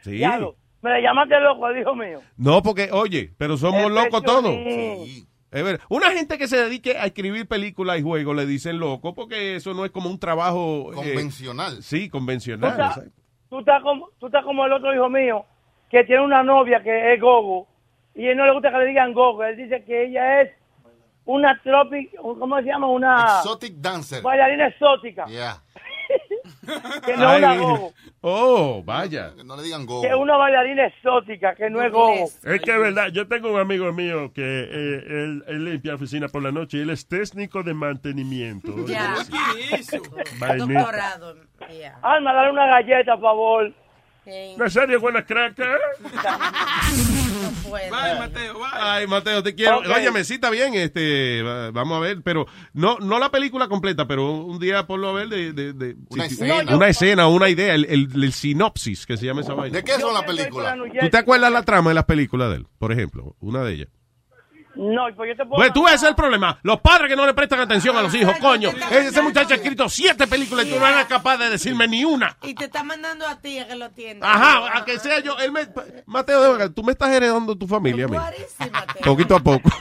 Sí. 0.04 0.22
Me 0.82 0.90
le 0.92 1.02
llamaste 1.02 1.40
loco 1.40 1.66
al 1.66 1.78
hijo 1.78 1.94
mío. 1.94 2.20
No, 2.36 2.62
porque, 2.62 2.90
oye, 2.92 3.32
pero 3.38 3.56
somos 3.56 3.90
locos 3.90 4.22
todos. 4.22 4.54
Sí. 4.54 5.26
Es 5.50 5.64
verdad. 5.64 5.80
Una 5.88 6.10
gente 6.10 6.36
que 6.38 6.48
se 6.48 6.56
dedique 6.58 6.98
a 6.98 7.06
escribir 7.06 7.46
películas 7.48 7.98
y 7.98 8.02
juegos 8.02 8.36
le 8.36 8.46
dicen 8.46 8.78
loco 8.78 9.14
porque 9.14 9.56
eso 9.56 9.72
no 9.74 9.84
es 9.84 9.90
como 9.90 10.10
un 10.10 10.18
trabajo... 10.18 10.90
eh, 10.92 10.94
Convencional. 10.96 11.82
sí, 11.82 12.06
Tú 12.08 12.18
convencional. 12.18 12.70
estás, 12.72 12.96
exacto. 12.98 13.20
tú, 13.48 13.58
estás 13.60 13.82
como, 13.82 14.10
tú 14.18 14.26
estás 14.26 14.44
como 14.44 14.66
el 14.66 14.72
otro 14.72 14.94
hijo 14.94 15.08
mío, 15.08 15.44
que 15.90 16.04
tiene 16.04 16.22
una 16.22 16.42
novia 16.42 16.82
que 16.82 17.14
es 17.14 17.20
gogo, 17.20 17.66
y 18.14 18.26
él 18.26 18.36
no 18.36 18.44
le 18.44 18.52
gusta 18.52 18.70
que 18.70 18.78
le 18.78 18.86
digan 18.86 19.14
gogo. 19.14 19.44
Él 19.44 19.56
dice 19.56 19.82
que 19.84 20.06
ella 20.06 20.42
es 20.42 20.50
una 21.24 21.58
tropic, 21.62 22.14
¿cómo 22.16 22.56
se 22.58 22.64
llama? 22.64 22.88
Una 22.88 23.38
Exotic 23.42 23.74
dancer. 23.76 24.22
bailarina 24.22 24.66
exótica. 24.68 25.26
Yeah. 25.26 25.62
Que 27.04 27.16
no 27.16 27.24
es 27.24 27.28
Ay, 27.28 27.38
una 27.38 27.56
gogo. 27.56 27.92
Oh, 28.20 28.82
vaya. 28.84 29.32
Que 29.36 29.44
no 29.44 29.56
le 29.56 29.62
digan 29.62 29.86
go. 29.86 30.02
Que 30.02 30.08
es 30.08 30.14
una 30.14 30.36
bailarina 30.36 30.86
exótica, 30.86 31.54
que 31.54 31.70
no 31.70 31.82
es 31.82 31.92
gogo. 31.92 32.24
Es 32.44 32.60
que 32.62 32.70
es 32.72 32.80
verdad, 32.80 33.08
yo 33.08 33.28
tengo 33.28 33.52
un 33.52 33.60
amigo 33.60 33.92
mío 33.92 34.32
que 34.32 34.42
eh, 34.42 35.02
él, 35.06 35.44
él 35.46 35.64
limpia 35.64 35.94
oficina 35.94 36.28
por 36.28 36.42
la 36.42 36.52
noche 36.52 36.78
y 36.78 36.80
él 36.80 36.90
es 36.90 37.06
técnico 37.06 37.62
de 37.62 37.74
mantenimiento. 37.74 38.74
Ya. 38.86 39.14
Vainita. 40.38 40.80
Doctorado. 40.80 41.36
ya. 41.78 41.98
Alma, 42.02 42.32
dale 42.32 42.50
una 42.50 42.66
galleta, 42.66 43.12
por 43.14 43.22
favor. 43.22 43.85
Nazario, 44.56 45.00
buena 45.00 45.24
craca. 45.24 45.76
Bye, 47.70 47.90
Mateo, 48.18 48.54
bye. 48.54 48.64
Ay, 48.72 49.06
Mateo, 49.06 49.42
te 49.42 49.54
quiero. 49.54 49.78
Ok. 49.78 49.86
Óyeme, 49.94 50.24
sí 50.24 50.34
está 50.34 50.50
bien, 50.50 50.74
este, 50.74 51.42
va- 51.42 51.70
vamos 51.70 51.96
a 51.96 52.00
ver, 52.00 52.22
pero 52.22 52.46
no, 52.72 52.98
no 52.98 53.18
la 53.18 53.30
película 53.30 53.68
completa, 53.68 54.06
pero 54.06 54.30
un 54.32 54.58
día 54.58 54.86
ponlo 54.86 55.10
a 55.10 55.12
ver 55.12 55.28
de, 55.28 55.52
de- 55.52 55.72
de- 55.72 55.96
Una 56.10 56.28
si- 56.28 56.34
escena. 56.34 56.76
una 56.76 56.88
escena, 56.88 57.28
una 57.28 57.48
idea, 57.48 57.74
el, 57.74 57.84
el- 57.86 58.10
el 58.22 58.32
sinopsis 58.32 59.06
que 59.06 59.16
se 59.16 59.26
llama 59.26 59.42
esa 59.42 59.54
vaina. 59.54 59.76
¿De 59.76 59.84
qué 59.84 59.92
son 60.00 60.14
las 60.14 60.24
películas? 60.24 60.74
¿Tú 61.00 61.08
te 61.10 61.18
acuerdas 61.18 61.52
la 61.52 61.62
trama 61.62 61.90
de 61.90 61.94
las 61.94 62.04
películas 62.04 62.50
de 62.50 62.56
él? 62.56 62.66
Por 62.78 62.92
ejemplo, 62.92 63.36
una 63.40 63.62
de 63.62 63.74
ellas. 63.74 63.88
No, 64.76 65.06
pues 65.14 65.30
yo 65.30 65.36
te 65.36 65.44
puedo 65.44 65.56
Pues 65.56 65.72
tú 65.72 65.86
ese 65.86 65.96
es 65.96 66.02
el 66.04 66.14
problema. 66.14 66.58
Los 66.62 66.80
padres 66.80 67.08
que 67.08 67.16
no 67.16 67.26
le 67.26 67.34
prestan 67.34 67.60
atención 67.60 67.96
a 67.96 68.02
los 68.02 68.14
hijos, 68.14 68.36
coño. 68.38 68.70
Ese 68.90 69.22
muchacho 69.22 69.54
ha 69.54 69.56
escrito 69.56 69.88
siete 69.88 70.26
películas 70.26 70.66
y 70.66 70.72
tú 70.72 70.78
no 70.78 70.86
eres 70.86 71.06
capaz 71.06 71.38
de 71.38 71.50
decirme 71.50 71.88
ni 71.88 72.04
una. 72.04 72.36
Y 72.42 72.54
te 72.54 72.66
está 72.66 72.82
mandando 72.82 73.26
a 73.26 73.40
ti 73.40 73.58
a 73.58 73.66
que 73.66 73.76
lo 73.76 73.86
atienda. 73.86 74.30
Ajá, 74.30 74.78
a 74.78 74.84
que 74.84 74.98
sea 74.98 75.20
yo. 75.20 75.38
Él 75.38 75.52
me, 75.52 75.66
Mateo, 76.06 76.42
de 76.42 76.48
verdad, 76.50 76.70
tú 76.70 76.82
me 76.82 76.92
estás 76.92 77.10
heredando 77.10 77.56
tu 77.56 77.66
familia, 77.66 78.04
a 78.04 78.08
mí. 78.08 78.16
Poquito 79.02 79.36
a 79.36 79.40
poco. 79.40 79.70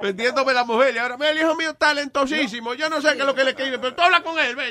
Vendiéndome 0.00 0.54
la 0.54 0.64
mujer 0.64 0.94
y 0.94 0.98
ahora, 0.98 1.16
mira, 1.18 1.30
el 1.30 1.38
hijo 1.38 1.54
mío 1.54 1.74
talentosísimo. 1.74 2.72
Yo 2.74 2.88
no 2.88 3.02
sé 3.02 3.12
qué 3.14 3.20
es 3.20 3.26
lo 3.26 3.34
que 3.34 3.44
le 3.44 3.50
escribe, 3.50 3.78
pero 3.78 3.94
tú 3.94 4.00
habla 4.00 4.22
con 4.22 4.38
él, 4.38 4.56
ve. 4.56 4.68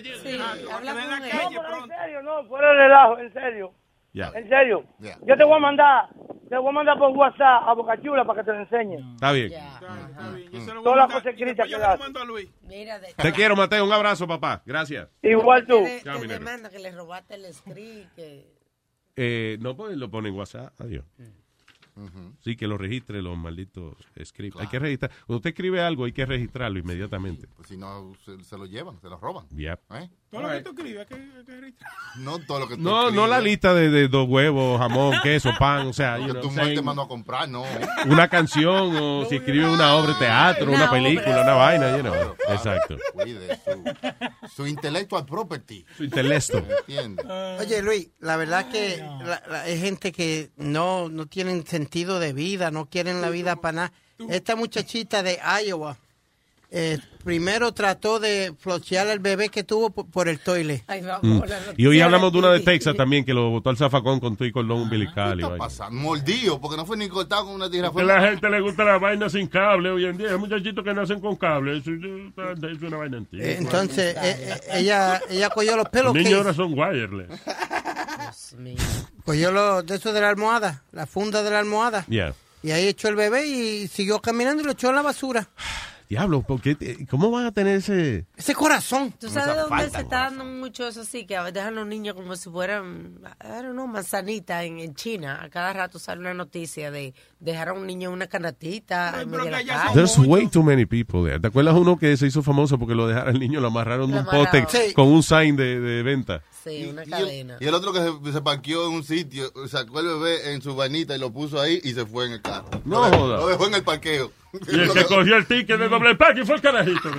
habla 0.73 0.93
con 0.93 1.23
él. 1.23 1.31
No, 1.53 1.61
pero 1.61 1.83
en 1.83 1.89
serio, 1.89 2.21
no, 2.23 2.43
fuera 2.45 2.69
de 2.69 2.73
relajo, 2.73 3.19
en 3.19 3.33
serio. 3.33 3.73
En 4.14 4.49
serio. 4.49 4.86
Yo 4.99 5.38
te 5.38 5.44
voy 5.44 5.57
a 5.57 5.60
mandar, 5.60 6.10
te 6.49 6.57
voy 6.57 6.69
a 6.69 6.72
mandar 6.72 6.98
por 6.98 7.11
WhatsApp 7.11 7.64
a 7.68 7.73
Boca 7.73 8.02
Chula 8.02 8.26
para 8.26 8.41
que 8.41 8.45
te 8.45 8.57
lo 8.57 8.60
enseñe. 8.61 9.14
Está 9.14 9.31
bien. 9.31 9.52
Todas 10.84 10.98
las 10.98 11.07
cosas 11.07 11.27
escritas 11.27 11.68
que 11.68 11.77
das. 11.77 11.99
Te 13.18 13.31
quiero, 13.34 13.56
Mateo. 13.56 13.86
Un 13.86 13.94
abrazo, 13.94 14.27
papá. 14.27 14.61
Gracias. 14.65 15.10
Igual 15.22 15.65
tú. 15.68 15.84
Te, 15.84 16.02
te 16.02 16.27
demanda 16.27 16.69
que 16.69 16.80
le 16.80 16.91
robaste 16.91 17.36
el 17.36 17.53
script. 17.53 18.15
Que... 18.15 18.60
Eh, 19.15 19.57
no, 19.60 19.76
pues 19.76 19.98
lo 19.98 20.10
pone 20.10 20.30
en 20.30 20.36
WhatsApp. 20.36 20.80
Adiós. 20.81 21.06
Sí, 22.40 22.56
que 22.56 22.65
lo 22.65 22.77
registre 22.77 23.22
los 23.22 23.38
malditos 23.38 23.95
scripts. 24.23 24.60
Hay 24.61 24.68
que 24.68 24.80
registrar. 24.80 25.11
Cuando 25.27 25.38
usted 25.38 25.49
escribe 25.49 25.81
algo, 25.81 26.06
hay 26.06 26.14
que 26.14 26.26
registrarlo 26.26 26.80
inmediatamente. 26.80 27.48
Pues 27.56 27.68
si 27.68 27.76
no, 27.76 28.14
se, 28.23 28.41
se 28.44 28.57
lo 28.57 28.65
llevan, 28.65 29.02
se 29.02 29.10
lo 29.10 29.18
roban. 29.18 29.48
Yep. 29.49 29.80
¿Eh? 29.95 30.10
Todo 30.31 30.41
lo 30.43 30.49
que 30.49 30.61
tú 30.61 30.69
escribes, 30.69 31.07
que, 31.07 31.15
que 31.45 31.60
registrar. 31.60 31.91
No 32.18 32.38
todo 32.39 32.60
lo 32.60 32.68
que 32.68 32.76
tú 32.76 32.81
No, 32.81 32.91
no 33.03 33.07
escribes. 33.07 33.30
la 33.30 33.39
lista 33.41 33.73
de, 33.73 33.89
de 33.89 34.07
dos 34.07 34.27
huevos, 34.30 34.80
jamón, 34.80 35.15
queso, 35.23 35.51
pan, 35.57 35.88
o 35.88 35.93
sea, 35.93 36.18
know, 36.18 36.39
tu 36.39 36.51
mujer 36.51 36.76
te 36.76 36.81
mandó 36.84 37.01
a 37.01 37.07
comprar, 37.07 37.49
no. 37.49 37.64
una 38.06 38.27
canción 38.27 38.95
o 38.95 39.26
si 39.27 39.38
escribe 39.38 39.68
una 39.68 39.95
obra 39.95 40.14
de 40.14 40.19
teatro, 40.19 40.72
una 40.72 40.91
película, 40.91 41.41
una 41.41 41.53
vaina, 41.53 41.97
you 41.97 42.03
know. 42.03 42.14
Exacto. 42.49 42.95
Cuide 43.14 43.60
su, 43.65 44.56
su 44.56 44.68
intellectual 44.68 45.26
property. 45.26 45.84
Su 45.97 46.03
intelecto. 46.03 46.60
¿Entiendes? 46.60 47.26
Oye, 47.60 47.81
Luis, 47.81 48.10
la 48.19 48.38
verdad 48.38 48.69
que 48.69 48.97
la- 48.97 49.41
la- 49.49 49.61
hay 49.64 49.80
gente 49.80 50.11
que 50.11 50.51
no, 50.57 51.10
no 51.10 51.26
tienen 51.26 51.65
sentido 51.65 52.19
de 52.19 52.34
vida, 52.34 52.69
no 52.69 52.85
quieren 52.85 53.22
la 53.22 53.30
vida 53.31 53.56
para 53.56 53.72
nada. 53.72 53.93
Esta 54.30 54.56
muchachita 54.56 55.23
de 55.23 55.39
Iowa 55.65 55.97
eh, 56.71 56.99
primero 57.23 57.71
trató 57.73 58.19
de 58.19 58.53
flochear 58.59 59.07
al 59.07 59.19
bebé 59.19 59.49
que 59.49 59.63
tuvo 59.63 59.89
por, 59.89 60.05
por 60.09 60.27
el 60.27 60.39
toile. 60.39 60.83
Ay, 60.87 61.01
vamos, 61.01 61.23
Mm. 61.23 61.41
Y 61.77 61.85
hoy 61.87 61.99
hablamos 62.01 62.31
de 62.31 62.37
una 62.39 62.51
de. 62.51 62.59
Texas 62.59 62.95
también 62.95 63.25
que 63.25 63.33
lo 63.33 63.49
botó 63.49 63.69
al 63.71 63.77
zafacón 63.77 64.19
con 64.19 64.35
todo 64.35 64.47
y 64.47 64.51
cordón 64.51 64.81
umbilical. 64.81 65.39
y 65.39 65.43
vaina. 65.43 65.57
Pasa, 65.57 65.89
mordido, 65.89 66.59
porque 66.61 66.77
no 66.77 66.85
fue 66.85 66.97
ni 66.97 67.07
cortado 67.09 67.45
con 67.45 67.55
una 67.55 67.69
tijera. 67.69 67.91
Que 67.91 68.03
la 68.03 68.21
gente 68.21 68.49
le 68.49 68.61
gusta 68.61 68.83
la 68.83 68.97
vaina 68.99 69.29
sin 69.29 69.47
cable 69.47 69.89
hoy 69.89 70.05
en 70.05 70.17
día. 70.17 70.29
Hay 70.31 70.37
muchachitos 70.37 70.83
que 70.83 70.93
nacen 70.93 71.19
con 71.19 71.35
cable. 71.35 71.77
Eso, 71.77 71.91
eso 71.91 72.67
es 72.67 72.81
una 72.81 72.97
vaina 72.97 73.17
antigua. 73.17 73.45
Eh, 73.45 73.55
Entonces, 73.59 74.15
eh, 74.15 74.19
eh, 74.21 74.59
ella, 74.73 75.21
ella 75.29 75.49
cogió 75.49 75.75
los 75.75 75.89
pelos 75.89 76.13
Los 76.13 76.13
que 76.13 76.23
niños 76.23 76.37
ahora 76.39 76.53
son 76.53 76.77
wireless. 76.77 77.27
cogió 79.25 79.51
los 79.51 79.85
de 79.85 79.95
eso 79.95 80.13
de 80.13 80.21
la 80.21 80.29
almohada, 80.29 80.83
la 80.91 81.05
funda 81.07 81.43
de 81.43 81.49
la 81.51 81.59
almohada. 81.59 82.05
Yeah. 82.07 82.33
Y 82.61 82.71
ahí 82.71 82.87
echó 82.87 83.07
el 83.07 83.15
bebé 83.15 83.47
y 83.47 83.87
siguió 83.87 84.19
caminando 84.21 84.61
y 84.61 84.65
lo 84.65 84.71
echó 84.73 84.89
en 84.89 84.95
la 84.95 85.01
basura. 85.01 85.47
Diablo, 86.10 86.41
¿por 86.41 86.60
qué 86.60 86.73
te- 86.73 87.06
¿cómo 87.06 87.30
van 87.30 87.45
a 87.45 87.52
tener 87.52 87.76
ese...? 87.77 88.26
Ese 88.36 88.56
corazón. 88.56 89.14
¿Tú 89.19 89.30
sabes 89.30 89.56
dónde 89.56 89.90
se 89.91 90.02
está 90.02 90.22
dando 90.22 90.44
mucho 90.44 90.88
eso 90.88 91.02
así? 91.02 91.27
Que 91.27 91.38
a 91.38 91.41
veces 91.44 91.53
dejan 91.53 91.76
los 91.76 91.86
niños 91.86 92.15
como 92.15 92.36
si 92.36 92.49
fueran, 92.49 93.19
I 93.44 93.48
don't 93.61 93.73
know, 93.73 93.86
manzanitas 93.86 94.64
en, 94.64 94.80
en 94.80 94.95
China. 94.95 95.40
A 95.44 95.49
cada 95.49 95.72
rato 95.72 95.99
sale 95.99 96.22
una 96.22 96.34
noticia 96.34 96.90
de 96.90 97.14
dejar 97.40 97.70
a 97.70 97.74
un 97.74 97.88
niño 97.88 98.10
en 98.10 98.14
una 98.16 98.28
canastita 98.28 99.24
de 99.24 99.49
la 99.49 99.64
calle. 99.64 99.94
There's 99.94 100.18
way 100.18 100.48
too 100.48 100.61
many 100.64 100.86
people 100.86 101.24
there. 101.24 101.40
¿Te 101.40 101.48
acuerdas 101.48 101.74
uno 101.76 101.98
que 101.98 102.16
se 102.18 102.28
hizo 102.28 102.44
famoso 102.44 102.78
porque 102.78 102.95
lo 102.95 103.07
dejaron 103.07 103.34
al 103.36 103.40
niño, 103.40 103.61
lo 103.61 103.68
amarraron 103.68 104.11
de 104.11 104.20
un 104.20 104.26
poste. 104.26 104.66
Sí. 104.70 104.94
con 104.94 105.07
un 105.07 105.24
sign 105.24 105.56
de, 105.56 105.80
de 105.80 106.03
venta? 106.03 106.41
Sí, 106.64 106.88
una 106.91 107.03
Y 107.03 107.06
el, 107.06 107.10
cadena. 107.11 107.57
y 107.61 107.66
el 107.68 107.74
otro 107.74 107.94
que 107.94 107.99
se, 107.99 108.34
se 108.34 108.41
parqueó 108.41 108.88
en 108.88 108.94
un 108.95 109.03
sitio, 109.03 109.52
sacó 109.70 110.02
el 110.02 110.07
bebé 110.07 110.53
en 110.53 110.61
su 110.61 110.76
vainita 110.76 111.16
y 111.16 111.20
lo 111.20 111.32
puso 111.32 111.60
ahí 111.61 111.80
y 111.84 111.94
se 111.94 112.06
fue 112.06 112.26
en 112.26 112.34
el 112.34 112.41
carro. 112.41 112.70
No 112.84 112.99
lo, 112.99 113.06
dejó- 113.10 113.18
joda. 113.24 113.38
Lo 113.38 113.48
dejó 113.48 113.68
en 113.68 113.74
el 113.76 113.84
parqueo. 113.84 114.32
Y 114.68 114.80
el 114.80 114.91
que 114.91 115.06
cogió 115.06 115.38
el 115.38 115.45
ticket 115.45 115.80
de 115.80 115.88
doble 115.90 116.11
y 116.36 116.45
fue 116.45 116.56
el 116.56 116.61
carajito. 116.61 117.10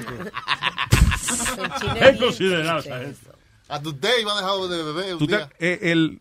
Es 2.00 2.18
considerado 2.18 2.78
esa 2.80 2.98
gente. 3.00 3.18
A 3.68 3.80
tu 3.80 3.90
usted 3.90 4.10
iba 4.20 4.32
a 4.32 4.42
dejar 4.42 4.68
de 4.68 4.82
bebé 4.82 5.12
un 5.14 5.18
¿Tú 5.20 5.26
te- 5.28 5.36
día. 5.36 5.48
eh, 5.60 5.78
el... 5.82 6.20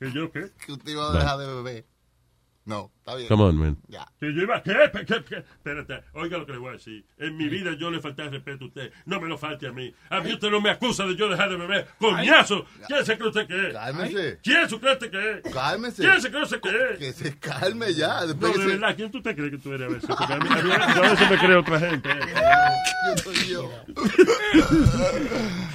¿Que 0.00 0.12
yo 0.12 0.30
qué? 0.32 0.50
Que 0.64 0.72
usted 0.72 0.92
iba 0.92 1.10
a 1.10 1.12
dejar 1.12 1.38
de 1.38 1.46
bebé. 1.46 1.84
No, 2.68 2.90
está 2.98 3.14
bien. 3.16 3.28
Come 3.28 3.44
on, 3.44 3.56
man. 3.56 3.78
Ya. 3.88 4.06
Que 4.20 4.26
yo 4.34 4.42
iba, 4.42 4.62
¿qué? 4.62 4.74
¿Qué? 4.92 5.06
¿Qué? 5.06 5.24
¿Qué? 5.24 5.36
Espérate, 5.36 6.02
oiga 6.12 6.36
lo 6.36 6.44
que 6.44 6.52
le 6.52 6.58
voy 6.58 6.68
a 6.68 6.72
decir. 6.72 7.02
En 7.16 7.34
mi 7.34 7.48
vida 7.48 7.72
yo 7.80 7.90
le 7.90 7.98
falté 7.98 8.20
el 8.24 8.30
respeto 8.30 8.66
a 8.66 8.68
usted. 8.68 8.92
No 9.06 9.18
me 9.22 9.26
lo 9.26 9.38
falte 9.38 9.68
a 9.68 9.72
mí. 9.72 9.90
A 10.10 10.20
mí 10.20 10.34
usted 10.34 10.50
no 10.50 10.60
me 10.60 10.68
acusa 10.68 11.06
de 11.06 11.16
yo 11.16 11.30
dejar 11.30 11.48
de 11.48 11.56
beber. 11.56 11.86
¡Coñazo! 11.98 12.66
¿Quién 12.86 13.06
se 13.06 13.16
cree 13.16 13.28
usted 13.28 13.46
que 13.46 13.68
es? 13.68 13.72
Cálmese. 13.72 14.38
¿Quién 14.42 14.68
se 14.68 14.78
cree 14.78 14.92
usted 14.92 15.10
que 15.10 15.32
es? 15.48 15.54
Cálmese. 15.54 16.02
¿Quién 16.02 16.20
se 16.20 16.30
cree 16.30 16.42
usted 16.42 16.60
que 16.60 16.68
es? 16.92 16.98
Que 16.98 17.12
se 17.14 17.38
calme 17.38 17.94
ya. 17.94 18.20
No, 18.20 18.26
Después 18.26 18.58
de 18.58 18.66
verdad, 18.66 18.94
¿quién 18.96 19.10
tú 19.10 19.22
te 19.22 19.34
crees 19.34 19.50
que 19.52 19.58
tú 19.58 19.72
eres 19.72 19.88
a 19.88 19.94
veces? 19.94 20.06
Porque 20.14 20.32
a 20.34 20.38
mí, 20.38 20.48
a 20.50 20.62
mí- 20.62 20.70
yo 20.94 21.04
a 21.04 21.08
veces 21.10 21.30
me 21.30 21.38
creo 21.38 21.60
otra 21.60 21.80
gente. 21.80 22.10
eh. 22.10 22.34
Yo 23.16 23.22
soy 23.32 23.48
yo. 23.48 23.72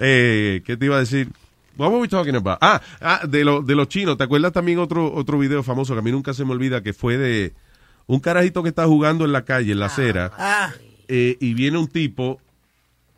Eh, 0.00 0.62
¿Qué 0.64 0.76
te 0.76 0.84
iba 0.84 0.96
a 0.96 1.00
decir? 1.00 1.28
What 1.78 1.90
were 1.90 2.00
we 2.00 2.08
talking 2.08 2.34
about? 2.36 2.58
Ah, 2.60 2.82
ah, 3.00 3.20
de, 3.26 3.44
lo- 3.44 3.62
de 3.62 3.74
los 3.74 3.88
chinos. 3.88 4.16
¿Te 4.18 4.24
acuerdas 4.24 4.52
también 4.52 4.78
otro, 4.80 5.12
otro 5.14 5.38
video 5.38 5.62
famoso 5.62 5.94
que 5.94 6.00
a 6.00 6.02
mí 6.02 6.10
nunca 6.12 6.34
se 6.34 6.44
me 6.44 6.52
olvida 6.52 6.82
que 6.82 6.92
fue 6.92 7.16
de 7.16 7.54
un 8.06 8.20
carajito 8.20 8.62
que 8.62 8.68
está 8.70 8.84
jugando 8.86 9.24
en 9.24 9.32
la 9.32 9.44
calle, 9.44 9.72
en 9.72 9.78
la 9.78 9.86
acera, 9.86 10.32
Ah, 10.36 10.72
eh, 11.08 11.36
y 11.40 11.54
viene 11.54 11.78
un 11.78 11.88
tipo 11.88 12.40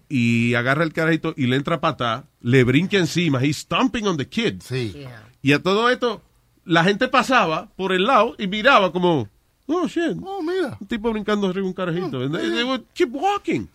y 0.08 0.54
agarra 0.54 0.84
el 0.84 0.92
carajito 0.92 1.34
y 1.36 1.46
le 1.46 1.56
entra 1.56 1.76
a 1.76 1.80
patar, 1.80 2.24
le 2.40 2.64
brinca 2.64 2.96
encima, 2.98 3.42
he's 3.42 3.58
stomping 3.58 4.04
on 4.06 4.16
the 4.16 4.26
kid. 4.28 4.60
Sí. 4.60 5.06
Y 5.42 5.52
a 5.52 5.62
todo 5.62 5.88
esto, 5.88 6.20
la 6.64 6.84
gente 6.84 7.08
pasaba 7.08 7.68
por 7.76 7.92
el 7.92 8.04
lado 8.04 8.34
y 8.38 8.46
miraba 8.48 8.90
como, 8.92 9.28
oh 9.66 9.86
shit, 9.86 10.16
Oh, 10.22 10.42
mira. 10.42 10.76
un 10.80 10.86
tipo 10.88 11.10
brincando 11.12 11.46
arriba 11.46 11.62
de 11.62 11.68
un 11.68 11.74
carajito. 11.74 12.20
And 12.20 12.36
they- 12.36 12.50
they 12.50 12.64
would 12.64 12.82
keep 12.92 13.10
walking. 13.14 13.68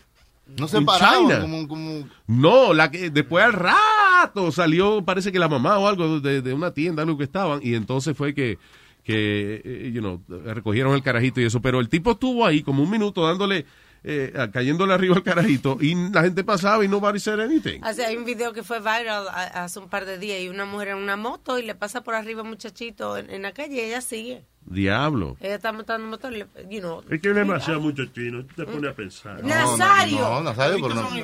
No 0.47 0.67
se 0.67 0.77
China. 0.77 1.41
como, 1.41 1.67
como... 1.67 2.07
No, 2.27 2.73
la 2.73 2.91
que 2.91 3.09
después 3.09 3.43
al 3.43 3.53
rato 3.53 4.51
salió, 4.51 5.03
parece 5.03 5.31
que 5.31 5.39
la 5.39 5.49
mamá 5.49 5.77
o 5.79 5.87
algo 5.87 6.19
de, 6.19 6.41
de 6.41 6.53
una 6.53 6.71
tienda, 6.71 7.03
algo 7.03 7.17
que 7.17 7.23
estaban, 7.23 7.59
y 7.63 7.73
entonces 7.73 8.15
fue 8.15 8.33
que, 8.33 8.59
que 9.03 9.61
eh, 9.63 9.91
you 9.93 10.01
know, 10.01 10.21
recogieron 10.27 10.93
el 10.93 11.03
carajito 11.03 11.41
y 11.41 11.45
eso. 11.45 11.61
Pero 11.61 11.79
el 11.79 11.89
tipo 11.89 12.11
estuvo 12.11 12.45
ahí 12.45 12.61
como 12.61 12.83
un 12.83 12.89
minuto 12.91 13.25
dándole 13.25 13.65
eh, 14.07 14.49
cayéndole 14.53 14.93
arriba 14.93 15.15
al 15.15 15.23
carajito 15.23 15.77
y 15.81 15.95
la 16.11 16.21
gente 16.21 16.43
pasaba 16.43 16.85
y 16.85 16.87
nobody 16.87 17.19
said 17.19 17.39
anything. 17.39 17.79
Hace, 17.83 18.05
hay 18.05 18.17
un 18.17 18.25
video 18.25 18.53
que 18.53 18.61
fue 18.63 18.79
viral 18.79 19.27
hace 19.29 19.79
un 19.79 19.89
par 19.89 20.05
de 20.05 20.19
días 20.19 20.39
y 20.41 20.47
una 20.49 20.65
mujer 20.65 20.89
en 20.89 20.97
una 20.97 21.15
moto 21.17 21.57
y 21.57 21.63
le 21.65 21.73
pasa 21.73 22.01
por 22.03 22.13
arriba 22.13 22.41
a 22.41 22.43
un 22.43 22.49
muchachito 22.49 23.17
en, 23.17 23.29
en 23.31 23.41
la 23.41 23.51
calle 23.53 23.75
y 23.75 23.79
ella 23.79 24.01
sigue. 24.01 24.45
Diablo. 24.67 25.37
Ella 25.41 25.55
está 25.55 25.71
montando 25.71 26.07
motor, 26.07 26.31
le- 26.31 26.47
you 26.71 26.79
know. 26.79 27.03
Es 27.09 27.21
que 27.21 27.29
es 27.29 27.35
demasiado 27.35 27.79
mucho 27.81 28.03
chino. 28.07 28.43
Tú 28.45 28.55
te 28.55 28.65
pones 28.65 28.91
a 28.91 28.95
pensar. 28.95 29.43
Nazario. 29.43 30.19
No, 30.19 30.41
Nazario, 30.41 30.77
pero 30.81 30.95
no, 30.95 31.07
Son 31.09 31.19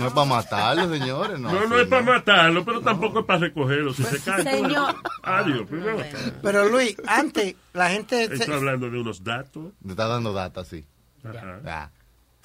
no 0.00 0.06
es 0.08 0.12
para 0.12 0.26
matarlo, 0.26 0.90
señores. 0.92 1.38
No, 1.38 1.52
No, 1.52 1.66
no 1.68 1.78
es 1.78 1.86
para 1.86 2.02
matarlo, 2.02 2.64
pero 2.64 2.80
tampoco 2.80 3.20
es 3.20 3.24
para 3.26 3.38
recogerlo. 3.38 3.94
Si 3.94 4.02
se 4.02 4.20
cae. 4.20 4.42
Señor. 4.42 4.96
Adiós, 5.22 5.66
primero. 5.68 5.96
Pero 6.42 6.68
Luis, 6.68 6.96
antes 7.06 7.54
la 7.72 7.90
gente 7.90 8.26
se- 8.28 8.34
Estoy 8.34 8.54
hablando 8.54 8.90
de 8.90 9.00
unos 9.00 9.22
datos. 9.22 9.72
Te 9.84 9.90
está 9.90 10.06
dando 10.08 10.32
data, 10.32 10.64
sí. 10.64 10.84
Ajá. 11.24 11.92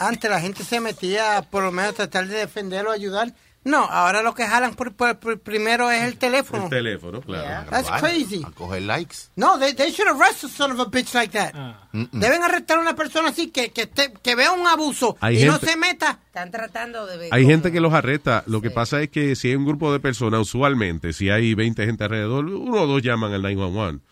Antes 0.08 0.30
la 0.30 0.40
gente 0.42 0.64
se 0.64 0.80
metía 0.80 1.42
por 1.50 1.64
lo 1.64 1.72
menos 1.72 1.92
a 1.92 1.96
tratar 1.96 2.28
de 2.28 2.38
defenderlo, 2.38 2.92
ayudar. 2.92 3.34
No, 3.64 3.78
ahora 3.86 4.24
lo 4.24 4.34
que 4.34 4.44
jalan 4.48 4.74
por, 4.74 4.92
por- 4.96 5.20
por- 5.20 5.40
primero 5.40 5.92
es 5.92 6.02
el 6.02 6.18
teléfono. 6.18 6.64
El 6.64 6.70
teléfono, 6.72 7.22
claro. 7.22 7.70
That's 7.70 7.92
crazy. 8.02 8.42
A 8.44 8.50
coger 8.50 8.82
likes. 8.82 9.30
No, 9.36 9.60
they, 9.60 9.76
they 9.76 9.92
should 9.92 10.10
arrest 10.10 10.44
a 10.44 10.48
son 10.48 10.72
of 10.72 10.80
a 10.80 10.86
bitch 10.86 11.14
like 11.14 11.32
that. 11.38 11.54
Mm-mm. 11.94 12.10
Deben 12.12 12.42
arrestar 12.42 12.80
a 12.80 12.82
una 12.82 12.96
persona 12.96 13.30
así 13.30 13.52
que, 13.52 13.70
que, 13.70 13.84
esté- 13.84 14.14
que 14.24 14.34
vea 14.34 14.52
un 14.52 14.66
abuso 14.66 15.16
Hay 15.22 15.44
y 15.44 15.46
no 15.46 15.60
se 15.60 15.78
meta. 15.78 16.18
Están 16.26 16.50
tratando 16.50 17.06
de 17.06 17.18
ver. 17.18 17.30
Hay 17.32 17.46
gente 17.46 17.72
que 17.72 17.80
los 17.82 17.94
arresta. 17.94 18.44
Lo 18.48 18.62
que 18.62 18.72
pasa 18.72 19.00
es 19.04 19.10
que 19.10 19.36
si 19.36 19.50
hay 19.50 19.56
un 19.56 19.66
grupo 19.68 19.94
de 19.94 20.00
personas, 20.00 20.42
usualmente, 20.42 21.14
si 21.14 21.30
hay 21.30 21.54
20 21.54 21.86
gente 21.86 22.04
alrededor, 22.06 22.46
uno 22.46 22.82
o 22.82 22.88
dos 22.88 23.04
llaman 23.04 23.32
al 23.32 23.44
911. 23.44 24.04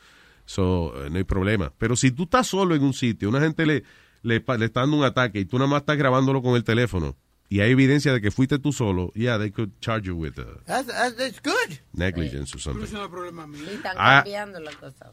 So, 0.45 0.93
eh, 1.05 1.09
no 1.09 1.17
hay 1.17 1.23
problema. 1.23 1.73
Pero 1.77 1.95
si 1.95 2.11
tú 2.11 2.23
estás 2.23 2.45
solo 2.45 2.75
en 2.75 2.83
un 2.83 2.93
sitio, 2.93 3.29
una 3.29 3.39
gente 3.39 3.65
le, 3.65 3.83
le, 4.21 4.41
pa- 4.41 4.57
le 4.57 4.65
está 4.65 4.81
dando 4.81 4.97
un 4.97 5.03
ataque 5.03 5.39
y 5.39 5.45
tú 5.45 5.57
nada 5.57 5.69
más 5.69 5.81
estás 5.81 5.97
grabándolo 5.97 6.41
con 6.41 6.55
el 6.55 6.63
teléfono 6.63 7.15
y 7.51 7.61
hay 7.61 7.71
evidencia 7.71 8.13
de 8.13 8.21
que 8.21 8.29
fuiste 8.29 8.59
tú 8.59 8.71
solo, 8.71 9.11
yeah, 9.15 9.39
they 9.39 9.49
could 9.51 9.71
charge 9.81 10.05
you 10.07 10.15
with 10.15 10.37
uh, 10.37 10.43
That's, 10.67 10.87
that's, 10.87 11.41
good. 11.41 11.79
negligence 11.93 12.53
or 12.55 12.61
something. 12.61 12.83
Y 12.85 13.69
están 13.73 13.95
Ah. 13.97 14.21
cambiando 14.23 14.59
la 14.59 14.71
cosa. 14.73 15.09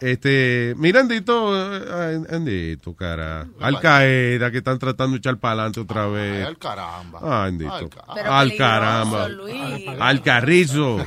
Este, 0.00 0.74
mira, 0.76 1.00
Andito, 1.00 1.54
eh, 1.54 2.22
Andito, 2.30 2.94
cara. 2.94 3.48
Al 3.60 3.80
Qaeda 3.80 4.50
que 4.50 4.58
están 4.58 4.78
tratando 4.78 5.12
de 5.12 5.18
echar 5.18 5.38
para 5.38 5.54
adelante 5.54 5.80
otra 5.80 6.06
vez. 6.06 6.46
al 6.46 6.58
caramba. 6.58 7.20
Ah, 7.22 7.44
Andito. 7.44 7.90
Al 8.06 8.54
caramba. 8.56 9.28
Al 10.00 10.22
carrizo. 10.22 10.98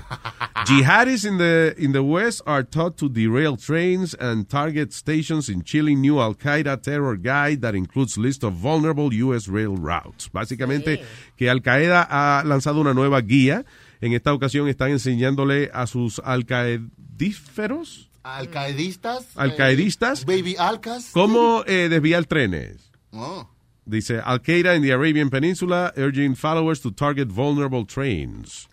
Jihadis 0.65 1.25
in 1.25 1.37
the 1.37 1.75
in 1.77 1.91
the 1.91 1.99
West 1.99 2.41
are 2.45 2.63
taught 2.63 2.97
to 2.97 3.09
derail 3.09 3.55
trains 3.57 4.15
and 4.19 4.47
target 4.47 4.91
stations 4.91 5.49
in 5.49 5.63
chilling 5.63 6.01
new 6.01 6.19
Al 6.19 6.35
Qaeda 6.35 6.81
terror 6.81 7.15
guide 7.17 7.61
that 7.61 7.75
includes 7.75 8.17
list 8.17 8.43
of 8.43 8.53
vulnerable 8.53 9.13
U.S. 9.13 9.47
rail 9.47 9.75
routes. 9.77 10.29
Básicamente, 10.31 11.01
que 11.37 11.49
Al 11.49 11.61
Qaeda 11.61 12.07
ha 12.09 12.43
lanzado 12.43 12.81
una 12.81 12.93
nueva 12.93 13.21
guía. 13.21 13.65
En 14.01 14.13
esta 14.13 14.33
ocasión 14.33 14.67
están 14.69 14.91
enseñándole 14.91 15.69
a 15.73 15.85
sus 15.85 16.19
alcaedíferos 16.19 18.08
Alcaidistas. 18.23 19.25
Alcaidistas. 19.35 20.21
eh, 20.21 20.25
baby 20.25 20.55
Alcas. 20.57 21.11
¿Cómo 21.13 21.63
eh, 21.67 21.89
desviar 21.89 22.25
trenes? 22.25 22.91
Oh. 23.11 23.47
Dice 23.85 24.21
Al 24.23 24.39
Qaeda 24.41 24.75
in 24.75 24.83
the 24.83 24.91
Arabian 24.91 25.29
Peninsula 25.29 25.91
urging 25.97 26.35
followers 26.35 26.79
to 26.81 26.91
target 26.91 27.27
vulnerable 27.29 27.85
trains. 27.85 28.67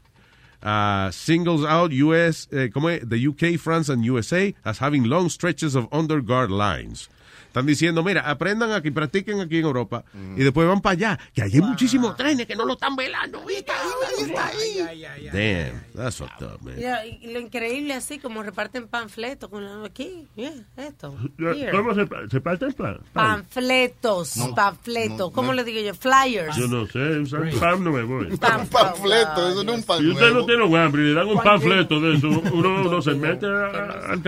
Uh, 0.63 1.11
singles 1.11 1.65
out 1.65 1.93
US, 1.93 2.49
eh, 2.53 2.69
the 2.69 3.27
UK, 3.29 3.59
France, 3.59 3.89
and 3.89 4.05
USA 4.05 4.55
as 4.65 4.79
having 4.79 5.05
long 5.05 5.29
stretches 5.29 5.75
of 5.75 5.89
underguard 5.91 6.51
lines. 6.51 7.09
Están 7.57 7.65
diciendo, 7.65 8.03
mira, 8.05 8.21
aprendan 8.29 8.71
aquí, 8.73 8.91
practiquen 8.91 9.41
aquí 9.41 9.57
en 9.57 9.65
Europa 9.65 10.05
y 10.37 10.45
después 10.45 10.69
van 10.69 10.83
para 10.83 10.93
allá, 10.93 11.19
que 11.33 11.41
hay 11.41 11.59
muchísimos 11.63 12.15
trenes 12.15 12.47
que 12.47 12.55
no 12.55 12.67
lo 12.67 12.75
están 12.75 12.95
velando. 12.95 13.43
Está 13.49 13.73
ahí, 13.81 14.79
está 14.79 15.13
ahí. 15.15 15.31
Damn, 15.33 15.83
that's 15.95 16.17
fucked 16.19 16.43
up, 16.47 16.61
man. 16.63 16.75
Mira, 16.77 17.07
y 17.07 17.33
lo 17.33 17.41
increíble 17.41 17.95
así 17.95 18.19
como 18.19 18.43
reparten 18.43 18.89
panfletos 18.89 19.49
con 19.49 19.65
la, 19.65 19.87
aquí, 19.87 20.29
yeah, 20.37 20.53
esto. 20.77 21.17
here. 21.39 21.71
¿Cómo 21.71 21.95
se, 21.95 22.07
se 22.31 22.43
parte 22.43 22.67
el 22.67 22.75
plan? 22.75 22.99
Panfletos, 23.15 24.37
No, 24.37 24.55
panfletos, 24.55 25.33
¿cómo 25.33 25.55
le 25.55 25.65
digo 25.65 25.81
yo? 25.81 25.95
Flyers. 25.95 26.55
Yo 26.59 26.69
no 26.69 26.85
sé, 26.87 27.23
pan 27.59 27.83
no 27.83 27.91
me 27.91 28.03
voy. 28.03 28.37
panfleto, 28.37 29.49
eso 29.49 29.65
no 29.65 29.73
es 29.73 29.79
un 29.79 29.81
Si 29.81 29.87
panfleto. 29.87 30.13
usted 30.13 30.33
no 30.35 30.45
tiene 30.45 30.63
un 30.63 30.77
hambre 30.77 31.01
y 31.01 31.05
le 31.07 31.15
dan 31.15 31.27
un 31.29 31.43
panfleto 31.43 32.01
de 32.01 32.17
eso, 32.19 32.29
uno, 32.29 32.83
uno 32.83 33.01
se 33.01 33.11
mete. 33.15 33.47
Al 33.47 34.21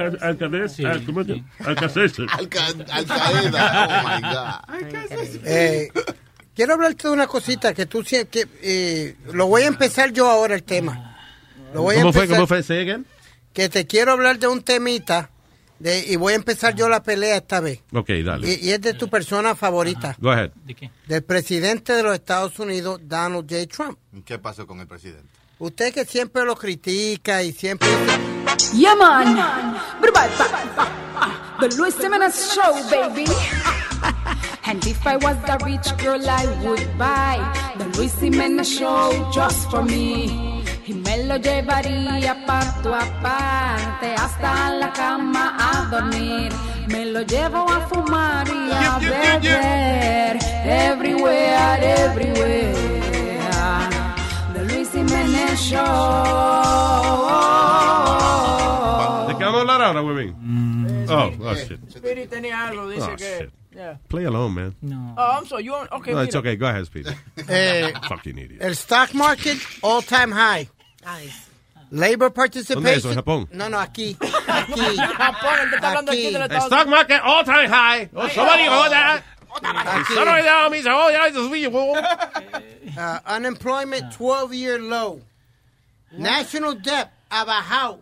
Oh 3.20 4.02
my 4.04 4.20
God. 4.22 5.44
Eh, 5.44 5.90
quiero 6.54 6.74
hablarte 6.74 7.08
de 7.08 7.14
una 7.14 7.26
cosita 7.26 7.74
que 7.74 7.86
tú 7.86 8.02
que 8.02 8.46
eh, 8.62 9.16
lo 9.32 9.46
voy 9.46 9.62
a 9.62 9.66
empezar 9.66 10.12
yo 10.12 10.28
ahora 10.30 10.54
el 10.54 10.62
tema. 10.62 11.16
Lo 11.74 11.82
voy 11.82 11.96
a 11.96 12.00
¿Cómo 12.00 12.12
fue? 12.12 12.22
empezar- 12.22 12.36
¿Cómo 12.36 12.46
fue? 12.46 12.62
Say 12.62 12.80
again? 12.80 13.06
Que 13.52 13.68
te 13.68 13.86
quiero 13.86 14.12
hablar 14.12 14.38
de 14.38 14.46
un 14.46 14.62
temita 14.62 15.30
de, 15.78 15.98
y 16.06 16.16
voy 16.16 16.32
a 16.32 16.36
empezar 16.36 16.74
yo 16.74 16.88
la 16.88 17.02
pelea 17.02 17.36
esta 17.36 17.60
vez. 17.60 17.80
Ok, 17.92 18.08
dale. 18.24 18.48
Y, 18.50 18.68
y 18.68 18.72
es 18.72 18.80
de 18.80 18.94
tu 18.94 19.08
persona 19.08 19.54
favorita. 19.54 20.16
Go 20.20 20.30
ahead. 20.30 20.50
Del 21.06 21.22
presidente 21.24 21.92
de 21.92 22.02
los 22.02 22.14
Estados 22.14 22.58
Unidos, 22.58 23.00
Donald 23.04 23.46
J. 23.50 23.66
Trump. 23.66 23.98
¿Qué 24.24 24.38
pasó 24.38 24.66
con 24.66 24.80
el 24.80 24.86
presidente? 24.86 25.28
Usted 25.60 25.92
que 25.92 26.04
siempre 26.04 26.44
lo 26.44 26.54
critica 26.56 27.42
y 27.42 27.52
siempre... 27.52 27.88
Yeah, 28.74 28.94
The 31.60 31.74
Louis 31.76 31.96
Jimenez 31.98 32.54
Show, 32.54 32.72
baby. 32.88 33.26
And 34.64 34.86
if 34.86 35.04
I 35.06 35.16
was 35.16 35.36
a 35.48 35.58
rich 35.64 35.88
girl, 35.98 36.22
I 36.28 36.46
would 36.62 36.86
buy 36.96 37.36
the 37.78 37.86
Louis 37.98 38.14
Jimenez 38.20 38.68
Show 38.78 39.28
just 39.32 39.68
for 39.70 39.82
me. 39.82 40.62
Y 40.86 40.92
me 40.94 41.24
lo 41.24 41.36
llevaría 41.36 42.46
parto 42.46 42.94
a 42.94 43.04
parte 43.20 44.14
hasta 44.14 44.70
la 44.70 44.92
cama 44.92 45.56
a 45.58 45.86
dormir. 45.90 46.52
Me 46.88 47.06
lo 47.06 47.22
llevo 47.22 47.68
a 47.68 47.80
fumar 47.88 48.46
y 48.46 48.70
a 48.70 48.98
beber. 49.00 50.38
Everywhere, 50.64 51.80
everywhere. 51.82 52.74
The 54.54 54.64
Luis 54.64 54.92
Jimenez 54.92 55.58
Show. 55.58 55.84
¿De 59.28 59.36
qué 59.36 59.44
vamos 59.44 59.58
a 59.58 59.60
hablar 59.62 59.82
ahora, 59.82 60.02
huevín? 60.02 60.34
Oh, 61.10 61.32
oh, 61.40 61.54
shit. 61.54 61.80
Speedy 61.90 62.26
tenía 62.26 62.68
algo, 62.68 62.88
dice 62.88 63.02
Oh, 63.12 63.16
que. 63.16 63.38
shit. 63.38 63.50
Yeah. 63.74 63.98
Play 64.08 64.24
alone, 64.24 64.54
man. 64.54 64.74
No. 64.82 65.14
Oh, 65.16 65.36
I'm 65.38 65.46
sorry. 65.46 65.64
You 65.64 65.72
want, 65.72 65.92
okay, 65.92 66.12
No, 66.12 66.20
it's 66.20 66.34
mira. 66.34 66.40
okay. 66.40 66.56
Go 66.56 66.66
ahead, 66.66 66.86
Speedy. 66.86 67.10
Eh, 67.48 67.92
Fucking 68.08 68.38
idiot. 68.38 68.62
El 68.62 68.72
stock 68.74 69.14
market, 69.14 69.58
all 69.82 70.02
time 70.02 70.32
high. 70.32 70.68
Nice. 71.04 71.46
Labor 71.90 72.30
participation. 72.30 72.82
¿Dónde 72.82 72.92
es 72.92 72.98
eso? 72.98 73.10
¿En 73.10 73.14
Japón? 73.16 73.48
No, 73.52 73.68
no, 73.68 73.78
aquí. 73.78 74.16
Aquí. 74.20 74.96
Japón, 74.96 75.58
él 75.62 75.70
te 75.70 75.76
está 75.76 75.88
hablando 75.88 76.12
aquí 76.12 76.24
de 76.32 76.38
los 76.38 76.42
Estados 76.42 76.64
Stock 76.64 76.88
market 76.88 77.20
all 77.24 77.44
time 77.44 77.68
high. 77.68 78.08
Oh, 78.14 78.28
somebody 78.28 78.66
hold 78.66 78.90
that. 78.90 79.22
Aquí. 79.62 80.14
Somebody 80.14 80.42
down 80.42 80.70
me, 80.70 80.82
oh, 80.86 81.08
yeah, 81.10 81.28
this 81.30 81.36
is 81.36 81.50
me. 81.50 81.66
Uh, 82.98 83.20
unemployment 83.26 84.12
12 84.12 84.54
year 84.54 84.80
low. 84.80 85.20
National 86.10 86.74
debt 86.74 87.10
ha 87.30 87.44
bajado 87.44 88.00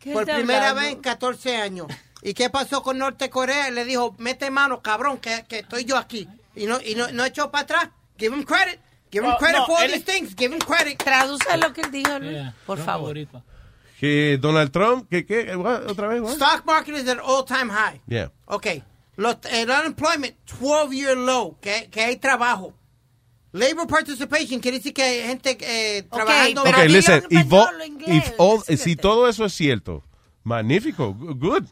¿Qué 0.00 0.12
por 0.12 0.22
está 0.22 0.34
primera 0.36 0.68
hablando? 0.70 0.80
vez 0.80 0.92
en 0.96 1.00
14 1.02 1.56
años. 1.56 1.86
¿Y 2.24 2.34
qué 2.34 2.48
pasó 2.50 2.82
con 2.82 2.98
Norte 2.98 3.28
Corea? 3.30 3.70
Le 3.70 3.84
dijo, 3.84 4.16
mete 4.18 4.50
mano, 4.50 4.80
cabrón, 4.82 5.18
que, 5.18 5.44
que 5.46 5.58
estoy 5.60 5.84
yo 5.84 5.96
aquí. 5.98 6.26
Y 6.56 6.64
no, 6.66 6.80
y 6.80 6.94
no, 6.96 7.12
no 7.12 7.24
echó 7.24 7.50
para 7.50 7.62
atrás. 7.64 7.90
Give 8.18 8.34
him 8.34 8.42
credit. 8.44 8.80
Give 9.12 9.24
him 9.24 9.32
Oh, 9.34 9.38
credit 9.38 9.58
no, 9.58 9.66
for 9.66 9.76
all 9.78 9.86
these 9.88 10.04
things. 10.04 10.34
Give 10.34 10.52
him 10.52 10.58
credit. 10.60 10.98
Traduce 10.98 11.56
lo 11.58 11.72
que 11.72 11.82
él 11.82 11.90
dijo, 11.92 12.18
Luis, 12.18 12.38
por 12.66 12.78
favor. 12.78 13.14
Que 14.00 14.38
Donald 14.40 14.72
Trump, 14.72 15.08
que 15.08 15.24
qué, 15.24 15.54
What? 15.54 15.86
otra 15.88 16.08
vez, 16.08 16.20
what? 16.20 16.32
Stock 16.32 16.64
market 16.66 16.96
is 16.96 17.08
at 17.08 17.18
all 17.22 17.44
time 17.44 17.70
high. 17.70 18.00
Yeah. 18.08 18.30
Ok. 18.46 18.66
Los, 19.16 19.36
el 19.50 19.70
unemployment, 19.70 20.34
12 20.60 20.96
year 20.96 21.16
low, 21.16 21.56
que, 21.60 21.88
que 21.90 22.00
hay 22.00 22.16
trabajo. 22.16 22.74
Labor 23.52 23.86
participation 23.86 24.58
quiere 24.60 24.78
decir 24.78 24.92
que 24.92 25.02
hay 25.04 25.22
gente 25.28 25.56
eh, 25.60 26.02
trabajando. 26.10 26.62
Ok, 26.62 26.76
listen, 26.88 27.22
if 27.30 27.52
all- 27.52 27.68
if 28.06 28.32
all- 28.38 28.62
si 28.76 28.96
todo 28.96 29.28
eso 29.28 29.44
es 29.44 29.52
cierto, 29.54 30.02
magnífico, 30.42 31.14
good. 31.14 31.64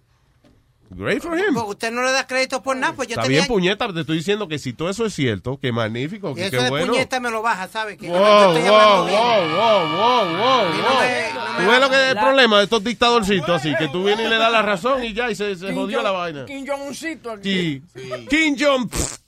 Great 0.95 1.23
for 1.23 1.37
him. 1.39 1.55
Pues 1.55 1.65
usted 1.69 1.91
no 1.91 2.03
le 2.03 2.13
da 2.13 2.27
crédito 2.27 2.63
por 2.63 2.77
nada, 2.77 2.93
pues 2.95 3.09
yo 3.09 3.13
Está 3.15 3.23
tenía... 3.23 3.39
bien, 3.41 3.49
puñeta, 3.49 3.93
te 3.93 4.01
estoy 4.01 4.19
diciendo 4.19 4.47
que 4.49 4.59
si 4.59 4.73
todo 4.73 4.91
eso 4.91 5.07
es 5.07 5.15
cierto, 5.15 5.59
que 5.59 5.73
magnífico, 5.73 6.35
que 6.35 6.47
eso 6.47 6.63
de 6.63 6.71
bueno. 6.71 6.87
puñeta 6.93 7.19
me 7.21 7.31
lo 7.31 7.43
baja, 7.43 7.67
¿sabe? 7.69 7.97
Que 7.97 8.09
Wow, 8.09 8.19
yo 8.19 8.57
estoy 8.57 8.71
wow, 8.71 9.05
bien. 9.07 9.19
wow, 9.19 9.49
wow, 9.49 9.89
wow, 9.97 10.37
wow, 10.37 10.75
Y 10.75 10.79
no 10.79 10.89
wow. 10.89 11.01
me- 11.01 11.35
no 11.35 11.59
me 11.59 11.65
Tú 11.65 11.71
ves 11.71 11.81
lo 11.81 11.91
que 11.91 11.97
es 11.97 12.11
el 12.13 12.19
problema 12.19 12.59
de 12.59 12.65
estos 12.65 12.83
dictadorcitos 12.85 13.51
así, 13.51 13.75
que 13.77 13.89
tú 13.89 14.05
vienes 14.05 14.27
y 14.27 14.29
le 14.31 14.37
das 14.37 14.51
la 14.53 14.63
razón 14.63 15.05
y 15.05 15.13
ya, 15.13 15.31
y 15.31 15.35
se, 15.35 15.55
se 15.57 15.67
Kim 15.67 15.75
jodió 15.77 16.01
Jong- 16.01 16.03
la 16.05 16.11
vaina. 16.11 16.45
Kim 16.47 16.67
Jong-uncito 16.67 17.31
aquí. 17.31 17.83
Sí. 17.95 18.27
King 18.29 18.55
Jong. 18.59 18.89
pff, 18.89 19.19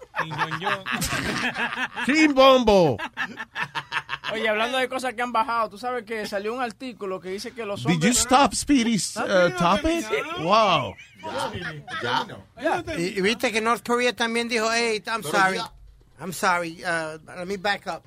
King 2.07 2.33
Bombo. 2.35 2.97
Oye, 4.33 4.49
hablando 4.49 4.79
de 4.79 4.89
cosas 4.89 5.15
que 5.15 5.23
han 5.23 5.33
bajado, 5.33 5.71
tú 5.71 5.79
sabes 5.79 6.05
que 6.05 6.27
salió 6.27 6.55
un 6.55 6.63
artículo 6.63 7.21
que 7.21 7.31
dice 7.31 7.53
que 7.53 7.65
los 7.65 7.85
Did 7.85 7.89
you 7.89 7.95
hombres... 7.95 8.19
stop 8.19 8.55
Speedy's 8.55 9.17
uh, 9.17 9.51
topic? 9.59 10.05
Wow. 10.41 10.95
Y, 12.99 13.19
y 13.19 13.21
viste 13.21 13.53
que 13.53 13.61
North 13.61 13.87
Korea 13.87 14.15
también 14.15 14.49
dijo, 14.49 14.71
hey, 14.73 15.03
I'm 15.07 15.23
sorry. 15.23 15.61
I'm 16.21 16.33
sorry, 16.33 16.83
uh, 16.85 17.19
let 17.37 17.47
me 17.47 17.57
back 17.57 17.87
up. 17.87 18.03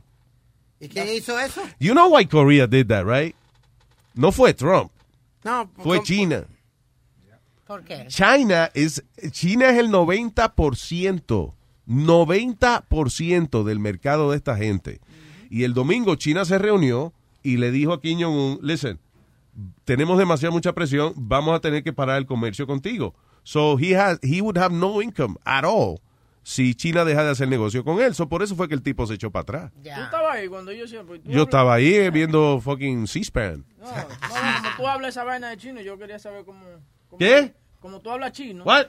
¿Y 0.79 0.87
quién 0.87 1.07
hizo 1.09 1.37
eso? 1.39 1.61
You 1.79 1.93
know 1.93 2.09
why 2.09 2.25
Korea 2.25 2.67
did 2.67 2.87
that, 2.87 3.05
right? 3.05 3.35
No 4.15 4.31
fue 4.31 4.53
Trump, 4.53 4.91
No, 5.43 5.69
fue. 5.83 6.01
China. 6.03 6.45
¿Por 7.65 7.83
qué? 7.83 8.07
China 8.07 8.71
es, 8.73 9.03
China 9.31 9.69
es 9.69 9.77
el 9.77 9.89
90%, 9.89 11.53
90% 11.87 13.63
del 13.63 13.79
mercado 13.79 14.31
de 14.31 14.37
esta 14.37 14.55
gente. 14.57 14.99
Y 15.49 15.63
el 15.63 15.73
domingo 15.73 16.15
China 16.15 16.45
se 16.45 16.57
reunió 16.57 17.13
y 17.43 17.57
le 17.57 17.71
dijo 17.71 17.93
a 17.93 18.01
Kim 18.01 18.19
Jong-un, 18.21 18.59
listen, 18.61 18.99
tenemos 19.85 20.17
demasiada 20.17 20.51
mucha 20.51 20.73
presión, 20.73 21.13
vamos 21.15 21.55
a 21.55 21.59
tener 21.61 21.83
que 21.83 21.93
parar 21.93 22.17
el 22.17 22.25
comercio 22.25 22.67
contigo. 22.67 23.15
So 23.43 23.77
he 23.79 23.95
has, 23.95 24.19
he 24.21 24.41
would 24.41 24.57
have 24.57 24.73
no 24.75 25.01
income 25.01 25.35
at 25.45 25.63
all 25.63 25.99
si 26.43 26.75
China 26.75 27.05
deja 27.05 27.23
de 27.23 27.31
hacer 27.31 27.47
negocio 27.47 27.83
con 27.83 27.99
él. 28.01 28.13
So 28.13 28.27
por 28.27 28.43
eso 28.43 28.55
fue 28.55 28.67
que 28.67 28.75
el 28.75 28.81
tipo 28.81 29.07
se 29.07 29.13
echó 29.13 29.31
para 29.31 29.41
atrás. 29.43 29.71
Tú 29.81 29.89
estabas 29.89 30.35
ahí 30.35 30.47
cuando 30.49 30.71
yo 30.73 30.85
siempre. 30.87 31.21
Yo 31.23 31.43
estaba 31.43 31.73
ahí 31.75 32.09
viendo 32.09 32.59
fucking 32.61 33.07
C-SPAN. 33.07 33.65
No, 33.79 33.85
no, 33.87 33.93
como 33.93 34.75
tú 34.77 34.87
hablas 34.87 35.09
esa 35.09 35.23
vaina 35.23 35.49
de 35.49 35.57
chino, 35.57 35.79
yo 35.81 35.97
quería 35.97 36.19
saber 36.19 36.43
cómo. 36.43 36.59
cómo- 37.09 37.19
¿Qué? 37.19 37.53
Como 37.79 38.01
tú 38.01 38.09
hablas 38.11 38.33
chino. 38.33 38.63
What? 38.65 38.87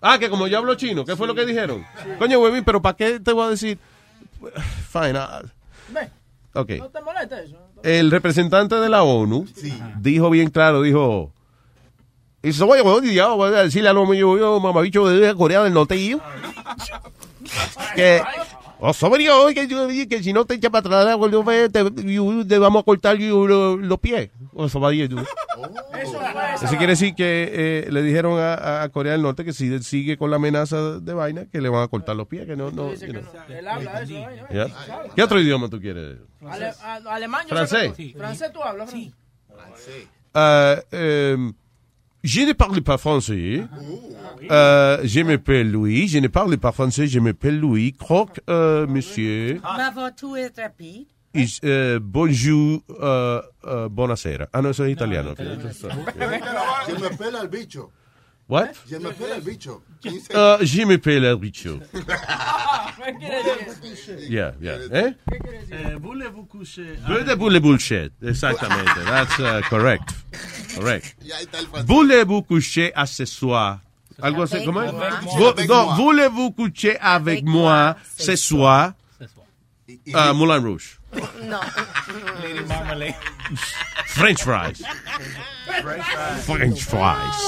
Ah, 0.00 0.18
que 0.18 0.30
como 0.30 0.46
yo 0.46 0.58
hablo 0.58 0.74
chino, 0.76 1.04
¿qué 1.04 1.16
fue 1.16 1.26
lo 1.26 1.34
que 1.34 1.44
dijeron? 1.44 1.84
Coño, 2.18 2.38
huevín, 2.38 2.64
pero 2.64 2.80
¿para 2.80 2.96
qué 2.96 3.18
te 3.20 3.32
voy 3.32 3.46
a 3.46 3.50
decir? 3.50 3.78
Fine. 4.90 5.18
ah, 5.18 5.42
Ve, 5.88 6.08
ok. 6.54 6.70
¿no 6.78 6.88
te 6.88 7.00
molesta 7.00 7.40
eso? 7.40 7.56
El 7.82 8.10
representante 8.10 8.76
de 8.76 8.88
la 8.88 9.02
ONU 9.02 9.46
dijo 10.00 10.30
bien 10.30 10.50
claro, 10.50 10.82
dijo... 10.82 11.32
Y 12.40 12.52
se 12.52 12.62
voy 12.62 12.78
a 12.78 13.62
decirle 13.64 13.88
a 13.88 13.92
los 13.92 14.06
yo, 14.16 14.60
mamabicho 14.60 15.08
de 15.08 15.34
Corea 15.34 15.64
del 15.64 15.74
Norte 15.74 15.96
que 17.96 18.22
o 18.80 18.92
sobre 18.92 19.24
yo, 19.24 19.46
que, 19.54 20.22
si 20.22 20.32
no 20.32 20.44
te 20.44 20.54
echa 20.54 20.70
para 20.70 21.00
atrás, 21.00 21.16
cuando 21.16 21.44
te, 21.44 21.68
te 22.44 22.58
vamos 22.58 22.82
a 22.82 22.84
cortar 22.84 23.16
yo 23.16 23.46
los 23.46 23.80
los 23.80 23.98
pies. 23.98 24.30
O 24.54 24.68
sobre 24.68 25.08
yo. 25.08 25.18
Eso 26.00 26.20
Eso 26.62 26.76
quiere 26.76 26.92
decir 26.92 27.14
que 27.14 27.84
eh, 27.86 27.88
le 27.90 28.02
dijeron 28.02 28.38
a, 28.40 28.82
a 28.82 28.88
Corea 28.88 29.12
del 29.12 29.22
Norte 29.22 29.44
que 29.44 29.52
si 29.52 29.78
sigue 29.82 30.16
con 30.16 30.30
la 30.30 30.36
amenaza 30.36 30.98
de 31.00 31.14
vaina, 31.14 31.46
que 31.46 31.60
le 31.60 31.68
van 31.68 31.82
a 31.82 31.88
cortar 31.88 32.16
los 32.16 32.26
pies, 32.28 32.46
que 32.46 32.56
no, 32.56 32.70
no, 32.70 32.92
you 32.94 33.06
know. 33.08 33.22
Él 33.48 33.66
habla 33.68 34.02
eso. 34.02 34.14
Yeah. 34.50 34.66
¿Qué 35.14 35.22
otro 35.22 35.40
idioma 35.40 35.68
tú 35.68 35.80
quieres? 35.80 36.18
Ale- 36.46 36.72
a- 36.82 37.00
alemán, 37.14 37.46
Francés. 37.48 37.92
Francés 38.16 38.52
tú 38.52 38.62
hablas, 38.62 38.90
sí. 38.90 39.12
Euh, 40.34 40.76
euh, 40.92 41.52
je 42.28 42.42
ne 42.42 42.52
parle 42.52 42.82
pas 42.82 42.98
français. 42.98 43.64
Euh, 44.50 44.98
je 45.02 45.20
m'appelle 45.20 45.70
Louis. 45.70 46.08
Je 46.08 46.18
ne 46.18 46.28
parle 46.28 46.58
pas 46.58 46.72
français. 46.72 47.06
Je 47.06 47.18
m'appelle 47.20 47.58
Louis. 47.58 47.94
Croque, 47.94 48.40
euh, 48.50 48.86
monsieur. 48.86 49.60
Ma 49.62 49.90
voiture 49.90 50.36
est 50.36 50.60
rapide. 50.60 51.06
Is, 51.34 51.58
euh, 51.64 51.98
bonjour. 52.02 52.82
Euh, 53.00 53.40
euh, 53.64 53.88
buonasera. 53.88 54.46
Ah, 54.52 54.60
no, 54.60 54.70
es 54.70 54.90
italiano. 54.90 55.34
Me 55.38 57.16
pela 57.16 57.42
el 57.42 57.48
bicho. 57.48 57.90
What? 58.48 58.72
Se 58.88 58.98
me 58.98 59.10
pela 59.12 59.36
el 59.36 59.42
bicho. 59.42 59.82
Euh, 60.34 60.58
je 60.62 60.84
m'appelle 60.84 61.34
Richo. 61.40 61.80
¿Qué 61.92 63.16
quiere 63.18 63.64
decir? 63.82 64.30
Yeah, 64.30 64.54
yeah. 64.60 64.78
¿Eh? 64.92 65.14
Eh, 65.72 65.94
voulez-vous 66.00 66.44
coucher? 66.44 66.94
Peu 67.06 67.24
de 67.24 67.34
boule 67.34 67.58
bullshit. 67.60 68.12
Exactamente. 68.22 68.94
That's 69.06 69.38
uh, 69.38 69.60
correct. 69.68 70.10
Correct. 70.76 71.16
Y 71.22 71.32
ahí 71.32 71.42
está 71.44 71.58
el 71.58 71.66
francés. 71.66 71.86
Voulez-vous 71.86 72.42
coucher 72.42 72.92
à 72.94 73.06
ce 73.06 73.24
soir? 73.24 73.80
Algo 74.22 74.42
así, 74.44 74.64
¿cómo 74.64 74.82
es? 74.82 74.88
Avec 74.88 75.22
moi. 75.22 75.34
Vo- 75.38 75.48
Avec 75.48 75.68
no, 75.68 75.84
moi. 75.84 75.94
voulez-vous 75.96 76.50
coucher 76.52 76.96
avec 77.00 77.44
moi 77.44 77.96
ce 78.16 78.36
soir? 78.36 78.92
Ah, 80.14 80.32
Moulin 80.32 80.58
Rouge. 80.58 80.97
No. 81.42 81.60
Lady 82.42 82.60
Marmalade. 82.66 83.16
French 84.08 84.42
fries. 84.42 84.82
French 86.44 86.84
fries. 86.84 87.40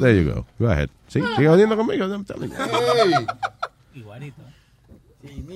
There 0.00 0.14
you 0.14 0.24
go. 0.24 0.46
Go 0.58 0.66
ahead. 0.70 0.90
Sí, 1.08 1.20
sigue 1.36 1.48
jodiendo 1.48 1.76
conmigo. 1.76 2.04
I'm 2.06 2.24
telling 2.24 2.50
you. 2.50 3.26
Igualito. 3.94 4.42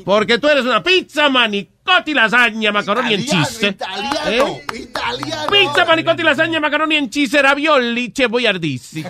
Porque 0.05 0.39
tú 0.39 0.49
eres 0.49 0.65
una 0.65 0.83
pizza, 0.83 1.29
manicotti, 1.29 2.13
lasagna, 2.13 2.73
macaroni 2.73 3.15
en 3.15 3.21
Italiano, 3.21 3.47
cheese. 3.47 3.67
italiano, 3.69 4.27
¿Eh? 4.27 4.63
italiano. 4.75 5.51
Pizza, 5.51 5.85
manicotti, 5.85 6.23
lasagna, 6.23 6.61
macaroni 6.61 6.97
en 6.97 7.09
cheese, 7.11 7.41
ravioli, 7.41 8.13
cebogliardissi. 8.15 9.05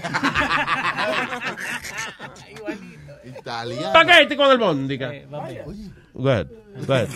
Italiano. 3.25 3.89
Spaghetti 3.89 4.37
con 4.37 4.51
albóndiga. 4.51 5.11
Go 6.15 6.29
ahead. 6.31 6.47
Go 6.87 6.95
ahead. 6.95 7.09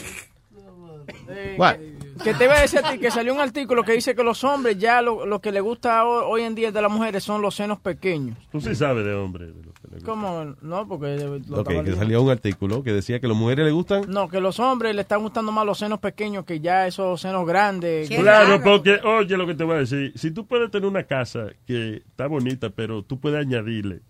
What? 1.58 1.76
Que 2.24 2.32
te 2.32 2.44
iba 2.44 2.54
a 2.54 2.62
decir 2.62 2.80
a 2.82 2.90
ti 2.90 2.98
que 2.98 3.10
salió 3.10 3.34
un 3.34 3.40
artículo 3.40 3.82
que 3.84 3.92
dice 3.92 4.14
que 4.14 4.24
los 4.24 4.42
hombres 4.42 4.78
ya 4.78 5.02
lo, 5.02 5.26
lo 5.26 5.40
que 5.40 5.52
le 5.52 5.60
gusta 5.60 6.04
ho- 6.06 6.26
hoy 6.26 6.42
en 6.42 6.54
día 6.54 6.72
de 6.72 6.80
las 6.80 6.90
mujeres 6.90 7.22
son 7.22 7.42
los 7.42 7.54
senos 7.54 7.78
pequeños. 7.78 8.38
Tú 8.50 8.58
sí 8.60 8.74
sabes 8.74 9.04
de 9.04 9.12
hombre. 9.14 9.46
de 9.48 9.52
lo 9.52 9.72
que 9.74 9.88
le 9.88 9.94
gusta. 9.96 10.06
¿Cómo? 10.06 10.56
No, 10.62 10.88
porque... 10.88 11.40
lo 11.46 11.60
Ok, 11.60 11.84
que 11.84 11.92
salió 11.94 12.22
un 12.22 12.30
artículo 12.30 12.82
que 12.82 12.92
decía 12.94 13.20
que 13.20 13.26
a 13.26 13.28
las 13.28 13.36
mujeres 13.38 13.66
le 13.66 13.70
gustan. 13.70 14.04
No, 14.08 14.28
que 14.28 14.40
los 14.40 14.58
hombres 14.60 14.94
le 14.94 15.02
están 15.02 15.20
gustando 15.22 15.52
más 15.52 15.66
los 15.66 15.78
senos 15.78 15.98
pequeños 16.00 16.46
que 16.46 16.58
ya 16.60 16.86
esos 16.86 17.20
senos 17.20 17.46
grandes. 17.46 18.08
Claro, 18.08 18.62
porque, 18.62 18.98
oye 19.04 19.36
lo 19.36 19.46
que 19.46 19.54
te 19.54 19.64
voy 19.64 19.76
a 19.76 19.78
decir. 19.80 20.12
Si 20.16 20.30
tú 20.30 20.46
puedes 20.46 20.70
tener 20.70 20.88
una 20.88 21.02
casa 21.04 21.48
que 21.66 21.96
está 21.98 22.26
bonita, 22.28 22.70
pero 22.70 23.02
tú 23.02 23.20
puedes 23.20 23.38
añadirle, 23.44 24.00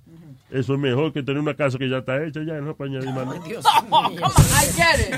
eso 0.51 0.75
es 0.75 0.79
mejor 0.79 1.13
que 1.13 1.23
tener 1.23 1.41
una 1.41 1.55
casa 1.55 1.79
que 1.79 1.89
ya 1.89 1.99
está 1.99 2.23
hecha, 2.25 2.41
ya 2.47 2.55
no 2.55 2.75
para 2.77 2.91
añadir 2.91 3.11
más. 3.13 3.27
No, 3.27 3.33
come 3.43 3.97
on, 3.97 4.13
I 4.13 4.67
get 4.73 5.01
it. 5.01 5.15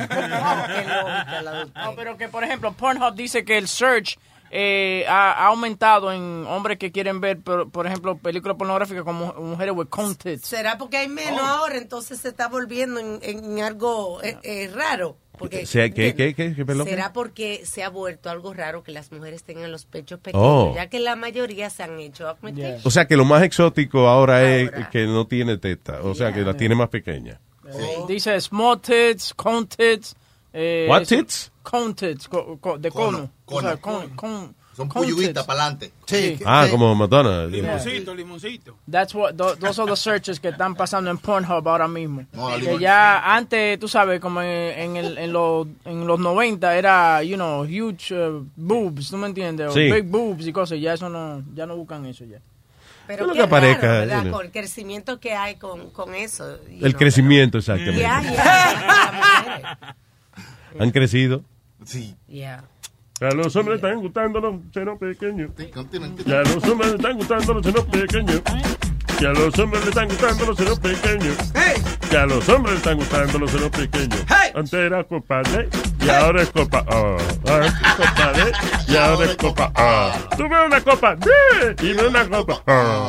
No, 1.74 1.94
pero 1.96 2.16
que, 2.16 2.28
por 2.28 2.44
ejemplo, 2.44 2.72
Pornhub 2.72 3.14
dice 3.14 3.44
que 3.44 3.58
el 3.58 3.68
search 3.68 4.18
eh, 4.50 5.04
ha, 5.08 5.32
ha 5.32 5.46
aumentado 5.48 6.12
en 6.12 6.46
hombres 6.46 6.78
que 6.78 6.90
quieren 6.90 7.20
ver, 7.20 7.40
por, 7.40 7.70
por 7.70 7.86
ejemplo, 7.86 8.16
películas 8.16 8.56
pornográficas 8.56 9.04
como 9.04 9.32
mujeres 9.34 9.74
with 9.76 9.88
content. 9.88 10.42
¿Será 10.42 10.78
porque 10.78 10.96
hay 10.96 11.08
menos 11.08 11.40
ahora? 11.40 11.76
Entonces 11.76 12.20
se 12.20 12.28
está 12.28 12.48
volviendo 12.48 12.98
en, 13.00 13.18
en 13.22 13.60
algo 13.60 14.22
eh, 14.22 14.38
eh, 14.42 14.70
raro. 14.74 15.16
Porque, 15.38 15.66
sea, 15.66 15.88
¿qué, 15.90 16.14
qué, 16.14 16.34
qué? 16.34 16.54
¿Será 16.84 17.12
porque 17.12 17.64
se 17.64 17.82
ha 17.82 17.88
vuelto 17.88 18.28
algo 18.30 18.52
raro 18.54 18.82
que 18.82 18.92
las 18.92 19.10
mujeres 19.12 19.42
tengan 19.44 19.70
los 19.72 19.84
pechos 19.86 20.18
pequeños? 20.20 20.44
Oh. 20.46 20.72
Ya 20.74 20.88
que 20.88 20.98
la 21.00 21.16
mayoría 21.16 21.70
se 21.70 21.82
han 21.84 21.98
hecho 22.00 22.28
augmentation. 22.28 22.80
O 22.84 22.90
sea, 22.90 23.06
que 23.06 23.16
lo 23.16 23.24
más 23.24 23.42
exótico 23.42 24.08
ahora, 24.08 24.46
es 24.46 24.70
que 24.90 25.06
no 25.06 25.26
tiene 25.26 25.56
teta. 25.58 26.00
O 26.02 26.14
sea, 26.14 26.32
que 26.32 26.40
la 26.42 26.54
tiene 26.54 26.74
más 26.74 26.88
pequeña. 26.88 27.40
Dice 28.06 28.40
small 28.40 28.80
tits, 28.80 29.34
cone 29.34 29.66
tits. 29.66 30.16
Eh, 30.52 30.86
What 30.88 31.04
tits? 31.06 31.52
Cone 31.62 31.94
tits, 31.94 32.26
co- 32.28 32.58
co- 32.58 32.78
de 32.78 32.90
cono. 32.90 33.30
O 33.46 33.60
sea, 33.60 33.76
con- 33.76 34.08
con- 34.10 34.54
Son 34.86 34.88
tits. 34.88 35.32
para 35.46 35.62
adelante. 35.64 35.92
Sí. 36.06 36.38
Ah, 36.46 36.66
como 36.70 36.94
Madonna. 36.94 37.46
Limoncito, 37.46 38.14
limoncito. 38.14 38.76
That's 38.90 39.14
what, 39.14 39.34
tho- 39.34 39.56
those 39.56 39.80
are 39.82 39.90
the 39.90 39.96
searches 39.96 40.38
que 40.40 40.48
están 40.48 40.74
pasando 40.76 41.10
en 41.10 41.18
Pornhub 41.18 41.68
ahora 41.68 41.88
mismo. 41.88 42.24
No, 42.32 42.48
que 42.58 42.78
ya 42.78 43.34
antes, 43.34 43.78
tú 43.78 43.88
sabes, 43.88 44.20
como 44.20 44.40
en, 44.40 44.48
en, 44.48 44.96
el, 44.96 45.18
en, 45.18 45.32
los, 45.32 45.66
en 45.84 46.06
los 46.06 46.18
90 46.20 46.76
era, 46.76 47.22
you 47.22 47.34
know, 47.36 47.64
huge 47.64 48.12
uh, 48.14 48.46
boobs, 48.56 49.10
¿tú 49.10 49.16
me 49.16 49.26
entiendes? 49.26 49.68
O 49.68 49.72
Sí. 49.72 49.90
big 49.90 50.04
boobs 50.04 50.46
y 50.46 50.52
cosas, 50.52 50.80
ya 50.80 50.94
eso 50.94 51.08
no, 51.08 51.42
ya 51.54 51.66
no 51.66 51.76
buscan 51.76 52.06
eso 52.06 52.24
ya. 52.24 52.38
Pero 53.06 53.26
Lo 53.26 53.32
qué 53.32 53.38
que 53.38 53.44
aparezca, 53.44 53.86
raro, 53.86 53.98
¿verdad? 54.00 54.16
you 54.16 54.22
know. 54.28 54.32
Con 54.36 54.46
el 54.46 54.52
crecimiento 54.52 55.18
que 55.18 55.32
hay 55.34 55.56
con, 55.56 55.90
con 55.90 56.14
eso. 56.14 56.56
El 56.68 56.78
know. 56.78 56.92
crecimiento, 56.92 57.58
exactamente. 57.58 58.00
Ya, 58.00 58.22
ya. 58.22 59.96
Han 60.78 60.90
crecido. 60.90 61.42
Sí. 61.84 62.14
Ya. 62.28 62.64
A 63.20 63.34
los 63.34 63.56
hombres 63.56 63.76
están 63.76 64.00
gustando 64.00 64.40
los 64.40 64.54
senos 64.72 64.96
pequeños. 64.98 65.50
Y 66.24 66.32
a 66.32 66.42
los 66.42 66.64
hombres 66.64 66.94
están 66.94 67.16
gustando 67.16 67.54
los 67.54 67.66
senos 67.66 67.84
pequeños. 67.86 68.42
Y 69.20 69.24
a 69.24 69.32
los 69.32 69.58
hombres 69.58 69.82
le 69.82 69.88
están 69.88 70.08
gustando 70.08 70.46
los 70.46 70.56
senos 70.56 70.78
pequeños. 70.78 71.36
Y 72.12 72.16
a 72.16 72.26
los 72.26 72.48
hombres 72.48 72.72
le 72.74 72.78
están 72.78 72.96
gustando 72.96 73.38
los 73.40 73.50
senos 73.50 73.70
pequeños. 73.70 74.24
Antes 74.54 74.72
era 74.74 75.02
copa 75.02 75.42
D 75.42 75.68
y 76.00 76.08
ahora 76.08 76.42
es 76.42 76.50
copa 76.50 76.84
A. 76.88 77.16
Antes 77.52 77.74
copa 77.96 78.32
D 78.32 78.52
y 78.86 78.96
ahora 78.96 79.24
es 79.24 79.36
copa 79.36 79.72
A. 79.74 80.12
Tú 80.36 80.48
ves 80.48 80.58
una 80.66 80.80
copa 80.80 81.16
D 81.16 81.76
y 81.82 81.94
no 81.94 82.08
una 82.08 82.24
copa 82.28 82.62
A. 82.68 83.08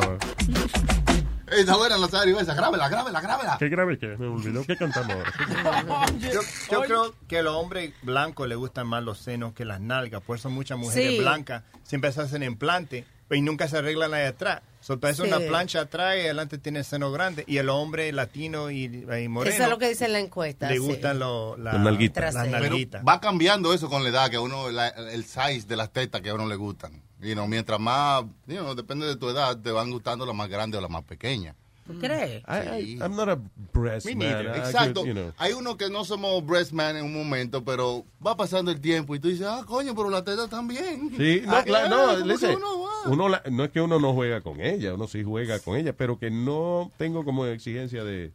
Está 1.50 1.76
buena, 1.76 1.98
Nazario, 1.98 2.38
esa. 2.38 2.54
Grábela, 2.54 2.88
grábela, 2.88 3.20
grábela. 3.20 3.56
Qué 3.58 3.68
grave 3.68 3.98
que 3.98 4.12
es, 4.12 4.18
me 4.18 4.26
olvidó. 4.26 4.64
¿Qué 4.66 4.76
cantamos 4.76 5.16
ahora? 5.16 6.06
Yo, 6.18 6.40
yo 6.70 6.80
creo 6.82 7.14
que 7.28 7.38
a 7.38 7.42
los 7.42 7.54
hombres 7.56 7.92
blancos 8.02 8.48
les 8.48 8.56
gustan 8.58 8.86
más 8.86 9.02
los 9.02 9.18
senos 9.18 9.52
que 9.54 9.64
las 9.64 9.80
nalgas. 9.80 10.22
Por 10.22 10.36
eso 10.38 10.50
muchas 10.50 10.78
mujeres 10.78 11.12
Sí. 11.14 11.18
blancas 11.20 11.62
siempre 11.82 12.12
se 12.12 12.20
hacen 12.22 12.42
implante 12.42 13.04
y 13.30 13.40
nunca 13.42 13.68
se 13.68 13.78
arreglan 13.78 14.12
ahí 14.14 14.24
atrás. 14.26 14.62
So, 14.80 14.98
te 14.98 15.08
hace 15.08 15.22
Sí. 15.22 15.28
una 15.28 15.38
plancha 15.40 15.82
atrás 15.82 16.16
y 16.16 16.20
adelante 16.20 16.56
tiene 16.56 16.82
seno 16.84 17.12
grande. 17.12 17.44
Y 17.46 17.58
el 17.58 17.68
hombre 17.68 18.10
latino 18.12 18.70
y, 18.70 18.84
y 18.84 19.28
moreno 19.28 19.54
Eso 19.54 19.64
es 19.64 19.68
lo 19.70 19.78
que 19.78 19.88
dice 19.90 20.08
la 20.08 20.18
encuesta. 20.20 20.68
le 20.68 20.74
sí. 20.76 20.78
gustan 20.80 21.18
lo- 21.18 21.56
la- 21.58 21.74
Las 21.74 21.82
nalguitas. 21.82 22.22
las 22.24 22.32
Trasero. 22.44 22.58
nalguitas. 22.60 23.04
Va 23.06 23.20
cambiando 23.20 23.74
eso 23.74 23.90
con 23.90 24.02
la 24.02 24.08
edad, 24.08 24.30
que 24.30 24.36
a 24.36 24.40
uno, 24.40 24.70
la- 24.70 24.88
el 24.88 25.24
size 25.24 25.66
de 25.66 25.76
las 25.76 25.92
tetas 25.92 26.22
que 26.22 26.30
a 26.30 26.34
uno 26.34 26.46
le 26.46 26.56
gustan. 26.56 27.02
You 27.22 27.34
know, 27.34 27.46
mientras 27.46 27.78
más, 27.78 28.24
you 28.46 28.56
know, 28.58 28.74
depende 28.74 29.06
de 29.06 29.16
tu 29.16 29.28
edad, 29.28 29.58
te 29.60 29.70
van 29.70 29.90
gustando 29.90 30.24
las 30.24 30.34
más 30.34 30.48
grandes 30.48 30.78
o 30.78 30.80
las 30.80 30.90
más 30.90 31.04
pequeñas. 31.04 31.54
¿Tú 31.86 31.98
crees? 31.98 32.42
I, 32.46 32.94
I, 32.94 32.98
I'm 33.02 33.16
not 33.16 33.28
a 33.28 33.36
breast 33.72 34.06
Me 34.06 34.14
man. 34.14 34.46
Exacto. 34.54 35.00
could, 35.00 35.08
you 35.08 35.12
know. 35.14 35.32
Hay 35.38 35.52
uno 35.54 35.76
que 35.76 35.90
no 35.90 36.04
somos 36.04 36.44
breast 36.46 36.70
man 36.72 36.96
en 36.96 37.04
un 37.04 37.12
momento, 37.12 37.64
pero 37.64 38.04
va 38.24 38.36
pasando 38.36 38.70
el 38.70 38.80
tiempo 38.80 39.14
y 39.16 39.18
tú 39.18 39.28
dices, 39.28 39.46
ah, 39.46 39.64
coño, 39.66 39.94
pero 39.94 40.08
la 40.08 40.22
teta 40.22 40.46
también. 40.46 41.10
Sí, 41.16 41.42
no, 41.44 41.56
Ah, 41.56 41.62
claro, 41.64 41.86
ah, 41.86 41.88
no, 41.88 41.96
¿cómo 42.12 42.16
que 42.22 42.24
listen, 42.28 42.56
uno 42.56 42.80
va? 42.82 43.10
uno 43.10 43.28
la- 43.28 43.42
no 43.50 43.64
es 43.64 43.70
que 43.70 43.80
uno 43.80 43.98
no 43.98 44.14
juega 44.14 44.40
con 44.40 44.60
ella, 44.60 44.94
uno 44.94 45.08
sí 45.08 45.24
juega 45.24 45.58
con 45.58 45.76
ella, 45.76 45.92
pero 45.92 46.16
que 46.18 46.30
no 46.30 46.92
tengo 46.96 47.24
como 47.24 47.44
exigencia 47.46 48.04
de 48.04 48.32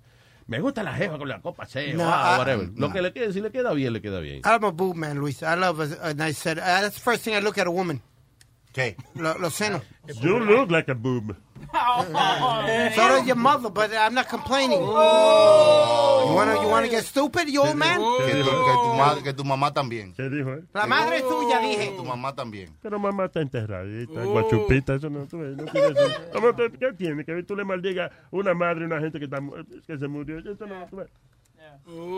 me 0.47 0.59
gusta 0.59 0.83
la 0.83 0.93
jefa 0.93 1.17
con 1.17 1.27
la 1.29 1.41
copa 1.41 1.65
C 1.65 1.93
No, 1.93 2.03
o 2.03 2.07
I- 2.07 2.37
whatever. 2.37 2.69
Lo 2.75 2.91
que 2.91 3.01
le 3.01 3.13
quede, 3.13 3.31
si 3.31 3.39
le 3.41 3.51
queda 3.51 3.71
bien, 3.73 3.93
le 3.93 4.01
queda 4.01 4.19
bien. 4.19 4.41
I'm 4.43 4.65
a 4.65 4.69
boob 4.71 4.95
man, 4.95 5.17
Luis. 5.17 5.41
I 5.41 5.55
love 5.57 5.79
a, 5.79 6.09
a 6.09 6.13
nice 6.13 6.37
set. 6.37 6.57
Uh, 6.57 6.61
that's 6.61 6.95
the 6.95 7.01
first 7.01 7.23
thing 7.23 7.33
I 7.35 7.39
look 7.39 7.57
at 7.57 7.65
a 7.67 7.71
woman. 7.71 8.01
¿Qué? 8.75 8.97
Lo- 9.15 9.37
Los 9.39 9.53
senos. 9.53 9.81
You 10.21 10.37
look 10.37 10.69
like 10.69 10.91
a 10.91 10.95
boob. 10.95 11.33
So 12.95 13.01
does 13.07 13.25
your 13.25 13.35
mother, 13.37 13.69
but 13.69 13.91
I'm 13.93 14.13
not 14.13 14.27
complaining. 14.29 14.79
Oh. 14.81 16.25
You 16.27 16.35
wanna, 16.35 16.61
you 16.61 16.67
wanna 16.67 16.87
get 16.89 17.03
stupid, 17.05 17.49
you 17.49 17.61
old 17.61 17.75
man? 17.77 17.99
Que 17.99 18.33
tu, 18.43 18.43
que 18.43 18.73
tu 18.83 18.93
ma- 18.97 19.21
que 19.23 19.33
tu 19.33 19.43
mamá 19.43 19.73
también. 19.73 20.13
¿Qué 20.13 20.29
dijo, 20.29 20.53
eh? 20.53 20.63
La 20.73 20.85
madre 20.87 21.17
es 21.17 21.23
tuya, 21.23 21.59
dije. 21.59 21.93
Tu 21.97 22.03
mamá 22.03 22.33
también. 22.35 22.75
Pero 22.81 22.99
mamá 22.99 23.25
está 23.25 23.41
enterradita, 23.41 24.23
guachupita, 24.23 24.95
eso 24.95 25.09
no, 25.09 25.25
tú 25.25 25.37
no 25.37 25.65
tiene 25.71 25.87
eso. 25.87 26.11
¿Cómo 26.33 26.53
te- 26.53 26.71
¿Qué 26.71 26.93
tiene? 26.93 27.23
Que 27.25 27.43
tú 27.43 27.55
le 27.55 27.63
maldigas 27.63 28.11
una 28.31 28.53
madre, 28.53 28.85
una 28.85 28.99
gente 28.99 29.19
que, 29.19 29.25
está, 29.25 29.39
que 29.87 29.97
se 29.97 30.07
murió. 30.07 30.39
Eso 30.39 30.65
no, 30.65 30.85
tú 30.89 30.97
ves. 30.97 31.07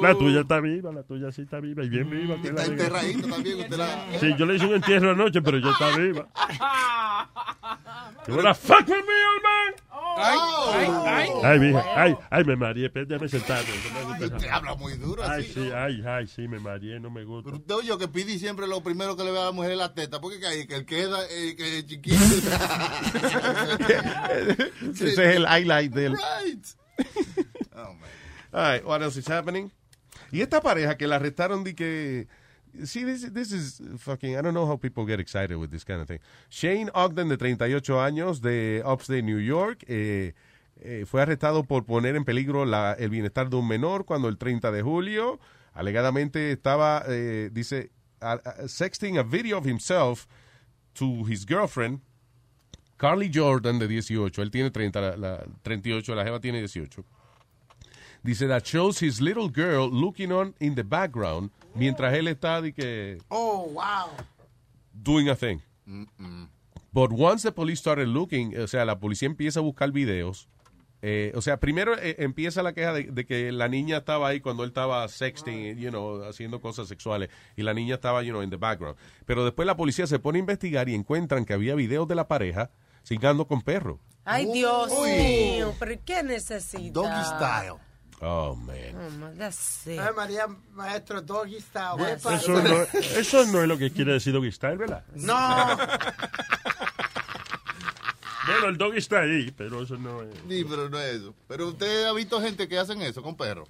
La 0.02 0.16
tuya 0.16 0.42
está 0.42 0.60
viva, 0.60 0.92
la 0.92 1.04
tuya 1.04 1.32
sí 1.32 1.44
está 1.44 1.60
viva 1.60 1.84
y 1.84 1.90
bien 1.90 2.10
viva. 2.10 2.36
que 2.42 2.52
la 2.52 2.62
Está 2.64 2.72
diga. 2.72 2.84
enterradito 2.86 3.28
también. 3.28 3.60
Usted 3.60 3.78
la... 3.78 4.06
Sí, 4.20 4.34
yo 4.38 4.46
le 4.46 4.56
hice 4.56 4.66
un 4.66 4.74
entierro 4.76 5.12
anoche, 5.12 5.42
pero 5.42 5.58
ella 5.58 5.72
está 5.72 5.96
viva. 5.98 6.28
Fuck 8.56 8.88
with 8.90 8.90
me, 8.90 9.26
old 9.26 9.44
man? 9.44 9.74
Ay, 11.44 11.60
mija, 11.60 11.84
ay, 11.96 12.16
ay, 12.30 12.44
me 12.44 12.56
mareé, 12.56 12.90
pero 12.90 13.06
déjame 13.06 13.30
sentarme. 13.30 13.70
no 14.20 14.26
Usted 14.26 14.50
habla 14.50 14.74
muy 14.76 14.94
duro 14.98 15.22
Ay, 15.24 15.44
así. 15.44 15.54
sí, 15.54 15.70
ay, 15.74 16.04
ay, 16.06 16.28
sí, 16.28 16.48
me 16.48 16.60
mareé, 16.60 17.00
no 17.00 17.10
me 17.12 17.24
gusta. 17.24 17.52
Usted 17.52 17.76
oye 17.76 17.96
que 18.00 18.08
Pidi 18.08 18.40
siempre 18.40 18.68
lo 18.68 18.82
primero 18.82 19.16
que 19.16 19.24
le 19.24 19.32
ve 19.32 19.40
a 19.40 19.46
la 19.46 19.52
mujer 19.52 19.72
es 19.72 19.78
la 19.78 19.94
teta, 19.94 20.20
porque 20.20 20.40
que, 20.40 20.68
que 20.68 20.76
él 20.76 20.86
queda 20.86 21.20
eh, 21.30 21.56
que 21.56 21.78
es 21.80 21.86
chiquito. 21.86 22.18
Ese 24.92 25.10
es 25.12 25.18
el 25.20 25.44
highlight 25.46 25.94
del... 25.94 26.14
Right. 26.14 26.66
All 28.54 28.62
right, 28.62 28.86
what 28.86 29.02
else 29.02 29.18
is 29.20 29.28
happening? 29.30 29.72
Y 30.32 30.42
esta 30.42 30.62
pareja 30.62 30.98
que 30.98 31.08
la 31.08 31.18
arrestaron 31.18 31.64
de 31.64 31.76
que... 31.76 32.28
See, 32.84 33.04
this, 33.06 33.32
this 33.34 33.52
is 33.52 33.82
fucking... 33.98 34.34
I 34.38 34.42
don't 34.42 34.54
know 34.54 34.68
how 34.68 34.78
people 34.78 35.06
get 35.06 35.20
excited 35.20 35.58
with 35.58 35.70
this 35.72 35.84
kind 35.84 36.00
of 36.02 36.08
thing. 36.08 36.20
Shane 36.50 36.90
Ogden, 36.94 37.28
de 37.30 37.38
38 37.38 38.00
años, 38.02 38.42
de 38.42 38.84
Upstate 38.86 39.24
New 39.24 39.40
York, 39.40 39.84
eh, 39.88 40.34
eh, 40.82 41.06
fue 41.08 41.22
arrestado 41.22 41.64
por 41.64 41.86
poner 41.86 42.16
en 42.16 42.24
peligro 42.24 42.66
la- 42.66 42.94
el 42.94 43.10
bienestar 43.10 43.50
de 43.50 43.56
un 43.56 43.68
menor 43.68 44.06
cuando 44.06 44.28
el 44.28 44.38
30 44.38 44.72
de 44.72 44.82
julio, 44.84 45.40
alegadamente 45.74 46.52
estaba, 46.52 47.04
eh, 47.08 47.50
dice, 47.52 47.90
a- 48.22 48.40
sexting 48.68 49.18
a 49.18 49.24
video 49.24 49.58
of 49.58 49.66
himself 49.66 50.28
to 50.94 51.24
his 51.28 51.46
girlfriend, 51.48 52.02
Carly 52.98 53.30
Jordan, 53.34 53.80
de 53.80 53.88
18. 53.88 54.42
Él 54.42 54.52
tiene 54.52 54.72
30, 54.72 55.02
la, 55.02 55.18
la 55.18 55.46
38, 55.64 56.14
la 56.16 56.24
jeva 56.24 56.40
tiene 56.40 56.60
18. 56.60 57.04
Dice 58.28 58.46
that 58.48 58.64
shows 58.66 59.02
his 59.02 59.22
little 59.22 59.48
girl 59.50 59.90
looking 59.90 60.34
on 60.34 60.54
in 60.60 60.76
the 60.76 60.84
background 60.84 61.50
mientras 61.74 62.14
él 62.14 62.28
está 62.28 62.62
de 62.62 62.74
que 62.74 63.18
Oh, 63.30 63.70
wow. 63.74 64.10
doing 64.92 65.30
a 65.30 65.36
thing. 65.36 65.62
But 66.92 67.12
once 67.14 67.44
the 67.44 67.54
police 67.54 67.80
started 67.80 68.08
looking, 68.10 68.58
o 68.58 68.68
sea, 68.68 68.84
la 68.84 69.00
policía 69.00 69.28
empieza 69.28 69.60
a 69.60 69.64
buscar 69.64 69.92
videos. 69.92 70.50
eh, 71.02 71.32
o 71.36 71.42
sea, 71.42 71.58
primero 71.60 71.96
eh, 71.98 72.16
empieza 72.20 72.64
la 72.64 72.74
queja 72.74 72.92
de, 72.92 73.04
de 73.04 73.26
que 73.26 73.52
la 73.52 73.68
niña 73.70 73.98
estaba 73.98 74.28
ahí 74.28 74.42
cuando 74.42 74.64
él 74.64 74.70
estaba 74.72 75.08
sexting, 75.08 75.78
you 75.78 75.90
know, 75.90 76.24
haciendo 76.24 76.60
cosas 76.60 76.88
sexuales, 76.88 77.30
y 77.56 77.62
la 77.62 77.74
niña 77.76 77.96
estaba, 77.96 78.24
you 78.24 78.32
know, 78.32 78.42
in 78.42 78.50
the 78.50 78.58
background. 78.58 78.98
Pero 79.26 79.46
después 79.46 79.66
la 79.68 79.78
policía 79.78 80.08
se 80.08 80.18
pone 80.20 80.40
a 80.40 80.42
investigar 80.42 80.90
y 80.90 80.96
encuentran 80.96 81.46
que 81.46 81.54
había 81.54 81.76
videos 81.76 82.08
de 82.08 82.16
la 82.16 82.28
pareja 82.28 82.72
cingando 83.06 83.48
con 83.48 83.62
perro. 83.62 84.00
Ay, 84.26 84.48
Dios 84.52 84.92
Uy. 84.92 85.12
mío, 85.12 85.74
pero 85.80 85.96
¿qué 86.04 86.24
necesita? 86.24 86.92
Doggy 87.00 87.24
style. 87.24 87.76
Oh, 88.20 88.56
man. 88.56 88.96
Oh, 88.96 89.10
my, 89.12 89.38
that's 89.38 89.86
it. 89.86 90.00
Ay, 90.00 90.10
María, 90.16 90.48
maestro, 90.74 91.22
doggy 91.22 91.60
style. 91.62 92.04
Eso 92.16 92.62
no, 92.64 92.82
eso 92.94 93.46
no 93.46 93.62
es 93.62 93.68
lo 93.68 93.78
que 93.78 93.92
quiere 93.92 94.14
decir 94.14 94.34
Doggy 94.34 94.52
Style, 94.52 94.78
¿verdad? 94.78 95.04
No. 95.16 95.78
Bueno, 98.48 98.68
el 98.70 98.78
doggy 98.78 99.00
está 99.00 99.20
ahí, 99.20 99.52
pero 99.52 99.82
eso 99.84 99.98
no 99.98 100.22
es. 100.22 100.30
Sí, 100.48 100.66
pero 100.70 100.90
no 100.90 100.98
es 100.98 101.16
eso. 101.16 101.36
Pero 101.50 101.68
usted 101.68 102.06
ha 102.06 102.14
visto 102.14 102.40
gente 102.42 102.68
que 102.70 102.80
hacen 102.80 103.02
eso 103.02 103.22
con 103.22 103.36
perros. 103.36 103.68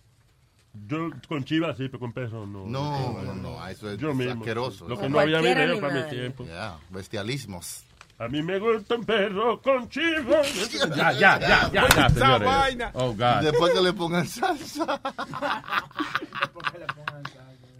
Yo 0.85 1.09
con 1.27 1.43
chivas 1.43 1.75
sí, 1.77 1.87
pero 1.87 1.99
con 1.99 2.13
perros 2.13 2.47
no. 2.47 2.67
No, 2.67 3.23
no, 3.23 3.33
no, 3.33 3.67
eso 3.67 3.89
es 3.89 3.97
Yo 3.97 4.13
mismo. 4.13 4.33
asqueroso. 4.43 4.87
Lo 4.87 4.99
que 4.99 5.09
no 5.09 5.19
había 5.19 5.41
video 5.41 5.81
para 5.81 5.93
mi 5.95 6.09
tiempo. 6.11 6.45
Ya, 6.45 6.77
bestialismos. 6.91 7.83
A 8.19 8.27
mí 8.27 8.41
me 8.41 8.57
gusta 8.59 8.95
un 8.95 9.05
perro 9.05 9.61
con 9.61 9.87
chivas. 9.89 10.51
Ya, 10.95 11.11
ya, 11.11 11.39
ya, 11.39 11.69
ya, 11.71 11.87
ya, 11.95 12.09
señores. 12.09 12.49
Oh, 12.93 13.13
God. 13.13 13.41
Después 13.43 13.73
que 13.73 13.81
le 13.81 13.93
pongan 13.93 14.25
salsa. 14.27 14.99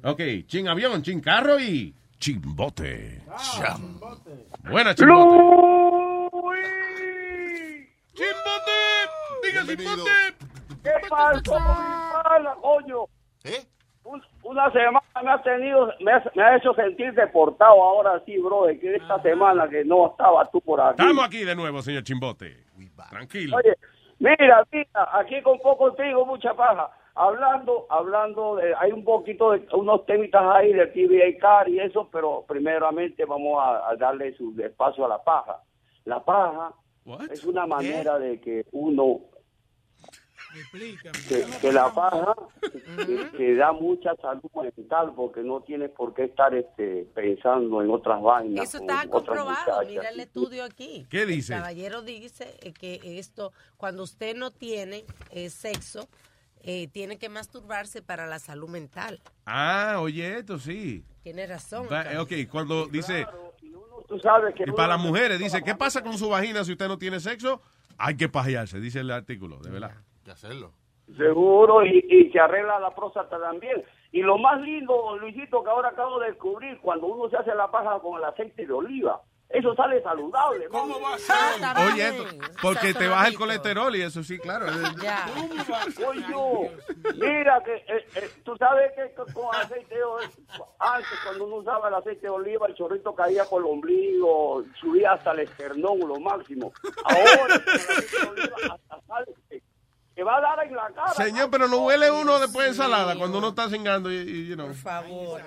Ok, 0.04 0.22
chin 0.48 0.68
avión, 0.68 1.02
chin 1.02 1.22
carro 1.22 1.60
y 1.60 1.94
chimbote. 2.20 3.24
Cham. 3.58 4.00
Buena 4.70 4.92
Luis. 4.92 5.08
¡Chimbote! 8.14 8.78
¡Diga 9.44 9.66
chimbote! 9.66 10.12
¿Qué 10.84 10.92
pasó, 11.10 11.58
coño? 12.62 13.04
¿Eh? 13.44 13.66
Un- 14.04 14.22
Una 14.44 14.72
semana 14.72 15.02
me 15.24 15.32
ha 15.32 15.42
tenido, 15.42 15.94
me 16.00 16.12
ha, 16.12 16.24
me 16.36 16.44
ha 16.44 16.58
hecho 16.58 16.74
sentir 16.74 17.14
deportado 17.14 17.82
ahora 17.82 18.22
sí, 18.26 18.38
bro, 18.40 18.66
de 18.66 18.80
que 18.80 18.96
esta 18.96 19.22
semana 19.22 19.68
que 19.70 19.84
no 19.84 20.08
estaba 20.08 20.50
tú 20.52 20.62
por 20.62 20.82
aquí. 20.82 21.02
Estamos 21.02 21.26
aquí 21.26 21.44
de 21.44 21.56
nuevo, 21.56 21.82
señor 21.82 22.04
Chimbote. 22.04 22.66
Tranquilo. 23.10 23.58
Oye, 23.58 23.74
mira, 24.20 24.64
mira, 24.72 25.10
aquí 25.14 25.42
con 25.42 25.60
poco 25.60 25.94
trigo, 25.94 26.26
mucha 26.26 26.54
paja. 26.54 26.90
Hablando, 27.16 27.88
hablando 27.90 28.58
de, 28.58 28.76
hay 28.76 28.92
un 28.92 29.04
poquito 29.04 29.52
de 29.52 29.66
unos 29.74 30.06
temitas 30.06 30.44
ahí 30.54 30.72
de 30.72 30.88
TVA 30.88 31.40
Car 31.40 31.68
y 31.68 31.80
eso, 31.80 32.08
pero 32.12 32.46
primeramente 32.48 33.26
vamos 33.26 33.60
a, 33.60 33.90
a 33.90 33.96
darle 33.96 34.36
su 34.36 34.54
espacio 34.62 35.06
a 35.06 35.10
la 35.10 35.24
paja. 35.24 35.62
La 36.06 36.24
paja 36.24 36.74
es 37.32 37.44
una 37.44 37.66
manera 37.66 38.20
de 38.20 38.40
que 38.40 38.66
uno 38.72 39.22
que, 41.28 41.46
que 41.62 41.72
la 41.72 41.94
paja 41.94 42.34
te, 43.06 43.26
te 43.38 43.56
da 43.56 43.72
mucha 43.72 44.16
salud 44.22 44.50
mental 44.62 45.14
porque 45.16 45.42
no 45.42 45.62
tienes 45.62 45.90
por 45.92 46.14
qué 46.14 46.26
estar 46.26 46.54
este, 46.54 47.08
pensando 47.14 47.82
en 47.82 47.90
otras 47.90 48.22
vainas. 48.22 48.64
Eso 48.64 48.80
está 48.80 49.08
comprobado. 49.08 49.82
Mira 49.88 50.10
el 50.10 50.20
estudio 50.20 50.64
aquí. 50.64 51.06
¿Qué 51.10 51.26
dice? 51.26 51.54
El 51.54 51.60
caballero 51.60 52.02
dice 52.02 52.58
eh, 52.62 52.74
que 52.74 53.20
esto, 53.20 53.54
cuando 53.78 54.04
usted 54.04 54.36
no 54.36 54.52
tiene 54.52 55.06
eh, 55.32 55.50
sexo, 55.50 56.08
eh, 56.62 56.88
tiene 56.88 57.18
que 57.18 57.30
masturbarse 57.30 58.02
para 58.02 58.28
la 58.28 58.40
salud 58.40 58.70
mental. 58.70 59.22
Ah, 59.46 59.98
oye, 60.00 60.38
esto 60.40 60.60
sí. 60.60 61.04
Tiene 61.24 61.46
razón. 61.48 61.88
Va- 61.92 62.22
ok, 62.22 62.32
cuando 62.50 62.88
dice... 62.88 63.26
Tú 64.08 64.18
sabes 64.20 64.56
que 64.56 64.64
Y 64.66 64.72
para 64.72 64.96
las 64.96 65.02
mujeres, 65.02 65.38
dice, 65.38 65.62
¿qué 65.62 65.76
pasa 65.76 66.02
con 66.02 66.18
su 66.18 66.30
vagina 66.30 66.64
si 66.64 66.72
usted 66.72 66.88
no 66.88 66.98
tiene 66.98 67.20
sexo? 67.20 67.62
Hay 67.98 68.16
que 68.16 68.30
pajearse, 68.30 68.80
dice 68.80 69.00
el 69.00 69.12
artículo, 69.12 69.60
de 69.60 69.70
verdad. 69.70 69.96
Que 70.28 70.32
hacerlo. 70.32 70.74
Seguro, 71.16 71.86
y, 71.86 72.06
y 72.10 72.30
se 72.32 72.40
arregla 72.40 72.80
la 72.80 72.94
próstata 72.94 73.40
también. 73.40 73.82
Y 74.12 74.22
lo 74.22 74.38
más 74.38 74.60
lindo, 74.62 75.18
Luisito, 75.18 75.64
que 75.64 75.70
ahora 75.70 75.90
acabo 75.90 76.20
de 76.20 76.32
descubrir, 76.32 76.78
cuando 76.82 77.08
uno 77.08 77.30
se 77.30 77.38
hace 77.38 77.56
la 77.56 77.72
paja 77.72 77.98
con 78.02 78.18
el 78.18 78.26
aceite 78.26 78.68
de 78.68 78.74
oliva, 78.74 79.22
eso 79.50 79.74
sale 79.76 80.04
saludable. 80.04 80.68
¿Cómo 80.68 81.00
va 81.00 81.14
a 81.14 81.18
Ah, 81.30 81.90
Oye, 81.94 82.10
esto, 82.10 82.26
porque 82.62 82.94
te 82.94 83.08
baja 83.08 83.30
el 83.30 83.38
colesterol 83.38 83.96
y 83.96 84.02
eso 84.02 84.22
sí, 84.22 84.38
claro. 84.38 84.66
Coño, 85.96 86.70
mira 87.16 87.64
que 87.64 87.76
eh, 87.76 88.06
eh, 88.16 88.30
tú 88.44 88.58
sabes 88.58 88.92
que 88.94 89.14
con 89.16 89.32
con 89.32 89.56
aceite 89.56 89.96
de 89.96 90.04
oliva, 90.04 90.32
antes 90.80 91.20
cuando 91.24 91.46
uno 91.46 91.56
usaba 91.58 91.88
el 91.88 91.96
aceite 91.96 92.24
de 92.24 92.30
oliva, 92.30 92.68
el 92.68 92.76
chorrito 92.76 93.16
caía 93.16 93.46
por 93.46 93.62
el 93.62 93.72
ombligo, 93.72 94.66
subía 94.82 95.14
hasta 95.14 95.32
el 95.32 95.40
esternón, 95.40 96.00
lo 96.00 96.20
máximo. 96.20 96.74
Ahora, 97.06 97.38
con 97.40 97.52
el 97.52 97.80
aceite 97.80 98.18
de 98.18 98.28
oliva, 98.28 98.58
hasta 98.74 99.02
sale, 99.08 99.32
te 100.18 100.24
va 100.24 100.38
a 100.38 100.42
dar 100.42 100.66
en 100.66 100.76
la 100.76 100.90
cara. 100.96 101.12
Señor, 101.12 101.52
pero 101.52 101.68
no 101.68 101.78
huele 101.86 102.10
uno 102.10 102.40
después 102.40 102.66
de 102.66 102.70
ensalada 102.72 103.16
cuando 103.16 103.38
uno 103.38 103.50
está 103.50 103.70
cingando 103.70 104.12
y, 104.12 104.16
y, 104.16 104.48
you 104.48 104.56
know, 104.56 104.66
Por 104.66 104.76
favor. 104.76 105.42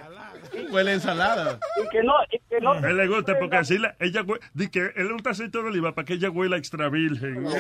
huele 0.70 0.92
ensalada. 0.92 1.58
Y 1.76 1.88
que 1.88 2.04
no, 2.04 2.14
y 2.30 2.38
que 2.38 2.60
no. 2.60 2.74
A 2.74 2.78
él 2.78 2.96
le 2.96 3.08
gusta 3.08 3.36
porque 3.36 3.56
así 3.56 3.78
la, 3.78 3.96
ella 3.98 4.24
di 4.54 4.70
que 4.70 4.92
él 4.94 5.10
un 5.10 5.26
aceite 5.26 5.58
de 5.58 5.64
oliva 5.64 5.92
para 5.92 6.04
que 6.04 6.12
ella 6.12 6.30
huela 6.30 6.56
extra 6.56 6.88
virgen. 6.88 7.48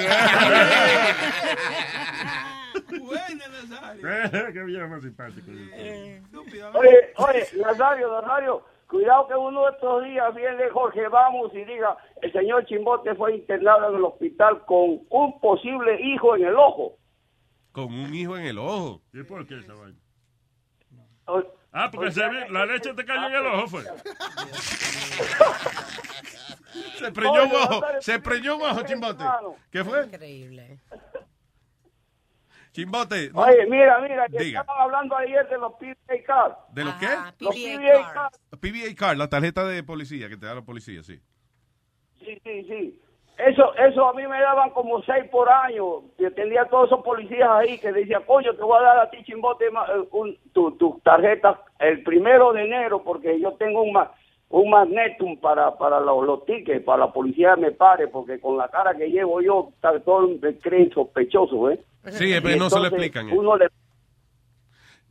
Qué 4.52 4.62
bien 4.62 4.88
más 4.88 5.02
simpático. 5.02 5.50
Oye, 6.74 7.12
oye, 7.16 7.46
Nazario, 7.60 8.20
Nazario, 8.20 8.62
cuidado 8.88 9.26
que 9.26 9.34
uno 9.34 9.64
de 9.64 9.72
estos 9.72 10.04
días 10.04 10.32
viene 10.32 10.68
Jorge 10.70 11.08
Vamos 11.08 11.52
y 11.54 11.64
diga, 11.64 11.96
el 12.22 12.32
señor 12.32 12.66
Chimbote 12.66 13.16
fue 13.16 13.34
internado 13.34 13.90
en 13.90 13.96
el 13.96 14.04
hospital 14.04 14.64
con 14.64 15.00
un 15.10 15.40
posible 15.40 16.00
hijo 16.00 16.36
en 16.36 16.44
el 16.44 16.54
ojo. 16.54 16.99
Con 17.72 17.92
un 17.94 18.14
hijo 18.14 18.36
en 18.36 18.46
el 18.46 18.58
ojo. 18.58 19.02
¿Y 19.12 19.22
por 19.22 19.46
qué 19.46 19.58
esa 19.58 19.74
vaina? 19.74 19.98
Ah, 21.72 21.88
porque 21.92 22.08
o 22.08 22.10
se 22.12 22.28
vi- 22.28 22.48
la 22.52 22.66
leche 22.66 22.92
te 22.94 23.04
cayó 23.04 23.28
en 23.28 23.34
el 23.34 23.46
ojo, 23.46 23.68
fue. 23.68 23.84
Se 26.98 27.12
preñó 27.12 27.44
un 27.44 27.52
ojo. 27.52 27.80
Se 28.00 28.18
preñó 28.18 28.56
un 28.56 28.62
ojo, 28.62 28.82
Chimbote. 28.82 29.24
¿Qué 29.70 29.84
fue? 29.84 30.04
Increíble. 30.06 30.80
Chimbote. 32.72 33.30
no- 33.30 33.40
Oye, 33.42 33.66
mira, 33.68 34.00
mira, 34.00 34.26
que 34.28 34.38
Diga. 34.44 34.60
estaban 34.60 34.82
hablando 34.82 35.16
ayer 35.16 35.48
de 35.48 35.58
los 35.58 35.72
PBA 35.74 36.22
cards. 36.24 36.56
¿De 36.72 36.84
los 36.84 36.94
qué? 36.94 37.08
Los 37.40 37.54
PBA 37.54 38.12
cards. 38.12 38.38
PBA 38.60 38.94
card, 38.96 39.16
la 39.18 39.28
tarjeta 39.28 39.64
de 39.64 39.82
policía 39.82 40.28
que 40.28 40.36
te 40.36 40.46
da 40.46 40.54
la 40.54 40.62
policía, 40.62 41.02
sí. 41.02 41.20
Sí, 42.18 42.40
sí, 42.44 42.64
sí. 42.68 43.00
Eso, 43.46 43.74
eso 43.76 44.06
a 44.08 44.12
mí 44.14 44.26
me 44.26 44.40
daban 44.40 44.70
como 44.70 45.02
seis 45.02 45.24
por 45.30 45.48
año. 45.48 46.02
Yo 46.18 46.32
tenía 46.34 46.64
todos 46.66 46.86
esos 46.86 47.02
policías 47.04 47.48
ahí 47.50 47.78
que 47.78 47.92
decían, 47.92 48.22
coño, 48.26 48.54
te 48.54 48.62
voy 48.62 48.78
a 48.78 48.82
dar 48.82 48.98
a 48.98 49.10
ti, 49.10 49.22
chimbote, 49.24 49.66
eh, 49.66 49.70
un- 50.12 50.36
tu, 50.52 50.72
tu 50.72 51.00
tarjeta 51.02 51.60
el 51.78 52.02
primero 52.02 52.52
de 52.52 52.64
enero 52.64 53.02
porque 53.02 53.38
yo 53.40 53.52
tengo 53.52 53.82
un, 53.82 53.98
un 54.50 54.70
magnetum 54.70 55.38
para, 55.38 55.76
para 55.78 56.00
los, 56.00 56.24
los 56.24 56.44
tickets, 56.44 56.84
para 56.84 57.06
la 57.06 57.12
policía 57.12 57.56
me 57.56 57.70
pare, 57.70 58.08
porque 58.08 58.40
con 58.40 58.56
la 58.56 58.68
cara 58.68 58.94
que 58.94 59.10
llevo 59.10 59.40
yo, 59.40 59.68
está 59.74 59.98
todo 60.00 60.28
me 60.40 60.56
creen 60.58 60.90
sospechoso, 60.92 61.70
¿eh? 61.70 61.80
Sí, 62.06 62.32
pero 62.42 62.56
no 62.56 62.70
se 62.70 62.76
lo 62.80 62.86
explican. 62.86 63.28
eh. 63.28 63.34
Uno 63.38 63.56
le 63.56 63.66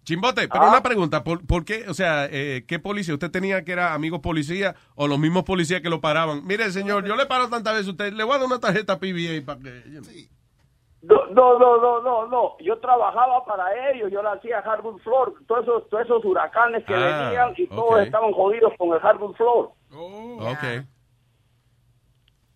Chimbote, 0.09 0.47
pero 0.47 0.63
Ah. 0.65 0.69
una 0.69 0.81
pregunta, 0.81 1.23
¿por, 1.23 1.45
por 1.45 1.63
qué, 1.65 1.85
o 1.87 1.93
sea, 1.93 2.25
eh, 2.31 2.65
qué 2.67 2.79
policía? 2.79 3.13
¿Usted 3.13 3.29
tenía 3.29 3.63
que 3.63 3.73
era 3.73 3.93
amigos 3.93 4.21
policía 4.21 4.73
o 4.95 5.07
los 5.07 5.19
mismos 5.19 5.43
policías 5.43 5.81
que 5.81 5.89
lo 5.91 6.01
paraban? 6.01 6.43
Mire, 6.47 6.71
señor, 6.71 7.05
yo 7.05 7.15
le 7.15 7.27
paro 7.27 7.47
tantas 7.47 7.73
veces 7.73 7.89
a 7.89 7.91
usted, 7.91 8.13
le 8.13 8.23
voy 8.23 8.33
a 8.33 8.37
dar 8.39 8.47
una 8.47 8.59
tarjeta 8.59 8.97
PBA 8.99 9.45
para 9.45 9.59
que... 9.59 9.83
you 9.85 10.01
know. 10.01 10.11
No, 11.01 11.27
no, 11.31 11.59
no, 11.59 11.77
no, 11.79 12.01
no, 12.01 12.27
no. 12.27 12.57
Yo 12.59 12.77
trabajaba 12.79 13.45
para 13.45 13.65
ellos, 13.91 14.11
yo 14.11 14.21
le 14.23 14.29
hacía 14.29 14.61
hardwood 14.63 14.97
floor, 15.01 15.33
todos 15.47 15.61
esos, 15.63 15.87
todos 15.89 16.03
esos 16.05 16.25
huracanes 16.25 16.83
que 16.85 16.93
Ah, 16.95 17.27
venían 17.29 17.53
y 17.55 17.67
todos 17.67 18.01
estaban 18.01 18.31
jodidos 18.33 18.73
con 18.79 18.91
el 18.93 18.99
hardwood 18.99 19.35
floor. 19.35 19.69
Ok. 19.93 20.63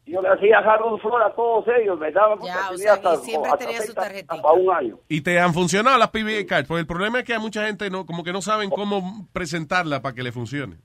Yo 0.05 0.21
le 0.21 0.27
hacía 0.29 0.61
hardwood 0.61 0.99
floor 0.99 1.23
a 1.23 1.33
todos 1.33 1.65
ellos, 1.79 1.97
me 1.97 2.11
daban 2.11 2.37
porque 2.37 2.53
Ya, 2.53 2.69
o 2.71 2.77
sea, 2.77 2.93
hasta, 2.93 3.15
siempre 3.17 3.49
hasta 3.51 3.65
tenía 3.65 3.79
su 3.81 3.93
30 3.93 4.01
tarjetita. 4.01 4.41
para 4.41 4.53
un 4.53 4.71
año. 4.71 4.99
¿Y 5.07 5.21
te 5.21 5.39
han 5.39 5.53
funcionado 5.53 5.97
las 5.97 6.09
PBA 6.09 6.45
cards? 6.47 6.67
Porque 6.67 6.81
el 6.81 6.87
problema 6.87 7.19
es 7.19 7.25
que 7.25 7.33
hay 7.33 7.39
mucha 7.39 7.65
gente 7.65 7.89
no, 7.89 8.05
como 8.05 8.23
que 8.23 8.33
no 8.33 8.41
saben 8.41 8.69
cómo 8.69 9.27
presentarla 9.31 10.01
para 10.01 10.13
que 10.13 10.23
le 10.23 10.31
funcione. 10.33 10.75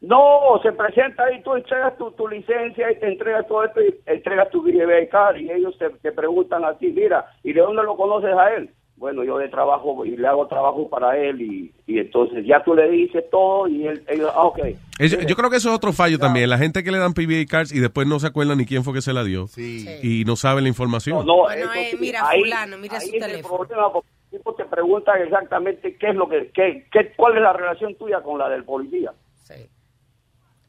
No, 0.00 0.60
se 0.62 0.72
presenta 0.72 1.24
ahí, 1.24 1.42
tú 1.42 1.54
entregas 1.54 1.96
tu, 1.96 2.12
tu 2.12 2.28
licencia 2.28 2.92
y 2.92 3.00
te 3.00 3.08
entregas 3.08 3.48
todo 3.48 3.64
esto 3.64 3.80
y 3.80 3.98
entregas 4.06 4.50
tu 4.50 4.62
BBA 4.62 5.08
card 5.10 5.36
y 5.36 5.50
ellos 5.50 5.76
te, 5.78 5.90
te 5.90 6.12
preguntan 6.12 6.64
a 6.64 6.76
ti, 6.78 6.88
mira, 6.92 7.26
¿y 7.42 7.52
de 7.52 7.60
dónde 7.60 7.82
lo 7.82 7.96
conoces 7.96 8.32
a 8.36 8.54
él? 8.54 8.70
Bueno, 8.96 9.22
yo 9.24 9.38
le 9.38 9.48
trabajo 9.50 10.06
y 10.06 10.16
le 10.16 10.26
hago 10.26 10.46
trabajo 10.46 10.88
para 10.88 11.18
él 11.18 11.42
y, 11.42 11.72
y 11.86 11.98
entonces 11.98 12.46
ya 12.46 12.64
tú 12.64 12.74
le 12.74 12.88
dices 12.90 13.24
todo 13.30 13.68
y 13.68 13.86
él, 13.86 14.02
ellos, 14.08 14.30
ah, 14.34 14.44
ok. 14.44 14.58
Eso- 14.98 15.20
yo 15.20 15.36
creo 15.36 15.50
que 15.50 15.56
eso 15.56 15.68
es 15.68 15.74
otro 15.76 15.92
fallo 15.92 16.18
también. 16.18 16.48
La 16.48 16.56
gente 16.56 16.82
que 16.82 16.90
le 16.90 16.96
dan 16.98 17.12
PBA 17.12 17.44
cards 17.46 17.72
y 17.72 17.78
después 17.80 18.06
no 18.06 18.18
se 18.18 18.28
acuerdan 18.28 18.56
ni 18.56 18.64
quién 18.64 18.84
fue 18.84 18.94
que 18.94 19.02
se 19.02 19.12
la 19.12 19.22
dio. 19.22 19.46
Y 19.58 20.24
no 20.26 20.34
sabe 20.36 20.62
la 20.62 20.68
información. 20.68 21.26
No, 21.26 21.42
Bueno, 21.42 21.70
eso 21.72 21.80
eh, 21.80 21.88
sí, 21.90 21.96
mira, 22.00 22.26
ahí- 22.26 22.40
fulano, 22.40 22.78
mira 22.78 22.96
ahí 22.98 23.08
su 23.08 23.14
el 23.16 23.20
teléfono. 23.20 23.56
problema, 23.58 23.92
porque 23.92 24.08
los 24.22 24.30
tipos 24.40 24.56
te 24.56 24.64
preguntan 24.64 25.20
exactamente 25.22 25.96
qué 25.98 26.08
es 26.08 26.14
lo 26.16 26.26
que, 26.28 26.50
qué, 26.54 26.86
qué- 26.90 27.12
cuál 27.16 27.36
es 27.36 27.42
la 27.42 27.52
relación 27.52 27.94
tuya 27.96 28.22
con 28.22 28.38
la 28.38 28.48
del 28.48 28.64
policía. 28.64 29.12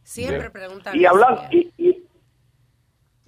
Siempre 0.04 0.40
Bien. 0.40 0.52
preguntan. 0.52 0.96
Y 0.98 1.06
hablando, 1.06 1.42
y, 1.52 1.70
y- 1.78 2.04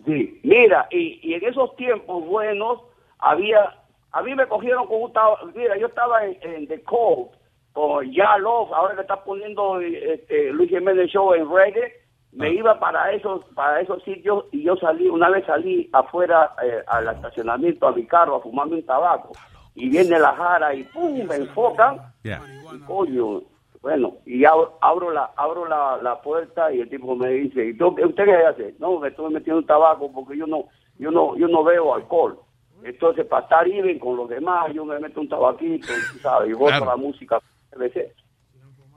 sí, 0.06 0.40
mira, 0.44 0.88
y, 0.92 1.20
y 1.24 1.34
en 1.34 1.44
esos 1.46 1.76
tiempos 1.76 2.26
buenos 2.26 2.82
había, 3.18 3.76
a 4.12 4.22
mí 4.24 4.36
me 4.36 4.48
cogieron 4.48 4.88
con 4.88 5.02
un, 5.02 5.12
mira, 5.56 5.78
yo 5.78 5.88
estaba 5.88 6.26
en, 6.26 6.38
en 6.42 6.68
The 6.68 6.82
Cold 6.84 7.30
con 7.74 8.12
Ya 8.12 8.38
Love, 8.38 8.74
ahora 8.74 8.96
que 8.96 9.02
está 9.02 9.24
poniendo 9.24 9.80
este, 9.80 10.52
Luis 10.52 10.70
Jiménez 10.70 11.10
Show 11.10 11.34
en 11.34 11.50
reggae, 11.50 11.94
me 12.32 12.52
iba 12.52 12.80
para 12.80 13.12
esos, 13.12 13.44
para 13.56 13.82
esos 13.82 14.04
sitios 14.04 14.46
y 14.52 14.64
yo 14.64 14.76
salí, 14.78 15.10
una 15.10 15.30
vez 15.30 15.46
salí 15.46 15.90
afuera 15.94 16.52
eh, 16.64 16.84
al 16.88 17.08
estacionamiento 17.08 17.88
a 17.88 17.92
mi 17.92 18.06
carro 18.06 18.36
a 18.36 18.42
fumarme 18.42 18.76
un 18.76 18.86
tabaco 18.86 19.32
y 19.74 19.90
viene 19.90 20.20
la 20.20 20.34
jara 20.34 20.74
y 20.76 20.84
pum, 20.84 21.24
me 21.28 21.36
enfocan 21.36 21.98
Ya. 22.24 22.42
y 22.76 22.80
coño, 22.82 23.42
bueno, 23.82 24.18
y 24.26 24.46
abro, 24.46 24.78
abro 24.82 25.12
la 25.12 25.32
abro 25.38 25.66
la, 25.68 25.98
la 26.04 26.22
puerta 26.22 26.72
y 26.72 26.82
el 26.82 26.90
tipo 26.90 27.16
me 27.16 27.30
dice, 27.30 27.66
¿y 27.68 27.78
tú, 27.78 27.88
usted 27.88 28.26
qué 28.26 28.36
hace? 28.36 28.76
No, 28.78 29.00
me 29.00 29.08
estoy 29.08 29.34
metiendo 29.34 29.60
un 29.60 29.66
tabaco 29.66 30.12
porque 30.12 30.38
yo 30.38 30.46
no 30.46 30.66
yo 30.98 31.12
no 31.12 31.36
yo 31.38 31.48
no 31.48 31.64
veo 31.64 31.96
alcohol. 31.96 32.38
Entonces, 32.84 33.26
para 33.26 33.44
estar 33.44 33.68
even 33.68 34.00
con 34.00 34.16
los 34.16 34.30
demás, 34.30 34.72
yo 34.74 34.86
me 34.86 35.00
meto 35.00 35.22
un 35.22 35.30
tabaquito, 35.30 35.88
¿sabes? 36.22 36.50
Y 36.50 36.54
gozo 36.54 36.68
Claro. 36.68 36.86
la 36.86 36.96
música. 36.96 37.40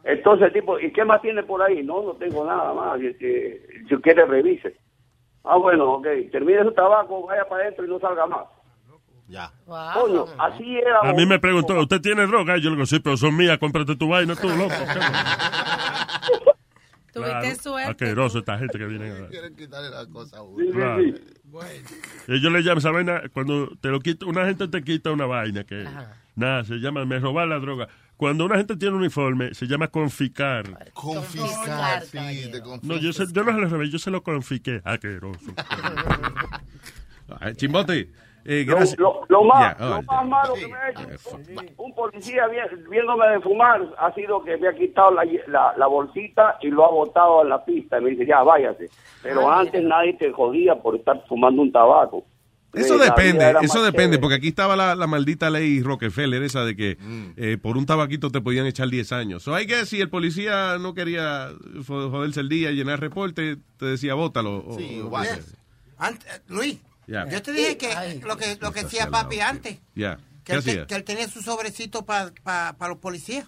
Entonces 0.05 0.47
el 0.49 0.53
tipo, 0.53 0.79
¿y 0.79 0.93
qué 0.93 1.05
más 1.05 1.21
tiene 1.23 1.43
por 1.43 1.63
ahí? 1.63 1.83
No, 1.83 2.03
no 2.03 2.13
tengo 2.15 2.45
nada 2.45 2.73
más. 2.75 3.01
Y, 3.01 3.07
este, 3.09 3.67
si 3.89 3.97
quiere, 3.97 4.25
revise. 4.27 4.77
Ah, 5.45 5.57
bueno, 5.57 5.93
ok. 5.95 6.07
Termine 6.31 6.63
su 6.65 6.73
tabaco, 6.73 7.27
vaya 7.27 7.45
para 7.49 7.63
adentro 7.65 7.85
y 7.85 7.89
no 7.89 7.99
salga 8.01 8.27
más. 8.27 8.47
Ya. 9.29 9.51
Coño, 9.95 10.27
así 10.39 10.77
era. 10.77 11.01
A 11.01 11.13
mí 11.15 11.25
me 11.25 11.39
preguntó, 11.39 11.79
¿usted 11.79 12.01
tiene 12.01 12.27
droga? 12.27 12.59
Y 12.59 12.61
yo 12.61 12.71
le 12.71 12.77
digo, 12.77 12.87
sí, 12.87 13.01
pero 13.01 13.17
son 13.17 13.37
mías, 13.37 13.59
cómprate 13.59 13.97
tu 13.97 14.09
vaina, 14.09 14.35
tú, 14.37 14.49
loco. 14.49 14.75
Tuviste 17.13 17.57
suerte. 17.57 17.91
Asqueroso 17.91 18.39
esta 18.39 18.59
gente 18.59 18.79
que 18.79 18.87
viene 18.87 19.11
a 19.11 19.29
Quieren 19.31 19.55
quitarle 19.55 19.91
la 19.91 20.07
cosa 20.07 20.39
a 20.39 20.43
uno. 20.43 20.65
Claro. 21.53 21.69
Ellos 22.29 22.53
le 22.53 22.63
llaman 22.63 22.79
esa 22.79 22.91
vaina, 22.91 23.23
cuando 23.33 23.69
te 23.81 23.89
lo 23.89 24.01
quita, 24.01 24.27
una 24.27 24.47
gente 24.47 24.69
te 24.69 24.83
quita 24.83 25.11
una 25.11 25.27
vaina 25.27 25.65
que, 25.65 25.87
nada, 26.35 26.65
se 26.65 26.77
llama, 26.77 27.05
me 27.05 27.19
robar 27.19 27.49
la 27.49 27.59
droga. 27.59 27.89
Cuando 28.17 28.45
una 28.45 28.57
gente 28.57 28.77
tiene 28.77 28.95
un 28.95 29.01
uniforme, 29.01 29.53
se 29.53 29.67
llama 29.67 29.89
conficar. 29.89 30.93
Confiscar, 30.95 32.05
sí, 32.05 32.51
te 32.53 32.61
No, 32.83 32.97
yo, 32.97 33.13
se, 33.13 33.27
yo 33.33 33.43
no 33.43 33.53
se 33.53 33.59
lo 33.59 33.69
robé, 33.69 33.91
yo 33.91 33.99
se 33.99 34.11
lo 34.11 34.23
confiqué. 34.23 34.81
Asqueroso. 34.85 35.53
Ay, 37.41 37.55
Chimbote, 37.57 38.11
eh, 38.45 38.65
Lo, 38.67 38.77
gracias. 38.77 38.99
lo- 38.99 39.25
lo 39.29 39.45
más, 39.45 39.79
Ya, 39.79 39.85
lo 39.87 40.03
más 40.03 40.27
malo 40.29 40.55
que 40.55 40.67
me 40.69 40.75
ha 40.79 40.91
hecho 40.91 41.03
un, 41.33 41.71
un 41.77 41.95
policía 41.95 42.47
vi- 42.49 42.85
viéndome 42.91 43.27
de 43.29 43.41
fumar 43.41 43.81
ha 43.99 44.13
sido 44.15 44.43
que 44.45 44.57
me 44.57 44.69
ha 44.69 44.75
quitado 44.75 45.11
la, 45.13 45.25
la, 45.49 45.75
la 45.77 45.87
bolsita 45.87 46.59
y 46.61 46.69
lo 46.69 46.85
ha 46.85 46.91
botado 46.91 47.43
en 47.43 47.49
la 47.51 47.65
pista. 47.65 47.99
Y 47.99 48.05
me 48.05 48.11
dice, 48.11 48.27
ya, 48.27 48.43
váyase. 48.43 48.89
Pero 49.23 49.49
Ah, 49.51 49.61
antes 49.61 49.83
nadie 49.83 50.15
te 50.15 50.33
jodía 50.33 50.75
por 50.77 50.97
estar 50.97 51.23
fumando 51.29 51.63
un 51.63 51.71
tabaco. 51.73 52.25
Eso 52.75 52.95
Eh, 52.97 53.05
depende, 53.05 53.51
eso 53.61 53.83
depende, 53.83 54.17
chévere. 54.17 54.19
porque 54.19 54.35
aquí 54.37 54.49
estaba 54.49 54.77
la, 54.77 54.95
la 54.95 55.07
maldita 55.07 55.51
ley 55.51 55.83
Rockefeller, 55.83 56.43
esa 56.43 56.65
de 56.65 56.75
que 56.75 56.97
eh, 57.37 57.59
por 57.61 57.77
un 57.77 57.85
tabaquito 57.85 58.31
te 58.31 58.41
podían 58.41 58.65
echar 58.65 58.89
10 58.89 59.13
años. 59.13 59.43
So, 59.43 59.55
hay 59.55 59.67
que 59.67 59.85
si 59.85 60.01
el 60.01 60.09
policía 60.09 60.79
no 60.81 60.95
quería 60.95 61.49
jo- 61.87 62.09
joderse 62.11 62.41
el 62.41 62.49
día 62.49 62.71
y 62.71 62.77
llenar 62.77 62.99
reporte, 62.99 63.59
te 63.79 63.85
decía, 63.85 64.15
bótalo. 64.15 64.65
Sí, 64.79 65.03
o- 65.03 65.23
eh, 65.23 65.29
Luis, 66.49 66.81
Yo 67.07 67.43
te 67.43 67.53
dije 67.53 67.77
que 67.77 68.21
lo 68.25 68.37
que 68.37 68.57
lo 68.61 68.73
que 68.73 68.81
hacía 68.81 69.09
papi 69.11 69.41
antes, 69.41 69.79
Ya. 69.95 70.17
que 70.45 70.53
¿Qué 70.53 70.55
él, 70.55 70.65
te- 70.65 70.87
que 70.87 70.95
él 70.95 71.05
tenía 71.05 71.29
su 71.29 71.41
sobrecito 71.43 72.05
para 72.05 72.33
los 72.89 72.99
policías. 72.99 73.47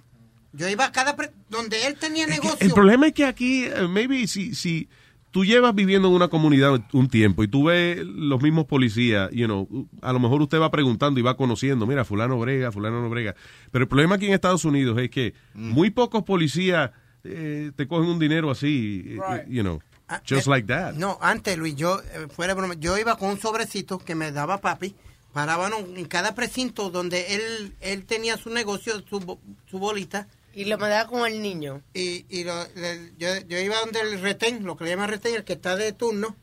Yo 0.53 0.69
iba 0.69 0.85
a 0.87 0.93
cada 0.93 1.17
pre- 1.17 1.33
donde 1.51 1.87
él 1.87 1.97
tenía 1.97 2.27
negocio. 2.27 2.57
El 2.61 2.73
problema 2.73 3.09
es 3.09 3.13
que 3.13 3.25
aquí, 3.25 3.65
eh, 3.65 3.89
maybe 3.89 4.27
si, 4.29 4.55
si 4.55 4.89
tú 5.33 5.45
llevas 5.45 5.75
viviendo 5.75 6.07
en 6.07 6.15
una 6.15 6.29
comunidad 6.29 6.81
un 6.93 7.09
tiempo 7.09 7.43
y 7.43 7.49
tú 7.49 7.65
ves 7.65 7.99
los 8.05 8.41
mismos 8.41 8.67
policías, 8.67 9.29
you 9.33 9.47
know, 9.47 9.89
a 10.01 10.13
lo 10.13 10.21
mejor 10.21 10.41
usted 10.43 10.61
va 10.61 10.71
preguntando 10.71 11.19
y 11.19 11.25
va 11.25 11.37
conociendo, 11.37 11.87
mira, 11.89 12.05
fulano 12.05 12.39
brega, 12.39 12.71
fulano 12.71 13.03
no 13.03 13.11
brega. 13.11 13.35
Pero 13.73 13.83
el 13.83 13.89
problema 13.89 14.15
aquí 14.15 14.27
en 14.27 14.33
Estados 14.35 14.65
Unidos 14.65 14.97
es 15.01 15.11
que 15.11 15.35
muy 15.55 15.91
pocos 15.91 16.23
policías 16.23 16.93
eh, 17.25 17.73
te 17.75 17.89
cogen 17.89 18.09
un 18.11 18.21
dinero 18.21 18.49
así, 18.53 19.17
eh, 19.33 19.45
you 19.49 19.63
know, 19.63 19.81
just 20.29 20.47
eh, 20.47 20.51
like 20.51 20.67
that. 20.69 20.95
No, 20.95 21.19
antes, 21.21 21.57
Luis, 21.57 21.75
yo, 21.77 22.01
eh, 22.01 22.29
fuera 22.35 22.55
de 22.55 22.59
broma, 22.61 22.75
yo 22.75 22.97
iba 22.99 23.17
con 23.17 23.31
un 23.31 23.41
sobrecito 23.41 23.99
que 23.99 24.15
me 24.15 24.33
daba 24.33 24.61
papi. 24.61 24.95
Parábamos 25.33 25.81
en 25.97 26.05
cada 26.07 26.35
precinto 26.35 26.91
donde 26.91 27.35
él, 27.35 27.75
él 27.81 28.05
tenía 28.05 28.37
su 28.37 28.51
negocio, 28.51 29.03
su, 29.09 29.19
bo- 29.21 29.41
su 29.71 29.79
bolita. 29.79 30.29
Y 30.55 30.67
lo 30.67 30.79
mandaba 30.79 31.09
con 31.11 31.27
el 31.27 31.43
niño. 31.43 31.83
Y, 31.93 32.25
y 32.29 32.45
lo- 32.45 32.69
le- 32.77 33.13
yo, 33.19 33.29
yo 33.49 33.59
iba 33.59 33.81
donde 33.81 34.01
el 34.01 34.21
retén, 34.21 34.65
lo 34.65 34.77
que 34.77 34.85
le 34.85 34.91
llaman 34.91 35.09
retén, 35.09 35.35
el 35.35 35.43
que 35.45 35.55
está 35.55 35.75
de 35.75 35.93
turno. 35.93 36.37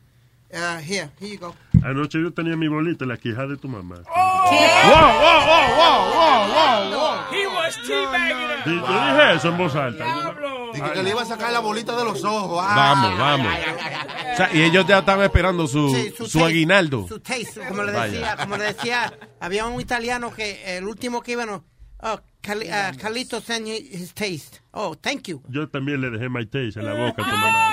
Ah, 0.52 0.80
here, 0.86 1.08
here 1.18 1.32
you 1.32 1.38
go. 1.38 1.54
Anoche 1.84 2.20
yo 2.22 2.32
tenía 2.32 2.56
mi 2.56 2.68
bolita 2.68 3.04
la 3.04 3.16
quija 3.16 3.46
de 3.46 3.56
tu 3.56 3.68
mamá. 3.68 3.96
He 7.32 7.46
was 7.46 7.76
teabagging 7.86 8.36
Y 8.66 8.76
yo 8.76 8.86
dije 8.86 9.34
eso 9.36 9.48
en 9.48 9.58
voz 9.58 9.74
alta. 9.74 10.04
Dije 10.74 10.92
que 10.92 11.02
le 11.02 11.10
iba 11.10 11.22
a 11.22 11.24
sacar 11.24 11.52
la 11.52 11.60
bolita 11.60 11.96
de 11.96 12.04
los 12.04 12.22
ojos. 12.24 12.64
Ah. 12.66 12.74
Vamos, 12.76 13.18
vamos. 13.18 13.52
O 14.32 14.36
sea, 14.36 14.50
y 14.52 14.62
ellos 14.62 14.86
ya 14.86 15.00
estaban 15.00 15.24
esperando 15.24 15.66
su, 15.66 15.90
Sí, 15.94 16.14
su, 16.26 16.44
aguinaldo. 16.44 17.06
Su 17.08 17.20
taste, 17.20 17.60
como 17.68 17.82
le 17.82 17.92
decía, 17.92 18.36
como 18.36 18.56
le 18.56 18.64
decía, 18.64 19.12
había 19.40 19.66
un 19.66 19.80
italiano 19.80 20.32
que 20.32 20.78
el 20.78 20.86
último 20.86 21.20
que 21.22 21.32
iba, 21.32 21.44
no, 21.44 21.64
Oh, 22.04 22.18
Cali- 22.42 22.68
uh, 22.68 22.92
Carlito 22.98 23.40
sent 23.40 23.68
you 23.68 23.74
his 23.74 24.12
taste. 24.12 24.60
Oh, 24.74 24.94
thank 24.94 25.28
you. 25.28 25.40
Yo 25.48 25.68
también 25.68 26.00
le 26.00 26.10
dejé 26.10 26.28
my 26.28 26.44
taste 26.44 26.80
en 26.80 26.86
la 26.86 26.94
boca 26.94 27.22
a 27.22 27.30
tu 27.30 27.36
mamá. 27.36 27.72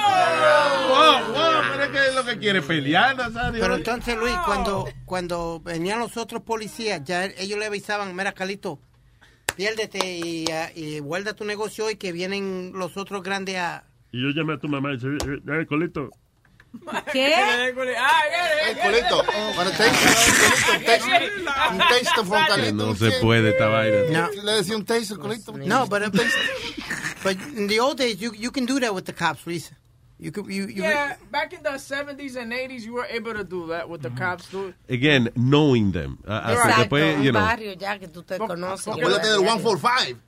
Wow, 0.90 1.34
wow, 1.34 1.62
pero 1.72 1.84
es 1.84 1.90
que 1.90 2.16
lo 2.16 2.24
que 2.26 2.38
quiere 2.38 2.62
pelear, 2.62 3.18
Nazario. 3.18 3.60
Pero 3.60 3.76
entonces, 3.76 4.16
Luis, 4.18 4.36
cuando, 4.46 4.88
cuando 5.06 5.60
venían 5.60 5.98
los 6.00 6.16
otros 6.18 6.44
policías, 6.44 7.04
ya 7.04 7.26
ellos 7.26 7.58
le 7.58 7.66
avisaban, 7.66 8.16
mira, 8.16 8.34
Calito, 8.34 8.80
piérdete 9.56 10.20
y, 10.20 10.46
ah, 10.52 10.72
y 10.76 11.00
guarda 11.00 11.34
tu 11.34 11.46
negocio 11.46 11.86
hoy 11.86 11.96
que 11.96 12.12
vienen 12.12 12.72
los 12.76 12.98
otros 12.98 13.24
grandes 13.24 13.58
a... 13.58 13.86
Y 14.12 14.22
yo 14.22 14.30
llamé 14.30 14.54
a 14.54 14.60
tu 14.60 14.68
mamá 14.68 14.94
y 14.94 14.98
dije, 14.98 15.18
eh, 15.26 15.62
eh, 15.62 15.66
Colito, 15.68 16.12
¿Qué? 17.12 17.34
Hey, 17.36 17.74
Colito, 18.82 19.24
para 19.56 19.72
taste, 19.72 20.78
un 20.78 20.84
taste, 20.86 21.10
un 21.72 21.78
taste 21.78 22.26
from 22.26 22.62
Que 22.62 22.72
no 22.72 22.96
se 22.96 23.12
puede 23.20 23.50
esta 23.52 23.68
vaina. 23.68 24.30
Le 24.44 24.52
decía 24.54 24.76
un 24.76 24.86
taste, 24.86 25.16
Colito. 25.16 25.54
No, 25.54 25.88
but, 25.88 26.04
uh, 26.04 26.10
but 27.24 27.38
in 27.56 27.68
the 27.68 27.80
old 27.80 27.98
days, 27.98 28.22
you, 28.22 28.34
you 28.34 28.52
can 28.52 28.66
do 28.66 28.80
that 28.80 28.94
with 28.94 29.06
the 29.06 29.14
cops, 29.14 29.46
Luis. 29.48 29.72
You 30.22 30.32
could, 30.32 30.48
you, 30.48 30.68
you, 30.68 30.84
Yeah, 30.84 31.16
back 31.32 31.54
in 31.54 31.64
the 31.64 31.78
70s 31.78 32.36
and 32.36 32.52
80s, 32.52 32.82
you 32.82 32.94
were 32.94 33.06
able 33.10 33.34
to 33.34 33.46
do 33.46 33.68
that 33.68 33.88
with 33.88 34.02
the 34.02 34.10
cops. 34.10 34.50
Too. 34.50 34.74
Again, 34.90 35.30
knowing 35.38 35.94
them. 35.94 36.20
Ah, 36.28 36.52
Exacto, 36.52 36.82
después, 36.84 37.24
you 37.24 37.32
know. 37.32 37.40
barrio 37.40 37.74
ya 37.74 37.98
que 37.98 38.10
tú 38.10 38.24
te 38.24 38.38
conoces. 38.38 38.90
Acuérdate 38.90 39.30
del 39.30 39.40
145. 39.40 40.20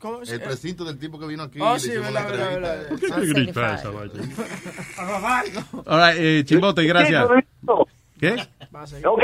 ¿Cómo 0.00 0.22
El 0.22 0.40
precinto 0.40 0.84
del 0.84 0.98
tipo 0.98 1.18
que 1.20 1.26
vino 1.26 1.42
aquí. 1.44 1.58
Oh, 1.60 1.78
sí, 1.78 1.90
verdad, 1.90 2.26
verdad. 2.28 2.88
¿por 2.88 2.98
qué 3.00 3.06
te 3.08 3.20
gritas 3.20 3.36
signified. 3.36 3.74
esa 3.74 3.90
vaina? 3.90 5.66
All 5.86 6.12
right, 6.12 6.20
eh, 6.20 6.42
Chimbote, 6.44 6.84
gracias. 6.84 7.28
¿Qué? 8.18 8.32
Ok. 9.06 9.22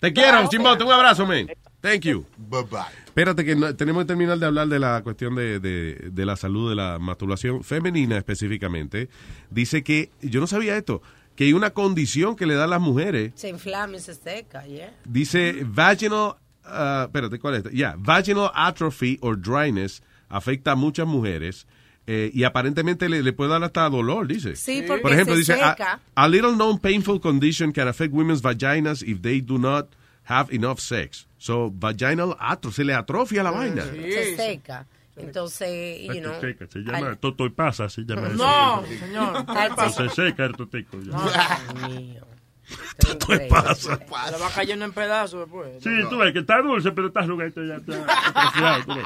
Te 0.00 0.12
quiero, 0.12 0.48
Chimbote. 0.48 0.84
Un 0.84 0.92
abrazo, 0.92 1.26
man. 1.26 1.48
Thank 1.80 2.00
you. 2.02 2.24
Bye 2.36 2.62
bye. 2.70 2.80
Espérate 3.06 3.44
que 3.44 3.54
no- 3.56 3.74
tenemos 3.76 4.02
que 4.04 4.08
terminar 4.08 4.38
de 4.38 4.46
hablar 4.46 4.68
de 4.68 4.78
la 4.78 5.00
cuestión 5.02 5.34
de, 5.34 5.60
de- 5.60 6.10
de 6.12 6.26
la 6.26 6.36
salud 6.36 6.68
de 6.70 6.76
la 6.76 6.98
masturbación 6.98 7.62
femenina 7.62 8.16
específicamente. 8.16 9.08
Dice 9.50 9.82
que, 9.82 10.10
yo 10.20 10.40
no 10.40 10.46
sabía 10.46 10.76
esto, 10.76 11.02
que 11.36 11.44
hay 11.44 11.52
una 11.52 11.70
condición 11.70 12.34
que 12.36 12.46
le 12.46 12.54
dan 12.54 12.70
las 12.70 12.80
mujeres. 12.80 13.32
Se 13.36 13.48
inflama 13.48 13.96
y 13.96 14.00
se 14.00 14.14
seca, 14.14 14.64
yeah. 14.66 14.92
Dice 15.04 15.62
vaginal, 15.64 16.34
ah, 16.64 17.04
espérate, 17.06 17.38
¿cuál 17.38 17.54
es? 17.56 17.64
Ya, 17.72 17.94
vaginal 17.96 18.50
atrophy 18.54 19.18
or 19.20 19.40
dryness 19.40 20.02
afecta 20.28 20.72
a 20.72 20.74
muchas 20.74 21.06
mujeres 21.06 21.66
eh, 22.06 22.30
y 22.32 22.44
aparentemente 22.44 23.08
le, 23.08 23.22
le 23.22 23.32
puede 23.32 23.50
dar 23.50 23.62
hasta 23.64 23.88
dolor, 23.90 24.26
dice. 24.26 24.56
Sí, 24.56 24.82
porque 24.86 25.02
Por 25.02 25.12
ejemplo, 25.12 25.34
se 25.34 25.40
dice, 25.40 25.52
a, 25.54 25.70
seca. 25.72 26.00
a 26.14 26.28
little 26.28 26.52
known 26.54 26.78
painful 26.78 27.20
condition 27.20 27.72
can 27.72 27.86
affect 27.88 28.12
women's 28.14 28.40
vaginas 28.42 29.02
if 29.02 29.20
they 29.20 29.40
do 29.42 29.58
not 29.58 29.88
have 30.24 30.50
enough 30.54 30.78
sex. 30.78 31.26
So, 31.38 31.70
vaginal 31.70 32.34
atrophy, 32.40 32.76
se 32.76 32.84
le 32.84 32.94
atrofia 32.94 33.42
la 33.42 33.50
vaina. 33.50 33.84
Se 33.84 34.36
seca. 34.36 34.86
Entonces, 35.16 36.06
you 36.14 36.20
know. 36.20 36.40
Seca, 36.40 36.66
se 36.68 36.78
llama 36.78 37.16
Toto 37.16 37.44
y 37.44 37.50
pasa, 37.50 37.88
se 37.88 38.02
llama 38.02 38.28
eso. 38.28 38.36
No, 38.36 38.84
señor. 38.86 39.44
Al- 39.48 39.92
Se 39.92 40.08
seca 40.10 40.44
el 40.46 40.52
totico. 40.54 40.98
ya. 41.00 41.58
Dios 41.74 41.90
mío. 41.90 42.26
Toto 42.98 43.34
y 43.34 43.48
pasa. 43.48 43.98
Le 43.98 44.38
va 44.38 44.48
cayendo 44.54 44.84
en 44.84 44.92
pedazos 44.92 45.40
después. 45.40 45.82
Sí, 45.82 45.90
tú 46.08 46.18
ves 46.18 46.32
que 46.32 46.38
está 46.40 46.62
dulce, 46.62 46.92
pero 46.92 47.08
está 47.08 47.26
juguete 47.26 47.66
ya. 47.66 47.76
está 47.76 48.82
tú 48.86 48.94
ves. 48.94 49.04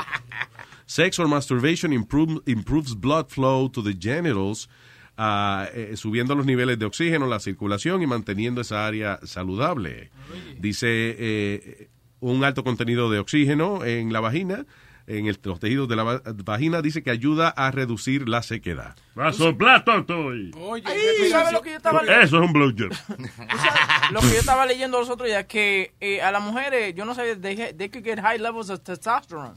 Sex 0.93 1.19
or 1.19 1.27
masturbation 1.29 1.91
improve- 1.93 2.43
improves 2.47 2.95
blood 2.95 3.27
flow 3.31 3.71
to 3.71 3.83
the 3.83 3.95
genitals, 3.99 4.69
eh, 5.17 5.93
subiendo 5.97 6.35
los 6.35 6.45
niveles 6.45 6.79
de 6.79 6.85
oxígeno, 6.85 7.27
la 7.27 7.41
circulación 7.41 8.03
y 8.03 8.07
manteniendo 8.07 8.61
esa 8.61 8.87
área 8.87 9.19
saludable. 9.23 10.11
Dice 10.59 10.87
eh, 11.19 11.89
un 12.21 12.45
alto 12.45 12.63
contenido 12.63 13.11
de 13.11 13.21
oxígeno 13.21 13.85
en 13.87 14.13
la 14.13 14.21
vagina, 14.21 14.67
en 15.07 15.27
el- 15.29 15.39
los 15.43 15.59
tejidos 15.61 15.89
de 15.89 15.97
la 15.97 16.03
va- 16.05 16.23
vagina, 16.45 16.83
dice 16.83 17.03
que 17.03 17.11
ayuda 17.11 17.49
a 17.49 17.71
reducir 17.71 18.29
la 18.29 18.43
sequedad. 18.43 18.95
Va 19.19 19.29
a 19.29 19.33
soplar 19.33 19.85
tonto. 19.87 20.35
y- 20.35 20.51
Oye, 20.57 20.83
¿tú 20.83 21.31
sabes 21.31 21.53
lo 21.55 21.63
que 21.63 21.71
yo 21.71 21.77
estaba 21.79 22.01
Eso 22.03 22.37
es 22.37 22.47
un 22.47 22.53
blowjob. 22.53 22.91
Lo 24.13 24.21
que 24.21 24.29
yo 24.29 24.39
estaba 24.41 24.67
leyendo 24.67 24.99
los 25.01 25.09
otros 25.09 25.27
días, 25.29 25.47
que 25.47 25.95
eh, 26.01 26.21
a 26.21 26.31
las 26.31 26.43
mujeres, 26.43 26.95
yo 26.95 27.07
no 27.07 27.15
sabía, 27.15 27.41
they, 27.41 27.57
they 27.75 27.89
could 27.89 28.05
get 28.05 28.19
high 28.21 28.39
levels 28.39 28.69
of 28.69 28.81
testosterone. 28.83 29.55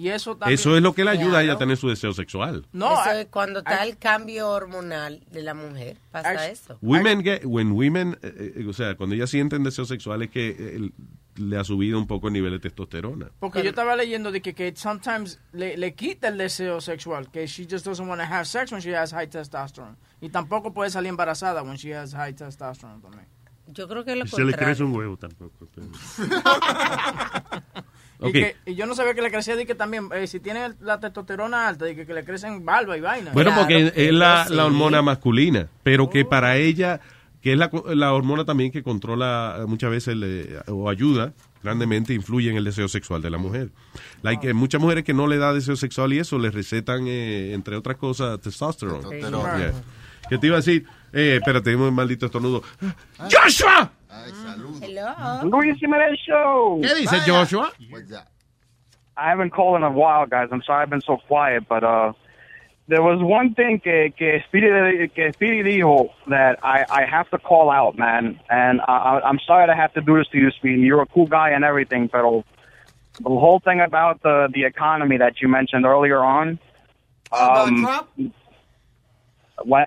Y 0.00 0.08
eso 0.08 0.36
también. 0.36 0.58
Eso 0.58 0.74
es 0.76 0.82
lo 0.82 0.94
que 0.94 1.04
le 1.04 1.10
ayuda 1.10 1.38
a 1.38 1.42
ella 1.42 1.52
a 1.52 1.58
tener 1.58 1.76
su 1.76 1.88
deseo 1.88 2.14
sexual. 2.14 2.66
No, 2.72 2.98
eso 3.02 3.10
es 3.12 3.26
cuando 3.26 3.58
está 3.58 3.84
el 3.84 3.98
cambio 3.98 4.48
hormonal 4.48 5.22
de 5.30 5.42
la 5.42 5.52
mujer. 5.52 5.98
Pasa 6.10 6.48
eso. 6.48 6.78
Women 6.80 7.22
get, 7.22 7.44
when 7.44 7.72
women, 7.72 8.18
eh, 8.22 8.54
eh, 8.56 8.66
o 8.66 8.72
sea, 8.72 8.96
cuando 8.96 9.14
ellas 9.14 9.28
sienten 9.28 9.62
deseo 9.62 9.84
sexual 9.84 10.22
es 10.22 10.30
que 10.30 10.56
eh, 10.58 10.90
le 11.36 11.58
ha 11.58 11.64
subido 11.64 11.98
un 11.98 12.06
poco 12.06 12.28
el 12.28 12.32
nivel 12.32 12.52
de 12.52 12.60
testosterona. 12.60 13.30
Porque 13.38 13.62
yo 13.62 13.70
estaba 13.70 13.94
leyendo 13.94 14.32
de 14.32 14.40
que, 14.40 14.54
que 14.54 14.74
sometimes 14.74 15.38
le, 15.52 15.76
le 15.76 15.94
quita 15.94 16.28
el 16.28 16.38
deseo 16.38 16.80
sexual, 16.80 17.30
que 17.30 17.46
she 17.46 17.66
just 17.70 17.84
doesn't 17.84 18.08
want 18.08 18.22
to 18.22 18.26
have 18.26 18.46
sex 18.46 18.72
when 18.72 18.80
she 18.80 18.96
has 18.96 19.12
high 19.12 19.28
testosterone. 19.28 19.96
Y 20.22 20.30
tampoco 20.30 20.72
puede 20.72 20.88
salir 20.90 21.10
embarazada 21.10 21.62
when 21.62 21.76
she 21.76 21.94
has 21.94 22.14
high 22.14 22.32
testosterone 22.34 23.02
también. 23.02 23.26
Yo 23.72 23.86
creo 23.86 24.04
que 24.04 24.16
lo 24.16 24.24
Y 24.24 24.28
se 24.28 24.38
le 24.38 24.46
contrario. 24.52 24.66
crece 24.66 24.82
un 24.82 24.96
huevo 24.96 25.16
tampoco. 25.16 25.68
Y, 28.22 28.26
Ok. 28.26 28.32
que, 28.32 28.56
y 28.66 28.74
yo 28.74 28.86
no 28.86 28.94
sabía 28.94 29.14
que 29.14 29.22
le 29.22 29.30
crecía 29.30 29.56
de 29.56 29.64
que 29.66 29.74
también, 29.74 30.08
eh, 30.14 30.26
si 30.26 30.40
tiene 30.40 30.72
la 30.80 31.00
testosterona 31.00 31.68
alta, 31.68 31.84
de 31.86 31.94
que, 31.96 32.06
que 32.06 32.12
le 32.14 32.24
crecen 32.24 32.64
barba 32.64 32.96
y 32.96 33.00
vaina. 33.00 33.30
Bueno, 33.32 33.52
porque 33.56 33.92
es 33.94 34.12
la, 34.12 34.46
Sí. 34.46 34.54
la 34.54 34.66
hormona 34.66 35.00
masculina, 35.02 35.68
pero 35.82 36.10
que 36.10 36.24
para 36.24 36.56
ella, 36.56 37.00
que 37.40 37.52
es 37.52 37.58
la, 37.58 37.70
la 37.94 38.12
hormona 38.12 38.44
también 38.44 38.70
que 38.70 38.82
controla 38.82 39.56
eh, 39.60 39.64
muchas 39.66 39.90
veces 39.90 40.16
le- 40.16 40.58
o 40.68 40.90
ayuda 40.90 41.32
grandemente, 41.62 42.14
influye 42.14 42.50
en 42.50 42.56
el 42.56 42.64
deseo 42.64 42.88
sexual 42.88 43.20
de 43.22 43.28
la 43.30 43.36
mujer. 43.38 43.68
Like, 44.22 44.48
eh, 44.48 44.54
muchas 44.54 44.80
mujeres 44.80 45.04
que 45.04 45.12
no 45.12 45.26
le 45.26 45.36
da 45.36 45.52
deseo 45.52 45.76
sexual 45.76 46.12
y 46.14 46.18
eso, 46.18 46.38
les 46.38 46.54
recetan, 46.54 47.04
eh, 47.06 47.52
entre 47.52 47.76
otras 47.76 47.96
cosas, 47.98 48.40
testosterone. 48.40 49.00
Testosterona. 49.08 49.58
Yeah. 49.58 49.72
¿Qué 50.30 50.38
te 50.38 50.46
iba 50.46 50.56
a 50.56 50.60
decir? 50.60 50.86
Eh, 51.12 51.36
espérate, 51.36 51.74
un 51.74 51.94
maldito 51.94 52.26
estornudo. 52.26 52.62
¡Joshua! 53.30 53.90
Hello. 54.82 55.42
Luis 55.44 55.78
Jimenez 55.78 56.18
Show. 56.26 56.80
¿Qué 56.80 56.94
dice 56.94 57.18
Joshua? 57.26 57.72
I 59.16 59.28
haven't 59.28 59.50
called 59.50 59.76
in 59.76 59.82
a 59.82 59.90
while, 59.90 60.26
guys. 60.26 60.48
I'm 60.52 60.62
sorry 60.62 60.82
I've 60.82 60.90
been 60.90 61.02
so 61.02 61.18
quiet, 61.28 61.68
but 61.68 61.84
uh, 61.84 62.12
there 62.88 63.02
was 63.02 63.20
one 63.20 63.54
thing 63.54 63.80
que 63.80 64.10
que 64.16 64.40
Speedy, 64.48 65.08
que 65.08 65.32
Speedy 65.32 65.62
dijo 65.62 66.10
that 66.28 66.58
I 66.62 66.84
I 66.88 67.04
have 67.04 67.28
to 67.30 67.38
call 67.38 67.70
out, 67.70 67.98
man. 67.98 68.40
And 68.48 68.80
I, 68.80 68.96
I, 68.96 69.28
I'm 69.28 69.38
sorry 69.46 69.66
to 69.66 69.74
have 69.74 69.92
to 69.94 70.00
do 70.00 70.16
this 70.16 70.28
to 70.28 70.38
you, 70.38 70.50
Speedy. 70.52 70.82
You're 70.82 71.02
a 71.02 71.06
cool 71.06 71.26
guy 71.26 71.50
and 71.50 71.64
everything, 71.64 72.08
but 72.10 72.22
the 72.22 73.28
whole 73.28 73.60
thing 73.60 73.80
about 73.80 74.22
the 74.22 74.48
the 74.54 74.64
economy 74.64 75.18
that 75.18 75.40
you 75.40 75.48
mentioned 75.48 75.84
earlier 75.84 76.18
on. 76.20 76.58
Um, 77.32 77.82
what, 77.82 78.08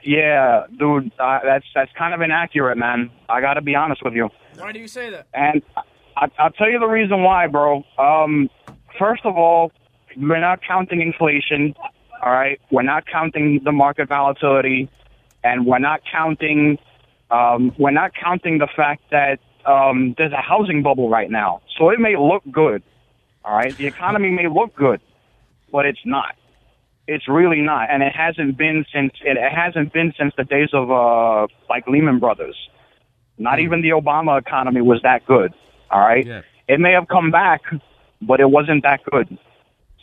yeah, 0.04 0.66
dude, 0.78 1.12
uh, 1.20 1.40
that's 1.44 1.66
that's 1.74 1.92
kind 1.98 2.14
of 2.14 2.22
inaccurate, 2.22 2.78
man. 2.78 3.10
I 3.30 3.42
got 3.42 3.56
to 3.56 3.62
be 3.62 3.76
honest 3.76 4.04
with 4.04 4.14
you. 4.14 4.30
Why 4.58 4.72
do 4.72 4.80
you 4.80 4.88
say 4.88 5.10
that? 5.10 5.28
And 5.34 5.62
I, 6.16 6.28
I'll 6.38 6.52
tell 6.52 6.70
you 6.70 6.80
the 6.80 6.88
reason 6.88 7.24
why, 7.24 7.48
bro. 7.48 7.84
Um, 7.98 8.50
first 9.00 9.26
of 9.26 9.38
all, 9.38 9.72
we're 10.18 10.40
not 10.40 10.60
counting 10.66 11.02
inflation. 11.02 11.74
All 12.24 12.32
right, 12.32 12.60
we're 12.72 12.84
not 12.84 13.06
counting 13.08 13.62
the 13.64 13.72
market 13.72 14.08
volatility, 14.08 14.90
and 15.44 15.66
we're 15.66 15.80
not 15.80 16.02
counting. 16.10 16.78
Um, 17.32 17.74
we're 17.78 17.92
not 17.92 18.12
counting 18.14 18.60
the 18.60 18.68
fact 18.76 19.02
that 19.12 19.40
um, 19.66 20.14
there's 20.18 20.34
a 20.34 20.42
housing 20.42 20.84
bubble 20.84 21.10
right 21.10 21.32
now. 21.32 21.62
So 21.78 21.90
it 21.90 22.00
may 22.00 22.16
look 22.16 22.44
good. 22.52 22.84
All 23.44 23.56
right, 23.56 23.76
the 23.76 23.88
economy 23.88 24.30
may 24.30 24.48
look 24.48 24.76
good, 24.76 25.02
but 25.72 25.86
it's 25.86 26.00
not. 26.06 26.36
It's 27.08 27.28
really 27.28 27.62
not, 27.62 27.90
and 27.92 28.02
it 28.02 28.14
hasn't 28.16 28.58
been 28.58 28.86
since 28.94 29.12
it 29.24 29.38
hasn't 29.54 29.92
been 29.92 30.14
since 30.18 30.34
the 30.38 30.46
days 30.46 30.70
of 30.74 30.90
uh, 30.90 31.48
like 31.70 31.86
Lehman 31.88 32.20
Brothers. 32.20 32.56
Not 33.38 33.60
even 33.60 33.82
the 33.82 33.90
Obama 33.90 34.40
economy 34.40 34.82
was 34.82 35.02
that 35.04 35.26
good. 35.26 35.54
All 35.92 36.00
right. 36.00 36.26
It 36.68 36.80
may 36.80 36.94
have 36.94 37.08
come 37.10 37.30
back, 37.32 37.62
but 38.22 38.40
it 38.40 38.50
wasn't 38.50 38.84
that 38.84 39.02
good. 39.12 39.38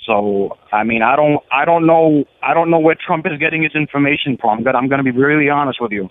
So 0.07 0.59
I 0.73 0.85
mean, 0.85 1.03
I 1.03 1.17
don't, 1.17 1.41
I 1.51 1.65
don't 1.65 1.87
know, 1.87 2.25
I 2.43 2.53
don't 2.53 2.71
know 2.71 2.79
where 2.81 2.97
Trump 3.07 3.27
is 3.27 3.39
getting 3.39 3.63
his 3.63 3.75
information 3.75 4.37
from. 4.39 4.63
But 4.63 4.77
I'm 4.77 4.89
going 4.89 5.03
to 5.03 5.05
be 5.05 5.17
really 5.17 5.49
honest 5.49 5.81
with 5.81 5.93
you. 5.93 6.11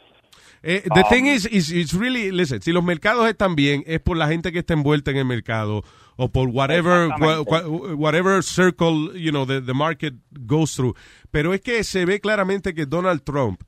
Eh, 0.64 0.82
the 0.94 1.04
Um, 1.06 1.10
thing 1.10 1.26
is, 1.28 1.46
is, 1.46 1.72
it's 1.72 1.94
really, 1.94 2.32
listen, 2.32 2.62
si 2.62 2.74
los 2.74 2.84
mercados 2.84 3.26
están 3.30 3.56
bien, 3.56 3.84
es 3.88 4.00
por 4.02 4.18
la 4.18 4.28
gente 4.28 4.52
que 4.52 4.60
está 4.60 4.74
envuelta 4.74 5.12
en 5.12 5.18
el 5.18 5.26
mercado 5.26 5.84
o 6.20 6.28
por 6.28 6.50
whatever, 6.50 7.10
whatever 7.96 8.44
circle, 8.44 9.18
you 9.18 9.32
know, 9.32 9.46
the, 9.46 9.62
the 9.62 9.74
market 9.74 10.16
goes 10.46 10.76
through. 10.76 10.94
Pero 11.32 11.54
es 11.54 11.62
que 11.62 11.82
se 11.86 12.04
ve 12.04 12.20
claramente 12.20 12.74
que 12.74 12.86
Donald 12.86 13.24
Trump 13.24 13.62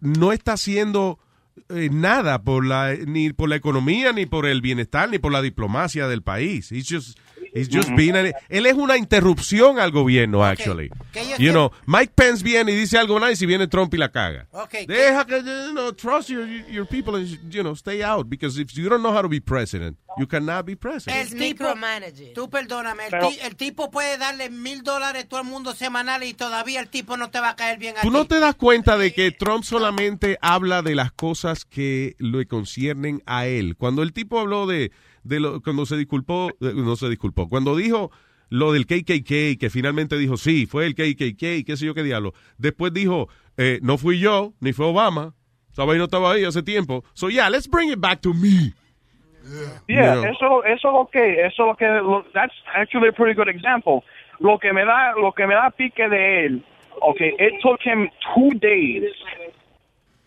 no 0.00 0.32
está 0.32 0.54
haciendo 0.54 1.20
eh, 1.68 1.90
nada 1.92 2.42
por 2.42 2.66
la, 2.66 2.94
ni 3.06 3.32
por 3.32 3.48
la 3.48 3.54
economía, 3.54 4.12
ni 4.12 4.26
por 4.26 4.46
el 4.46 4.60
bienestar, 4.60 5.10
ni 5.10 5.20
por 5.20 5.30
la 5.30 5.42
diplomacia 5.42 6.08
del 6.08 6.22
país. 6.22 6.72
He's 6.72 6.88
just, 6.88 7.16
he's 7.54 7.68
just 7.68 7.90
being 7.94 8.16
an- 8.16 8.32
él 8.48 8.66
es 8.66 8.74
una 8.74 8.96
interrupción 8.96 9.78
al 9.78 9.90
gobierno, 9.90 10.44
actually. 10.44 10.90
You 11.38 11.52
know, 11.52 11.70
Mike 11.86 12.12
Pence 12.14 12.42
viene 12.42 12.72
y 12.72 12.76
dice 12.76 12.96
algo 12.98 13.18
nice 13.20 13.42
y 13.44 13.46
viene 13.46 13.66
Trump 13.68 13.92
y 13.94 13.98
la 13.98 14.10
caga. 14.10 14.46
Okay. 14.52 14.86
Deja 14.86 15.24
que, 15.26 15.36
you 15.42 15.72
know, 15.72 15.92
trust 15.92 16.28
your, 16.30 16.46
your 16.70 16.86
people 16.86 17.16
and, 17.16 17.26
you 17.50 17.62
know, 17.62 17.74
stay 17.74 18.02
out. 18.02 18.28
Because 18.28 18.58
if 18.60 18.72
you 18.74 18.88
don't 18.88 19.02
know 19.02 19.12
how 19.12 19.22
to 19.22 19.28
be 19.28 19.40
president, 19.40 19.96
you 20.18 20.26
cannot 20.26 20.64
be 20.66 20.76
president. 20.76 21.32
El 21.32 21.38
tipo, 21.38 21.64
tú 22.34 22.48
perdóname, 22.50 23.04
el, 23.06 23.10
Pero- 23.10 23.28
ti- 23.28 23.38
el 23.42 23.56
tipo 23.56 23.90
puede 23.90 24.18
darle 24.18 24.50
mil 24.50 24.82
dólares 24.82 25.24
a 25.24 25.28
todo 25.28 25.40
el 25.40 25.46
mundo 25.46 25.74
semanal 25.74 26.22
y 26.22 26.34
todavía 26.34 26.80
el 26.80 26.88
tipo 26.88 27.16
no 27.16 27.30
te 27.30 27.40
va 27.40 27.50
a 27.50 27.56
caer 27.56 27.78
bien 27.78 27.96
a 27.96 28.02
¿Tú 28.02 28.08
ti. 28.08 28.12
no 28.14 28.26
te 28.26 28.40
das 28.40 28.54
cuenta 28.54 28.96
de 28.98 29.12
que 29.12 29.30
Trump 29.30 29.64
solamente 29.64 30.38
habla 30.40 30.82
de 30.82 30.94
las 30.94 31.12
cosas 31.12 31.64
que 31.64 32.14
le 32.18 32.46
conciernen 32.46 33.22
a 33.26 33.46
él? 33.46 33.76
Cuando 33.76 34.02
el 34.02 34.12
tipo 34.12 34.38
habló 34.40 34.66
de, 34.66 34.92
de 35.24 35.40
lo, 35.40 35.60
cuando 35.60 35.86
se 35.86 35.96
disculpó, 35.96 36.50
eh, 36.60 36.72
no 36.74 36.96
se 36.96 37.08
disculpó, 37.08 37.48
cuando 37.48 37.76
dijo 37.76 38.10
lo 38.48 38.72
del 38.72 38.84
KKK, 38.86 39.58
que 39.58 39.70
finalmente 39.70 40.18
dijo, 40.18 40.36
sí, 40.36 40.66
fue 40.66 40.84
el 40.86 40.94
KKK, 40.94 41.64
qué 41.64 41.76
sé 41.76 41.86
yo 41.86 41.94
qué 41.94 42.02
diablo. 42.02 42.34
Después 42.58 42.92
dijo, 42.92 43.28
eh, 43.56 43.78
no 43.82 43.96
fui 43.96 44.18
yo, 44.20 44.52
ni 44.60 44.72
fue 44.74 44.86
Obama. 44.86 45.34
Esa 45.72 45.84
vaina 45.84 46.00
no 46.00 46.04
estaba 46.04 46.32
ahí 46.32 46.44
hace 46.44 46.62
tiempo. 46.62 47.02
So 47.14 47.30
yeah, 47.30 47.48
let's 47.48 47.66
bring 47.66 47.90
it 47.90 47.98
back 47.98 48.20
to 48.20 48.34
me. 48.34 48.74
Yeah, 49.88 50.16
You 50.16 50.20
know. 50.22 50.24
eso, 50.24 50.64
eso 50.64 50.92
lo 50.92 51.08
que, 51.10 51.46
eso 51.46 51.64
lo 51.66 51.74
que, 51.76 51.86
lo- 51.86 52.24
that's 52.34 52.54
actually 52.74 53.08
a 53.08 53.12
pretty 53.12 53.34
good 53.34 53.48
example. 53.48 54.04
Lo 54.38 54.58
que 54.58 54.72
me 54.72 54.84
da, 54.84 55.12
lo 55.20 55.32
que 55.32 55.46
me 55.46 55.54
da 55.54 55.70
pique 55.70 56.08
de 56.08 56.46
él, 56.46 56.64
okay, 57.00 57.32
it 57.38 57.54
took 57.62 57.80
him 57.82 58.08
two 58.34 58.50
days. 58.60 59.02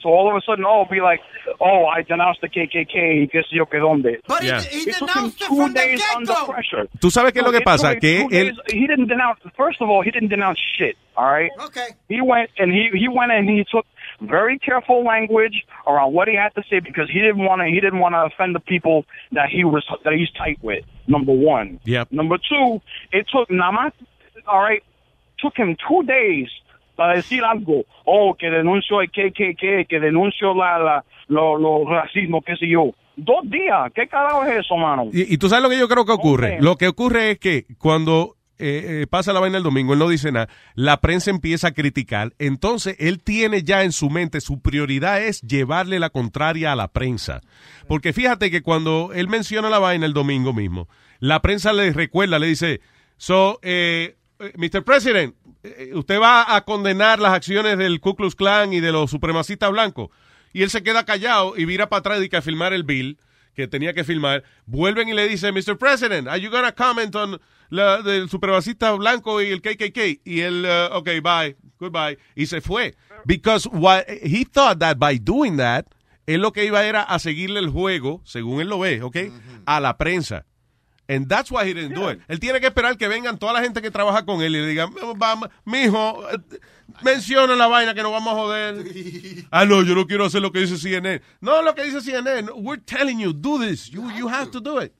So 0.05 0.11
all 0.13 0.29
of 0.29 0.35
a 0.35 0.41
sudden, 0.45 0.65
oh, 0.67 0.85
be 0.85 1.01
like, 1.01 1.19
oh, 1.59 1.85
I 1.87 2.03
denounced 2.03 2.39
the 2.41 2.47
KKK, 2.47 3.31
que 3.31 3.41
sé 3.41 3.53
yo 3.57 3.65
que 3.65 3.79
dónde. 3.79 4.21
But 4.27 4.43
he- 4.43 4.49
Yeah. 4.49 4.61
he 4.61 4.81
It 4.87 4.97
took 4.97 5.09
him 5.09 5.15
denounced 5.15 5.41
it 5.41 5.47
two 5.47 5.55
from 5.55 5.73
the 5.73 5.79
days 5.79 6.03
under 6.15 6.33
get-go. 6.33 6.51
pressure. 6.53 6.87
¿Tú 6.99 7.09
sabes 7.09 7.31
qué 7.33 7.39
es 7.39 7.43
lo 7.45 7.51
que 7.51 7.61
pasa? 7.61 7.95
Que 7.99 8.21
él- 8.25 8.29
days- 8.29 8.59
he 8.71 8.85
didn't 8.85 9.07
denounce. 9.07 9.39
First 9.57 9.81
of 9.81 9.89
all, 9.89 10.03
he 10.03 10.11
didn't 10.11 10.29
denounce 10.29 10.59
shit. 10.77 10.95
All 11.17 11.25
right. 11.25 11.49
Okay. 11.59 11.87
He 12.07 12.21
went 12.21 12.51
and 12.59 12.71
he 12.71 12.89
he 12.93 13.07
went 13.07 13.31
and 13.31 13.49
he 13.49 13.63
took 13.71 13.87
very 14.21 14.59
careful 14.59 15.03
language 15.03 15.65
around 15.87 16.13
what 16.13 16.27
he 16.27 16.35
had 16.35 16.53
to 16.53 16.61
say 16.69 16.79
because 16.81 17.09
he 17.09 17.19
didn't 17.19 17.43
want 17.43 17.61
to 17.61 17.67
he 17.67 17.79
didn't 17.81 17.99
want 17.99 18.13
to 18.13 18.25
offend 18.25 18.53
the 18.53 18.59
people 18.59 19.05
that 19.31 19.49
he 19.49 19.63
was 19.63 19.83
that 20.03 20.13
he's 20.13 20.29
tight 20.37 20.59
with. 20.61 20.83
Number 21.07 21.33
one. 21.33 21.79
Yep. 21.85 22.11
Number 22.11 22.37
two, 22.37 22.79
it 23.11 23.25
took 23.33 23.49
Nama. 23.49 23.91
All 24.45 24.59
right, 24.61 24.83
took 25.39 25.55
him 25.57 25.75
two 25.87 26.03
days 26.03 26.49
para 26.95 27.15
decir 27.15 27.43
algo. 27.43 27.83
Oh, 28.05 28.35
que 28.37 28.49
denunció 28.49 29.01
el 29.01 29.09
KKK, 29.09 29.87
que 29.87 29.99
denunció 29.99 30.53
la 30.53 30.79
la 30.79 31.05
lo, 31.27 31.57
lo 31.57 31.85
racismo, 31.89 32.41
qué 32.41 32.55
sé 32.55 32.67
yo. 32.67 32.91
Dos 33.15 33.49
días. 33.49 33.91
¿Qué 33.93 34.07
carajo 34.07 34.43
es 34.45 34.59
eso, 34.59 34.75
mano? 34.75 35.09
Y, 35.11 35.33
y 35.33 35.37
tú 35.37 35.47
sabes 35.47 35.63
lo 35.63 35.69
que 35.69 35.79
yo 35.79 35.87
creo 35.87 36.05
que 36.05 36.11
ocurre. 36.11 36.57
Lo 36.59 36.75
que 36.75 36.87
ocurre 36.87 37.31
es 37.31 37.39
que 37.39 37.65
cuando 37.77 38.35
eh, 38.57 39.01
eh, 39.01 39.07
pasa 39.07 39.33
la 39.33 39.39
vaina 39.39 39.57
el 39.57 39.63
domingo, 39.63 39.93
él 39.93 39.99
no 39.99 40.07
dice 40.07 40.31
nada, 40.31 40.47
la 40.75 41.01
prensa 41.01 41.29
empieza 41.29 41.69
a 41.69 41.73
criticar, 41.73 42.33
entonces 42.39 42.95
él 42.99 43.21
tiene 43.21 43.63
ya 43.63 43.83
en 43.83 43.91
su 43.91 44.09
mente, 44.09 44.39
su 44.39 44.61
prioridad 44.61 45.21
es 45.21 45.41
llevarle 45.41 45.99
la 45.99 46.09
contraria 46.09 46.71
a 46.71 46.75
la 46.75 46.87
prensa. 46.87 47.41
Porque 47.87 48.13
fíjate 48.13 48.51
que 48.51 48.61
cuando 48.61 49.11
él 49.13 49.27
menciona 49.27 49.69
la 49.69 49.79
vaina 49.79 50.05
el 50.05 50.13
domingo 50.13 50.53
mismo, 50.53 50.87
la 51.19 51.41
prensa 51.41 51.73
le 51.73 51.91
recuerda, 51.91 52.39
le 52.39 52.47
dice, 52.47 52.81
so, 53.17 53.59
eh, 53.61 54.15
eh, 54.39 54.53
Mr. 54.55 54.83
President, 54.83 55.35
usted 55.93 56.19
va 56.19 56.55
a 56.55 56.65
condenar 56.65 57.19
las 57.19 57.33
acciones 57.33 57.77
del 57.77 57.99
Ku 57.99 58.15
Klux 58.15 58.35
Klan 58.35 58.73
y 58.73 58.79
de 58.79 58.91
los 58.91 59.11
supremacistas 59.11 59.71
blancos. 59.71 60.09
Y 60.53 60.63
él 60.63 60.69
se 60.69 60.83
queda 60.83 61.05
callado 61.05 61.57
y 61.57 61.65
vira 61.65 61.89
para 61.89 61.99
atrás 61.99 62.23
y 62.23 62.29
que 62.29 62.37
a 62.37 62.41
filmar 62.41 62.73
el 62.73 62.83
bill 62.83 63.17
que 63.55 63.67
tenía 63.67 63.93
que 63.93 64.03
filmar. 64.03 64.43
Vuelven 64.65 65.09
y 65.09 65.13
le 65.13 65.27
dicen, 65.27 65.53
Mr. 65.53 65.77
President, 65.77 66.27
are 66.27 66.39
you 66.39 66.51
gonna 66.51 66.73
comment 66.73 67.15
on 67.15 67.39
la 67.69 68.01
del 68.01 68.29
supremacista 68.29 68.91
blanco 68.91 69.41
y 69.41 69.47
el 69.47 69.61
KKK? 69.61 70.21
Y 70.23 70.41
él, 70.41 70.65
uh, 70.65 70.95
ok, 70.95 71.09
bye, 71.23 71.55
goodbye. 71.79 72.17
Y 72.35 72.45
se 72.45 72.61
fue. 72.61 72.95
Because 73.25 73.67
what, 73.69 74.05
he 74.07 74.45
thought 74.45 74.79
that 74.79 74.97
by 74.97 75.17
doing 75.17 75.57
that, 75.57 75.85
él 76.27 76.41
lo 76.41 76.51
que 76.51 76.65
iba 76.65 76.85
era 76.85 77.01
a 77.01 77.17
seguirle 77.19 77.59
el 77.59 77.69
juego, 77.69 78.21
según 78.25 78.61
él 78.61 78.67
lo 78.67 78.79
ve, 78.79 79.01
ok, 79.01 79.17
a 79.65 79.79
la 79.79 79.97
prensa. 79.97 80.45
And 81.07 81.29
that's 81.29 81.51
why 81.51 81.65
he 81.65 81.73
didn't 81.73 81.93
do 81.93 82.09
it. 82.09 82.19
Él 82.27 82.39
tiene 82.39 82.59
que 82.59 82.67
esperar 82.67 82.97
que 82.97 83.07
vengan 83.07 83.37
toda 83.37 83.53
la 83.53 83.61
gente 83.61 83.81
que 83.81 83.91
trabaja 83.91 84.25
con 84.25 84.41
él 84.41 84.55
y 84.55 84.59
le 84.59 84.67
digan, 84.67 84.89
mijo, 85.65 86.27
menciona 87.03 87.55
la 87.55 87.67
vaina 87.67 87.93
que 87.93 88.01
nos 88.01 88.11
vamos 88.11 88.33
a 88.33 88.35
joder. 88.35 88.85
ah, 89.51 89.65
no, 89.65 89.83
yo 89.83 89.93
no 89.93 90.05
quiero 90.07 90.25
hacer 90.25 90.41
lo 90.41 90.51
que 90.51 90.59
dice 90.59 90.77
CNN. 90.77 91.21
No, 91.41 91.61
lo 91.61 91.75
que 91.75 91.83
dice 91.83 92.01
CNN. 92.01 92.49
We're 92.55 92.81
telling 92.81 93.19
you, 93.19 93.33
do 93.33 93.59
this. 93.59 93.91
You, 93.91 94.09
you 94.11 94.27
have 94.27 94.49
to 94.51 94.59
do 94.59 94.79
it. 94.79 94.93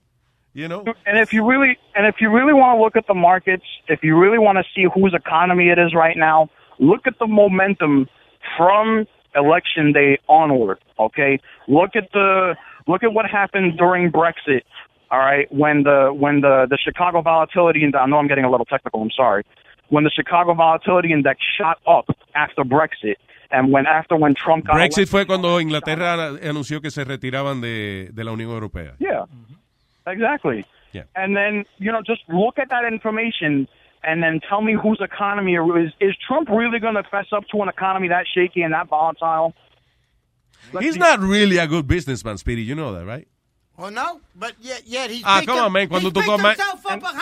You 0.52 0.68
know? 0.68 0.84
And 1.04 1.18
if 1.18 1.34
you 1.34 1.44
really 1.44 1.76
and 1.94 2.06
if 2.06 2.16
you 2.18 2.30
really 2.30 2.54
want 2.54 2.78
to 2.78 2.82
look 2.82 2.96
at 2.96 3.06
the 3.06 3.14
markets, 3.14 3.64
if 3.88 4.02
you 4.02 4.16
really 4.16 4.38
want 4.38 4.56
to 4.56 4.64
see 4.74 4.86
whose 4.94 5.12
economy 5.12 5.68
it 5.68 5.78
is 5.78 5.92
right 5.94 6.16
now, 6.16 6.48
look 6.78 7.06
at 7.06 7.18
the 7.18 7.26
momentum 7.26 8.08
from 8.56 9.06
election 9.34 9.92
day 9.92 10.18
onward. 10.30 10.78
Okay, 10.98 11.40
look 11.68 11.90
at 11.94 12.10
the 12.14 12.56
look 12.86 13.02
at 13.02 13.12
what 13.12 13.26
happened 13.26 13.76
during 13.76 14.10
Brexit. 14.10 14.62
All 15.10 15.18
right, 15.18 15.50
when 15.52 15.84
the 15.84 16.12
when 16.12 16.40
the 16.40 16.66
the 16.68 16.78
Chicago 16.82 17.22
volatility 17.22 17.84
index. 17.84 18.02
I 18.02 18.06
know 18.08 18.16
I'm 18.18 18.26
getting 18.26 18.44
a 18.44 18.50
little 18.50 18.66
technical. 18.66 19.02
I'm 19.02 19.10
sorry. 19.16 19.44
When 19.88 20.02
the 20.02 20.10
Chicago 20.10 20.52
volatility 20.54 21.12
index 21.12 21.40
shot 21.56 21.78
up 21.86 22.06
after 22.34 22.64
Brexit, 22.64 23.14
and 23.52 23.72
when 23.72 23.86
after 23.86 24.16
when 24.16 24.34
Trump 24.34 24.66
got 24.66 24.74
Brexit 24.76 25.06
fue 25.06 25.24
cuando 25.24 25.60
Inglaterra 25.60 26.36
anunció 26.42 26.80
que 26.80 26.90
se 26.90 27.04
retiraban 27.04 27.60
de, 27.60 28.10
de 28.12 28.24
la 28.24 28.32
Unión 28.32 28.50
Europea. 28.50 28.96
Yeah, 28.98 29.26
mm-hmm. 29.26 30.10
exactly. 30.10 30.66
Yeah. 30.92 31.04
And 31.14 31.36
then 31.36 31.64
you 31.78 31.92
know, 31.92 32.02
just 32.04 32.22
look 32.28 32.58
at 32.58 32.68
that 32.70 32.84
information, 32.84 33.68
and 34.02 34.24
then 34.24 34.40
tell 34.48 34.60
me 34.60 34.74
whose 34.74 35.00
economy 35.00 35.54
is 35.54 35.92
is 36.00 36.16
Trump 36.26 36.48
really 36.48 36.80
going 36.80 36.96
to 36.96 37.04
fess 37.04 37.26
up 37.32 37.44
to 37.52 37.62
an 37.62 37.68
economy 37.68 38.08
that 38.08 38.26
shaky 38.34 38.62
and 38.62 38.74
that 38.74 38.88
volatile? 38.88 39.54
He's 40.80 40.96
not 40.96 41.20
really 41.20 41.58
a 41.58 41.68
good 41.68 41.86
businessman, 41.86 42.38
Speedy. 42.38 42.62
You 42.62 42.74
know 42.74 42.92
that, 42.92 43.06
right? 43.06 43.28
Oh, 43.78 43.90
no? 43.90 44.20
But 44.34 44.54
yet, 44.60 44.82
yet 44.86 45.10
he's 45.10 45.22
Ah, 45.24 45.42
come 45.44 45.58
on, 45.60 45.72
man. 45.72 45.88
Cuando 45.88 46.10
tu 46.10 46.20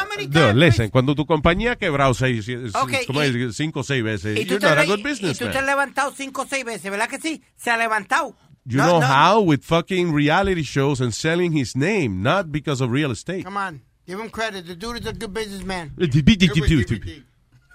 many 0.06 0.26
Dude, 0.28 0.54
listen, 0.54 0.88
cuando 0.90 1.14
tu 1.14 1.26
compañía 1.26 1.72
ha 1.72 1.76
quebrado 1.76 2.14
seis, 2.14 2.44
seis- 2.44 2.72
Okay, 2.74 3.06
como 3.06 3.20
y- 3.20 3.26
es, 3.26 3.56
cinco 3.56 3.80
o 3.80 3.82
seis 3.82 4.04
veces, 4.04 4.38
Y 4.38 4.44
tú, 4.44 4.54
you're 4.54 4.60
te, 4.60 4.66
not 4.68 4.78
a 4.78 4.84
good 4.86 4.98
y 5.00 5.02
tú 5.02 5.08
te 5.08 5.08
has 5.24 5.30
businessman. 5.30 5.66
levantado 5.66 6.12
cinco 6.16 6.42
o 6.42 6.46
seis 6.46 6.64
veces, 6.64 6.90
¿verdad 6.90 7.08
que 7.08 7.18
sí? 7.18 7.42
Se 7.56 7.70
ha 7.70 7.76
levantado. 7.76 8.36
You 8.66 8.78
No, 8.78 8.84
know 8.86 9.00
no. 9.00 9.06
how? 9.06 9.40
With 9.42 9.62
fucking 9.62 10.14
reality 10.14 10.62
shows 10.62 11.00
and 11.00 11.12
selling 11.12 11.52
his 11.52 11.74
name, 11.76 12.22
not 12.22 12.50
because 12.52 12.80
of 12.82 12.90
real 12.90 13.10
estate. 13.10 13.42
Come 13.44 13.56
on. 13.58 13.82
Give 14.06 14.20
him 14.20 14.30
credit. 14.30 14.66
The 14.66 14.76
dude 14.76 15.00
is 15.00 15.06
a 15.06 15.12
good 15.12 15.32
businessman. 15.34 15.92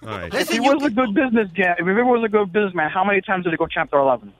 All 0.01 0.07
right. 0.17 0.33
If 0.33 0.49
he 0.49 0.59
was 0.59 0.81
a 0.83 0.89
good 0.89 1.13
business, 1.13 1.49
yeah, 1.57 1.73
if 1.77 1.85
he 1.85 1.91
was 1.91 2.23
a 2.23 2.29
good 2.29 2.51
businessman, 2.53 2.89
how 2.89 3.03
many 3.03 3.21
times 3.21 3.43
did 3.43 3.51
he 3.51 3.57
go 3.57 3.67
Chapter 3.67 3.97
11? 3.99 4.31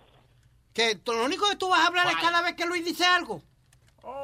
Que 0.73 0.95
lo 1.05 1.25
único 1.25 1.47
que 1.49 1.57
tú 1.57 1.67
vas 1.69 1.81
a 1.81 1.87
hablar 1.87 2.07
es 2.07 2.15
cada 2.15 2.41
vez 2.41 2.53
que 2.55 2.65
Luis 2.65 2.85
dice 2.85 3.03
algo. 3.05 3.41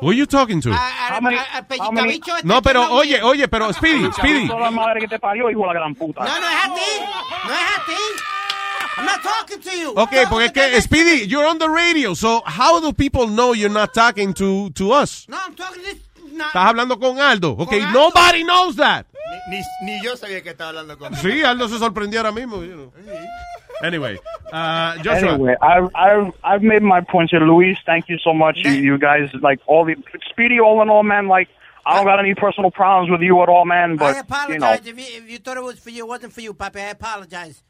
Who 0.01 0.09
are 0.09 0.15
you 0.17 0.25
talking 0.25 0.59
to? 0.61 0.71
A- 0.71 0.75
a- 0.75 1.19
a- 1.19 1.59
este 1.59 2.43
No, 2.43 2.61
pero 2.61 2.85
no- 2.87 2.93
oye, 2.95 3.21
oye, 3.23 3.47
pero 3.47 3.71
Speedy, 3.73 4.11
Speedy. 4.11 4.47
Toda 4.47 4.59
la 4.59 4.71
madre 4.71 4.99
que 5.01 5.07
te 5.07 5.19
parió, 5.19 5.49
hijo 5.49 5.61
de 5.61 5.67
la 5.67 5.73
gran 5.73 5.95
puta. 5.95 6.23
No, 6.23 6.39
no 6.41 6.47
es 6.49 6.55
a 6.65 6.73
ti. 6.73 6.81
No 7.47 7.53
es 7.53 7.77
a 7.77 7.85
ti. 7.85 7.93
I'm 8.97 9.05
not 9.05 9.21
talking 9.23 9.59
to 9.61 9.71
you. 9.71 9.93
Okay, 9.97 10.25
porque 10.29 10.45
es 10.45 10.51
que 10.53 10.81
Speedy, 10.81 11.27
you're 11.27 11.45
on 11.47 11.57
the 11.59 11.67
radio, 11.69 12.13
so 12.15 12.41
how 12.45 12.79
do 12.79 12.93
people 12.93 13.27
know 13.27 13.53
you're 13.53 13.69
not 13.73 13.93
talking 13.93 14.33
to, 14.33 14.69
to 14.75 14.91
us? 14.93 15.25
No, 15.27 15.37
I'm 15.37 15.55
talking 15.55 15.81
to 15.81 15.87
this. 15.89 15.97
No. 16.31 16.45
Estás 16.45 16.65
hablando 16.69 16.99
con 16.99 17.19
Aldo. 17.19 17.51
Okay, 17.59 17.79
Con 17.79 17.87
Aldo. 17.87 17.99
nobody 17.99 18.43
knows 18.43 18.75
that. 18.75 19.05
Ni, 19.49 19.57
ni, 19.57 19.63
ni 19.97 20.01
yo 20.03 20.15
sabía 20.17 20.41
que 20.43 20.49
estaba 20.51 20.69
hablando 20.69 20.97
con 20.97 21.15
Sí, 21.15 21.43
Aldo 21.43 21.67
se 21.69 21.77
sorprendió 21.79 22.19
ahora 22.19 22.31
mismo. 22.31 22.57
you 22.63 22.73
know. 22.73 22.93
Anyway, 23.83 24.17
uh, 24.51 24.97
Joshua. 24.99 25.33
Anyway, 25.33 25.55
I've, 25.61 25.89
I've, 25.95 26.31
I've 26.43 26.61
made 26.63 26.81
my 26.81 27.01
points 27.01 27.31
here. 27.31 27.41
Luis, 27.41 27.77
thank 27.85 28.07
you 28.09 28.17
so 28.19 28.33
much. 28.33 28.57
You, 28.57 28.71
you 28.71 28.97
guys, 28.97 29.29
like, 29.41 29.59
all 29.67 29.85
the, 29.85 29.95
Speedy, 30.29 30.59
all 30.59 30.81
in 30.81 30.89
all, 30.89 31.03
man, 31.03 31.27
like, 31.27 31.49
I 31.85 31.97
don't 31.97 32.05
got 32.05 32.19
any 32.19 32.33
personal 32.33 32.71
problems 32.71 33.11
with 33.11 33.21
you 33.21 33.41
at 33.43 33.49
all, 33.49 33.65
man, 33.65 33.91
I 33.93 33.95
but, 33.95 34.07
you 34.07 34.13
know, 34.13 34.19
apologize 34.73 34.87
if, 34.87 34.97
you, 34.97 35.17
if 35.23 35.29
you 35.29 35.37
thought 35.37 35.57
it 35.57 35.63
was 35.63 35.77
for 35.77 35.89
you. 35.91 36.05
It 36.05 36.07
wasn't 36.07 36.33
for 36.33 36.41
you, 36.41 36.53
Papi. 36.53 36.77
I 36.77 36.89
apologize. 36.89 37.61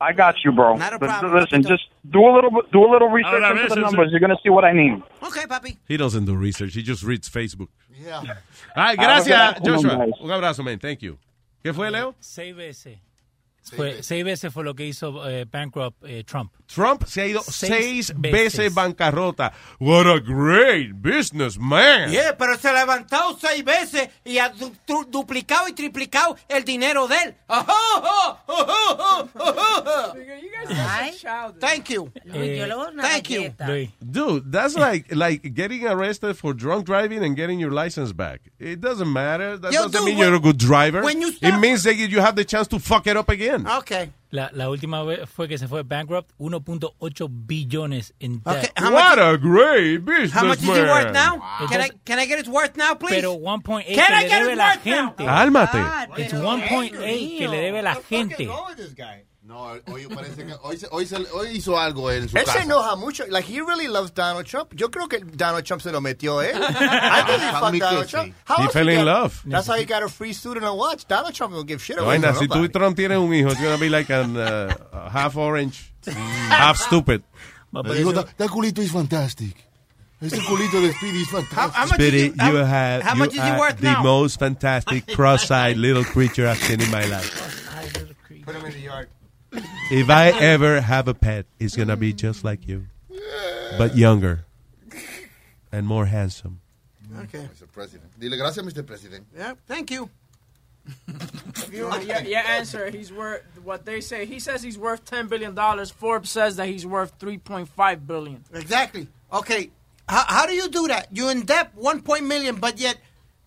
I 0.00 0.12
got 0.12 0.34
you, 0.44 0.52
bro. 0.52 0.76
Not 0.76 0.92
a 0.92 0.98
But 0.98 1.08
problem, 1.08 1.34
listen, 1.40 1.62
just 1.62 1.84
do 2.10 2.20
a 2.26 2.32
little, 2.34 2.50
do 2.70 2.84
a 2.84 2.90
little 2.90 3.08
research 3.08 3.32
Ahora, 3.42 3.50
into 3.52 3.62
ves, 3.62 3.72
the 3.72 3.80
ese- 3.80 3.82
numbers. 3.84 4.10
You're 4.10 4.20
going 4.20 4.30
to 4.36 4.42
see 4.42 4.50
what 4.50 4.64
I 4.64 4.72
mean. 4.74 5.02
Okay, 5.22 5.44
Papi. 5.46 5.78
He 5.88 5.96
doesn't 5.96 6.24
do 6.26 6.34
research, 6.34 6.74
he 6.74 6.82
just 6.82 7.02
reads 7.02 7.30
Facebook. 7.30 7.68
Yeah. 7.98 8.18
all 8.18 8.24
right, 8.76 8.98
gracias. 8.98 9.60
Joshua. 9.64 9.92
Un 10.20 10.30
abrazo, 10.30 10.62
man. 10.64 10.78
Thank 10.78 11.00
you. 11.02 11.18
¿Qué 11.64 11.72
fue, 11.74 11.90
Leo? 11.90 12.14
Seis 12.20 12.54
veces. 12.54 12.98
Fue, 13.74 14.02
seis 14.02 14.24
veces 14.24 14.52
fue 14.52 14.62
lo 14.62 14.74
que 14.74 14.86
hizo 14.86 15.28
eh, 15.28 15.44
bankrupt 15.44 16.04
eh, 16.04 16.22
Trump. 16.24 16.52
Trump 16.66 17.04
se 17.06 17.22
ha 17.22 17.26
ido 17.26 17.40
seis, 17.42 18.06
Seis 18.06 18.12
veces. 18.16 18.56
veces. 18.58 18.74
bancarrota. 18.74 19.52
What 19.80 20.06
a 20.06 20.18
great 20.20 20.92
businessman. 20.94 22.10
Yeah, 22.10 22.36
pero 22.36 22.56
se 22.58 22.68
ha 22.68 22.72
levantado 22.72 23.36
seis 23.40 23.64
veces 23.64 24.08
y 24.24 24.38
ha 24.38 24.50
du- 24.50 24.72
du- 24.86 25.04
duplicado 25.10 25.68
y 25.68 25.72
triplicado 25.72 26.36
el 26.48 26.64
dinero 26.64 27.08
de 27.08 27.16
él. 27.16 27.34
Ajá, 27.48 27.72
ajá, 28.46 29.28
ajá. 29.34 30.14
Thank 31.60 31.90
you. 31.90 32.10
Thank 33.00 33.30
you. 33.30 33.52
Dude, 34.00 34.50
that's 34.50 34.76
like 34.76 35.14
like 35.14 35.54
getting 35.54 35.86
arrested 35.86 36.36
for 36.36 36.54
drunk 36.54 36.86
driving 36.86 37.22
and 37.24 37.36
getting 37.36 37.58
your 37.60 37.70
license 37.72 38.12
back. 38.12 38.40
It 38.58 38.80
doesn't 38.80 39.12
matter. 39.12 39.58
That 39.58 39.72
Yo, 39.72 39.82
doesn't 39.82 39.92
dude, 39.92 40.04
mean 40.04 40.18
when- 40.18 40.28
you're 40.28 40.36
a 40.36 40.40
good 40.40 40.58
driver. 40.58 41.02
when 41.02 41.20
you 41.20 41.28
it 41.28 41.36
stop- 41.36 41.60
means 41.60 41.82
that 41.84 41.96
you 41.96 42.20
have 42.20 42.36
the 42.36 42.44
chance 42.44 42.68
to 42.68 42.78
fuck 42.78 43.06
it 43.06 43.16
up 43.16 43.28
again. 43.28 43.55
Okay. 43.64 44.10
la, 44.30 44.50
la 44.52 44.68
última 44.68 45.02
vez 45.02 45.28
fue 45.28 45.48
que 45.48 45.56
se 45.56 45.66
fue 45.66 45.82
bankrupt 45.82 46.30
1.8 46.38 47.28
billones 47.30 48.12
en 48.20 48.42
debt. 48.42 48.72
Okay. 48.76 48.92
What 48.92 49.16
much, 49.16 49.34
a 49.34 49.36
great 49.38 50.04
business 50.04 50.32
how 50.32 50.46
much 50.46 50.58
is 50.58 50.64
he 50.64 50.70
worth 50.70 51.12
now? 51.12 51.36
Wow. 51.36 51.66
Can 51.68 51.80
I 51.80 51.90
can 52.04 52.18
I 52.18 52.26
get 52.26 52.38
his 52.38 52.48
worth 52.48 52.76
now, 52.76 52.94
please? 52.94 53.16
Pero 53.16 53.34
1.8 53.34 53.84
Can 53.84 53.94
que 53.94 54.02
I 54.02 54.22
le 54.22 54.28
get 54.28 54.42
debe 54.42 54.56
la 54.56 54.76
gente. 54.76 55.24
Cálmate. 55.24 56.18
It's 56.18 56.32
1.8 56.32 57.38
que 57.38 57.48
le 57.48 57.56
debe 57.56 57.82
la 57.82 57.94
gente. 57.94 58.48
No, 59.46 59.78
hoy 59.86 60.06
parece 60.12 60.44
que 60.44 60.54
hoy, 60.62 60.76
hoy, 60.90 61.06
se- 61.06 61.24
hoy 61.32 61.48
hizo 61.56 61.78
algo 61.78 62.10
en 62.10 62.28
su 62.28 62.36
Él 62.36 62.44
casa. 62.44 62.58
se 62.58 62.64
enoja 62.64 62.96
mucho. 62.96 63.24
Like, 63.28 63.46
he 63.46 63.60
really 63.60 63.86
loves 63.86 64.12
Donald 64.12 64.44
Trump. 64.44 64.72
Yo 64.74 64.90
creo 64.90 65.08
que 65.08 65.20
Donald 65.20 65.64
Trump 65.64 65.80
se 65.82 65.92
lo 65.92 66.00
metió 66.00 66.42
él. 66.42 66.56
I 66.60 67.22
think 67.24 67.42
he 67.42 67.52
fucked 67.52 67.78
Donald 67.80 68.06
sí. 68.06 68.10
Trump. 68.10 68.34
How 68.44 68.56
He 68.64 68.68
fell 68.70 68.88
he 68.88 68.94
in 68.94 69.04
got- 69.04 69.22
love. 69.22 69.42
That's 69.46 69.68
how 69.68 69.74
he 69.76 69.84
got 69.84 70.02
a 70.02 70.08
free 70.08 70.32
suit 70.32 70.56
and 70.56 70.66
a 70.66 70.74
watch. 70.74 71.06
Donald 71.06 71.32
Trump 71.32 71.54
don't 71.54 71.64
give 71.66 71.80
shit 71.80 71.96
No, 71.96 72.04
away 72.06 72.18
to 72.20 72.34
si 72.34 72.48
tú 72.48 72.62
y. 72.62 72.68
Trump 72.68 72.96
tienen 72.96 73.20
un 73.22 73.32
hijo, 73.32 73.50
it's 73.52 73.60
gonna 73.60 73.78
be 73.78 73.88
like 73.88 74.10
an 74.10 74.36
uh, 74.36 74.74
half 75.10 75.36
orange, 75.36 75.92
half 76.48 76.76
stupid. 76.78 77.22
Le 77.72 77.82
dijo, 77.94 78.12
that, 78.14 78.48
culito 78.48 78.78
is 78.80 78.90
fantastic. 78.90 79.54
Ese 80.20 80.40
culito 80.40 80.80
de 80.80 80.92
Speedy 80.94 81.24
how 81.52 81.68
much 81.86 81.94
Speedy, 81.94 82.32
how, 82.38 82.50
you 82.50 82.56
have 82.56 83.02
how 83.02 83.12
you 83.12 83.18
much 83.20 83.28
is 83.34 83.34
he 83.34 83.40
are 83.50 83.58
worth 83.60 83.76
the 83.78 83.92
now? 83.92 84.02
most 84.02 84.40
fantastic 84.40 85.06
cross-eyed 85.14 85.76
little 85.76 86.04
creature 86.04 86.48
I've 86.48 86.58
seen 86.58 86.80
in 86.80 86.90
my 86.90 87.04
life. 87.04 87.62
Put 88.44 88.54
him 88.56 88.64
in 88.64 88.72
the 88.72 88.80
yard. 88.80 89.08
If 89.90 90.10
I 90.10 90.28
ever 90.30 90.80
have 90.80 91.08
a 91.08 91.14
pet, 91.14 91.46
it's 91.58 91.76
gonna 91.76 91.96
be 91.96 92.12
just 92.12 92.44
like 92.44 92.66
you, 92.66 92.86
but 93.78 93.96
younger 93.96 94.44
and 95.72 95.86
more 95.86 96.06
handsome. 96.06 96.60
Okay. 97.24 97.48
Mr. 97.54 97.70
President. 97.70 98.10
Dile 98.18 98.36
gracias, 98.36 98.64
Mr. 98.64 98.84
President. 98.84 99.26
Yeah, 99.36 99.54
thank 99.66 99.90
you. 99.90 100.10
Yeah, 101.72 102.00
yeah, 102.00 102.20
yeah, 102.20 102.40
answer. 102.58 102.90
He's 102.90 103.12
worth 103.12 103.42
what 103.64 103.84
they 103.84 104.00
say. 104.00 104.24
He 104.24 104.38
says 104.38 104.62
he's 104.62 104.78
worth 104.78 105.04
ten 105.04 105.26
billion 105.26 105.54
dollars. 105.54 105.90
Forbes 105.90 106.30
says 106.30 106.56
that 106.56 106.68
he's 106.68 106.86
worth 106.86 107.12
three 107.18 107.38
point 107.38 107.68
five 107.68 108.06
billion. 108.06 108.44
Exactly. 108.54 109.08
Okay. 109.32 109.70
How, 110.08 110.24
how 110.28 110.46
do 110.46 110.52
you 110.52 110.68
do 110.68 110.86
that? 110.88 111.08
You're 111.10 111.32
in 111.32 111.42
debt 111.44 111.72
one 111.74 112.02
point 112.02 112.24
million, 112.24 112.56
but 112.56 112.78
yet 112.78 112.98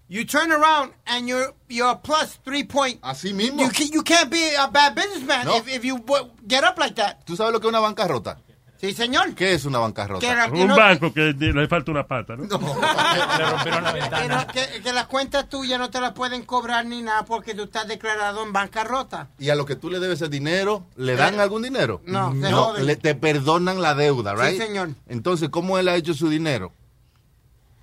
you 0.10 0.26
turn 0.26 0.52
around 0.52 0.92
and 1.06 1.28
you're 1.28 1.54
you're 1.70 1.96
plus 2.04 2.40
three 2.44 2.64
point. 2.64 3.00
Así 3.02 3.34
mismo. 3.34 3.62
You, 3.62 3.70
you 3.94 4.04
can't 4.04 4.30
be 4.30 4.56
a 4.56 4.68
bad 4.68 4.96
businessman 4.96 5.46
No. 5.46 5.58
if, 5.58 5.68
if 5.68 5.84
you 5.86 5.98
w- 6.00 6.30
get 6.48 6.64
up 6.64 6.78
like 6.78 6.96
that. 6.96 7.24
¿Tú 7.26 7.36
sabes 7.36 7.54
lo 7.54 7.60
que 7.60 7.68
es 7.68 7.70
una 7.70 7.80
bancarrota? 7.80 8.40
Sí, 8.82 8.94
señor. 8.94 9.36
¿Qué 9.36 9.54
es 9.54 9.66
una 9.66 9.80
bancarrota? 9.80 10.26
Que, 10.26 10.34
la- 10.34 10.46
que 10.50 10.62
Un 10.62 10.68
no- 10.70 10.76
banco 10.78 11.14
que 11.14 11.34
le 11.38 11.68
falta 11.68 11.92
una 11.92 12.08
pata, 12.08 12.38
¿no? 12.38 12.44
Le 13.38 13.46
rompieron 13.46 13.84
la 13.84 13.94
que, 13.94 14.00
ventana. 14.00 14.46
no- 14.46 14.48
que- 14.54 14.82
que 14.82 14.94
las 14.94 15.06
cuentas 15.08 15.50
tuyas 15.50 15.78
no 15.78 15.90
te 15.90 16.00
las 16.00 16.14
pueden 16.14 16.44
cobrar 16.46 16.86
ni 16.86 17.02
nada 17.02 17.26
porque 17.26 17.54
tú 17.54 17.64
estás 17.64 17.90
declarado 17.90 18.42
en 18.42 18.54
bancarrota. 18.54 19.28
Y 19.38 19.50
a 19.50 19.56
lo 19.56 19.66
que 19.66 19.76
tú 19.76 19.90
le 19.90 20.00
debes 20.00 20.22
el 20.22 20.30
dinero, 20.30 20.86
¿le 20.96 21.18
dan 21.18 21.36
Eh, 21.36 21.42
algún 21.42 21.62
dinero? 21.62 22.02
no, 22.06 22.30
te 22.32 22.50
no 22.50 22.64
joden. 22.68 22.86
le- 22.86 22.96
te 22.96 23.16
perdonan 23.16 23.82
la 23.82 23.96
deuda, 23.96 24.34
Sí, 24.38 24.42
right? 24.44 24.62
señor. 24.62 24.90
Entonces, 25.10 25.50
¿cómo 25.50 25.78
él 25.78 25.90
ha 25.90 25.96
hecho 25.98 26.14
su 26.14 26.30
dinero? 26.30 26.72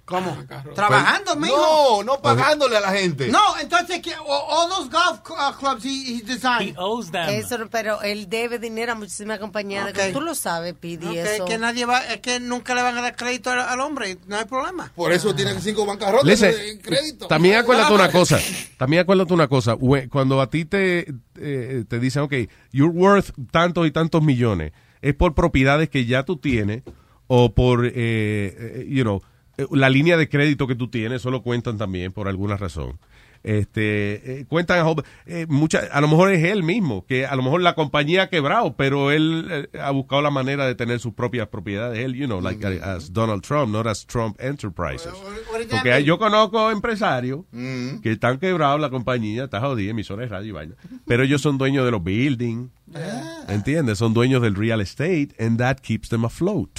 ¿Cómo? 0.07 0.37
Trabajando, 0.77 1.33
Pues, 1.35 1.51
mijo. 1.51 1.57
No, 1.57 2.03
no 2.05 2.23
pagándole 2.23 2.77
a 2.77 2.81
la 2.81 2.93
gente. 2.93 3.27
No, 3.27 3.59
entonces, 3.61 4.01
¿qué? 4.01 4.13
all, 4.25 4.69
those 4.71 4.89
golf 4.89 5.19
uh, 5.31 5.53
clubs 5.59 5.85
he, 5.85 6.19
he 6.19 6.23
designed. 6.23 6.69
He 6.71 6.75
owes 6.79 7.11
them. 7.11 7.29
Eso, 7.29 7.59
no- 7.59 7.69
pero 7.69 8.01
él 8.03 8.29
debe 8.31 8.61
dinero 8.61 8.93
a 8.93 8.95
muchísimas 8.95 9.41
compañías. 9.41 9.91
Ok. 9.91 9.99
Tú 10.13 10.21
lo 10.21 10.37
sabes, 10.37 10.75
Pidi, 10.75 11.19
eso. 11.19 11.45
que 11.45 11.59
nadie 11.59 11.87
va, 11.87 12.07
es 12.07 12.21
que 12.21 12.39
nunca 12.39 12.77
le 12.77 12.83
van 12.83 12.97
a 12.97 13.03
dar 13.03 13.17
crédito 13.17 13.51
al, 13.51 13.59
al 13.59 13.81
hombre, 13.81 14.17
no 14.29 14.37
hay 14.37 14.45
problema. 14.45 14.93
Por 14.95 15.11
eso 15.13 15.35
tiene 15.35 15.61
cinco 15.61 15.85
bancarrotas 15.85 16.41
de 16.41 16.79
crédito. 16.81 17.27
También 17.27 17.57
acuérdate 17.57 17.93
una 17.93 18.11
cosa. 18.13 18.39
También 18.79 19.03
acuérdate 19.03 19.35
una 19.35 19.49
cosa. 19.49 19.77
Cuando 20.09 20.41
a 20.41 20.49
ti 20.49 20.65
te, 20.67 21.13
eh, 21.41 21.85
te 21.89 21.99
dicen, 21.99 22.23
ok, 22.23 22.33
you're 22.71 22.95
worth 22.97 23.31
tantos 23.51 23.85
y 23.87 23.91
tantos 23.91 24.23
millones, 24.23 24.71
es 25.03 25.15
por 25.15 25.35
propiedades 25.35 25.91
que 25.91 26.07
ya 26.07 26.23
tú 26.23 26.37
tienes 26.37 26.85
o 27.27 27.53
por, 27.57 27.87
eh, 27.87 27.93
eh, 27.97 28.87
you 28.89 29.03
know, 29.03 29.21
la 29.71 29.89
línea 29.91 30.17
de 30.17 30.29
crédito 30.29 30.67
que 30.67 30.75
tú 30.75 30.89
tienes, 30.89 31.23
eso 31.23 31.31
lo 31.31 31.43
cuentan 31.43 31.79
también 31.79 32.13
por 32.13 32.29
alguna 32.29 32.57
razón. 32.57 32.99
Este, 33.43 34.41
eh, 34.41 34.45
cuentan 34.49 34.85
a, 34.85 34.93
eh, 35.27 35.47
mucha- 35.49 35.85
a 35.93 36.01
lo 36.01 36.09
mejor 36.09 36.33
es 36.33 36.43
él 36.43 36.65
mismo, 36.65 37.07
que 37.07 37.27
a 37.27 37.37
lo 37.37 37.45
mejor 37.45 37.61
la 37.63 37.77
compañía 37.77 38.23
ha 38.23 38.29
quebrado, 38.29 38.75
pero 38.77 39.13
él 39.13 39.47
eh, 39.73 39.79
ha 39.79 39.93
buscado 39.93 40.21
la 40.21 40.31
manera 40.31 40.67
de 40.67 40.75
tener 40.75 40.99
sus 40.99 41.13
propias 41.15 41.47
propiedades. 41.47 42.01
Él, 42.01 42.15
you 42.15 42.27
know, 42.27 42.41
like 42.41 42.67
uh, 42.67 42.83
as 42.83 43.13
Donald 43.13 43.43
Trump, 43.43 43.73
not 43.73 43.87
as 43.87 44.05
Trump 44.05 44.37
Enterprises. 44.41 45.13
Porque 45.71 46.03
yo 46.03 46.19
conozco 46.19 46.73
empresarios 46.73 47.41
Mm. 47.53 48.01
que 48.01 48.11
están 48.13 48.39
quebrados, 48.39 48.81
la 48.81 48.91
compañía 48.91 49.45
está 49.45 49.61
jodida, 49.61 49.93
emisoras 49.93 50.29
de 50.29 50.35
radio 50.37 50.49
y 50.49 50.53
vaina, 50.53 50.75
pero 51.07 51.23
ellos 51.23 51.41
son 51.41 51.57
dueños 51.57 51.85
de 51.85 51.93
los 51.93 52.03
buildings, 52.03 52.69
¿entiendes? 53.49 53.99
Son 53.99 54.13
dueños 54.13 54.43
del 54.43 54.57
real 54.57 54.81
estate, 54.81 55.29
and 55.39 55.59
that 55.59 55.77
keeps 55.83 56.09
them 56.09 56.25
afloat. 56.25 56.71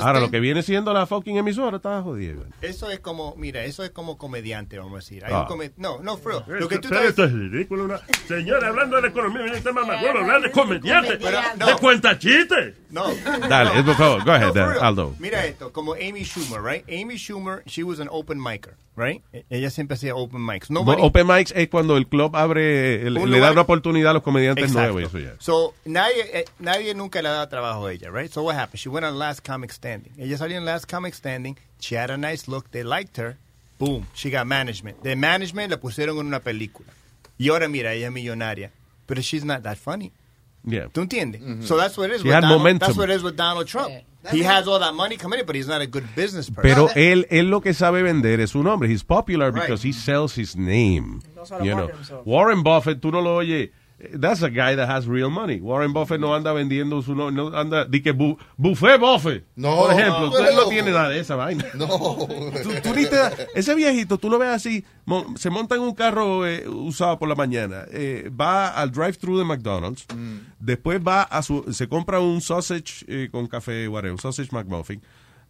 Ahora, 0.00 0.18
lo 0.20 0.30
que 0.30 0.40
viene 0.40 0.62
siendo 0.62 0.92
la 0.92 1.06
fucking 1.06 1.36
emisora 1.36 1.76
está 1.76 2.02
jodida. 2.02 2.42
Eso 2.60 2.90
es 2.90 2.98
como, 3.00 3.34
mira, 3.36 3.64
eso 3.64 3.84
es 3.84 3.90
como 3.90 4.18
comediante, 4.18 4.78
vamos 4.78 4.94
a 4.94 4.96
decir. 4.96 5.24
Hay 5.24 5.32
Ah. 5.32 5.42
un 5.42 5.46
come- 5.46 5.72
no, 5.76 6.00
no, 6.02 6.16
Fro. 6.16 6.42
Lo 6.48 6.66
que 6.68 6.78
tú 6.78 6.88
estás 6.88 7.04
esto 7.04 7.24
es 7.24 7.32
ridículo. 7.32 7.84
Una... 7.84 8.00
Señora, 8.26 8.68
hablando 8.68 8.96
de 8.96 9.02
la 9.02 9.08
economía, 9.08 9.42
viene 9.42 9.58
este 9.58 9.72
mamagüero, 9.72 10.20
hablar 10.20 10.42
de 10.42 10.50
comediante. 10.50 11.16
Pero, 11.18 11.38
no. 11.56 11.66
De 11.66 11.74
cuenta 11.76 12.18
chiste. 12.18 12.74
No. 12.90 13.04
Dale, 13.48 13.82
por 13.84 13.94
favor, 13.94 14.24
go 14.24 14.32
ahead, 14.32 14.54
No. 14.54 14.80
Aldo. 14.80 15.14
Mira 15.18 15.44
esto, 15.46 15.72
como 15.72 15.94
Amy 15.94 16.24
Schumer, 16.24 16.60
right? 16.62 16.84
Amy 16.88 17.16
Schumer, 17.16 17.62
she 17.66 17.82
was 17.84 18.00
an 18.00 18.08
open 18.10 18.40
micer, 18.40 18.74
right? 18.96 19.22
E- 19.32 19.44
Ella 19.50 19.70
siempre 19.70 19.94
hacía 19.94 20.14
open 20.14 20.44
mics. 20.44 20.70
No, 20.70 20.80
Open 20.80 21.26
Mics 21.26 21.52
es 21.54 21.68
cuando 21.68 21.96
el 21.96 22.06
club 22.08 22.34
abre, 22.34 23.06
el- 23.06 23.16
Un 23.18 23.30
le 23.30 23.38
da 23.38 23.52
una 23.52 23.60
oportunidad 23.62 24.10
a 24.10 24.14
los 24.14 24.22
comediantes 24.22 24.64
Exacto. 24.64 24.92
nuevos 24.94 25.14
eso 25.14 25.18
ya. 25.18 25.34
So, 25.38 25.74
nadie, 25.84 26.22
eh, 26.32 26.44
nadie 26.58 26.94
nunca 26.94 27.20
le 27.22 27.28
daba 27.28 27.48
trabajo 27.48 27.86
a 27.86 27.92
ella, 27.92 28.10
right? 28.10 28.32
So, 28.32 28.42
what 28.42 28.56
happened? 28.56 28.80
She 28.80 28.88
went 28.88 29.04
on 29.06 29.18
Last 29.18 29.46
Comic 29.46 29.70
Standing. 29.70 30.12
Ella 30.18 30.36
salió 30.38 30.56
en 30.56 30.64
Last 30.64 30.90
Comic 30.90 31.14
Standing. 31.14 31.56
She 31.80 31.96
had 31.96 32.10
a 32.10 32.16
nice 32.16 32.48
look. 32.50 32.70
They 32.70 32.82
liked 32.82 33.18
her. 33.18 33.36
Boom. 33.78 34.06
She 34.14 34.30
got 34.30 34.46
management. 34.46 35.02
De 35.02 35.14
management 35.14 35.70
la 35.70 35.76
pusieron 35.78 36.18
en 36.18 36.26
una 36.26 36.40
película. 36.40 36.88
Y 37.38 37.50
ahora, 37.50 37.68
mira, 37.68 37.92
ella 37.92 38.06
es 38.06 38.12
millonaria. 38.12 38.70
Pero 39.04 39.20
she's 39.20 39.44
not 39.44 39.62
that 39.62 39.76
funny. 39.76 40.10
Yeah. 40.64 40.88
¿Tú 40.88 41.02
entiendes? 41.02 41.40
So 41.66 41.76
that's 41.76 41.96
what 41.98 42.08
it 42.08 42.14
is. 42.16 42.22
She 42.22 42.28
with 42.28 42.34
had 42.34 42.40
Donald, 42.40 42.58
momentum. 42.60 42.86
That's 42.88 42.98
what 42.98 43.10
it 43.10 43.16
is 43.16 43.22
with 43.22 43.36
Donald 43.36 43.66
Trump. 43.68 43.90
He 44.32 44.42
has 44.42 44.66
all 44.66 44.78
that 44.80 44.94
money 44.94 45.16
coming 45.16 45.38
in, 45.40 45.46
but 45.46 45.54
he's 45.56 45.68
not 45.68 45.80
a 45.80 45.86
good 45.86 46.04
business 46.14 46.50
person. 46.50 46.62
Pero 46.62 46.88
él, 46.94 47.26
él 47.30 47.50
lo 47.50 47.60
que 47.60 47.72
sabe 47.74 48.02
vender 48.02 48.40
es 48.40 48.50
su 48.50 48.62
nombre. 48.62 48.88
He's 48.88 49.04
popular 49.04 49.52
Right. 49.52 49.62
because 49.62 49.82
he 49.86 49.92
sells 49.92 50.36
his 50.36 50.56
name. 50.56 51.20
You 51.62 51.74
know. 51.74 51.88
Warren 52.24 52.62
Buffett, 52.62 53.00
tú 53.00 53.10
no 53.12 53.20
lo 53.20 53.36
oyes. 53.36 53.70
That's 53.98 54.42
a 54.42 54.50
guy 54.50 54.74
that 54.76 54.90
has 54.90 55.06
real 55.08 55.30
money. 55.30 55.58
Warren 55.58 55.94
Buffett 55.94 56.20
no 56.20 56.34
anda 56.34 56.52
vendiendo 56.52 57.00
su 57.00 57.14
no, 57.14 57.30
no 57.30 57.48
anda 57.56 57.86
di 57.86 58.02
que 58.02 58.12
bu, 58.12 58.36
buffet 58.58 59.00
Buffett. 59.00 59.46
No, 59.56 59.74
por 59.74 59.92
ejemplo, 59.92 60.28
no, 60.30 60.38
no 60.38 60.50
loco. 60.56 60.68
tiene 60.68 60.90
nada 60.90 61.08
de 61.08 61.20
esa 61.20 61.34
vaina. 61.34 61.64
No. 61.74 61.86
Tú- 61.88 62.74
tú 62.82 62.94
ni 62.94 63.06
te 63.06 63.16
ese 63.54 63.74
viejito, 63.74 64.18
tú 64.18 64.28
lo 64.28 64.38
ves 64.38 64.50
así, 64.50 64.84
se 65.36 65.48
monta 65.48 65.76
en 65.76 65.80
un 65.80 65.94
carro 65.94 66.46
eh, 66.46 66.68
usado 66.68 67.18
por 67.18 67.26
la 67.28 67.34
mañana, 67.34 67.84
eh, 67.90 68.30
va 68.38 68.68
al 68.68 68.90
drive-thru 68.92 69.38
de 69.38 69.44
McDonald's, 69.44 70.04
después 70.60 71.00
va 71.00 71.22
a 71.22 71.42
su, 71.42 71.64
se 71.72 71.88
compra 71.88 72.20
un 72.20 72.42
sausage 72.42 73.04
eh, 73.08 73.28
con 73.32 73.46
café, 73.46 73.88
whatever, 73.88 74.12
un 74.12 74.18
sausage 74.18 74.50
McMuffin, 74.52 75.00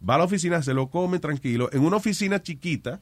va 0.07 0.15
a 0.15 0.17
la 0.19 0.23
oficina, 0.25 0.61
se 0.61 0.73
lo 0.73 0.89
come 0.89 1.19
tranquilo, 1.19 1.69
en 1.71 1.83
una 1.83 1.97
oficina 1.97 2.41
chiquita, 2.41 3.01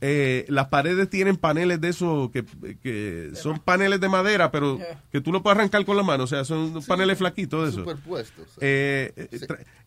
eh, 0.00 0.44
las 0.48 0.68
paredes 0.68 1.08
tienen 1.08 1.36
paneles 1.36 1.80
de 1.80 1.88
esos 1.88 2.30
que, 2.30 2.44
que 2.82 3.30
son 3.34 3.58
paneles 3.58 4.00
de 4.00 4.08
madera, 4.08 4.50
pero 4.50 4.78
que 5.10 5.20
tú 5.20 5.32
lo 5.32 5.42
puedes 5.42 5.58
arrancar 5.58 5.84
con 5.84 5.96
la 5.96 6.02
mano, 6.02 6.24
o 6.24 6.26
sea, 6.26 6.44
son 6.44 6.82
paneles 6.84 7.18
flaquitos 7.18 7.66
de. 7.66 7.80
Superpuestos. 7.82 8.46
Eh, 8.60 9.12
eh, 9.16 9.38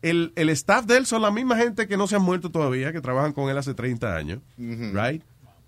el, 0.01 0.31
el 0.35 0.49
staff 0.49 0.85
de 0.85 0.97
él 0.97 1.05
son 1.05 1.21
la 1.21 1.31
misma 1.31 1.55
gente 1.57 1.87
que 1.87 1.97
no 1.97 2.07
se 2.07 2.15
han 2.15 2.23
muerto 2.23 2.49
todavía, 2.49 2.91
que 2.91 3.01
trabajan 3.01 3.33
con 3.33 3.49
él 3.49 3.57
hace 3.57 3.73
30 3.73 4.15
años, 4.15 4.39
right? 4.57 5.21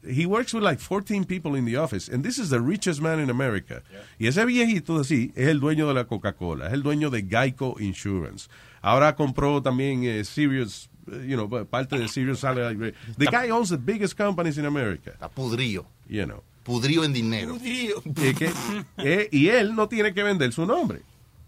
He 0.03 0.25
works 0.25 0.51
with 0.55 0.63
like 0.63 0.81
14 0.81 1.25
people 1.25 1.55
in 1.55 1.65
the 1.65 1.77
office, 1.77 2.09
and 2.11 2.23
this 2.23 2.39
is 2.39 2.49
the 2.49 2.59
richest 2.59 3.01
man 3.01 3.19
in 3.19 3.29
America. 3.29 3.83
Y 4.17 4.25
ese 4.25 4.43
viejito 4.45 4.99
así 4.99 5.31
es 5.35 5.47
el 5.47 5.59
dueño 5.59 5.87
de 5.87 5.93
la 5.93 6.05
Coca-Cola, 6.05 6.67
es 6.67 6.73
el 6.73 6.81
dueño 6.81 7.11
de 7.11 7.21
Geico 7.21 7.75
Insurance. 7.79 8.49
Ahora 8.81 9.15
compró 9.15 9.61
también 9.61 10.03
eh, 10.03 10.23
Sirius, 10.23 10.89
eh, 11.11 11.25
you 11.27 11.35
know, 11.35 11.47
parte 11.67 11.97
de 11.97 12.07
Sirius 12.07 12.39
Satellite. 12.39 12.93
The 13.17 13.25
guy 13.25 13.49
owns 13.51 13.69
the 13.69 13.77
biggest 13.77 14.17
companies 14.17 14.57
in 14.57 14.65
America. 14.65 15.11
Está 15.11 15.29
pudrío. 15.29 15.85
You 16.07 16.25
know. 16.25 16.43
Pudrío 16.63 17.03
en 17.03 17.13
dinero. 17.13 17.57
Eh, 17.63 17.93
que- 18.37 18.51
eh, 18.97 19.29
y 19.31 19.47
él 19.49 19.75
no 19.75 19.87
tiene 19.87 20.13
que 20.13 20.23
vender 20.23 20.51
su 20.53 20.65
nombre. 20.65 21.01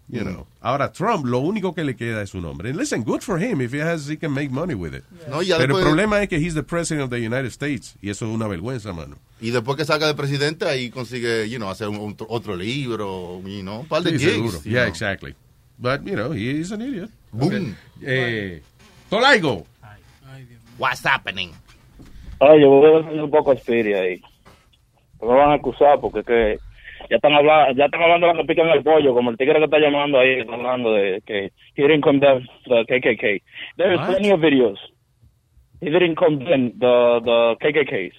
You 0.06 0.20
know. 0.20 0.46
Ahora, 0.60 0.92
Trump, 0.92 1.24
lo 1.24 1.38
único 1.38 1.74
que 1.74 1.82
le 1.82 1.96
queda 1.96 2.20
es 2.22 2.28
su 2.30 2.40
nombre. 2.40 2.68
And 2.68 2.78
listen, 2.78 3.04
good 3.04 3.20
for 3.22 3.42
him 3.42 3.62
if 3.62 3.72
he 3.72 3.80
has, 3.80 4.06
he 4.08 4.18
can 4.18 4.32
make 4.32 4.50
money 4.50 4.74
with 4.74 4.92
it. 4.94 5.02
No, 5.30 5.40
y 5.40 5.46
ya 5.46 5.56
Pero 5.56 5.76
después- 5.78 5.82
el 5.82 5.88
problema 5.88 6.22
es 6.22 6.28
que 6.28 6.36
he's 6.36 6.52
the 6.54 6.62
president 6.62 7.04
of 7.04 7.10
the 7.10 7.16
United 7.26 7.46
States. 7.46 7.94
Y 8.02 8.10
eso 8.10 8.26
es 8.26 8.34
una 8.34 8.46
vergüenza, 8.46 8.92
mano. 8.92 9.16
Y 9.40 9.50
después 9.50 9.78
que 9.78 9.84
salga 9.86 10.06
de 10.06 10.14
presidente, 10.14 10.66
ahí 10.66 10.90
consigue, 10.90 11.48
you 11.48 11.56
know, 11.56 11.70
hacer 11.70 11.88
un- 11.88 12.12
otro, 12.12 12.26
otro 12.28 12.54
libro, 12.54 13.40
you 13.46 13.62
know, 13.62 13.80
un 13.80 13.86
par 13.88 14.02
de 14.02 14.18
Sí, 14.18 14.26
gigs. 14.26 14.62
you 14.64 14.70
Yeah, 14.72 14.82
know. 14.84 14.88
exactly. 14.92 15.34
But, 15.78 16.02
you 16.04 16.14
know, 16.16 16.32
he 16.34 16.50
is 16.60 16.70
an 16.70 16.82
idiot. 16.82 17.10
Okay. 17.40 17.74
Eh, 18.02 18.60
Tolaigo. 19.10 19.64
What's 20.78 21.04
happening? 21.04 21.50
Oye, 22.40 22.64
voy 22.66 22.94
a 22.94 22.98
hacer 23.06 23.22
un 23.22 23.30
poco 23.30 23.52
Spirit 23.52 23.94
ahí. 23.94 24.22
Me 25.22 25.28
van 25.28 25.50
a 25.50 25.54
acusar 25.54 26.00
porque 26.00 26.20
es 26.20 26.26
que 26.26 26.58
ya 27.10 27.16
están 27.16 27.32
hablando, 27.32 27.74
ya 27.76 27.84
están 27.86 28.02
hablando 28.02 28.26
de 28.28 28.34
que 28.34 28.44
pican 28.44 28.68
el 28.68 28.82
pollo, 28.82 29.14
como 29.14 29.30
el 29.30 29.36
tigre 29.36 29.58
que 29.58 29.64
está 29.64 29.78
llamando 29.78 30.18
ahí, 30.18 30.40
está 30.40 30.54
hablando 30.54 30.92
de 30.92 31.22
que 31.26 31.52
he 31.76 31.82
didn't 31.82 32.02
condemn 32.02 32.44
the 32.66 32.84
KKK. 32.86 33.42
There's 33.76 33.98
What? 33.98 34.08
plenty 34.08 34.30
of 34.30 34.40
videos. 34.40 34.78
He 35.80 35.90
didn't 35.90 36.16
condemn 36.16 36.78
the 36.78 37.20
the 37.24 37.56
KKKs. 37.60 38.14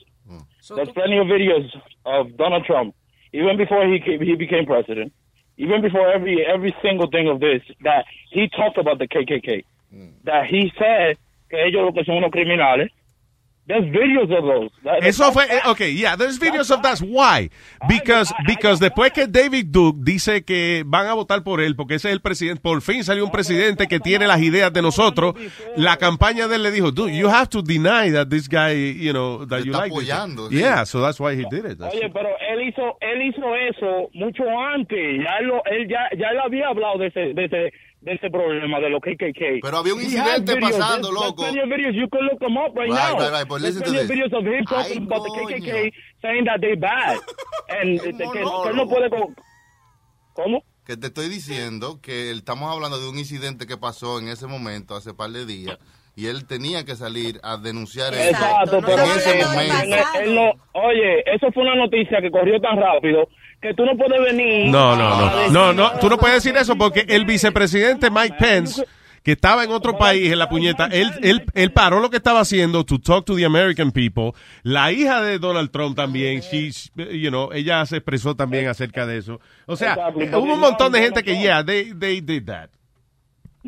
There's 0.76 0.90
plenty 0.94 1.18
of 1.20 1.28
videos 1.28 1.70
of 2.06 2.36
Donald 2.38 2.66
Trump, 2.66 2.96
even 3.34 3.58
before 3.58 3.86
he 3.86 4.00
came, 4.00 4.22
he 4.22 4.36
became 4.36 4.66
president, 4.66 5.14
even 5.58 5.82
before 5.82 6.12
every 6.12 6.46
every 6.46 6.76
single 6.82 7.10
thing 7.10 7.28
of 7.28 7.40
this, 7.40 7.62
that 7.84 8.06
he 8.30 8.50
talked 8.50 8.78
about 8.78 9.00
the 9.00 9.08
KKK, 9.08 9.66
mm. 9.94 10.12
that 10.24 10.46
he 10.48 10.72
said 10.78 11.18
que 11.50 11.60
ellos 11.60 11.86
lo 11.86 11.92
que 11.92 12.04
son 12.04 12.16
unos 12.16 12.32
criminales. 12.32 12.90
There's 13.68 13.86
videos 13.86 14.30
of 14.32 14.46
those. 14.46 14.72
Eso 15.02 15.32
fue, 15.32 15.46
eh, 15.46 15.60
okay, 15.66 15.92
yeah, 15.92 16.16
there's 16.16 16.38
videos 16.40 16.70
of 16.70 16.84
that. 16.84 17.00
Why? 17.02 17.50
Because, 17.88 18.32
because 18.46 18.80
después 18.80 19.12
que 19.12 19.26
David 19.26 19.66
Duke 19.72 19.98
dice 20.04 20.44
que 20.46 20.84
van 20.86 21.08
a 21.08 21.14
votar 21.16 21.44
por 21.44 21.60
él, 21.62 21.76
porque 21.76 21.96
ese 21.96 22.10
es 22.10 22.14
el 22.14 22.22
presidente, 22.22 22.62
por 22.62 22.82
fin 22.84 23.04
salió 23.04 23.26
un 23.26 23.32
presidente 23.32 23.88
que 23.88 24.00
tiene 24.00 24.28
las 24.28 24.40
ideas 24.42 24.72
de 24.72 24.84
nosotros, 24.84 25.34
la 25.78 25.98
campaña 25.98 26.48
de 26.48 26.58
él 26.58 26.64
le 26.64 26.70
dijo, 26.70 26.92
dude, 26.92 27.18
you 27.18 27.28
have 27.28 27.48
to 27.50 27.64
deny 27.64 28.12
that 28.12 28.28
this 28.30 28.48
guy, 28.48 28.94
you 29.02 29.12
know, 29.12 29.48
that 29.48 29.64
you 29.64 29.72
está 29.72 29.80
like. 29.88 29.96
this 29.96 30.08
guy." 30.08 30.14
apoyando. 30.14 30.50
Yeah, 30.52 30.84
so 30.86 31.02
that's 31.02 31.20
why 31.20 31.34
he 31.36 31.46
did 31.50 31.66
it. 31.66 31.80
That's- 31.80 31.96
Oye, 31.96 32.12
pero 32.14 32.30
él 32.48 32.68
hizo, 32.70 32.98
él 33.02 33.22
hizo 33.24 33.56
eso 33.56 34.10
mucho 34.14 34.44
antes. 34.48 35.24
Ya 35.24 35.38
él, 35.40 35.48
lo- 35.48 35.64
él 35.66 35.88
ya, 35.90 36.08
ya 36.16 36.28
él 36.30 36.40
había 36.46 36.68
hablado 36.68 37.00
de 37.00 37.08
ese, 37.08 37.34
de 37.34 37.46
ese, 37.46 37.74
de 38.06 38.14
ese 38.14 38.30
problema 38.30 38.80
de 38.80 38.90
los 38.92 39.02
KKK. 39.02 39.60
Pero 39.62 39.78
había 39.78 39.94
un 39.96 40.00
He 40.02 40.04
incidente 40.06 40.56
pasando, 40.58 41.10
There's- 41.10 41.14
loco. 41.26 41.42
There's 41.42 41.54
plenty 41.56 41.60
of 41.62 41.70
videos. 41.70 41.96
You 41.96 42.08
can 42.08 42.22
look 42.26 42.40
them 42.40 42.56
up 42.56 42.76
right, 42.78 42.88
Right, 42.90 42.94
now. 42.94 43.20
right, 43.20 43.32
right, 43.34 43.48
but 43.50 43.60
There's 43.62 43.76
listen 43.76 43.84
to 43.84 43.90
plenty 43.92 44.00
of 44.00 44.08
this. 44.08 44.16
videos 44.16 44.34
of 44.34 44.46
him 44.46 44.66
talking 44.66 45.04
about 45.04 45.24
the 45.24 45.32
KKK 45.42 45.92
saying 46.22 46.46
that 46.46 46.62
they 46.62 46.76
bad. 46.76 47.18
And 47.82 48.00
que, 48.00 48.14
que 48.14 48.40
él 48.70 48.76
no 48.76 48.88
puede... 48.88 49.10
co- 49.10 49.34
¿Cómo? 50.34 50.64
Que 50.86 50.98
te 50.98 51.08
estoy 51.08 51.30
diciendo 51.30 52.00
que 52.02 52.30
estamos 52.32 52.72
hablando 52.72 53.00
de 53.00 53.10
un 53.10 53.18
incidente 53.18 53.66
que 53.66 53.76
pasó 53.78 54.20
en 54.20 54.28
ese 54.28 54.46
momento, 54.46 54.96
hace 54.96 55.14
par 55.16 55.32
de 55.32 55.46
días, 55.48 55.80
y 56.16 56.28
él 56.28 56.46
tenía 56.46 56.86
que 56.86 56.96
salir 56.96 57.40
a 57.42 57.58
denunciar 57.58 58.14
eso 58.14 58.30
Exacto, 58.30 58.82
pero 58.86 59.02
en 59.04 59.10
ese 59.18 59.44
momento. 59.44 59.76
él- 59.84 60.24
él 60.26 60.36
no- 60.36 60.52
oye, 60.74 61.24
eso 61.34 61.52
fue 61.52 61.64
una 61.64 61.76
noticia 61.76 62.22
que 62.22 62.30
corrió 62.30 62.60
tan 62.62 62.78
rápido 62.78 63.28
que 63.66 63.74
tú 63.74 63.84
no 63.86 63.98
puedes 63.98 64.22
venir. 64.22 64.68
No, 64.70 64.96
no, 64.96 65.20
no. 65.20 65.50
No, 65.50 65.74
no, 65.74 65.92
tú 66.00 66.08
no 66.10 66.18
puedes 66.18 66.44
decir 66.44 66.56
eso 66.56 66.76
porque 66.76 67.06
el 67.08 67.26
vicepresidente 67.26 68.12
Mike 68.12 68.36
Pence, 68.38 68.86
que 69.24 69.32
estaba 69.32 69.64
en 69.64 69.72
otro 69.72 69.98
país, 69.98 70.32
en 70.32 70.38
la 70.38 70.48
puñeta, 70.48 70.86
él, 70.86 71.12
él, 71.24 71.46
él 71.56 71.72
paró 71.72 72.00
lo 72.00 72.12
que 72.12 72.18
estaba 72.18 72.42
haciendo 72.42 72.86
to 72.86 73.00
talk 73.00 73.26
to 73.26 73.36
the 73.36 73.44
American 73.44 73.92
people. 73.92 74.34
La 74.62 74.92
hija 74.92 75.22
de 75.22 75.40
Donald 75.40 75.72
Trump 75.72 75.96
también, 75.96 76.42
she's, 76.42 76.92
you 76.96 77.30
know, 77.30 77.52
ella 77.54 77.84
se 77.88 77.98
expresó 77.98 78.36
también 78.36 78.68
acerca 78.68 79.08
de 79.08 79.18
eso. 79.18 79.42
O 79.66 79.76
sea, 79.76 79.98
hubo 80.14 80.54
un 80.54 80.60
montón 80.60 80.92
de 80.92 81.02
gente 81.02 81.24
que, 81.24 81.40
yeah, 81.40 81.66
they, 81.66 81.92
they 81.94 82.22
did 82.22 82.46
that. 82.46 82.70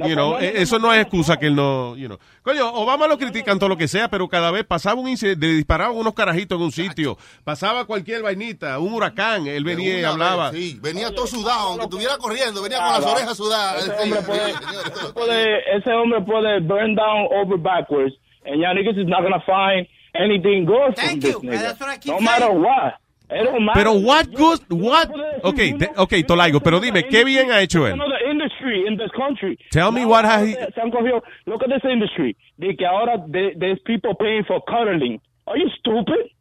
You 0.05 0.13
know, 0.13 0.37
eh, 0.37 0.53
eso 0.57 0.77
no 0.77 0.93
es 0.93 1.01
excusa 1.01 1.37
que 1.37 1.47
él 1.47 1.55
no, 1.55 1.95
you 1.97 2.05
know. 2.07 2.19
Coño, 2.43 2.69
Obama 2.73 3.07
lo 3.07 3.17
critican 3.17 3.57
todo 3.57 3.69
lo 3.69 3.77
que 3.77 3.87
sea, 3.87 4.09
pero 4.09 4.27
cada 4.27 4.51
vez 4.51 4.63
pasaba 4.63 5.01
un 5.01 5.09
incidente, 5.09 5.47
le 5.47 5.53
disparaban 5.53 5.95
unos 5.97 6.13
carajitos 6.13 6.57
en 6.59 6.65
un 6.65 6.71
sitio, 6.71 7.17
pasaba 7.43 7.85
cualquier 7.85 8.21
vainita, 8.21 8.77
un 8.77 8.93
huracán, 8.93 9.47
él 9.47 9.63
venía 9.63 9.99
y 9.99 10.03
hablaba. 10.03 10.51
vez, 10.51 10.61
sí, 10.61 10.79
venía 10.79 11.09
todo 11.13 11.25
sudado, 11.25 11.69
aunque 11.69 11.85
estuviera 11.85 12.15
corriendo, 12.17 12.61
venía 12.61 12.77
con 12.77 12.91
las 12.91 13.05
orejas 13.05 13.35
sudadas. 13.37 13.83
Ese 13.87 13.91
Sí, 13.97 14.03
hombre 14.03 14.21
puede, 14.21 14.49
ese 14.51 15.13
puede- 15.13 15.77
ese 15.77 15.91
hombre 15.93 16.21
puede 16.21 16.59
burn 16.59 16.93
down 16.93 17.27
over 17.31 17.57
backwards, 17.57 18.13
and 18.45 18.61
y'all 18.61 18.75
niggas 18.75 18.97
is 19.01 19.07
not 19.07 19.23
gonna 19.23 19.41
find 19.41 19.87
anything 20.13 20.65
good 20.65 20.93
from 20.95 21.19
this 21.19 21.35
nigga. 21.41 21.75
no 22.05 22.19
matter 22.19 22.51
what. 22.51 22.93
Pero 23.73 23.91
what 23.91 24.25
good, 24.31 24.61
what, 24.69 25.09
okay, 25.43 25.75
okay, 25.97 26.23
Tolaigo, 26.23 26.61
pero 26.61 26.79
dime, 26.79 27.03
¿qué 27.09 27.25
bien 27.25 27.51
ha 27.51 27.59
hecho 27.61 27.85
él? 27.85 27.95
Industry 28.67 28.87
in 28.87 28.97
this 28.97 29.11
country. 29.11 29.57
Tell 29.71 29.91
me 29.91 30.01
Now, 30.01 30.09
what 30.09 30.25
has 30.25 30.47
he- 30.47 30.53
se 30.53 30.79
han 30.81 30.91
cogido- 30.91 31.21
look 31.45 31.61
at 31.63 31.69
this 31.69 31.83
industry. 31.89 32.35
Que 32.59 32.85
ahora 32.85 33.17
there's 33.29 33.79
people 33.85 34.13
paying 34.19 34.43
for 34.45 34.61
cuddling. 34.65 35.19
Are 35.45 35.57
you 35.57 35.69
stupid? 35.79 36.31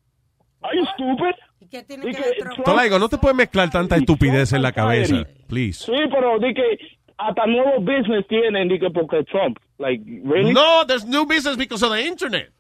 Are 0.63 0.75
you 0.77 0.87
stupid? 0.95 1.35
De 1.71 1.83
que 1.85 2.35
Trump- 2.41 2.65
Tolaigo, 2.65 2.99
no 2.99 3.09
te 3.09 3.19
puedes 3.19 3.37
mezclar 3.37 3.71
tanta 3.71 3.97
estupidez 3.97 4.53
en 4.53 4.63
la 4.63 4.73
cabeza, 4.73 5.25
please. 5.49 5.85
Sí, 5.85 5.93
pero 6.13 6.39
de 6.39 6.55
que 6.55 6.79
hasta 7.19 7.47
nuevo 7.47 7.81
business 7.81 8.27
tienen, 8.29 8.69
de 8.69 8.79
que 8.79 8.91
porque 8.91 9.25
Trump. 9.25 9.59
Like, 9.79 10.03
really? 10.25 10.53
No, 10.53 10.85
there's 10.87 11.05
new 11.05 11.27
business 11.27 11.57
because 11.57 11.83
of 11.85 11.93
the 11.93 12.03
internet. 12.07 12.51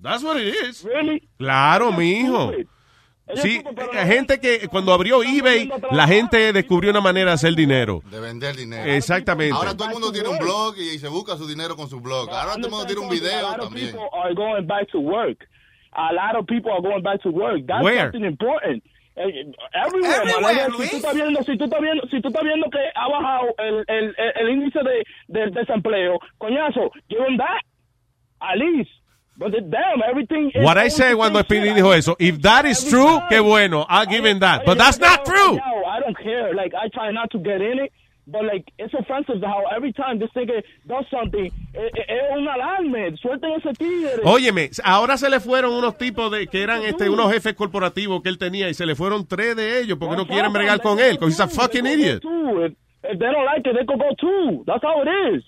That's 0.00 0.22
what 0.22 0.36
it 0.38 0.54
is. 0.68 0.84
Really? 0.84 1.22
Claro, 1.38 1.90
mijo. 1.92 2.52
Sí, 3.36 3.62
eh, 3.64 4.06
gente 4.06 4.38
que 4.38 4.68
cuando 4.68 4.92
abrió 4.92 5.22
eBay, 5.22 5.70
la 5.90 6.06
gente 6.06 6.52
descubrió 6.52 6.90
una 6.90 7.00
manera 7.00 7.30
de 7.30 7.34
hacer 7.34 7.54
dinero. 7.54 8.02
De 8.10 8.20
vender 8.20 8.54
dinero. 8.54 8.84
Exactamente. 8.90 9.54
Ahora 9.56 9.74
todo 9.74 9.88
el 9.88 9.94
mundo 9.94 10.12
tiene 10.12 10.28
un 10.28 10.38
blog 10.38 10.76
y 10.76 10.98
se 10.98 11.08
busca 11.08 11.36
su 11.36 11.46
dinero 11.48 11.74
con 11.74 11.88
su 11.88 12.00
blog. 12.00 12.28
Ahora 12.30 12.54
todo 12.56 12.66
el 12.66 12.70
mundo 12.70 12.86
tiene 12.86 13.00
un 13.00 13.08
video 13.08 13.38
A 13.38 13.42
lot 13.42 13.60
of 13.60 13.64
también. 13.68 13.92
people 13.92 14.08
are 14.12 14.34
going 14.34 14.66
back 14.66 14.86
to 14.92 14.98
work. 15.00 15.38
A 15.92 16.12
lot 16.12 16.36
of 16.38 16.46
people 16.46 16.70
are 16.70 16.82
going 16.82 17.02
back 17.02 17.22
to 17.22 17.30
work. 17.30 17.64
That's 17.66 17.82
Where? 17.82 18.10
something 18.12 18.24
important. 18.26 18.84
Eh, 19.16 19.46
Everywhere, 19.72 20.70
Si 20.82 20.90
tú 20.90 20.96
estás 20.96 21.14
viendo, 21.14 21.42
si 21.44 21.56
tú 21.56 21.64
estás 21.64 21.80
viendo, 21.80 22.02
si 22.10 22.20
tú 22.20 22.28
estás 22.28 22.42
viendo 22.42 22.68
que 22.68 22.78
ha 22.94 23.08
bajado 23.08 23.54
el, 23.58 23.84
el, 23.86 24.14
el, 24.18 24.32
el 24.40 24.48
índice 24.50 24.80
de, 24.80 25.04
del 25.28 25.50
desempleo, 25.52 26.18
coñazo, 26.38 26.90
give 27.08 27.24
them 27.24 27.36
that. 27.38 27.62
At 28.40 28.58
least. 28.58 28.90
But 29.36 29.50
the- 29.52 29.60
damn, 29.62 30.00
everything 30.08 30.50
is 30.54 30.64
What 30.64 30.76
I 30.78 30.88
say 30.90 31.14
cuando. 31.14 31.40
Speedy 31.40 31.70
dijo 31.74 31.92
eso, 31.92 32.16
if 32.18 32.40
that 32.42 32.64
is 32.66 32.84
true, 32.88 33.20
qué 33.28 33.40
bueno, 33.40 33.84
I'll 33.88 34.06
give 34.06 34.24
him 34.24 34.38
that. 34.40 34.64
But 34.64 34.78
that's 34.78 34.98
not 35.00 35.24
true. 35.24 35.56
No, 35.56 35.84
I 35.86 36.00
don't 36.00 36.16
care. 36.16 36.54
Like, 36.54 36.72
I 36.74 36.88
try 36.88 37.10
not 37.12 37.30
to 37.32 37.38
get 37.38 37.60
in 37.60 37.80
it. 37.84 37.92
But, 38.26 38.44
like, 38.44 38.64
it's 38.78 38.94
offensive 38.94 39.42
how 39.42 39.64
every 39.76 39.92
time 39.92 40.18
this 40.18 40.30
nigga 40.34 40.62
does 40.88 41.04
something, 41.10 41.44
eh, 41.74 41.90
eh, 41.94 42.04
es 42.08 42.22
un 42.38 42.48
alarme. 42.48 43.14
Suelten 43.18 43.50
ese 43.58 43.74
tigre. 43.74 44.22
Óyeme, 44.24 44.70
ahora 44.82 45.18
se 45.18 45.28
le 45.28 45.40
fueron 45.40 45.74
unos 45.74 45.98
tipos 45.98 46.30
de 46.30 46.46
que 46.46 46.62
eran 46.62 46.82
este 46.84 47.10
unos 47.10 47.30
jefes 47.30 47.52
corporativos 47.52 48.22
que 48.22 48.30
él 48.30 48.38
tenía 48.38 48.70
y 48.70 48.74
se 48.74 48.86
le 48.86 48.94
fueron 48.94 49.26
tres 49.26 49.56
de 49.56 49.78
ellos 49.80 49.98
porque 49.98 50.16
no 50.16 50.26
quieren 50.26 50.54
bregar 50.54 50.80
con 50.80 50.98
él, 51.00 51.18
because 51.18 51.32
he's 51.34 51.40
a 51.40 51.48
fucking 51.48 51.84
idiot. 51.84 52.22
If, 52.24 52.72
if 53.02 53.18
they 53.18 53.30
don't 53.30 53.44
like 53.44 53.68
it, 53.68 53.76
they 53.76 53.84
could 53.84 53.98
go 54.00 54.14
too. 54.18 54.64
That's 54.66 54.82
how 54.82 55.02
it 55.02 55.08
is. 55.36 55.44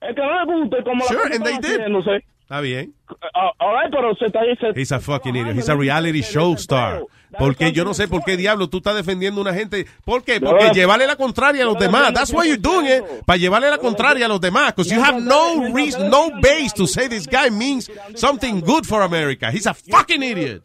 Es 0.00 0.14
que 0.14 0.22
no 0.22 0.44
le 0.44 0.60
guste 0.60 0.84
como 0.84 1.04
Sure, 1.06 1.28
la 1.28 1.34
and 1.34 1.44
they 1.44 1.58
did. 1.58 1.80
haciéndose. 1.80 2.22
Está 2.52 2.60
bien. 2.60 2.94
Uh, 3.08 3.48
all 3.60 3.72
right, 3.72 3.90
pero 3.90 4.14
se 4.14 4.26
está 4.26 4.40
se, 4.60 4.78
He's 4.78 4.92
a 4.92 5.00
fucking 5.00 5.34
idiot. 5.34 5.56
He's 5.56 5.70
a 5.70 5.74
reality 5.74 6.20
show 6.20 6.52
star. 6.56 7.02
Porque 7.38 7.72
yo 7.72 7.82
no 7.82 7.94
sé 7.94 8.08
por 8.08 8.22
qué 8.24 8.36
diablo 8.36 8.68
tú 8.68 8.76
estás 8.76 8.94
defendiendo 8.94 9.40
a 9.40 9.44
una 9.44 9.54
gente. 9.54 9.86
¿Por 10.04 10.22
qué? 10.22 10.38
Porque 10.38 10.66
No. 10.66 10.72
llevarle 10.74 11.06
la 11.06 11.16
contraria 11.16 11.62
a 11.62 11.66
los 11.66 11.78
demás. 11.78 12.12
That's 12.12 12.30
why 12.30 12.46
you're 12.46 12.60
doing 12.60 12.84
it. 12.88 13.24
Para 13.24 13.38
llevarle 13.38 13.70
la 13.70 13.78
contraria 13.78 14.26
a 14.26 14.28
los 14.28 14.38
demás. 14.38 14.74
Because 14.74 14.94
you 14.94 15.02
have 15.02 15.18
no 15.18 15.72
reason, 15.72 16.10
no 16.10 16.28
base 16.42 16.74
to 16.76 16.86
say 16.86 17.08
this 17.08 17.26
guy 17.26 17.48
means 17.48 17.90
something 18.16 18.60
good 18.60 18.84
for 18.84 19.00
America. 19.00 19.50
He's 19.50 19.66
a 19.66 19.72
fucking 19.72 20.22
idiot. 20.22 20.62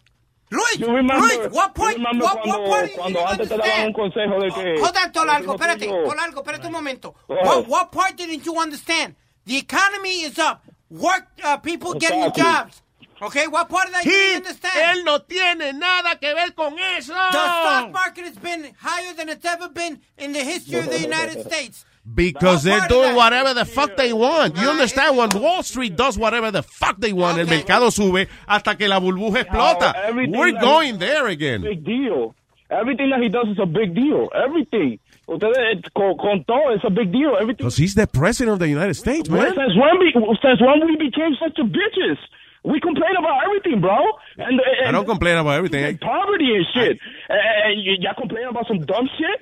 Luis, 0.49 0.80
Luis, 0.82 1.40
what 1.53 1.74
point- 1.74 1.95
Remember 1.95 2.25
what- 2.25 2.41
cuando, 2.43 2.59
what 2.59 2.67
point 2.67 2.91
cuando 2.98 3.27
antes 3.27 3.48
te 3.48 3.57
daban 3.57 3.88
un 3.88 3.93
consejo 3.93 4.40
de 4.41 4.49
que... 4.49 4.82
Hold 4.82 4.98
on, 5.06 5.11
Tolargo, 5.14 5.53
espérate, 5.56 5.88
Tolargo, 5.88 6.41
espérate 6.41 6.67
un 6.67 6.74
momento. 6.74 7.16
What, 7.27 7.66
what 7.69 7.91
part 7.91 8.17
didn't 8.17 8.43
you 8.43 8.59
understand? 8.59 9.16
The 9.45 9.57
economy 9.57 10.24
is 10.25 10.38
up. 10.38 10.61
Work, 10.90 11.27
uh, 11.43 11.57
people 11.57 11.93
getting 11.95 12.32
jobs. 12.33 12.82
Okay, 13.22 13.48
what 13.48 13.67
part 13.67 13.88
of 13.88 13.93
that 13.93 14.06
you 14.06 14.11
He- 14.11 14.17
didn't 14.17 14.45
understand? 14.48 14.99
él 14.99 15.03
no 15.03 15.17
tiene 15.19 15.74
nada 15.74 16.16
que 16.19 16.33
ver 16.35 16.51
con 16.56 16.77
eso. 16.77 17.14
The 17.14 17.32
stock 17.32 17.91
market 17.91 18.25
has 18.25 18.38
been 18.38 18.74
higher 18.80 19.14
than 19.16 19.27
it's 19.30 19.43
ever 19.45 19.69
been 19.69 19.99
in 20.19 20.33
the 20.33 20.40
history 20.43 20.80
of 20.80 20.90
the 20.90 20.99
United 21.01 21.43
States. 21.45 21.83
Because 22.06 22.64
What 22.64 22.64
they're 22.64 22.80
part 22.80 22.91
of 22.91 22.95
doing 22.98 23.09
that? 23.09 23.17
whatever 23.17 23.53
the 23.56 23.66
fuck 23.66 23.98
they 23.98 24.14
want. 24.14 24.56
You 24.57 24.69
understand? 24.69 25.17
When 25.17 25.30
Wall 25.41 25.61
Street 25.64 25.95
does 25.98 26.17
whatever 26.17 26.51
the 26.51 26.61
fuck 26.64 26.99
they 26.99 27.11
want, 27.11 27.38
el 27.40 27.48
mercado 27.48 27.90
sube 27.90 28.30
hasta 28.48 28.75
que 28.77 28.88
la 28.88 28.99
burbuja 28.99 29.41
explota. 29.45 29.93
Now, 29.93 30.01
everything 30.03 30.38
We're 30.40 30.51
that 30.53 30.61
going 30.61 30.93
he- 30.93 30.99
there 30.99 31.27
again. 31.27 31.64
Big 31.64 31.83
deal. 31.83 32.33
Everything 32.69 33.09
that 33.09 33.19
he 33.22 33.30
does 33.30 33.48
is 33.49 33.57
a 33.59 33.66
big 33.66 33.93
deal. 33.95 34.30
Everything. 34.33 34.99
Ustedes, 35.27 35.57
eh, 35.57 35.81
con, 35.93 36.15
con 36.17 36.43
todo, 36.45 36.72
it's 36.73 36.85
a 36.85 36.89
big 36.89 37.11
deal. 37.11 37.35
Everything. 37.35 37.67
Because 37.67 37.75
he's 37.75 37.95
the 37.95 38.07
president 38.07 38.53
of 38.53 38.59
the 38.59 38.69
United 38.69 38.93
States, 38.93 39.30
man. 39.30 39.53
Since 39.53 39.75
when, 39.75 39.99
we, 39.99 40.14
since 40.41 40.61
when 40.61 40.85
we 40.88 40.95
became 40.95 41.35
such 41.35 41.59
a 41.59 41.64
bitches? 41.64 42.17
We 42.64 42.80
complain 42.80 43.15
about 43.17 43.43
everything, 43.45 43.81
bro. 43.81 43.97
And, 44.38 44.59
and 44.59 44.88
I 44.88 44.91
don't 44.91 45.06
complain 45.06 45.38
about 45.38 45.57
everything. 45.57 45.83
and 45.83 45.99
poverty 45.99 46.56
and 46.56 46.65
shit. 46.73 46.99
And, 47.30 47.39
and 47.65 48.03
y'all 48.03 48.14
complain 48.17 48.47
about 48.47 48.67
some 48.67 48.80
dumb 48.85 49.09
shit? 49.17 49.41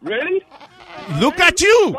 Really? 0.00 0.42
Look 1.20 1.38
at 1.40 1.60
you. 1.60 1.96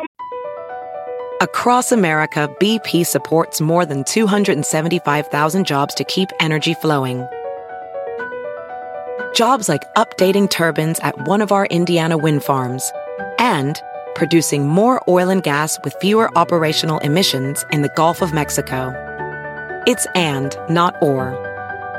Across 1.42 1.92
America, 1.92 2.54
BP 2.60 3.06
supports 3.06 3.62
more 3.62 3.86
than 3.86 4.04
275,000 4.04 5.66
jobs 5.66 5.94
to 5.96 6.04
keep 6.04 6.30
energy 6.40 6.74
flowing. 6.74 7.26
Jobs 9.34 9.70
like 9.70 9.82
updating 9.96 10.50
turbines 10.50 11.00
at 11.00 11.28
one 11.28 11.42
of 11.42 11.52
our 11.52 11.68
Indiana 11.68 12.18
wind 12.18 12.44
farms 12.44 12.92
and 13.40 13.82
producing 14.16 14.68
more 14.68 15.02
oil 15.08 15.30
and 15.30 15.42
gas 15.42 15.80
with 15.84 15.96
fewer 16.02 16.30
operational 16.38 17.00
emissions 17.00 17.66
in 17.72 17.82
the 17.82 17.94
Gulf 17.96 18.22
of 18.22 18.34
Mexico. 18.34 18.94
It's 19.88 20.06
and, 20.14 20.56
not 20.70 21.02
or. 21.02 21.34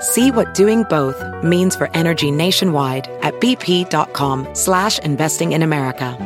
See 0.01 0.31
what 0.31 0.55
doing 0.55 0.85
both 0.85 1.19
means 1.43 1.75
for 1.75 1.91
energy 1.95 2.31
nationwide 2.31 3.09
at 3.23 3.35
bp.com 3.41 4.55
slash 4.55 4.99
investing 5.01 5.53
in 5.53 5.63
America. 5.63 6.17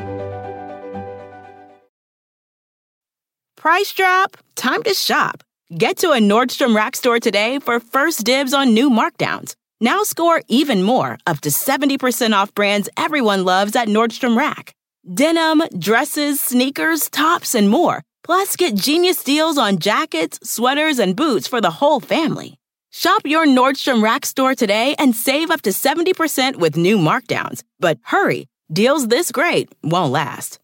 Price 3.57 3.95
drop? 3.95 4.37
Time 4.57 4.83
to 4.83 4.93
shop. 4.93 5.43
Get 5.79 5.97
to 5.99 6.11
a 6.11 6.19
Nordstrom 6.19 6.77
Rack 6.77 6.95
store 6.97 7.19
today 7.19 7.59
for 7.61 7.81
first 7.81 8.23
dibs 8.25 8.53
on 8.53 8.75
new 8.75 8.91
markdowns. 8.91 9.55
Now 9.81 10.03
score 10.03 10.43
even 10.49 10.83
more, 10.83 11.19
up 11.27 11.41
to 11.41 11.49
70% 11.49 12.35
off 12.35 12.55
brands 12.55 12.91
everyone 12.97 13.45
loves 13.47 13.75
at 13.75 13.89
Nordstrom 13.89 14.37
Rack. 14.37 14.74
Denim, 15.13 15.63
dresses, 15.79 16.41
sneakers, 16.41 17.11
tops, 17.11 17.55
and 17.55 17.69
more. 17.69 18.03
Plus, 18.23 18.57
get 18.57 18.75
genius 18.75 19.23
deals 19.23 19.59
on 19.59 19.79
jackets, 19.79 20.39
sweaters, 20.43 20.99
and 20.99 21.15
boots 21.15 21.47
for 21.47 21.61
the 21.61 21.71
whole 21.71 22.01
family. 22.01 22.59
Shop 22.91 23.21
your 23.27 23.45
Nordstrom 23.47 24.03
Rack 24.03 24.25
store 24.25 24.55
today 24.55 24.95
and 24.99 25.15
save 25.15 25.51
up 25.51 25.61
to 25.63 25.71
70% 25.71 26.57
with 26.57 26.79
new 26.79 26.97
markdowns. 26.97 27.63
But 27.81 27.99
hurry, 28.03 28.47
deals 28.73 29.09
this 29.09 29.31
great 29.31 29.69
won't 29.83 30.13
last. 30.13 30.59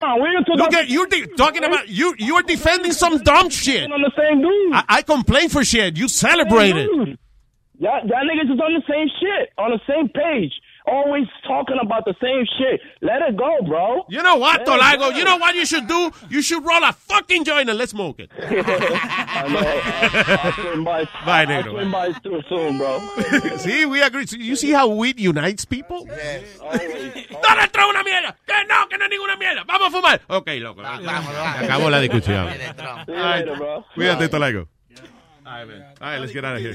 Look 0.00 0.74
at 0.74 0.88
you 0.88 1.06
de- 1.06 1.26
talking 1.36 1.62
about 1.62 1.88
you. 1.88 2.14
You 2.18 2.36
are 2.36 2.42
defending 2.42 2.92
some 2.92 3.18
dumb 3.18 3.50
shit. 3.50 3.90
On 3.92 4.00
the 4.00 4.12
same 4.16 4.40
dude. 4.40 4.74
I, 4.74 4.84
I 4.88 5.02
complain 5.02 5.50
for 5.50 5.64
shit. 5.64 5.96
You 5.96 6.08
celebrate 6.08 6.76
it. 6.76 6.88
Y'all, 7.78 8.00
y'all 8.06 8.24
niggas 8.24 8.52
is 8.52 8.60
on 8.60 8.74
the 8.74 8.82
same 8.88 9.08
shit, 9.20 9.50
on 9.56 9.70
the 9.70 9.80
same 9.86 10.08
page. 10.08 10.52
Always 10.90 11.26
talking 11.46 11.76
about 11.82 12.04
the 12.06 12.14
same 12.22 12.46
shit. 12.58 12.80
Let 13.02 13.20
it 13.22 13.36
go, 13.36 13.58
bro. 13.66 14.06
You 14.08 14.22
know 14.22 14.36
what, 14.36 14.64
Tolago? 14.64 15.14
You 15.14 15.24
know 15.24 15.36
what 15.36 15.54
you 15.54 15.66
should 15.66 15.86
do? 15.86 16.10
You 16.30 16.40
should 16.40 16.64
roll 16.64 16.82
a 16.82 16.92
fucking 16.92 17.44
joint 17.44 17.68
and 17.68 17.78
let's 17.78 17.90
smoke 17.90 18.20
it. 18.20 18.30
I 18.40 19.46
know. 19.48 19.60
I'll, 19.60 20.38
I'll 20.46 20.52
swing 20.52 20.84
by. 20.84 21.04
Bye, 21.26 21.42
I'll 21.42 21.46
Negro. 21.46 21.72
swing 21.72 21.90
by 21.90 22.12
too 22.12 22.40
soon, 22.48 22.78
bro. 22.78 23.00
see, 23.58 23.84
we 23.84 24.00
agree. 24.00 24.24
You 24.38 24.56
see 24.56 24.70
how 24.72 24.88
weed 24.88 25.20
unites 25.20 25.64
people? 25.66 26.06
¡Dale, 26.06 27.68
trae 27.70 27.88
una 27.88 28.02
mierda! 28.02 28.36
¡Que 28.46 28.64
no, 28.66 28.88
que 28.88 28.96
no 28.98 29.04
es 29.04 29.10
ninguna 29.10 29.36
mierda! 29.36 29.64
¡Vamos 29.64 29.88
a 29.88 29.90
fumar! 29.90 30.20
Ok, 30.28 30.48
loco. 30.58 30.82
Se 30.82 31.64
acabó 31.64 31.90
la 31.90 32.00
discusión. 32.00 32.48
See 32.50 33.12
you 33.12 33.14
later, 33.14 33.56
bro. 33.56 33.84
Cuídate, 33.94 34.28
Tolago. 34.28 34.68
All 35.44 35.52
right, 35.52 35.66
man. 35.68 35.82
All 36.00 36.08
right, 36.10 36.20
let's 36.20 36.32
get 36.32 36.44
out 36.44 36.56
of 36.56 36.62
here. 36.62 36.74